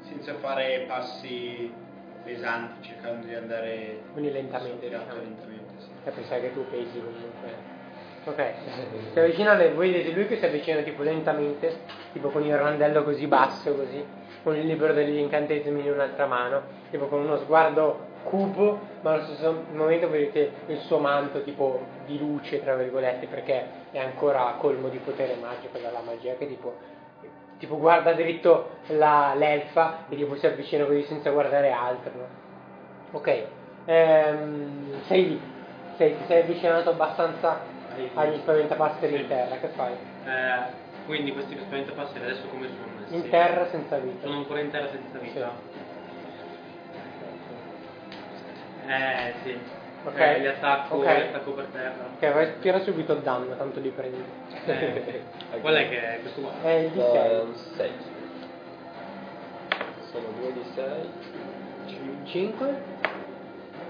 Senza 0.02 0.34
fare 0.34 0.84
passi 0.86 1.74
pesanti, 2.22 2.86
cercando 2.86 3.26
di 3.26 3.34
andare 3.34 4.00
Quindi 4.12 4.30
lentamente, 4.30 4.82
soffiato, 4.82 5.04
diciamo. 5.04 5.22
lentamente, 5.22 5.74
sì. 5.80 5.88
E 6.04 6.10
pensare 6.12 6.40
che 6.42 6.52
tu 6.52 6.64
pesi 6.70 7.00
comunque. 7.00 7.75
Ok, 8.26 8.42
si 9.12 9.18
avvicina, 9.20 9.54
voi 9.54 9.92
vedete 9.92 10.10
lui 10.10 10.26
che 10.26 10.36
si 10.38 10.44
avvicina 10.44 10.80
tipo 10.82 11.04
lentamente, 11.04 11.78
tipo 12.12 12.30
con 12.30 12.44
il 12.44 12.56
randello 12.56 13.04
così 13.04 13.28
basso, 13.28 13.72
così, 13.76 14.04
con 14.42 14.56
il 14.56 14.66
libro 14.66 14.92
degli 14.92 15.16
incantesimi 15.18 15.82
in 15.82 15.92
un'altra 15.92 16.26
mano, 16.26 16.62
tipo 16.90 17.06
con 17.06 17.20
uno 17.20 17.36
sguardo 17.38 18.14
cupo, 18.24 18.80
ma 19.02 19.12
allo 19.12 19.22
stesso 19.26 19.66
momento 19.72 20.10
vedete 20.10 20.50
il 20.66 20.78
suo 20.80 20.98
manto 20.98 21.42
tipo 21.44 21.80
di 22.04 22.18
luce, 22.18 22.60
tra 22.64 22.74
virgolette, 22.74 23.26
perché 23.26 23.64
è 23.92 23.98
ancora 24.00 24.56
colmo 24.58 24.88
di 24.88 24.98
potere 24.98 25.36
magico 25.40 25.78
dalla 25.78 26.00
magia, 26.04 26.34
che 26.36 26.48
tipo, 26.48 26.74
tipo 27.60 27.76
guarda 27.78 28.12
dritto 28.12 28.70
la- 28.88 29.34
l'elfa 29.36 29.98
e 30.08 30.16
tipo 30.16 30.34
si 30.34 30.46
avvicina 30.46 30.84
così 30.84 31.02
senza 31.04 31.30
guardare 31.30 31.70
altro. 31.70 32.10
no? 32.12 32.26
Ok, 33.12 33.42
ehm, 33.84 35.00
sei 35.06 35.28
lì, 35.28 35.40
sei, 35.96 36.16
ti 36.16 36.24
sei 36.26 36.42
avvicinato 36.42 36.90
abbastanza 36.90 37.74
agli 38.14 38.36
spaventapasseri 38.38 39.14
in 39.14 39.20
Sì. 39.22 39.26
terra, 39.28 39.56
che 39.56 39.68
fai? 39.68 39.92
Eh, 40.24 40.84
quindi 41.06 41.32
questi 41.32 41.56
spaventapasseri 41.58 42.24
adesso 42.24 42.46
come 42.48 42.66
sono 42.68 42.86
messi? 43.00 43.14
In 43.14 43.28
terra 43.30 43.68
senza 43.70 43.96
vita. 43.98 44.26
Sono 44.26 44.38
ancora 44.38 44.60
in 44.60 44.70
terra 44.70 44.88
senza 44.90 45.18
vita? 45.18 45.52
Eh 48.86 49.32
sì. 49.42 49.58
Ok. 50.04 50.18
Eh, 50.20 50.38
li 50.38 50.46
attacco, 50.46 50.96
Ok. 50.96 51.04
li 51.04 51.22
attacco 51.22 51.50
per 51.52 51.64
terra. 51.72 52.08
Ok, 52.14 52.32
vai, 52.32 52.58
tira 52.60 52.78
subito 52.80 53.12
il 53.14 53.20
danno, 53.22 53.56
tanto 53.56 53.80
li 53.80 53.88
prendi. 53.90 54.22
Eh, 54.66 55.22
qual 55.60 55.74
è 55.74 55.88
che 55.88 56.14
è 56.16 56.20
questo 56.20 56.40
qua? 56.40 56.52
È 56.62 56.70
il 56.70 56.92
No, 56.94 57.12
è 57.12 57.40
un 57.40 57.50
D6. 57.50 57.76
6. 57.76 57.90
Sono 60.12 60.26
2 60.40 60.52
di 60.52 60.64
6. 60.74 61.10
5? 62.24 62.82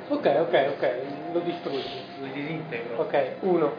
Ok, 0.08 0.36
ok, 0.40 0.66
ok, 0.76 0.94
lo 1.32 1.40
distruggi. 1.40 2.00
Lo 2.20 2.26
disintegro. 2.32 3.02
Ok, 3.02 3.30
1. 3.40 3.72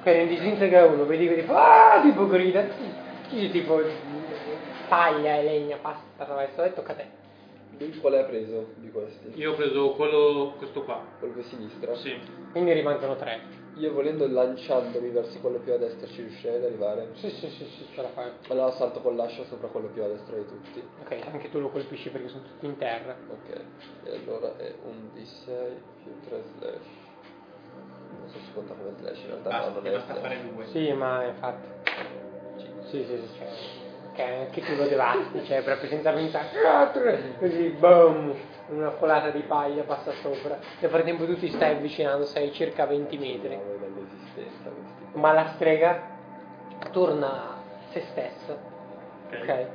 Ok, 0.00 0.06
ne 0.06 0.26
disintegra 0.26 0.86
uno, 0.86 1.04
vedi 1.04 1.28
che 1.28 1.36
tipo, 1.40 1.54
ah, 1.54 2.00
tipo 2.02 2.26
grida, 2.26 2.64
Sì, 3.28 3.50
tipo 3.50 3.80
taglia 4.88 5.36
e 5.36 5.42
legna, 5.42 5.76
passa 5.76 6.02
attraverso 6.16 6.62
e 6.62 6.72
tocca 6.74 6.92
a 6.92 6.94
te. 6.94 7.24
Lui 7.78 7.98
quale 7.98 8.20
ha 8.20 8.24
preso 8.24 8.68
di 8.76 8.90
questi? 8.90 9.32
Io 9.34 9.52
ho 9.52 9.54
preso 9.54 9.90
quello, 9.90 10.54
questo 10.56 10.82
qua. 10.84 11.04
Quello 11.18 11.34
più 11.34 11.42
a 11.42 11.44
sinistra? 11.44 11.94
Sì. 11.96 12.18
Quindi 12.52 12.72
rimangono 12.72 13.16
tre. 13.16 13.64
Io 13.74 13.92
volendo 13.92 14.26
lanciandomi 14.26 15.10
verso 15.10 15.38
quello 15.40 15.58
più 15.58 15.74
a 15.74 15.76
destra 15.76 16.06
ci 16.06 16.22
riuscirei 16.22 16.56
ad 16.56 16.64
arrivare. 16.64 17.08
Sì, 17.16 17.28
sì, 17.28 17.50
sì, 17.50 17.64
sì, 17.66 17.86
ce 17.92 18.00
la 18.00 18.08
fai. 18.08 18.30
Allora 18.48 18.70
salto 18.70 19.00
con 19.00 19.16
l'ascia 19.16 19.44
sopra 19.44 19.68
quello 19.68 19.88
più 19.88 20.02
a 20.02 20.08
destra 20.08 20.36
di 20.36 20.46
tutti. 20.46 20.82
Ok, 21.02 21.18
anche 21.30 21.50
tu 21.50 21.60
lo 21.60 21.68
colpisci 21.68 22.08
perché 22.08 22.28
sono 22.28 22.44
tutti 22.44 22.64
in 22.64 22.78
terra. 22.78 23.14
Ok. 23.28 23.60
E 24.04 24.20
allora 24.24 24.56
è 24.56 24.72
un 24.84 25.10
D6 25.14 25.70
più 26.02 26.12
3 26.30 26.42
slash. 26.56 26.95
Non 28.26 28.34
so 28.34 28.38
se 28.40 28.52
conta 28.54 28.74
come 28.74 28.90
slash, 28.98 29.20
in 29.22 29.26
realtà 29.28 29.48
Basta, 29.50 29.68
no, 29.68 29.74
non 29.76 29.86
è 29.86 29.90
basta 29.92 30.12
slash. 30.14 30.22
fare 30.22 30.40
due. 30.42 30.66
Sì, 30.66 30.92
ma 30.92 31.24
infatti. 31.24 31.66
Sì, 32.56 33.04
sì, 33.04 33.04
sì, 33.04 33.28
cioè, 33.38 33.48
ok, 34.10 34.18
anche 34.46 34.60
tu 34.64 34.74
lo 34.74 34.86
devasti, 34.86 35.44
cioè 35.44 35.62
proprio 35.62 35.88
senza 35.88 36.12
pensare, 36.12 36.48
così, 37.38 37.68
boom, 37.78 38.34
una 38.68 38.90
folata 38.92 39.30
di 39.30 39.40
paglia 39.42 39.82
passa 39.84 40.10
sopra. 40.22 40.58
Nel 40.80 40.90
frattempo 40.90 41.24
tu 41.24 41.36
ti 41.36 41.48
stai 41.50 41.74
avvicinando, 41.76 42.24
sei 42.26 42.52
circa 42.52 42.82
a 42.82 42.86
20 42.86 43.16
metri. 43.18 43.58
Ma 45.12 45.32
la 45.32 45.52
strega 45.54 46.00
torna 46.90 47.28
a 47.28 47.56
se 47.90 48.00
stessa, 48.10 48.52
Ok. 48.52 49.40
ok? 49.40 49.66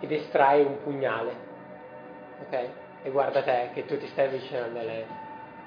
Ed 0.00 0.12
estrae 0.12 0.62
un 0.62 0.82
pugnale, 0.82 1.32
ok? 2.46 2.68
E 3.02 3.10
guarda 3.10 3.42
te 3.42 3.70
che 3.72 3.86
tu 3.86 3.96
ti 3.98 4.06
stai 4.08 4.26
avvicinando 4.26 4.78
a 4.78 4.82
lei. 4.82 5.04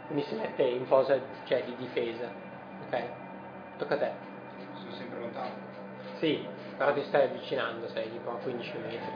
Quindi 0.08 0.24
si 0.26 0.36
mette 0.36 0.64
in 0.64 0.88
posa 0.88 1.20
cioè, 1.46 1.64
di 1.64 1.76
difesa, 1.76 2.30
ok? 2.88 3.04
Tocca 3.78 3.96
a 3.96 3.98
te. 3.98 4.12
Sono 4.76 4.92
sempre 4.94 5.20
lontano. 5.20 5.52
Sì, 6.20 6.48
però 6.78 6.94
ti 6.94 7.04
stai 7.04 7.26
avvicinando, 7.26 7.88
sei 7.90 8.10
tipo 8.12 8.32
a 8.32 8.36
15 8.36 8.78
metri. 8.78 9.12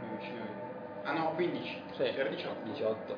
Mi 0.00 0.08
avvicino 0.08 0.38
io. 0.38 0.60
Ah 1.04 1.12
no, 1.12 1.32
15. 1.34 1.82
Sì. 1.92 2.02
Era 2.04 2.28
18. 2.28 2.54
18. 2.64 3.16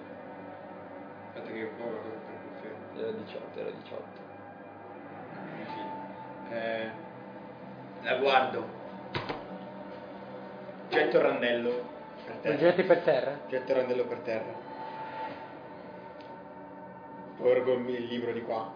Aspetta 1.29 1.51
che 1.53 1.65
poi 1.77 1.87
vado 1.87 2.01
per 2.01 2.37
conferma. 2.43 3.01
Era 3.01 3.11
18, 3.13 3.59
era 3.61 3.71
18. 3.71 4.03
Mi 5.57 5.65
fido. 5.67 6.57
Eh, 6.57 6.91
la 8.03 8.15
guardo. 8.17 8.83
Getto 10.89 11.17
il 11.17 11.23
randello 11.23 11.71
per 12.25 12.35
Lo 12.35 12.41
terra. 12.41 12.57
getti 12.57 12.83
per 12.83 12.99
terra? 13.01 13.39
Getto 13.49 13.73
il 13.73 13.79
randello 13.79 14.05
per 14.05 14.19
terra. 14.19 14.73
Porgo 17.37 17.73
il 17.73 18.05
libro 18.05 18.33
di 18.33 18.43
qua. 18.43 18.71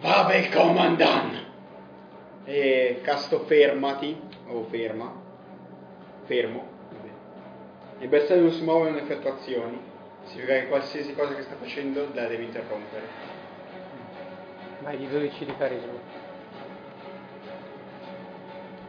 Vabbè, 0.00 0.50
comandan! 0.50 1.44
E 2.44 3.00
casto 3.02 3.40
fermati, 3.40 4.20
o 4.48 4.64
ferma, 4.64 5.12
fermo. 6.24 6.74
Il 7.98 8.08
bersaglio 8.08 8.42
non 8.42 8.52
si 8.52 8.62
muove 8.62 8.90
non 8.90 8.98
effettua 8.98 9.32
azioni. 9.32 9.80
Significa 10.24 10.54
che 10.54 10.68
qualsiasi 10.68 11.14
cosa 11.14 11.34
che 11.34 11.42
sta 11.42 11.56
facendo 11.56 12.08
la 12.12 12.26
deve 12.26 12.44
interrompere. 12.44 13.06
Vai 14.80 14.96
di 14.98 15.08
12 15.08 15.44
di 15.44 15.56
carisma. 15.56 15.92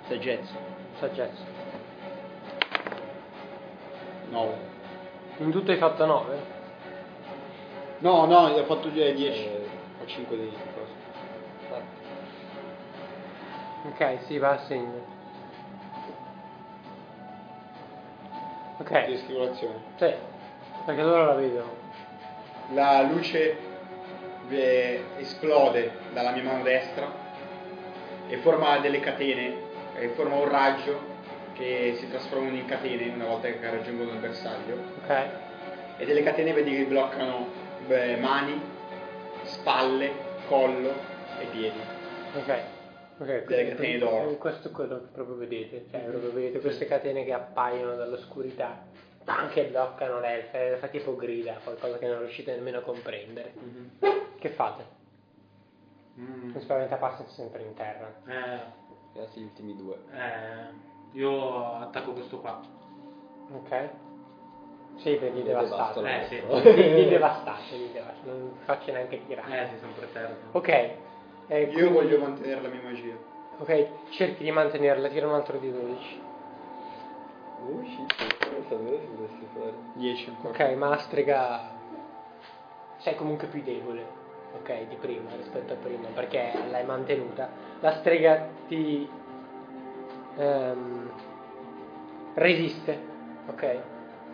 Saggezza. 0.08 0.54
Saggezza. 1.00 1.44
9. 4.30 4.54
In 5.38 5.52
tutto 5.52 5.72
hai 5.72 5.78
fatto 5.78 6.06
9? 6.06 6.57
No, 8.00 8.26
no, 8.26 8.48
ho 8.48 8.64
fatto 8.66 8.90
10. 8.90 9.26
Eh, 9.26 9.68
Ho 10.02 10.06
5 10.06 10.38
di 10.38 10.52
cosa. 10.76 11.86
Ok, 13.90 14.20
sì, 14.26 14.38
va 14.38 14.52
a 14.52 14.58
segno. 14.66 15.16
Ok, 18.80 19.06
Di 19.06 19.18
stimolazione. 19.18 19.76
sì, 19.96 20.14
perché 20.86 21.02
loro 21.02 21.26
la 21.26 21.34
vedono. 21.34 21.72
La 22.74 23.02
luce 23.02 23.58
eh, 24.50 25.04
esplode 25.18 25.92
dalla 26.14 26.32
mia 26.32 26.44
mano 26.44 26.62
destra 26.64 27.10
e 28.28 28.38
forma 28.38 28.78
delle 28.80 29.00
catene, 29.00 29.54
e 29.96 30.10
forma 30.10 30.36
un 30.36 30.48
raggio 30.50 31.16
che 31.54 31.96
si 31.98 32.08
trasformano 32.10 32.56
in 32.56 32.66
catene 32.66 33.12
una 33.16 33.26
volta 33.26 33.48
che 33.48 33.58
raggiungono 33.62 34.12
il 34.12 34.18
bersaglio. 34.20 34.78
Ok, 35.04 35.26
E 35.98 36.06
delle 36.06 36.22
catene 36.22 36.54
vedi 36.54 36.76
che 36.76 36.84
bloccano 36.86 37.48
beh, 37.88 38.18
mani, 38.18 38.62
spalle, 39.44 40.12
collo 40.48 40.92
e 41.40 41.46
piedi. 41.52 41.80
ok. 42.36 42.60
Ok, 43.20 43.26
Delle 43.26 43.44
quindi- 43.46 43.70
catene 43.76 43.98
d'oro. 43.98 44.38
Questo 44.38 44.68
è 44.68 44.72
quello 44.72 45.00
che 45.00 45.08
proprio 45.12 45.36
vedete. 45.38 45.86
Cioè, 45.90 46.02
proprio 46.02 46.32
vedete 46.32 46.60
queste 46.60 46.86
catene 46.86 47.26
che 47.26 47.34
appaiono 47.34 47.96
dall'oscurità. 47.96 48.86
Che 49.52 49.66
bloccano 49.66 50.20
l'elfa, 50.20 50.78
fa 50.78 50.88
tipo 50.88 51.16
grida, 51.16 51.56
qualcosa 51.64 51.98
che 51.98 52.08
non 52.08 52.20
riuscite 52.20 52.54
nemmeno 52.56 52.78
a 52.78 52.82
comprendere. 52.82 53.54
Che 54.40 54.50
fate? 54.50 54.86
Mm. 56.20 56.52
Mi 56.54 56.62
spaventa 56.62 56.96
passa 56.98 57.26
sempre 57.28 57.64
in 57.64 57.74
terra. 57.74 58.14
Eh, 58.26 59.20
gli 59.34 59.42
ultimi 59.44 59.76
due. 59.76 59.96
eh, 60.14 61.18
io 61.18 61.74
attacco 61.80 62.14
questo 62.14 62.40
qua. 62.40 62.62
Ok? 63.52 63.90
Sì, 64.98 65.16
per 65.16 65.32
li 65.32 65.38
Li 65.38 65.44
devastate. 65.44 66.02
devastano. 66.02 66.08
Eh, 66.08 66.26
sì. 66.28 67.08
Devastate, 67.10 67.76
li 67.76 67.92
devastate. 67.92 68.26
Non 68.30 68.52
vi 68.58 68.64
faccio 68.66 68.92
neanche 68.92 69.26
tirare. 69.26 69.62
Eh, 69.64 69.68
sì, 69.74 69.78
sono 69.80 69.92
per 69.94 70.08
terra. 70.10 70.36
Ok. 70.52 70.68
eh, 70.70 70.96
Io 71.48 71.66
quindi- 71.72 71.94
voglio 71.94 72.18
mantenere 72.20 72.62
la 72.62 72.68
mia 72.68 72.82
magia. 72.84 73.14
Ok, 73.60 73.88
cerchi 74.10 74.44
di 74.44 74.52
mantenerla, 74.52 75.08
tira 75.08 75.28
un 75.28 75.34
altro 75.34 75.58
di 75.58 75.72
12. 75.72 76.20
Uh, 77.60 77.84
shit, 77.84 78.16
non 78.52 78.64
sapevo 78.70 79.00
se 79.00 79.16
dovessi 79.16 79.48
fare. 79.54 79.74
10 79.94 80.30
ancora. 80.30 80.50
Ok, 80.50 80.76
ma 80.78 80.90
la 80.90 80.98
strega 81.00 81.70
sei 82.98 83.16
comunque 83.16 83.48
più 83.48 83.62
debole, 83.64 84.06
ok, 84.62 84.88
di 84.88 84.96
prima 84.96 85.30
rispetto 85.36 85.74
a 85.74 85.76
prima, 85.76 86.08
perché 86.14 86.52
l'hai 86.70 86.86
mantenuta. 86.86 87.50
La 87.80 87.94
strega 87.94 88.48
ti 88.68 89.10
ehm, 90.38 91.10
resiste, 92.36 93.00
ok? 93.48 93.80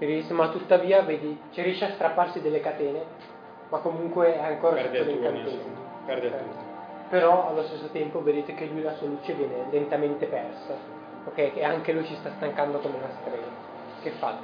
Ti 0.04 0.10
resiste, 0.10 0.34
ma 0.34 0.50
tuttavia 0.50 1.02
vedi, 1.04 1.40
ci 1.52 1.62
riesce 1.62 1.86
a 1.86 1.92
strapparsi 1.94 2.42
delle 2.42 2.60
catene, 2.60 3.06
ma 3.70 3.78
comunque 3.78 4.36
è 4.36 4.44
ancora 4.44 4.76
Perde 4.76 4.98
sotto 4.98 5.10
l'incantesimo. 5.10 5.76
Perde 6.06 6.30
turno. 6.30 6.54
Però 7.08 7.48
allo 7.48 7.64
stesso 7.64 7.88
tempo 7.88 8.22
vedete 8.22 8.54
che 8.54 8.66
lui 8.66 8.82
la 8.82 8.96
sua 8.96 9.08
luce 9.08 9.32
viene 9.32 9.64
lentamente 9.70 10.26
persa, 10.26 10.74
ok? 11.24 11.38
E 11.56 11.64
anche 11.64 11.94
lui 11.94 12.04
si 12.04 12.16
sta 12.16 12.32
stancando 12.36 12.80
come 12.80 12.98
una 12.98 13.08
strega. 13.22 13.48
Che 14.02 14.10
fate? 14.20 14.44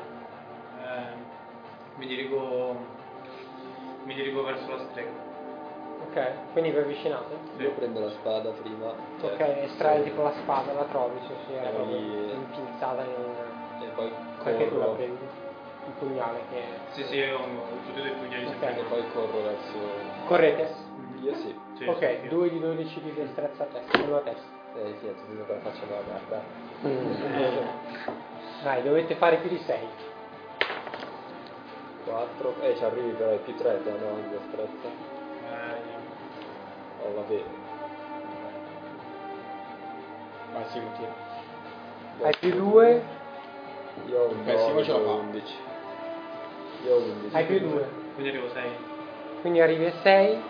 Eh, 0.82 1.98
mi 1.98 2.08
dirigo. 2.08 2.78
Mi 4.06 4.14
dirigo 4.14 4.44
verso 4.44 4.72
la 4.72 4.80
strega. 4.92 5.10
Ok, 6.08 6.22
quindi 6.54 6.72
vi 6.72 6.78
avvicinate? 6.78 7.36
Sì. 7.58 7.64
Io 7.64 7.72
prendo 7.72 8.00
la 8.00 8.10
spada 8.12 8.50
prima. 8.52 8.94
cioè, 9.20 9.34
Ok, 9.34 9.64
estrai 9.64 10.04
tipo 10.04 10.22
la 10.22 10.32
spada, 10.42 10.72
la 10.72 10.86
trovi, 10.86 11.20
sì, 11.28 11.34
sì, 11.48 11.54
era 11.54 11.70
E 11.70 12.32
impinzata 12.34 13.04
in. 13.04 13.82
E 13.82 13.86
poi 13.94 14.12
Anche 14.44 14.70
tu 14.70 14.78
la 14.78 14.86
corro. 14.86 15.39
Il 15.90 15.96
pugnale 15.98 16.42
che... 16.52 16.64
Sì, 16.92 17.04
sì, 17.04 17.20
ho 17.22 17.40
tutti 17.86 18.00
e 18.00 18.02
due 18.02 18.10
i 18.10 18.14
pugnali 18.14 18.46
Ok. 18.46 18.56
sempre 18.60 18.84
poi 18.84 19.04
corro 19.12 19.42
verso. 19.42 19.78
Correte? 20.28 20.74
Io 21.22 21.36
sì. 21.36 21.58
Sì, 21.78 21.86
ok, 21.86 22.18
sì. 22.22 22.28
2 22.28 22.50
di 22.50 22.60
12 22.60 23.02
di 23.02 23.14
destrezza 23.14 23.64
a 23.64 23.68
testa, 23.68 24.02
uno 24.04 24.18
a 24.18 24.22
testa. 24.22 24.48
Eh 24.76 24.96
sì, 25.00 25.08
tutto 25.08 25.44
per 25.44 25.62
la 25.64 25.72
faccia 25.72 25.86
la 25.90 26.02
merda. 26.08 26.42
Dai, 28.64 28.84
dovete 28.84 29.16
fare 29.16 29.38
più 29.38 29.50
di 29.50 29.58
6. 29.58 29.88
4. 32.06 32.56
Eh, 32.62 32.76
ci 32.78 32.84
arrivi 32.84 33.12
però 33.12 33.32
è 33.32 33.38
più 33.38 33.56
3, 33.56 33.80
no? 33.86 34.18
In 34.18 34.30
destrezza. 34.30 34.88
Eh, 34.88 35.98
Oh, 37.02 37.14
vabbè. 37.16 37.42
Vai, 40.54 40.66
Simo, 40.70 40.90
tira. 40.98 41.14
Hai 42.28 42.36
più 42.38 42.52
2, 42.56 43.02
Io 44.08 44.20
ho 44.20 44.30
un 44.32 44.44
Beh, 44.44 44.58
Simo 44.58 44.70
9, 44.70 44.84
ce 44.84 44.92
la 44.92 44.98
io 44.98 45.04
ho 45.04 45.08
fa. 45.08 45.14
11. 45.22 45.54
Io 46.86 46.94
ho 46.96 46.98
11. 47.00 47.36
hai 47.36 47.46
più 47.46 47.60
2. 47.60 47.88
quindi 48.14 48.30
arrivo 48.32 48.50
6. 48.54 48.70
Quindi 49.42 49.62
arrivi 49.62 49.86
a 49.86 49.94
6, 50.02 50.42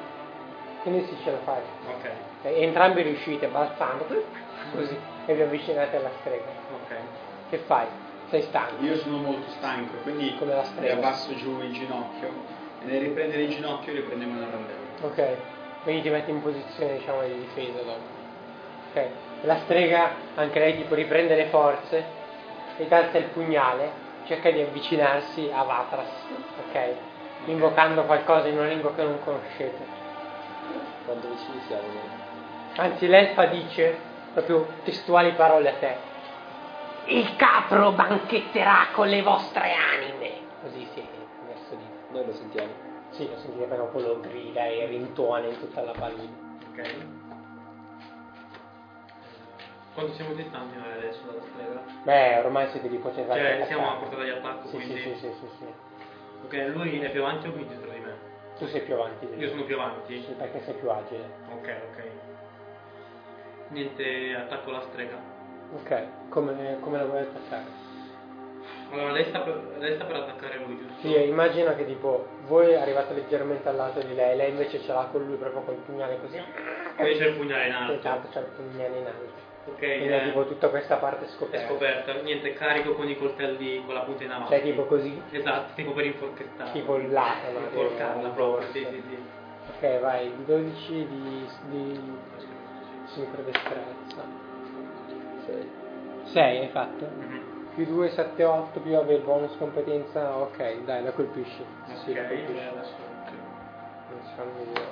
quindi 0.81 1.05
sì, 1.05 1.15
ce 1.23 1.31
la 1.31 1.37
fai. 1.43 1.61
Ok, 1.87 2.09
E 2.43 2.61
entrambi 2.63 3.01
riuscite, 3.03 3.47
balzando, 3.47 4.05
così, 4.73 4.97
e 5.25 5.33
vi 5.33 5.41
avvicinate 5.41 5.97
alla 5.97 6.09
strega. 6.21 6.45
ok. 6.73 6.95
Che 7.49 7.57
fai? 7.59 7.85
Sei 8.29 8.41
stanco. 8.43 8.83
Io 8.83 8.95
sono 8.97 9.17
molto 9.17 9.49
stanco, 9.57 9.93
quindi 10.03 10.35
Come 10.37 10.53
la 10.53 10.61
mi 10.61 10.65
strega. 10.67 10.93
abbasso 10.93 11.35
giù 11.35 11.59
in 11.61 11.73
ginocchio 11.73 12.29
e 12.81 12.85
nel 12.85 13.01
riprendere 13.01 13.41
in 13.43 13.49
ginocchio 13.51 13.93
riprendiamo 13.93 14.35
una 14.37 14.47
randella. 14.49 14.77
Ok, 15.01 15.37
quindi 15.83 16.01
ti 16.03 16.09
metti 16.09 16.29
in 16.29 16.41
posizione 16.41 16.97
diciamo 16.97 17.23
di 17.23 17.39
difesa 17.39 17.79
dopo. 17.79 18.17
Ok, 18.93 19.05
la 19.41 19.57
strega 19.63 20.11
anche 20.35 20.59
lei 20.59 20.75
tipo 20.77 20.93
riprende 20.93 21.35
le 21.35 21.45
forze, 21.45 22.03
ritalza 22.77 23.17
il 23.17 23.25
pugnale, 23.25 24.07
cerca 24.29 24.51
di 24.51 24.61
avvicinarsi 24.61 25.49
a 25.51 25.63
Vatras, 25.63 26.07
ok? 26.67 26.93
Invocando 27.45 28.03
qualcosa 28.03 28.47
in 28.47 28.59
una 28.59 28.67
lingua 28.67 28.93
che 28.93 29.01
non 29.01 29.19
conoscete. 29.23 29.97
Quanto 31.03 31.27
vicini 31.29 31.59
siamo 31.65 31.87
noi? 31.87 32.17
Anzi, 32.75 33.07
l'elfa 33.07 33.45
dice 33.47 33.97
proprio 34.33 34.67
testuali 34.83 35.31
parole 35.31 35.69
a 35.69 35.73
te. 35.73 35.95
Il 37.05 37.35
capro 37.37 37.91
banchetterà 37.93 38.89
con 38.93 39.07
le 39.07 39.23
vostre 39.23 39.73
anime. 39.73 40.31
Così 40.61 40.87
si 40.93 40.99
è 40.99 41.03
messo 41.47 41.73
di. 41.73 41.83
Noi 42.11 42.27
lo 42.27 42.33
sentiamo. 42.33 42.69
Sì, 43.09 43.27
lo 43.27 43.37
sentite 43.39 43.63
appena 43.63 43.81
dopo 43.81 43.99
lo 43.99 44.19
grida 44.19 44.63
e 44.65 44.85
rintuona 44.85 45.47
in 45.47 45.57
tutta 45.59 45.81
la 45.81 45.93
pallina. 45.97 46.37
Ok. 46.69 47.18
Quanto 49.93 50.13
siamo 50.13 50.33
distanti 50.33 50.77
noi 50.77 50.91
adesso 50.91 51.19
dalla 51.25 51.41
strega? 51.41 51.81
Beh, 52.03 52.39
ormai 52.45 52.69
siete 52.69 52.89
di 52.89 52.97
potenza. 52.97 53.33
Cioè, 53.33 53.63
siamo 53.67 53.91
a 53.91 53.95
portata 53.95 54.23
di 54.23 54.29
attacco, 54.29 54.67
Sì, 54.67 54.75
quindi... 54.75 54.97
sì, 54.97 55.09
sì, 55.09 55.15
sì, 55.15 55.33
sì, 55.39 55.47
sì. 55.57 55.65
Ok, 56.45 56.53
lui 56.73 56.99
è 56.99 57.09
più 57.09 57.21
avanti 57.21 57.47
o 57.47 57.51
più 57.51 57.65
dietro 57.65 57.91
di 57.91 57.99
me? 57.99 58.27
Tu 58.57 58.67
sei 58.67 58.81
più 58.81 58.93
avanti 58.93 59.25
Io 59.37 59.49
sono 59.49 59.63
più 59.63 59.75
avanti? 59.75 60.21
Sì, 60.21 60.31
perché 60.33 60.61
sei 60.61 60.73
più 60.75 60.89
agile. 60.89 61.29
Ok, 61.51 61.75
ok. 61.91 62.03
Niente, 63.69 64.35
attacco 64.35 64.71
la 64.71 64.81
strega. 64.89 65.15
Ok, 65.75 66.29
come, 66.29 66.77
come 66.81 66.97
la 66.97 67.05
vuoi 67.05 67.21
attaccare? 67.21 67.87
Allora, 68.91 69.11
lei 69.11 69.25
sta 69.25 69.41
per, 69.41 69.75
lei 69.77 69.95
sta 69.95 70.05
per 70.05 70.15
attaccare 70.15 70.57
lui, 70.57 70.77
giusto? 70.77 71.07
Sì, 71.07 71.27
immagina 71.27 71.75
che 71.75 71.85
tipo 71.85 72.27
voi 72.47 72.75
arrivate 72.75 73.13
leggermente 73.13 73.69
al 73.69 73.75
lato 73.75 74.01
di 74.01 74.15
lei, 74.15 74.35
lei 74.35 74.49
invece 74.49 74.81
ce 74.81 74.91
l'ha 74.91 75.07
con 75.11 75.23
lui 75.23 75.35
proprio 75.35 75.61
col 75.61 75.75
pugnale 75.75 76.19
così. 76.19 76.41
C'è 76.95 77.07
il 77.07 77.35
pugnale 77.35 77.67
in 77.67 77.73
alto. 77.73 77.93
Esatto, 77.93 78.27
c'è 78.29 78.39
il 78.39 78.45
pugnale 78.55 78.97
in 78.97 79.05
alto. 79.05 79.47
Ok, 79.71 79.77
Quindi 79.79 80.07
eh, 80.07 80.21
è 80.21 80.23
tipo 80.25 80.45
tutta 80.45 80.69
questa 80.69 80.95
parte 80.97 81.25
è 81.25 81.27
scoperta. 81.29 81.67
scoperta. 81.67 82.13
Niente, 82.21 82.53
carico 82.53 82.93
con 82.93 83.07
i 83.09 83.17
coltelli 83.17 83.83
con 83.85 83.93
la 83.93 84.01
punta 84.01 84.23
in 84.23 84.31
avanti. 84.31 84.53
Cioè 84.53 84.61
tipo 84.61 84.85
così, 84.85 85.21
Esatto, 85.31 85.73
tipo 85.75 85.91
per 85.91 86.05
inforchettare. 86.05 86.71
tipo 86.71 86.95
il 86.97 87.11
lato, 87.11 87.51
no? 87.51 87.59
Inforcarla 87.59 88.29
proprio, 88.29 88.67
sì, 88.71 88.85
sì, 88.89 89.03
sì. 89.07 89.17
Ok, 89.75 89.99
vai, 89.99 90.33
12 90.45 91.07
di, 91.07 91.47
di 91.69 92.13
super 93.07 93.39
destrezza. 93.41 94.23
6. 95.45 95.69
6 96.25 96.57
hai 96.59 96.67
fatto? 96.69 97.05
Mhm. 97.17 97.57
Più 97.75 97.85
2, 97.85 98.09
7, 98.09 98.43
8, 98.43 98.79
più 98.81 98.91
il 98.91 99.21
bonus 99.23 99.55
competenza, 99.57 100.35
ok, 100.37 100.83
dai, 100.83 101.03
la 101.03 101.11
colpisci. 101.11 101.63
Sì, 102.03 102.11
Ok, 102.11 102.15
la 102.17 102.27
colpisci. 102.27 102.67
adesso... 102.67 103.07
Vedere. 104.57 104.87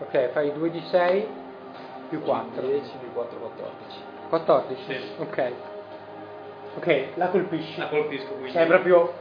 Ok, 0.00 0.32
fai 0.32 0.52
2 0.52 0.70
di 0.70 0.80
6 0.90 1.26
più 2.08 2.20
4. 2.22 2.66
10 2.66 2.90
più 2.98 3.12
4, 3.12 3.38
14. 3.38 3.98
14? 4.28 4.82
Sì. 4.86 4.96
Ok. 5.18 5.52
Ok, 6.76 7.04
la 7.14 7.28
colpisci. 7.28 7.78
La 7.78 7.88
colpisco 7.88 8.32
quindi. 8.34 8.52
Cioè 8.52 8.66
proprio 8.66 9.12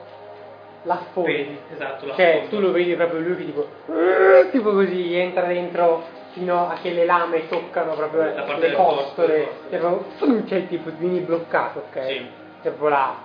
la 0.84 1.02
sfondi. 1.10 1.60
Esatto, 1.74 2.06
la 2.06 2.16
Cioè, 2.16 2.46
tu 2.50 2.60
lo 2.60 2.72
vedi 2.72 2.94
proprio 2.96 3.20
lui 3.20 3.36
che 3.36 3.46
tipo 3.46 3.68
tipo 4.52 4.72
così 4.72 5.16
entra 5.16 5.48
dentro 5.48 6.04
fino 6.32 6.70
a 6.70 6.76
che 6.82 6.92
le 6.92 7.06
lame 7.06 7.48
toccano 7.48 7.94
proprio 7.94 8.24
La 8.24 8.58
le 8.58 8.74
costole. 8.74 9.44
corpo, 9.44 9.70
Cioè, 9.70 9.80
proprio, 9.80 10.46
cioè, 10.48 10.68
tipo 10.68 10.92
vieni 10.98 11.20
bloccato, 11.20 11.86
ok? 11.90 12.06
Sì. 12.06 12.16
Cioè, 12.62 12.72
proprio 12.74 12.90
la, 12.90 13.16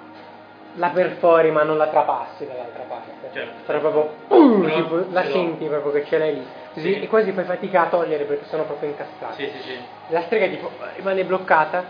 la 0.74 0.88
perfori 0.90 1.50
ma 1.50 1.62
non 1.62 1.76
la 1.76 1.88
trapassi 1.88 2.46
dall'altra 2.46 2.82
parte. 2.84 3.10
Certo. 3.32 3.62
Però 3.66 3.78
proprio 3.80 4.14
uh, 4.28 4.60
Però 4.60 4.74
tipo, 4.74 4.96
la 5.10 5.22
l'ho. 5.24 5.30
senti 5.30 5.66
proprio 5.66 5.92
che 5.92 6.04
ce 6.06 6.18
l'hai 6.18 6.34
lì. 6.34 6.46
Così, 6.72 6.92
Sì. 6.94 7.00
E 7.00 7.08
quasi 7.08 7.32
fai 7.32 7.44
fatica 7.44 7.82
a 7.82 7.88
togliere 7.88 8.24
perché 8.24 8.44
sono 8.46 8.64
proprio 8.64 8.88
incastrati. 8.90 9.44
Sì, 9.44 9.50
sì, 9.56 9.62
sì. 9.62 9.78
La 10.08 10.22
strega 10.22 10.46
tipo 10.48 10.70
rimane 10.96 11.24
bloccata 11.24 11.84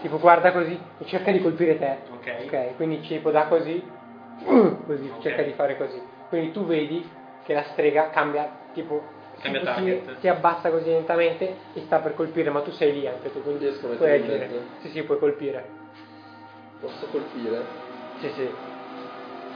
tipo 0.00 0.18
guarda 0.18 0.52
così 0.52 0.78
e 0.98 1.04
cerca 1.06 1.30
di 1.30 1.40
colpire 1.40 1.78
te. 1.78 1.96
Ok. 2.10 2.32
Ok, 2.44 2.76
quindi 2.76 3.00
tipo 3.00 3.30
da 3.30 3.44
così, 3.46 3.82
così, 4.86 5.10
Ok. 5.14 5.22
cerca 5.22 5.42
di 5.42 5.52
fare 5.52 5.76
così. 5.76 6.00
Quindi 6.28 6.52
tu 6.52 6.64
vedi 6.66 7.08
che 7.42 7.54
la 7.54 7.62
strega 7.72 8.10
cambia, 8.10 8.48
tipo, 8.72 9.02
Cambia 9.40 9.60
si, 9.60 9.66
target. 9.66 10.18
si 10.20 10.28
abbassa 10.28 10.70
così 10.70 10.88
lentamente 10.88 11.56
e 11.74 11.80
sta 11.82 11.98
per 11.98 12.14
colpire, 12.14 12.50
ma 12.50 12.60
tu 12.60 12.70
sei 12.70 12.92
lì 12.92 13.06
anche 13.06 13.30
tu, 13.32 13.42
quindi 13.42 13.66
puoi 13.96 14.10
agire. 14.10 14.48
Sì, 14.80 14.88
sì, 14.88 15.02
puoi 15.02 15.18
colpire. 15.18 15.68
Posso 16.80 17.06
colpire? 17.10 17.83
Sì, 18.24 18.30
sì. 18.30 18.48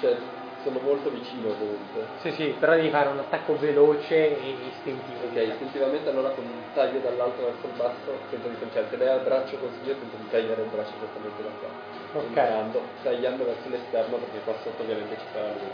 Cioè, 0.01 0.17
sono 0.63 0.79
molto 0.81 1.09
vicino 1.09 1.49
comunque. 1.55 2.05
Sì, 2.21 2.33
sì, 2.33 2.45
però 2.61 2.75
devi 2.75 2.91
fare 2.91 3.09
un 3.09 3.19
attacco 3.19 3.57
veloce 3.57 4.39
e 4.39 4.57
istintivo. 4.69 5.25
Ok, 5.25 5.49
istintivamente 5.49 6.11
allora 6.11 6.29
con 6.31 6.45
un 6.45 6.61
taglio 6.75 6.99
dall'alto 7.01 7.47
verso 7.47 7.67
il 7.67 7.73
basso 7.73 8.19
tento 8.29 8.49
di 8.49 8.57
se 8.71 8.97
lei 8.97 9.09
ha 9.09 9.15
il 9.15 9.23
braccio 9.23 9.57
così 9.57 9.89
io 9.89 9.95
tento 9.95 10.17
di 10.17 10.29
tagliare 10.29 10.63
il 10.63 10.69
braccio 10.69 10.93
esattamente 10.97 11.43
da 11.43 11.49
qua. 11.61 11.69
Ok. 12.13 12.27
Entrando, 12.27 12.83
tagliando 13.03 13.45
verso 13.47 13.69
l'esterno 13.71 14.17
perché 14.19 14.45
qua 14.45 14.55
sotto 14.63 14.83
ovviamente 14.83 15.17
ci 15.17 15.27
sarà 15.33 15.49
lui. 15.49 15.73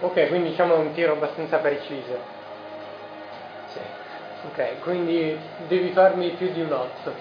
Ok, 0.00 0.28
quindi 0.28 0.50
diciamo 0.50 0.78
un 0.78 0.92
tiro 0.92 1.12
abbastanza 1.12 1.56
preciso. 1.56 2.18
Sì. 3.72 3.80
Ok, 4.44 4.80
quindi 4.82 5.38
devi 5.68 5.90
farmi 5.92 6.28
più 6.32 6.52
di 6.52 6.60
un 6.60 6.72
8. 6.72 7.14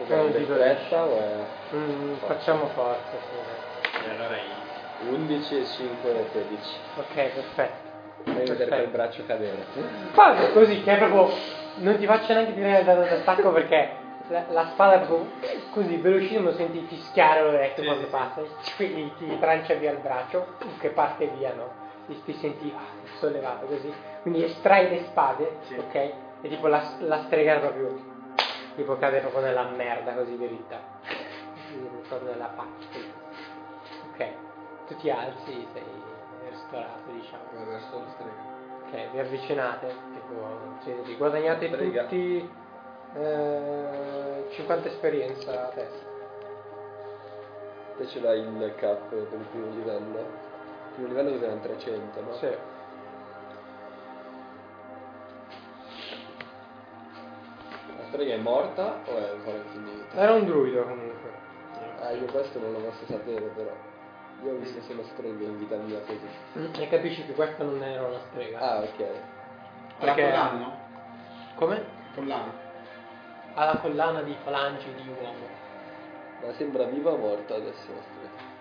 Ok, 0.00 0.08
Non 0.10 0.28
è 0.28 0.32
ti 0.32 0.38
destrezza 0.44 1.04
o 1.04 1.16
è 1.16 1.63
Mm, 1.74 2.14
facciamo 2.26 2.68
forza, 2.68 3.10
sì. 3.10 4.06
E 4.06 4.10
allora 4.10 4.36
i- 4.36 5.08
11 5.08 5.58
e 5.58 5.64
5 5.64 6.10
e 6.10 6.26
16. 6.32 6.76
Ok, 6.96 7.14
perfetto. 7.14 7.92
Devi 8.24 8.48
vedere 8.50 8.70
quel 8.70 8.88
braccio 8.88 9.24
cadere. 9.26 9.64
Fate 10.12 10.52
così 10.52 10.82
che 10.82 10.92
è 10.94 10.98
proprio. 10.98 11.34
Non 11.76 11.96
ti 11.98 12.06
faccio 12.06 12.32
neanche 12.32 12.54
tirare 12.54 12.78
il 12.78 12.84
danno 12.84 13.02
d'attacco 13.02 13.50
perché 13.50 13.90
la, 14.28 14.44
la 14.50 14.66
spada 14.72 14.94
è 14.94 14.98
proprio 15.06 15.28
così 15.70 15.96
velocissimo, 15.96 16.52
senti 16.52 16.80
fischiare 16.88 17.42
l'orecchio 17.42 17.82
Sì, 17.82 17.88
quando 17.88 18.04
sì, 18.04 18.10
passa, 18.10 18.40
quindi 18.76 19.12
ti 19.18 19.38
trancia 19.40 19.74
via 19.74 19.90
il 19.90 19.98
braccio, 19.98 20.46
che 20.78 20.90
parte 20.90 21.26
via, 21.26 21.52
no? 21.54 21.82
Ti, 22.06 22.22
ti 22.24 22.32
senti 22.34 22.72
ah, 22.74 23.08
sollevato 23.18 23.66
così. 23.66 23.92
Quindi 24.22 24.44
estrai 24.44 24.88
le 24.88 25.00
spade, 25.06 25.56
Sì. 25.66 25.74
ok? 25.74 25.94
E 25.94 26.48
tipo 26.48 26.68
la, 26.68 26.80
la 26.98 27.22
strega 27.24 27.58
proprio. 27.58 28.12
Tipo 28.76 28.96
cade 28.96 29.18
proprio 29.20 29.42
nella 29.42 29.64
merda 29.64 30.12
così 30.12 30.36
diritta. 30.36 30.78
Intorno 32.04 32.30
alla 32.32 32.52
faccia. 32.54 32.98
Ok. 34.12 34.32
Tu 34.86 34.96
ti 34.96 35.10
alzi, 35.10 35.66
sei 35.72 35.82
restaurato, 36.50 37.10
diciamo. 37.10 37.42
Come 37.50 37.64
verso 37.64 37.98
la 37.98 38.08
strega. 38.12 38.52
Ok, 38.86 39.10
vi 39.12 39.18
avvicinate, 39.18 39.86
tipo, 40.12 41.04
sì, 41.04 41.16
guadagnate 41.16 41.66
Strega. 41.68 42.02
tutti 42.02 42.50
eh, 43.16 44.46
50 44.50 44.88
esperienza 44.88 45.50
a 45.50 45.68
testa. 45.68 46.12
Te 47.96 48.06
ce 48.06 48.20
l'hai 48.20 48.40
il 48.40 48.74
cap 48.76 49.08
per 49.08 49.26
il 49.38 49.46
primo 49.50 49.70
livello. 49.70 50.18
Il 50.18 50.94
primo 50.94 51.08
livello 51.08 51.30
cos'erano 51.30 51.60
300, 51.60 52.20
no? 52.20 52.34
Sì. 52.34 52.46
La 57.96 58.04
strega 58.08 58.34
è 58.34 58.38
morta 58.38 59.00
o 59.06 59.16
è 59.16 59.30
ancora 59.30 59.56
infinita? 59.56 60.16
Era 60.16 60.34
un 60.34 60.44
druido 60.44 60.82
comunque. 60.82 61.33
Ah, 62.14 62.20
io 62.20 62.26
questo 62.30 62.58
non 62.60 62.72
lo 62.72 62.78
posso 62.78 63.04
sapere 63.06 63.40
però. 63.54 63.70
Io 64.44 64.52
ho 64.52 64.56
visto 64.56 64.80
solo 64.82 65.02
streghe 65.12 65.44
in 65.44 65.58
vita 65.58 65.76
mia 65.76 66.00
così. 66.00 66.28
Mm, 66.58 66.66
E 66.78 66.88
capisci 66.88 67.24
che 67.24 67.32
questa 67.32 67.64
non 67.64 67.82
era 67.82 68.02
una 68.06 68.18
strega. 68.30 68.58
Ah, 68.58 68.78
ok. 68.78 69.00
Alla 69.00 70.12
Perché- 70.12 70.22
collana, 70.22 70.58
no? 70.58 70.76
Come? 71.54 71.84
Collana. 72.14 72.52
Ha 73.54 73.64
la 73.64 73.76
collana 73.78 74.22
di 74.22 74.34
falangi 74.42 74.92
di 74.94 75.08
uomo. 75.08 75.62
Ma 76.44 76.52
sembra 76.54 76.84
viva 76.84 77.10
o 77.12 77.16
morta 77.16 77.54
adesso 77.54 77.86
la 77.94 78.00
strega? 78.02 78.52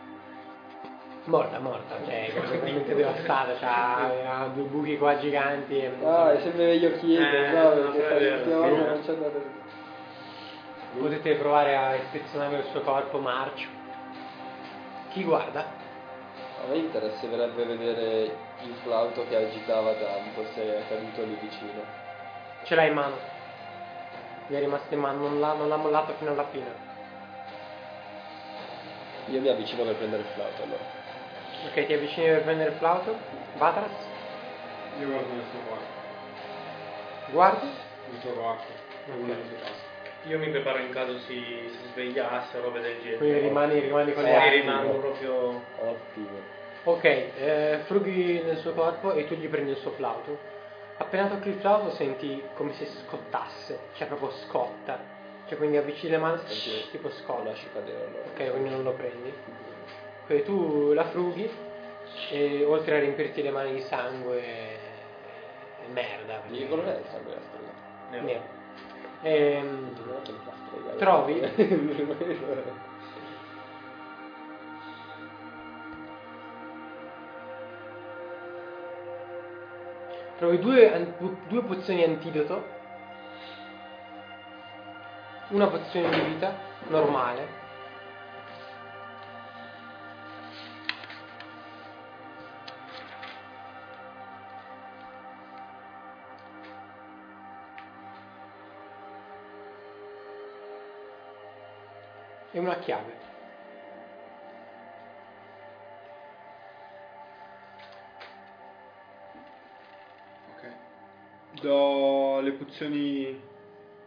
Morta, 1.25 1.59
morta, 1.59 1.95
cioè 2.05 2.31
completamente 2.35 2.93
devastata, 2.95 3.53
c'ha 3.55 4.41
ha 4.41 4.47
due 4.47 4.63
buchi 4.65 4.97
qua 4.97 5.17
giganti 5.17 5.77
e... 5.79 5.91
Ah, 6.03 6.33
è 6.33 6.41
sempre 6.41 6.65
meglio 6.65 6.91
chiedere, 6.97 7.47
Eh, 7.47 7.51
no? 7.53 7.73
no, 7.73 7.91
Perché 7.91 8.19
vero, 8.19 8.37
sì. 8.43 8.43
teorico 8.49 8.85
non 8.85 9.01
c'è 9.01 9.11
andato. 9.13 9.41
Potete 10.97 11.35
provare 11.35 11.75
a 11.75 11.95
ispezionare 11.95 12.57
il 12.57 12.65
suo 12.71 12.81
corpo 12.81 13.17
marcio. 13.19 13.67
Chi 15.09 15.23
guarda? 15.23 15.61
A 16.63 16.67
me 16.69 16.75
interesserebbe 16.77 17.65
vedere 17.65 18.35
il 18.61 18.73
flauto 18.83 19.25
che 19.27 19.35
agitava 19.35 19.93
tanto 19.93 20.45
se 20.53 20.61
è 20.61 20.87
caduto 20.87 21.23
lì 21.23 21.37
vicino. 21.41 21.83
Ce 22.63 22.75
l'hai 22.75 22.87
in 22.87 22.93
mano. 22.93 23.15
Gli 24.47 24.53
è 24.55 24.59
rimasto 24.59 24.93
in 24.93 24.99
mano, 24.99 25.27
non 25.27 25.39
l'ha, 25.39 25.53
non 25.53 25.67
l'ha 25.67 25.75
mollato 25.77 26.13
fino 26.13 26.31
alla 26.31 26.47
fine. 26.51 26.91
Io 29.27 29.39
mi 29.41 29.47
avvicino 29.49 29.83
per 29.83 29.95
prendere 29.95 30.21
il 30.21 30.27
flauto 30.29 30.63
allora. 30.63 30.83
Ok, 31.67 31.85
ti 31.85 31.93
avvicini 31.93 32.27
per 32.27 32.43
prendere 32.43 32.69
il 32.71 32.77
flauto. 32.77 33.17
Vatras, 33.57 33.91
Io 34.99 35.07
guardo 35.07 35.33
nel 35.33 35.43
suo 35.49 35.59
corpo. 35.67 37.31
guardi. 37.31 37.67
Il 38.11 38.19
suo 38.21 38.33
corpo. 38.33 38.63
Ok. 39.07 39.91
Io 40.25 40.39
mi 40.39 40.49
preparo 40.49 40.77
in 40.79 40.89
caso 40.89 41.19
si, 41.19 41.35
si 41.67 41.87
svegliasse 41.91 42.57
o 42.57 42.61
robe 42.61 42.79
del 42.79 42.97
genere. 42.99 43.17
Quindi 43.17 43.39
rimani, 43.39 43.79
rimani 43.79 44.13
con 44.13 44.23
le 44.23 44.35
armi. 44.35 44.55
rimango 44.61 44.97
proprio... 44.99 45.63
Ottimo. 45.79 46.61
Ok, 46.85 47.03
eh, 47.03 47.79
frughi 47.85 48.41
nel 48.43 48.57
suo 48.57 48.73
corpo 48.73 49.13
e 49.13 49.25
tu 49.25 49.35
gli 49.35 49.47
prendi 49.47 49.71
il 49.71 49.77
suo 49.77 49.91
flauto. 49.91 50.37
Appena 50.97 51.27
tocchi 51.27 51.49
il 51.49 51.55
flauto 51.55 51.91
senti 51.91 52.41
come 52.55 52.73
se 52.73 52.85
scottasse, 52.85 53.79
cioè 53.93 54.07
proprio 54.07 54.31
scotta. 54.31 54.99
Cioè 55.47 55.57
quindi 55.57 55.77
avvicini 55.77 56.11
le 56.11 56.17
mani, 56.17 56.39
Senti, 56.45 56.89
tipo 56.91 57.09
scotta. 57.09 57.49
lasci 57.49 57.67
cadere 57.73 58.05
allora. 58.05 58.23
Ok, 58.27 58.51
quindi 58.51 58.69
non 58.69 58.83
lo 58.83 58.93
prendi. 58.93 59.33
Quindi 60.25 60.43
tu 60.45 60.93
la 60.93 61.05
frughi 61.05 61.49
e 62.31 62.63
oltre 62.63 62.97
a 62.97 62.99
riempirti 62.99 63.41
le 63.41 63.51
mani 63.51 63.73
di 63.73 63.81
sangue 63.81 64.41
e 64.41 64.77
merda. 65.91 66.41
Di 66.47 66.67
colore 66.67 66.95
è 66.95 66.99
il 66.99 67.05
sangue 67.09 67.29
della 67.29 67.41
strega? 67.41 67.71
nero. 68.09 68.23
Nero. 68.25 68.61
Ehm. 69.23 69.91
Trovi? 70.97 71.41
trovi 80.43 80.59
due, 80.59 81.15
due 81.47 81.63
pozioni 81.63 82.03
antidoto, 82.03 82.63
una 85.49 85.67
pozione 85.67 86.09
di 86.09 86.21
vita 86.33 86.53
normale 86.89 87.62
una 102.63 102.79
chiave. 102.79 103.13
Ok. 110.55 111.61
Do 111.61 112.39
le 112.41 112.51
pozioni 112.53 113.41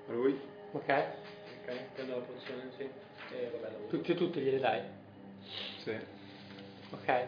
a 0.09 0.13
lui. 0.13 0.41
Ok? 0.73 0.89
Ok, 0.89 1.75
prendo 1.95 2.17
la 2.17 2.23
pozione, 2.23 2.71
sì. 2.77 2.83
E 2.83 3.51
vabbè, 3.53 3.73
la. 3.73 3.89
Tutti 3.89 4.13
e 4.13 4.15
tutti 4.15 4.41
gliele 4.41 4.59
dai. 4.59 4.83
Sì. 5.83 5.97
Ok. 6.91 7.27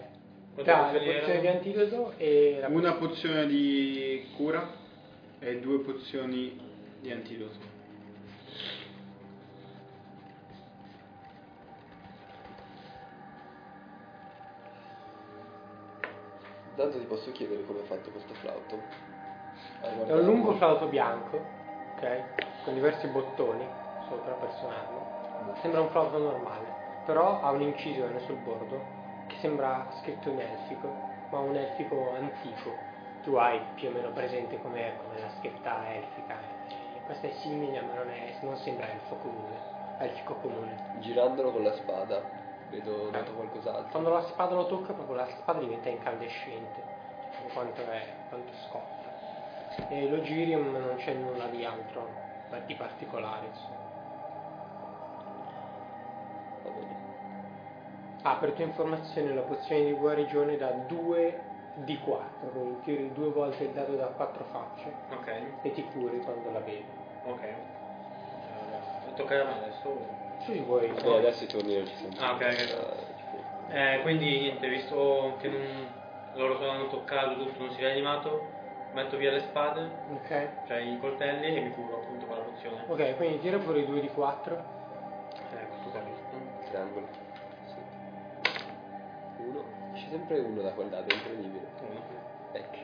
Quante 0.54 0.98
pozioni 0.98 1.20
pozioni 1.20 1.40
di 1.40 1.46
antidoto 1.46 2.14
e 2.16 2.58
la 2.60 2.68
Una 2.68 2.94
pozione 2.94 3.46
di 3.46 4.28
cura 4.36 4.68
e 5.38 5.60
due 5.60 5.78
pozioni 5.80 6.58
di 7.00 7.12
antidoto. 7.12 7.77
Intanto 16.78 17.00
ti 17.00 17.06
posso 17.06 17.32
chiedere 17.32 17.64
come 17.64 17.80
è 17.80 17.86
fatto 17.86 18.08
questo 18.10 18.34
flauto? 18.34 18.78
È 19.80 20.12
un 20.12 20.24
lungo 20.24 20.52
flauto 20.58 20.86
bianco, 20.86 21.36
ok? 21.96 22.62
Con 22.62 22.74
diversi 22.74 23.08
bottoni 23.08 23.66
sopra 24.08 24.34
per 24.34 24.52
suonarlo. 24.60 25.56
Sembra 25.60 25.80
un 25.80 25.88
flauto 25.88 26.18
normale, 26.18 26.66
però 27.04 27.42
ha 27.42 27.50
un'incisione 27.50 28.20
sul 28.26 28.36
bordo 28.36 28.78
che 29.26 29.34
sembra 29.40 29.88
scritto 30.02 30.28
in 30.28 30.38
elfico, 30.38 30.86
ma 31.30 31.40
un 31.40 31.56
elfico 31.56 32.12
antico. 32.12 32.70
Tu 33.24 33.34
hai 33.34 33.60
più 33.74 33.88
o 33.88 33.90
meno 33.90 34.12
presente 34.12 34.62
come 34.62 34.92
la 35.20 35.30
scritta 35.40 35.92
elfica. 35.92 36.36
e 36.94 37.00
Questa 37.06 37.26
è 37.26 37.32
simile, 37.40 37.80
ma 37.80 37.94
non, 37.94 38.08
è, 38.08 38.36
non 38.42 38.56
sembra 38.58 38.88
elfo 38.88 39.16
comune, 39.16 39.58
elfico 39.98 40.34
comune. 40.34 40.76
Girandolo 41.00 41.50
con 41.50 41.64
la 41.64 41.72
spada, 41.72 42.22
vedo 42.70 43.10
dato 43.10 43.30
eh, 43.30 43.34
qualcos'altro. 43.34 43.90
Quando 43.90 44.10
la 44.10 44.22
spada 44.22 44.54
lo 44.54 44.66
tocca, 44.66 44.92
proprio 44.92 45.16
la 45.16 45.26
spada 45.26 45.58
diventa 45.60 45.88
incandescente, 45.88 46.82
cioè, 47.32 47.52
quanto, 47.52 47.80
è, 47.82 48.06
quanto 48.28 48.52
scotta. 48.68 49.86
E 49.88 50.08
lo 50.08 50.20
giri, 50.22 50.54
ma 50.56 50.78
non 50.78 50.96
c'è 50.96 51.14
nulla 51.14 51.46
di 51.46 51.64
altro, 51.64 52.08
di 52.66 52.74
particolare. 52.74 53.50
Va 56.62 56.70
bene. 56.70 56.96
Ah, 58.22 58.36
per 58.36 58.52
tua 58.52 58.64
informazione, 58.64 59.32
la 59.34 59.42
pozione 59.42 59.84
di 59.84 59.92
guarigione 59.92 60.56
da 60.56 60.70
2 60.70 61.40
di 61.74 61.98
4, 62.00 62.48
quindi 62.50 62.80
tiri 62.80 63.12
due 63.12 63.30
volte 63.30 63.64
il 63.64 63.70
dado 63.70 63.94
da 63.94 64.06
4 64.06 64.44
facce 64.50 64.92
Ok. 65.12 65.42
e 65.62 65.72
ti 65.72 65.84
curi 65.84 66.18
quando 66.20 66.50
la 66.50 66.58
bevi. 66.60 66.84
Ok. 67.24 67.42
Eh, 67.42 67.56
tocca 69.14 69.40
a 69.40 69.44
me 69.44 69.52
adesso. 69.58 70.27
Se 70.44 70.60
vuoi. 70.62 70.88
Vabbè, 70.88 71.16
adesso 71.18 71.44
i 71.44 71.46
turni 71.46 71.74
non 71.76 71.86
ci 71.86 71.94
sono. 71.96 72.12
Ah, 72.18 72.32
ok, 72.34 72.42
ok. 72.42 73.06
Eh, 73.70 73.98
quindi 74.02 74.40
niente, 74.40 74.68
visto 74.68 75.36
che 75.40 75.48
non, 75.48 75.86
loro 76.34 76.56
sono 76.56 76.70
hanno 76.70 76.88
toccato 76.88 77.34
tutto, 77.36 77.58
non 77.58 77.70
si 77.72 77.80
è 77.80 77.84
rianimato, 77.84 78.46
metto 78.94 79.16
via 79.18 79.30
le 79.30 79.40
spade, 79.40 79.90
Ok. 80.14 80.48
cioè 80.66 80.78
i 80.78 80.98
coltelli 80.98 81.56
e 81.56 81.60
mi 81.60 81.70
curo 81.72 82.00
appunto 82.00 82.24
con 82.26 82.36
la 82.36 82.42
pozione. 82.44 82.84
Ok, 82.86 83.16
quindi 83.16 83.40
tira 83.40 83.58
fuori 83.60 83.84
2 83.84 84.00
di 84.00 84.08
4. 84.08 84.54
Eh, 85.52 85.66
questo 85.68 85.88
qua. 85.90 86.00
Triangolo. 86.70 87.08
Sì. 87.66 87.76
Uno. 89.42 89.64
C'è 89.92 90.06
sempre 90.10 90.38
uno 90.38 90.62
da 90.62 90.72
quel 90.72 90.88
dado, 90.88 91.10
è 91.10 91.14
incredibile. 91.14 91.66
Uno. 91.80 92.00
Ecco. 92.52 92.76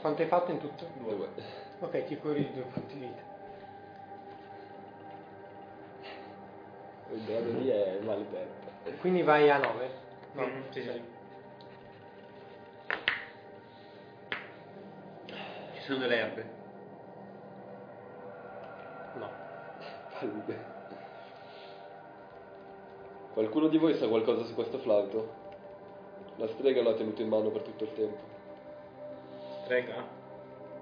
Quanto 0.00 0.22
hai 0.22 0.28
fatto 0.28 0.50
in 0.50 0.58
tutto? 0.58 0.86
Due. 0.94 1.28
Ok, 1.80 2.04
ti 2.04 2.16
curi 2.16 2.46
di 2.46 2.52
2 2.54 2.62
punti 2.62 2.98
vita. 2.98 3.34
Il 7.12 7.20
dado 7.20 7.50
lì 7.58 7.68
è 7.68 7.98
maledetto. 8.02 8.90
Quindi 9.00 9.22
vai 9.22 9.48
a 9.50 9.58
9. 9.58 9.90
No. 10.32 10.46
Mhm, 10.46 10.70
sì, 10.70 10.82
sì. 10.82 11.02
Ci 15.74 15.82
sono 15.82 15.98
delle 15.98 16.16
erbe. 16.16 16.46
No. 19.14 19.30
Palude. 20.18 20.74
Qualcuno 23.32 23.68
di 23.68 23.78
voi 23.78 23.94
sa 23.96 24.08
qualcosa 24.08 24.44
su 24.44 24.54
questo 24.54 24.78
flauto? 24.78 25.44
La 26.36 26.48
strega 26.48 26.82
l'ha 26.82 26.94
tenuto 26.94 27.22
in 27.22 27.28
mano 27.28 27.50
per 27.50 27.62
tutto 27.62 27.84
il 27.84 27.92
tempo. 27.94 28.18
Strega? 29.62 30.04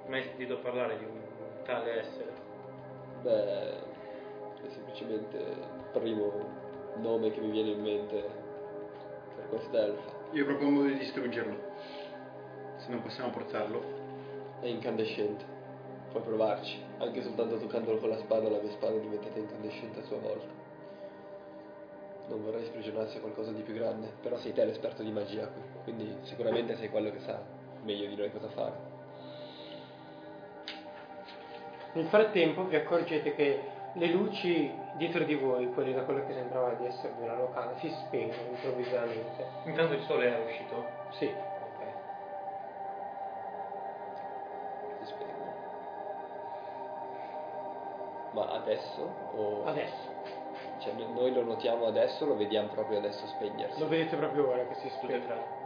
Mai 0.07 0.23
sentito 0.23 0.59
parlare 0.59 0.99
di 0.99 1.05
un 1.05 1.21
tale 1.65 2.01
essere? 2.01 2.33
Beh, 3.23 3.71
è 3.71 4.69
semplicemente 4.69 5.83
primo 6.01 6.33
nome 6.97 7.31
che 7.31 7.41
mi 7.41 7.51
viene 7.51 7.71
in 7.71 7.81
mente 7.81 8.25
per 9.35 9.49
quest'elfa. 9.49 10.13
Io 10.33 10.45
propongo 10.45 10.83
di 10.83 10.99
distruggerlo. 10.99 11.57
Se 12.77 12.91
non 12.91 13.03
possiamo 13.03 13.31
portarlo. 13.31 13.83
È 14.61 14.67
incandescente. 14.67 15.45
Puoi 16.11 16.23
provarci. 16.23 16.83
Anche 16.99 17.23
soltanto 17.23 17.59
toccandolo 17.59 17.99
con 17.99 18.09
la 18.09 18.19
spada, 18.19 18.49
la 18.49 18.61
mia 18.61 18.71
spada 18.73 18.97
è 18.97 19.01
diventata 19.01 19.39
incandescente 19.39 20.01
a 20.01 20.05
sua 20.05 20.19
volta. 20.19 20.63
Non 22.29 22.43
vorrei 22.43 22.65
sprigionarsi 22.65 23.19
a 23.19 23.21
qualcosa 23.21 23.51
di 23.51 23.63
più 23.63 23.75
grande, 23.75 24.09
però 24.23 24.39
sei 24.39 24.53
te 24.53 24.65
l'esperto 24.65 25.03
di 25.03 25.13
magia 25.13 25.47
qui, 25.47 25.61
quindi 25.83 26.17
sicuramente 26.23 26.77
sei 26.77 26.89
quello 26.89 27.11
che 27.11 27.21
sa 27.21 27.39
meglio 27.83 28.09
di 28.09 28.17
noi 28.17 28.33
cosa 28.33 28.49
fare. 28.49 28.73
Nel 31.93 32.07
frattempo 32.07 32.65
vi 32.65 32.77
accorgete 32.77 33.35
che 33.35 33.61
le 33.97 34.07
luci 34.09 34.73
dietro 34.97 35.23
di 35.25 35.35
voi, 35.35 35.73
quelle 35.73 35.93
da 35.93 36.03
quello 36.03 36.27
che 36.27 36.33
sembrava 36.33 36.71
di 36.75 36.87
esservi 36.87 37.23
una 37.23 37.37
locanda, 37.37 37.77
si 37.79 37.89
spengono 37.91 38.49
improvvisamente. 38.49 39.47
Intanto 39.65 39.95
il 39.95 40.03
sole 40.03 40.27
era 40.27 40.43
uscito? 40.43 40.85
Sì. 41.11 41.27
Ok. 41.27 41.87
Si 45.01 45.07
spengono. 45.07 45.53
Ma 48.33 48.51
adesso? 48.51 49.11
O... 49.37 49.65
Adesso. 49.65 50.13
Cioè 50.79 50.93
no- 50.95 51.13
noi 51.15 51.33
lo 51.33 51.45
notiamo 51.45 51.87
adesso, 51.87 52.27
lo 52.27 52.37
vediamo 52.37 52.69
proprio 52.69 52.99
adesso 52.99 53.27
spegnersi. 53.27 53.79
Lo 53.79 53.87
vedete 53.87 54.17
proprio 54.17 54.49
ora 54.49 54.67
che 54.67 54.75
si 54.75 54.89
e 54.89 55.25
tre. 55.25 55.63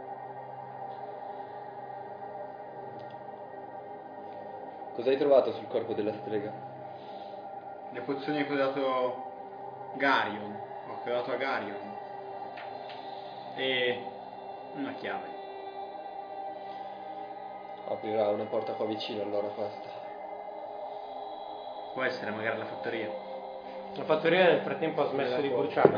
Cosa 4.93 5.09
hai 5.09 5.17
trovato 5.17 5.51
sul 5.53 5.67
corpo 5.67 5.93
della 5.93 6.13
strega? 6.13 6.68
Le 7.91 8.01
pozioni 8.01 8.45
che 8.45 8.53
ho 8.53 8.55
dato 8.55 9.23
Garion. 9.95 10.59
Ho 10.87 11.09
dato 11.09 11.31
a 11.31 11.35
Garion. 11.35 11.97
E 13.55 14.03
una 14.75 14.93
chiave. 14.93 15.27
Aprirà 17.87 18.27
una 18.29 18.45
porta 18.45 18.73
qua 18.73 18.85
vicino 18.85 19.23
allora 19.23 19.47
questa. 19.47 19.89
Può 21.93 22.03
essere 22.03 22.29
magari 22.31 22.59
la 22.59 22.65
fattoria. 22.65 23.09
La 23.95 24.03
fattoria 24.03 24.45
nel 24.45 24.61
frattempo 24.61 25.01
ha 25.01 25.09
smesso 25.09 25.41
di 25.41 25.47
Ah, 25.47 25.51
bruciare 25.51 25.89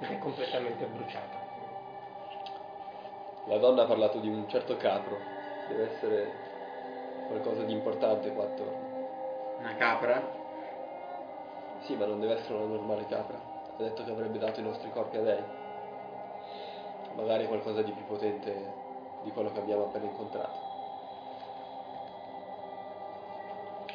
ed 0.00 0.10
è 0.10 0.18
completamente 0.18 0.84
bruciata. 0.86 1.46
La 3.46 3.58
donna 3.58 3.82
ha 3.82 3.86
parlato 3.86 4.18
di 4.18 4.28
un 4.28 4.48
certo 4.48 4.76
capro. 4.76 5.18
Deve 5.66 5.90
essere 5.90 6.30
qualcosa 7.26 7.62
di 7.64 7.72
importante 7.72 8.32
qua 8.32 8.44
attorno. 8.44 9.56
Una 9.58 9.74
capra. 9.74 10.37
Sì, 11.88 11.96
ma 11.96 12.04
non 12.04 12.20
deve 12.20 12.34
essere 12.34 12.52
una 12.52 12.66
normale 12.66 13.06
capra. 13.06 13.38
Ha 13.38 13.82
detto 13.82 14.04
che 14.04 14.10
avrebbe 14.10 14.36
dato 14.36 14.60
i 14.60 14.62
nostri 14.62 14.90
corpi 14.90 15.16
a 15.16 15.22
lei. 15.22 15.42
Magari 17.14 17.46
qualcosa 17.46 17.80
di 17.80 17.92
più 17.92 18.04
potente 18.04 18.52
di 19.22 19.32
quello 19.32 19.50
che 19.50 19.58
abbiamo 19.58 19.84
appena 19.84 20.04
incontrato. 20.04 20.58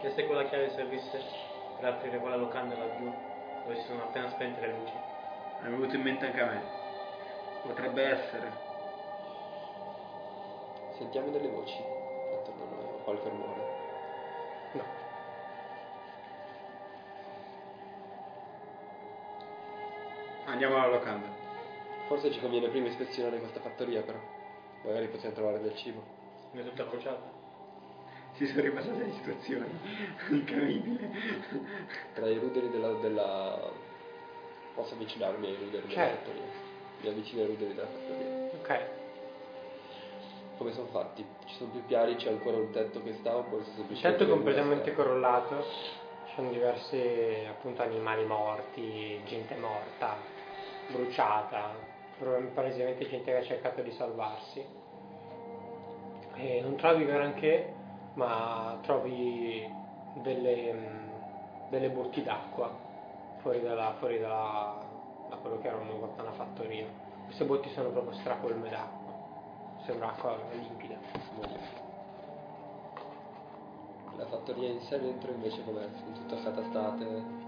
E 0.02 0.10
se 0.10 0.26
quella 0.26 0.46
chiave 0.46 0.72
servisse 0.72 1.22
per 1.76 1.86
aprire 1.86 2.18
quella 2.18 2.36
locanda 2.36 2.76
laggiù, 2.76 3.14
dove 3.62 3.76
si 3.76 3.86
sono 3.86 4.02
appena 4.02 4.28
spente 4.32 4.60
le 4.62 4.74
luci? 4.74 4.94
Mi 5.60 5.68
è 5.68 5.70
venuto 5.70 5.96
in 5.96 6.02
mente 6.02 6.26
anche 6.26 6.42
a 6.42 6.46
me. 6.48 6.62
Potrebbe 7.62 8.04
essere. 8.06 8.58
Sentiamo 10.98 11.30
delle 11.30 11.50
voci 11.50 11.78
attorno 12.34 12.64
a 12.64 12.76
noi, 12.76 13.04
qualche 13.04 13.30
rumore. 13.30 13.73
Andiamo 20.54 20.76
alla 20.76 20.94
locanda. 20.98 21.26
Forse 22.06 22.32
ci 22.32 22.40
conviene 22.40 22.68
prima 22.68 22.88
ispezionare 22.88 23.40
questa 23.40 23.60
fattoria 23.60 24.04
però. 24.04 24.20
Magari 24.84 25.08
possiamo 25.08 25.34
trovare 25.34 25.60
del 25.60 25.76
cibo. 25.76 26.04
È 26.52 26.62
tutta 26.62 26.84
bruciata. 26.84 27.32
Si 28.34 28.46
sono 28.46 28.62
ripassate 28.62 28.98
le 29.04 29.12
situazioni. 29.14 29.80
Incredibile. 30.30 31.10
Tra 32.14 32.28
i 32.28 32.38
ruderi 32.38 32.70
della... 32.70 32.92
della... 33.00 33.72
Posso 34.76 34.94
avvicinarmi 34.94 35.48
ai 35.48 35.56
ruderi 35.56 35.88
della 35.88 35.94
Certo. 35.94 36.18
fattoria? 36.30 36.48
Mi 37.02 37.10
avvicino 37.10 37.42
ai 37.42 37.48
ruderi 37.48 37.74
della 37.74 37.88
fattoria. 37.88 38.50
Ok. 38.54 38.86
Come 40.60 40.72
sono 40.74 40.88
fatti? 40.92 41.26
Ci 41.46 41.56
sono 41.56 41.72
più 41.72 41.84
piani, 41.86 42.16
c'è 42.16 42.30
ancora 42.30 42.58
un 42.58 42.70
tetto 42.70 43.02
che 43.02 43.14
sta 43.14 43.36
oppure 43.36 43.64
Il 43.64 43.72
semplicemente... 43.74 44.02
tetto 44.04 44.14
è 44.22 44.26
delle 44.26 44.30
completamente 44.30 44.94
crollato, 44.94 45.64
ci 46.28 46.34
sono 46.36 46.52
diversi 46.52 47.44
appunto 47.50 47.82
animali 47.82 48.24
morti, 48.24 49.20
gente 49.26 49.56
morta, 49.56 50.16
bruciata, 50.88 51.72
palesemente 52.54 53.08
gente 53.08 53.32
che 53.32 53.38
ha 53.38 53.44
cercato 53.44 53.82
di 53.82 53.92
salvarsi. 53.92 54.66
E 56.36 56.62
non 56.62 56.76
trovi 56.76 57.06
granché, 57.06 57.74
ma 58.14 58.78
trovi 58.82 59.68
delle, 60.22 60.74
mm, 60.74 61.70
delle 61.70 61.90
botti 61.90 62.24
d'acqua 62.24 62.92
fuori, 63.44 63.62
dalla, 63.62 63.94
fuori 64.00 64.20
dalla, 64.20 64.76
da 65.30 65.36
quello 65.36 65.60
che 65.60 65.68
era 65.68 65.78
una 65.78 65.92
volta 65.92 66.22
una 66.24 66.32
fattoria. 66.32 66.86
Queste 67.26 67.44
botti 67.46 67.70
sono 67.70 67.90
proprio 67.90 68.14
stracolme 68.20 68.70
d'acqua, 68.70 69.14
sembra 69.86 70.10
acqua 70.10 70.38
limpida. 70.54 70.96
La 74.16 74.26
fattoria 74.26 74.70
in 74.70 74.82
sé 74.82 75.00
dentro 75.00 75.32
invece 75.32 75.64
com'è? 75.64 75.86
Sono 75.98 76.12
tutte 76.14 76.36
accatastante, 76.36 77.42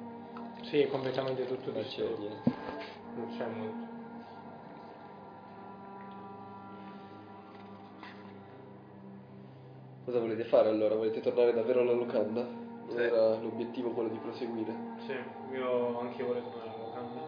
Sì, 0.63 0.81
è 0.81 0.87
completamente 0.87 1.45
tutto 1.45 1.71
distrutto. 1.71 2.53
Non 3.15 3.27
c'è 3.37 3.45
molto. 3.47 3.93
Cosa 10.05 10.19
volete 10.19 10.43
fare 10.43 10.69
allora? 10.69 10.95
Volete 10.95 11.21
tornare 11.21 11.53
davvero 11.53 11.81
alla 11.81 11.93
locanda? 11.93 12.63
Sì. 12.89 12.97
era 12.97 13.35
l'obiettivo 13.39 13.89
quello 13.91 14.09
di 14.09 14.17
proseguire? 14.19 14.73
Sì, 15.05 15.13
io 15.53 15.99
anche 15.99 16.21
io 16.21 16.27
volevo 16.27 16.49
tornare 16.49 16.69
alla 16.69 16.85
locanda. 16.85 17.21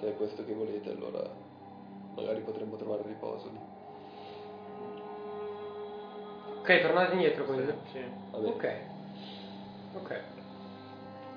Se 0.00 0.08
è 0.08 0.16
questo 0.16 0.44
che 0.44 0.52
volete 0.52 0.90
allora 0.90 1.22
magari 2.14 2.40
potremmo 2.40 2.76
trovare 2.76 3.02
riposo 3.06 3.48
lì. 3.50 3.58
Ok, 6.58 6.80
tornate 6.82 7.12
indietro 7.12 7.44
quindi. 7.44 7.72
Sì. 7.90 8.00
Bene. 8.30 8.48
Ok. 8.48 8.74
Ok. 9.94 10.33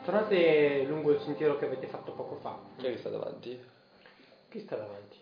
Tornate 0.07 0.83
lungo 0.83 1.11
il 1.11 1.19
sentiero 1.19 1.57
che 1.57 1.65
avete 1.65 1.85
fatto 1.87 2.13
poco 2.13 2.37
fa. 2.37 2.57
Chi 2.77 2.95
sta 2.97 3.09
davanti? 3.09 3.61
Chi 4.47 4.61
sta 4.61 4.77
davanti? 4.77 5.17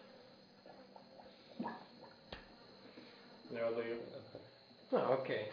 Ne 3.48 3.60
vado 3.62 3.82
io. 3.82 3.98
Ah, 4.92 5.10
ok. 5.10 5.48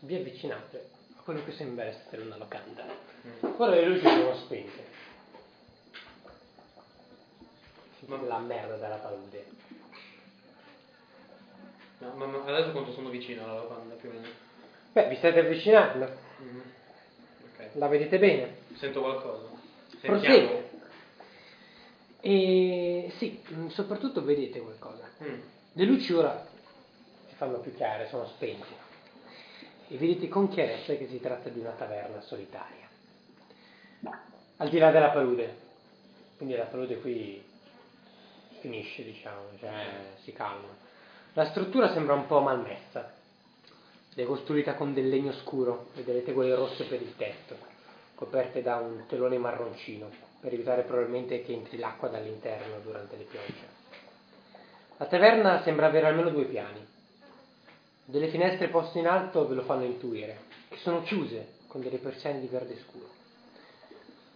Vi 0.00 0.14
avvicinate 0.16 0.88
a 1.16 1.22
quello 1.22 1.44
che 1.44 1.52
sembra 1.52 1.84
essere 1.84 2.22
una 2.22 2.36
locanda. 2.36 2.84
Mm. 2.84 3.44
Ora 3.58 3.70
le 3.70 3.84
luci 3.86 4.02
sono 4.08 4.34
spente. 4.34 4.84
Ma- 8.06 8.22
La 8.22 8.38
merda 8.38 8.74
della 8.74 8.96
palude. 8.96 9.44
Ma, 11.98 12.08
ma- 12.08 12.26
ma 12.26 12.44
adesso 12.44 12.72
quanto 12.72 12.90
sono 12.90 13.08
vicino 13.08 13.44
alla 13.44 13.54
lavanda 13.54 13.94
più 13.94 14.08
o 14.08 14.12
meno? 14.14 14.26
Beh, 14.92 15.06
vi 15.06 15.14
state 15.14 15.38
avvicinando, 15.38 16.10
Mhm. 16.38 16.72
La 17.74 17.88
vedete 17.88 18.18
bene. 18.18 18.56
Sento 18.74 19.00
qualcosa? 19.00 19.48
Prosegue. 20.00 20.70
E 22.20 23.12
sì, 23.18 23.42
mh, 23.46 23.68
soprattutto 23.68 24.22
vedete 24.24 24.60
qualcosa. 24.60 25.10
Mm. 25.22 25.40
Le 25.72 25.84
luci 25.84 26.12
ora 26.12 26.46
si 27.28 27.34
fanno 27.34 27.58
più 27.58 27.74
chiare, 27.74 28.08
sono 28.08 28.26
spente. 28.26 28.82
E 29.88 29.96
vedete 29.96 30.28
con 30.28 30.48
chiarezza 30.48 30.94
che 30.94 31.06
si 31.08 31.20
tratta 31.20 31.48
di 31.48 31.58
una 31.58 31.72
taverna 31.72 32.20
solitaria. 32.22 32.88
Al 34.56 34.68
di 34.68 34.78
là 34.78 34.90
della 34.90 35.10
palude. 35.10 35.62
Quindi 36.36 36.54
la 36.54 36.64
palude 36.64 37.00
qui 37.00 37.42
finisce, 38.60 39.04
diciamo, 39.04 39.42
cioè 39.58 40.14
si 40.22 40.32
calma. 40.32 40.68
La 41.34 41.46
struttura 41.46 41.92
sembra 41.92 42.14
un 42.14 42.26
po' 42.26 42.40
malmessa. 42.40 43.12
È 44.16 44.22
costruita 44.22 44.74
con 44.74 44.94
del 44.94 45.08
legno 45.08 45.32
scuro 45.32 45.88
e 45.96 46.04
delle 46.04 46.22
tegole 46.22 46.54
rosse 46.54 46.84
per 46.84 47.02
il 47.02 47.16
tetto, 47.16 47.56
coperte 48.14 48.62
da 48.62 48.76
un 48.76 49.06
telone 49.08 49.38
marroncino, 49.38 50.08
per 50.40 50.54
evitare 50.54 50.82
probabilmente 50.82 51.42
che 51.42 51.52
entri 51.52 51.78
l'acqua 51.78 52.06
dall'interno 52.06 52.78
durante 52.84 53.16
le 53.16 53.24
piogge. 53.24 53.66
La 54.98 55.06
taverna 55.06 55.62
sembra 55.62 55.86
avere 55.86 56.06
almeno 56.06 56.30
due 56.30 56.44
piani. 56.44 56.86
Delle 58.04 58.28
finestre 58.28 58.68
poste 58.68 59.00
in 59.00 59.08
alto 59.08 59.48
ve 59.48 59.56
lo 59.56 59.62
fanno 59.62 59.82
intuire, 59.82 60.42
che 60.68 60.76
sono 60.76 61.02
chiuse 61.02 61.54
con 61.66 61.80
delle 61.80 61.98
persiane 61.98 62.38
di 62.38 62.46
verde 62.46 62.78
scuro. 62.86 63.08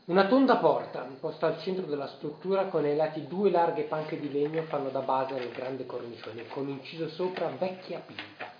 Una 0.06 0.26
tonda 0.26 0.56
porta, 0.56 1.08
posta 1.20 1.46
al 1.46 1.60
centro 1.60 1.86
della 1.86 2.08
struttura, 2.08 2.64
con 2.64 2.84
ai 2.84 2.96
lati 2.96 3.28
due 3.28 3.50
larghe 3.50 3.84
panche 3.84 4.18
di 4.18 4.32
legno, 4.32 4.64
fanno 4.64 4.88
da 4.88 5.02
base 5.02 5.34
al 5.34 5.50
grande 5.50 5.86
cornicione, 5.86 6.48
con 6.48 6.66
inciso 6.68 7.08
sopra 7.10 7.46
vecchia 7.56 8.00
pinta. 8.00 8.57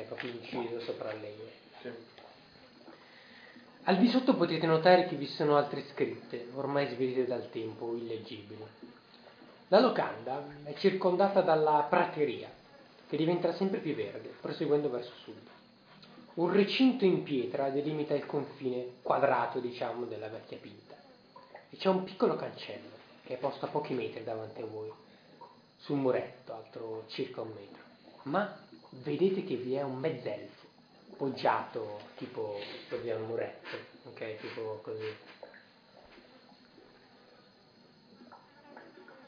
È 0.00 0.04
proprio 0.04 0.30
inciso 0.30 0.80
sopra 0.80 1.12
il 1.12 1.20
legno. 1.20 1.44
Sì. 1.82 1.90
Al 3.84 3.98
di 3.98 4.08
sotto 4.08 4.34
potete 4.34 4.66
notare 4.66 5.06
che 5.06 5.16
vi 5.16 5.26
sono 5.26 5.56
altre 5.56 5.84
scritte, 5.92 6.48
ormai 6.54 6.88
svelite 6.88 7.26
dal 7.26 7.50
tempo 7.50 7.94
illeggibili. 7.94 8.64
La 9.68 9.80
locanda 9.80 10.42
è 10.64 10.74
circondata 10.74 11.42
dalla 11.42 11.86
prateria, 11.88 12.50
che 13.08 13.16
diventa 13.16 13.52
sempre 13.54 13.78
più 13.80 13.94
verde, 13.94 14.34
proseguendo 14.40 14.88
verso 14.88 15.12
sud. 15.22 15.48
Un 16.34 16.52
recinto 16.52 17.04
in 17.04 17.22
pietra 17.22 17.68
delimita 17.68 18.14
il 18.14 18.24
confine 18.24 18.94
quadrato, 19.02 19.60
diciamo, 19.60 20.06
della 20.06 20.28
vecchia 20.28 20.58
pinta. 20.58 20.96
E 21.68 21.76
c'è 21.76 21.88
un 21.88 22.04
piccolo 22.04 22.36
cancello, 22.36 22.88
che 23.24 23.34
è 23.34 23.38
posto 23.38 23.66
a 23.66 23.68
pochi 23.68 23.92
metri 23.92 24.24
davanti 24.24 24.62
a 24.62 24.66
voi, 24.66 24.90
sul 25.76 25.96
muretto, 25.96 26.54
altro 26.54 27.04
circa 27.08 27.42
un 27.42 27.52
metro. 27.52 27.82
Ma 28.24 28.68
vedete 28.90 29.44
che 29.44 29.56
vi 29.56 29.74
è 29.74 29.82
un 29.82 29.98
mezzelfo, 29.98 30.66
poggiato 31.16 32.00
tipo 32.16 32.58
così 32.88 33.10
al 33.10 33.22
muretto, 33.22 33.76
ok? 34.04 34.36
Tipo 34.36 34.80
così. 34.82 35.16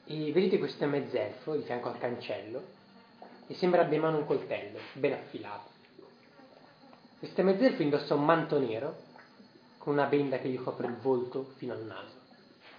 E 0.05 0.33
vedete 0.33 0.59
questo 0.59 0.87
mezzelfo 0.87 1.55
di 1.55 1.63
fianco 1.63 1.89
al 1.89 1.99
cancello 1.99 2.81
e 3.47 3.55
sembra 3.55 3.83
abbia 3.83 3.97
in 3.97 4.03
mano 4.03 4.19
un 4.19 4.27
coltello, 4.27 4.79
ben 4.95 5.13
affilato. 5.13 5.71
Questo 7.19 7.43
mezzelfo 7.43 7.83
indossa 7.83 8.15
un 8.15 8.25
manto 8.25 8.59
nero 8.59 9.11
con 9.79 9.93
una 9.93 10.07
benda 10.07 10.39
che 10.39 10.49
gli 10.49 10.61
copre 10.61 10.87
il 10.89 10.97
volto 10.97 11.53
fino 11.57 11.73
al 11.73 11.85
naso. 11.85 12.15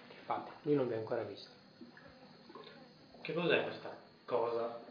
Che 0.09 0.15
fate? 0.25 0.51
Lui 0.63 0.75
non 0.75 0.87
vi 0.87 0.93
ha 0.93 0.97
ancora 0.97 1.23
visto. 1.23 1.49
Che 3.21 3.33
cos'è 3.33 3.63
questa 3.63 3.95
cosa 4.25 4.81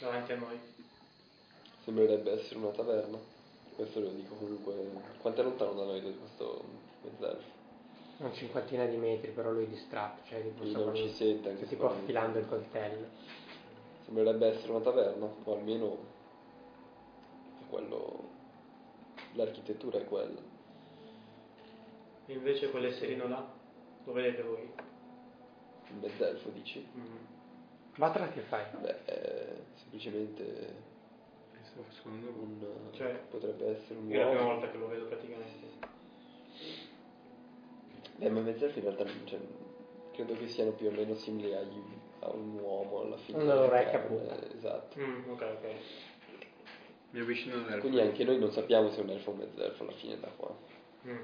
davanti 0.00 0.32
a 0.32 0.36
noi? 0.36 0.58
Sembrerebbe 1.84 2.32
essere 2.32 2.58
una 2.58 2.70
taverna. 2.70 3.18
Questo 3.74 4.00
lo 4.00 4.08
dico 4.10 4.34
comunque. 4.34 4.74
Quanto 5.20 5.40
è 5.40 5.44
lontano 5.44 5.72
da 5.72 5.84
noi 5.84 6.00
questo 6.00 6.64
mezzelfo? 7.02 7.56
Un 8.18 8.34
cinquantina 8.34 8.84
di 8.86 8.96
metri, 8.96 9.30
però 9.30 9.52
lui 9.52 9.64
è 9.64 9.68
distratto, 9.68 10.22
cioè 10.26 10.42
tipo 10.42 10.64
non 10.64 10.94
ci 10.94 11.02
lui 11.02 11.12
sente 11.12 11.50
anche 11.50 11.68
tipo 11.68 11.86
parla. 11.86 12.00
affilando 12.00 12.38
il 12.38 12.48
coltello. 12.48 13.06
Sembrerebbe 14.04 14.48
essere 14.48 14.72
una 14.72 14.80
taverna, 14.80 15.32
o 15.44 15.52
almeno 15.54 15.98
è 17.60 17.70
quello. 17.70 18.28
L'architettura 19.34 19.98
è 19.98 20.04
quella. 20.04 20.40
E 22.26 22.32
invece 22.32 22.70
quell'esserino 22.70 23.28
là, 23.28 23.46
lo 24.04 24.12
vedete 24.12 24.42
voi? 24.42 24.68
Il 25.90 25.96
mezzelfo 26.00 26.48
dici? 26.50 26.84
Mm. 27.98 28.00
Vatra 28.00 28.28
che 28.28 28.40
fai? 28.42 28.62
Beh, 28.80 28.96
semplicemente 29.74 30.86
Stavo 31.62 31.84
secondo 31.90 32.26
me. 32.30 32.38
un. 32.38 32.92
Cioè, 32.92 33.10
potrebbe 33.28 33.76
essere 33.76 33.98
un 33.98 34.10
È 34.10 34.16
la 34.16 34.26
prima 34.26 34.40
uomo. 34.42 34.52
volta 34.54 34.70
che 34.70 34.78
lo 34.78 34.88
vedo 34.88 35.06
praticamente. 35.06 35.66
Beh, 38.16 38.30
ma 38.30 38.40
mezzelfi 38.40 38.78
in 38.78 38.84
realtà 38.84 39.04
non 39.04 39.22
c'è. 39.24 39.38
Credo 40.12 40.36
che 40.36 40.48
siano 40.48 40.72
più 40.72 40.88
o 40.88 40.90
meno 40.90 41.14
simili 41.16 41.54
agli, 41.54 41.80
a 42.20 42.30
un 42.30 42.58
uomo 42.58 43.02
alla 43.02 43.16
fine. 43.18 43.42
Una 43.42 43.60
orecchia 43.60 44.04
Eh. 44.04 44.56
Esatto. 44.56 44.98
Mm, 45.00 45.30
ok, 45.30 45.42
ok. 45.42 45.74
Mi 47.10 47.20
avvicino 47.20 47.54
all'elfo. 47.56 47.80
Quindi 47.80 48.00
anche 48.00 48.24
noi 48.24 48.38
non 48.38 48.50
sappiamo 48.52 48.90
se 48.90 49.00
è 49.00 49.02
un 49.02 49.10
elfo 49.10 49.30
o 49.30 49.32
un 49.34 49.38
mezzelfo 49.38 49.82
alla 49.82 49.92
fine 49.92 50.18
da 50.18 50.28
qua. 50.36 50.54
Mm. 51.06 51.16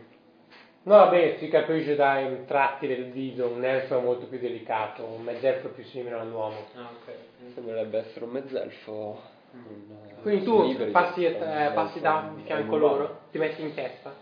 No, 0.86 0.96
vabbè, 0.96 1.36
si 1.38 1.48
capisce 1.48 1.96
dai 1.96 2.44
tratti 2.44 2.86
del 2.86 3.10
viso, 3.10 3.46
un 3.46 3.64
elfo 3.64 3.98
è 3.98 4.02
molto 4.02 4.26
più 4.26 4.38
delicato, 4.38 5.02
un 5.04 5.22
mezzelfo 5.22 5.68
è 5.68 5.70
più 5.70 5.82
simile 5.84 6.14
a 6.16 6.22
un 6.22 6.32
uomo. 6.32 6.56
Ah, 6.76 6.90
ok. 7.00 7.14
Mm. 7.42 7.52
Sembrerebbe 7.54 7.98
essere 7.98 8.24
un 8.26 8.30
mezzelfo. 8.32 9.20
eh, 9.54 10.20
Quindi 10.20 10.44
tu 10.44 10.90
passi, 10.90 11.24
eh, 11.24 11.70
passi 11.72 12.00
da 12.00 12.30
di 12.34 12.42
fianco 12.42 12.76
loro, 12.76 13.20
ti 13.30 13.38
metti 13.38 13.62
in 13.62 13.72
testa, 13.74 14.12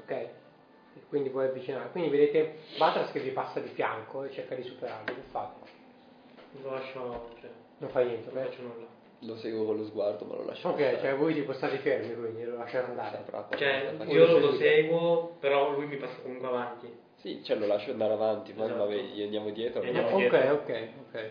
ok? 0.00 0.10
E 0.10 0.30
Quindi 1.10 1.28
puoi 1.28 1.48
avvicinare. 1.48 1.90
Quindi 1.90 2.08
vedete 2.08 2.60
Batras 2.78 3.12
che 3.12 3.20
vi 3.20 3.30
passa 3.30 3.60
di 3.60 3.68
fianco 3.68 4.24
e 4.24 4.30
cerca 4.30 4.54
di 4.54 4.62
superarlo. 4.62 5.14
Che 5.14 5.20
fate? 5.30 5.60
Lo 6.62 6.70
lascio, 6.70 7.28
cioè, 7.40 7.50
Non 7.78 7.90
fa 7.90 8.00
niente, 8.00 8.30
non 8.32 8.42
faccio 8.42 8.62
nulla. 8.62 8.86
Lo 9.26 9.36
seguo 9.36 9.64
con 9.64 9.76
lo 9.76 9.84
sguardo, 9.86 10.24
ma 10.24 10.34
lo 10.36 10.44
lascio 10.44 10.68
Ok, 10.68 10.76
passare. 10.76 10.98
cioè 11.00 11.14
voi 11.16 11.34
tipo 11.34 11.52
state 11.52 11.78
fermi, 11.78 12.14
quindi 12.14 12.44
lo 12.44 12.56
lasciate 12.56 12.90
andare. 12.90 13.24
Cosa 13.28 13.46
Cioè, 13.56 13.94
io 14.06 14.38
lo 14.38 14.54
seguo, 14.54 15.36
però 15.40 15.72
lui 15.72 15.86
mi 15.86 15.96
passa 15.96 16.20
comunque 16.22 16.48
avanti. 16.48 16.92
Sì, 17.16 17.42
cioè 17.42 17.56
lo 17.56 17.66
lascio 17.66 17.90
andare 17.90 18.12
avanti, 18.12 18.52
ma 18.52 18.64
Esatto. 18.66 18.78
vabbè, 18.84 18.94
gli 18.96 19.22
andiamo 19.22 19.50
dietro. 19.50 19.82
E 19.82 19.90
no? 19.90 19.98
andiamo 19.98 20.24
Ok, 20.24 20.30
dietro. 20.30 20.52
ok, 20.54 20.88
ok. 21.08 21.30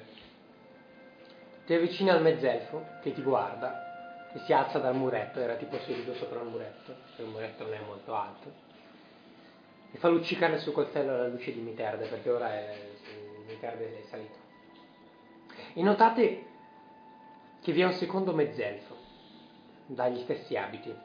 Ti 1.65 1.73
avvicini 1.73 2.09
al 2.09 2.21
mezzelfo 2.21 2.85
che 3.01 3.13
ti 3.13 3.21
guarda 3.21 4.29
e 4.33 4.39
si 4.39 4.51
alza 4.53 4.79
dal 4.79 4.95
muretto, 4.95 5.39
era 5.39 5.55
tipo 5.55 5.77
seduto 5.79 6.13
sopra 6.15 6.41
il 6.41 6.47
muretto, 6.47 6.93
perché 7.05 7.21
il 7.21 7.27
muretto 7.29 7.63
non 7.63 7.73
è 7.73 7.79
molto 7.85 8.13
alto, 8.13 8.51
e 9.93 9.97
fa 9.97 10.09
luccicare 10.09 10.55
il 10.55 10.59
suo 10.59 10.73
coltello 10.73 11.13
alla 11.13 11.27
luce 11.27 11.53
di 11.53 11.61
Miterde, 11.61 12.07
perché 12.07 12.29
ora 12.29 12.53
è, 12.53 12.75
Miterde 13.47 13.99
è 13.99 14.03
salito. 14.09 14.35
E 15.73 15.81
notate 15.81 16.43
che 17.65 17.71
vi 17.71 17.81
è 17.81 17.85
un 17.85 17.93
secondo 17.93 18.31
mezzelfo, 18.31 18.95
dagli 19.87 20.19
stessi 20.19 20.55
abiti, 20.55 20.95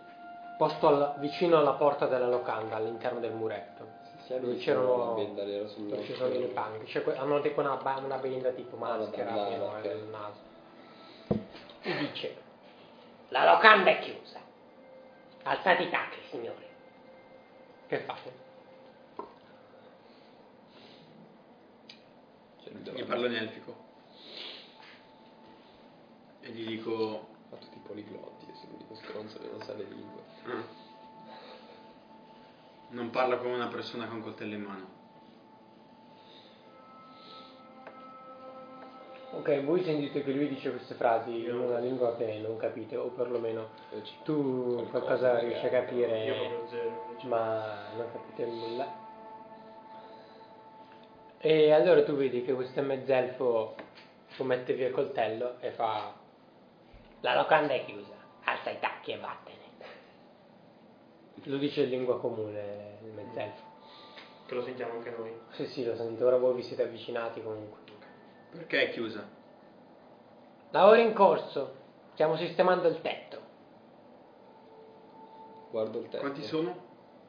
posto 0.58 0.88
al- 0.88 1.14
vicino 1.16 1.56
alla 1.56 1.72
porta 1.72 2.04
della 2.04 2.28
locanda, 2.28 2.76
all'interno 2.76 3.18
del 3.18 3.32
muretto. 3.32 3.98
Dove 4.28 4.58
c'erano 4.58 5.14
dove 5.14 6.04
ci 6.04 6.12
sono 6.12 6.28
delle 6.28 6.48
panche, 6.48 6.84
cioè, 6.84 7.16
hanno 7.16 7.40
tipo 7.40 7.60
una, 7.60 7.80
una 7.82 8.18
benda 8.18 8.50
tipo 8.50 8.76
maschera 8.76 9.30
bandana, 9.30 9.48
fino 9.48 9.64
ok. 9.64 9.86
al 9.86 10.08
naso. 10.10 10.38
E 11.80 11.96
dice: 11.96 12.36
La 13.30 13.52
locanda 13.54 13.90
è 13.90 13.98
chiusa. 14.00 14.38
Alzate 15.44 15.82
i 15.82 15.90
tacchi, 15.90 16.18
signori. 16.28 16.66
Che 17.86 17.98
fate? 18.00 18.32
Gli 22.64 22.78
davanti. 22.82 23.04
parlo 23.04 23.26
in 23.26 23.34
elfico. 23.34 23.89
E 26.50 26.52
gli 26.52 26.66
dico... 26.66 27.28
Fa 27.48 27.56
tutti 27.56 27.76
i 27.78 27.80
poliglotti, 27.86 28.44
io 28.46 28.54
sono 28.54 28.72
l'unico 28.72 28.94
stronzo 28.96 29.38
che 29.38 29.48
non 29.50 29.62
sa 29.62 29.74
le 29.74 29.84
lingue. 29.84 30.20
"Ah, 30.46 30.62
Non 32.88 33.10
parla 33.10 33.38
come 33.38 33.54
una 33.54 33.68
persona 33.68 34.06
con 34.06 34.20
coltello 34.20 34.54
in 34.54 34.62
mano. 34.62 34.98
Ok, 39.32 39.62
voi 39.64 39.82
sentite 39.84 40.22
che 40.24 40.32
lui 40.32 40.48
dice 40.48 40.70
queste 40.70 40.94
frasi 40.94 41.44
in 41.44 41.54
una 41.54 41.78
lingua 41.78 42.16
che 42.16 42.38
non 42.38 42.56
capite, 42.56 42.96
o 42.96 43.08
perlomeno 43.08 43.68
E 43.92 44.02
ci- 44.04 44.14
tu 44.24 44.86
qualcosa 44.90 45.38
riesci 45.38 45.66
a 45.66 45.68
Io 45.68 45.70
capire, 45.70 46.50
ma 47.24 47.88
non 47.96 48.10
capite 48.12 48.46
nulla. 48.46 48.92
E 51.38 51.72
allora 51.72 52.02
tu 52.04 52.14
vedi 52.14 52.44
che 52.44 52.54
questo 52.54 52.80
mezzelfo 52.82 53.74
può 54.36 54.44
mette 54.44 54.74
via 54.74 54.88
il 54.88 54.92
coltello 54.94 55.60
e 55.60 55.70
fa 55.72 56.18
La 57.20 57.34
locanda 57.34 57.74
è 57.74 57.84
chiusa, 57.84 58.14
alza 58.44 58.70
i 58.70 58.78
tacchi 58.78 59.12
e 59.12 59.18
vattene. 59.18 59.58
Lo 61.44 61.56
dice 61.56 61.82
in 61.82 61.90
lingua 61.90 62.18
comune 62.18 62.98
il 63.02 63.12
mezzelfo. 63.12 63.68
Che 64.46 64.54
lo 64.54 64.62
sentiamo 64.62 64.94
anche 64.94 65.10
noi. 65.10 65.32
Sì, 65.50 65.66
sì, 65.66 65.84
lo 65.84 65.94
sento, 65.94 66.26
ora 66.26 66.36
voi 66.36 66.54
vi 66.54 66.62
siete 66.62 66.82
avvicinati 66.82 67.42
comunque. 67.42 67.78
Perché 68.50 68.88
è 68.88 68.90
chiusa? 68.90 69.26
Lavoro 70.70 71.00
in 71.00 71.12
corso, 71.14 71.74
stiamo 72.12 72.36
sistemando 72.36 72.88
il 72.88 73.00
tetto. 73.00 73.38
Guardo 75.70 75.98
il 75.98 76.08
tetto. 76.08 76.18
Quanti 76.18 76.42
sono 76.42 76.74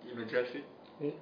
i 0.03 0.13
Vegelfi? 0.13 0.63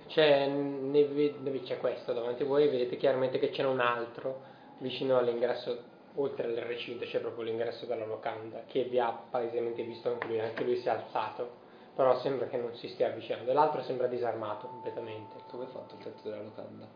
C'è, 0.08 0.48
ne- 0.48 1.62
c'è 1.64 1.78
questo 1.80 2.12
davanti 2.12 2.44
a 2.44 2.46
voi, 2.46 2.68
vedete 2.68 2.98
chiaramente 2.98 3.40
che 3.40 3.50
c'è 3.50 3.64
un 3.64 3.80
altro 3.80 4.42
vicino 4.80 5.18
all'ingresso, 5.18 5.84
oltre 6.16 6.48
al 6.48 6.56
recinto, 6.56 7.06
c'è 7.06 7.20
proprio 7.20 7.44
l'ingresso 7.44 7.86
della 7.86 8.06
locanda, 8.06 8.64
che 8.68 8.84
vi 8.84 9.00
ha 9.00 9.12
palesemente 9.30 9.84
visto 9.84 10.10
anche 10.10 10.28
lui, 10.28 10.40
anche 10.40 10.64
lui 10.64 10.78
si 10.78 10.88
è 10.88 10.92
alzato, 10.92 11.68
però 11.96 12.18
sembra 12.20 12.48
che 12.48 12.58
non 12.58 12.74
si 12.76 12.88
stia 12.90 13.08
avvicinando. 13.08 13.52
L'altro 13.54 13.82
sembra 13.84 14.08
disarmato 14.08 14.68
completamente. 14.68 15.36
Come 15.50 15.66
è 15.66 15.68
fatto 15.68 15.96
il 15.96 16.04
tetto 16.04 16.30
della 16.30 16.42
locanda? 16.42 16.88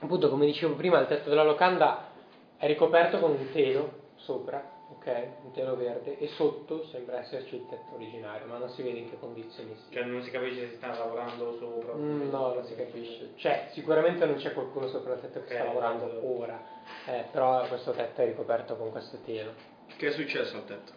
Appunto, 0.00 0.30
come 0.30 0.46
dicevo 0.46 0.74
prima, 0.74 0.98
il 0.98 1.06
tetto 1.06 1.28
della 1.28 1.44
locanda 1.44 2.08
è 2.56 2.66
ricoperto 2.66 3.18
con 3.18 3.30
un 3.32 3.50
telo 3.52 3.92
sopra, 4.16 4.78
ok? 4.92 5.26
Un 5.44 5.52
telo 5.52 5.76
verde, 5.76 6.18
e 6.18 6.26
sotto 6.28 6.84
sembra 6.86 7.20
esserci 7.20 7.54
il 7.56 7.66
tetto 7.68 7.94
originario, 7.94 8.46
ma 8.46 8.58
non 8.58 8.68
si 8.70 8.82
vede 8.82 8.98
in 8.98 9.10
che 9.10 9.18
condizioni 9.18 9.74
sia. 9.76 10.00
Cioè 10.00 10.10
non 10.10 10.22
si 10.22 10.30
capisce 10.30 10.68
se 10.70 10.76
sta 10.76 10.96
lavorando 10.96 11.56
sopra. 11.58 11.94
Mm, 11.94 12.28
no, 12.30 12.54
non 12.54 12.64
si 12.64 12.74
capisce. 12.74 13.32
Cioè, 13.36 13.68
sicuramente 13.72 14.24
non 14.26 14.36
c'è 14.36 14.52
qualcuno 14.52 14.88
sopra 14.88 15.14
il 15.14 15.20
tetto 15.20 15.40
che 15.42 15.46
Ok, 15.46 15.52
sta 15.54 15.64
lavorando 15.64 16.06
esatto. 16.10 16.26
ora, 16.38 16.62
eh, 17.06 17.24
però 17.30 17.66
questo 17.68 17.92
tetto 17.92 18.20
è 18.20 18.26
ricoperto 18.26 18.76
con 18.76 18.90
questo 18.90 19.18
telo. 19.24 19.52
Che 19.96 20.06
è 20.06 20.10
successo 20.12 20.56
al 20.56 20.64
tetto? 20.66 20.92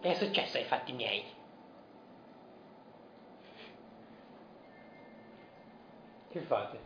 Che 0.00 0.10
è 0.10 0.14
successo 0.14 0.56
ai 0.56 0.64
fatti 0.64 0.92
miei? 0.92 1.24
Che 6.30 6.40
fate? 6.40 6.78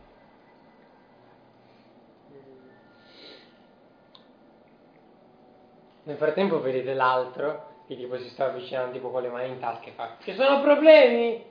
Nel 6.05 6.17
frattempo 6.17 6.59
vedete 6.61 6.93
l'altro 6.93 7.73
che 7.87 7.95
tipo 7.95 8.17
si 8.17 8.29
sta 8.29 8.45
avvicinando 8.45 8.91
tipo 8.93 9.09
con 9.11 9.21
le 9.21 9.29
mani 9.29 9.49
in 9.49 9.59
tasca 9.59 9.85
e 9.87 9.91
fa 9.91 10.15
Ci 10.21 10.33
sono 10.33 10.61
problemi? 10.61 11.43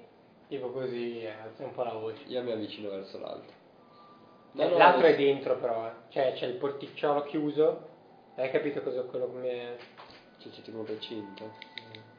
Tipo 0.49 0.71
così, 0.71 1.23
eh, 1.23 1.29
alza 1.43 1.65
un 1.65 1.73
po' 1.73 1.83
la 1.85 1.93
voce. 1.93 2.23
Io 2.27 2.43
mi 2.43 2.53
avvicino 2.53 2.91
verso 2.91 3.19
l'altro. 3.19 3.53
Eh, 4.57 4.69
l'altro 4.77 5.07
è 5.07 5.17
dentro 5.17 5.57
però, 5.57 5.87
eh. 5.87 5.91
cioè 6.11 6.33
c'è 6.35 6.47
il 6.47 6.55
porticciolo 6.55 7.23
chiuso. 7.23 7.93
Hai 8.37 8.51
capito 8.51 8.83
cosa 8.83 9.03
quello 9.03 9.27
come... 9.27 9.77
Cioè, 10.39 10.53
c'è 10.53 10.61
tipo 10.63 10.79
un 10.79 10.87
recinto. 10.87 11.51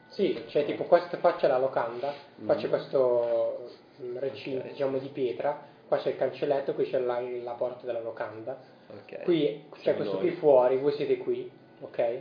Sì, 0.08 0.44
c'è 0.48 0.64
tipo 0.64 0.84
questo, 0.84 1.18
qua 1.18 1.34
c'è 1.36 1.46
la 1.48 1.58
locanda, 1.58 2.12
qua 2.44 2.54
Mm. 2.54 2.58
c'è 2.58 2.68
questo 2.68 3.70
mm, 4.02 4.16
recinto 4.18 4.66
diciamo 4.68 4.98
di 4.98 5.08
pietra, 5.08 5.60
qua 5.86 5.98
c'è 5.98 6.10
il 6.10 6.16
cancelletto, 6.16 6.72
qui 6.74 6.84
c'è 6.88 6.98
la, 6.98 7.20
la 7.20 7.52
porta 7.52 7.84
della 7.84 8.00
locanda, 8.00 8.56
Ok. 8.88 9.22
qui 9.24 9.64
c'è 9.74 9.80
Siamo 9.80 9.96
questo 9.98 10.14
noi. 10.14 10.22
qui 10.28 10.36
fuori, 10.36 10.76
voi 10.78 10.92
siete 10.92 11.18
qui, 11.18 11.50
ok? 11.80 12.20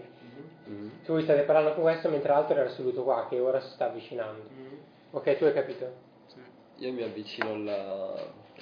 Mhm. 0.65 0.91
Se 1.03 1.11
voi 1.11 1.23
state 1.23 1.41
parlando 1.43 1.73
con 1.73 1.83
questo 1.83 2.09
mentre 2.09 2.29
l'altro 2.31 2.55
era 2.55 2.69
seduto 2.69 3.03
qua, 3.03 3.27
che 3.29 3.39
ora 3.39 3.59
si 3.61 3.69
sta 3.71 3.85
avvicinando. 3.85 4.43
Ok, 5.11 5.37
tu 5.37 5.45
hai 5.45 5.53
capito? 5.53 6.03
Io 6.77 6.91
mi 6.91 7.03
avvicino 7.03 7.53
alla, 7.53 8.13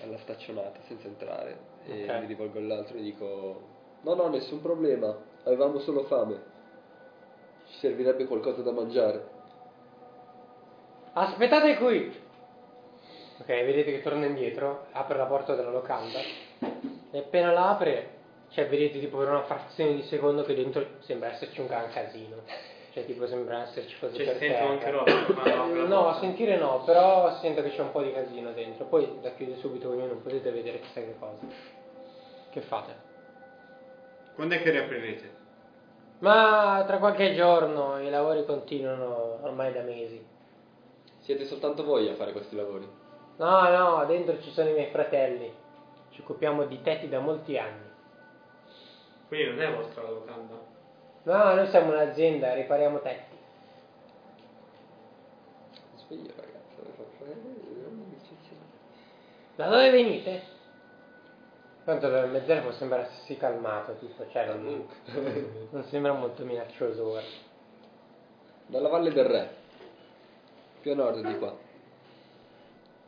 alla 0.03 0.17
staccionata 0.19 0.79
senza 0.87 1.07
entrare 1.07 1.57
e 1.85 2.03
Ok. 2.03 2.19
mi 2.19 2.25
rivolgo 2.27 2.59
all'altro 2.59 2.97
e 2.97 3.01
dico 3.01 3.61
no 4.01 4.13
no 4.13 4.27
nessun 4.27 4.61
problema, 4.61 5.15
avevamo 5.45 5.79
solo 5.79 6.03
fame. 6.03 6.51
Ci 7.69 7.77
servirebbe 7.79 8.25
qualcosa 8.25 8.61
da 8.61 8.71
mangiare. 8.71 9.31
Aspettate 11.13 11.77
qui! 11.77 12.21
Ok, 13.39 13.47
vedete 13.47 13.91
che 13.91 14.01
torna 14.03 14.25
indietro, 14.25 14.85
apre 14.91 15.17
la 15.17 15.25
porta 15.25 15.55
della 15.55 15.71
locanda 15.71 16.19
e 17.11 17.17
appena 17.17 17.51
la 17.51 17.69
apre, 17.69 18.09
cioè 18.53 18.67
vedete 18.67 18.99
tipo 18.99 19.17
per 19.17 19.29
una 19.29 19.43
frazione 19.43 19.95
di 19.95 20.03
secondo 20.03 20.43
che 20.43 20.53
dentro 20.53 20.85
sembra 20.99 21.31
esserci 21.31 21.59
un 21.59 21.67
gran 21.67 21.89
casino. 21.89 22.37
Cioè 22.91 23.05
tipo 23.05 23.25
sembra 23.25 23.63
esserci 23.63 23.97
cose 23.99 24.15
Cioè, 24.15 24.25
per 24.25 24.33
si 24.35 24.45
sentono 24.45 24.69
anche 24.69 24.91
roba 24.91 25.73
No, 25.87 26.09
a 26.09 26.19
sentire 26.19 26.57
no, 26.57 26.83
però 26.85 27.35
sento 27.39 27.63
che 27.63 27.71
c'è 27.71 27.81
un 27.81 27.91
po' 27.91 28.03
di 28.03 28.13
casino 28.13 28.51
dentro. 28.51 28.85
Poi 28.85 29.17
la 29.23 29.31
chiude 29.31 29.55
subito 29.57 29.89
così 29.89 30.01
non 30.01 30.21
potete 30.21 30.51
vedere 30.51 30.79
chissà 30.81 31.01
che 31.01 31.15
cosa. 31.17 31.39
Che 32.51 32.61
fate? 32.61 32.95
Quando 34.35 34.53
è 34.53 34.61
che 34.61 34.69
riaprirete? 34.69 35.41
Ma 36.19 36.83
tra 36.85 36.99
qualche 36.99 37.33
giorno 37.33 37.99
i 37.99 38.11
lavori 38.11 38.45
continuano 38.45 39.39
ormai 39.41 39.73
da 39.73 39.81
mesi. 39.81 40.23
Siete 41.21 41.45
soltanto 41.45 41.83
voi 41.83 42.07
a 42.07 42.13
fare 42.13 42.31
questi 42.31 42.55
lavori? 42.55 42.87
No, 43.37 43.69
no, 43.69 44.05
dentro 44.05 44.39
ci 44.39 44.51
sono 44.51 44.69
i 44.69 44.73
miei 44.73 44.91
fratelli. 44.91 45.51
Ci 46.11 46.21
occupiamo 46.21 46.65
di 46.65 46.79
tetti 46.83 47.09
da 47.09 47.19
molti 47.19 47.57
anni. 47.57 47.92
Quindi 49.33 49.49
non 49.49 49.61
è 49.61 49.75
vostra 49.75 50.03
la 50.03 50.09
locanda? 50.11 50.61
No, 51.23 51.55
noi 51.55 51.67
siamo 51.69 51.91
un'azienda, 51.91 52.53
ripariamo 52.53 53.01
tetti. 53.01 53.35
Sveglio 55.95 56.31
ragazzi, 56.35 56.75
Da 59.55 59.69
dove 59.69 59.89
venite? 59.89 60.41
Tanto 61.83 62.05
il 62.15 62.29
mezzelfo 62.29 62.73
sembra 62.73 62.99
essersi 62.99 63.35
calmato, 63.35 63.95
tipo, 63.95 64.29
cioè 64.29 64.45
non, 64.53 64.87
non 65.71 65.83
sembra 65.85 66.13
molto 66.13 66.45
minaccioso 66.45 67.03
ora. 67.03 67.23
Dalla 68.67 68.89
Valle 68.89 69.11
del 69.11 69.25
Re, 69.25 69.55
più 70.81 70.91
a 70.91 70.95
nord 70.95 71.25
di 71.25 71.39
qua, 71.39 71.57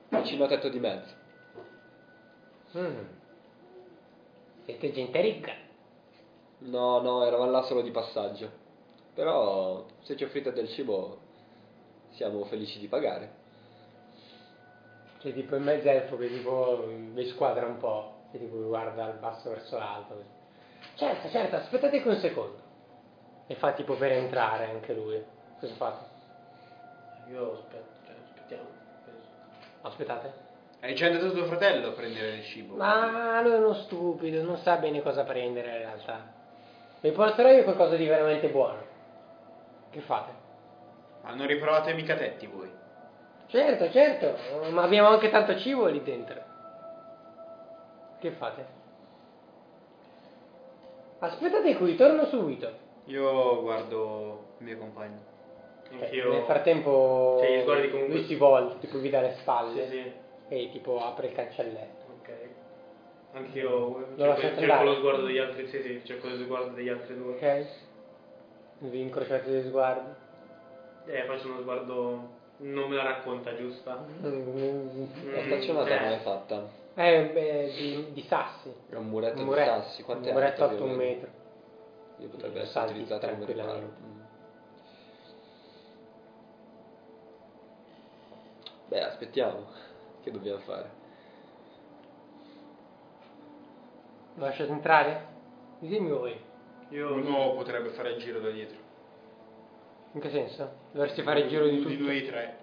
vicino 0.10 0.46
a 0.46 0.48
Tetto 0.48 0.70
di 0.70 0.80
Mezzo. 0.80 1.14
Mm. 2.80 3.04
Siete 4.66 4.92
gente 4.92 5.22
ricca. 5.22 5.65
No, 6.66 7.00
no, 7.00 7.26
eravamo 7.26 7.52
là 7.52 7.62
solo 7.64 7.82
di 7.82 7.92
passaggio. 7.92 8.64
Però 9.14 9.86
se 10.02 10.16
ci 10.16 10.24
offrite 10.24 10.52
del 10.52 10.68
cibo 10.70 11.20
siamo 12.12 12.44
felici 12.46 12.80
di 12.80 12.88
pagare. 12.88 13.44
C'è 15.20 15.34
tipo 15.34 15.56
il 15.56 15.62
mezzelfo 15.62 16.18
che 16.18 16.28
tipo 16.28 16.86
vi 16.88 17.26
squadra 17.30 17.66
un 17.66 17.78
po', 17.78 18.28
che 18.32 18.40
tipo 18.40 18.58
guarda 18.68 19.06
dal 19.06 19.18
basso 19.18 19.50
verso 19.50 19.78
l'alto. 19.78 20.22
Certo, 20.96 21.30
certo, 21.30 21.56
aspettate 21.56 22.02
qui 22.02 22.12
un 22.12 22.20
secondo. 22.20 22.64
E 23.48 23.56
fa 23.56 23.74
tipo 23.74 23.96
per 23.96 24.12
entrare 24.12 24.70
anche 24.70 24.94
lui. 24.94 25.24
Cosa 25.60 25.74
fate? 25.76 26.06
Io 27.32 27.54
aspetto, 27.54 27.90
cioè, 28.06 28.16
aspettiamo. 28.24 28.68
penso. 29.06 29.28
Aspettate. 29.82 30.34
Hai 30.82 30.94
già 30.94 31.08
andato 31.08 31.32
tuo 31.32 31.46
fratello 31.46 31.88
a 31.88 31.92
prendere 31.92 32.36
il 32.36 32.44
cibo? 32.44 32.76
Ma 32.76 33.42
lui 33.42 33.54
è 33.54 33.58
uno 33.58 33.74
stupido, 33.74 34.44
non 34.44 34.58
sa 34.58 34.78
bene 34.78 35.02
cosa 35.02 35.24
prendere 35.24 35.72
in 35.72 35.78
realtà. 35.78 36.44
Vi 37.06 37.12
porterò 37.12 37.52
io 37.52 37.62
qualcosa 37.62 37.96
di 37.98 38.08
veramente 38.08 38.48
buono. 38.48 38.80
Che 39.92 40.00
fate? 40.00 40.32
Ma 41.22 41.36
non 41.36 41.46
riprovate 41.46 41.94
mica 41.94 42.16
tetti 42.16 42.48
voi? 42.48 42.68
Certo, 43.46 43.92
certo, 43.92 44.36
ma 44.72 44.82
abbiamo 44.82 45.10
anche 45.10 45.30
tanto 45.30 45.56
cibo 45.60 45.86
lì 45.86 46.02
dentro. 46.02 46.42
Che 48.18 48.32
fate? 48.32 48.66
Aspettate 51.20 51.76
qui, 51.76 51.96
torno 51.96 52.26
subito. 52.26 52.72
Io 53.04 53.62
guardo 53.62 54.46
il 54.58 54.66
mio 54.66 54.78
compagno. 54.80 55.20
Anch'io. 55.92 56.32
Nel 56.32 56.44
frattempo 56.46 57.38
Cioè, 57.40 57.64
comunque- 57.66 58.08
lui 58.08 58.24
si 58.26 58.34
volta, 58.34 58.78
tipo 58.80 58.98
vi 58.98 59.12
dà 59.12 59.22
le 59.22 59.36
spalle 59.42 59.86
Sì, 59.86 59.92
sì. 59.92 60.12
e 60.48 60.70
tipo 60.72 61.00
apre 61.06 61.28
il 61.28 61.34
cancelletto. 61.36 62.05
Anch'io 63.36 64.08
Lo 64.16 64.36
cerco, 64.38 64.62
cerco 64.62 64.84
lo 64.84 64.96
sguardo 64.96 65.26
degli 65.26 65.38
altri, 65.38 65.68
sì, 65.68 65.82
sì, 65.82 66.02
cerco 66.06 66.30
lo 66.30 66.38
sguardo 66.38 66.74
degli 66.74 66.88
altri 66.88 67.18
due. 67.18 67.34
Ok? 67.34 67.68
Vi 68.78 69.02
incrociate 69.02 69.50
gli 69.52 69.68
sguardi. 69.68 70.10
Eh, 71.08 71.24
faccio 71.24 71.48
uno 71.48 71.60
sguardo. 71.60 72.30
Non 72.58 72.90
me 72.90 72.96
la 72.96 73.04
racconta 73.04 73.54
giusta. 73.58 74.06
Mm, 74.24 75.06
La 75.34 75.44
staccionata 75.44 75.90
eh. 75.90 75.98
come 75.98 76.16
è 76.16 76.20
fatta? 76.22 76.70
Eh, 76.96 77.30
beh, 77.34 77.74
di, 77.76 78.14
di 78.14 78.22
sassi. 78.22 78.74
È 78.90 78.96
un 78.96 79.08
muretto, 79.10 79.42
Un 79.42 79.50
di 79.50 79.56
sassi, 79.56 80.00
un 80.00 80.06
quanto 80.06 80.30
è 80.30 80.32
muretto 80.32 80.64
alto 80.64 80.84
un 80.86 80.96
metro. 80.96 81.30
Io 82.20 82.30
potrebbe 82.30 82.62
essere 82.62 82.72
salti 82.72 82.92
utilizzato 82.94 83.28
come 83.28 83.46
riparo. 83.46 83.92
Mm. 84.02 84.22
Beh, 88.88 89.04
aspettiamo. 89.04 89.66
Che 90.24 90.32
dobbiamo 90.32 90.60
fare? 90.60 91.04
Lo 94.36 94.46
lasciate 94.46 94.72
entrare? 94.72 95.26
Ditemi 95.80 96.10
voi. 96.10 96.40
Io 96.90 97.14
Uno 97.14 97.54
potrebbe 97.54 97.90
fare 97.90 98.12
il 98.12 98.18
giro 98.22 98.40
da 98.40 98.50
dietro. 98.50 98.78
In 100.14 100.22
che 100.22 100.30
senso? 100.30 100.70
Dovresti 100.92 101.22
fare 101.24 101.42
il 101.42 101.48
giro 101.50 101.66
di 101.66 101.78
Uno 101.78 101.82
tutto. 101.82 101.96
di 101.96 102.02
noi 102.02 102.26
tre. 102.26 102.58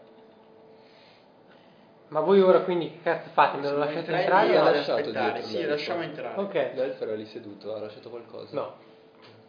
Ma 2.09 2.21
voi 2.21 2.41
ora 2.43 2.61
quindi 2.61 2.91
che 2.91 3.03
cazzo 3.03 3.31
fate? 3.33 3.57
Me 3.59 3.71
lo 3.71 3.79
lasciate 3.79 4.05
tre 4.05 4.21
entrare? 4.21 4.53
l'ha 4.53 4.67
ad 4.67 4.75
lasciato 4.75 4.99
aspettare. 5.01 5.33
dietro 5.33 5.49
Sì, 5.49 5.57
l'elfo. 5.57 5.71
lasciamo 5.71 6.03
entrare. 6.03 6.41
Ok. 6.41 6.55
L'elfo 6.75 7.03
era 7.05 7.15
lì 7.15 7.27
seduto, 7.27 7.75
ha 7.75 7.79
lasciato 7.81 8.11
qualcosa? 8.11 8.55
No. 8.55 8.75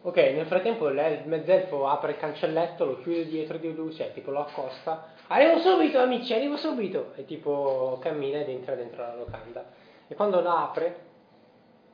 Ok, 0.05 0.17
nel 0.17 0.45
frattempo 0.47 0.87
il 0.89 1.21
mezzelfo 1.25 1.87
apre 1.87 2.11
il 2.11 2.17
cancelletto, 2.17 2.85
lo 2.85 2.99
chiude 2.99 3.25
dietro 3.25 3.57
di 3.57 3.73
lui, 3.73 3.93
cioè 3.93 4.11
tipo 4.13 4.31
lo 4.31 4.41
accosta. 4.41 5.11
Arrivo 5.27 5.59
subito 5.59 5.99
amici, 5.99 6.33
arrivo 6.33 6.57
subito! 6.57 7.13
E 7.15 7.23
tipo 7.25 7.97
cammina 8.01 8.39
ed 8.39 8.49
entra 8.49 8.75
dentro 8.75 9.01
la 9.01 9.15
locanda. 9.15 9.63
E 10.07 10.15
quando 10.15 10.41
la 10.41 10.63
apre, 10.63 11.11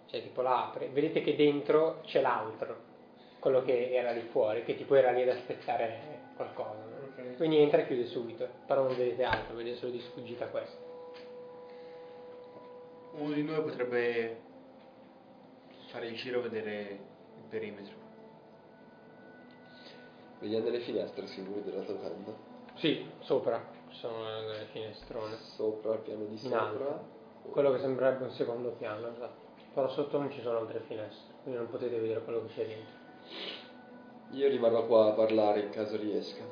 cioè 0.09 0.21
tipo 0.23 0.41
la 0.41 0.67
apre, 0.67 0.89
vedete 0.89 1.21
che 1.21 1.35
dentro 1.35 2.01
c'è 2.03 2.21
l'altro, 2.21 2.87
quello 3.39 3.61
che 3.63 3.93
era 3.93 4.11
lì 4.11 4.21
fuori, 4.31 4.63
che 4.63 4.75
tipo 4.75 4.95
era 4.95 5.11
lì 5.11 5.21
ad 5.21 5.29
aspettare 5.29 6.31
qualcosa. 6.35 6.83
no? 6.83 6.95
Ok. 7.05 7.35
Quindi 7.37 7.57
entra 7.57 7.81
e 7.81 7.87
chiude 7.87 8.05
subito, 8.07 8.47
però 8.65 8.83
non 8.83 8.95
vedete 8.95 9.23
altro, 9.23 9.55
vedete 9.55 9.77
solo 9.77 9.91
di 9.91 9.99
sfuggita 9.99 10.47
questo. 10.47 10.87
Uno 13.13 13.33
di 13.33 13.43
noi 13.43 13.61
potrebbe 13.61 14.37
fare 15.87 16.07
il 16.07 16.15
giro 16.15 16.39
e 16.39 16.49
vedere 16.49 16.99
il 17.35 17.43
perimetro. 17.49 17.95
Vediamo 20.39 20.65
nelle 20.65 20.79
finestre 20.79 21.27
singoli 21.27 21.63
della 21.63 21.83
locanda. 21.85 22.31
Sì, 22.75 23.05
sopra 23.19 23.77
ci 23.89 23.97
sono 23.97 24.23
delle 24.41 24.65
finestrone. 24.71 25.35
Sopra, 25.55 25.93
al 25.93 25.99
piano 25.99 26.25
di 26.25 26.37
sopra. 26.37 26.61
alto. 26.61 27.17
Quello 27.51 27.71
che 27.71 27.79
sembrerebbe 27.79 28.25
un 28.25 28.31
secondo 28.31 28.69
piano, 28.71 29.07
esatto. 29.07 29.48
Però 29.73 29.87
sotto 29.89 30.17
non 30.17 30.31
ci 30.31 30.41
sono 30.41 30.59
altre 30.59 30.79
finestre, 30.81 31.35
quindi 31.43 31.59
non 31.59 31.69
potete 31.69 31.99
vedere 31.99 32.23
quello 32.23 32.41
che 32.45 32.53
c'è 32.53 32.67
dentro. 32.67 32.97
Io 34.31 34.47
rimarrò 34.47 34.85
qua 34.85 35.07
a 35.07 35.13
parlare 35.13 35.61
in 35.61 35.69
caso 35.69 35.97
riesca. 35.97 36.43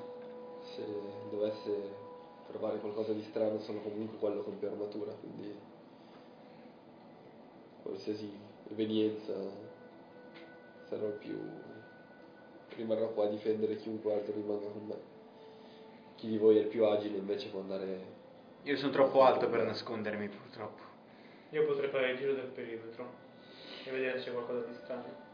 Se 0.75 0.83
dovesse 1.29 2.05
trovare 2.47 2.79
qualcosa 2.79 3.13
di 3.13 3.23
strano 3.23 3.59
sono 3.59 3.79
comunque 3.79 4.17
quello 4.17 4.41
con 4.43 4.57
più 4.57 4.67
armatura, 4.67 5.11
quindi 5.13 5.53
qualsiasi 7.83 8.31
evenienza 8.71 9.33
sarò 10.87 11.09
più... 11.17 11.39
rimarrò 12.75 13.09
qua 13.09 13.25
a 13.25 13.29
difendere 13.29 13.75
chiunque 13.77 14.13
altro 14.13 14.33
rimanga 14.33 14.67
con 14.67 14.85
me. 14.85 14.95
Chi 16.15 16.27
di 16.29 16.37
voi 16.37 16.57
è 16.57 16.61
il 16.61 16.67
più 16.67 16.85
agile 16.85 17.17
invece 17.17 17.49
può 17.49 17.59
andare... 17.59 18.15
Io 18.63 18.77
sono 18.77 18.91
troppo 18.91 19.23
alto 19.23 19.49
per 19.49 19.63
nascondermi 19.63 20.29
purtroppo. 20.29 20.86
Io 21.51 21.65
potrei 21.65 21.89
fare 21.89 22.11
il 22.11 22.17
giro 22.17 22.33
del 22.33 22.45
perimetro 22.53 23.09
e 23.85 23.91
vedere 23.91 24.19
se 24.19 24.25
c'è 24.25 24.31
qualcosa 24.33 24.65
di 24.67 24.73
strano. 24.83 25.25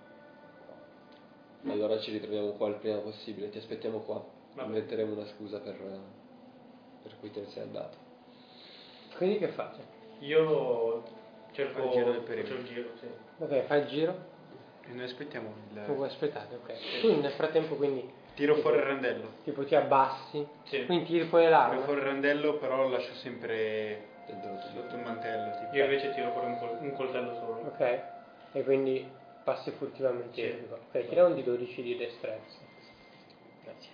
Allora 1.67 1.99
ci 1.99 2.11
ritroviamo 2.11 2.51
qua 2.51 2.67
il 2.67 2.75
prima 2.75 2.97
possibile, 2.99 3.49
ti 3.49 3.57
aspettiamo 3.57 3.99
qua. 3.99 4.15
Va 4.15 4.63
bene. 4.63 4.67
Inventeremo 4.67 5.13
una 5.13 5.25
scusa 5.27 5.59
per, 5.59 5.75
per 7.01 7.15
cui 7.19 7.31
te 7.31 7.39
ne 7.41 7.47
sei 7.47 7.63
andato. 7.63 7.97
Quindi 9.15 9.37
che 9.39 9.47
fate? 9.49 9.79
Io 10.19 11.03
cerco 11.53 11.83
il 11.85 11.89
giro 11.91 12.05
del 12.11 12.21
faccio 12.21 12.27
perimetro. 12.27 12.55
il 12.57 12.65
giro, 12.65 12.89
sì. 12.99 13.07
Ok, 13.39 13.61
fai 13.63 13.79
il 13.81 13.87
giro, 13.87 14.15
E 14.89 14.93
noi 14.93 15.03
aspettiamo 15.05 15.53
tu 15.73 15.91
il... 15.91 15.95
voi 15.97 16.07
aspettate, 16.07 16.55
ok. 16.55 16.73
Tu 17.01 17.21
nel 17.21 17.31
frattempo 17.31 17.75
quindi 17.75 18.07
Tiro 18.35 18.55
fuori 18.55 18.77
il 18.77 18.83
randello. 18.83 19.27
tipo 19.43 19.63
ti 19.63 19.75
abbassi, 19.75 20.45
Sì. 20.63 20.85
quindi 20.85 21.05
tiri 21.05 21.25
fuori 21.27 21.45
Tiro 21.45 21.55
l'arma. 21.57 21.81
fuori 21.83 21.99
il 21.99 22.05
randello, 22.05 22.57
però 22.57 22.77
lo 22.77 22.89
lascio 22.89 23.13
sempre 23.15 24.11
Dentro 24.25 24.57
sotto 24.73 24.95
il 24.95 25.01
mantello. 25.01 25.51
Tipo. 25.57 25.75
Io 25.75 25.83
invece 25.83 26.13
tiro 26.13 26.31
fuori 26.31 26.47
un, 26.47 26.57
col- 26.57 26.77
un 26.79 26.91
coltello 26.93 27.33
solo. 27.35 27.67
Ok, 27.67 27.99
e 28.53 28.63
quindi 28.63 29.09
passi 29.43 29.71
furtivamente. 29.71 30.33
Sì. 30.33 30.67
Ok, 30.71 31.07
tira 31.09 31.25
un 31.25 31.35
di 31.35 31.43
12 31.43 31.81
di 31.81 31.97
destrezza. 31.97 32.57
Grazie. 33.63 33.89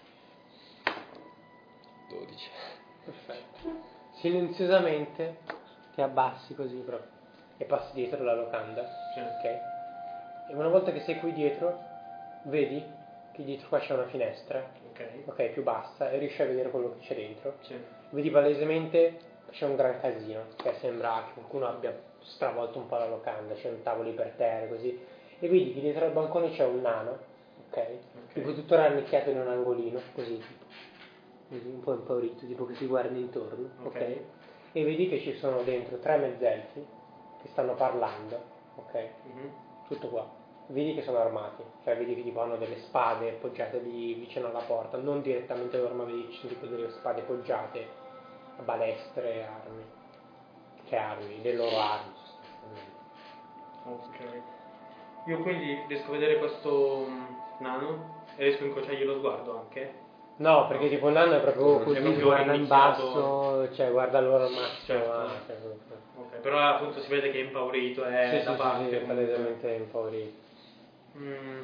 12. 2.09 2.49
Perfetto. 3.06 3.88
Silenziosamente 4.19 5.38
ti 5.95 6.01
abbassi 6.01 6.53
così 6.56 6.75
proprio 6.75 7.09
e 7.58 7.66
passi 7.66 7.93
dietro 7.93 8.24
la 8.24 8.35
locanda. 8.35 8.85
Sì. 9.14 9.19
Ok? 9.19 9.43
E 10.48 10.53
una 10.53 10.67
volta 10.69 10.91
che 10.91 11.01
sei 11.01 11.19
qui 11.19 11.33
dietro, 11.33 11.80
vedi 12.43 12.83
che 13.32 13.43
dietro 13.43 13.67
qua 13.69 13.80
c'è 13.80 13.93
una 13.93 14.08
finestra, 14.08 14.64
Ok. 14.91 15.09
ok, 15.25 15.43
più 15.49 15.64
bassa, 15.64 16.09
e 16.11 16.17
riesci 16.17 16.41
a 16.41 16.45
vedere 16.45 16.69
quello 16.69 16.93
che 16.93 17.06
c'è 17.06 17.16
dentro. 17.16 17.56
Sì. 17.61 17.75
Vedi 18.09 18.30
palesemente 18.32 19.19
c'è 19.51 19.65
un 19.65 19.75
gran 19.75 19.99
casino, 19.99 20.43
cioè 20.57 20.73
sembra 20.79 21.23
che 21.27 21.33
qualcuno 21.33 21.67
abbia 21.67 21.97
stravolto 22.21 22.77
un 22.77 22.87
po' 22.87 22.97
la 22.97 23.07
locanda, 23.07 23.53
c'è 23.53 23.69
un 23.69 23.81
tavolo 23.81 24.11
per 24.13 24.33
terra 24.37 24.67
così. 24.67 24.99
E 25.39 25.47
vedi 25.47 25.73
che 25.73 25.79
dietro 25.79 26.05
al 26.05 26.11
bancone 26.11 26.51
c'è 26.51 26.65
un 26.65 26.81
nano, 26.81 27.17
ok? 27.69 27.85
Tipo 28.33 28.53
tutto 28.53 28.75
rannicchiato 28.75 29.29
in 29.29 29.39
un 29.39 29.47
angolino, 29.47 29.99
così 30.13 30.37
tipo. 30.37 30.65
Così, 31.49 31.67
un 31.67 31.79
po' 31.79 31.93
impaurito, 31.93 32.45
tipo 32.45 32.65
che 32.65 32.75
si 32.75 32.85
guarda 32.85 33.17
intorno, 33.17 33.69
ok? 33.83 33.85
Ok. 33.85 34.17
E 34.71 34.83
vedi 34.83 35.09
che 35.09 35.19
ci 35.19 35.33
sono 35.37 35.63
dentro 35.63 35.97
tre 35.97 36.17
mezzelfi 36.17 36.85
che 37.41 37.47
stanno 37.49 37.73
parlando, 37.73 38.39
ok? 38.75 39.09
Mhm. 39.33 39.51
Tutto 39.87 40.07
qua. 40.09 40.29
Vedi 40.67 40.93
che 40.93 41.01
sono 41.01 41.17
armati, 41.17 41.63
cioè 41.83 41.97
vedi 41.97 42.13
che 42.13 42.21
tipo 42.21 42.41
hanno 42.41 42.57
delle 42.57 42.77
spade 42.77 43.29
appoggiate 43.29 43.79
lì 43.79 44.13
vicino 44.13 44.49
alla 44.49 44.61
porta, 44.67 44.97
non 44.97 45.23
direttamente 45.23 45.79
loro, 45.79 45.95
ma 45.95 46.03
vedi 46.03 46.27
che 46.27 46.33
ci 46.33 46.39
sono 46.39 46.53
tipo 46.53 46.65
delle 46.67 46.91
spade 46.91 47.21
appoggiate 47.21 47.98
balestre, 48.63 49.45
armi. 49.45 49.83
Che 50.88 50.95
armi? 50.95 51.41
Le 51.41 51.53
loro 51.53 51.79
armi. 51.79 52.13
Ok. 53.85 54.41
Io 55.25 55.39
quindi 55.39 55.83
riesco 55.88 56.09
a 56.09 56.11
vedere 56.11 56.38
questo 56.38 57.05
mm, 57.07 57.25
nano 57.59 58.23
e 58.35 58.43
riesco 58.43 58.63
a 58.63 58.67
incrociargli 58.67 59.03
lo 59.03 59.17
sguardo 59.17 59.59
anche. 59.59 60.07
No, 60.38 60.67
perché 60.67 60.88
tipo 60.89 61.07
il 61.07 61.13
nano 61.13 61.33
è 61.33 61.41
proprio 61.41 61.81
È 61.81 61.83
così, 61.83 61.99
proprio 61.99 62.25
guarda 62.25 62.53
in 62.53 62.67
basso, 62.67 63.73
cioè 63.73 63.91
guarda 63.91 64.21
loro 64.21 64.45
al 64.45 64.51
massimo. 64.51 64.85
Certo. 64.85 65.11
ah, 65.11 65.31
cioè, 65.45 65.57
Ok, 66.15 66.35
però 66.38 66.59
appunto 66.59 67.01
si 67.01 67.09
vede 67.09 67.31
che 67.31 67.39
è 67.39 67.43
impaurito, 67.43 68.03
è 68.03 68.39
sì, 68.39 68.45
da 68.45 68.51
sì, 68.51 68.57
parte. 68.57 68.83
sì, 68.83 68.89
sì, 68.89 68.95
è 68.95 68.99
palesemente 68.99 69.71
impaurito. 69.71 70.38
Mm. 71.17 71.61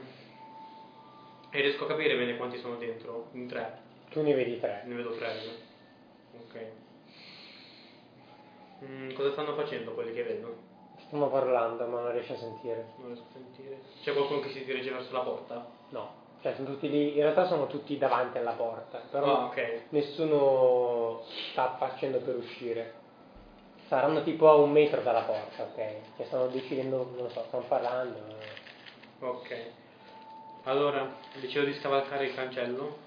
E 1.51 1.61
riesco 1.61 1.85
a 1.85 1.88
capire 1.88 2.17
bene 2.17 2.35
quanti 2.35 2.57
sono 2.57 2.75
dentro? 2.75 3.27
In 3.32 3.48
tre. 3.48 3.80
Tu 4.09 4.22
ne 4.22 4.33
vedi 4.33 4.59
tre. 4.59 4.83
Ne 4.85 4.95
vedo 4.95 5.11
tre. 5.11 5.32
Ok. 6.38 6.59
Mm, 8.88 9.14
cosa 9.14 9.31
stanno 9.31 9.53
facendo 9.55 9.91
quelli 9.93 10.14
che 10.14 10.23
vedo? 10.23 10.55
Stiamo 11.05 11.27
parlando, 11.27 11.85
ma 11.88 12.01
non 12.01 12.11
riesci 12.11 12.31
a 12.33 12.38
sentire. 12.38 12.85
Non 12.97 13.07
riesco 13.07 13.23
a 13.30 13.33
sentire. 13.33 13.80
C'è 14.03 14.14
qualcuno 14.14 14.39
che 14.41 14.49
si 14.49 14.64
dirige 14.64 14.91
verso 14.91 15.11
la 15.14 15.19
porta? 15.22 15.65
No. 15.89 16.23
Cioè, 16.41 16.53
sono 16.55 16.67
tutti 16.67 16.89
lì, 16.89 17.15
in 17.15 17.22
realtà 17.22 17.47
sono 17.47 17.65
tutti 17.67 17.97
davanti 17.97 18.38
alla 18.38 18.51
porta, 18.51 19.01
però 19.09 19.25
Ah, 19.25 19.45
ok. 19.45 19.81
nessuno 19.89 21.22
sta 21.51 21.75
facendo 21.77 22.19
per 22.19 22.35
uscire. 22.35 22.93
Saranno 23.88 24.23
tipo 24.23 24.49
a 24.49 24.55
un 24.55 24.72
metro 24.72 25.01
dalla 25.01 25.22
porta, 25.22 25.64
ok? 25.64 25.95
Cioè 26.17 26.25
stanno 26.25 26.47
decidendo, 26.47 27.11
non 27.17 27.30
so, 27.30 27.43
stanno 27.47 27.64
parlando. 27.67 28.17
Ok. 29.19 29.65
Allora, 30.64 31.07
decido 31.39 31.64
di 31.65 31.73
scavalcare 31.73 32.25
il 32.25 32.35
cancello. 32.35 32.97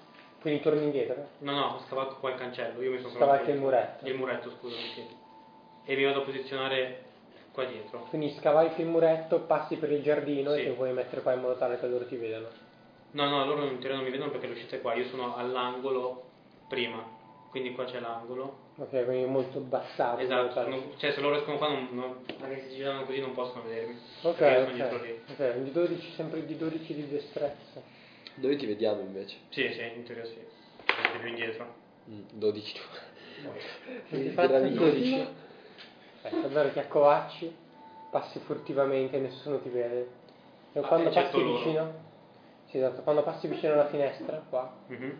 Quindi 0.41 0.61
torni 0.61 0.83
indietro? 0.83 1.27
No, 1.39 1.51
no, 1.51 1.81
scavalco 1.87 2.15
qua 2.19 2.29
il 2.31 2.37
cancello. 2.37 2.81
Io 2.81 2.91
mi 2.91 2.99
sono 3.01 3.13
Scavalchi 3.13 3.49
il 3.51 3.57
muretto. 3.59 4.05
Il 4.07 4.15
muretto, 4.15 4.49
scusami, 4.51 4.81
sì. 4.95 5.07
E 5.89 5.95
mi 5.95 6.03
vado 6.03 6.19
a 6.19 6.23
posizionare 6.23 6.99
qua 7.51 7.65
dietro. 7.65 8.01
Quindi 8.09 8.35
scavalchi 8.39 8.81
il 8.81 8.87
muretto, 8.87 9.39
passi 9.39 9.75
per 9.77 9.91
il 9.91 10.03
giardino 10.03 10.53
Sì. 10.53 10.59
e 10.61 10.63
ti 10.65 10.75
vuoi 10.75 10.93
mettere 10.93 11.23
qua 11.23 11.33
in 11.33 11.39
modo 11.41 11.55
tale 11.57 11.79
che 11.79 11.87
loro 11.87 12.05
ti 12.05 12.15
vedano. 12.15 12.47
No, 13.13 13.27
no, 13.27 13.43
loro 13.43 13.63
in 13.65 13.79
teoria 13.79 13.95
non 13.95 14.05
mi 14.05 14.11
vedono 14.11 14.29
perché 14.29 14.45
l'uscita 14.45 14.75
è 14.75 14.81
qua. 14.81 14.93
Io 14.93 15.05
sono 15.07 15.35
all'angolo 15.35 16.25
prima. 16.67 17.03
Quindi 17.49 17.71
qua 17.73 17.85
c'è 17.85 17.99
l'angolo. 17.99 18.67
Ok, 18.75 19.03
quindi 19.03 19.25
molto 19.25 19.59
modo 19.61 20.21
Esatto. 20.21 20.67
non- 20.67 20.91
cioè, 20.97 21.11
se 21.11 21.21
loro 21.21 21.37
escono 21.37 21.57
qua, 21.57 21.69
non, 21.69 21.87
non, 21.89 22.17
anche 22.39 22.61
se 22.61 22.69
si 22.69 22.75
girano 22.75 23.05
così, 23.05 23.19
non 23.19 23.33
possono 23.33 23.63
vedermi. 23.63 23.97
Ok, 24.21 24.37
Perché 24.37 24.59
io 24.59 24.63
sono 24.65 24.75
dietro 24.75 24.95
ok. 24.97 25.01
lì. 25.03 25.19
Ok, 25.31 25.55
di 25.63 25.71
12, 25.71 26.11
sempre 26.11 26.45
di 26.45 26.55
12 26.55 26.93
di 26.93 27.09
destrezza. 27.09 27.81
Noi 28.35 28.55
ti 28.57 28.67
vediamo 28.67 29.01
invece. 29.01 29.37
Sì, 29.49 29.67
sì, 29.73 29.81
in 29.95 30.03
teoria 30.03 30.25
sì. 30.25 30.37
Più 31.19 31.27
indietro. 31.27 31.73
Mm, 32.11 32.21
12 32.33 32.73
tu. 32.73 32.79
Ti 34.09 34.21
Sì, 34.21 34.29
fai 34.29 34.47
grandi 34.47 34.73
12. 34.75 35.47
Ecco, 36.21 36.47
allora 36.47 36.69
ti 36.69 36.79
accovacci, 36.79 37.55
passi 38.11 38.39
furtivamente, 38.39 39.17
nessuno 39.19 39.59
ti 39.59 39.69
vede. 39.69 40.09
E 40.73 40.79
Ah, 40.79 40.87
quando 40.87 41.09
passi 41.09 41.37
loro. 41.41 41.57
vicino, 41.57 41.93
sì, 42.69 42.77
esatto, 42.77 43.01
quando 43.01 43.23
passi 43.23 43.47
vicino 43.47 43.73
alla 43.73 43.87
finestra, 43.87 44.41
qua, 44.49 44.71
Mhm. 44.87 45.17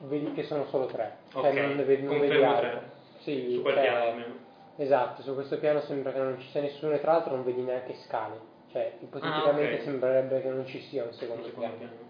vedi 0.00 0.32
che 0.32 0.44
sono 0.44 0.66
solo 0.66 0.86
tre. 0.86 1.16
Cioè 1.30 1.52
non 1.52 1.74
ne 1.76 1.84
vedi, 1.84 2.02
non 2.04 2.18
vedi 2.20 2.42
altro. 2.42 2.80
Sì, 3.20 3.52
Su 3.54 3.62
quel 3.62 3.74
cioè, 3.74 3.82
piano 3.82 4.04
almeno. 4.04 4.34
Esatto, 4.76 5.22
su 5.22 5.34
questo 5.34 5.58
piano 5.58 5.80
sembra 5.80 6.12
che 6.12 6.18
non 6.20 6.38
ci 6.38 6.48
sia 6.50 6.60
nessuno 6.60 6.92
e 6.92 7.00
tra 7.00 7.12
l'altro 7.12 7.34
non 7.34 7.44
vedi 7.44 7.62
neanche 7.62 7.94
scale. 8.06 8.38
Cioè, 8.70 8.94
ipoteticamente 9.00 9.72
Ah, 9.72 9.78
ok. 9.78 9.82
sembrerebbe 9.82 10.40
che 10.42 10.48
non 10.50 10.66
ci 10.66 10.80
sia 10.82 11.02
un 11.02 11.08
Un 11.08 11.14
secondo 11.14 11.44
secondo 11.44 11.68
piano. 11.68 11.76
piano. 11.90 12.06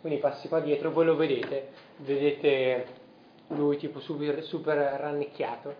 Quindi 0.00 0.18
passi 0.18 0.48
qua 0.48 0.60
dietro, 0.60 0.90
voi 0.90 1.04
lo 1.04 1.14
vedete, 1.14 1.68
vedete 1.98 2.86
lui 3.48 3.76
tipo 3.76 4.00
super, 4.00 4.42
super 4.42 4.76
rannicchiato, 4.76 5.74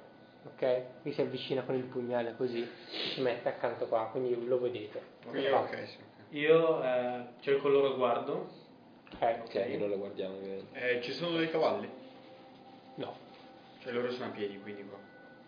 ok? 0.44 0.83
Vi 1.02 1.12
si 1.12 1.20
avvicina 1.20 1.62
con 1.62 1.75
il 1.75 1.85
pugnale 1.85 2.35
così, 2.36 2.69
si 3.15 3.20
mette 3.20 3.49
accanto 3.49 3.86
qua, 3.86 4.09
quindi 4.10 4.47
lo 4.47 4.60
vedete. 4.60 5.02
Quindi, 5.27 5.49
Fa- 5.49 5.60
ok, 5.60 5.89
sì, 5.89 5.97
ok. 5.97 6.35
Io 6.35 6.83
eh, 6.83 7.25
cerco 7.41 7.67
il 7.69 7.73
loro 7.75 7.93
sguardo. 7.94 8.59
Ok, 9.12 9.39
Ok, 9.43 9.51
che 9.51 9.77
non 9.77 9.91
la 9.91 9.97
guardiamo 9.97 10.36
ovviamente. 10.36 10.78
Eh, 10.99 11.02
ci 11.02 11.12
sono 11.12 11.36
dei 11.36 11.51
cavalli? 11.51 11.89
No, 12.94 13.17
Cioè 13.81 13.93
loro 13.93 14.10
sono 14.12 14.27
a 14.27 14.28
piedi, 14.28 14.60
quindi 14.60 14.85
qua. 14.85 14.99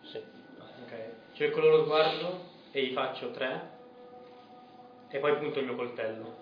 sì. 0.03 0.19
Ok. 0.83 0.93
Cerco 1.35 1.59
il 1.59 1.65
loro 1.65 1.85
sguardo 1.85 2.41
e 2.73 2.83
gli 2.85 2.93
faccio 2.93 3.31
tre. 3.31 3.71
E 5.09 5.19
poi 5.19 5.37
punto 5.37 5.59
il 5.61 5.67
mio 5.67 5.77
coltello. 5.77 6.35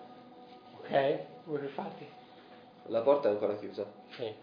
Ok? 0.77 1.19
Voi 1.43 1.67
fate? 1.67 2.07
La 2.87 3.01
porta 3.01 3.27
è 3.29 3.31
ancora 3.31 3.55
chiusa. 3.57 3.85
Sì. 4.09 4.33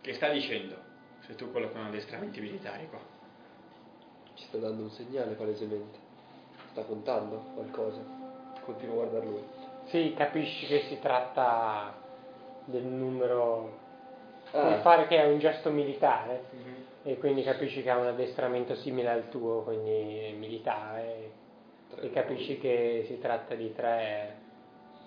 Che 0.00 0.14
sta 0.14 0.30
dicendo? 0.30 0.76
Sei 1.26 1.36
tu 1.36 1.50
quello 1.50 1.70
con 1.70 1.84
addestramenti 1.84 2.40
militari 2.40 2.86
qua. 2.88 2.98
Ci 4.34 4.44
sta 4.44 4.58
dando 4.58 4.82
un 4.82 4.90
segnale 4.90 5.32
palesemente. 5.32 5.98
Sta 6.70 6.82
contando 6.82 7.44
qualcosa. 7.54 8.00
Continuo 8.62 8.94
a 8.94 9.06
guardare 9.06 9.24
lui. 9.24 9.42
Sì, 9.86 10.12
capisci 10.16 10.66
che 10.66 10.82
si 10.88 10.98
tratta 11.00 11.94
del 12.66 12.84
numero... 12.84 13.82
Ah. 14.50 14.80
Fare 14.80 15.06
che 15.06 15.16
è 15.16 15.26
un 15.26 15.38
gesto 15.38 15.70
militare 15.70 16.44
e 17.02 17.18
quindi 17.18 17.42
capisci 17.42 17.82
che 17.82 17.90
ha 17.90 17.96
un 17.96 18.06
addestramento 18.06 18.76
simile 18.76 19.10
al 19.10 19.28
tuo, 19.28 19.62
quindi 19.62 20.32
militare 20.38 21.30
Tre. 21.88 22.02
e 22.02 22.10
capisci 22.10 22.58
che 22.58 23.04
si 23.06 23.18
tratta 23.18 23.54
di 23.54 23.72
tre... 23.74 24.42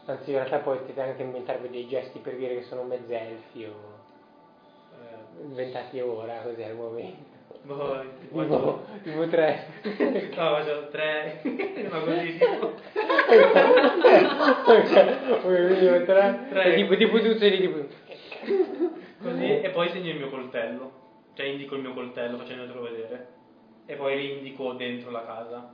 Anzi, 0.05 0.31
in 0.31 0.37
realtà 0.37 0.57
potete 0.59 0.99
anche 0.99 1.21
inventarvi 1.21 1.69
dei 1.69 1.87
gesti 1.87 2.19
per 2.19 2.35
dire 2.35 2.55
che 2.55 2.63
sono 2.63 2.83
mezzi 2.83 3.13
elfi 3.13 3.65
o 3.65 3.96
inventati 5.41 5.99
ora, 5.99 6.41
così 6.41 6.63
al 6.63 6.75
momento. 6.75 7.35
Boh, 7.63 8.01
Tipo, 8.29 8.85
tipo 9.03 9.27
tre. 9.27 9.65
No, 9.83 10.35
faccio 10.35 10.87
tre. 10.89 11.41
Ma 11.89 11.99
così 11.99 12.37
tipo. 12.37 12.73
ok, 14.65 15.41
quindi 15.41 15.79
tipo 15.79 16.03
tre. 16.05 16.45
Tre. 16.49 16.75
Tipo, 16.75 16.95
tipo 16.95 17.19
tu 17.19 17.37
sei 17.37 17.59
tipo... 17.59 17.85
Così 19.21 19.61
e 19.61 19.69
poi 19.71 19.89
segno 19.89 20.09
il 20.11 20.17
mio 20.17 20.29
coltello. 20.29 20.91
Cioè 21.33 21.45
indico 21.45 21.75
il 21.75 21.81
mio 21.81 21.93
coltello 21.93 22.37
facendotelo 22.37 22.81
vedere. 22.81 23.27
E 23.85 23.95
poi 23.95 24.15
rindico 24.15 24.73
dentro 24.73 25.11
la 25.11 25.25
casa. 25.25 25.73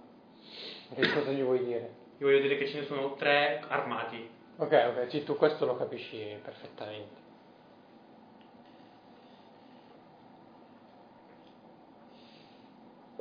Che 0.93 1.13
cosa 1.13 1.31
gli 1.31 1.41
vuoi 1.41 1.63
dire? 1.63 2.01
Io 2.19 2.27
voglio 2.27 2.39
dire 2.41 2.57
che 2.57 2.67
ce 2.67 2.79
ne 2.79 2.85
sono 2.85 3.13
tre 3.15 3.63
armati. 3.67 4.29
Ok, 4.57 4.71
ok, 4.71 5.09
sì, 5.09 5.23
tu 5.23 5.35
questo 5.35 5.65
lo 5.65 5.75
capisci 5.75 6.17
perfettamente. 6.43 7.21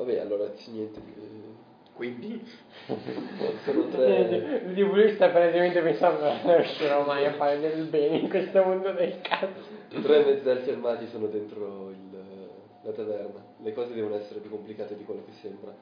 Vabbè, 0.05 0.19
allora 0.19 0.51
niente. 0.71 0.99
eh, 0.99 1.93
Quindi? 1.95 2.45
Sono 3.65 3.87
tre. 3.89 4.63
Il 4.67 4.81
lui 4.81 5.15
sta 5.15 5.29
praticamente 5.29 5.81
pensando 5.81 6.25
non 6.43 6.57
riuscirò 6.57 7.05
mai 7.05 7.25
a 7.27 7.35
fare 7.35 7.61
del 7.61 7.85
bene 7.87 8.19
in 8.19 8.29
questo 8.29 8.63
mondo 8.65 8.91
del 8.93 9.21
cazzo. 9.21 10.01
Tre 10.03 10.25
mezzelfi 10.25 10.71
armati 10.71 11.07
sono 11.07 11.27
dentro 11.27 11.91
il- 11.91 12.51
la 12.83 12.91
taverna. 12.91 13.41
Le 13.63 13.73
cose 13.75 13.95
devono 13.95 14.17
essere 14.17 14.41
più 14.41 14.51
complicate 14.51 14.97
di 14.97 15.05
quello 15.05 15.23
che 15.25 15.33
sembra. 15.41 15.73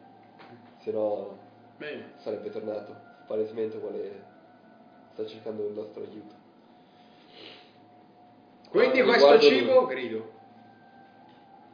Se 0.82 0.90
no 0.92 1.38
Bene. 1.78 2.12
sarebbe 2.16 2.50
tornato. 2.50 2.94
Palesemente 3.26 3.78
vuole. 3.78 4.28
sta 5.12 5.24
cercando 5.26 5.66
il 5.66 5.72
nostro 5.72 6.02
aiuto. 6.02 6.34
Quindi 8.68 9.00
Ah, 9.00 9.04
questo 9.04 9.38
cibo, 9.40 9.80
lui. 9.80 9.88
grido. 9.94 10.30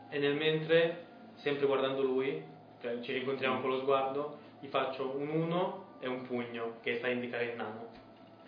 E 0.08 0.18
nel 0.18 0.34
mentre, 0.34 1.05
sempre 1.46 1.66
guardando 1.66 2.02
lui, 2.02 2.42
cioè 2.80 2.98
ci 3.02 3.12
rincontriamo 3.12 3.60
con 3.60 3.70
lo 3.70 3.78
sguardo, 3.78 4.38
gli 4.58 4.66
faccio 4.66 5.14
un 5.16 5.28
uno 5.28 5.84
e 6.00 6.08
un 6.08 6.22
pugno 6.22 6.78
che 6.82 6.96
sta 6.96 7.06
a 7.06 7.10
indicare 7.10 7.44
il 7.44 7.56
nano. 7.56 7.86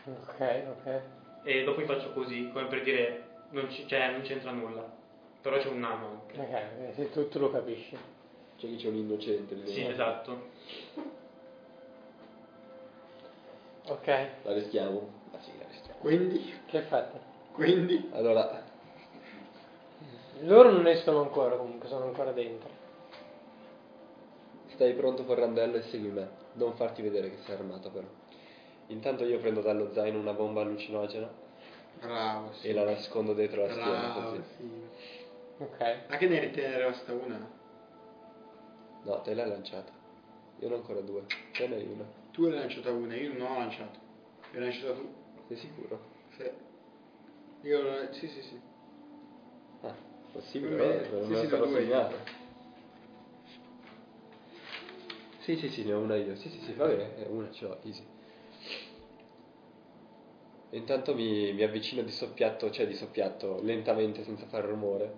Ok, 0.05 0.65
ok. 0.69 1.01
E 1.45 1.63
dopo 1.63 1.81
gli 1.81 1.85
faccio 1.85 2.11
così, 2.11 2.51
come 2.51 2.67
per 2.67 2.83
dire, 2.83 3.23
non, 3.51 3.71
ci- 3.71 3.87
cioè, 3.87 4.11
non 4.11 4.23
c'entra 4.23 4.51
nulla. 4.51 4.85
Però 5.41 5.57
c'è 5.59 5.69
un 5.69 5.79
nano 5.79 6.23
anche. 6.27 6.41
Ok, 6.41 6.89
ok, 6.89 6.95
sì, 6.95 7.11
tu, 7.13 7.29
tu 7.29 7.39
lo 7.39 7.53
capisci. 7.53 7.97
Cioè 8.57 8.71
che 8.71 8.77
c'è 8.77 8.89
un 8.89 8.97
innocente 8.97 9.55
lì. 9.55 9.71
Sì, 9.71 9.85
esatto. 9.87 10.47
Ok, 13.87 14.07
La 14.43 14.53
rischiamo? 14.55 15.09
Ah 15.31 15.39
sì, 15.41 15.53
la 15.57 15.67
rischiamo. 15.69 16.01
Quindi? 16.01 16.53
che 16.67 16.81
fate? 16.81 17.21
Quindi? 17.53 18.11
Allora, 18.13 18.61
Loro 20.41 20.71
non 20.73 20.87
escono 20.89 21.21
ancora 21.21 21.55
comunque, 21.57 21.89
sono 21.89 22.05
ancora 22.07 22.33
dentro. 22.33 22.78
Stai 24.79 24.95
pronto 24.95 25.25
col 25.25 25.39
randello 25.39 25.77
e 25.77 25.83
segui 25.83 26.11
me. 26.11 26.29
Non 26.53 26.77
farti 26.77 27.03
vedere 27.03 27.31
che 27.31 27.39
sei 27.45 27.57
armato 27.57 27.91
però. 27.91 28.07
Intanto 28.87 29.25
io 29.25 29.41
prendo 29.41 29.61
dallo 29.61 29.93
zaino 29.93 30.21
una 30.21 30.33
bomba 30.33 30.61
allucinogena 30.61 31.29
Bravo, 32.01 32.53
sì. 32.53 32.69
e 32.69 32.73
la 32.73 32.85
nascondo 32.85 33.35
dietro 33.35 33.67
la 33.67 33.73
schiena 33.73 34.13
Bravo, 34.13 34.31
così. 34.31 34.43
sì. 34.57 34.83
Ok. 35.59 35.81
A 36.07 36.17
che 36.17 36.29
ne 36.29 36.39
ritenere 36.39 36.85
basta 36.85 37.13
una? 37.13 37.51
No, 39.03 39.21
te 39.23 39.35
l'hai 39.35 39.49
lanciata. 39.49 39.91
Io 40.61 40.69
ne 40.69 40.75
ho 40.75 40.77
ancora 40.77 41.01
due. 41.01 41.25
Te 41.53 41.67
ne 41.67 41.75
hai 41.75 41.85
una. 41.85 42.05
Tu 42.31 42.45
hai 42.45 42.53
lanciata 42.53 42.93
una, 42.93 43.15
io 43.17 43.33
non 43.37 43.51
ho 43.51 43.59
lanciato. 43.59 43.99
L'hai 44.53 44.63
lanciata 44.63 44.93
tu? 44.93 45.13
Sei 45.49 45.57
sicuro? 45.57 46.01
Sì. 46.37 46.49
Io 47.63 47.83
l'ho... 47.83 48.13
Sì, 48.13 48.29
sì, 48.29 48.43
sì. 48.43 48.61
Ah, 49.83 49.95
possibile, 50.33 50.77
bene. 50.77 50.97
vabbè, 51.03 51.11
non 51.11 51.25
Sì, 51.25 51.33
me 51.33 51.39
sì, 51.41 51.47
sono 51.49 51.67
due 51.67 51.79
io. 51.81 51.85
segnata. 51.85 52.47
Sì, 55.49 55.57
sì, 55.57 55.71
sì, 55.71 55.83
ne 55.83 55.95
ho 55.95 56.01
una 56.01 56.15
io. 56.15 56.37
Sì, 56.37 56.51
sì, 56.51 56.61
sì, 56.61 56.75
va 56.75 56.89
bene, 56.89 57.17
eh, 57.17 57.27
una 57.27 57.51
ce 57.51 57.65
l'ho, 57.67 57.79
easy. 57.85 58.05
E 60.69 60.77
intanto 60.77 61.15
mi, 61.15 61.55
mi 61.55 61.63
avvicino 61.63 62.03
di 62.03 62.11
soppiatto, 62.11 62.71
cioè 62.71 62.87
di 62.87 62.95
soppiatto, 62.95 63.59
lentamente, 63.63 64.25
senza 64.25 64.45
fare 64.45 64.67
rumore. 64.67 65.11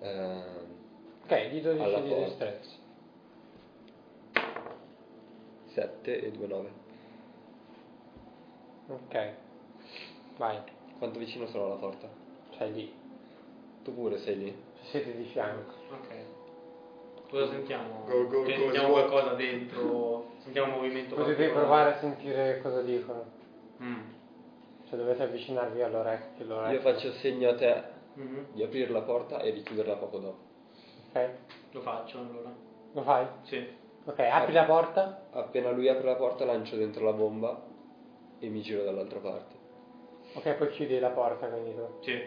ehm, 0.00 0.66
Ok, 1.22 1.48
di 1.48 1.62
12 1.62 1.82
Alla 1.82 2.00
di 2.00 2.08
porta. 2.10 2.24
destrezza. 2.26 2.70
7 5.68 6.20
e 6.26 6.30
2, 6.30 6.46
9. 6.46 6.70
Ok. 8.88 9.32
Vai, 10.36 10.60
Quanto 10.98 11.18
vicino 11.18 11.46
sono 11.46 11.64
alla 11.64 11.76
porta? 11.76 12.06
sei 12.58 12.70
lì. 12.74 12.94
Tu 13.82 13.94
pure 13.94 14.18
sei 14.18 14.36
lì? 14.36 14.54
Siete 14.90 15.16
di 15.16 15.24
fianco. 15.24 15.72
Ok. 15.90 16.29
Cosa 17.30 17.46
sentiamo? 17.48 18.04
Go, 18.06 18.26
go, 18.26 18.44
Cioè, 18.44 18.56
go, 18.56 18.62
sentiamo 18.64 18.88
go. 18.88 18.92
qualcosa 18.94 19.34
dentro? 19.34 20.30
Sentiamo 20.38 20.72
un 20.72 20.78
movimento 20.80 21.14
Potete 21.14 21.48
provare 21.50 21.90
a 21.94 21.98
sentire 21.98 22.60
cosa 22.60 22.82
dicono. 22.82 23.24
Mm. 23.82 24.00
Cioè 24.88 24.98
dovete 24.98 25.22
avvicinarvi 25.22 25.80
all'orecchio. 25.82 26.44
all'orecchio. 26.44 26.74
Io 26.74 26.80
faccio 26.80 27.12
segno 27.12 27.50
a 27.50 27.54
te 27.54 27.82
Mhm. 28.14 28.46
di 28.52 28.62
aprire 28.64 28.90
la 28.90 29.02
porta 29.02 29.40
e 29.40 29.52
di 29.52 29.62
chiuderla 29.62 29.94
poco 29.94 30.18
dopo. 30.18 30.38
Ok? 31.12 31.28
Lo 31.70 31.80
faccio 31.80 32.18
allora. 32.18 32.50
Lo 32.92 33.02
fai? 33.02 33.26
Sì. 33.42 33.78
Ok, 34.04 34.18
apri 34.18 34.52
la 34.52 34.64
porta. 34.64 35.26
Appena 35.30 35.70
lui 35.70 35.88
apre 35.88 36.06
la 36.06 36.16
porta 36.16 36.44
lancio 36.44 36.74
dentro 36.76 37.04
la 37.04 37.12
bomba 37.12 37.62
e 38.40 38.48
mi 38.48 38.60
giro 38.62 38.82
dall'altra 38.82 39.20
parte. 39.20 39.54
Ok, 40.34 40.54
poi 40.54 40.68
chiudi 40.70 40.98
la 40.98 41.10
porta, 41.10 41.46
quindi 41.46 41.74
tu. 41.76 41.86
Sì. 42.00 42.20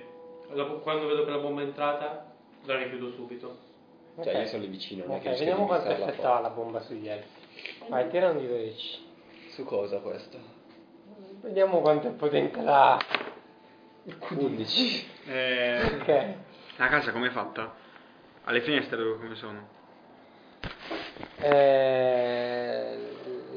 Quando 0.82 1.08
vedo 1.08 1.26
che 1.26 1.32
la 1.32 1.38
bomba 1.40 1.62
è 1.62 1.66
entrata, 1.66 2.32
la 2.64 2.78
richiudo 2.78 3.12
subito. 3.12 3.72
Cioè 4.22 4.34
Ok. 4.34 4.40
io 4.42 4.48
sono 4.48 4.62
lì 4.62 4.68
vicino, 4.70 5.06
non 5.06 5.16
è 5.16 5.18
Ok, 5.18 5.22
che 5.24 5.30
rischio 5.30 5.46
vediamo 5.48 5.62
di 5.64 5.68
quanto 5.82 5.90
effetto 6.04 6.32
ha 6.34 6.40
la 6.40 6.50
bomba 6.50 6.82
sugli 6.82 7.08
elfi. 7.08 7.42
Vai, 7.88 8.10
tira 8.10 8.30
un 8.30 8.38
di 8.38 8.48
12. 8.48 9.06
Su 9.50 9.64
cosa 9.66 9.98
questo? 10.00 10.38
Vediamo 11.42 11.82
quanto 11.82 12.08
è 12.08 12.12
potente 12.12 12.62
la... 12.62 13.00
11. 14.30 15.08
Eh, 15.26 15.98
Ok. 16.00 16.36
la 16.76 16.88
casa 16.88 17.12
com'è 17.12 17.30
fatta? 17.30 17.74
Alle 18.44 18.62
finestre 18.62 18.98
dove 18.98 19.18
come 19.18 19.36
sono? 19.36 19.68
Eh, 21.40 23.03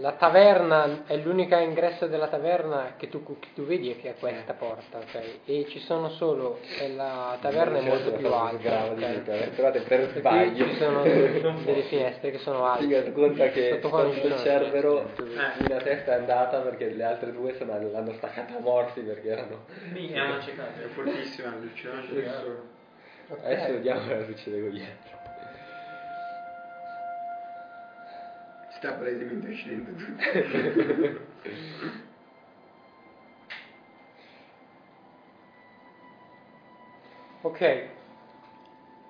la 0.07 0.13
taverna 0.13 1.03
è 1.09 1.17
l'unica 1.17 1.59
ingresso 1.59 2.07
della 2.07 2.29
taverna 2.29 2.95
che 2.97 3.09
tu, 3.09 3.25
che 3.25 3.49
tu 3.57 3.65
vedi 3.65 3.91
è 3.91 4.01
che 4.01 4.11
è 4.11 4.15
questa 4.17 4.53
porta, 4.53 4.99
ok? 4.99 5.21
E 5.47 5.67
ci 5.69 5.81
sono 5.81 6.11
solo. 6.11 6.61
e 6.79 6.95
la 6.95 7.37
taverna 7.41 7.79
è 7.79 7.81
molto 7.81 8.13
più 8.13 8.33
alta. 8.33 8.85
ok? 8.85 9.03
Entrate 9.03 9.81
per 9.81 10.01
E 10.03 10.07
qui 10.13 10.21
sbaglio. 10.21 10.65
ci 10.69 10.77
sono 10.77 11.03
delle 11.03 11.83
finestre 11.89 12.31
che 12.31 12.39
sono 12.39 12.59
Sì, 12.79 12.95
alte. 12.95 13.13
conta 13.13 13.49
che 13.49 13.81
ci 13.83 13.89
sono 13.91 14.37
cerbero 14.39 15.11
finestre. 15.17 15.65
una 15.65 15.81
testa 15.81 16.13
è 16.13 16.15
andata 16.15 16.61
perché 16.61 16.89
le 16.91 17.03
altre 17.03 17.33
due 17.33 17.57
sono, 17.57 17.77
l'hanno 17.91 18.13
staccata 18.13 18.57
a 18.57 18.61
morti 18.61 19.01
perché 19.01 19.29
erano... 19.29 19.65
Mi 19.91 20.17
hanno 20.17 20.35
accecato. 20.37 20.83
È 20.83 20.87
fortissima 20.87 21.51
la 21.51 21.57
luce, 21.57 21.89
non 21.89 22.07
c'è 22.07 22.15
nessuno. 22.15 22.75
Ok. 23.29 23.39
Adesso 23.45 23.73
vediamo 23.73 24.01
cosa 24.03 24.25
succede 24.25 24.61
con 24.61 24.69
gli 24.71 24.81
altri. 24.83 25.26
Sta 28.77 28.93
palesemente 28.93 29.49
uscendo 29.49 29.91
tutto. 29.97 31.25
Ok. 37.41 37.85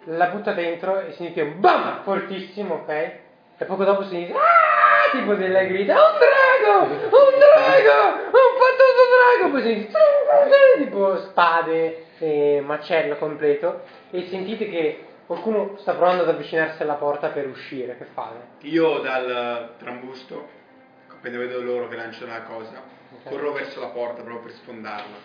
La 0.04 0.26
butta 0.28 0.52
dentro 0.52 1.00
e 1.00 1.12
sentite 1.12 1.40
un 1.40 1.58
BAM 1.58 2.02
fortissimo, 2.02 2.74
ok? 2.74 2.88
E 3.58 3.64
poco 3.64 3.82
dopo 3.84 4.04
sentite 4.04 4.38
ah, 4.38 5.10
tipo 5.10 5.34
delle 5.34 5.66
grida, 5.66 5.94
un 5.94 6.18
drago! 6.18 6.84
Un 6.84 7.38
drago! 7.38 8.12
Un 8.26 8.52
drago! 8.60 9.50
Poi 9.50 9.62
sentite 9.62 9.98
tipo 10.78 11.16
spade 11.16 12.04
e 12.18 12.62
macello 12.64 13.16
completo 13.16 13.82
e 14.10 14.26
sentite 14.28 14.68
che 14.68 15.04
qualcuno 15.26 15.76
sta 15.78 15.92
provando 15.94 16.22
ad 16.22 16.28
avvicinarsi 16.28 16.82
alla 16.82 16.94
porta 16.94 17.28
per 17.28 17.48
uscire. 17.48 17.96
Che 17.96 18.04
fate? 18.06 18.66
Io 18.66 18.98
dal 19.00 19.74
trambusto 19.78 20.48
appena 21.10 21.38
vedo 21.38 21.60
loro 21.62 21.88
che 21.88 21.96
lanciano 21.96 22.32
la 22.32 22.42
cosa, 22.42 22.82
Ok. 23.14 23.28
corro 23.30 23.52
verso 23.52 23.80
la 23.80 23.88
porta 23.88 24.22
proprio 24.22 24.40
per 24.42 24.52
sfondarla. 24.52 25.16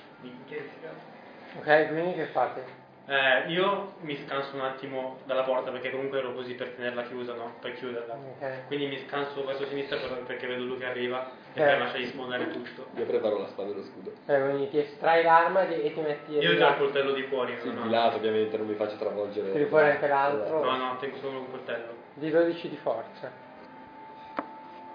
Ok, 1.59 1.88
quindi 1.89 2.13
che 2.13 2.25
fate? 2.27 2.80
Eh, 3.07 3.51
io 3.51 3.95
mi 4.01 4.15
scanso 4.25 4.55
un 4.55 4.61
attimo 4.61 5.17
dalla 5.25 5.43
porta 5.43 5.69
perché 5.71 5.91
comunque 5.91 6.19
ero 6.19 6.33
così 6.33 6.53
per 6.53 6.69
tenerla 6.69 7.03
chiusa, 7.03 7.33
no? 7.33 7.55
Per 7.59 7.73
chiuderla. 7.73 8.13
Ok. 8.13 8.67
Quindi 8.67 8.88
mi 8.88 9.03
scanso 9.05 9.43
verso 9.43 9.65
sinistra 9.65 9.97
per- 9.97 10.23
perché 10.25 10.47
vedo 10.47 10.63
lui 10.63 10.77
che 10.77 10.85
arriva 10.85 11.30
Eh. 11.53 11.61
per 11.63 11.80
lasciargli 11.80 12.05
sfondare 12.07 12.49
tutto. 12.49 12.88
Io 12.95 13.05
preparo 13.05 13.39
la 13.39 13.47
spada 13.47 13.71
e 13.71 13.73
lo 13.73 13.83
scudo. 13.83 14.13
Eh, 14.25 14.41
quindi 14.41 14.69
ti 14.69 14.80
estrai 14.80 15.23
l'arma 15.23 15.67
e 15.67 15.85
e 15.85 15.93
ti 15.93 15.99
metti 15.99 16.31
Io 16.33 16.51
ho 16.51 16.57
già 16.57 16.69
il 16.69 16.77
coltello 16.77 17.11
di 17.13 17.23
fuori. 17.23 17.57
Sì, 17.59 17.73
no, 17.73 17.83
di 17.83 17.89
lato 17.89 18.17
ovviamente, 18.17 18.57
non 18.57 18.67
mi 18.67 18.75
faccio 18.75 18.95
travolgere. 18.95 19.51
Tiri 19.51 19.65
fuori 19.65 19.89
anche 19.89 20.07
l'altro. 20.07 20.63
No, 20.63 20.77
no, 20.77 20.97
tengo 20.99 21.17
solo 21.17 21.39
un 21.39 21.49
coltello. 21.49 21.93
Di 22.13 22.30
12 22.30 22.69
di 22.69 22.77
forza. 22.77 23.31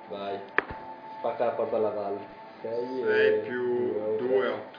Vai. 0.09 0.39
Spacca 1.19 1.45
la 1.45 1.51
porta 1.53 1.77
alla 1.77 1.91
valle. 1.91 2.35
6 2.63 3.03
6 3.05 3.41
più 3.41 4.17
2, 4.17 4.49
8. 4.49 4.79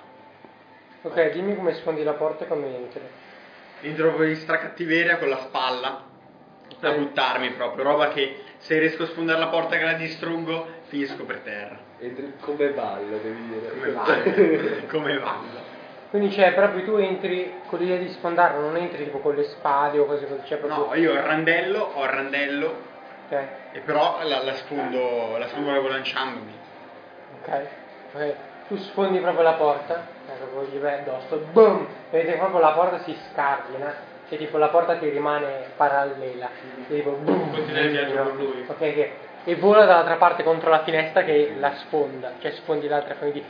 Ok, 1.03 1.31
dimmi 1.31 1.55
come 1.55 1.73
sfondi 1.73 2.03
la 2.03 2.13
porta 2.13 2.45
quando 2.45 2.65
entri. 2.67 3.01
Entro 3.81 4.07
proprio 4.07 4.29
in 4.29 4.35
stracattiveria 4.35 5.17
con 5.17 5.29
la 5.29 5.37
spalla 5.37 6.06
a 6.81 6.89
Ok. 6.89 6.95
buttarmi 6.97 7.49
proprio, 7.51 7.83
roba 7.83 8.09
che 8.09 8.43
se 8.57 8.77
riesco 8.79 9.03
a 9.03 9.07
sfondare 9.07 9.39
la 9.39 9.47
porta 9.47 9.77
che 9.77 9.83
la 9.83 9.93
distruggo 9.93 10.65
finisco 10.87 11.23
per 11.25 11.39
terra. 11.39 11.77
Entri 11.99 12.33
come 12.41 12.69
ballo, 12.69 13.17
devi 13.17 13.47
dire. 13.47 13.69
Come 13.71 13.91
va? 13.93 14.87
Come 14.87 15.17
va? 15.19 15.35
Quindi 16.09 16.29
c'è 16.29 16.53
proprio 16.53 16.83
tu 16.85 16.95
entri 16.95 17.53
con 17.67 17.79
l'idea 17.79 17.97
di 17.97 18.07
sfondarlo, 18.09 18.61
non 18.61 18.77
entri 18.77 19.03
tipo 19.03 19.17
con 19.19 19.35
le 19.35 19.43
spade 19.43 19.97
o 19.99 20.05
cose 20.05 20.25
così, 20.25 20.41
c'è 20.43 20.55
proprio... 20.57 20.85
No, 20.87 20.93
io 20.95 21.11
ho 21.11 21.15
il 21.15 21.21
randello, 21.21 21.79
ho 21.93 22.03
il 22.03 22.09
randello 22.09 22.95
Ok, 23.29 23.37
e 23.73 23.79
però 23.79 24.19
la, 24.23 24.41
la 24.41 24.53
sfondo, 24.53 25.35
la 25.37 25.47
sfondo 25.47 25.69
proprio 25.71 25.91
lanciandomi. 25.91 26.53
ok, 27.41 27.61
ok. 28.13 28.33
Tu 28.69 28.77
sfondi 28.77 29.19
proprio 29.19 29.43
la 29.43 29.53
porta, 29.53 30.07
e 30.27 30.31
proprio 30.37 30.63
gli 30.71 30.77
vai 30.81 30.99
addosso, 30.99 31.45
boom! 31.51 31.85
Vedete 32.09 32.37
proprio 32.37 32.59
la 32.59 32.71
porta 32.71 32.99
si 32.99 33.13
scardina, 33.29 33.93
che 34.27 34.37
tipo 34.37 34.57
la 34.57 34.67
porta 34.67 34.95
ti 34.95 35.09
rimane 35.09 35.71
parallela, 35.75 36.49
e 36.89 36.95
tipo 36.95 37.11
boom! 37.11 37.51
Continua 37.51 37.81
il 37.81 37.91
viaggio 37.91 38.23
con 38.23 38.35
lui. 38.37 38.65
Ok, 38.67 38.77
che 38.77 39.11
e 39.47 39.55
vola 39.55 39.85
dall'altra 39.85 40.17
parte 40.17 40.43
contro 40.43 40.69
la 40.69 40.83
finestra 40.83 41.23
che 41.23 41.53
la 41.57 41.73
sfonda, 41.75 42.33
cioè 42.39 42.51
sfondi 42.51 42.85
l'altra, 42.89 43.15
quindi, 43.15 43.41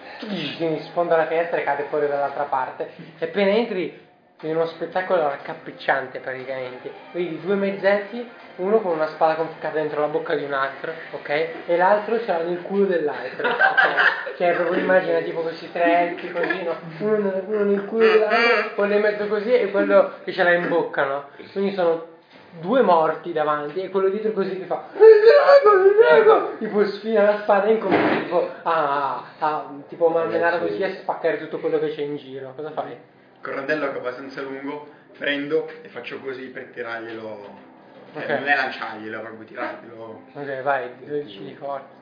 quindi 0.56 0.82
sfonda 0.82 1.16
la 1.16 1.26
finestra 1.26 1.58
e 1.58 1.64
cade 1.64 1.86
fuori 1.90 2.08
dall'altra 2.08 2.44
parte. 2.44 2.92
E 3.18 3.26
appena 3.26 3.50
entri 3.50 4.06
in 4.42 4.56
uno 4.56 4.68
spettacolo 4.68 5.24
raccapricciante 5.24 6.20
praticamente. 6.20 6.92
Vedi 7.14 7.42
due 7.42 7.56
mezzetti, 7.56 8.30
uno 8.58 8.80
con 8.80 8.94
una 8.94 9.08
spada 9.08 9.36
conficcata 9.36 9.76
dentro 9.76 10.02
la 10.02 10.08
bocca 10.08 10.36
di 10.36 10.44
un 10.44 10.54
altro, 10.54 10.92
ok? 11.12 11.30
E 11.66 11.78
l'altro 11.78 12.20
ce 12.20 12.28
l'ha 12.28 12.44
nel 12.44 12.62
culo 12.62 12.86
dell'altro, 12.86 13.48
ok? 13.48 14.36
Cioè 14.38 14.54
proprio 14.54 14.80
immagina 14.80 15.20
tipo 15.20 15.42
questi 15.42 15.72
tre 15.72 16.10
elfi 16.10 16.32
così, 16.32 16.64
no? 16.64 16.76
Uno, 17.00 17.44
uno 17.46 17.64
nel 17.64 17.86
culo 17.86 18.06
dell'altro, 18.06 18.74
quello 18.76 18.94
in 18.96 19.02
mezzo 19.02 19.28
così 19.28 19.54
e 19.54 19.72
quello 19.72 20.14
che 20.24 20.32
ce 20.32 20.44
l'ha 20.44 20.54
in 20.54 20.68
bocca, 20.68 21.06
no? 21.06 21.30
Quindi 21.52 21.74
sono 21.74 22.16
due 22.60 22.82
morti 22.82 23.34
davanti 23.34 23.82
e 23.82 23.90
quello 23.90 24.10
dietro 24.10 24.32
così 24.32 24.58
che 24.58 24.66
fa 24.66 24.86
il 24.94 25.00
drago, 25.00 25.86
il 25.86 25.96
drago 25.96 26.58
tipo 26.58 26.84
sfida 26.86 27.22
la 27.22 27.38
spada 27.42 27.68
e 27.68 27.74
incomincia 27.74 28.20
tipo 28.24 28.50
a, 28.64 29.24
a 29.38 29.74
tipo 29.88 30.08
malmenare 30.08 30.60
così 30.60 30.80
e 30.82 30.96
spaccare 31.02 31.38
tutto 31.38 31.60
quello 31.60 31.78
che 31.78 31.90
c'è 31.90 32.02
in 32.02 32.16
giro 32.16 32.54
cosa 32.56 32.72
fai? 32.72 32.98
Col 33.42 33.54
randello 33.54 33.88
che 33.92 33.94
è 33.94 33.98
abbastanza 34.00 34.42
lungo, 34.42 34.88
prendo 35.18 35.68
e 35.84 35.90
faccio 35.90 36.20
così 36.20 36.48
per 36.48 36.70
tirarglielo. 36.74 37.67
Eh, 38.18 38.24
Ok. 38.24 38.40
non 38.40 38.48
è 38.48 38.56
lanciarglielo, 38.56 39.20
proprio 39.22 39.46
tirarglielo. 39.46 40.22
ok 40.34 40.62
vai 40.62 41.06
12 41.06 41.44
di 41.44 41.56
forza 41.56 41.96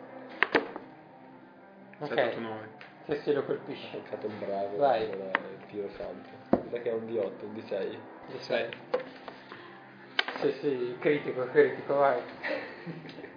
7, 2.00 2.14
8, 2.14 2.14
ok 2.14 2.36
9. 2.38 2.70
se 3.08 3.22
si 3.22 3.34
lo 3.34 3.44
colpisce 3.44 3.90
Cercato 3.92 4.28
un 4.28 4.40
bravo. 4.40 4.78
Vai. 4.78 5.04
allora 5.12 5.32
il 5.38 5.66
tiro 5.68 5.90
santo. 5.98 6.30
Mi 6.64 6.70
sa 6.72 6.80
che 6.80 6.90
è 6.90 6.94
un 6.94 7.06
D8, 7.06 7.44
un 7.46 7.54
D6. 7.56 7.98
di 8.28 8.38
6 8.40 8.70
sì 10.42 10.52
sì 10.60 10.96
critico 11.00 11.46
critico 11.50 11.96
vai 11.96 12.20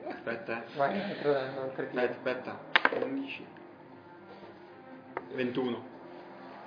Aspetta, 0.08 0.64
eh. 0.64 0.76
vai 0.76 1.00
altro 1.00 1.32
non 1.32 1.72
critico 1.74 2.00
aspetta, 2.00 2.58
aspetta. 2.72 3.04
11. 3.04 3.46
21. 5.34 5.84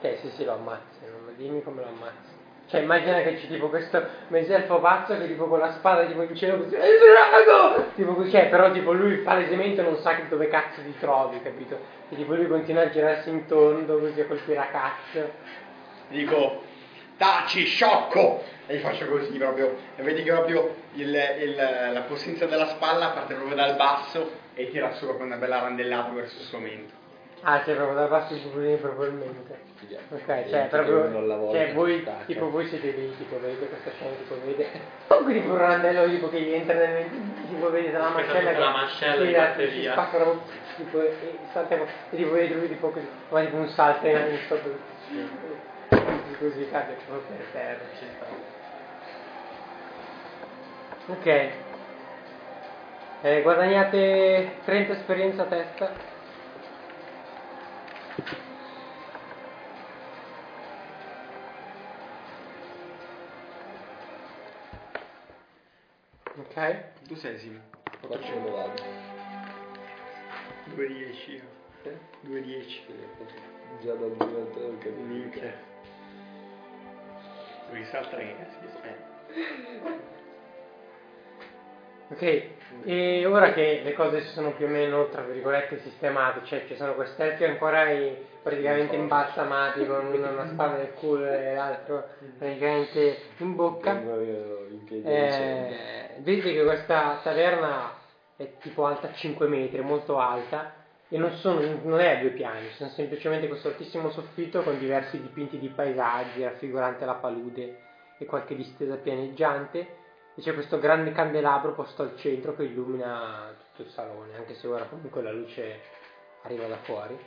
ok 0.02 0.18
sì 0.20 0.30
sì 0.32 0.44
lo 0.46 0.54
ammazzi 0.54 1.00
dimmi 1.36 1.62
come 1.64 1.82
lo 1.82 1.88
ammazzi 1.90 2.31
cioè 2.72 2.80
immagina 2.80 3.22
che 3.22 3.36
c'è 3.36 3.48
tipo 3.48 3.68
questo 3.68 4.02
meselfo 4.30 4.80
pazzo 4.80 5.18
che 5.18 5.28
tipo 5.28 5.46
con 5.48 5.60
la 5.60 5.74
spada 5.74 6.06
tipo 6.06 6.22
in 6.22 6.34
cielo 6.38 6.64
così, 6.64 6.74
"È 6.76 6.86
il 6.86 7.00
drago! 7.00 7.92
Tipo 7.96 8.14
così, 8.14 8.32
cioè, 8.32 8.48
però 8.48 8.72
tipo 8.72 8.94
lui 8.94 9.18
palesemente 9.18 9.82
non 9.82 9.98
sa 9.98 10.18
dove 10.30 10.48
cazzo 10.48 10.80
ti 10.82 10.96
trovi, 10.98 11.42
capito? 11.42 11.78
E 12.10 12.16
tipo 12.16 12.34
lui 12.34 12.48
continua 12.48 12.84
a 12.84 12.90
girarsi 12.90 13.30
in 13.30 13.46
tondo 13.46 14.00
così 14.00 14.22
a 14.22 14.26
colpire 14.26 14.60
a 14.60 14.68
cazzo. 14.68 15.32
Dico, 16.08 16.62
taci, 17.18 17.66
sciocco! 17.66 18.42
E 18.68 18.78
gli 18.78 18.80
faccio 18.80 19.06
così 19.08 19.38
proprio. 19.38 19.76
E 19.98 20.02
vedi 20.04 20.24
che 20.24 20.32
proprio 20.32 20.74
il- 20.94 21.14
il- 21.42 21.92
la 21.92 22.02
potenza 22.08 22.46
della 22.46 22.68
spalla 22.68 23.10
parte 23.10 23.34
proprio 23.34 23.56
dal 23.56 23.76
basso 23.76 24.32
e 24.54 24.70
tira 24.70 24.94
su 24.94 25.04
proprio 25.04 25.26
una 25.26 25.36
bella 25.36 25.60
randellata 25.60 26.10
verso 26.12 26.38
il 26.40 26.46
suo 26.46 26.60
mento. 26.60 27.01
Ah, 27.44 27.60
c'è 27.62 27.74
proprio 27.74 27.96
da 27.96 28.06
basso 28.06 28.36
i 28.36 28.38
pupillini 28.40 28.78
probabilmente. 28.78 29.58
Figata. 29.76 30.04
Ok, 30.14 30.28
E 30.28 30.46
cioè 30.50 30.68
tipo 30.70 30.84
proprio, 30.84 31.50
cioè 31.52 31.74
voi, 31.74 32.08
tipo 32.26 32.50
voi 32.52 32.68
siete 32.68 32.92
lì, 32.92 33.16
tipo 33.18 33.40
vedete 33.40 33.68
questa 33.68 33.90
scena, 33.92 34.12
tipo 34.16 34.36
vedete, 34.46 34.80
comunque 35.08 35.34
tipo 35.34 35.48
un 35.50 35.58
randello 35.58 36.06
tipo 36.10 36.30
che 36.30 36.40
gli 36.40 36.54
entra 36.54 36.76
nel 36.76 37.06
tipo 37.50 37.70
vedete 37.72 37.98
la 37.98 38.10
mascella 38.10 38.40
tutta 38.40 38.52
la 38.60 38.66
che 38.68 38.72
mascella 38.72 39.24
e 39.24 39.32
la- 39.32 39.38
parte 39.40 39.70
si 39.70 39.80
via. 39.80 39.92
spacca 39.94 40.18
proprio, 40.18 40.42
tipo, 40.76 41.02
e, 41.02 41.38
salta, 41.52 41.76
e 41.76 41.88
tipo 42.16 42.32
vedete 42.32 42.54
lui 42.54 42.68
tipo 42.68 42.90
così, 42.92 43.08
ma 43.30 43.42
tipo 43.42 43.56
un 43.56 43.68
salto 43.70 44.06
in 44.08 44.16
in 44.18 44.38
sopra, 44.48 44.70
così, 45.90 46.38
così 46.40 46.70
cade 46.70 46.96
proprio 47.08 47.36
per 47.38 47.46
terra. 47.52 47.80
Ok, 51.08 51.50
eh, 53.24 53.42
guadagnate 53.42 54.52
30 54.64 54.94
esperienza 54.94 55.42
a 55.42 55.46
testa. 55.46 56.10
Ok? 66.38 66.84
Tu 67.08 67.16
sei 67.16 67.38
Simo. 67.40 67.60
Faccio 68.02 68.36
uno 68.36 68.52
vado. 68.52 68.84
2 70.66 70.88
10 70.88 71.32
io. 71.32 71.44
Eh? 71.84 71.98
2 72.22 72.42
10. 72.42 72.86
Già 73.82 73.94
dal 73.94 74.12
divento 74.12 74.60
non 74.60 74.78
capisco. 74.78 75.02
Minchia. 75.02 75.54
Devi 77.70 77.86
saltare 77.86 78.26
che 78.26 78.36
cazzo 78.38 78.60
ti 78.60 78.66
aspetta. 78.66 80.20
Ok, 82.12 82.44
e 82.84 83.26
ora 83.26 83.54
che 83.54 83.82
le 83.84 83.94
cose 83.94 84.22
si 84.22 84.28
sono 84.34 84.52
più 84.54 84.66
o 84.66 84.70
meno, 84.70 85.08
tra 85.10 85.22
virgolette, 85.22 85.80
sistemate, 85.80 86.42
cioè 86.46 86.66
ci 86.68 86.76
sono 86.76 86.94
questi 86.94 87.22
elfi 87.22 87.44
ancora 87.46 87.90
i- 87.90 88.18
praticamente 88.42 88.96
imbalsamati 88.96 89.86
con 89.86 90.06
una, 90.08 90.30
una 90.32 90.48
spada 90.48 90.76
nel 90.78 90.92
culo 90.94 91.26
e 91.26 91.54
l'altro 91.54 92.08
praticamente 92.38 93.18
in 93.38 93.56
bocca, 93.56 93.94
eh, 95.04 96.10
vedi 96.20 96.54
che 96.54 96.64
questa 96.64 97.20
taverna 97.24 97.94
è 98.36 98.48
tipo 98.60 98.86
alta 98.86 99.12
5 99.14 99.48
metri, 99.48 99.80
molto 99.82 100.18
alta, 100.18 100.74
e 101.08 101.18
non, 101.18 101.32
sono, 101.34 101.60
non 101.84 102.00
è 102.00 102.08
a 102.16 102.20
due 102.20 102.32
piani, 102.32 102.68
sono 102.72 102.90
semplicemente 102.90 103.48
questo 103.48 103.68
altissimo 103.68 104.10
soffitto 104.10 104.64
con 104.64 104.78
diversi 104.80 105.22
dipinti 105.22 105.60
di 105.60 105.70
paesaggi 105.70 106.44
raffiguranti 106.44 107.06
la 107.06 107.16
palude 107.16 107.76
e 108.18 108.26
qualche 108.26 108.56
distesa 108.56 108.96
pianeggiante 108.98 110.00
e 110.36 110.42
c'è 110.42 110.54
questo 110.54 110.80
grande 110.80 111.12
candelabro 111.12 111.74
posto 111.74 112.04
al 112.04 112.16
centro 112.18 112.56
che 112.56 112.64
illumina 112.64 113.54
tutto 113.70 113.82
il 113.88 113.94
salone, 113.94 114.38
anche 114.38 114.56
se 114.56 114.68
ora 114.68 114.86
comunque 114.86 115.22
la 115.22 115.32
luce 115.32 115.82
arriva 116.44 116.68
da 116.68 116.78
fuori. 116.78 117.20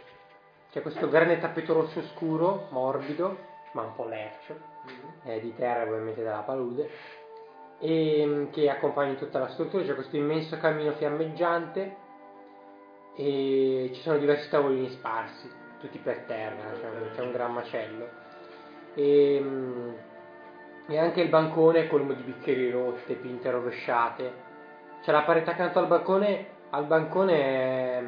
C'è 0.70 0.82
questo 0.82 1.08
grande 1.08 1.38
tappeto 1.38 1.72
rosso 1.72 2.02
scuro, 2.14 2.66
morbido, 2.70 3.36
ma 3.72 3.82
un 3.82 3.94
po' 3.94 4.06
lercio, 4.06 4.56
eh, 5.24 5.40
di 5.40 5.54
terra 5.54 5.82
ovviamente 5.82 6.22
dalla 6.22 6.42
palude, 6.42 6.90
e, 7.78 8.24
mm, 8.26 8.50
che 8.50 8.68
accompagna 8.70 9.14
tutta 9.14 9.38
la 9.38 9.48
struttura. 9.50 9.84
C'è 9.84 9.94
questo 9.94 10.16
immenso 10.16 10.56
camino 10.58 10.92
fiammeggiante 10.92 11.96
e 13.16 13.90
ci 13.94 14.00
sono 14.00 14.18
diversi 14.18 14.48
tavolini 14.48 14.88
sparsi, 14.90 15.48
tutti 15.78 15.98
per 15.98 16.24
terra, 16.26 16.74
cioè 16.80 17.10
c'è 17.14 17.20
un 17.20 17.32
gran 17.32 17.52
macello. 17.52 18.08
E, 18.94 19.38
mm, 19.40 19.94
e 20.86 20.98
anche 20.98 21.20
il 21.22 21.28
bancone 21.28 21.80
è 21.80 21.86
colmo 21.86 22.12
di 22.12 22.22
bicchieri 22.22 22.70
rotte, 22.70 23.14
pinte 23.14 23.50
rovesciate. 23.50 24.32
C'è 25.02 25.12
la 25.12 25.22
parete 25.22 25.50
accanto 25.50 25.78
al 25.78 25.86
balcone, 25.86 26.46
al 26.70 26.84
bancone 26.86 27.32
è, 27.34 28.02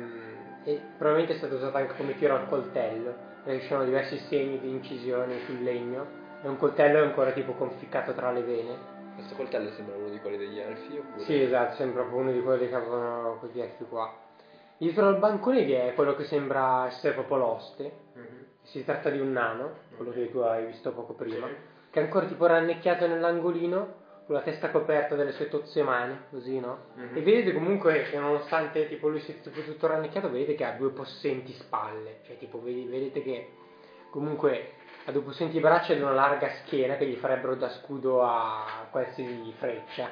è- 0.64 0.80
probabilmente 0.96 1.34
è 1.34 1.36
stata 1.36 1.54
usata 1.54 1.78
anche 1.78 1.94
come 1.96 2.16
tiro 2.16 2.34
al 2.34 2.48
coltello, 2.48 3.14
perché 3.42 3.60
ci 3.60 3.66
sono 3.66 3.84
diversi 3.84 4.18
segni 4.18 4.58
di 4.58 4.68
incisioni 4.70 5.38
sul 5.40 5.62
legno 5.62 6.24
e 6.42 6.48
un 6.48 6.56
coltello 6.58 6.98
è 6.98 7.02
ancora 7.02 7.32
tipo 7.32 7.52
conficcato 7.52 8.12
tra 8.12 8.30
le 8.30 8.42
vene. 8.42 8.94
Questo 9.14 9.34
coltello 9.34 9.70
sembra 9.70 9.96
uno 9.96 10.10
di 10.10 10.18
quelli 10.20 10.36
degli 10.36 10.58
elfi 10.58 10.98
oppure? 10.98 11.24
Sì, 11.24 11.40
esatto, 11.40 11.74
sembra 11.76 12.02
proprio 12.02 12.20
uno 12.20 12.32
di 12.32 12.42
quelli 12.42 12.68
che 12.68 12.74
avevano 12.74 13.36
questi 13.38 13.60
elfi 13.60 13.84
qua. 13.84 14.12
Dietro 14.76 15.06
al 15.06 15.16
bancone 15.16 15.62
vi 15.64 15.72
è 15.72 15.94
quello 15.94 16.14
che 16.14 16.24
sembra 16.24 16.86
essere 16.86 17.14
proprio 17.14 17.38
l'oste. 17.38 17.92
Mhm. 18.12 18.44
Si 18.60 18.84
tratta 18.84 19.08
di 19.08 19.18
un 19.18 19.32
nano, 19.32 19.72
quello 19.96 20.10
che 20.10 20.30
tu 20.30 20.38
hai 20.38 20.66
visto 20.66 20.92
poco 20.92 21.14
prima, 21.14 21.46
Sì. 21.46 21.54
Che 21.96 22.02
è 22.02 22.04
ancora 22.04 22.26
tipo 22.26 22.44
rannecchiato 22.44 23.06
nell'angolino, 23.06 23.94
con 24.26 24.34
la 24.34 24.42
testa 24.42 24.70
coperta 24.70 25.14
dalle 25.14 25.32
sue 25.32 25.48
tozze 25.48 25.82
mani, 25.82 26.14
così, 26.28 26.60
no? 26.60 26.80
Mhm. 26.92 27.16
E 27.16 27.22
vedete 27.22 27.54
comunque 27.54 28.02
che 28.10 28.18
nonostante 28.18 28.86
tipo 28.86 29.08
lui 29.08 29.20
sia 29.20 29.32
tipo 29.40 29.62
tutto 29.62 29.86
rannecchiato, 29.86 30.28
vedete 30.28 30.54
che 30.54 30.64
ha 30.64 30.72
due 30.72 30.90
possenti 30.90 31.54
spalle, 31.54 32.18
cioè 32.26 32.36
tipo 32.36 32.60
vedete 32.62 33.22
che 33.22 33.48
comunque 34.10 34.72
ha 35.06 35.10
due 35.12 35.22
possenti 35.22 35.58
braccia 35.58 35.94
ed 35.94 36.02
una 36.02 36.12
larga 36.12 36.50
schiena 36.50 36.96
che 36.96 37.06
gli 37.06 37.16
farebbero 37.16 37.54
da 37.54 37.70
scudo 37.70 38.22
a 38.22 38.86
qualsiasi 38.90 39.54
freccia. 39.56 40.10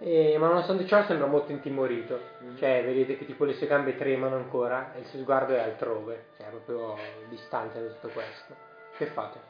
E- 0.00 0.36
ma 0.38 0.48
nonostante 0.48 0.84
ciò 0.84 1.02
sembra 1.04 1.26
molto 1.26 1.50
intimorito, 1.50 2.20
Mhm. 2.40 2.56
cioè 2.58 2.84
vedete 2.84 3.16
che 3.16 3.24
tipo 3.24 3.44
le 3.46 3.54
sue 3.54 3.66
gambe 3.66 3.94
tremano 3.96 4.36
ancora 4.36 4.92
e 4.94 4.98
il 4.98 5.06
suo 5.06 5.18
sguardo 5.20 5.54
è 5.54 5.60
altrove, 5.60 6.26
cioè 6.36 6.48
è 6.48 6.50
proprio 6.50 6.94
distante 7.30 7.80
da 7.80 7.88
tutto 7.88 8.08
questo. 8.08 8.54
Che 8.98 9.06
fate? 9.06 9.49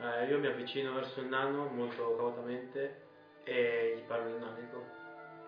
Eh, 0.00 0.26
io 0.26 0.38
mi 0.38 0.46
avvicino 0.46 0.92
verso 0.94 1.20
il 1.20 1.26
nano 1.26 1.66
molto 1.66 2.16
cautamente 2.16 3.00
e 3.44 3.94
gli 3.96 4.02
parlo 4.06 4.28
in 4.28 4.38
nanico. 4.38 4.84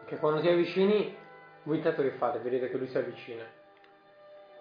Che 0.06 0.16
quando 0.16 0.40
ti 0.40 0.48
avvicini, 0.48 1.16
voi 1.62 1.76
intanto 1.76 2.02
che 2.02 2.10
fate? 2.12 2.38
Vedete 2.40 2.68
che 2.68 2.76
lui 2.76 2.88
si 2.88 2.98
avvicina. 2.98 3.44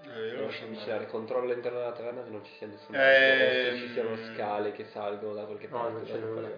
Eh, 0.04 0.28
io 0.28 0.42
lascio. 0.42 0.66
Avvicinare, 0.66 1.08
controllo 1.08 1.50
all'interno 1.52 1.80
della 1.80 1.92
taverna 1.92 2.24
che 2.24 2.30
non 2.30 2.44
ci 2.46 2.54
sia 2.54 2.68
nessuno. 2.68 2.98
Se 2.98 3.74
ci 3.78 3.88
siano 3.94 4.16
scale 4.34 4.72
che 4.74 4.86
salgono 4.86 5.34
da 5.34 5.44
qualche 5.46 5.68
No, 5.68 5.78
parte. 5.78 5.92
non 5.94 6.04
c'è 6.04 6.20
da 6.20 6.26
nulla. 6.26 6.50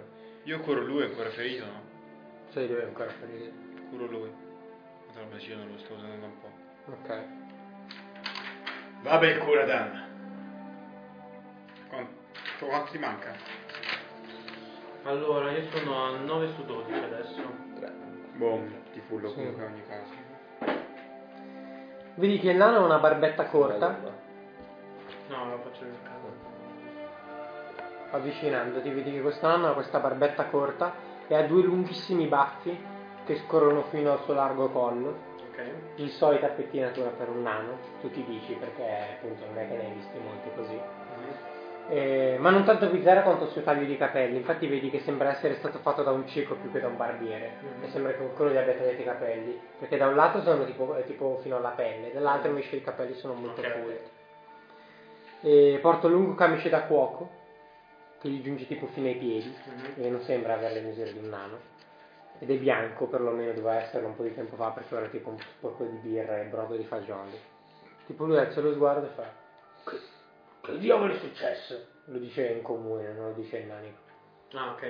Io 0.43 0.59
curo 0.59 0.81
lui, 0.81 1.03
è 1.03 1.05
ancora 1.05 1.29
ferito, 1.29 1.65
no? 1.65 1.81
Sai 2.49 2.67
dove 2.67 2.81
è 2.81 2.85
ancora 2.85 3.09
ferito? 3.09 3.51
Curo 3.89 4.05
lui. 4.07 4.33
Tra 5.13 5.21
l'altro 5.21 5.55
non 5.55 5.71
lo 5.71 5.77
sto 5.77 5.93
usando 5.93 6.19
da 6.19 6.25
un 6.25 6.39
po'. 6.39 6.51
Ok. 6.91 7.23
Vabbè, 9.03 9.37
cura 9.39 9.65
Dan. 9.65 10.00
Quanto, 12.61 12.65
quanto 12.67 12.91
ti 12.91 12.97
manca? 12.99 13.33
Allora, 15.03 15.49
io 15.49 15.63
sono 15.71 16.03
a 16.05 16.17
9 16.17 16.47
su 16.55 16.63
12 16.63 16.93
adesso. 16.93 17.41
Boh, 18.33 18.61
ti 18.93 18.99
fullo 19.07 19.29
Sì. 19.29 19.35
comunque 19.35 19.63
in 19.65 19.71
ogni 19.71 19.83
caso. 19.87 20.79
Vedi 22.15 22.37
che 22.39 22.51
il 22.51 22.57
nano 22.57 22.77
ha 22.77 22.81
una 22.81 22.99
barbetta 22.99 23.45
corta, 23.45 24.19
No, 25.29 25.49
lo 25.49 25.57
faccio 25.63 25.85
casa. 26.03 26.29
avvicinandoti, 28.11 28.89
vedi 28.91 29.11
che 29.13 29.21
questo 29.21 29.47
nano 29.47 29.69
ha 29.69 29.73
questa 29.73 29.99
barbetta 29.99 30.45
corta 30.45 30.93
e 31.27 31.33
ha 31.35 31.43
due 31.43 31.63
lunghissimi 31.63 32.27
baffi 32.27 32.77
che 33.25 33.37
scorrono 33.37 33.83
fino 33.83 34.11
al 34.11 34.19
suo 34.23 34.33
largo 34.33 34.69
collo. 34.69 35.29
Ok. 35.51 35.63
Insolita 35.95 36.47
pettinatura 36.47 37.09
per 37.09 37.29
un 37.29 37.41
nano, 37.41 37.77
tu 38.01 38.11
ti 38.11 38.23
dici 38.25 38.53
perché 38.53 39.15
appunto 39.15 39.45
non 39.45 39.57
è 39.57 39.67
che 39.67 39.77
ne 39.77 39.85
hai 39.85 39.93
visti 39.93 40.19
molti 40.19 40.49
così. 40.53 40.79
Eh, 41.89 42.37
ma 42.39 42.51
non 42.51 42.63
tanto 42.63 42.87
bizzarra 42.87 43.21
quanto 43.23 43.45
il 43.45 43.49
suo 43.51 43.63
taglio 43.63 43.85
di 43.85 43.97
capelli, 43.97 44.37
infatti 44.37 44.65
vedi 44.67 44.89
che 44.89 44.99
sembra 44.99 45.31
essere 45.31 45.55
stato 45.55 45.79
fatto 45.79 46.03
da 46.03 46.11
un 46.11 46.25
cieco 46.27 46.55
più 46.55 46.71
che 46.71 46.79
da 46.79 46.87
un 46.87 46.95
barbiere, 46.95 47.53
Mhm. 47.59 47.83
e 47.83 47.89
sembra 47.89 48.11
che 48.13 48.17
qualcuno 48.19 48.49
gli 48.51 48.57
abbia 48.57 48.73
tagliato 48.75 49.01
i 49.01 49.03
capelli, 49.03 49.59
perché 49.79 49.97
da 49.97 50.07
un 50.07 50.15
lato 50.15 50.41
sono 50.41 50.63
tipo, 50.65 50.95
tipo 51.05 51.39
fino 51.41 51.57
alla 51.57 51.71
pelle, 51.71 52.13
dall'altro 52.13 52.49
invece 52.49 52.77
i 52.77 52.83
capelli 52.83 53.13
sono 53.15 53.33
molto 53.33 53.59
Ok, 53.61 53.67
ok. 53.67 53.73
folti. 55.41 55.79
Porta 55.81 56.07
un 56.07 56.13
lungo 56.13 56.35
camice 56.35 56.69
da 56.69 56.83
cuoco, 56.83 57.29
che 58.21 58.29
gli 58.29 58.41
giunge 58.41 58.67
tipo 58.67 58.85
fino 58.87 59.07
ai 59.07 59.15
piedi, 59.15 59.53
Mhm. 59.65 60.03
e 60.05 60.09
non 60.09 60.21
sembra 60.21 60.53
avere 60.53 60.75
le 60.75 60.81
misure 60.81 61.11
di 61.11 61.17
un 61.19 61.27
nano, 61.29 61.57
ed 62.39 62.49
è 62.49 62.55
bianco, 62.55 63.07
perlomeno 63.07 63.51
doveva 63.51 63.81
esserlo 63.81 64.07
un 64.07 64.15
po' 64.15 64.23
di 64.23 64.33
tempo 64.33 64.55
fa, 64.55 64.69
perché 64.69 64.95
ora 64.95 65.05
è 65.07 65.09
tipo 65.09 65.29
un 65.29 65.39
sporco 65.39 65.83
di 65.83 65.97
birra 65.97 66.39
e 66.39 66.45
brodo 66.45 66.75
di 66.75 66.83
fagioli. 66.83 67.37
Tipo 68.05 68.23
lui 68.25 68.37
alza 68.37 68.61
lo 68.61 68.71
sguardo 68.73 69.07
e 69.07 69.09
fa, 69.09 69.39
che 70.61 70.77
diavolo 70.77 71.13
è 71.13 71.19
successo? 71.19 71.87
Lo 72.05 72.17
dice 72.17 72.47
in 72.47 72.61
comune, 72.61 73.13
non 73.13 73.27
lo 73.27 73.33
dice 73.33 73.57
in 73.59 73.67
nanico. 73.67 73.99
Ah, 74.53 74.71
ok. 74.71 74.83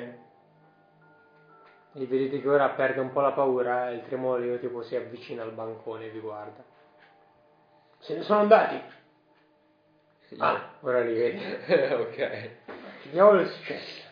E 1.94 2.06
vedete 2.06 2.42
che 2.42 2.48
ora 2.50 2.70
perde 2.70 3.02
un 3.02 3.12
po' 3.12 3.22
la 3.22 3.32
paura 3.34 3.90
e 3.90 3.96
il 3.96 4.04
tremolio 4.04 4.60
tipo 4.60 4.82
si 4.84 4.96
avvicina 4.96 5.44
al 5.44 5.52
bancone 5.52 6.06
e 6.06 6.10
vi 6.10 6.20
guarda. 6.20 6.64
Se 8.00 8.16
ne 8.16 8.24
sono 8.24 8.40
andati! 8.40 8.76
Io- 10.30 10.44
Ah, 10.44 10.72
ora 10.80 11.02
li 11.02 11.14
vedi. 11.14 11.44
ok. 11.94 12.16
Che 12.16 13.10
diavolo 13.12 13.42
è 13.42 13.46
successo? 13.48 14.10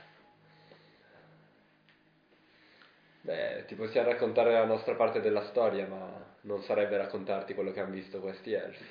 Beh, 3.22 3.66
ti 3.68 3.76
possiamo 3.76 4.10
raccontare 4.10 4.52
la 4.52 4.66
nostra 4.66 4.96
parte 4.96 5.22
della 5.22 5.46
storia, 5.46 5.88
ma 5.88 6.26
non 6.42 6.62
sarebbe 6.64 6.98
raccontarti 6.98 7.54
quello 7.54 7.72
che 7.72 7.80
hanno 7.80 7.92
visto 7.94 8.20
questi 8.20 8.52
elfi. 8.54 8.84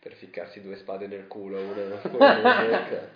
Per 0.00 0.14
ficcarsi 0.14 0.62
due 0.62 0.76
spade 0.76 1.06
nel 1.06 1.26
culo, 1.26 1.60
una 1.60 1.74
nella 1.74 2.00
una 2.02 2.10
bocca. 2.10 3.08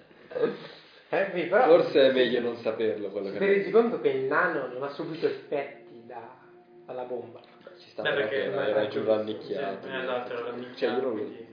Eh, 1.09 1.31
sì, 1.33 1.43
però 1.47 1.65
Forse 1.67 2.09
è 2.09 2.13
meglio 2.13 2.41
non 2.41 2.57
saperlo 2.59 3.09
quello 3.09 3.31
che 3.31 3.39
ti 3.39 3.47
resi 3.47 3.71
conto 3.71 4.01
che 4.01 4.09
il 4.09 4.25
nano 4.25 4.67
non 4.67 4.83
ha 4.83 4.89
subito 4.89 5.27
effetti 5.27 6.05
da- 6.07 6.37
dalla 6.85 7.05
bomba. 7.05 7.41
Ci 7.79 7.89
sta 7.89 8.03
Beh, 8.03 8.13
perché 8.13 8.45
è 8.45 8.69
era 8.69 8.87
giù 8.89 9.03
rannicchiato. 9.03 9.87
Sì, 9.87 9.95
esatto, 9.95 10.33
era 10.33 10.75
Cioè 10.75 10.89
io 10.91 10.95
non 10.95 11.03
lo... 11.03 11.11
quindi 11.13 11.47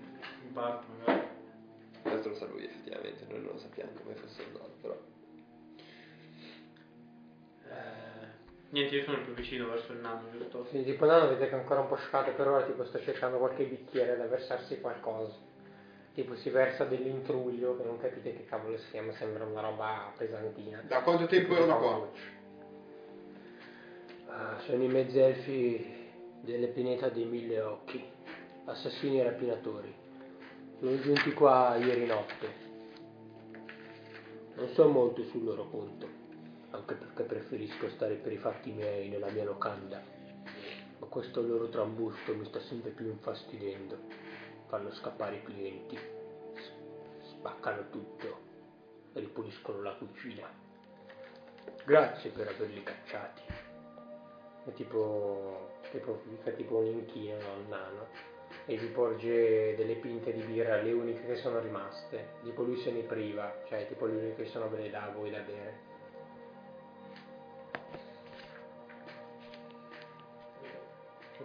in 0.44 0.54
parte 0.54 0.86
magari. 1.00 1.28
Questo 2.02 2.30
lo 2.30 2.36
sa 2.36 2.46
lui 2.48 2.64
effettivamente, 2.66 3.26
noi 3.30 3.42
non 3.42 3.52
lo 3.54 3.58
sappiamo 3.58 3.92
come 4.02 4.16
fosse 4.16 4.44
andato, 4.44 4.72
però... 4.82 4.98
Eh, 7.70 8.11
niente, 8.72 8.96
io 8.96 9.04
sono 9.04 9.22
più 9.24 9.34
vicino 9.34 9.70
verso 9.70 9.94
il 9.94 10.00
nano, 10.00 10.30
giusto? 10.32 10.66
Quindi 10.70 10.92
tipo 10.92 11.06
nano 11.06 11.30
vedete 11.30 11.48
che 11.50 11.56
è 11.56 11.60
ancora 11.60 11.82
un 11.82 11.88
po' 11.88 11.96
scioccato 11.96 12.32
per 12.32 12.48
ora 12.48 12.66
tipo 12.66 12.84
sta 12.86 13.00
cercando 13.00 13.38
qualche 13.38 13.64
bicchiere 13.66 14.18
da 14.18 14.26
versarsi 14.26 14.82
qualcosa. 14.82 15.34
Tipo 16.14 16.36
si 16.36 16.50
versa 16.50 16.84
dell'intruglio 16.84 17.78
che 17.78 17.84
non 17.84 17.98
capite 17.98 18.36
che 18.36 18.46
cavolo 18.46 18.78
sia, 18.78 19.02
ma 19.02 19.14
sembra 19.14 19.46
una 19.46 19.62
roba 19.62 20.12
pesantina. 20.18 20.84
Da 20.86 21.02
quanto 21.02 21.26
tempo 21.28 21.56
erano 21.56 21.78
qua? 21.78 22.10
Ah, 24.28 24.60
sono 24.66 24.84
i 24.84 24.88
mezzelfi 24.88 26.10
delle 26.42 26.68
pineta 26.68 27.10
dei 27.10 27.26
mille 27.26 27.62
occhi, 27.62 28.04
assassini 28.66 29.20
e 29.20 29.24
rapinatori. 29.24 29.94
Sono 30.80 31.00
giunti 31.00 31.32
qua 31.34 31.76
ieri 31.78 32.06
notte. 32.06 32.70
Non 34.56 34.68
so 34.70 34.88
molto 34.90 35.24
sul 35.24 35.44
loro 35.44 35.70
conto, 35.70 36.08
anche 36.72 36.96
perché 36.96 37.24
preferisco 37.24 37.90
stare 37.90 38.16
per 38.16 38.32
i 38.32 38.38
fatti 38.38 38.72
miei 38.72 39.10
nella 39.10 39.30
mia 39.30 39.44
locanda. 39.44 40.02
Ma 41.00 41.08
questo 41.08 41.42
loro 41.42 41.70
trambusto 41.70 42.36
mi 42.36 42.46
sta 42.46 42.60
sempre 42.62 42.92
più 42.92 43.08
infastidendo. 43.08 43.98
Fanno 44.68 44.92
scappare 44.92 45.38
i 45.38 45.44
clienti, 45.44 45.98
spaccano 47.22 47.90
tutto, 47.90 48.40
ripuliscono 49.14 49.82
la 49.82 49.96
cucina. 49.96 50.48
Grazie 51.84 52.30
per 52.30 52.48
averli 52.48 52.84
cacciati. 52.84 53.42
È 54.64 54.72
tipo, 54.74 55.80
tipo, 55.92 56.22
fa 56.44 56.52
tipo 56.52 56.78
un 56.78 56.86
inchino, 56.86 57.36
no, 57.42 57.54
un 57.54 57.68
nano, 57.68 58.08
e 58.66 58.78
vi 58.78 58.88
porge 58.88 59.76
delle 59.76 59.96
pinte 59.96 60.32
di 60.32 60.42
birra, 60.42 60.82
le 60.82 60.92
uniche 60.92 61.26
che 61.26 61.36
sono 61.36 61.60
rimaste. 61.60 62.36
Tipo 62.44 62.62
lui 62.64 62.78
se 62.78 62.92
ne 62.92 63.02
priva, 63.02 63.64
cioè 63.68 63.88
tipo 63.88 64.06
le 64.06 64.16
uniche 64.16 64.44
che 64.44 64.50
sono 64.50 64.70
ve 64.70 64.84
le 64.84 64.90
dà 64.90 65.12
voi 65.14 65.32
da 65.32 65.40
bere. 65.40 65.91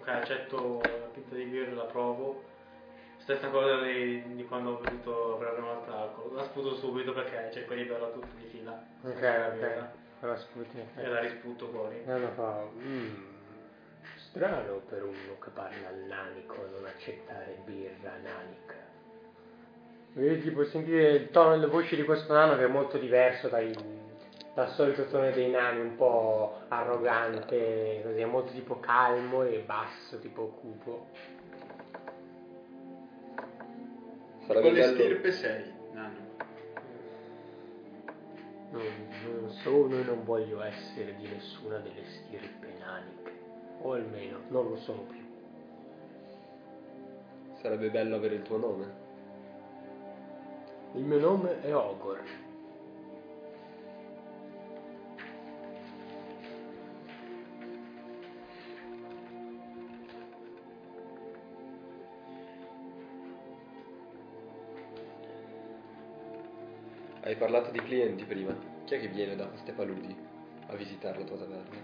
Ok, 0.07 0.12
accetto 0.15 0.81
la 0.83 1.09
pinta 1.12 1.35
di 1.35 1.44
birra, 1.47 1.73
la 1.75 1.83
provo. 1.86 2.44
Stessa 3.18 3.49
cosa 3.49 3.81
di, 3.83 4.36
di 4.36 4.44
quando 4.44 4.75
ho 4.75 4.76
bevuto 4.76 5.35
per 5.36 5.49
la 5.49 5.52
prima 5.55 5.73
volta 5.75 5.91
l'alcol. 5.94 6.33
La 6.33 6.44
sputo 6.44 6.76
subito 6.76 7.12
perché 7.12 7.51
cerco 7.52 7.75
di 7.75 7.83
berla 7.83 8.07
tutta 8.10 8.28
di 8.39 8.47
fila. 8.47 8.81
Ok, 9.02 9.20
La 9.20 9.47
ok. 9.49 9.52
birra. 9.55 9.93
Allora 10.20 10.39
scusi. 10.39 10.81
E 10.97 11.07
la 11.09 11.18
risputo 11.18 11.67
fuori. 11.70 12.05
E 12.07 12.10
allora 12.12 12.31
fa, 12.35 12.62
"Mm, 12.78 13.15
strano 14.28 14.76
per 14.89 15.02
uno 15.02 15.39
che 15.43 15.51
parla 15.52 15.89
al 15.89 15.99
nanico 16.07 16.55
non 16.73 16.85
accettare 16.85 17.59
birra 17.65 18.12
nanica. 18.23 18.75
Vedi, 20.12 20.41
tipo, 20.43 20.65
sentire 20.67 21.10
il 21.15 21.31
tono 21.31 21.51
delle 21.51 21.67
voci 21.67 21.97
di 21.97 22.05
questo 22.05 22.33
nano 22.33 22.57
che 22.57 22.62
è 22.65 22.68
molto 22.68 22.97
diverso 22.97 23.49
dai, 23.49 23.75
dal 24.57 24.70
solito 24.70 25.05
tono 25.09 25.31
dei 25.33 25.51
nani, 25.51 25.81
un 25.81 25.97
po' 25.97 26.60
arrogante, 26.68 28.01
così, 28.02 28.20
è 28.20 28.25
molto 28.25 28.52
tipo 28.52 28.81
calmo 28.81 29.43
e 29.43 29.59
basso, 29.59 30.18
tipo 30.18 30.47
cupo. 30.47 31.09
Sarebbe 34.47 34.60
Quale 34.62 34.81
bello... 34.81 34.94
stirpe 34.94 35.33
sei, 35.33 35.73
nano? 35.93 36.17
Non, 38.70 38.83
non 39.41 39.51
sono 39.51 39.94
e 39.94 40.02
non 40.05 40.25
voglio 40.25 40.62
essere 40.62 41.15
di 41.17 41.28
nessuna 41.28 41.76
delle 41.76 42.05
stirpe 42.07 42.73
naniche, 42.78 43.33
o 43.83 43.93
almeno 43.93 44.39
non 44.49 44.70
lo 44.70 44.76
sono 44.76 45.02
più. 45.02 45.23
Sarebbe 47.60 47.91
bello 47.91 48.17
avere 48.17 48.36
il 48.36 48.43
tuo 48.43 48.57
nome. 48.57 49.05
Il 50.94 51.05
mio 51.05 51.18
nome 51.18 51.60
è 51.60 51.75
Ogor. 51.75 52.45
Hai 67.27 67.35
parlato 67.35 67.73
di 67.73 67.81
clienti 67.81 68.23
prima. 68.23 68.55
Chi 68.85 68.95
è 68.95 69.01
che 69.01 69.09
viene 69.09 69.35
da 69.35 69.49
queste 69.49 69.73
paludi 69.73 70.17
a 70.69 70.77
visitare 70.77 71.19
la 71.19 71.25
tua 71.25 71.37
taverna? 71.37 71.77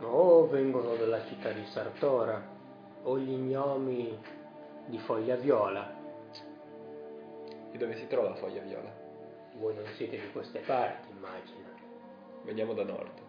O 0.00 0.48
vengono 0.48 0.96
dalla 0.96 1.24
città 1.24 1.52
di 1.52 1.64
Sartora, 1.66 2.42
o 3.04 3.16
gli 3.16 3.36
gnomi 3.36 4.18
di 4.86 4.98
Foglia 4.98 5.36
Viola. 5.36 5.94
E 7.70 7.78
dove 7.78 7.96
si 7.96 8.08
trova 8.08 8.34
foglia 8.34 8.62
viola? 8.62 8.92
Voi 9.54 9.72
non 9.72 9.84
siete 9.94 10.20
di 10.20 10.32
queste 10.32 10.58
parti, 10.58 11.10
immagino. 11.10 11.68
Veniamo 12.42 12.72
da 12.72 12.82
nord. 12.82 13.20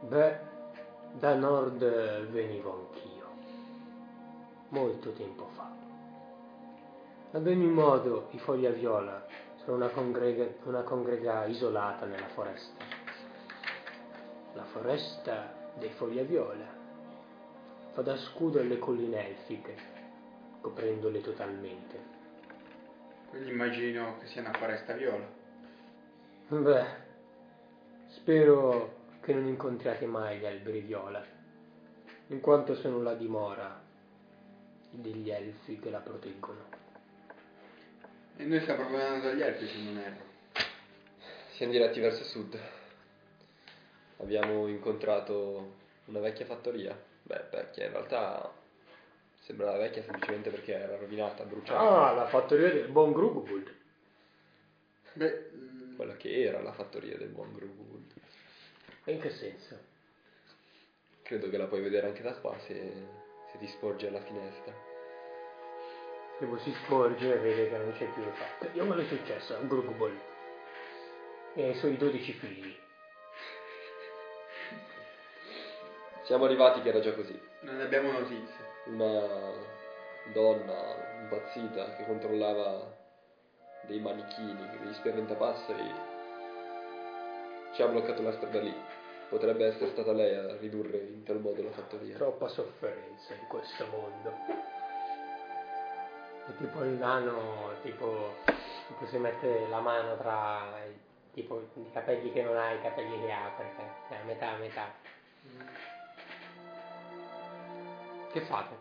Beh, 0.00 0.38
da 1.12 1.34
nord 1.34 2.26
venivo 2.30 2.72
anch'io, 2.72 3.26
molto 4.70 5.12
tempo 5.12 5.46
fa. 5.54 5.70
Ad 7.30 7.46
ogni 7.46 7.68
modo, 7.68 8.26
i 8.32 8.38
Foglia 8.40 8.70
Viola 8.70 9.44
sono 9.66 9.78
una 9.78 9.88
congrega, 9.88 10.46
una 10.62 10.82
congrega 10.82 11.44
isolata 11.46 12.06
nella 12.06 12.28
foresta. 12.28 12.84
La 14.54 14.62
foresta 14.62 15.72
dei 15.76 15.90
Foglia 15.90 16.22
Viola 16.22 16.64
fa 17.92 18.02
da 18.02 18.16
scudo 18.16 18.60
alle 18.60 18.78
colline 18.78 19.28
elfiche, 19.28 19.74
coprendole 20.60 21.20
totalmente. 21.20 21.98
Quindi 23.28 23.50
immagino 23.50 24.18
che 24.18 24.28
sia 24.28 24.42
una 24.42 24.52
foresta 24.52 24.92
viola. 24.92 25.26
Beh, 26.46 26.86
spero 28.10 28.94
che 29.20 29.34
non 29.34 29.46
incontriate 29.46 30.06
mai 30.06 30.38
gli 30.38 30.46
alberi 30.46 30.80
viola, 30.80 31.24
in 32.28 32.40
quanto 32.40 32.76
sono 32.76 33.02
la 33.02 33.14
dimora 33.14 33.82
degli 34.90 35.28
elfi 35.28 35.80
che 35.80 35.90
la 35.90 35.98
proteggono. 35.98 36.75
E 38.38 38.44
noi 38.44 38.60
stiamo 38.60 38.80
proprio 38.80 39.04
andando 39.04 39.28
dagli 39.28 39.40
elfi 39.40 39.66
se 39.66 39.78
non 39.78 39.98
erro. 39.98 40.24
Siamo 41.52 41.72
diretti 41.72 42.00
verso 42.00 42.22
sud. 42.24 42.58
Abbiamo 44.18 44.66
incontrato 44.66 45.74
una 46.06 46.20
vecchia 46.20 46.44
fattoria. 46.44 46.96
Beh, 47.22 47.44
vecchia, 47.50 47.86
in 47.86 47.92
realtà 47.92 48.52
sembrava 49.40 49.78
vecchia 49.78 50.02
semplicemente 50.02 50.50
perché 50.50 50.74
era 50.74 50.96
rovinata, 50.96 51.44
bruciata. 51.44 52.08
Ah, 52.08 52.12
la 52.12 52.26
fattoria 52.26 52.70
del 52.70 52.88
buon 52.88 53.12
Grugubuld. 53.12 53.74
Beh, 55.14 55.50
Quella 55.96 56.16
che 56.16 56.42
era 56.44 56.60
la 56.60 56.72
fattoria 56.72 57.16
del 57.16 57.28
buon 57.28 57.54
Grugwood. 57.54 58.12
E 59.04 59.12
in 59.12 59.20
che 59.20 59.30
senso? 59.30 59.78
Credo 61.22 61.48
che 61.48 61.56
la 61.56 61.66
puoi 61.66 61.80
vedere 61.80 62.08
anche 62.08 62.22
da 62.22 62.34
qua 62.34 62.54
se, 62.66 62.92
se 63.50 63.58
ti 63.58 63.66
sporgi 63.68 64.06
alla 64.06 64.20
finestra. 64.20 64.85
Tipo 66.38 66.58
si 66.58 66.72
sporge 66.84 67.34
e 67.34 67.38
vede 67.38 67.70
che 67.70 67.78
non 67.78 67.92
c'è 67.96 68.06
più 68.12 68.22
il 68.22 68.32
fatto. 68.32 68.68
Io 68.74 68.84
me 68.84 68.96
l'è 68.96 69.04
successo 69.06 69.54
a 69.54 69.58
Grugubuld 69.60 70.18
e 71.54 71.68
ai 71.68 71.74
suoi 71.74 71.96
dodici 71.96 72.32
figli. 72.32 72.76
Siamo 76.24 76.44
arrivati 76.44 76.82
che 76.82 76.88
era 76.90 77.00
già 77.00 77.14
così. 77.14 77.40
non 77.60 77.80
abbiamo 77.80 78.12
notizie. 78.12 78.64
Una 78.86 79.52
donna 80.32 81.20
impazzita 81.22 81.96
che 81.96 82.04
controllava 82.04 82.94
dei 83.82 84.00
manichini, 84.00 84.54
degli 84.54 84.92
spaventapasseri, 84.92 85.94
ci 87.72 87.82
ha 87.82 87.86
bloccato 87.86 88.22
la 88.22 88.32
strada 88.32 88.60
lì. 88.60 88.74
Potrebbe 89.28 89.66
essere 89.66 89.90
stata 89.90 90.12
lei 90.12 90.34
a 90.34 90.56
ridurre 90.58 90.98
in 90.98 91.22
tal 91.24 91.40
modo 91.40 91.62
la 91.62 91.70
fattoria. 91.70 92.16
Troppa 92.16 92.48
sofferenza 92.48 93.32
in 93.32 93.46
questo 93.48 93.86
mondo. 93.86 94.75
È 96.46 96.56
tipo 96.58 96.84
il 96.84 96.90
nano, 96.90 97.72
tipo, 97.82 98.34
tipo 98.86 99.06
si 99.06 99.18
mette 99.18 99.66
la 99.68 99.80
mano 99.80 100.16
tra 100.16 100.62
tipo, 101.32 101.60
i 101.74 101.90
capelli 101.92 102.32
che 102.32 102.42
non 102.42 102.56
ha 102.56 102.70
e 102.70 102.76
i 102.76 102.82
capelli 102.82 103.20
che 103.20 103.32
ha, 103.32 103.50
perché 103.56 103.82
è 104.08 104.14
a 104.14 104.24
metà 104.24 104.50
a 104.52 104.56
metà. 104.56 104.92
Che 108.30 108.40
fate? 108.42 108.76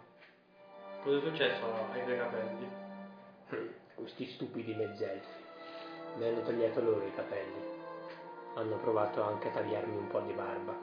Cosa 1.03 1.17
è 1.17 1.21
successo 1.21 1.65
ai 1.91 2.05
due 2.05 2.17
capelli? 2.17 2.69
Questi 3.95 4.25
stupidi 4.27 4.75
mezzelfi. 4.75 5.43
Mi 6.17 6.27
hanno 6.27 6.43
tagliato 6.43 6.81
loro 6.81 7.03
i 7.03 7.15
capelli. 7.15 7.73
Hanno 8.53 8.77
provato 8.77 9.23
anche 9.23 9.47
a 9.47 9.51
tagliarmi 9.51 9.97
un 9.97 10.07
po' 10.07 10.19
di 10.19 10.33
barba. 10.33 10.73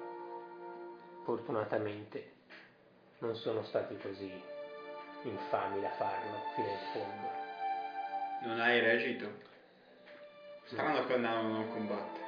Fortunatamente 1.23 2.33
non 3.19 3.37
sono 3.37 3.63
stati 3.63 3.97
così 3.99 4.52
infami 5.29 5.81
da 5.81 5.91
farlo 5.91 6.43
fino 6.55 6.69
in 6.69 6.79
fondo. 6.93 7.31
Non 8.43 8.61
hai 8.61 8.81
reagito? 8.81 9.31
Strano 10.65 11.07
che 11.07 11.15
un 11.15 11.21
nano 11.21 11.49
non 11.49 11.71
combatte. 11.71 12.21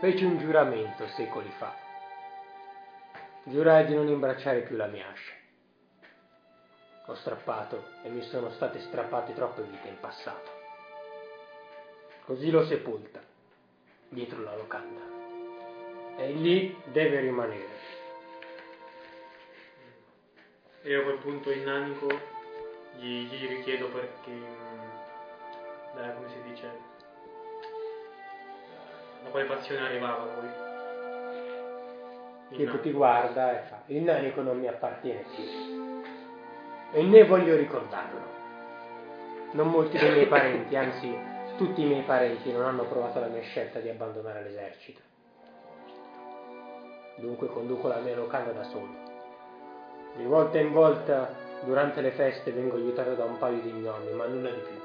Feci 0.00 0.24
un 0.24 0.38
giuramento 0.38 1.06
secoli 1.08 1.50
fa. 1.58 1.74
Giurai 3.44 3.86
di 3.86 3.94
non 3.94 4.08
imbracciare 4.08 4.62
più 4.62 4.76
la 4.76 4.86
mia 4.86 5.08
ascia. 5.08 5.32
Ho 7.06 7.14
strappato 7.14 7.88
e 8.02 8.08
mi 8.08 8.22
sono 8.22 8.50
state 8.50 8.80
strappate 8.80 9.34
troppe 9.34 9.62
vite 9.62 9.88
in 9.88 9.98
passato. 10.00 10.58
Così 12.24 12.50
l'ho 12.50 12.64
sepolta, 12.66 13.20
dietro 14.08 14.42
la 14.42 14.56
locanda. 14.56 15.00
E 16.16 16.32
lì 16.32 16.76
deve 16.84 17.20
rimanere. 17.20 17.99
E 20.82 20.94
a 20.94 21.02
quel 21.02 21.18
punto 21.18 21.50
il 21.50 21.60
nanico 21.60 22.06
gli, 22.96 23.26
gli 23.26 23.48
richiedo 23.48 23.88
perché, 23.88 24.30
mm, 24.30 25.94
da, 25.94 26.12
come 26.12 26.28
si 26.28 26.42
dice, 26.48 26.70
da 29.22 29.28
quale 29.28 29.44
fazione 29.44 29.84
arrivava 29.84 30.24
lui. 30.40 30.68
Tipo 32.56 32.80
ti 32.80 32.92
guarda 32.92 33.60
e 33.60 33.66
fa, 33.66 33.82
il 33.86 34.02
nanico 34.02 34.40
non 34.40 34.58
mi 34.58 34.68
appartiene 34.68 35.22
più. 35.34 36.02
E 36.92 37.02
né 37.02 37.24
voglio 37.24 37.56
ricordarlo. 37.56 38.38
Non 39.52 39.68
molti 39.68 39.98
dei 39.98 40.12
miei 40.12 40.26
parenti, 40.28 40.76
anzi 40.76 41.14
tutti 41.58 41.82
i 41.82 41.86
miei 41.86 42.04
parenti 42.04 42.50
non 42.52 42.64
hanno 42.64 42.82
approvato 42.82 43.20
la 43.20 43.26
mia 43.26 43.42
scelta 43.42 43.80
di 43.80 43.90
abbandonare 43.90 44.44
l'esercito. 44.44 45.02
Dunque 47.16 47.48
conduco 47.48 47.86
la 47.86 47.98
mia 47.98 48.16
locanda 48.16 48.52
da 48.52 48.62
solo. 48.64 49.09
Di 50.16 50.24
volta 50.24 50.58
in 50.58 50.72
volta, 50.72 51.34
durante 51.62 52.00
le 52.00 52.10
feste, 52.10 52.52
vengo 52.52 52.76
aiutato 52.76 53.14
da 53.14 53.24
un 53.24 53.38
paio 53.38 53.60
di 53.60 53.70
gnomi, 53.70 54.10
ma 54.12 54.26
nulla 54.26 54.50
di 54.50 54.60
più. 54.60 54.80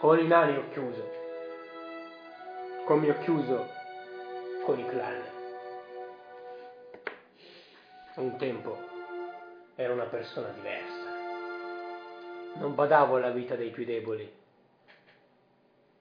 Con 0.00 0.18
i 0.18 0.26
nani 0.26 0.56
ho 0.56 0.68
chiuso. 0.70 1.10
Come 2.84 3.10
ho 3.10 3.18
chiuso 3.18 3.66
con 4.64 4.78
i 4.78 4.86
clan. 4.86 5.22
Un 8.16 8.36
tempo 8.36 8.78
ero 9.74 9.92
una 9.92 10.04
persona 10.04 10.48
diversa. 10.48 11.12
Non 12.54 12.74
badavo 12.74 13.16
alla 13.16 13.30
vita 13.30 13.56
dei 13.56 13.70
più 13.70 13.84
deboli 13.84 14.42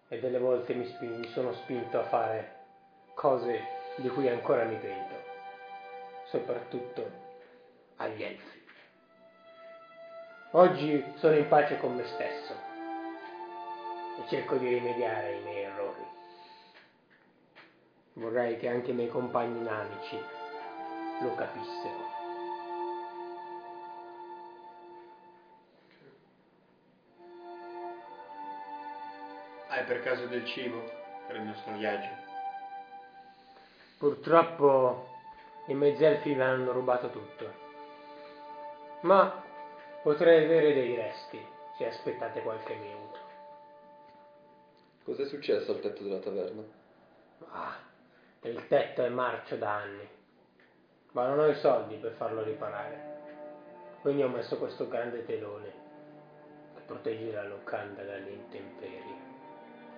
e 0.10 0.20
delle 0.20 0.38
volte 0.38 0.74
mi, 0.76 0.86
spin- 0.86 1.20
mi 1.20 1.28
sono 1.30 1.54
spinto 1.54 1.98
a 1.98 2.04
fare 2.04 2.56
cose 3.16 3.60
di 3.96 4.10
cui 4.10 4.30
ancora 4.30 4.64
mi 4.64 4.76
pento, 4.76 5.33
soprattutto 6.34 7.12
agli 7.98 8.24
elfi. 8.24 8.62
Oggi 10.53 11.14
sono 11.18 11.36
in 11.36 11.48
pace 11.48 11.78
con 11.78 11.95
me 11.95 12.03
stesso 12.06 12.53
e 14.18 14.28
cerco 14.30 14.56
di 14.56 14.68
rimediare 14.68 15.28
ai 15.28 15.44
miei 15.44 15.64
errori. 15.66 16.06
Vorrei 18.14 18.58
che 18.58 18.68
anche 18.68 18.90
i 18.90 18.94
miei 18.95 19.10
compagni 19.10 19.62
nanici 19.62 20.20
lo 21.22 21.36
capissero. 21.36 22.12
Hai 29.68 29.84
per 29.84 30.02
caso 30.02 30.26
del 30.26 30.45
cibo 30.45 30.82
per 31.28 31.36
il 31.36 31.44
nostro 31.44 31.76
viaggio? 31.78 32.10
Purtroppo 34.00 35.12
i 35.67 35.74
mezzelfi 35.74 36.35
mi 36.35 36.42
hanno 36.42 36.72
rubato 36.72 37.09
tutto. 37.09 37.51
Ma 39.01 39.42
potrei 40.01 40.43
avere 40.43 40.74
dei 40.74 40.95
resti 40.95 41.45
se 41.77 41.88
aspettate 41.88 42.42
qualche 42.42 42.75
minuto. 42.75 43.19
Cos'è 45.03 45.25
successo 45.25 45.72
al 45.72 45.80
tetto 45.80 46.03
della 46.03 46.19
taverna? 46.19 46.64
Ah, 47.51 47.75
il 48.42 48.67
tetto 48.67 49.03
è 49.03 49.09
marcio 49.09 49.56
da 49.56 49.74
anni, 49.75 50.08
ma 51.11 51.27
non 51.27 51.40
ho 51.40 51.48
i 51.48 51.56
soldi 51.56 51.95
per 51.95 52.14
farlo 52.14 52.43
riparare. 52.43 53.11
Quindi 54.01 54.24
ho 54.24 54.30
messo 54.30 54.58
questo 54.58 54.88
grande 54.88 55.25
telone 55.25 55.72
che 56.75 56.82
protegge 56.85 57.32
la 57.32 57.48
locanda 57.48 58.03
dalle 58.03 58.30
intemperie. 58.30 59.32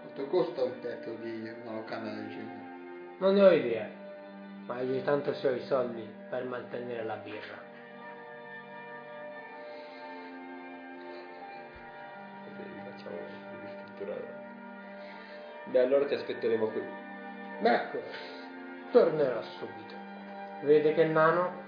Quanto 0.02 0.28
costa 0.28 0.64
un 0.64 0.80
tetto 0.80 1.14
di 1.16 1.50
una 1.64 1.74
locanda 1.74 2.12
del 2.12 2.30
genere? 2.30 3.18
Non 3.18 3.34
ne 3.34 3.44
ho 3.44 3.52
idea, 3.52 3.90
ma 4.66 4.80
ogni 4.80 5.04
tanto 5.04 5.34
se 5.36 5.48
ho 5.48 5.52
i 5.52 5.62
soldi 5.66 6.08
per 6.30 6.44
mantenere 6.46 7.04
la 7.04 7.16
birra. 7.16 7.64
Facciamo 12.84 13.16
addirittura. 13.54 14.16
Beh, 15.66 15.80
allora 15.80 16.06
ti 16.06 16.14
aspetteremo 16.16 16.68
qui. 16.68 16.84
Ecco, 17.62 18.00
tornerà 18.92 19.42
subito. 19.42 19.94
Vede 20.62 20.94
che 20.94 21.02
il 21.02 21.12
nano 21.12 21.64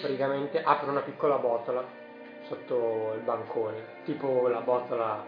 praticamente 0.00 0.62
apre 0.62 0.90
una 0.90 1.00
piccola 1.00 1.36
botola 1.36 1.84
sotto 2.42 3.12
il 3.14 3.22
bancone, 3.22 4.02
tipo 4.04 4.48
la 4.48 4.60
botola 4.60 5.24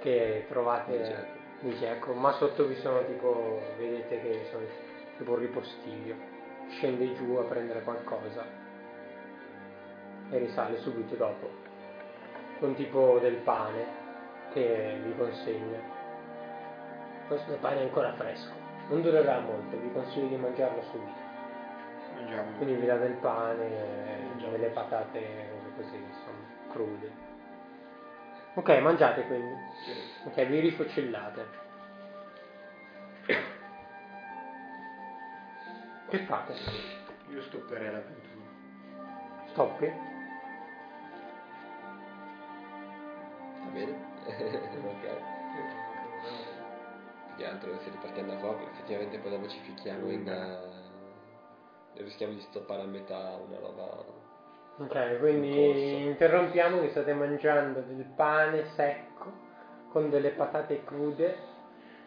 che 0.00 0.46
trovate 0.48 1.38
Di 1.60 1.76
Geco, 1.76 2.14
ma 2.14 2.32
sotto 2.32 2.64
vi 2.64 2.76
sono 2.76 3.04
tipo, 3.04 3.60
vedete 3.76 4.20
che 4.22 4.46
sono 4.50 4.64
tipo 5.20 5.32
un 5.32 5.38
ripostiglio. 5.38 6.14
Scende 6.70 7.14
giù 7.14 7.34
a 7.34 7.44
prendere 7.44 7.82
qualcosa 7.82 8.44
e 10.30 10.38
risale 10.38 10.78
subito 10.78 11.14
dopo 11.16 11.50
con 12.60 12.74
tipo 12.74 13.18
del 13.20 13.36
pane 13.36 13.84
che 14.52 15.00
vi 15.02 15.14
consegna. 15.16 15.78
Questo 17.26 17.52
pane 17.60 17.80
è 17.80 17.82
ancora 17.82 18.12
fresco, 18.14 18.52
non 18.88 19.02
durerà 19.02 19.40
molto, 19.40 19.76
vi 19.76 19.92
consiglio 19.92 20.28
di 20.28 20.36
mangiarlo 20.36 20.82
subito. 20.90 21.28
Mangiamo. 22.14 22.56
Quindi 22.56 22.74
vi 22.74 22.86
dà 22.86 22.96
del 22.96 23.14
pane, 23.14 23.68
delle 24.36 24.68
patate 24.68 25.48
così, 25.76 25.96
insomma, 25.96 26.46
crude. 26.70 27.28
Ok, 28.54 28.68
mangiate 28.80 29.26
quindi. 29.26 29.54
Ok, 30.24 30.46
vi 30.46 30.60
rifocillate. 30.60 31.46
Che 36.10 36.18
fate? 36.24 36.54
Io 37.28 37.40
stopperei 37.42 37.92
l'avventura. 37.92 38.44
Stoppi? 39.50 39.86
Va 43.58 43.70
bene? 43.72 43.92
ok. 44.26 45.06
Più 47.28 47.36
che 47.36 47.46
altro 47.46 47.78
se 47.78 47.90
ripartiamo 47.90 48.32
da 48.32 48.38
qua, 48.38 48.56
effettivamente 48.72 49.18
poi 49.18 49.30
dopo 49.30 49.46
ci 49.46 49.60
fichiamo 49.60 50.10
in... 50.10 50.26
eh, 50.26 52.02
rischiamo 52.02 52.32
di 52.32 52.40
stoppare 52.40 52.82
a 52.82 52.86
metà 52.86 53.38
una 53.46 53.58
roba... 53.60 54.04
Ok, 54.78 55.18
quindi 55.20 56.06
interrompiamo 56.06 56.80
che 56.80 56.90
state 56.90 57.12
mangiando 57.14 57.82
del 57.82 58.04
pane 58.16 58.64
secco 58.74 59.30
con 59.92 60.10
delle 60.10 60.30
patate 60.30 60.82
crude. 60.82 61.36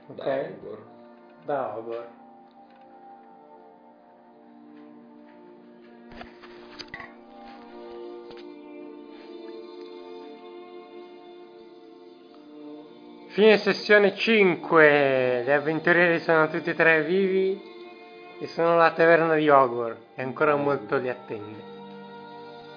Ok? 0.07 0.23
da 0.25 0.33
Ogor. 0.33 0.85
Da 1.45 1.77
Ogor. 1.77 2.21
Fine 13.33 13.57
sessione 13.57 14.15
5, 14.15 15.41
gli 15.43 15.49
avventurieri 15.49 16.19
sono 16.19 16.47
tutti 16.49 16.69
e 16.69 16.75
tre 16.75 17.01
vivi 17.01 17.59
e 18.39 18.45
sono 18.45 18.73
alla 18.73 18.91
taverna 18.91 19.33
di 19.33 19.49
Ogor 19.49 19.97
e 20.13 20.21
ancora 20.21 20.55
molto 20.55 20.97
li 20.97 21.09
attende. 21.09 21.72